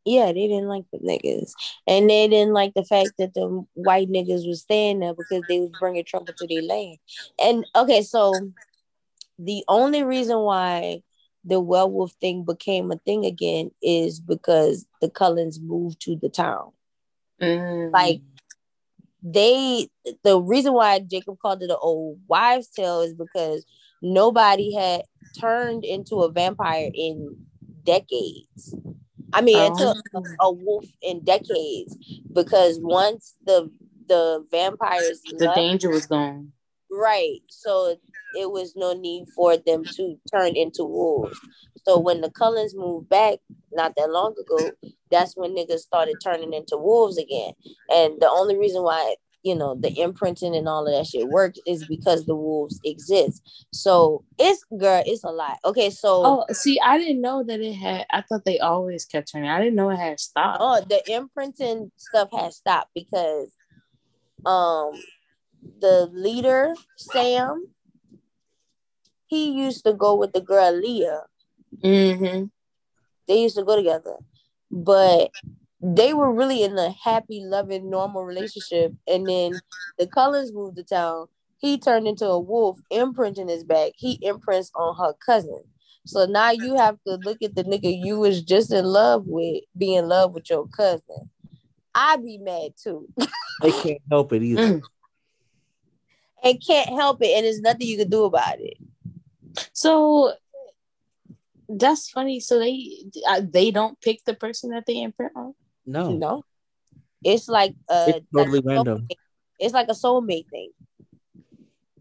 Yeah, 0.05 0.27
they 0.27 0.49
didn't 0.49 0.69
like 0.69 0.85
the 0.93 0.99
niggas, 0.99 1.53
and 1.87 2.11
they 2.11 2.29
didn't 2.29 2.53
like 2.53 2.75
the 2.75 2.85
fact 2.85 3.13
that 3.19 3.35
the 3.35 3.65
white 3.75 4.09
niggas 4.09 4.47
was 4.47 4.61
staying 4.61 5.01
there 5.01 5.15
because 5.15 5.43
they 5.49 5.61
was 5.61 5.71
bringing 5.81 6.05
trouble 6.05 6.33
to 6.37 6.47
their 6.47 6.63
land. 6.63 6.99
And 7.41 7.67
okay, 7.75 8.03
so 8.03 8.53
the 9.39 9.65
only 9.67 10.03
reason 10.03 10.39
why 10.41 11.03
the 11.45 11.61
werewolf 11.61 12.13
thing 12.21 12.45
became 12.45 12.91
a 12.91 12.97
thing 12.99 13.25
again 13.25 13.71
is 13.83 14.21
because 14.21 14.87
the 15.01 15.11
Cullens 15.11 15.61
moved 15.61 16.01
to 16.03 16.17
the 16.17 16.29
town. 16.29 16.73
Mm. 17.41 17.93
Like 17.93 18.21
they 19.23 19.89
the 20.23 20.41
reason 20.41 20.75
why 20.75 20.99
Jacob 20.99 21.39
called 21.39 21.63
it 21.63 21.71
an 21.71 21.77
old 21.81 22.19
wives' 22.27 22.69
tale 22.69 23.01
is 23.01 23.15
because 23.15 23.65
nobody 24.03 24.75
had 24.75 25.03
turned 25.41 25.85
into 25.85 26.23
a 26.23 26.31
vampire 26.31 26.91
in 26.95 27.37
decades. 27.85 28.77
I 29.33 29.41
mean, 29.41 29.57
oh. 29.57 29.67
into 29.67 30.03
a, 30.15 30.23
a, 30.47 30.53
wolf 30.53 30.87
in 31.03 31.25
decades 31.25 31.97
because 32.33 32.79
once 32.81 33.35
the 33.45 33.71
the 34.07 34.45
vampires 34.51 35.21
the 35.31 35.47
left, 35.47 35.57
danger 35.57 35.91
was 35.91 36.07
gone. 36.07 36.53
Right. 36.91 37.41
So 37.49 37.97
it 38.39 38.51
was 38.51 38.75
no 38.77 38.93
need 38.93 39.27
for 39.35 39.57
them 39.57 39.85
to 39.85 40.17
turn 40.33 40.57
into 40.57 40.85
wolves. 40.85 41.39
So 41.85 41.99
when 41.99 42.21
the 42.21 42.31
Cullens 42.31 42.75
moved 42.75 43.09
back 43.09 43.39
not 43.73 43.95
that 43.97 44.11
long 44.11 44.35
ago, 44.39 44.71
that's 45.11 45.37
when 45.37 45.55
niggas 45.55 45.81
started 45.81 46.17
turning 46.23 46.53
into 46.53 46.77
wolves 46.77 47.19
again. 47.19 47.53
And 47.91 48.21
the 48.21 48.29
only 48.29 48.57
reason 48.57 48.83
why 48.83 49.17
you 49.45 49.55
know 49.55 49.77
the 49.79 50.01
imprinting 50.01 50.57
and 50.57 50.67
all 50.67 50.87
of 50.87 50.95
that 50.95 51.07
shit 51.07 51.29
works 51.29 51.59
is 51.67 51.87
because 51.87 52.25
the 52.25 52.35
wolves 52.35 52.81
exist. 52.85 53.43
So 53.73 54.25
it's 54.39 54.65
girl, 54.77 55.03
it's 55.07 55.23
a 55.23 55.29
lot. 55.29 55.59
Okay, 55.65 55.91
so 55.91 56.23
oh, 56.25 56.53
see, 56.53 56.81
I 56.81 56.99
didn't 56.99 57.21
know 57.21 57.45
that 57.45 57.61
it 57.61 57.75
had. 57.75 58.07
I 58.11 58.23
thought 58.23 58.45
they 58.45 58.59
always 58.59 59.05
kept 59.05 59.31
turning. 59.31 59.51
I 59.51 59.61
didn't 59.61 59.77
know 59.77 59.91
it 59.91 59.97
had 59.97 60.19
stopped. 60.19 60.59
Oh, 60.61 60.81
the 60.81 61.03
imprinting 61.13 61.93
stuff 61.97 62.31
has 62.33 62.57
stopped 62.57 62.91
because 62.95 63.55
um 64.47 64.93
the 65.81 66.09
leader 66.13 66.75
Sam 66.97 67.67
he 69.27 69.53
used 69.53 69.85
to 69.85 69.93
go 69.93 70.15
with 70.15 70.33
the 70.33 70.41
girl 70.41 70.73
Leah. 70.73 71.23
Mm-hmm. 71.83 72.47
They 73.27 73.43
used 73.43 73.57
to 73.57 73.65
go 73.65 73.77
together, 73.77 74.17
but 74.71 75.31
they 75.85 76.15
were 76.15 76.33
really 76.33 76.63
in 76.63 76.79
a 76.79 76.91
happy, 76.91 77.43
loving, 77.45 77.91
normal 77.91 78.25
relationship. 78.25 78.95
And 79.07 79.29
then 79.29 79.53
the 79.99 80.07
Cullens 80.07 80.53
moved 80.53 80.77
to 80.77 80.83
town. 80.83 81.27
He 81.59 81.79
turned 81.79 82.09
into 82.09 82.27
a 82.27 82.39
wolf, 82.39 82.79
imprinting 82.91 83.49
his 83.49 83.65
back. 83.65 83.93
He 83.97 84.19
imprints 84.23 84.71
on 84.75 84.97
her 84.97 85.13
cousin. 85.25 85.63
So 86.07 86.25
now 86.25 86.51
you 86.51 86.77
have 86.77 86.97
to 87.07 87.17
look 87.17 87.39
at 87.43 87.55
the 87.55 87.65
nigga 87.65 87.95
you 88.03 88.19
was 88.19 88.43
just 88.43 88.73
in 88.73 88.85
love 88.85 89.25
with, 89.27 89.63
be 89.77 89.95
in 89.95 90.09
love 90.09 90.33
with 90.33 90.49
your 90.49 90.67
cousin. 90.69 91.31
I'd 91.95 92.25
be 92.25 92.39
mad 92.39 92.73
too. 92.83 93.09
they 93.63 93.73
can't 93.73 94.03
help 94.11 94.33
it 94.33 94.43
either. 94.43 94.63
Mm. 94.63 94.83
And 96.43 96.63
can't 96.67 96.91
help 96.91 97.23
it, 97.23 97.35
and 97.35 97.47
there's 97.47 97.61
nothing 97.61 97.87
you 97.87 97.97
can 97.97 98.11
do 98.11 98.25
about 98.25 98.61
it. 98.61 98.77
So 99.73 100.35
that's 101.69 102.11
funny. 102.11 102.41
So 102.41 102.59
they 102.59 103.05
uh, 103.27 103.41
they 103.43 103.71
don't 103.71 103.99
pick 104.03 104.25
the 104.25 104.35
person 104.35 104.71
that 104.71 104.85
they 104.85 105.01
imprint 105.01 105.33
on. 105.37 105.55
No, 105.87 106.13
no. 106.17 106.45
It's 107.23 107.49
like 107.49 107.75
uh, 107.89 108.07
it's 108.09 108.27
totally 108.35 108.61
like 108.61 108.77
random. 108.77 109.09
It's 109.59 109.75
like 109.75 109.89
a 109.89 109.93
soulmate 109.93 110.49
thing. 110.51 110.71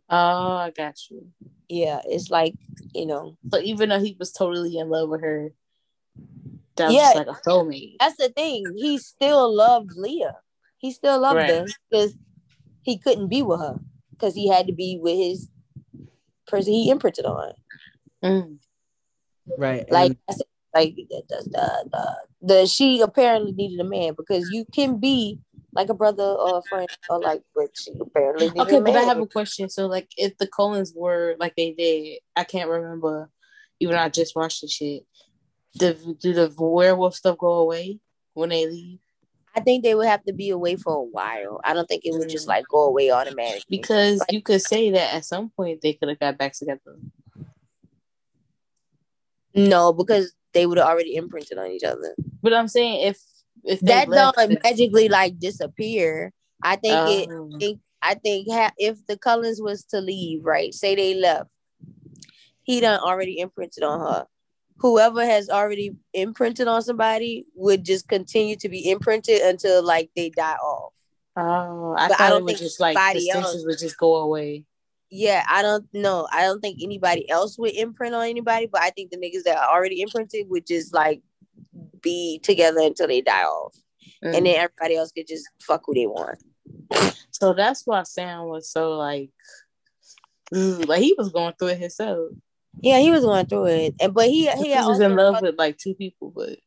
Oh, 0.10 0.56
I 0.58 0.72
got 0.76 1.00
you. 1.10 1.28
Yeah, 1.70 2.02
it's 2.06 2.30
like 2.30 2.56
you 2.94 3.06
know. 3.06 3.38
So 3.52 3.60
even 3.60 3.90
though 3.90 4.00
he 4.00 4.16
was 4.20 4.32
totally 4.32 4.78
in 4.78 4.90
love 4.90 5.10
with 5.10 5.22
her, 5.22 5.52
that 6.76 6.92
yeah, 6.92 7.14
like 7.16 7.28
a 7.28 7.40
soulmate. 7.48 7.98
That's 8.00 8.18
the 8.18 8.30
thing. 8.30 8.76
He 8.78 8.98
still 8.98 9.54
loved 9.56 9.94
Leah. 9.96 10.38
He 10.78 10.92
still 10.92 11.20
loved 11.20 11.38
right. 11.38 11.50
her 11.50 11.66
because 11.90 12.14
he 12.82 12.98
couldn't 12.98 13.30
be 13.30 13.42
with 13.42 13.60
her 13.60 13.80
because 14.12 14.36
he 14.36 14.50
had 14.50 14.68
to 14.68 14.74
be 14.74 15.00
with 15.02 15.16
his 15.16 15.50
person 16.48 16.74
he 16.74 16.90
imprinted 16.90 17.26
on. 17.26 17.54
Mm. 18.24 18.58
Right. 19.58 19.90
Like 19.90 20.18
and- 20.28 20.42
like 20.74 20.96
the, 20.96 21.24
the, 21.30 21.86
the, 21.92 22.16
the 22.42 22.66
she 22.66 23.02
apparently 23.02 23.52
needed 23.52 23.80
a 23.80 23.88
man 23.88 24.14
because 24.18 24.50
you 24.52 24.66
can 24.74 24.98
be 25.00 25.40
like 25.74 25.90
a 25.90 25.94
brother 25.94 26.24
or 26.24 26.60
a 26.60 26.62
friend 26.70 26.90
or 27.10 27.20
like 27.20 27.42
but 27.56 27.70
she 27.74 27.92
apparently 28.00 28.48
needed 28.50 28.62
okay 28.62 28.80
but 28.80 28.96
i 28.96 29.02
have 29.02 29.20
a 29.20 29.28
question 29.28 29.70
so 29.70 29.88
like 29.88 30.08
if 30.18 30.38
the 30.38 30.48
Cullens 30.48 30.94
were 30.96 31.36
like 31.40 31.56
they 31.56 31.72
did 31.72 32.20
i 32.36 32.44
can't 32.44 32.70
remember 32.70 33.30
even 33.80 33.96
i 33.96 34.10
just 34.10 34.36
watched 34.36 34.62
the 34.62 34.68
shit 34.68 35.04
do, 35.78 36.16
do 36.20 36.34
the 36.34 36.54
werewolf 36.58 37.16
stuff 37.16 37.38
go 37.38 37.54
away 37.54 38.00
when 38.34 38.50
they 38.50 38.68
leave 38.68 39.00
I 39.56 39.60
think 39.60 39.84
they 39.84 39.94
would 39.94 40.08
have 40.08 40.24
to 40.24 40.34
be 40.34 40.50
away 40.50 40.78
for 40.78 40.96
a 40.96 41.04
while. 41.04 41.62
I 41.64 41.74
don't 41.74 41.88
think 41.88 42.04
it 42.06 42.14
would 42.14 42.30
just 42.30 42.48
mm. 42.48 42.50
like 42.50 42.68
go 42.68 42.88
away 42.88 43.12
automatically. 43.12 43.64
Because 43.70 44.24
you 44.30 44.42
could 44.42 44.62
say 44.62 44.90
that 44.92 45.14
at 45.14 45.26
some 45.26 45.52
point 45.56 45.82
they 45.82 45.94
could 45.94 46.10
have 46.10 46.20
got 46.20 46.40
back 46.40 46.54
together. 46.54 46.98
No, 49.54 49.94
because 49.94 50.34
they 50.54 50.66
would 50.66 50.78
have 50.78 50.88
already 50.88 51.16
imprinted 51.16 51.58
on 51.58 51.72
each 51.72 51.84
other. 51.84 52.16
But 52.42 52.54
I'm 52.54 52.68
saying 52.68 53.08
if 53.08 53.20
if 53.64 53.80
that 53.82 54.10
don't 54.10 54.64
magically 54.64 55.10
like 55.10 55.40
disappear, 55.40 56.32
I 56.62 56.76
think 56.76 56.98
um, 56.98 57.08
it. 57.08 57.30
Oh. 57.32 57.58
Think, 57.60 57.80
I 58.02 58.16
think 58.16 58.52
ha- 58.52 58.74
if 58.78 59.06
the 59.08 59.18
Cullens 59.18 59.62
was 59.62 59.86
to 59.86 60.02
leave, 60.02 60.44
right? 60.44 60.74
Say 60.74 60.94
they 60.94 61.14
left, 61.14 61.50
he 62.64 62.82
done 62.82 63.00
already 63.00 63.40
imprinted 63.40 63.84
on 63.84 64.02
her 64.02 64.28
whoever 64.84 65.26
has 65.26 65.50
already 65.50 65.96
imprinted 66.14 66.68
on 66.68 66.82
somebody 66.82 67.46
would 67.56 67.86
just 67.86 68.08
continue 68.10 68.58
to 68.58 68.68
be 68.68 68.92
imprinted 68.92 69.42
until 69.42 69.82
like 69.82 70.10
they 70.14 70.30
die 70.30 70.56
off. 70.56 70.94
Oh, 71.36 71.96
I 71.98 72.10
but 72.10 72.20
I 72.20 72.30
don't 72.30 72.46
think 72.46 72.60
just 72.60 72.80
like 72.80 72.98
the 73.14 73.30
else, 73.30 73.64
would 73.66 73.80
just 73.80 73.98
go 73.98 74.16
away. 74.16 74.66
Yeah, 75.16 75.46
I 75.48 75.62
don't 75.62 75.86
know. 75.94 76.28
I 76.34 76.42
don't 76.42 76.60
think 76.60 76.80
anybody 76.82 77.30
else 77.30 77.60
would 77.60 77.76
imprint 77.76 78.16
on 78.16 78.26
anybody, 78.26 78.66
but 78.66 78.82
I 78.82 78.90
think 78.90 79.12
the 79.12 79.18
niggas 79.18 79.44
that 79.44 79.58
are 79.58 79.70
already 79.70 80.02
imprinted 80.02 80.50
would 80.50 80.66
just 80.66 80.92
like 80.92 81.22
be 82.02 82.40
together 82.42 82.80
until 82.80 83.08
they 83.08 83.22
die 83.22 83.44
off. 83.44 83.76
Mm. 84.26 84.38
And 84.38 84.46
then 84.48 84.56
everybody 84.56 84.96
else 84.96 85.12
could 85.12 85.28
just 85.28 85.48
fuck 85.62 85.84
who 85.86 85.94
they 85.94 86.08
want. 86.08 86.40
So 87.30 87.54
that's 87.54 87.86
why 87.86 88.02
Sam 88.02 88.46
was 88.46 88.72
so 88.72 88.98
like, 88.98 89.30
like 90.52 91.04
he 91.04 91.14
was 91.16 91.30
going 91.30 91.54
through 91.60 91.70
it 91.70 91.78
himself. 91.78 92.32
Yeah, 92.82 92.98
he 92.98 93.12
was 93.12 93.24
going 93.24 93.46
through 93.46 93.68
it, 93.68 93.96
and 94.02 94.16
but 94.16 94.30
he 94.30 94.50
he, 94.50 94.74
he 94.74 94.82
was 94.84 95.00
in 95.00 95.16
love 95.16 95.44
with 95.44 95.60
like 95.60 95.78
two 95.78 95.94
people, 95.94 96.34
but 96.36 96.58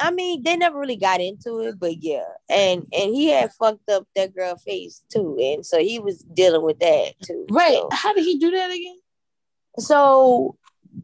I 0.00 0.10
mean 0.10 0.42
they 0.42 0.56
never 0.56 0.78
really 0.78 0.96
got 0.96 1.20
into 1.20 1.60
it, 1.60 1.78
but 1.78 2.02
yeah, 2.02 2.24
and 2.48 2.86
and 2.92 3.14
he 3.14 3.28
had 3.28 3.52
fucked 3.52 3.88
up 3.88 4.06
that 4.16 4.34
girl 4.34 4.56
face 4.56 5.02
too, 5.10 5.38
and 5.40 5.64
so 5.64 5.78
he 5.78 5.98
was 5.98 6.18
dealing 6.18 6.62
with 6.62 6.78
that 6.80 7.14
too. 7.24 7.46
Right? 7.50 7.74
So. 7.74 7.88
How 7.92 8.12
did 8.12 8.24
he 8.24 8.38
do 8.38 8.50
that 8.50 8.70
again? 8.70 8.98
So, 9.78 10.56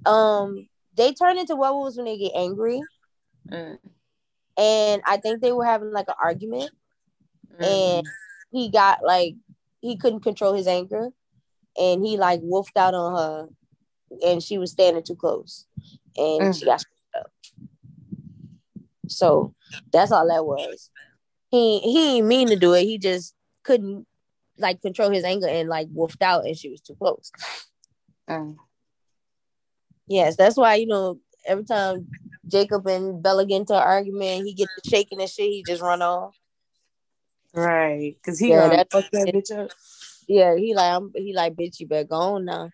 um, 0.06 0.68
they 0.96 1.12
turn 1.12 1.38
into 1.38 1.56
werewolves 1.56 1.96
when 1.96 2.06
they 2.06 2.18
get 2.18 2.32
angry, 2.34 2.80
mm. 3.50 3.78
and 4.58 5.02
I 5.06 5.16
think 5.18 5.40
they 5.40 5.52
were 5.52 5.64
having 5.64 5.92
like 5.92 6.08
an 6.08 6.14
argument, 6.22 6.70
mm. 7.60 7.66
and 7.66 8.06
he 8.52 8.70
got 8.70 9.04
like 9.04 9.34
he 9.80 9.96
couldn't 9.96 10.20
control 10.20 10.54
his 10.54 10.66
anger, 10.66 11.10
and 11.78 12.04
he 12.04 12.16
like 12.16 12.40
wolfed 12.42 12.76
out 12.76 12.94
on 12.94 13.16
her 13.16 13.48
and 14.24 14.42
she 14.42 14.58
was 14.58 14.72
standing 14.72 15.02
too 15.02 15.14
close, 15.14 15.66
and 16.16 16.42
mm. 16.42 16.58
she 16.58 16.64
got 16.64 16.84
up. 17.16 17.30
So 19.10 19.54
that's 19.92 20.12
all 20.12 20.26
that 20.28 20.44
was. 20.44 20.90
He 21.50 21.80
he 21.80 21.94
didn't 21.94 22.28
mean 22.28 22.48
to 22.48 22.56
do 22.56 22.74
it. 22.74 22.84
He 22.84 22.98
just 22.98 23.34
couldn't 23.64 24.06
like 24.58 24.80
control 24.82 25.10
his 25.10 25.24
anger 25.24 25.48
and 25.48 25.68
like 25.68 25.88
wolfed 25.90 26.22
out, 26.22 26.44
and 26.44 26.56
she 26.56 26.70
was 26.70 26.80
too 26.80 26.94
close. 26.94 27.32
Mm. 28.28 28.56
Yes, 30.06 30.36
that's 30.36 30.56
why 30.56 30.76
you 30.76 30.86
know 30.86 31.18
every 31.46 31.64
time 31.64 32.08
Jacob 32.46 32.86
and 32.86 33.22
Bella 33.22 33.46
get 33.46 33.56
into 33.56 33.74
an 33.74 33.82
argument, 33.82 34.44
he 34.46 34.54
gets 34.54 34.70
shaking 34.86 35.20
and 35.20 35.30
shit. 35.30 35.50
He 35.50 35.64
just 35.66 35.82
run 35.82 36.02
off. 36.02 36.36
Right, 37.52 38.16
because 38.16 38.38
he 38.38 38.50
yeah, 38.50 38.68
that 38.68 38.90
bitch 38.90 39.56
up. 39.56 39.70
Yeah, 40.28 40.54
he 40.56 40.74
like 40.74 40.94
I'm. 40.94 41.10
He 41.14 41.34
like 41.34 41.54
bitch. 41.54 41.80
You 41.80 41.88
better 41.88 42.06
go 42.06 42.16
on 42.16 42.44
now. 42.44 42.70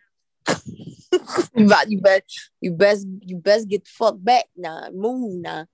you 1.57 1.67
bet 1.67 1.91
you 1.91 2.01
bet 2.01 2.25
you 2.61 2.73
best 2.73 3.07
you 3.21 3.39
best 3.39 3.69
get 3.69 3.85
the 3.85 3.91
fuck 3.91 4.17
back 4.19 4.45
now. 4.57 4.89
Move 4.93 5.41
now. 5.41 5.67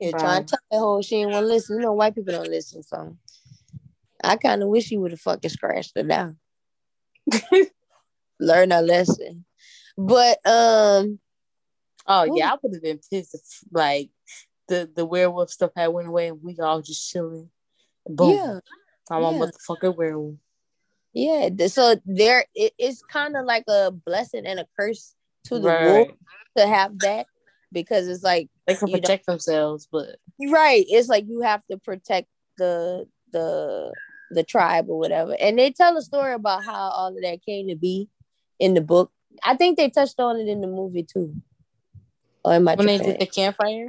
Right. 0.00 0.18
trying 0.18 0.44
to 0.44 0.50
tell 0.50 0.58
that 0.70 0.78
whole 0.78 1.02
she 1.02 1.16
ain't 1.16 1.30
want 1.30 1.44
to 1.44 1.48
listen. 1.48 1.76
You 1.76 1.82
know, 1.82 1.92
white 1.92 2.14
people 2.14 2.32
don't 2.32 2.50
listen, 2.50 2.82
so 2.82 3.16
I 4.22 4.36
kind 4.36 4.62
of 4.62 4.68
wish 4.68 4.90
you 4.90 5.00
would 5.00 5.12
have 5.12 5.20
fucking 5.20 5.50
scratched 5.50 5.92
her 5.96 6.02
down. 6.04 6.38
Learn 8.40 8.72
a 8.72 8.82
lesson. 8.82 9.44
But 9.96 10.38
um 10.46 11.18
Oh 12.06 12.24
yeah, 12.34 12.52
I 12.52 12.56
would 12.62 12.74
have 12.74 12.82
been 12.82 13.00
pissed 13.10 13.34
if 13.34 13.40
like 13.72 14.10
the 14.68 14.90
the 14.94 15.06
werewolf 15.06 15.50
stuff 15.50 15.70
had 15.76 15.88
went 15.88 16.08
away 16.08 16.28
and 16.28 16.42
we 16.42 16.58
all 16.58 16.82
just 16.82 17.10
chilling. 17.10 17.50
Boom. 18.06 18.30
Yeah. 18.30 18.60
I'm 19.10 19.22
yeah. 19.22 19.28
a 19.28 19.32
motherfucking 19.32 19.96
werewolf. 19.96 20.36
Yeah, 21.12 21.48
so 21.68 21.94
there 22.04 22.44
it, 22.54 22.72
it's 22.76 23.02
kind 23.02 23.36
of 23.36 23.46
like 23.46 23.64
a 23.68 23.92
blessing 23.92 24.46
and 24.46 24.58
a 24.58 24.66
curse 24.78 25.14
to 25.44 25.60
the 25.60 25.68
right. 25.68 25.84
wolf 25.84 26.08
to 26.56 26.66
have 26.66 26.98
that 27.00 27.26
because 27.74 28.08
it's 28.08 28.24
like 28.24 28.48
they 28.66 28.76
can 28.76 28.90
protect 28.90 29.26
themselves, 29.26 29.86
but 29.90 30.16
right, 30.48 30.84
it's 30.88 31.08
like 31.08 31.26
you 31.28 31.42
have 31.42 31.62
to 31.66 31.76
protect 31.76 32.28
the 32.56 33.06
the 33.32 33.92
the 34.30 34.42
tribe 34.42 34.86
or 34.88 34.98
whatever. 34.98 35.36
And 35.38 35.58
they 35.58 35.70
tell 35.70 35.96
a 35.96 36.02
story 36.02 36.32
about 36.32 36.64
how 36.64 36.72
all 36.90 37.08
of 37.08 37.22
that 37.22 37.44
came 37.44 37.68
to 37.68 37.76
be 37.76 38.08
in 38.58 38.74
the 38.74 38.80
book. 38.80 39.12
I 39.44 39.56
think 39.56 39.76
they 39.76 39.90
touched 39.90 40.18
on 40.20 40.38
it 40.38 40.48
in 40.48 40.60
the 40.60 40.66
movie 40.66 41.02
too. 41.02 41.34
Or 42.44 42.54
am 42.54 42.68
I 42.68 42.74
when 42.74 42.86
they 42.86 42.98
did 42.98 43.20
the 43.20 43.26
campfire? 43.26 43.88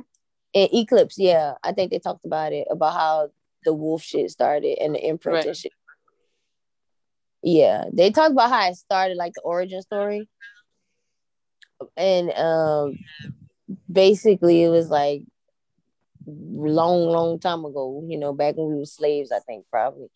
In 0.54 0.70
Eclipse, 0.74 1.18
yeah. 1.18 1.54
I 1.64 1.74
think 1.74 1.92
they 1.92 2.00
talked 2.00 2.26
about 2.26 2.54
it 2.54 2.68
about 2.70 2.94
how 2.94 3.30
the 3.66 3.74
wolf 3.74 4.02
shit 4.02 4.32
started 4.32 4.78
and 4.80 4.96
the 4.96 5.06
imprint 5.06 5.46
right. 5.46 5.58
shit. 5.58 5.74
Yeah, 7.44 7.86
they 7.94 8.10
talked 8.10 8.32
about 8.32 8.50
how 8.50 8.70
it 8.70 8.76
started, 8.76 9.18
like 9.18 9.34
the 9.34 9.42
origin 9.42 9.82
story, 9.84 10.28
and 11.96 12.32
um, 12.32 12.98
basically 13.92 14.64
it 14.64 14.70
was 14.70 14.90
like 14.90 15.24
long, 16.26 17.08
long 17.08 17.40
time 17.40 17.66
ago. 17.66 18.04
You 18.08 18.18
know, 18.18 18.34
back 18.34 18.56
when 18.56 18.70
we 18.70 18.76
were 18.80 18.86
slaves, 18.86 19.32
I 19.32 19.40
think 19.40 19.66
probably. 19.70 20.08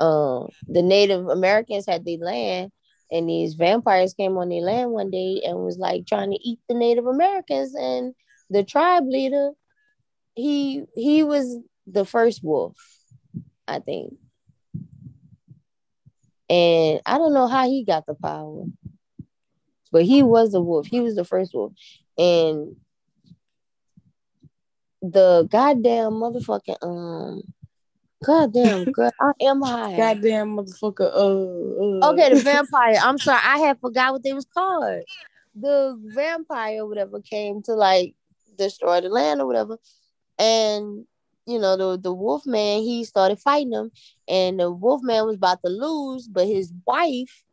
Um, 0.00 0.48
the 0.66 0.82
Native 0.82 1.28
Americans 1.28 1.86
had 1.86 2.04
their 2.04 2.18
land, 2.18 2.72
and 3.10 3.28
these 3.28 3.54
vampires 3.54 4.14
came 4.14 4.36
on 4.36 4.48
their 4.48 4.62
land 4.62 4.90
one 4.90 5.10
day 5.10 5.42
and 5.44 5.58
was 5.58 5.78
like 5.78 6.06
trying 6.06 6.30
to 6.32 6.38
eat 6.42 6.58
the 6.68 6.74
Native 6.74 7.06
Americans, 7.06 7.74
and 7.74 8.14
the 8.50 8.64
tribe 8.64 9.04
leader, 9.06 9.52
he 10.34 10.84
he 10.94 11.22
was 11.22 11.58
the 11.86 12.04
first 12.04 12.42
wolf, 12.42 12.76
I 13.68 13.78
think. 13.78 14.14
And 16.50 17.00
I 17.06 17.18
don't 17.18 17.34
know 17.34 17.46
how 17.46 17.66
he 17.66 17.84
got 17.84 18.06
the 18.06 18.14
power, 18.14 18.64
but 19.90 20.04
he 20.04 20.22
was 20.22 20.52
the 20.52 20.60
wolf. 20.60 20.86
He 20.86 21.00
was 21.00 21.14
the 21.14 21.24
first 21.24 21.54
wolf. 21.54 21.72
And 22.18 22.76
the 25.12 25.46
goddamn 25.50 26.12
motherfucking 26.12 26.76
um 26.82 27.42
goddamn 28.24 28.84
girl, 28.92 29.12
I 29.20 29.32
am 29.42 29.62
high. 29.62 29.96
Goddamn 29.96 30.56
motherfucker. 30.56 31.10
Uh, 31.12 32.06
uh. 32.06 32.12
Okay, 32.12 32.34
the 32.34 32.40
vampire. 32.44 32.96
I'm 33.02 33.18
sorry, 33.18 33.40
I 33.44 33.58
had 33.58 33.80
forgot 33.80 34.12
what 34.12 34.22
they 34.22 34.32
was 34.32 34.46
called. 34.46 35.02
The 35.54 35.98
vampire, 36.14 36.86
whatever, 36.86 37.20
came 37.20 37.62
to 37.62 37.74
like 37.74 38.14
destroy 38.56 39.00
the 39.00 39.08
land 39.08 39.40
or 39.40 39.46
whatever. 39.46 39.78
And 40.38 41.04
you 41.46 41.58
know, 41.58 41.76
the 41.76 41.98
the 42.00 42.12
wolf 42.12 42.46
man, 42.46 42.80
he 42.80 43.04
started 43.04 43.38
fighting 43.38 43.72
him, 43.72 43.90
and 44.26 44.58
the 44.58 44.70
wolf 44.70 45.02
man 45.02 45.26
was 45.26 45.36
about 45.36 45.60
to 45.64 45.70
lose, 45.70 46.26
but 46.26 46.46
his 46.46 46.72
wife, 46.86 47.43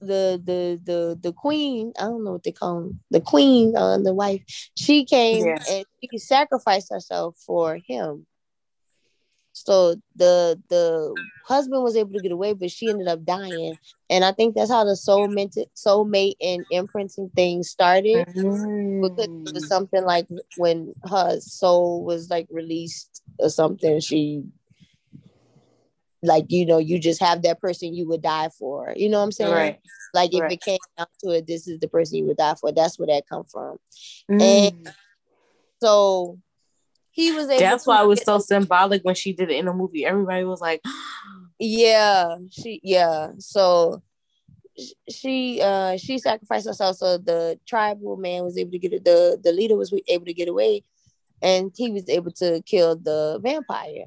the 0.00 0.40
the 0.44 0.80
the 0.84 1.18
the 1.20 1.32
queen, 1.32 1.92
I 1.98 2.04
don't 2.04 2.24
know 2.24 2.32
what 2.32 2.44
they 2.44 2.52
call 2.52 2.78
him, 2.78 3.00
the 3.10 3.20
queen, 3.20 3.76
uh, 3.76 3.98
the 3.98 4.14
wife, 4.14 4.42
she 4.76 5.04
came 5.04 5.46
yeah. 5.46 5.62
and 5.70 5.86
she 6.00 6.18
sacrificed 6.18 6.90
herself 6.90 7.36
for 7.38 7.76
him. 7.76 8.26
So 9.52 9.96
the 10.14 10.60
the 10.68 11.14
husband 11.46 11.82
was 11.82 11.96
able 11.96 12.12
to 12.12 12.20
get 12.20 12.30
away, 12.30 12.52
but 12.52 12.70
she 12.70 12.90
ended 12.90 13.08
up 13.08 13.24
dying. 13.24 13.78
And 14.10 14.22
I 14.22 14.32
think 14.32 14.54
that's 14.54 14.70
how 14.70 14.84
the 14.84 14.96
soul 14.96 15.28
soulmate 15.28 15.56
soulmate 15.74 16.36
and 16.42 16.66
imprinting 16.70 17.30
thing 17.34 17.62
started. 17.62 18.26
Mm. 18.28 19.00
Because 19.00 19.24
it 19.24 19.54
was 19.54 19.66
something 19.66 20.04
like 20.04 20.26
when 20.58 20.94
her 21.08 21.40
soul 21.40 22.04
was 22.04 22.28
like 22.28 22.48
released 22.50 23.22
or 23.38 23.48
something, 23.48 23.98
she 24.00 24.42
like 26.26 26.46
you 26.48 26.66
know, 26.66 26.78
you 26.78 26.98
just 26.98 27.20
have 27.20 27.42
that 27.42 27.60
person 27.60 27.94
you 27.94 28.06
would 28.08 28.22
die 28.22 28.50
for. 28.58 28.92
You 28.96 29.08
know 29.08 29.18
what 29.18 29.24
I'm 29.24 29.32
saying? 29.32 29.52
Right. 29.52 29.80
Like 30.14 30.34
if 30.34 30.40
right. 30.40 30.52
it 30.52 30.60
came 30.62 30.78
down 30.96 31.06
to 31.24 31.30
it, 31.30 31.46
this 31.46 31.68
is 31.68 31.78
the 31.80 31.88
person 31.88 32.18
you 32.18 32.24
would 32.26 32.36
die 32.36 32.54
for. 32.60 32.72
That's 32.72 32.98
where 32.98 33.06
that 33.08 33.28
come 33.28 33.44
from. 33.44 33.78
Mm. 34.30 34.42
And 34.42 34.94
so 35.80 36.38
he 37.10 37.32
was 37.32 37.48
able 37.48 37.60
That's 37.60 37.86
why 37.86 38.02
it 38.02 38.06
was 38.06 38.22
so 38.22 38.38
symbolic 38.38 39.02
when 39.02 39.14
she 39.14 39.32
did 39.32 39.50
it 39.50 39.56
in 39.56 39.66
the 39.66 39.72
movie. 39.72 40.04
Everybody 40.04 40.44
was 40.44 40.60
like, 40.60 40.82
Yeah, 41.58 42.36
she 42.50 42.80
yeah. 42.82 43.30
So 43.38 44.02
she 45.10 45.60
uh 45.62 45.96
she 45.96 46.18
sacrificed 46.18 46.66
herself 46.66 46.96
so 46.96 47.16
the 47.16 47.58
tribal 47.66 48.16
man 48.16 48.44
was 48.44 48.58
able 48.58 48.70
to 48.70 48.78
get 48.78 48.92
it 48.92 49.04
the 49.04 49.40
the 49.42 49.52
leader 49.52 49.74
was 49.74 49.92
able 50.08 50.26
to 50.26 50.34
get 50.34 50.48
away 50.48 50.82
and 51.42 51.72
he 51.74 51.90
was 51.90 52.08
able 52.08 52.30
to 52.30 52.62
kill 52.66 52.96
the 52.96 53.40
vampire 53.42 54.04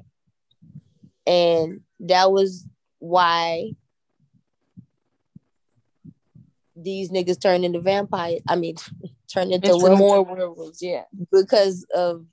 and 1.26 1.80
that 2.00 2.32
was 2.32 2.66
why 2.98 3.70
these 6.76 7.10
niggas 7.10 7.40
turned 7.40 7.64
into 7.64 7.80
vampires 7.80 8.40
i 8.48 8.56
mean 8.56 8.76
turned 9.32 9.52
into, 9.52 9.78
more 9.96 10.22
werewolves 10.24 10.82
yeah 10.82 11.04
because 11.30 11.86
of 11.94 12.24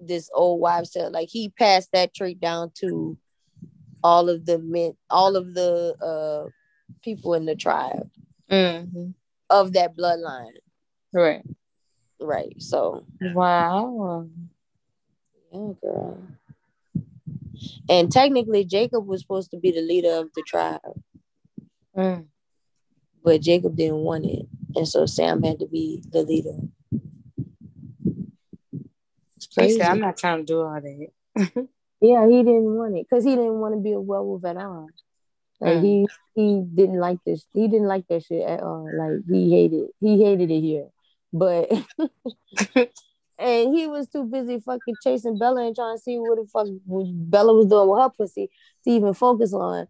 this 0.00 0.30
old 0.32 0.60
wives' 0.60 0.90
tale. 0.90 1.10
Like 1.10 1.28
he 1.28 1.50
passed 1.50 1.90
that 1.92 2.14
trait 2.14 2.40
down 2.40 2.72
to 2.76 3.16
all 4.02 4.28
of 4.28 4.46
the 4.46 4.58
men, 4.58 4.96
all 5.10 5.36
of 5.36 5.54
the 5.54 5.94
uh 6.02 6.50
people 7.02 7.34
in 7.34 7.46
the 7.46 7.54
tribe 7.54 8.10
mm-hmm. 8.50 9.10
of 9.50 9.72
that 9.74 9.96
bloodline. 9.96 10.52
Right. 11.12 11.42
Right. 12.20 12.54
So 12.58 13.04
wow. 13.20 14.26
Yeah, 15.52 15.72
girl. 15.82 16.18
And 17.88 18.10
technically, 18.10 18.64
Jacob 18.64 19.06
was 19.06 19.20
supposed 19.20 19.50
to 19.52 19.58
be 19.58 19.70
the 19.70 19.82
leader 19.82 20.12
of 20.12 20.28
the 20.34 20.42
tribe. 20.46 20.80
Mm. 21.96 22.26
But 23.22 23.42
Jacob 23.42 23.76
didn't 23.76 23.96
want 23.96 24.26
it. 24.26 24.46
And 24.74 24.88
so 24.88 25.06
Sam 25.06 25.42
had 25.42 25.58
to 25.58 25.66
be 25.66 26.02
the 26.10 26.22
leader 26.22 26.56
said, 29.50 29.80
I'm 29.80 30.00
not 30.00 30.16
trying 30.16 30.38
to 30.38 30.44
do 30.44 30.60
all 30.60 30.80
that. 30.80 31.08
yeah, 32.00 32.26
he 32.28 32.42
didn't 32.42 32.74
want 32.74 32.96
it 32.96 33.06
because 33.08 33.24
he 33.24 33.30
didn't 33.30 33.60
want 33.60 33.74
to 33.74 33.80
be 33.80 33.92
a 33.92 34.00
werewolf 34.00 34.44
at 34.44 34.56
all. 34.56 34.88
Like 35.60 35.78
mm. 35.78 35.82
he 35.82 36.08
he 36.34 36.62
didn't 36.74 37.00
like 37.00 37.18
this. 37.26 37.44
He 37.52 37.68
didn't 37.68 37.88
like 37.88 38.06
that 38.08 38.24
shit 38.24 38.46
at 38.46 38.62
all. 38.62 38.88
Like 38.92 39.20
he 39.28 39.50
hated 39.50 39.88
he 40.00 40.22
hated 40.22 40.50
it 40.50 40.60
here. 40.60 40.88
But 41.32 41.70
and 43.40 43.74
he 43.74 43.86
was 43.86 44.06
too 44.08 44.24
busy 44.24 44.60
fucking 44.60 44.96
chasing 45.02 45.38
Bella 45.38 45.66
and 45.66 45.74
trying 45.74 45.96
to 45.96 46.02
see 46.02 46.18
what 46.18 46.36
the 46.36 46.46
fuck 46.46 46.66
Bella 46.86 47.54
was 47.54 47.66
doing 47.66 47.88
with 47.88 48.00
her 48.00 48.10
pussy 48.10 48.50
to 48.84 48.90
even 48.90 49.14
focus 49.14 49.54
on 49.54 49.88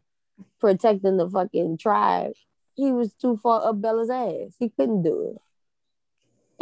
protecting 0.61 1.17
the 1.17 1.29
fucking 1.29 1.79
tribe. 1.79 2.33
He 2.75 2.93
was 2.93 3.13
too 3.15 3.37
far 3.37 3.67
up 3.67 3.81
Bella's 3.81 4.09
ass. 4.09 4.55
He 4.59 4.71
couldn't 4.71 5.03
do 5.03 5.35
it. 5.35 5.43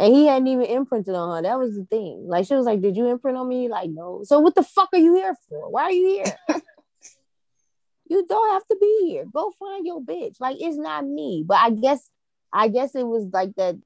And 0.03 0.15
he 0.15 0.25
hadn't 0.27 0.47
even 0.47 0.65
imprinted 0.65 1.13
on 1.13 1.35
her. 1.35 1.41
That 1.43 1.59
was 1.59 1.75
the 1.75 1.85
thing. 1.85 2.25
Like 2.27 2.47
she 2.47 2.55
was 2.55 2.65
like, 2.65 2.81
"Did 2.81 2.95
you 2.95 3.07
imprint 3.07 3.37
on 3.37 3.47
me?" 3.47 3.67
Like, 3.67 3.89
no. 3.89 4.21
So 4.23 4.39
what 4.39 4.55
the 4.55 4.63
fuck 4.63 4.89
are 4.93 4.99
you 4.99 5.15
here 5.15 5.35
for? 5.47 5.69
Why 5.69 5.83
are 5.83 5.91
you 5.91 6.07
here? 6.07 6.37
you 8.09 8.25
don't 8.27 8.53
have 8.53 8.65
to 8.67 8.77
be 8.79 9.07
here. 9.09 9.25
Go 9.31 9.51
find 9.59 9.85
your 9.85 10.01
bitch. 10.01 10.37
Like 10.39 10.57
it's 10.59 10.77
not 10.77 11.05
me. 11.05 11.43
But 11.45 11.57
I 11.57 11.71
guess, 11.71 12.09
I 12.51 12.67
guess 12.67 12.95
it 12.95 13.05
was 13.05 13.27
like 13.31 13.55
that. 13.55 13.77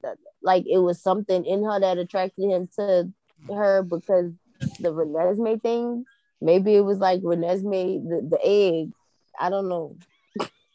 Like 0.42 0.64
it 0.66 0.78
was 0.78 1.02
something 1.02 1.44
in 1.44 1.64
her 1.64 1.80
that 1.80 1.98
attracted 1.98 2.50
him 2.50 2.68
to 2.78 3.10
her 3.52 3.82
because 3.82 4.32
the 4.78 4.92
Renesmee 4.92 5.62
thing. 5.62 6.04
Maybe 6.40 6.74
it 6.74 6.80
was 6.82 6.98
like 6.98 7.20
Renesmee, 7.22 8.06
the, 8.08 8.28
the 8.28 8.38
egg. 8.44 8.90
I 9.38 9.50
don't 9.50 9.68
know. 9.68 9.96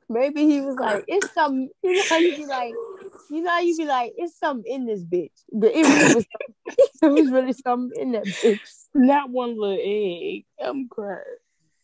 Maybe 0.08 0.44
he 0.44 0.60
was 0.60 0.76
like, 0.76 1.04
it's 1.08 1.32
some, 1.32 1.70
you 1.82 2.10
know 2.10 2.16
you 2.18 2.36
be 2.36 2.46
like, 2.46 2.74
you 3.30 3.42
know 3.42 3.58
you 3.58 3.76
be 3.76 3.86
like, 3.86 4.12
it's 4.16 4.38
something 4.38 4.70
in 4.70 4.84
this 4.84 5.02
bitch. 5.02 5.30
But 5.50 5.72
it 5.74 5.86
really 5.86 6.14
was, 6.14 6.26
it 7.02 7.06
was 7.06 7.30
really 7.30 7.54
something 7.54 7.98
in 8.00 8.12
that 8.12 8.26
bitch. 8.26 8.58
Not 8.94 9.30
one 9.30 9.58
little 9.58 9.78
egg. 9.80 10.44
I'm 10.62 10.88
crying. 10.88 11.20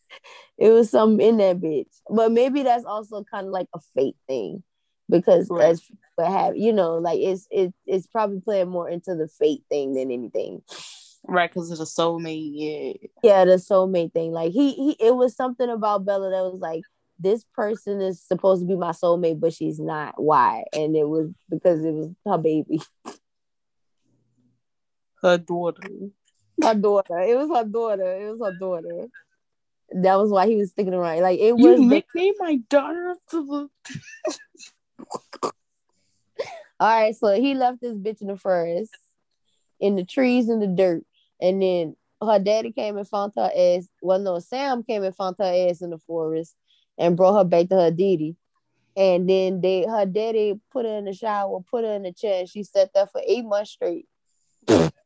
It 0.57 0.71
was 0.71 0.89
something 0.89 1.25
in 1.25 1.37
that 1.37 1.61
bitch. 1.61 1.87
But 2.09 2.33
maybe 2.33 2.63
that's 2.63 2.83
also 2.83 3.23
kind 3.23 3.47
of 3.47 3.53
like 3.53 3.67
a 3.73 3.79
fate 3.95 4.17
thing. 4.27 4.61
Because 5.09 5.47
right. 5.49 5.69
as 5.69 5.81
what 6.15 6.29
have 6.29 6.57
you 6.57 6.73
know, 6.73 6.95
like 6.95 7.19
it's 7.19 7.47
it, 7.49 7.73
it's 7.87 8.07
probably 8.07 8.41
playing 8.41 8.69
more 8.69 8.89
into 8.89 9.15
the 9.15 9.27
fate 9.27 9.63
thing 9.69 9.93
than 9.93 10.11
anything. 10.11 10.61
Right, 11.23 11.49
because 11.49 11.71
of 11.71 11.77
the 11.77 11.85
soulmate, 11.85 12.51
yeah. 12.53 12.93
Yeah, 13.23 13.45
the 13.45 13.53
soulmate 13.53 14.13
thing. 14.13 14.33
Like 14.33 14.51
he 14.51 14.73
he 14.73 14.97
it 14.99 15.15
was 15.15 15.35
something 15.35 15.69
about 15.69 16.05
Bella 16.05 16.29
that 16.29 16.51
was 16.51 16.59
like 16.59 16.83
this 17.19 17.45
person 17.53 18.01
is 18.01 18.21
supposed 18.21 18.61
to 18.61 18.67
be 18.67 18.75
my 18.75 18.91
soulmate, 18.91 19.39
but 19.39 19.53
she's 19.53 19.79
not. 19.79 20.21
Why? 20.21 20.63
And 20.73 20.95
it 20.95 21.07
was 21.07 21.31
because 21.49 21.83
it 21.83 21.91
was 21.91 22.09
her 22.25 22.37
baby. 22.37 22.81
Her 25.21 25.37
daughter. 25.37 25.89
Her 26.61 26.75
daughter. 26.75 27.19
It 27.19 27.37
was 27.37 27.49
her 27.49 27.65
daughter. 27.65 28.15
It 28.15 28.37
was 28.37 28.39
her 28.51 28.57
daughter. 28.57 29.07
That 29.91 30.15
was 30.15 30.29
why 30.29 30.47
he 30.47 30.55
was 30.55 30.69
sticking 30.71 30.93
around. 30.93 31.21
Like 31.21 31.39
it 31.39 31.57
was. 31.57 31.79
You 31.79 31.85
nicknamed 31.85 32.35
my 32.39 32.57
daughter 32.69 33.15
the. 33.31 33.69
All 36.81 36.87
right, 36.87 37.15
so 37.15 37.33
he 37.33 37.55
left 37.55 37.81
this 37.81 37.93
bitch 37.93 38.21
in 38.21 38.27
the 38.27 38.37
forest, 38.37 38.95
in 39.81 39.97
the 39.97 40.05
trees 40.05 40.47
in 40.47 40.61
the 40.61 40.67
dirt, 40.67 41.03
and 41.41 41.61
then 41.61 41.97
her 42.21 42.39
daddy 42.39 42.71
came 42.71 42.97
and 42.97 43.07
found 43.07 43.33
her 43.35 43.51
ass. 43.53 43.87
Well, 44.01 44.19
no, 44.19 44.39
Sam 44.39 44.83
came 44.83 45.03
and 45.03 45.15
found 45.15 45.35
her 45.39 45.69
ass 45.69 45.81
in 45.81 45.89
the 45.89 45.97
forest, 45.97 46.55
and 46.97 47.17
brought 47.17 47.37
her 47.37 47.43
back 47.43 47.67
to 47.69 47.75
her 47.75 47.91
daddy. 47.91 48.37
And 48.95 49.29
then 49.29 49.61
they 49.61 49.85
her 49.85 50.05
daddy 50.05 50.59
put 50.71 50.85
her 50.85 50.97
in 50.97 51.05
the 51.05 51.13
shower, 51.13 51.59
put 51.69 51.83
her 51.83 51.93
in 51.93 52.03
the 52.03 52.13
chair, 52.13 52.41
and 52.41 52.49
she 52.49 52.63
sat 52.63 52.91
there 52.93 53.07
for 53.07 53.21
eight 53.25 53.45
months 53.45 53.71
straight. 53.71 54.07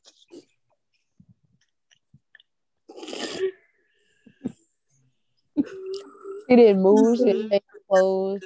she 6.49 6.55
didn't 6.55 6.81
move, 6.81 7.17
she 7.17 7.25
didn't 7.25 7.49
make 7.49 7.63
clothes. 7.89 8.41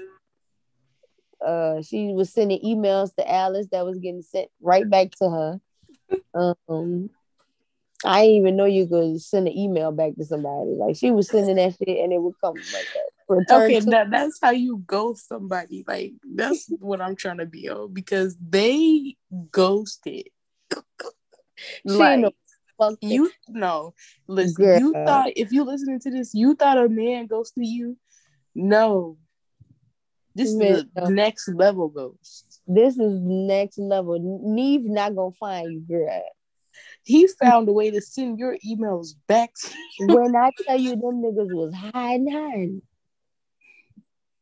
uh 1.46 1.82
she 1.82 2.14
was 2.14 2.32
sending 2.32 2.60
emails 2.62 3.14
to 3.16 3.30
Alice 3.30 3.68
that 3.72 3.86
was 3.86 3.98
getting 4.00 4.22
sent 4.22 4.50
right 4.62 4.90
back 4.90 5.12
to 5.22 5.30
her. 5.30 5.62
Um 6.34 7.10
I 8.06 8.22
didn't 8.22 8.36
even 8.38 8.56
know 8.56 8.66
you 8.66 8.88
could 8.88 9.20
send 9.22 9.48
an 9.48 9.58
email 9.58 9.92
back 9.92 10.16
to 10.16 10.24
somebody. 10.26 10.72
Like 10.72 10.96
she 10.96 11.12
was 11.12 11.28
sending 11.28 11.56
that 11.56 11.76
shit 11.78 11.98
and 11.98 12.14
it 12.14 12.22
would 12.22 12.36
come 12.44 12.56
like 12.56 12.88
that. 12.94 13.52
Okay, 13.52 13.80
to- 13.80 13.90
that, 13.90 14.10
that's 14.12 14.40
how 14.42 14.52
you 14.52 14.84
ghost 14.86 15.28
somebody. 15.28 15.84
Like 15.88 16.14
that's 16.24 16.68
what 16.80 17.02
I'm 17.02 17.16
trying 17.16 17.40
to 17.40 17.46
be 17.46 17.70
on 17.70 17.94
because 17.94 18.38
they 18.40 19.16
ghosted. 19.52 20.30
She 21.86 21.94
ain't 21.94 22.00
like 22.00 22.20
no 22.22 22.32
fuck 22.78 22.98
you 23.02 23.32
know, 23.50 23.94
listen, 24.28 24.80
you 24.80 24.94
thought 24.94 25.32
if 25.36 25.52
you 25.52 25.64
listening 25.64 26.00
to 26.02 26.12
this, 26.12 26.34
you 26.34 26.56
thought 26.56 26.78
a 26.78 26.90
man 26.90 27.28
goes 27.28 27.52
to 27.52 27.66
you. 27.66 27.98
No. 28.56 29.18
This 30.36 30.54
Man, 30.54 30.68
is 30.68 30.86
the 30.94 31.02
no. 31.02 31.10
next 31.10 31.48
level 31.48 31.90
ghost. 31.90 32.62
This 32.68 32.98
is 33.00 33.20
next 33.22 33.80
level. 33.80 34.20
Neve 34.22 34.84
not 34.84 35.16
gonna 35.16 35.32
find 35.32 35.72
you, 35.72 35.80
girl. 35.80 36.24
He 37.04 37.28
found 37.28 37.68
a 37.70 37.72
way 37.72 37.90
to 37.90 38.02
send 38.02 38.38
your 38.38 38.56
emails 38.66 39.16
back 39.28 39.52
you. 40.00 40.08
when 40.10 40.36
I 40.36 40.52
tell 40.66 40.78
you 40.78 40.92
them 40.92 41.24
niggas 41.24 41.54
was 41.54 41.74
hiding, 41.74 42.32
hiding. 42.32 42.82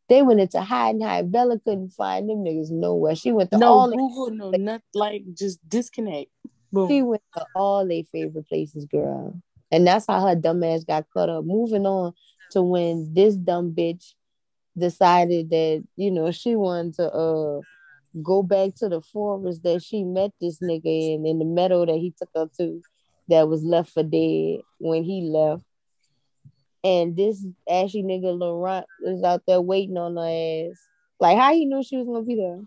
They 0.09 0.21
went 0.21 0.41
into 0.41 0.61
hiding, 0.61 1.01
hiding. 1.01 1.31
Bella 1.31 1.59
couldn't 1.59 1.91
find 1.91 2.29
them 2.29 2.43
niggas 2.43 2.71
nowhere. 2.71 3.15
She 3.15 3.31
went 3.31 3.51
to 3.51 3.57
No 3.57 3.67
all 3.67 3.89
Google, 3.89 4.31
no 4.31 4.51
not 4.51 4.81
like 4.93 5.23
just 5.33 5.59
disconnect. 5.67 6.29
Boom. 6.75 6.89
she 6.89 7.01
went 7.01 7.21
to 7.37 7.45
all 7.55 7.87
their 7.87 8.03
favorite 8.11 8.49
places, 8.49 8.85
girl. 8.85 9.41
And 9.71 9.87
that's 9.87 10.05
how 10.07 10.27
her 10.27 10.35
dumb 10.35 10.61
ass 10.63 10.83
got 10.83 11.05
cut 11.13 11.29
up. 11.29 11.45
Moving 11.45 11.85
on 11.85 12.13
to 12.51 12.61
when 12.61 13.13
this 13.13 13.35
dumb 13.35 13.71
bitch 13.71 14.13
decided 14.77 15.49
that, 15.51 15.83
you 15.95 16.11
know, 16.11 16.31
she 16.31 16.55
wanted 16.57 16.95
to 16.95 17.11
uh 17.11 17.61
go 18.21 18.43
back 18.43 18.75
to 18.75 18.89
the 18.89 19.01
forest 19.01 19.63
that 19.63 19.81
she 19.83 20.03
met 20.03 20.31
this 20.41 20.59
nigga 20.59 21.15
in, 21.15 21.25
in 21.25 21.39
the 21.39 21.45
meadow 21.45 21.85
that 21.85 21.95
he 21.95 22.13
took 22.17 22.29
her 22.35 22.49
to 22.57 22.81
that 23.29 23.47
was 23.47 23.63
left 23.63 23.91
for 23.91 24.03
dead 24.03 24.59
when 24.77 25.03
he 25.03 25.21
left. 25.21 25.63
And 26.83 27.15
this 27.15 27.45
ashy 27.69 28.03
nigga 28.03 28.37
Laurent 28.37 28.85
was 29.01 29.23
out 29.23 29.43
there 29.47 29.61
waiting 29.61 29.97
on 29.97 30.17
her 30.17 30.69
ass. 30.71 30.77
Like 31.21 31.37
how 31.37 31.53
he 31.53 31.65
knew 31.65 31.83
she 31.83 31.95
was 31.97 32.05
gonna 32.05 32.21
be 32.23 32.35
there. 32.35 32.59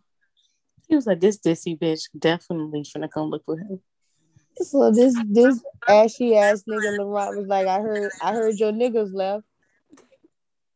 He 0.88 0.96
was 0.96 1.06
like, 1.06 1.20
this 1.20 1.38
dissy 1.38 1.78
bitch 1.78 2.08
definitely 2.18 2.82
finna 2.82 3.10
come 3.10 3.28
look 3.28 3.44
for 3.44 3.58
him. 3.58 3.80
So 4.60 4.90
this 4.90 5.14
this 5.26 5.62
ashy 5.88 6.36
ass 6.36 6.64
nigga 6.68 6.98
Laurent 6.98 7.36
was 7.38 7.46
like, 7.46 7.66
I 7.66 7.80
heard 7.80 8.10
I 8.22 8.32
heard 8.32 8.58
your 8.58 8.72
niggas 8.72 9.12
left. 9.12 9.44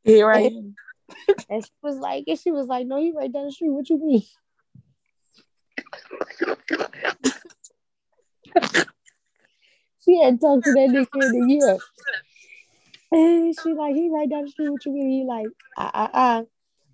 Here 0.05 0.31
I 0.31 0.41
am. 0.43 0.75
And 1.49 1.65
she 1.65 1.71
was 1.83 1.97
like, 1.99 2.25
and 2.27 2.39
she 2.39 2.51
was 2.51 2.67
like, 2.67 2.87
no, 2.87 3.01
he 3.01 3.13
right 3.13 3.33
down 3.33 3.47
the 3.47 3.53
street. 3.53 3.71
What 3.71 3.89
you 3.91 3.99
mean? 3.99 4.23
she 10.05 10.21
had 10.23 10.41
talked 10.41 10.65
to 10.65 10.73
that 10.73 10.89
nigga 10.91 11.35
in 11.35 11.43
a 11.43 11.47
year. 11.53 11.79
And 13.13 13.55
she 13.61 13.75
like, 13.75 13.95
he 13.95 14.11
right 14.11 14.29
down 14.29 14.45
the 14.45 14.51
street. 14.51 14.71
What 14.71 14.85
you 14.87 14.93
mean? 14.93 15.11
He 15.11 15.25
like, 15.25 15.49
ah, 15.77 15.91
ah, 15.93 16.11
ah. 16.13 16.43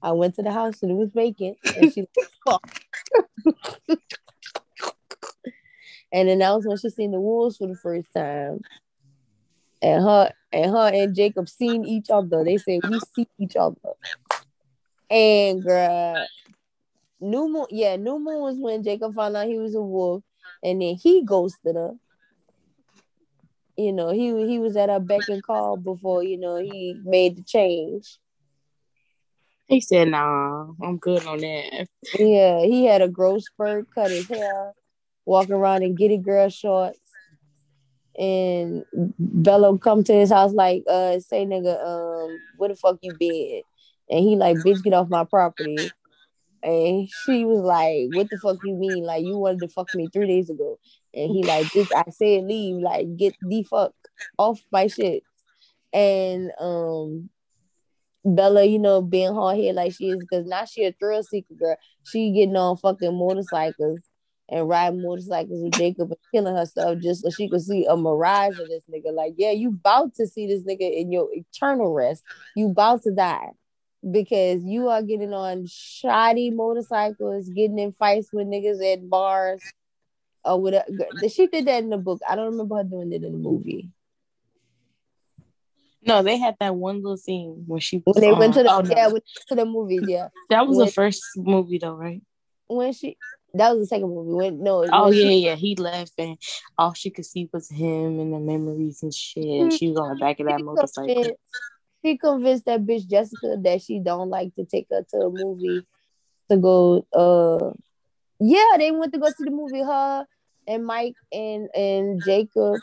I 0.00 0.12
went 0.12 0.36
to 0.36 0.42
the 0.42 0.52
house 0.52 0.82
and 0.82 0.90
it 0.90 0.94
was 0.94 1.12
vacant. 1.12 1.58
And 1.76 1.92
she 1.92 2.06
like, 2.16 2.28
fuck. 2.46 3.98
And 6.12 6.28
then 6.28 6.38
that 6.38 6.54
was 6.54 6.66
when 6.66 6.76
she 6.76 6.90
seen 6.90 7.10
the 7.10 7.20
wolves 7.20 7.56
for 7.56 7.66
the 7.66 7.74
first 7.74 8.12
time. 8.14 8.60
And 9.80 10.02
her 10.02 10.32
and 10.52 10.70
her 10.70 10.90
and 10.92 11.14
Jacob 11.14 11.48
seen 11.48 11.84
each 11.84 12.10
other. 12.10 12.42
They 12.44 12.58
said 12.58 12.80
we 12.84 12.98
see 13.14 13.28
each 13.38 13.56
other. 13.56 13.76
And 15.10 15.62
girl, 15.62 16.26
new 17.20 17.48
moon, 17.48 17.66
yeah, 17.70 17.96
new 17.96 18.18
moon 18.18 18.40
was 18.40 18.56
when 18.58 18.82
Jacob 18.82 19.14
found 19.14 19.36
out 19.36 19.46
he 19.46 19.58
was 19.58 19.74
a 19.74 19.80
wolf, 19.80 20.22
and 20.62 20.82
then 20.82 20.96
he 20.96 21.22
ghosted 21.24 21.76
her. 21.76 21.94
You 23.76 23.92
know, 23.92 24.10
he 24.10 24.46
he 24.46 24.58
was 24.58 24.76
at 24.76 24.88
her 24.88 24.98
beck 24.98 25.28
and 25.28 25.42
call 25.42 25.76
before 25.76 26.24
you 26.24 26.38
know 26.38 26.56
he 26.56 27.00
made 27.04 27.36
the 27.36 27.42
change. 27.42 28.18
He 29.68 29.80
said, 29.82 30.08
nah, 30.08 30.66
I'm 30.82 30.96
good 30.96 31.26
on 31.26 31.38
that. 31.38 31.86
Yeah, 32.18 32.62
he 32.62 32.86
had 32.86 33.02
a 33.02 33.08
growth 33.08 33.44
spurt, 33.44 33.86
cut 33.94 34.10
his 34.10 34.26
hair, 34.26 34.72
walk 35.28 35.50
around 35.50 35.82
in 35.82 35.94
giddy 35.94 36.16
girl 36.16 36.48
shorts. 36.48 36.98
And 38.18 38.84
Bella 39.18 39.78
come 39.78 40.02
to 40.04 40.12
his 40.12 40.30
house 40.30 40.52
like, 40.52 40.82
uh, 40.88 41.20
say 41.20 41.46
nigga, 41.46 41.78
um, 41.84 42.36
where 42.56 42.70
the 42.70 42.74
fuck 42.74 42.98
you 43.02 43.12
been? 43.12 43.62
And 44.10 44.20
he 44.20 44.36
like, 44.36 44.56
bitch, 44.56 44.82
get 44.82 44.94
off 44.94 45.08
my 45.08 45.24
property. 45.24 45.90
And 46.62 47.08
she 47.08 47.44
was 47.44 47.60
like, 47.60 48.08
what 48.10 48.28
the 48.30 48.38
fuck 48.38 48.56
you 48.64 48.74
mean? 48.74 49.04
Like 49.04 49.24
you 49.24 49.36
wanted 49.36 49.60
to 49.60 49.68
fuck 49.68 49.94
me 49.94 50.08
three 50.12 50.26
days 50.26 50.50
ago. 50.50 50.78
And 51.14 51.30
he 51.30 51.44
like, 51.44 51.66
bitch, 51.66 51.94
I 51.94 52.10
said 52.10 52.44
leave, 52.44 52.82
like 52.82 53.16
get 53.16 53.34
the 53.40 53.62
fuck 53.62 53.92
off 54.38 54.60
my 54.72 54.88
shit. 54.88 55.22
And 55.92 56.50
um 56.58 57.30
Bella, 58.24 58.64
you 58.64 58.80
know, 58.80 59.00
being 59.00 59.32
hard 59.32 59.58
head 59.58 59.76
like 59.76 59.94
she 59.94 60.10
is, 60.10 60.20
because 60.20 60.44
now 60.46 60.64
she 60.64 60.84
a 60.84 60.92
thrill 60.92 61.22
seeker 61.22 61.54
girl. 61.54 61.76
She 62.02 62.32
getting 62.32 62.56
on 62.56 62.76
fucking 62.78 63.16
motorcycles 63.16 64.00
and 64.50 64.68
riding 64.68 65.02
motorcycles 65.02 65.62
with 65.62 65.72
Jacob 65.74 66.10
and 66.10 66.18
killing 66.32 66.56
herself 66.56 66.98
just 67.00 67.22
so 67.22 67.30
she 67.30 67.48
could 67.48 67.60
see 67.62 67.84
a 67.86 67.96
mirage 67.96 68.58
of 68.58 68.68
this 68.68 68.82
nigga. 68.90 69.12
Like, 69.12 69.34
yeah, 69.36 69.50
you 69.50 69.68
about 69.68 70.14
to 70.14 70.26
see 70.26 70.46
this 70.46 70.62
nigga 70.62 70.90
in 71.00 71.12
your 71.12 71.28
eternal 71.32 71.92
rest. 71.92 72.22
You 72.56 72.70
about 72.70 73.02
to 73.02 73.10
die. 73.12 73.50
Because 74.08 74.62
you 74.62 74.88
are 74.88 75.02
getting 75.02 75.32
on 75.32 75.66
shoddy 75.68 76.50
motorcycles, 76.50 77.48
getting 77.48 77.80
in 77.80 77.92
fights 77.92 78.28
with 78.32 78.46
niggas 78.46 78.80
at 78.92 79.10
bars 79.10 79.60
or 80.44 80.62
whatever. 80.62 80.86
She 81.28 81.48
did 81.48 81.66
that 81.66 81.82
in 81.82 81.90
the 81.90 81.98
book. 81.98 82.20
I 82.26 82.36
don't 82.36 82.52
remember 82.52 82.76
her 82.76 82.84
doing 82.84 83.12
it 83.12 83.24
in 83.24 83.32
the 83.32 83.38
movie. 83.38 83.90
No, 86.00 86.22
they 86.22 86.38
had 86.38 86.54
that 86.60 86.76
one 86.76 86.96
little 87.02 87.16
scene 87.16 87.64
where 87.66 87.80
she 87.80 88.00
was 88.06 88.14
When 88.14 88.22
they 88.22 88.32
went 88.32 88.54
to 88.54 88.62
the 88.62 88.72
oh, 88.72 88.80
no. 88.82 88.94
yeah, 88.94 89.08
went 89.08 89.24
to 89.48 89.54
the 89.56 89.66
movies, 89.66 90.04
yeah. 90.06 90.28
that 90.48 90.66
was 90.66 90.76
when- 90.76 90.86
the 90.86 90.92
first 90.92 91.22
movie 91.36 91.78
though, 91.78 91.94
right? 91.94 92.22
When 92.68 92.92
she 92.92 93.16
that 93.58 93.76
was 93.76 93.80
the 93.80 93.86
second 93.86 94.08
movie. 94.08 94.32
When 94.32 94.62
no, 94.62 94.84
Oh 94.90 95.10
yeah, 95.10 95.30
yeah. 95.50 95.54
He 95.54 95.76
left 95.76 96.12
and 96.18 96.38
all 96.76 96.92
she 96.94 97.10
could 97.10 97.26
see 97.26 97.48
was 97.52 97.68
him 97.68 98.18
and 98.20 98.32
the 98.32 98.38
memories 98.38 99.02
and 99.02 99.12
shit. 99.12 99.44
And 99.44 99.72
she 99.72 99.88
was 99.88 99.98
on 99.98 100.10
the 100.10 100.20
back 100.20 100.40
of 100.40 100.46
that 100.46 100.58
she 100.58 100.64
motorcycle. 100.64 101.14
convinced, 101.14 101.40
she 102.04 102.18
convinced 102.18 102.64
that 102.66 102.84
bitch 102.84 103.08
Jessica 103.08 103.56
that 103.62 103.82
she 103.82 104.00
don't 104.00 104.30
like 104.30 104.54
to 104.54 104.64
take 104.64 104.86
her 104.90 105.04
to 105.10 105.16
a 105.18 105.30
movie 105.30 105.86
to 106.50 106.56
go. 106.56 107.06
Uh, 107.12 107.72
yeah, 108.40 108.76
they 108.78 108.90
went 108.90 109.12
to 109.12 109.18
go 109.18 109.28
see 109.28 109.44
the 109.44 109.50
movie. 109.50 109.82
Her 109.82 110.26
and 110.66 110.84
Mike 110.84 111.14
and 111.32 111.68
and 111.74 112.22
Jacob. 112.24 112.80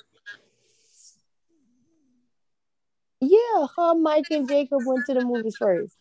Yeah, 3.21 3.65
her, 3.75 3.95
Mike, 3.95 4.25
and 4.29 4.47
Jacob 4.47 4.81
went 4.85 5.05
to 5.07 5.13
the 5.13 5.21
movies 5.21 5.55
first, 5.57 5.95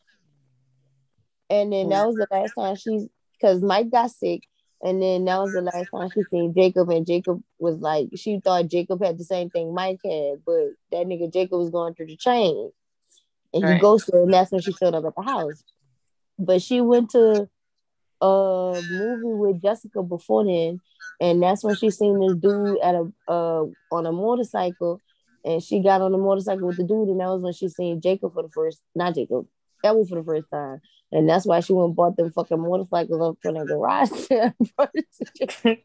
and 1.48 1.72
then 1.72 1.88
that 1.90 2.06
was 2.06 2.16
the 2.16 2.26
last 2.30 2.52
time 2.58 2.76
she's 2.76 3.06
because 3.32 3.62
Mike 3.62 3.90
got 3.90 4.10
sick, 4.10 4.42
and 4.84 5.02
then 5.02 5.24
that 5.24 5.38
was 5.38 5.52
the 5.54 5.62
last 5.62 5.88
time 5.90 6.10
she 6.10 6.22
seen 6.24 6.52
Jacob, 6.54 6.90
and 6.90 7.06
Jacob 7.06 7.42
was 7.58 7.78
like, 7.78 8.08
she 8.14 8.38
thought 8.38 8.68
Jacob 8.68 9.02
had 9.02 9.18
the 9.18 9.24
same 9.24 9.48
thing 9.50 9.74
Mike 9.74 10.00
had, 10.04 10.44
but 10.44 10.68
that 10.92 11.06
nigga 11.06 11.32
Jacob 11.32 11.58
was 11.58 11.70
going 11.70 11.94
through 11.94 12.06
the 12.06 12.16
change, 12.16 12.70
and 13.54 13.64
he 13.64 13.70
Right. 13.70 13.80
ghosted, 13.80 14.14
her, 14.14 14.22
and 14.22 14.32
that's 14.34 14.52
when 14.52 14.60
she 14.60 14.72
showed 14.72 14.94
up 14.94 15.04
at 15.06 15.14
the 15.16 15.22
house. 15.22 15.64
But 16.38 16.60
she 16.60 16.80
went 16.82 17.10
to 17.10 17.48
a 18.20 18.80
movie 18.88 19.34
with 19.52 19.62
Jessica 19.62 20.02
before 20.02 20.44
then, 20.44 20.80
and 21.20 21.42
that's 21.42 21.64
when 21.64 21.74
she 21.74 21.90
seen 21.90 22.20
this 22.20 22.34
dude 22.34 22.78
at 22.82 22.94
a 22.94 23.10
uh 23.26 23.64
on 23.90 24.06
a 24.06 24.12
motorcycle, 24.12 25.00
and 25.44 25.62
she 25.62 25.80
got 25.80 26.02
on 26.02 26.12
the 26.12 26.18
motorcycle 26.18 26.68
with 26.68 26.76
the 26.76 26.84
dude, 26.84 27.08
and 27.08 27.20
that 27.20 27.28
was 27.28 27.42
when 27.42 27.52
she 27.52 27.68
seen 27.68 28.00
Jacob 28.00 28.34
for 28.34 28.42
the 28.42 28.48
first, 28.50 28.82
not 28.94 29.14
Jacob, 29.14 29.46
that 29.84 29.96
was 29.96 30.08
for 30.08 30.16
the 30.16 30.24
first 30.24 30.50
time, 30.50 30.80
and 31.12 31.28
that's 31.28 31.46
why 31.46 31.60
she 31.60 31.72
went 31.74 31.88
and 31.88 31.96
bought 31.96 32.16
them 32.16 32.32
fucking 32.32 32.58
motorcycles 32.58 33.20
up 33.20 33.36
from 33.42 33.54
the 33.54 33.64
garage. 33.64 34.10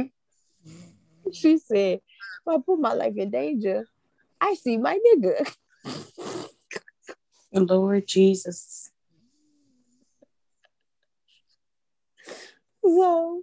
she 1.32 1.58
said, 1.58 2.00
"If 2.00 2.48
I 2.48 2.56
put 2.64 2.80
my 2.80 2.94
life 2.94 3.14
in 3.16 3.30
danger, 3.30 3.86
I 4.40 4.54
see 4.54 4.78
my 4.78 4.98
nigga." 4.98 5.54
Lord 7.52 8.06
Jesus. 8.06 8.90
So, 12.82 13.42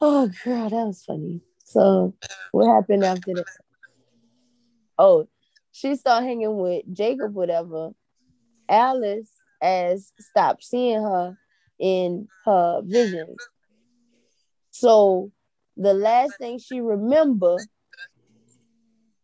oh 0.00 0.30
girl, 0.44 0.70
that 0.70 0.86
was 0.86 1.04
funny. 1.04 1.42
So, 1.64 2.14
what 2.52 2.74
happened 2.74 3.04
after 3.04 3.34
that? 3.34 3.46
Oh, 4.98 5.28
she 5.78 5.94
started 5.94 6.26
hanging 6.26 6.56
with 6.56 6.82
Jacob, 6.92 7.34
whatever. 7.34 7.90
Alice 8.68 9.30
as 9.62 10.12
stopped 10.18 10.64
seeing 10.64 11.00
her 11.00 11.36
in 11.78 12.26
her 12.44 12.80
visions. 12.84 13.38
So, 14.72 15.30
the 15.76 15.94
last 15.94 16.34
thing 16.38 16.58
she 16.58 16.80
remember 16.80 17.58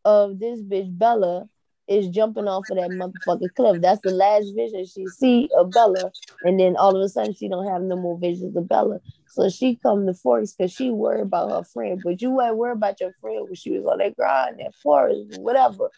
of 0.04 0.38
this 0.38 0.60
bitch 0.62 0.96
Bella 0.96 1.48
is 1.88 2.08
jumping 2.08 2.46
off 2.46 2.70
of 2.70 2.76
that 2.76 2.90
motherfucking 2.90 3.54
cliff. 3.54 3.82
That's 3.82 4.00
the 4.02 4.12
last 4.12 4.54
vision 4.54 4.86
she 4.86 5.08
see 5.08 5.50
of 5.56 5.72
Bella, 5.72 6.12
and 6.44 6.58
then 6.58 6.76
all 6.76 6.96
of 6.96 7.02
a 7.02 7.08
sudden 7.08 7.34
she 7.34 7.48
don't 7.48 7.66
have 7.66 7.82
no 7.82 7.96
more 7.96 8.18
visions 8.18 8.56
of 8.56 8.68
Bella. 8.68 9.00
So 9.26 9.48
she 9.48 9.76
come 9.82 10.06
to 10.06 10.14
Forks 10.14 10.52
because 10.52 10.72
she 10.72 10.90
worried 10.90 11.22
about 11.22 11.50
her 11.50 11.64
friend, 11.64 12.00
but 12.02 12.22
you 12.22 12.30
weren't 12.30 12.56
worried 12.56 12.76
about 12.76 13.00
your 13.00 13.12
friend 13.20 13.44
when 13.46 13.56
she 13.56 13.72
was 13.72 13.84
on 13.84 13.98
that 13.98 14.16
ground, 14.16 14.60
that 14.60 14.74
forest, 14.76 15.26
whatever. 15.40 15.90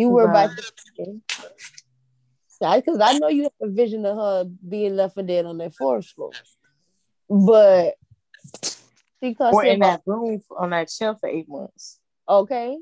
You 0.00 0.08
were 0.08 0.28
right. 0.28 0.46
about 0.46 0.60
friend. 0.96 1.22
Because 2.58 3.00
I 3.00 3.12
know 3.18 3.28
you 3.28 3.42
have 3.42 3.52
a 3.60 3.68
vision 3.68 4.06
of 4.06 4.16
her 4.16 4.44
being 4.66 4.96
left 4.96 5.12
for 5.14 5.22
dead 5.22 5.44
on 5.44 5.58
that 5.58 5.74
forest 5.74 6.14
floor, 6.14 6.32
but 7.28 7.96
she 9.22 9.34
comes 9.34 9.54
or 9.54 9.64
in 9.64 9.80
that 9.80 10.00
room 10.06 10.40
on 10.58 10.70
that 10.70 10.90
shelf 10.90 11.18
for 11.20 11.28
eight 11.28 11.48
months. 11.50 12.00
Okay. 12.26 12.78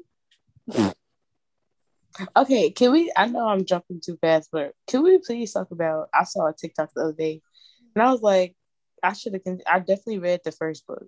Okay, 2.36 2.70
can 2.70 2.92
we? 2.92 3.12
I 3.16 3.26
know 3.26 3.48
I'm 3.48 3.64
jumping 3.64 4.00
too 4.00 4.16
fast, 4.20 4.50
but 4.52 4.74
can 4.86 5.02
we 5.02 5.18
please 5.18 5.52
talk 5.52 5.72
about? 5.72 6.08
I 6.14 6.22
saw 6.22 6.46
a 6.46 6.52
TikTok 6.52 6.90
the 6.94 7.02
other 7.02 7.12
day, 7.12 7.42
and 7.96 8.02
I 8.04 8.12
was 8.12 8.22
like, 8.22 8.54
I 9.02 9.12
should 9.12 9.34
have. 9.34 9.60
I 9.66 9.80
definitely 9.80 10.20
read 10.20 10.40
the 10.44 10.52
first 10.52 10.86
book, 10.86 11.06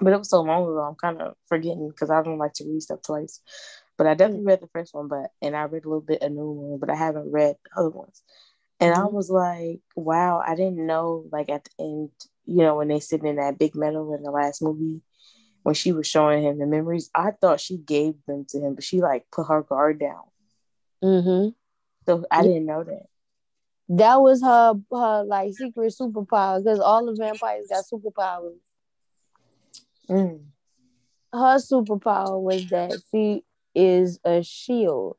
but 0.00 0.12
it 0.12 0.18
was 0.18 0.30
so 0.30 0.40
long 0.42 0.64
ago. 0.64 0.80
I'm 0.80 0.96
kind 0.96 1.22
of 1.22 1.34
forgetting 1.48 1.88
because 1.88 2.10
I 2.10 2.20
don't 2.22 2.38
like 2.38 2.54
to 2.54 2.64
read 2.64 2.82
stuff 2.82 3.02
twice. 3.02 3.40
But 3.96 4.06
I 4.06 4.14
definitely 4.14 4.44
read 4.44 4.60
the 4.60 4.68
first 4.68 4.92
one, 4.94 5.08
but 5.08 5.30
and 5.40 5.56
I 5.56 5.62
read 5.64 5.84
a 5.84 5.88
little 5.88 6.00
bit 6.00 6.22
of 6.22 6.32
new 6.32 6.50
one, 6.50 6.78
but 6.80 6.90
I 6.90 6.96
haven't 6.96 7.30
read 7.30 7.56
the 7.64 7.80
other 7.80 7.90
ones. 7.90 8.22
And 8.80 8.92
mm-hmm. 8.92 9.02
I 9.02 9.06
was 9.06 9.30
like, 9.30 9.80
wow, 9.94 10.42
I 10.44 10.56
didn't 10.56 10.84
know. 10.84 11.26
Like 11.30 11.48
at 11.48 11.64
the 11.64 11.70
end, 11.84 12.10
you 12.46 12.62
know, 12.62 12.76
when 12.76 12.88
they 12.88 13.00
sit 13.00 13.24
in 13.24 13.36
that 13.36 13.58
big 13.58 13.74
meadow 13.74 14.12
in 14.14 14.22
the 14.22 14.30
last 14.30 14.62
movie, 14.62 15.00
when 15.62 15.74
she 15.74 15.92
was 15.92 16.06
showing 16.06 16.42
him 16.42 16.58
the 16.58 16.66
memories, 16.66 17.10
I 17.14 17.30
thought 17.30 17.60
she 17.60 17.78
gave 17.78 18.14
them 18.26 18.44
to 18.50 18.60
him, 18.60 18.74
but 18.74 18.84
she 18.84 19.00
like 19.00 19.26
put 19.30 19.46
her 19.46 19.62
guard 19.62 20.00
down. 20.00 20.24
Mm-hmm. 21.02 21.50
So 22.06 22.24
I 22.30 22.42
didn't 22.42 22.66
know 22.66 22.84
that. 22.84 23.06
That 23.88 24.20
was 24.20 24.42
her 24.42 24.74
her 24.90 25.24
like 25.24 25.52
secret 25.54 25.94
superpower 25.98 26.62
because 26.62 26.80
all 26.80 27.06
the 27.06 27.14
vampires 27.14 27.66
got 27.68 27.84
superpowers. 27.84 28.56
Mm. 30.08 30.44
Her 31.32 31.56
superpower 31.56 32.40
was 32.40 32.66
that 32.68 32.92
she 33.10 33.42
is 33.74 34.18
a 34.24 34.42
shield. 34.42 35.16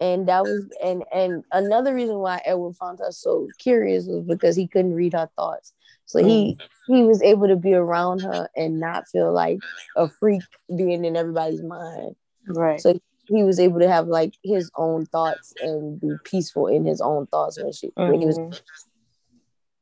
And 0.00 0.28
that 0.28 0.42
was 0.42 0.68
and 0.82 1.04
and 1.12 1.44
another 1.52 1.94
reason 1.94 2.18
why 2.18 2.40
Edward 2.44 2.76
found 2.76 2.98
her 2.98 3.12
so 3.12 3.48
curious 3.58 4.06
was 4.06 4.24
because 4.24 4.56
he 4.56 4.66
couldn't 4.66 4.94
read 4.94 5.12
her 5.12 5.30
thoughts. 5.36 5.72
So 6.06 6.18
he 6.18 6.56
mm. 6.56 6.68
he 6.88 7.04
was 7.04 7.22
able 7.22 7.46
to 7.46 7.56
be 7.56 7.72
around 7.74 8.20
her 8.22 8.48
and 8.56 8.80
not 8.80 9.06
feel 9.08 9.32
like 9.32 9.60
a 9.96 10.08
freak 10.08 10.42
being 10.76 11.04
in 11.04 11.16
everybody's 11.16 11.62
mind. 11.62 12.16
Right. 12.48 12.80
So 12.80 12.98
he 13.26 13.44
was 13.44 13.60
able 13.60 13.80
to 13.80 13.88
have 13.88 14.08
like 14.08 14.34
his 14.42 14.70
own 14.76 15.06
thoughts 15.06 15.54
and 15.62 16.00
be 16.00 16.14
peaceful 16.24 16.66
in 16.66 16.84
his 16.84 17.00
own 17.00 17.26
thoughts 17.28 17.62
when 17.62 17.72
she 17.72 17.88
mm-hmm. 17.88 18.10
when 18.10 18.20
he 18.20 18.26
was 18.26 18.38
mm-hmm. 18.38 18.58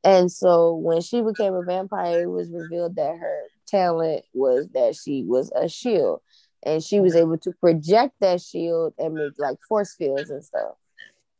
and 0.03 0.31
so 0.31 0.75
when 0.75 1.01
she 1.01 1.21
became 1.21 1.53
a 1.53 1.63
vampire, 1.63 2.23
it 2.23 2.29
was 2.29 2.49
revealed 2.51 2.95
that 2.95 3.17
her 3.17 3.41
talent 3.67 4.23
was 4.33 4.67
that 4.73 4.95
she 4.95 5.23
was 5.23 5.51
a 5.55 5.67
shield. 5.67 6.21
And 6.63 6.83
she 6.83 6.99
was 6.99 7.15
able 7.15 7.37
to 7.39 7.51
project 7.53 8.15
that 8.19 8.41
shield 8.41 8.93
and 8.97 9.15
make 9.15 9.33
like 9.37 9.57
force 9.67 9.95
fields 9.95 10.29
and 10.29 10.43
stuff. 10.43 10.75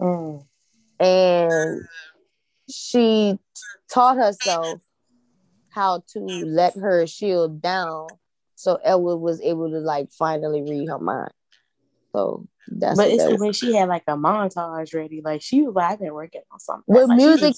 Mm. 0.01 0.45
And 0.99 1.87
she 2.69 3.37
taught 3.91 4.17
herself 4.17 4.81
how 5.69 6.03
to 6.13 6.19
let 6.19 6.75
her 6.75 7.05
shield 7.05 7.61
down 7.61 8.07
so 8.61 8.77
Edward 8.83 9.17
was 9.17 9.41
able 9.41 9.71
to 9.71 9.79
like 9.79 10.11
finally 10.11 10.61
read 10.61 10.87
her 10.87 10.99
mind. 10.99 11.31
So 12.11 12.47
that's 12.67 12.95
but 12.95 13.09
it's 13.09 13.25
the 13.25 13.37
way 13.37 13.51
she 13.53 13.75
had 13.75 13.89
like 13.89 14.03
a 14.07 14.15
montage 14.15 14.93
ready. 14.93 15.19
Like 15.25 15.41
she 15.41 15.63
was 15.63 15.73
like, 15.73 15.93
I've 15.93 15.99
been 15.99 16.13
working 16.13 16.41
on 16.51 16.59
something. 16.59 16.83
With 16.85 17.07
like, 17.07 17.17
music 17.17 17.55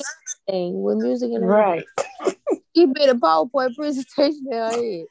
and 0.48 0.76
with 0.76 1.00
music 1.00 1.32
and 1.34 1.46
right. 1.46 1.84
he 2.74 2.86
made 2.86 3.10
a 3.10 3.16
PowerPoint 3.16 3.76
presentation 3.76 4.48
in 4.50 4.54
her 4.54 4.70
head. 4.70 5.06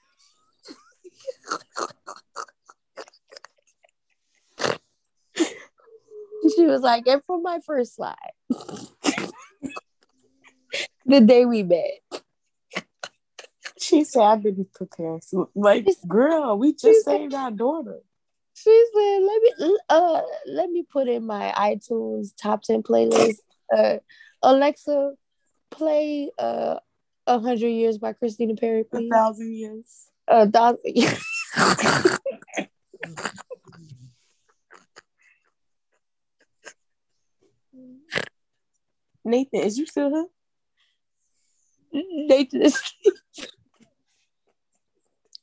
she 6.56 6.66
was 6.66 6.80
like, 6.82 7.06
and 7.06 7.22
for 7.26 7.40
my 7.40 7.60
first 7.64 7.96
slide 7.96 8.16
the 11.06 11.20
day 11.20 11.44
we 11.44 11.62
met. 11.62 12.00
She 13.78 14.04
said, 14.04 14.22
I've 14.22 14.42
been 14.42 14.66
preparing. 14.74 15.20
Like, 15.54 15.86
girl, 16.06 16.56
we 16.56 16.72
just 16.72 17.04
saved 17.04 17.34
our 17.34 17.50
daughter. 17.50 18.00
She 18.54 18.84
said, 18.94 19.22
let 19.22 19.42
me 19.42 19.78
uh 19.88 20.20
let 20.46 20.70
me 20.70 20.84
put 20.88 21.08
in 21.08 21.26
my 21.26 21.52
iTunes 21.56 22.32
top 22.40 22.62
10 22.62 22.82
playlist. 22.82 23.38
Uh 23.74 23.96
Alexa, 24.42 25.12
play 25.70 26.30
uh 26.38 26.76
a 27.26 27.38
hundred 27.38 27.68
years 27.68 27.98
by 27.98 28.12
Christina 28.12 28.54
Perri, 28.54 28.84
please. 28.84 29.10
A 29.10 29.14
thousand 29.14 29.54
years. 29.54 30.06
A 30.28 30.50
thousand 30.50 30.80
years. 30.96 31.24
Nathan, 39.24 39.60
is 39.60 39.78
you 39.78 39.86
still 39.86 40.10
here? 40.10 40.26
Mm-hmm. 41.94 42.26
Nathan 42.26 42.62
is 42.62 42.82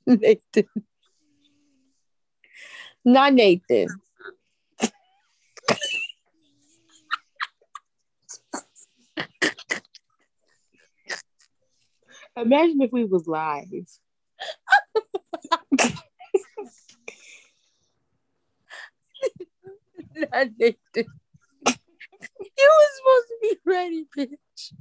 Nathan. 0.08 0.66
Not 3.06 3.34
Nathan. 3.34 3.88
Imagine 12.36 12.82
if 12.82 12.92
we 12.92 13.06
was 13.06 13.28
live. 13.28 13.66
Not 20.16 20.48
Nathan. 20.58 21.19
You 22.40 22.48
was 22.58 22.90
supposed 22.98 23.28
to 23.28 23.38
be 23.42 23.58
ready, 23.66 24.06
bitch. 24.18 24.74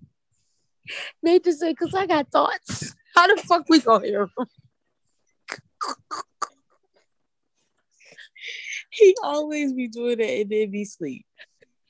Nathan 1.23 1.57
said, 1.57 1.77
"Cause 1.77 1.95
I 1.95 2.07
got 2.07 2.31
thoughts. 2.31 2.95
How 3.15 3.27
the 3.27 3.43
fuck 3.43 3.65
we 3.69 3.81
gonna 3.81 4.07
hear 4.07 4.29
them?" 4.37 4.47
he 8.91 9.15
always 9.23 9.73
be 9.73 9.89
doing 9.89 10.19
that 10.19 10.31
and 10.31 10.51
then 10.51 10.71
be 10.71 10.85
sleep. 10.85 11.27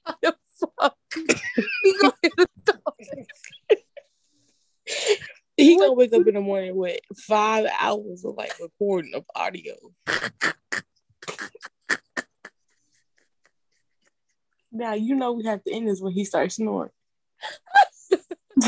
How 0.05 0.15
the 0.23 0.35
fuck 0.59 0.97
he 1.15 1.27
gonna 2.01 2.15
hear 2.23 2.31
the 2.37 2.49
thoughts? 2.67 3.11
he 5.57 5.77
gonna 5.77 5.93
wake 5.93 6.13
up 6.15 6.27
in 6.27 6.35
the 6.35 6.41
morning 6.41 6.77
with 6.77 6.99
five 7.17 7.67
hours 7.81 8.25
of 8.25 8.35
like 8.37 8.53
recording 8.61 9.15
of 9.15 9.25
audio. 9.35 9.75
Now 14.73 14.95
you 14.95 15.15
know 15.15 15.33
we 15.33 15.45
have 15.45 15.63
to 15.65 15.73
end 15.73 15.89
this 15.89 16.01
when 16.01 16.13
he 16.13 16.25
starts 16.25 16.57
snoring. 16.57 16.91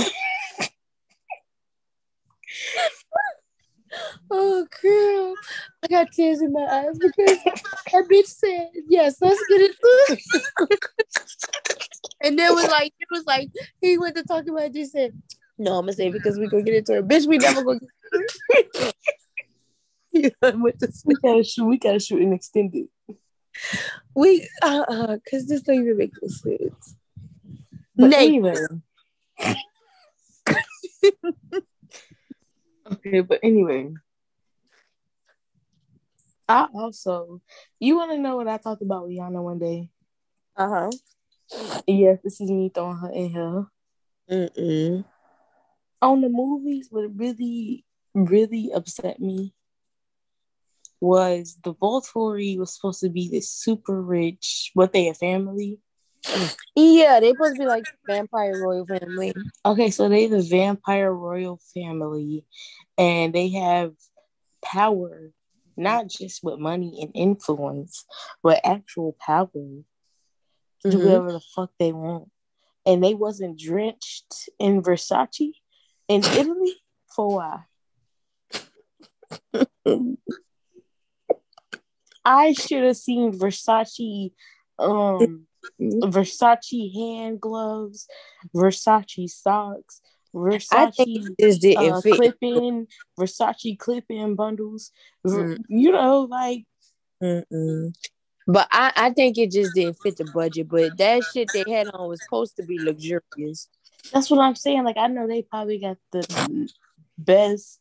oh 4.30 4.66
girl, 4.82 5.34
I 5.82 5.88
got 5.88 6.12
tears 6.12 6.40
in 6.40 6.52
my 6.52 6.64
eyes 6.64 6.98
because 6.98 7.38
that 7.44 8.06
bitch 8.10 8.26
said, 8.26 8.70
"Yes, 8.88 9.16
let's 9.20 9.42
get 9.48 9.60
it." 9.60 9.76
and 12.22 12.38
then 12.38 12.52
it 12.52 12.54
was 12.54 12.68
like, 12.68 12.92
it 12.98 13.08
was 13.10 13.24
like 13.26 13.50
he 13.80 13.98
went 13.98 14.16
to 14.16 14.22
talk 14.22 14.46
about 14.46 14.62
it. 14.62 14.74
Just 14.74 14.92
said, 14.92 15.12
"No, 15.58 15.72
I'm 15.72 15.82
gonna 15.82 15.92
say 15.92 16.10
because 16.10 16.38
we 16.38 16.48
gonna 16.48 16.62
get 16.62 16.74
into 16.74 16.98
it, 16.98 17.08
bitch. 17.08 17.26
We 17.26 17.38
never 17.38 17.62
gonna." 17.62 17.80
Get 17.80 18.94
yeah, 20.12 20.30
we 21.04 21.14
gotta 21.22 21.44
shoot. 21.44 21.66
We 21.66 21.78
gotta 21.78 22.00
shoot 22.00 22.22
an 22.22 22.32
extended. 22.32 22.86
We 24.14 24.48
uh 24.62 24.84
uh 24.88 25.16
because 25.16 25.46
this 25.46 25.62
don't 25.62 25.76
even 25.76 25.96
make 25.96 26.12
no 26.20 26.28
sense. 26.28 26.96
But 27.96 28.12
anyway. 28.14 28.54
okay, 32.92 33.20
but 33.20 33.40
anyway. 33.42 33.92
I 36.48 36.66
also 36.74 37.40
you 37.78 37.96
wanna 37.96 38.18
know 38.18 38.36
what 38.36 38.48
I 38.48 38.58
talked 38.58 38.82
about 38.82 39.06
with 39.06 39.16
Yana 39.16 39.42
one 39.42 39.58
day? 39.58 39.90
Uh-huh. 40.56 40.90
Yes, 41.86 42.18
this 42.22 42.40
is 42.40 42.50
me 42.50 42.70
throwing 42.72 42.96
her 42.98 43.10
in 43.10 43.30
here. 43.30 43.66
Mm-mm. 44.30 45.04
On 46.02 46.20
the 46.20 46.28
movies, 46.28 46.88
what 46.90 47.16
really, 47.16 47.84
really 48.14 48.70
upset 48.72 49.20
me 49.20 49.52
was 51.00 51.58
the 51.64 51.74
Volturi 51.74 52.58
was 52.58 52.74
supposed 52.74 53.00
to 53.00 53.08
be 53.08 53.28
this 53.28 53.50
super 53.50 54.00
rich, 54.00 54.70
what 54.74 54.92
they 54.92 55.08
a 55.08 55.14
family. 55.14 55.78
Yeah, 56.76 57.20
they 57.20 57.30
supposed 57.30 57.56
to 57.56 57.62
be 57.62 57.66
like 57.66 57.86
vampire 58.06 58.56
royal 58.56 58.86
family. 58.86 59.34
Okay, 59.64 59.90
so 59.90 60.08
they 60.08 60.26
the 60.26 60.42
vampire 60.42 61.12
royal 61.12 61.60
family, 61.74 62.44
and 62.98 63.34
they 63.34 63.48
have 63.50 63.92
power 64.62 65.32
not 65.76 66.08
just 66.08 66.42
with 66.44 66.58
money 66.58 66.98
and 67.00 67.10
influence, 67.14 68.04
but 68.42 68.60
actual 68.64 69.16
power 69.18 69.48
to 69.52 69.84
do 70.82 70.98
Mhm. 70.98 71.04
whatever 71.04 71.32
the 71.32 71.40
fuck 71.40 71.70
they 71.78 71.92
want. 71.92 72.30
And 72.84 73.02
they 73.02 73.14
wasn't 73.14 73.58
drenched 73.58 74.48
in 74.58 74.82
Versace 74.82 75.54
in 76.08 76.22
Italy 76.24 76.82
for 77.14 77.24
a 77.24 77.34
while. 77.36 77.64
I 82.30 82.52
should 82.52 82.84
have 82.84 82.96
seen 82.96 83.32
Versace 83.32 84.32
um 84.78 85.46
Versace 85.80 86.94
hand 86.94 87.40
gloves, 87.40 88.06
Versace 88.54 89.28
socks, 89.30 90.00
Versace 90.34 90.94
it 90.96 91.36
just 91.40 91.60
didn't 91.60 91.92
uh, 91.92 92.00
fit. 92.00 92.16
clip 92.16 92.38
Versace 93.18 93.78
clip 93.78 94.04
in 94.08 94.36
bundles. 94.36 94.92
Mm. 95.26 95.58
You 95.68 95.92
know, 95.92 96.20
like 96.22 96.64
Mm-mm. 97.22 97.94
But 98.46 98.68
I, 98.70 98.92
I 98.96 99.10
think 99.10 99.38
it 99.38 99.50
just 99.50 99.74
didn't 99.74 99.98
fit 99.98 100.16
the 100.16 100.24
budget. 100.24 100.68
But 100.68 100.96
that 100.98 101.24
shit 101.24 101.52
they 101.52 101.64
had 101.68 101.88
on 101.88 102.08
was 102.08 102.22
supposed 102.22 102.56
to 102.56 102.62
be 102.62 102.78
luxurious. 102.84 103.68
that's 104.12 104.30
what 104.30 104.40
I'm 104.40 104.54
saying. 104.54 104.84
Like 104.84 104.96
I 104.96 105.08
know 105.08 105.26
they 105.26 105.42
probably 105.42 105.78
got 105.78 105.98
the 106.12 106.68
best. 107.18 107.80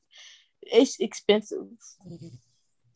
It's 0.62 1.00
expensive 1.00 1.66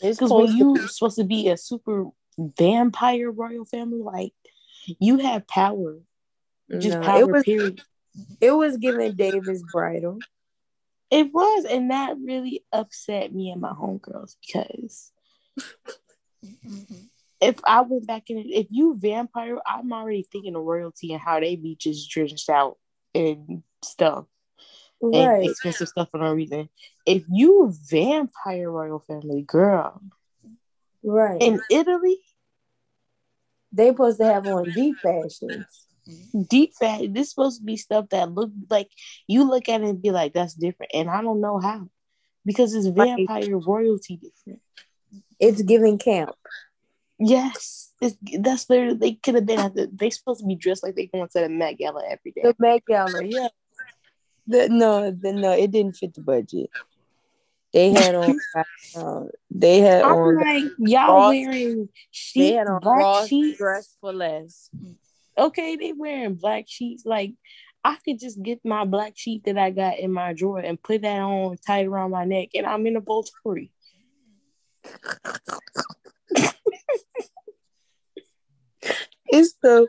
because 0.04 0.32
when 0.32 0.56
you 0.56 0.76
to- 0.76 0.88
supposed 0.88 1.18
to 1.18 1.24
be 1.24 1.50
a 1.50 1.58
super 1.58 2.06
vampire 2.38 3.32
royal 3.32 3.66
family, 3.66 4.02
like 4.02 4.34
you 5.00 5.18
have 5.18 5.48
power, 5.48 6.00
just 6.80 6.98
No, 6.98 7.04
power. 7.04 7.20
it 7.20 7.32
was 7.32 7.44
period. 7.44 7.82
it 8.42 8.52
was 8.52 8.78
giving 8.78 9.14
David's 9.14 9.64
Bridal. 9.64 10.20
It 11.10 11.32
was, 11.32 11.66
and 11.66 11.92
that 11.92 12.18
really 12.24 12.66
upset 12.72 13.34
me 13.34 13.52
and 13.52 13.62
my 13.62 13.72
homegirls 13.72 14.36
because 14.46 15.12
if 17.40 17.60
I 17.66 17.82
went 17.82 18.08
back 18.08 18.30
in, 18.30 18.40
if 18.40 18.68
you 18.72 18.96
vampire, 18.98 19.58
I'm 19.66 19.94
already 19.94 20.26
thinking 20.32 20.56
of 20.56 20.64
royalty 20.64 21.14
and 21.14 21.22
how 21.22 21.40
they 21.40 21.56
be 21.56 21.76
just 21.76 22.10
drenched 22.10 22.50
out 22.50 22.78
and 23.14 23.64
stuff 23.84 24.26
Right. 25.12 25.50
expensive 25.50 25.90
stuff 25.90 26.10
for 26.12 26.20
no 26.20 26.34
reason. 26.34 26.70
If 27.06 27.24
you 27.30 27.74
vampire 27.90 28.72
royal 28.72 29.00
family, 29.00 29.42
girl, 29.42 30.02
Right. 31.04 31.42
in 31.42 31.60
Italy, 31.70 32.20
they 33.72 33.90
supposed 33.90 34.20
to 34.20 34.26
have 34.26 34.48
on 34.48 34.72
deep 34.72 34.98
fashions. 34.98 35.88
deep 36.50 36.74
fat, 36.80 37.14
this 37.14 37.30
supposed 37.30 37.60
to 37.60 37.66
be 37.66 37.78
stuff 37.78 38.10
that 38.10 38.32
look 38.32 38.52
like 38.70 38.90
you 39.28 39.44
look 39.50 39.70
at 39.70 39.82
it 39.82 39.88
and 39.88 40.02
be 40.02 40.12
like, 40.12 40.34
that's 40.34 40.54
different, 40.54 40.92
and 40.94 41.10
I 41.10 41.22
don't 41.22 41.42
know 41.42 41.60
how 41.60 41.90
because 42.46 42.74
it's 42.74 42.88
Right. 42.88 43.16
vampire 43.18 43.58
royalty 43.58 44.18
different. 44.18 44.62
It's 45.40 45.62
giving 45.62 45.98
camp. 45.98 46.36
Yes, 47.20 47.94
it's, 48.02 48.18
that's 48.40 48.66
their. 48.66 48.94
They 48.96 49.14
could 49.14 49.36
have 49.36 49.46
been 49.46 49.60
at 49.60 49.76
the. 49.76 49.90
They 49.94 50.10
supposed 50.10 50.42
to 50.42 50.46
be 50.46 50.56
dressed 50.56 50.84
like 50.84 50.96
they 50.96 51.08
going 51.08 51.28
to 51.28 51.40
the 51.40 51.50
Met 51.50 51.78
Gala 51.78 52.04
every 52.06 52.32
day. 52.32 52.42
The 52.44 52.56
Met 52.60 52.84
Gala, 52.86 53.24
yeah. 53.24 53.48
The, 54.48 54.70
no, 54.70 55.12
the, 55.12 55.34
no, 55.34 55.52
it 55.52 55.72
didn't 55.72 55.96
fit 55.96 56.14
the 56.14 56.22
budget. 56.22 56.70
They 57.72 57.92
had 57.92 58.16
on, 58.16 58.40
uh, 58.96 59.24
they 59.50 59.80
had 59.80 60.04
I'm 60.04 60.12
on 60.12 60.36
like, 60.36 60.72
y'all 60.78 61.08
Ross- 61.16 61.30
wearing 61.30 61.90
they 62.36 62.54
had 62.54 62.68
on 62.68 62.82
black 62.82 62.98
Ross 62.98 63.28
sheets. 63.30 63.58
dress 63.58 63.96
for 64.02 64.14
less. 64.14 64.70
Okay, 65.38 65.76
they 65.78 65.94
wearing 65.94 66.36
black 66.36 66.66
sheets. 66.68 67.06
Like, 67.06 67.34
I 67.84 67.98
could 68.06 68.20
just 68.20 68.42
get 68.42 68.64
my 68.64 68.86
black 68.86 69.14
sheet 69.16 69.46
that 69.46 69.58
I 69.58 69.70
got 69.72 69.98
in 70.00 70.12
my 70.14 70.34
drawer 70.34 70.60
and 70.60 70.82
put 70.82 71.02
that 71.02 71.20
on 71.20 71.58
tight 71.66 71.86
around 71.88 72.12
my 72.12 72.26
neck, 72.26 72.50
and 72.54 72.66
I'm 72.66 72.86
in 72.88 72.96
a 72.96 73.02
Volturi. 73.02 73.70
It's 79.28 79.54
the 79.64 79.88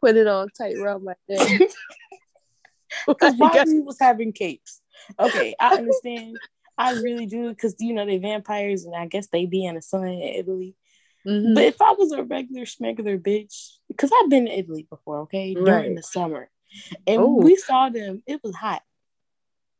put 0.00 0.14
it 0.16 0.26
on 0.28 0.48
tight 0.56 0.76
around 0.76 1.04
my 1.04 1.14
neck. 1.28 1.60
Because 3.08 3.34
Bobby 3.38 3.80
was 3.80 3.98
having 3.98 4.32
capes. 4.32 4.80
Okay, 5.18 5.54
I 5.60 5.76
understand. 5.76 6.38
I 6.76 6.92
really 6.92 7.26
do 7.26 7.50
because 7.50 7.76
you 7.78 7.92
know 7.94 8.04
they 8.06 8.18
vampires 8.18 8.84
and 8.84 8.96
I 8.96 9.06
guess 9.06 9.28
they 9.28 9.46
be 9.46 9.64
in 9.64 9.76
the 9.76 9.82
sun 9.82 10.06
in 10.08 10.20
Italy. 10.22 10.74
Mhm. 11.26 11.54
But 11.54 11.64
if 11.64 11.80
I 11.80 11.92
was 11.92 12.12
a 12.12 12.22
regular 12.22 12.66
smuggler 12.66 13.18
bitch, 13.18 13.76
because 13.88 14.10
I've 14.12 14.28
been 14.30 14.46
to 14.46 14.58
Italy 14.58 14.86
before, 14.90 15.20
okay, 15.20 15.54
during 15.54 15.94
the 15.94 16.02
summer, 16.02 16.50
and 17.06 17.22
Ooh. 17.22 17.36
we 17.42 17.56
saw 17.56 17.88
them, 17.88 18.22
it 18.26 18.40
was 18.42 18.54
hot. 18.54 18.82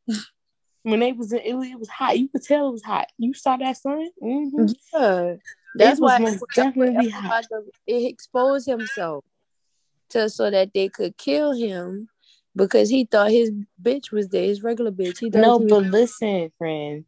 when 0.83 0.99
they 0.99 1.11
was 1.11 1.33
in 1.33 1.41
Italy, 1.43 1.71
it 1.71 1.79
was 1.79 1.89
hot. 1.89 2.17
You 2.17 2.29
could 2.29 2.43
tell 2.43 2.69
it 2.69 2.71
was 2.71 2.83
hot. 2.83 3.07
You 3.17 3.33
saw 3.33 3.57
that 3.57 3.77
sun. 3.77 4.09
hmm 4.21 4.65
Yeah. 4.93 5.35
That's 5.77 5.99
why 5.99 6.17
definitely 6.53 7.09
that's 7.11 7.13
hot. 7.13 7.45
why 7.49 7.59
it 7.87 8.05
exposed 8.09 8.67
himself 8.67 9.25
to 10.09 10.29
so 10.29 10.49
that 10.49 10.73
they 10.73 10.87
could 10.89 11.17
kill 11.17 11.51
him 11.51 12.07
because 12.55 12.89
he 12.89 13.05
thought 13.05 13.31
his 13.31 13.51
bitch 13.81 14.11
was 14.11 14.29
there, 14.29 14.43
his 14.43 14.63
regular 14.63 14.91
bitch. 14.91 15.17
He 15.19 15.29
No, 15.29 15.59
he 15.59 15.65
was- 15.65 15.69
but 15.71 15.83
listen, 15.91 16.51
friend. 16.57 17.05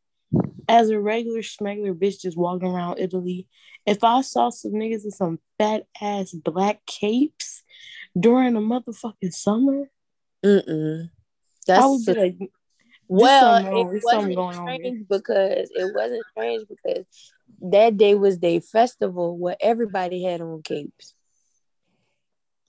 As 0.69 0.90
a 0.90 1.00
regular 1.00 1.42
smuggler 1.43 1.93
bitch 1.93 2.19
just 2.22 2.35
walking 2.38 2.67
around 2.67 3.00
Italy, 3.00 3.48
if 3.85 4.03
I 4.03 4.19
saw 4.22 4.50
some 4.50 4.74
niggas 4.74 5.06
in 5.06 5.11
some 5.11 5.40
fat 5.58 5.88
ass 6.01 6.34
black 6.34 6.85
capes 6.85 7.64
during 8.19 8.53
the 8.53 8.59
motherfucking 8.59 9.32
summer, 9.34 9.90
Mm-mm. 10.43 11.09
I 11.69 11.88
would 11.88 12.06
be 12.06 12.14
like, 12.14 12.51
well, 13.08 13.64
wrong- 13.64 13.77
it 13.77 14.03
wasn't 14.03 14.35
going 14.35 14.58
on 14.58 14.76
strange 14.77 15.08
because 15.08 15.72
it 15.74 15.93
wasn't 15.93 16.26
strange 16.32 16.67
because 16.67 17.06
that 17.61 17.95
day 17.95 18.16
was 18.16 18.40
their 18.40 18.59
festival 18.59 19.38
where 19.38 19.56
everybody 19.61 20.24
had 20.24 20.42
on 20.42 20.61
capes. 20.61 21.14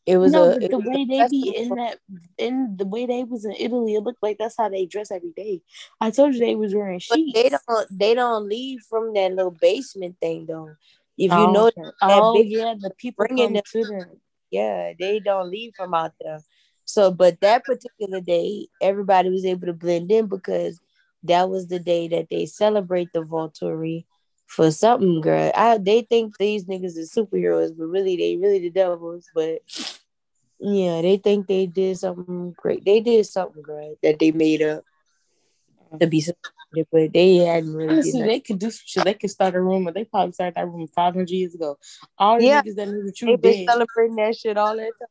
It 0.08 0.16
was 0.16 0.32
no, 0.32 0.44
a 0.44 0.54
but 0.54 0.62
it 0.62 0.70
the 0.70 0.78
was 0.78 0.86
way 0.86 1.04
they 1.04 1.28
be 1.28 1.54
in 1.54 1.68
that, 1.74 1.98
in 2.38 2.76
the 2.78 2.86
way 2.86 3.04
they 3.04 3.24
was 3.24 3.44
in 3.44 3.52
Italy, 3.52 3.94
it 3.94 4.02
looked 4.02 4.22
like 4.22 4.38
that's 4.38 4.56
how 4.56 4.70
they 4.70 4.86
dress 4.86 5.10
every 5.10 5.32
day. 5.36 5.60
I 6.00 6.10
told 6.10 6.32
you 6.32 6.40
they 6.40 6.54
was 6.54 6.74
wearing 6.74 6.98
But 7.10 7.16
sheets. 7.18 7.34
they 7.34 7.50
don't 7.50 7.86
they 7.90 8.14
don't 8.14 8.48
leave 8.48 8.80
from 8.88 9.12
that 9.12 9.34
little 9.34 9.50
basement 9.50 10.16
thing 10.18 10.46
though. 10.46 10.76
If 11.18 11.30
you 11.30 11.36
oh, 11.36 11.52
know 11.52 11.66
okay. 11.66 11.90
oh 12.00 12.32
big- 12.32 12.48
yeah, 12.50 12.72
the 12.80 12.88
people 12.96 13.26
bringing 13.26 13.48
come 13.48 13.52
them- 13.52 13.62
to 13.70 13.84
them. 13.84 14.20
Yeah, 14.50 14.94
they 14.98 15.20
don't 15.20 15.50
leave 15.50 15.74
from 15.76 15.92
out 15.92 16.14
there. 16.22 16.40
So, 16.86 17.12
but 17.12 17.42
that 17.42 17.66
particular 17.66 18.22
day, 18.22 18.68
everybody 18.80 19.28
was 19.28 19.44
able 19.44 19.66
to 19.66 19.74
blend 19.74 20.10
in 20.10 20.24
because 20.26 20.80
that 21.24 21.50
was 21.50 21.66
the 21.68 21.80
day 21.80 22.08
that 22.08 22.28
they 22.30 22.46
celebrate 22.46 23.12
the 23.12 23.20
Volturi 23.20 24.06
for 24.46 24.70
something, 24.70 25.20
girl. 25.20 25.52
I 25.54 25.76
they 25.76 26.00
think 26.00 26.38
these 26.38 26.64
niggas 26.64 26.96
are 26.96 27.22
superheroes, 27.26 27.76
but 27.76 27.88
really 27.88 28.16
they 28.16 28.36
really 28.38 28.60
the 28.60 28.70
devils. 28.70 29.28
But 29.34 29.58
yeah, 30.60 31.02
they 31.02 31.16
think 31.18 31.46
they 31.46 31.66
did 31.66 31.98
something 31.98 32.54
great. 32.56 32.84
They 32.84 33.00
did 33.00 33.24
something 33.26 33.62
great 33.62 33.96
that 34.02 34.18
they 34.18 34.32
made 34.32 34.62
up 34.62 34.84
to 36.00 36.06
be 36.06 36.20
celebrated, 36.20 36.88
but 36.92 37.12
they 37.12 37.36
hadn't 37.36 37.74
really. 37.74 37.92
Honestly, 37.94 38.22
they 38.22 38.40
could 38.40 38.58
do 38.58 38.70
some 38.70 38.82
shit. 38.84 39.04
They 39.04 39.14
could 39.14 39.30
start 39.30 39.54
a 39.54 39.60
rumor. 39.60 39.92
They 39.92 40.04
probably 40.04 40.32
started 40.32 40.54
that 40.56 40.66
rumor 40.66 40.86
500 40.94 41.30
years 41.30 41.54
ago. 41.54 41.78
All 42.18 42.38
the 42.38 42.44
Yeah. 42.44 42.62
niggas 42.62 42.74
that 42.76 42.88
know 42.88 43.04
the 43.04 43.12
truth 43.12 43.28
They've 43.30 43.40
been 43.42 43.66
dead. 43.66 43.72
celebrating 43.72 44.16
that 44.16 44.36
shit 44.36 44.56
all 44.58 44.76
that 44.76 44.92
time. 44.98 45.08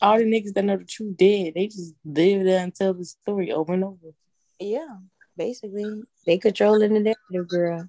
All 0.00 0.18
the 0.18 0.24
niggas 0.24 0.52
that 0.54 0.64
know 0.64 0.76
the 0.76 0.84
truth 0.84 1.16
dead. 1.16 1.54
They 1.54 1.66
just 1.66 1.94
live 2.04 2.44
there 2.44 2.62
and 2.62 2.74
tell 2.74 2.94
the 2.94 3.04
story 3.04 3.52
over 3.52 3.72
and 3.72 3.84
over. 3.84 4.14
Yeah, 4.60 4.96
basically, 5.36 6.02
they 6.24 6.38
controlling 6.38 6.94
the 6.94 7.00
narrative, 7.00 7.48
girl. 7.48 7.86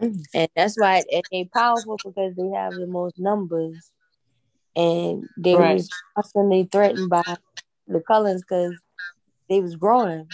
Mm. 0.00 0.24
And 0.34 0.48
that's 0.56 0.76
why 0.78 1.04
and 1.12 1.22
they 1.30 1.44
powerful 1.44 1.96
because 2.04 2.34
they 2.36 2.48
have 2.48 2.74
the 2.74 2.86
most 2.86 3.18
numbers, 3.18 3.90
and 4.76 5.28
they 5.36 5.54
Right. 5.54 5.74
was 5.76 5.90
constantly 6.16 6.68
threatened 6.70 7.10
by 7.10 7.36
the 7.86 8.00
Cullens 8.00 8.42
because 8.42 8.74
they 9.48 9.60
was 9.60 9.76
growing. 9.76 10.28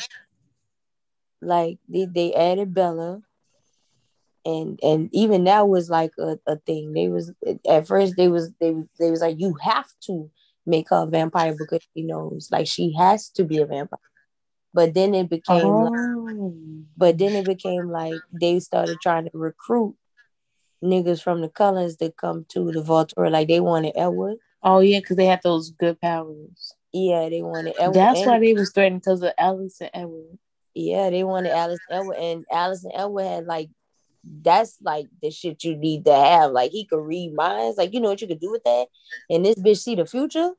Like 1.42 1.78
they, 1.88 2.06
they 2.06 2.34
added 2.34 2.74
Bella, 2.74 3.22
and 4.44 4.78
and 4.82 5.08
even 5.12 5.44
that 5.44 5.68
was 5.68 5.88
like 5.88 6.12
a, 6.18 6.38
a 6.46 6.56
thing. 6.56 6.92
They 6.92 7.08
was 7.08 7.32
at 7.66 7.86
first 7.86 8.16
they 8.16 8.28
was 8.28 8.52
they 8.60 8.72
was 8.72 8.86
they 8.98 9.10
was 9.10 9.20
like 9.20 9.36
you 9.38 9.54
have 9.62 9.88
to 10.02 10.30
make 10.66 10.90
her 10.90 11.04
a 11.04 11.06
vampire 11.06 11.54
because 11.58 11.80
she 11.94 12.02
knows 12.02 12.48
like 12.52 12.66
she 12.66 12.92
has 12.98 13.30
to 13.30 13.44
be 13.44 13.58
a 13.58 13.66
vampire. 13.66 13.98
But 14.72 14.94
then 14.94 15.14
it 15.14 15.28
became 15.30 15.80
like, 15.80 15.92
Oh. 15.92 16.52
but 16.96 17.18
then 17.18 17.34
it 17.34 17.46
became 17.46 17.90
like 17.90 18.20
they 18.32 18.60
started 18.60 19.00
trying 19.00 19.24
to 19.24 19.30
recruit 19.32 19.96
niggas 20.82 21.22
from 21.22 21.40
the 21.40 21.48
Cullens 21.48 21.96
that 21.98 22.16
come 22.16 22.44
to 22.50 22.70
the 22.72 22.82
Volturi. 22.82 23.30
Like 23.30 23.48
they 23.48 23.60
wanted 23.60 23.92
Edward. 23.96 24.36
Oh 24.62 24.80
yeah, 24.80 25.00
because 25.00 25.16
they 25.16 25.26
had 25.26 25.40
those 25.42 25.70
good 25.70 26.00
powers. 26.00 26.74
Yeah, 26.92 27.28
they 27.28 27.42
wanted 27.42 27.74
Edward. 27.78 27.94
That's 27.94 28.20
and- 28.20 28.30
why 28.30 28.38
they 28.40 28.54
was 28.54 28.72
threatened 28.72 29.02
because 29.02 29.22
of 29.22 29.32
Alice 29.38 29.80
and 29.80 29.90
Edward. 29.94 30.38
Yeah, 30.74 31.10
they 31.10 31.24
wanted 31.24 31.50
Alice 31.50 31.80
Edward, 31.90 32.16
and 32.16 32.44
Alice 32.50 32.84
and 32.84 32.92
Edward 32.94 33.24
had 33.24 33.46
like 33.46 33.70
that's 34.42 34.76
like 34.82 35.06
the 35.22 35.30
shit 35.30 35.64
you 35.64 35.76
need 35.76 36.04
to 36.04 36.14
have. 36.14 36.52
Like 36.52 36.70
he 36.70 36.84
could 36.84 37.04
read 37.04 37.34
minds. 37.34 37.78
Like 37.78 37.92
you 37.92 38.00
know 38.00 38.08
what 38.10 38.20
you 38.20 38.28
could 38.28 38.40
do 38.40 38.50
with 38.50 38.64
that, 38.64 38.86
and 39.28 39.44
this 39.44 39.56
bitch 39.56 39.78
see 39.78 39.94
the 39.94 40.06
future. 40.06 40.50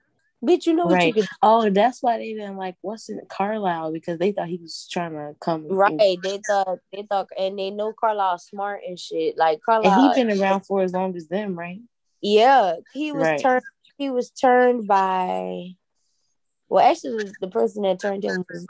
Bitch, 0.43 0.65
you 0.65 0.73
know 0.73 0.87
what 0.87 0.95
Right. 0.95 1.15
you 1.15 1.21
could 1.21 1.29
Oh, 1.43 1.69
that's 1.69 2.01
why 2.01 2.17
they 2.17 2.33
didn't 2.33 2.57
like 2.57 2.75
what's 2.81 3.09
it 3.09 3.17
Carlisle 3.29 3.91
because 3.91 4.17
they 4.17 4.31
thought 4.31 4.47
he 4.47 4.57
was 4.57 4.87
trying 4.91 5.11
to 5.11 5.35
come 5.39 5.65
and- 5.65 5.77
right. 5.77 5.97
They 6.23 6.39
thought 6.47 6.79
they 6.91 7.03
thought 7.03 7.27
and 7.37 7.59
they 7.59 7.69
know 7.69 7.93
Carlisle 7.93 8.39
smart 8.39 8.81
and 8.87 8.97
shit. 8.99 9.37
Like 9.37 9.55
And 9.55 9.63
Carlisle 9.63 10.13
he 10.15 10.23
been 10.23 10.41
around 10.41 10.61
for 10.61 10.81
as 10.81 10.93
long 10.93 11.15
as 11.15 11.27
them, 11.27 11.57
right? 11.57 11.79
Yeah, 12.21 12.77
he 12.93 13.11
was 13.11 13.23
Right. 13.23 13.39
turned. 13.39 13.63
He 13.97 14.09
was 14.09 14.31
turned 14.31 14.87
by. 14.87 15.75
Well, 16.69 16.89
actually, 16.89 17.35
the 17.39 17.47
person 17.49 17.83
that 17.83 17.99
turned 17.99 18.23
him 18.23 18.43
was 18.49 18.65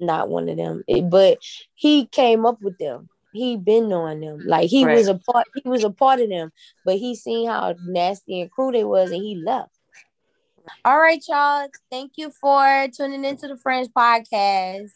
not 0.00 0.28
one 0.28 0.48
of 0.48 0.56
them, 0.58 0.82
It- 0.86 1.08
but 1.08 1.38
he 1.74 2.06
came 2.06 2.44
up 2.44 2.60
with 2.60 2.76
them. 2.78 3.08
He 3.32 3.56
been 3.56 3.88
knowing 3.88 4.20
them, 4.20 4.42
like 4.46 4.68
he 4.68 4.84
was 4.84 5.08
a 5.08 5.14
part. 5.18 5.46
He 5.54 5.68
was 5.68 5.84
a 5.84 5.90
part 5.90 6.20
of 6.20 6.28
them, 6.28 6.52
but 6.84 6.98
he 6.98 7.14
seen 7.14 7.48
how 7.48 7.74
nasty 7.84 8.40
and 8.42 8.50
cruel 8.50 8.72
they 8.72 8.84
was, 8.84 9.10
and 9.10 9.22
he 9.22 9.36
left. 9.36 9.73
All 10.84 10.98
right, 10.98 11.22
y'all. 11.28 11.68
Thank 11.90 12.12
you 12.16 12.30
for 12.30 12.88
tuning 12.96 13.24
into 13.24 13.48
the 13.48 13.56
Friends 13.56 13.88
podcast. 13.88 14.90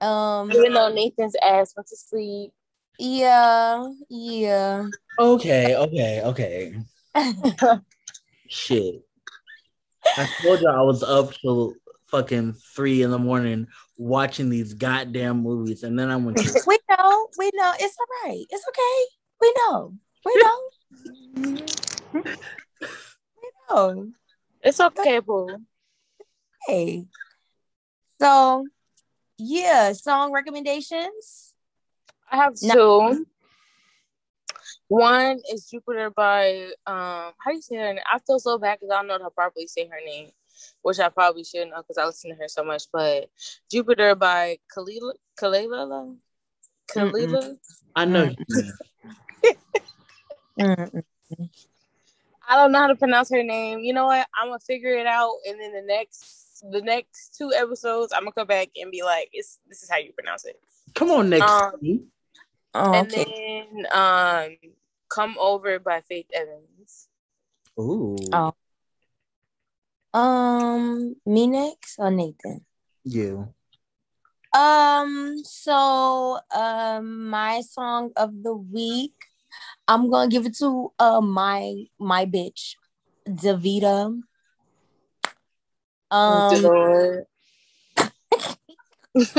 Um, 0.00 0.52
Even 0.52 0.74
though 0.74 0.92
Nathan's 0.92 1.34
ass 1.42 1.74
went 1.76 1.88
to 1.88 1.96
sleep. 1.96 2.52
yeah, 2.98 3.88
yeah. 4.08 4.86
Okay, 5.18 5.74
okay, 5.74 6.22
okay. 6.24 6.74
Shit. 8.48 9.02
I 10.16 10.28
told 10.42 10.60
you 10.60 10.68
I 10.68 10.82
was 10.82 11.02
up 11.02 11.32
till 11.34 11.74
fucking 12.06 12.54
three 12.74 13.02
in 13.02 13.10
the 13.10 13.18
morning 13.18 13.66
watching 13.96 14.48
these 14.48 14.74
goddamn 14.74 15.42
movies, 15.42 15.82
and 15.82 15.98
then 15.98 16.10
I 16.10 16.16
went 16.16 16.38
to 16.38 16.62
we 16.66 16.78
know, 16.88 17.28
we 17.36 17.50
know. 17.54 17.72
It's 17.80 17.96
all 17.98 18.30
right. 18.30 18.44
It's 18.48 18.64
okay. 18.68 19.04
We 19.40 19.54
know. 19.58 19.94
We 20.24 20.42
know. 20.42 20.60
we 23.42 23.50
know. 23.70 24.12
It's 24.68 24.80
okay, 24.80 25.20
boo. 25.20 25.62
Hey. 26.66 27.06
So, 28.20 28.66
yeah, 29.38 29.94
song 29.94 30.30
recommendations. 30.30 31.54
I 32.30 32.36
have 32.36 32.52
No. 32.60 32.74
two. 33.14 33.26
One 34.88 35.40
is 35.50 35.70
Jupiter 35.70 36.10
by 36.10 36.66
um 36.86 37.32
how 37.38 37.50
do 37.50 37.54
you 37.54 37.62
say 37.62 37.76
her 37.76 37.94
name? 37.94 38.02
I 38.12 38.18
feel 38.26 38.38
so 38.38 38.58
bad 38.58 38.78
because 38.78 38.92
I 38.92 38.98
don't 38.98 39.06
know 39.08 39.14
how 39.14 39.28
to 39.28 39.30
properly 39.30 39.66
say 39.68 39.86
her 39.86 40.00
name, 40.04 40.32
which 40.82 40.98
I 40.98 41.08
probably 41.08 41.44
shouldn't 41.44 41.70
know 41.70 41.78
because 41.78 41.96
I 41.96 42.04
listen 42.04 42.28
to 42.28 42.36
her 42.36 42.48
so 42.48 42.62
much. 42.62 42.82
But 42.92 43.30
Jupiter 43.70 44.14
by 44.16 44.58
Kalila 44.76 45.14
Kalila 45.40 46.14
Kalila. 46.94 47.56
I 47.96 48.04
know. 48.04 48.34
I 52.48 52.56
don't 52.56 52.72
know 52.72 52.78
how 52.78 52.86
to 52.86 52.96
pronounce 52.96 53.30
her 53.30 53.42
name. 53.42 53.80
You 53.80 53.92
know 53.92 54.06
what? 54.06 54.26
I'm 54.40 54.48
gonna 54.48 54.58
figure 54.60 54.94
it 54.94 55.06
out, 55.06 55.34
and 55.46 55.60
then 55.60 55.72
the 55.72 55.82
next 55.82 56.64
the 56.70 56.80
next 56.80 57.36
two 57.36 57.52
episodes, 57.54 58.12
I'm 58.12 58.22
gonna 58.22 58.32
come 58.32 58.46
back 58.46 58.68
and 58.76 58.90
be 58.90 59.02
like, 59.02 59.28
"It's 59.32 59.60
this 59.68 59.82
is 59.82 59.90
how 59.90 59.98
you 59.98 60.12
pronounce 60.12 60.44
it." 60.46 60.60
Come 60.94 61.10
on, 61.10 61.30
next. 61.30 61.50
Um. 61.50 62.10
Oh, 62.74 62.92
and 62.92 63.12
okay. 63.12 63.62
then 63.70 63.86
um, 63.92 64.56
"Come 65.08 65.36
Over" 65.38 65.78
by 65.78 66.00
Faith 66.00 66.26
Evans. 66.32 67.08
Ooh. 67.78 68.16
Oh. 68.32 68.54
Um, 70.14 71.16
me 71.26 71.46
next 71.46 71.98
or 71.98 72.10
Nathan? 72.10 72.64
You. 73.04 73.54
Um, 74.56 75.42
so 75.44 76.40
um 76.54 77.28
my 77.28 77.60
song 77.60 78.12
of 78.16 78.42
the 78.42 78.54
week, 78.54 79.27
I'm 79.88 80.10
gonna 80.10 80.28
give 80.28 80.44
it 80.44 80.54
to 80.58 80.92
uh 80.98 81.22
my 81.22 81.86
my 81.98 82.26
bitch, 82.26 82.74
Davita. 83.26 84.20
Um, 86.10 86.50
because 89.14 89.38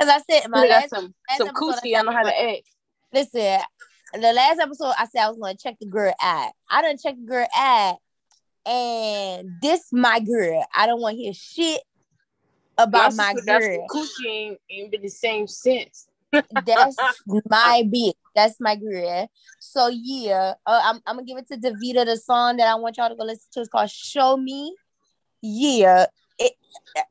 I 0.00 0.20
said 0.28 0.48
my 0.50 0.66
last, 0.66 0.90
some 0.90 1.14
last 1.28 1.38
some 1.38 1.48
episode, 1.48 1.54
coochie. 1.54 1.96
I 1.96 2.02
know 2.02 2.12
how 2.12 2.24
to 2.24 2.40
act. 2.40 2.62
listen, 3.12 3.60
the 4.14 4.32
last 4.32 4.58
episode 4.60 4.92
I 4.98 5.06
said 5.06 5.22
I 5.22 5.28
was 5.28 5.38
gonna 5.38 5.56
check 5.56 5.76
the 5.78 5.86
girl 5.86 6.12
ad. 6.20 6.50
I 6.68 6.82
didn't 6.82 7.00
check 7.00 7.14
the 7.14 7.26
girl 7.26 7.46
ad, 7.56 7.96
and 8.66 9.52
this 9.62 9.92
my 9.92 10.18
girl. 10.18 10.64
I 10.74 10.86
don't 10.86 11.00
want 11.00 11.16
to 11.16 11.22
hear 11.22 11.32
shit 11.32 11.82
about 12.76 13.14
my 13.14 13.32
sister 13.34 13.58
girl. 13.58 13.86
Coochie 13.90 14.26
ain't, 14.28 14.58
ain't 14.70 14.90
been 14.90 15.02
the 15.02 15.08
same 15.08 15.46
since. 15.46 16.07
That's 16.66 16.96
my 17.48 17.82
bitch. 17.92 18.12
That's 18.34 18.56
my 18.60 18.76
girl. 18.76 19.28
So 19.58 19.88
yeah, 19.88 20.54
uh, 20.66 20.80
I'm, 20.84 21.00
I'm 21.06 21.16
gonna 21.16 21.24
give 21.24 21.38
it 21.38 21.48
to 21.48 21.56
Davita. 21.56 22.04
The 22.04 22.16
song 22.16 22.56
that 22.58 22.68
I 22.68 22.74
want 22.76 22.96
y'all 22.96 23.08
to 23.08 23.16
go 23.16 23.24
listen 23.24 23.48
to 23.54 23.60
is 23.60 23.68
called 23.68 23.90
"Show 23.90 24.36
Me." 24.36 24.74
Yeah, 25.42 26.06
it, 26.38 26.52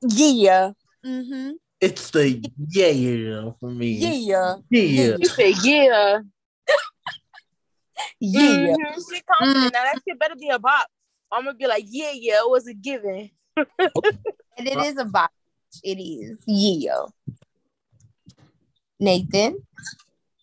yeah, 0.02 0.72
mm-hmm. 1.06 1.52
It's 1.80 2.10
the 2.12 2.44
yeah, 2.70 2.88
yeah 2.88 3.52
for 3.60 3.70
me. 3.70 3.88
yeah, 3.88 4.56
Yeah. 4.70 5.16
You 5.20 5.28
say 5.28 5.54
yeah. 5.62 6.20
yeah. 8.20 8.76
Mhm. 8.76 9.12
She 9.12 9.22
confident. 9.22 9.74
Now 9.74 9.84
that 9.84 10.00
shit 10.08 10.20
better 10.20 10.36
be 10.36 10.50
a 10.50 10.60
bop. 10.60 10.88
I'm 11.32 11.46
gonna 11.46 11.58
be 11.58 11.68
like, 11.68 11.86
yeah, 11.88 12.12
yeah, 12.14 12.40
it 12.40 12.50
was 12.50 12.68
a 12.68 12.74
given. 12.74 13.30
And 14.58 14.68
it 14.68 14.78
is 14.78 14.98
a 14.98 15.06
box. 15.06 15.32
It 15.84 16.02
is. 16.02 16.40
Yeah. 16.48 17.06
Nathan. 19.00 19.58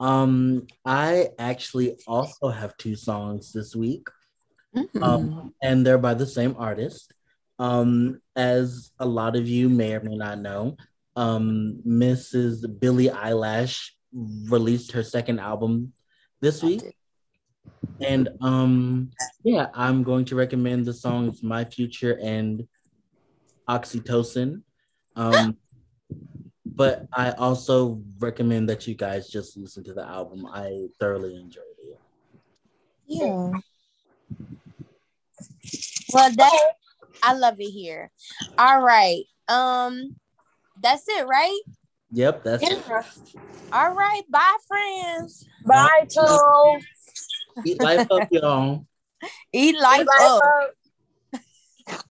Um, 0.01 0.67
I 0.85 1.31
actually 1.39 1.97
also 2.07 2.49
have 2.49 2.77
two 2.77 2.97
songs 2.97 3.53
this 3.53 3.75
week. 3.75 4.09
Mm-hmm. 4.77 5.03
Um, 5.03 5.55
and 5.63 5.87
they're 5.87 5.99
by 5.99 6.15
the 6.15 6.27
same 6.27 6.57
artist. 6.59 7.13
Um, 7.59 8.21
as 8.35 8.91
a 8.99 9.07
lot 9.07 9.37
of 9.37 9.49
you 9.49 9.69
may 9.69 9.95
or 9.95 10.01
may 10.01 10.17
not 10.17 10.41
know, 10.41 10.77
um, 11.17 11.81
Mrs. 11.87 12.67
Billie 12.81 13.09
Eilish 13.09 13.91
released 14.13 14.93
her 14.93 15.03
second 15.03 15.39
album 15.39 15.93
this 16.41 16.63
week. 16.63 16.83
And 18.01 18.29
um, 18.41 19.11
yeah, 19.45 19.69
I'm 19.75 20.03
going 20.03 20.25
to 20.27 20.37
recommend 20.37 20.85
the 20.85 20.93
songs 20.93 21.43
My 21.43 21.65
Future 21.65 22.19
and 22.23 22.67
Oxytocin. 23.69 24.63
Um, 25.17 25.57
but 26.75 27.07
I 27.13 27.31
also 27.33 28.03
recommend 28.19 28.69
that 28.69 28.87
you 28.87 28.95
guys 28.95 29.29
just 29.29 29.57
listen 29.57 29.85
to 29.85 29.95
the 29.95 30.07
album. 30.07 30.47
I 30.47 30.89
thoroughly 30.99 31.37
enjoyed 31.37 31.65
it. 31.83 31.99
Yeah. 33.07 33.53
Well, 36.13 36.31
that 36.37 36.73
I 37.23 37.35
love 37.35 37.61
it 37.61 37.71
here. 37.71 38.11
All 38.59 38.81
right. 38.81 39.25
Um, 39.49 40.17
that's 40.81 41.05
it, 41.09 41.27
right? 41.27 41.61
Yep, 42.13 42.45
that's 42.45 42.63
it. 42.63 42.85
All 43.73 43.95
right. 43.95 44.23
Bye, 44.31 44.57
friends. 44.69 45.49
Bye, 45.65 46.07
too. 46.09 46.81
Eat 47.65 47.81
life 47.81 48.07
up, 48.11 48.29
y'all. 48.31 48.87
Eat 49.53 49.81
life 49.81 50.07
Bye, 50.07 50.25
up. 50.25 50.43
folks. 50.43 50.75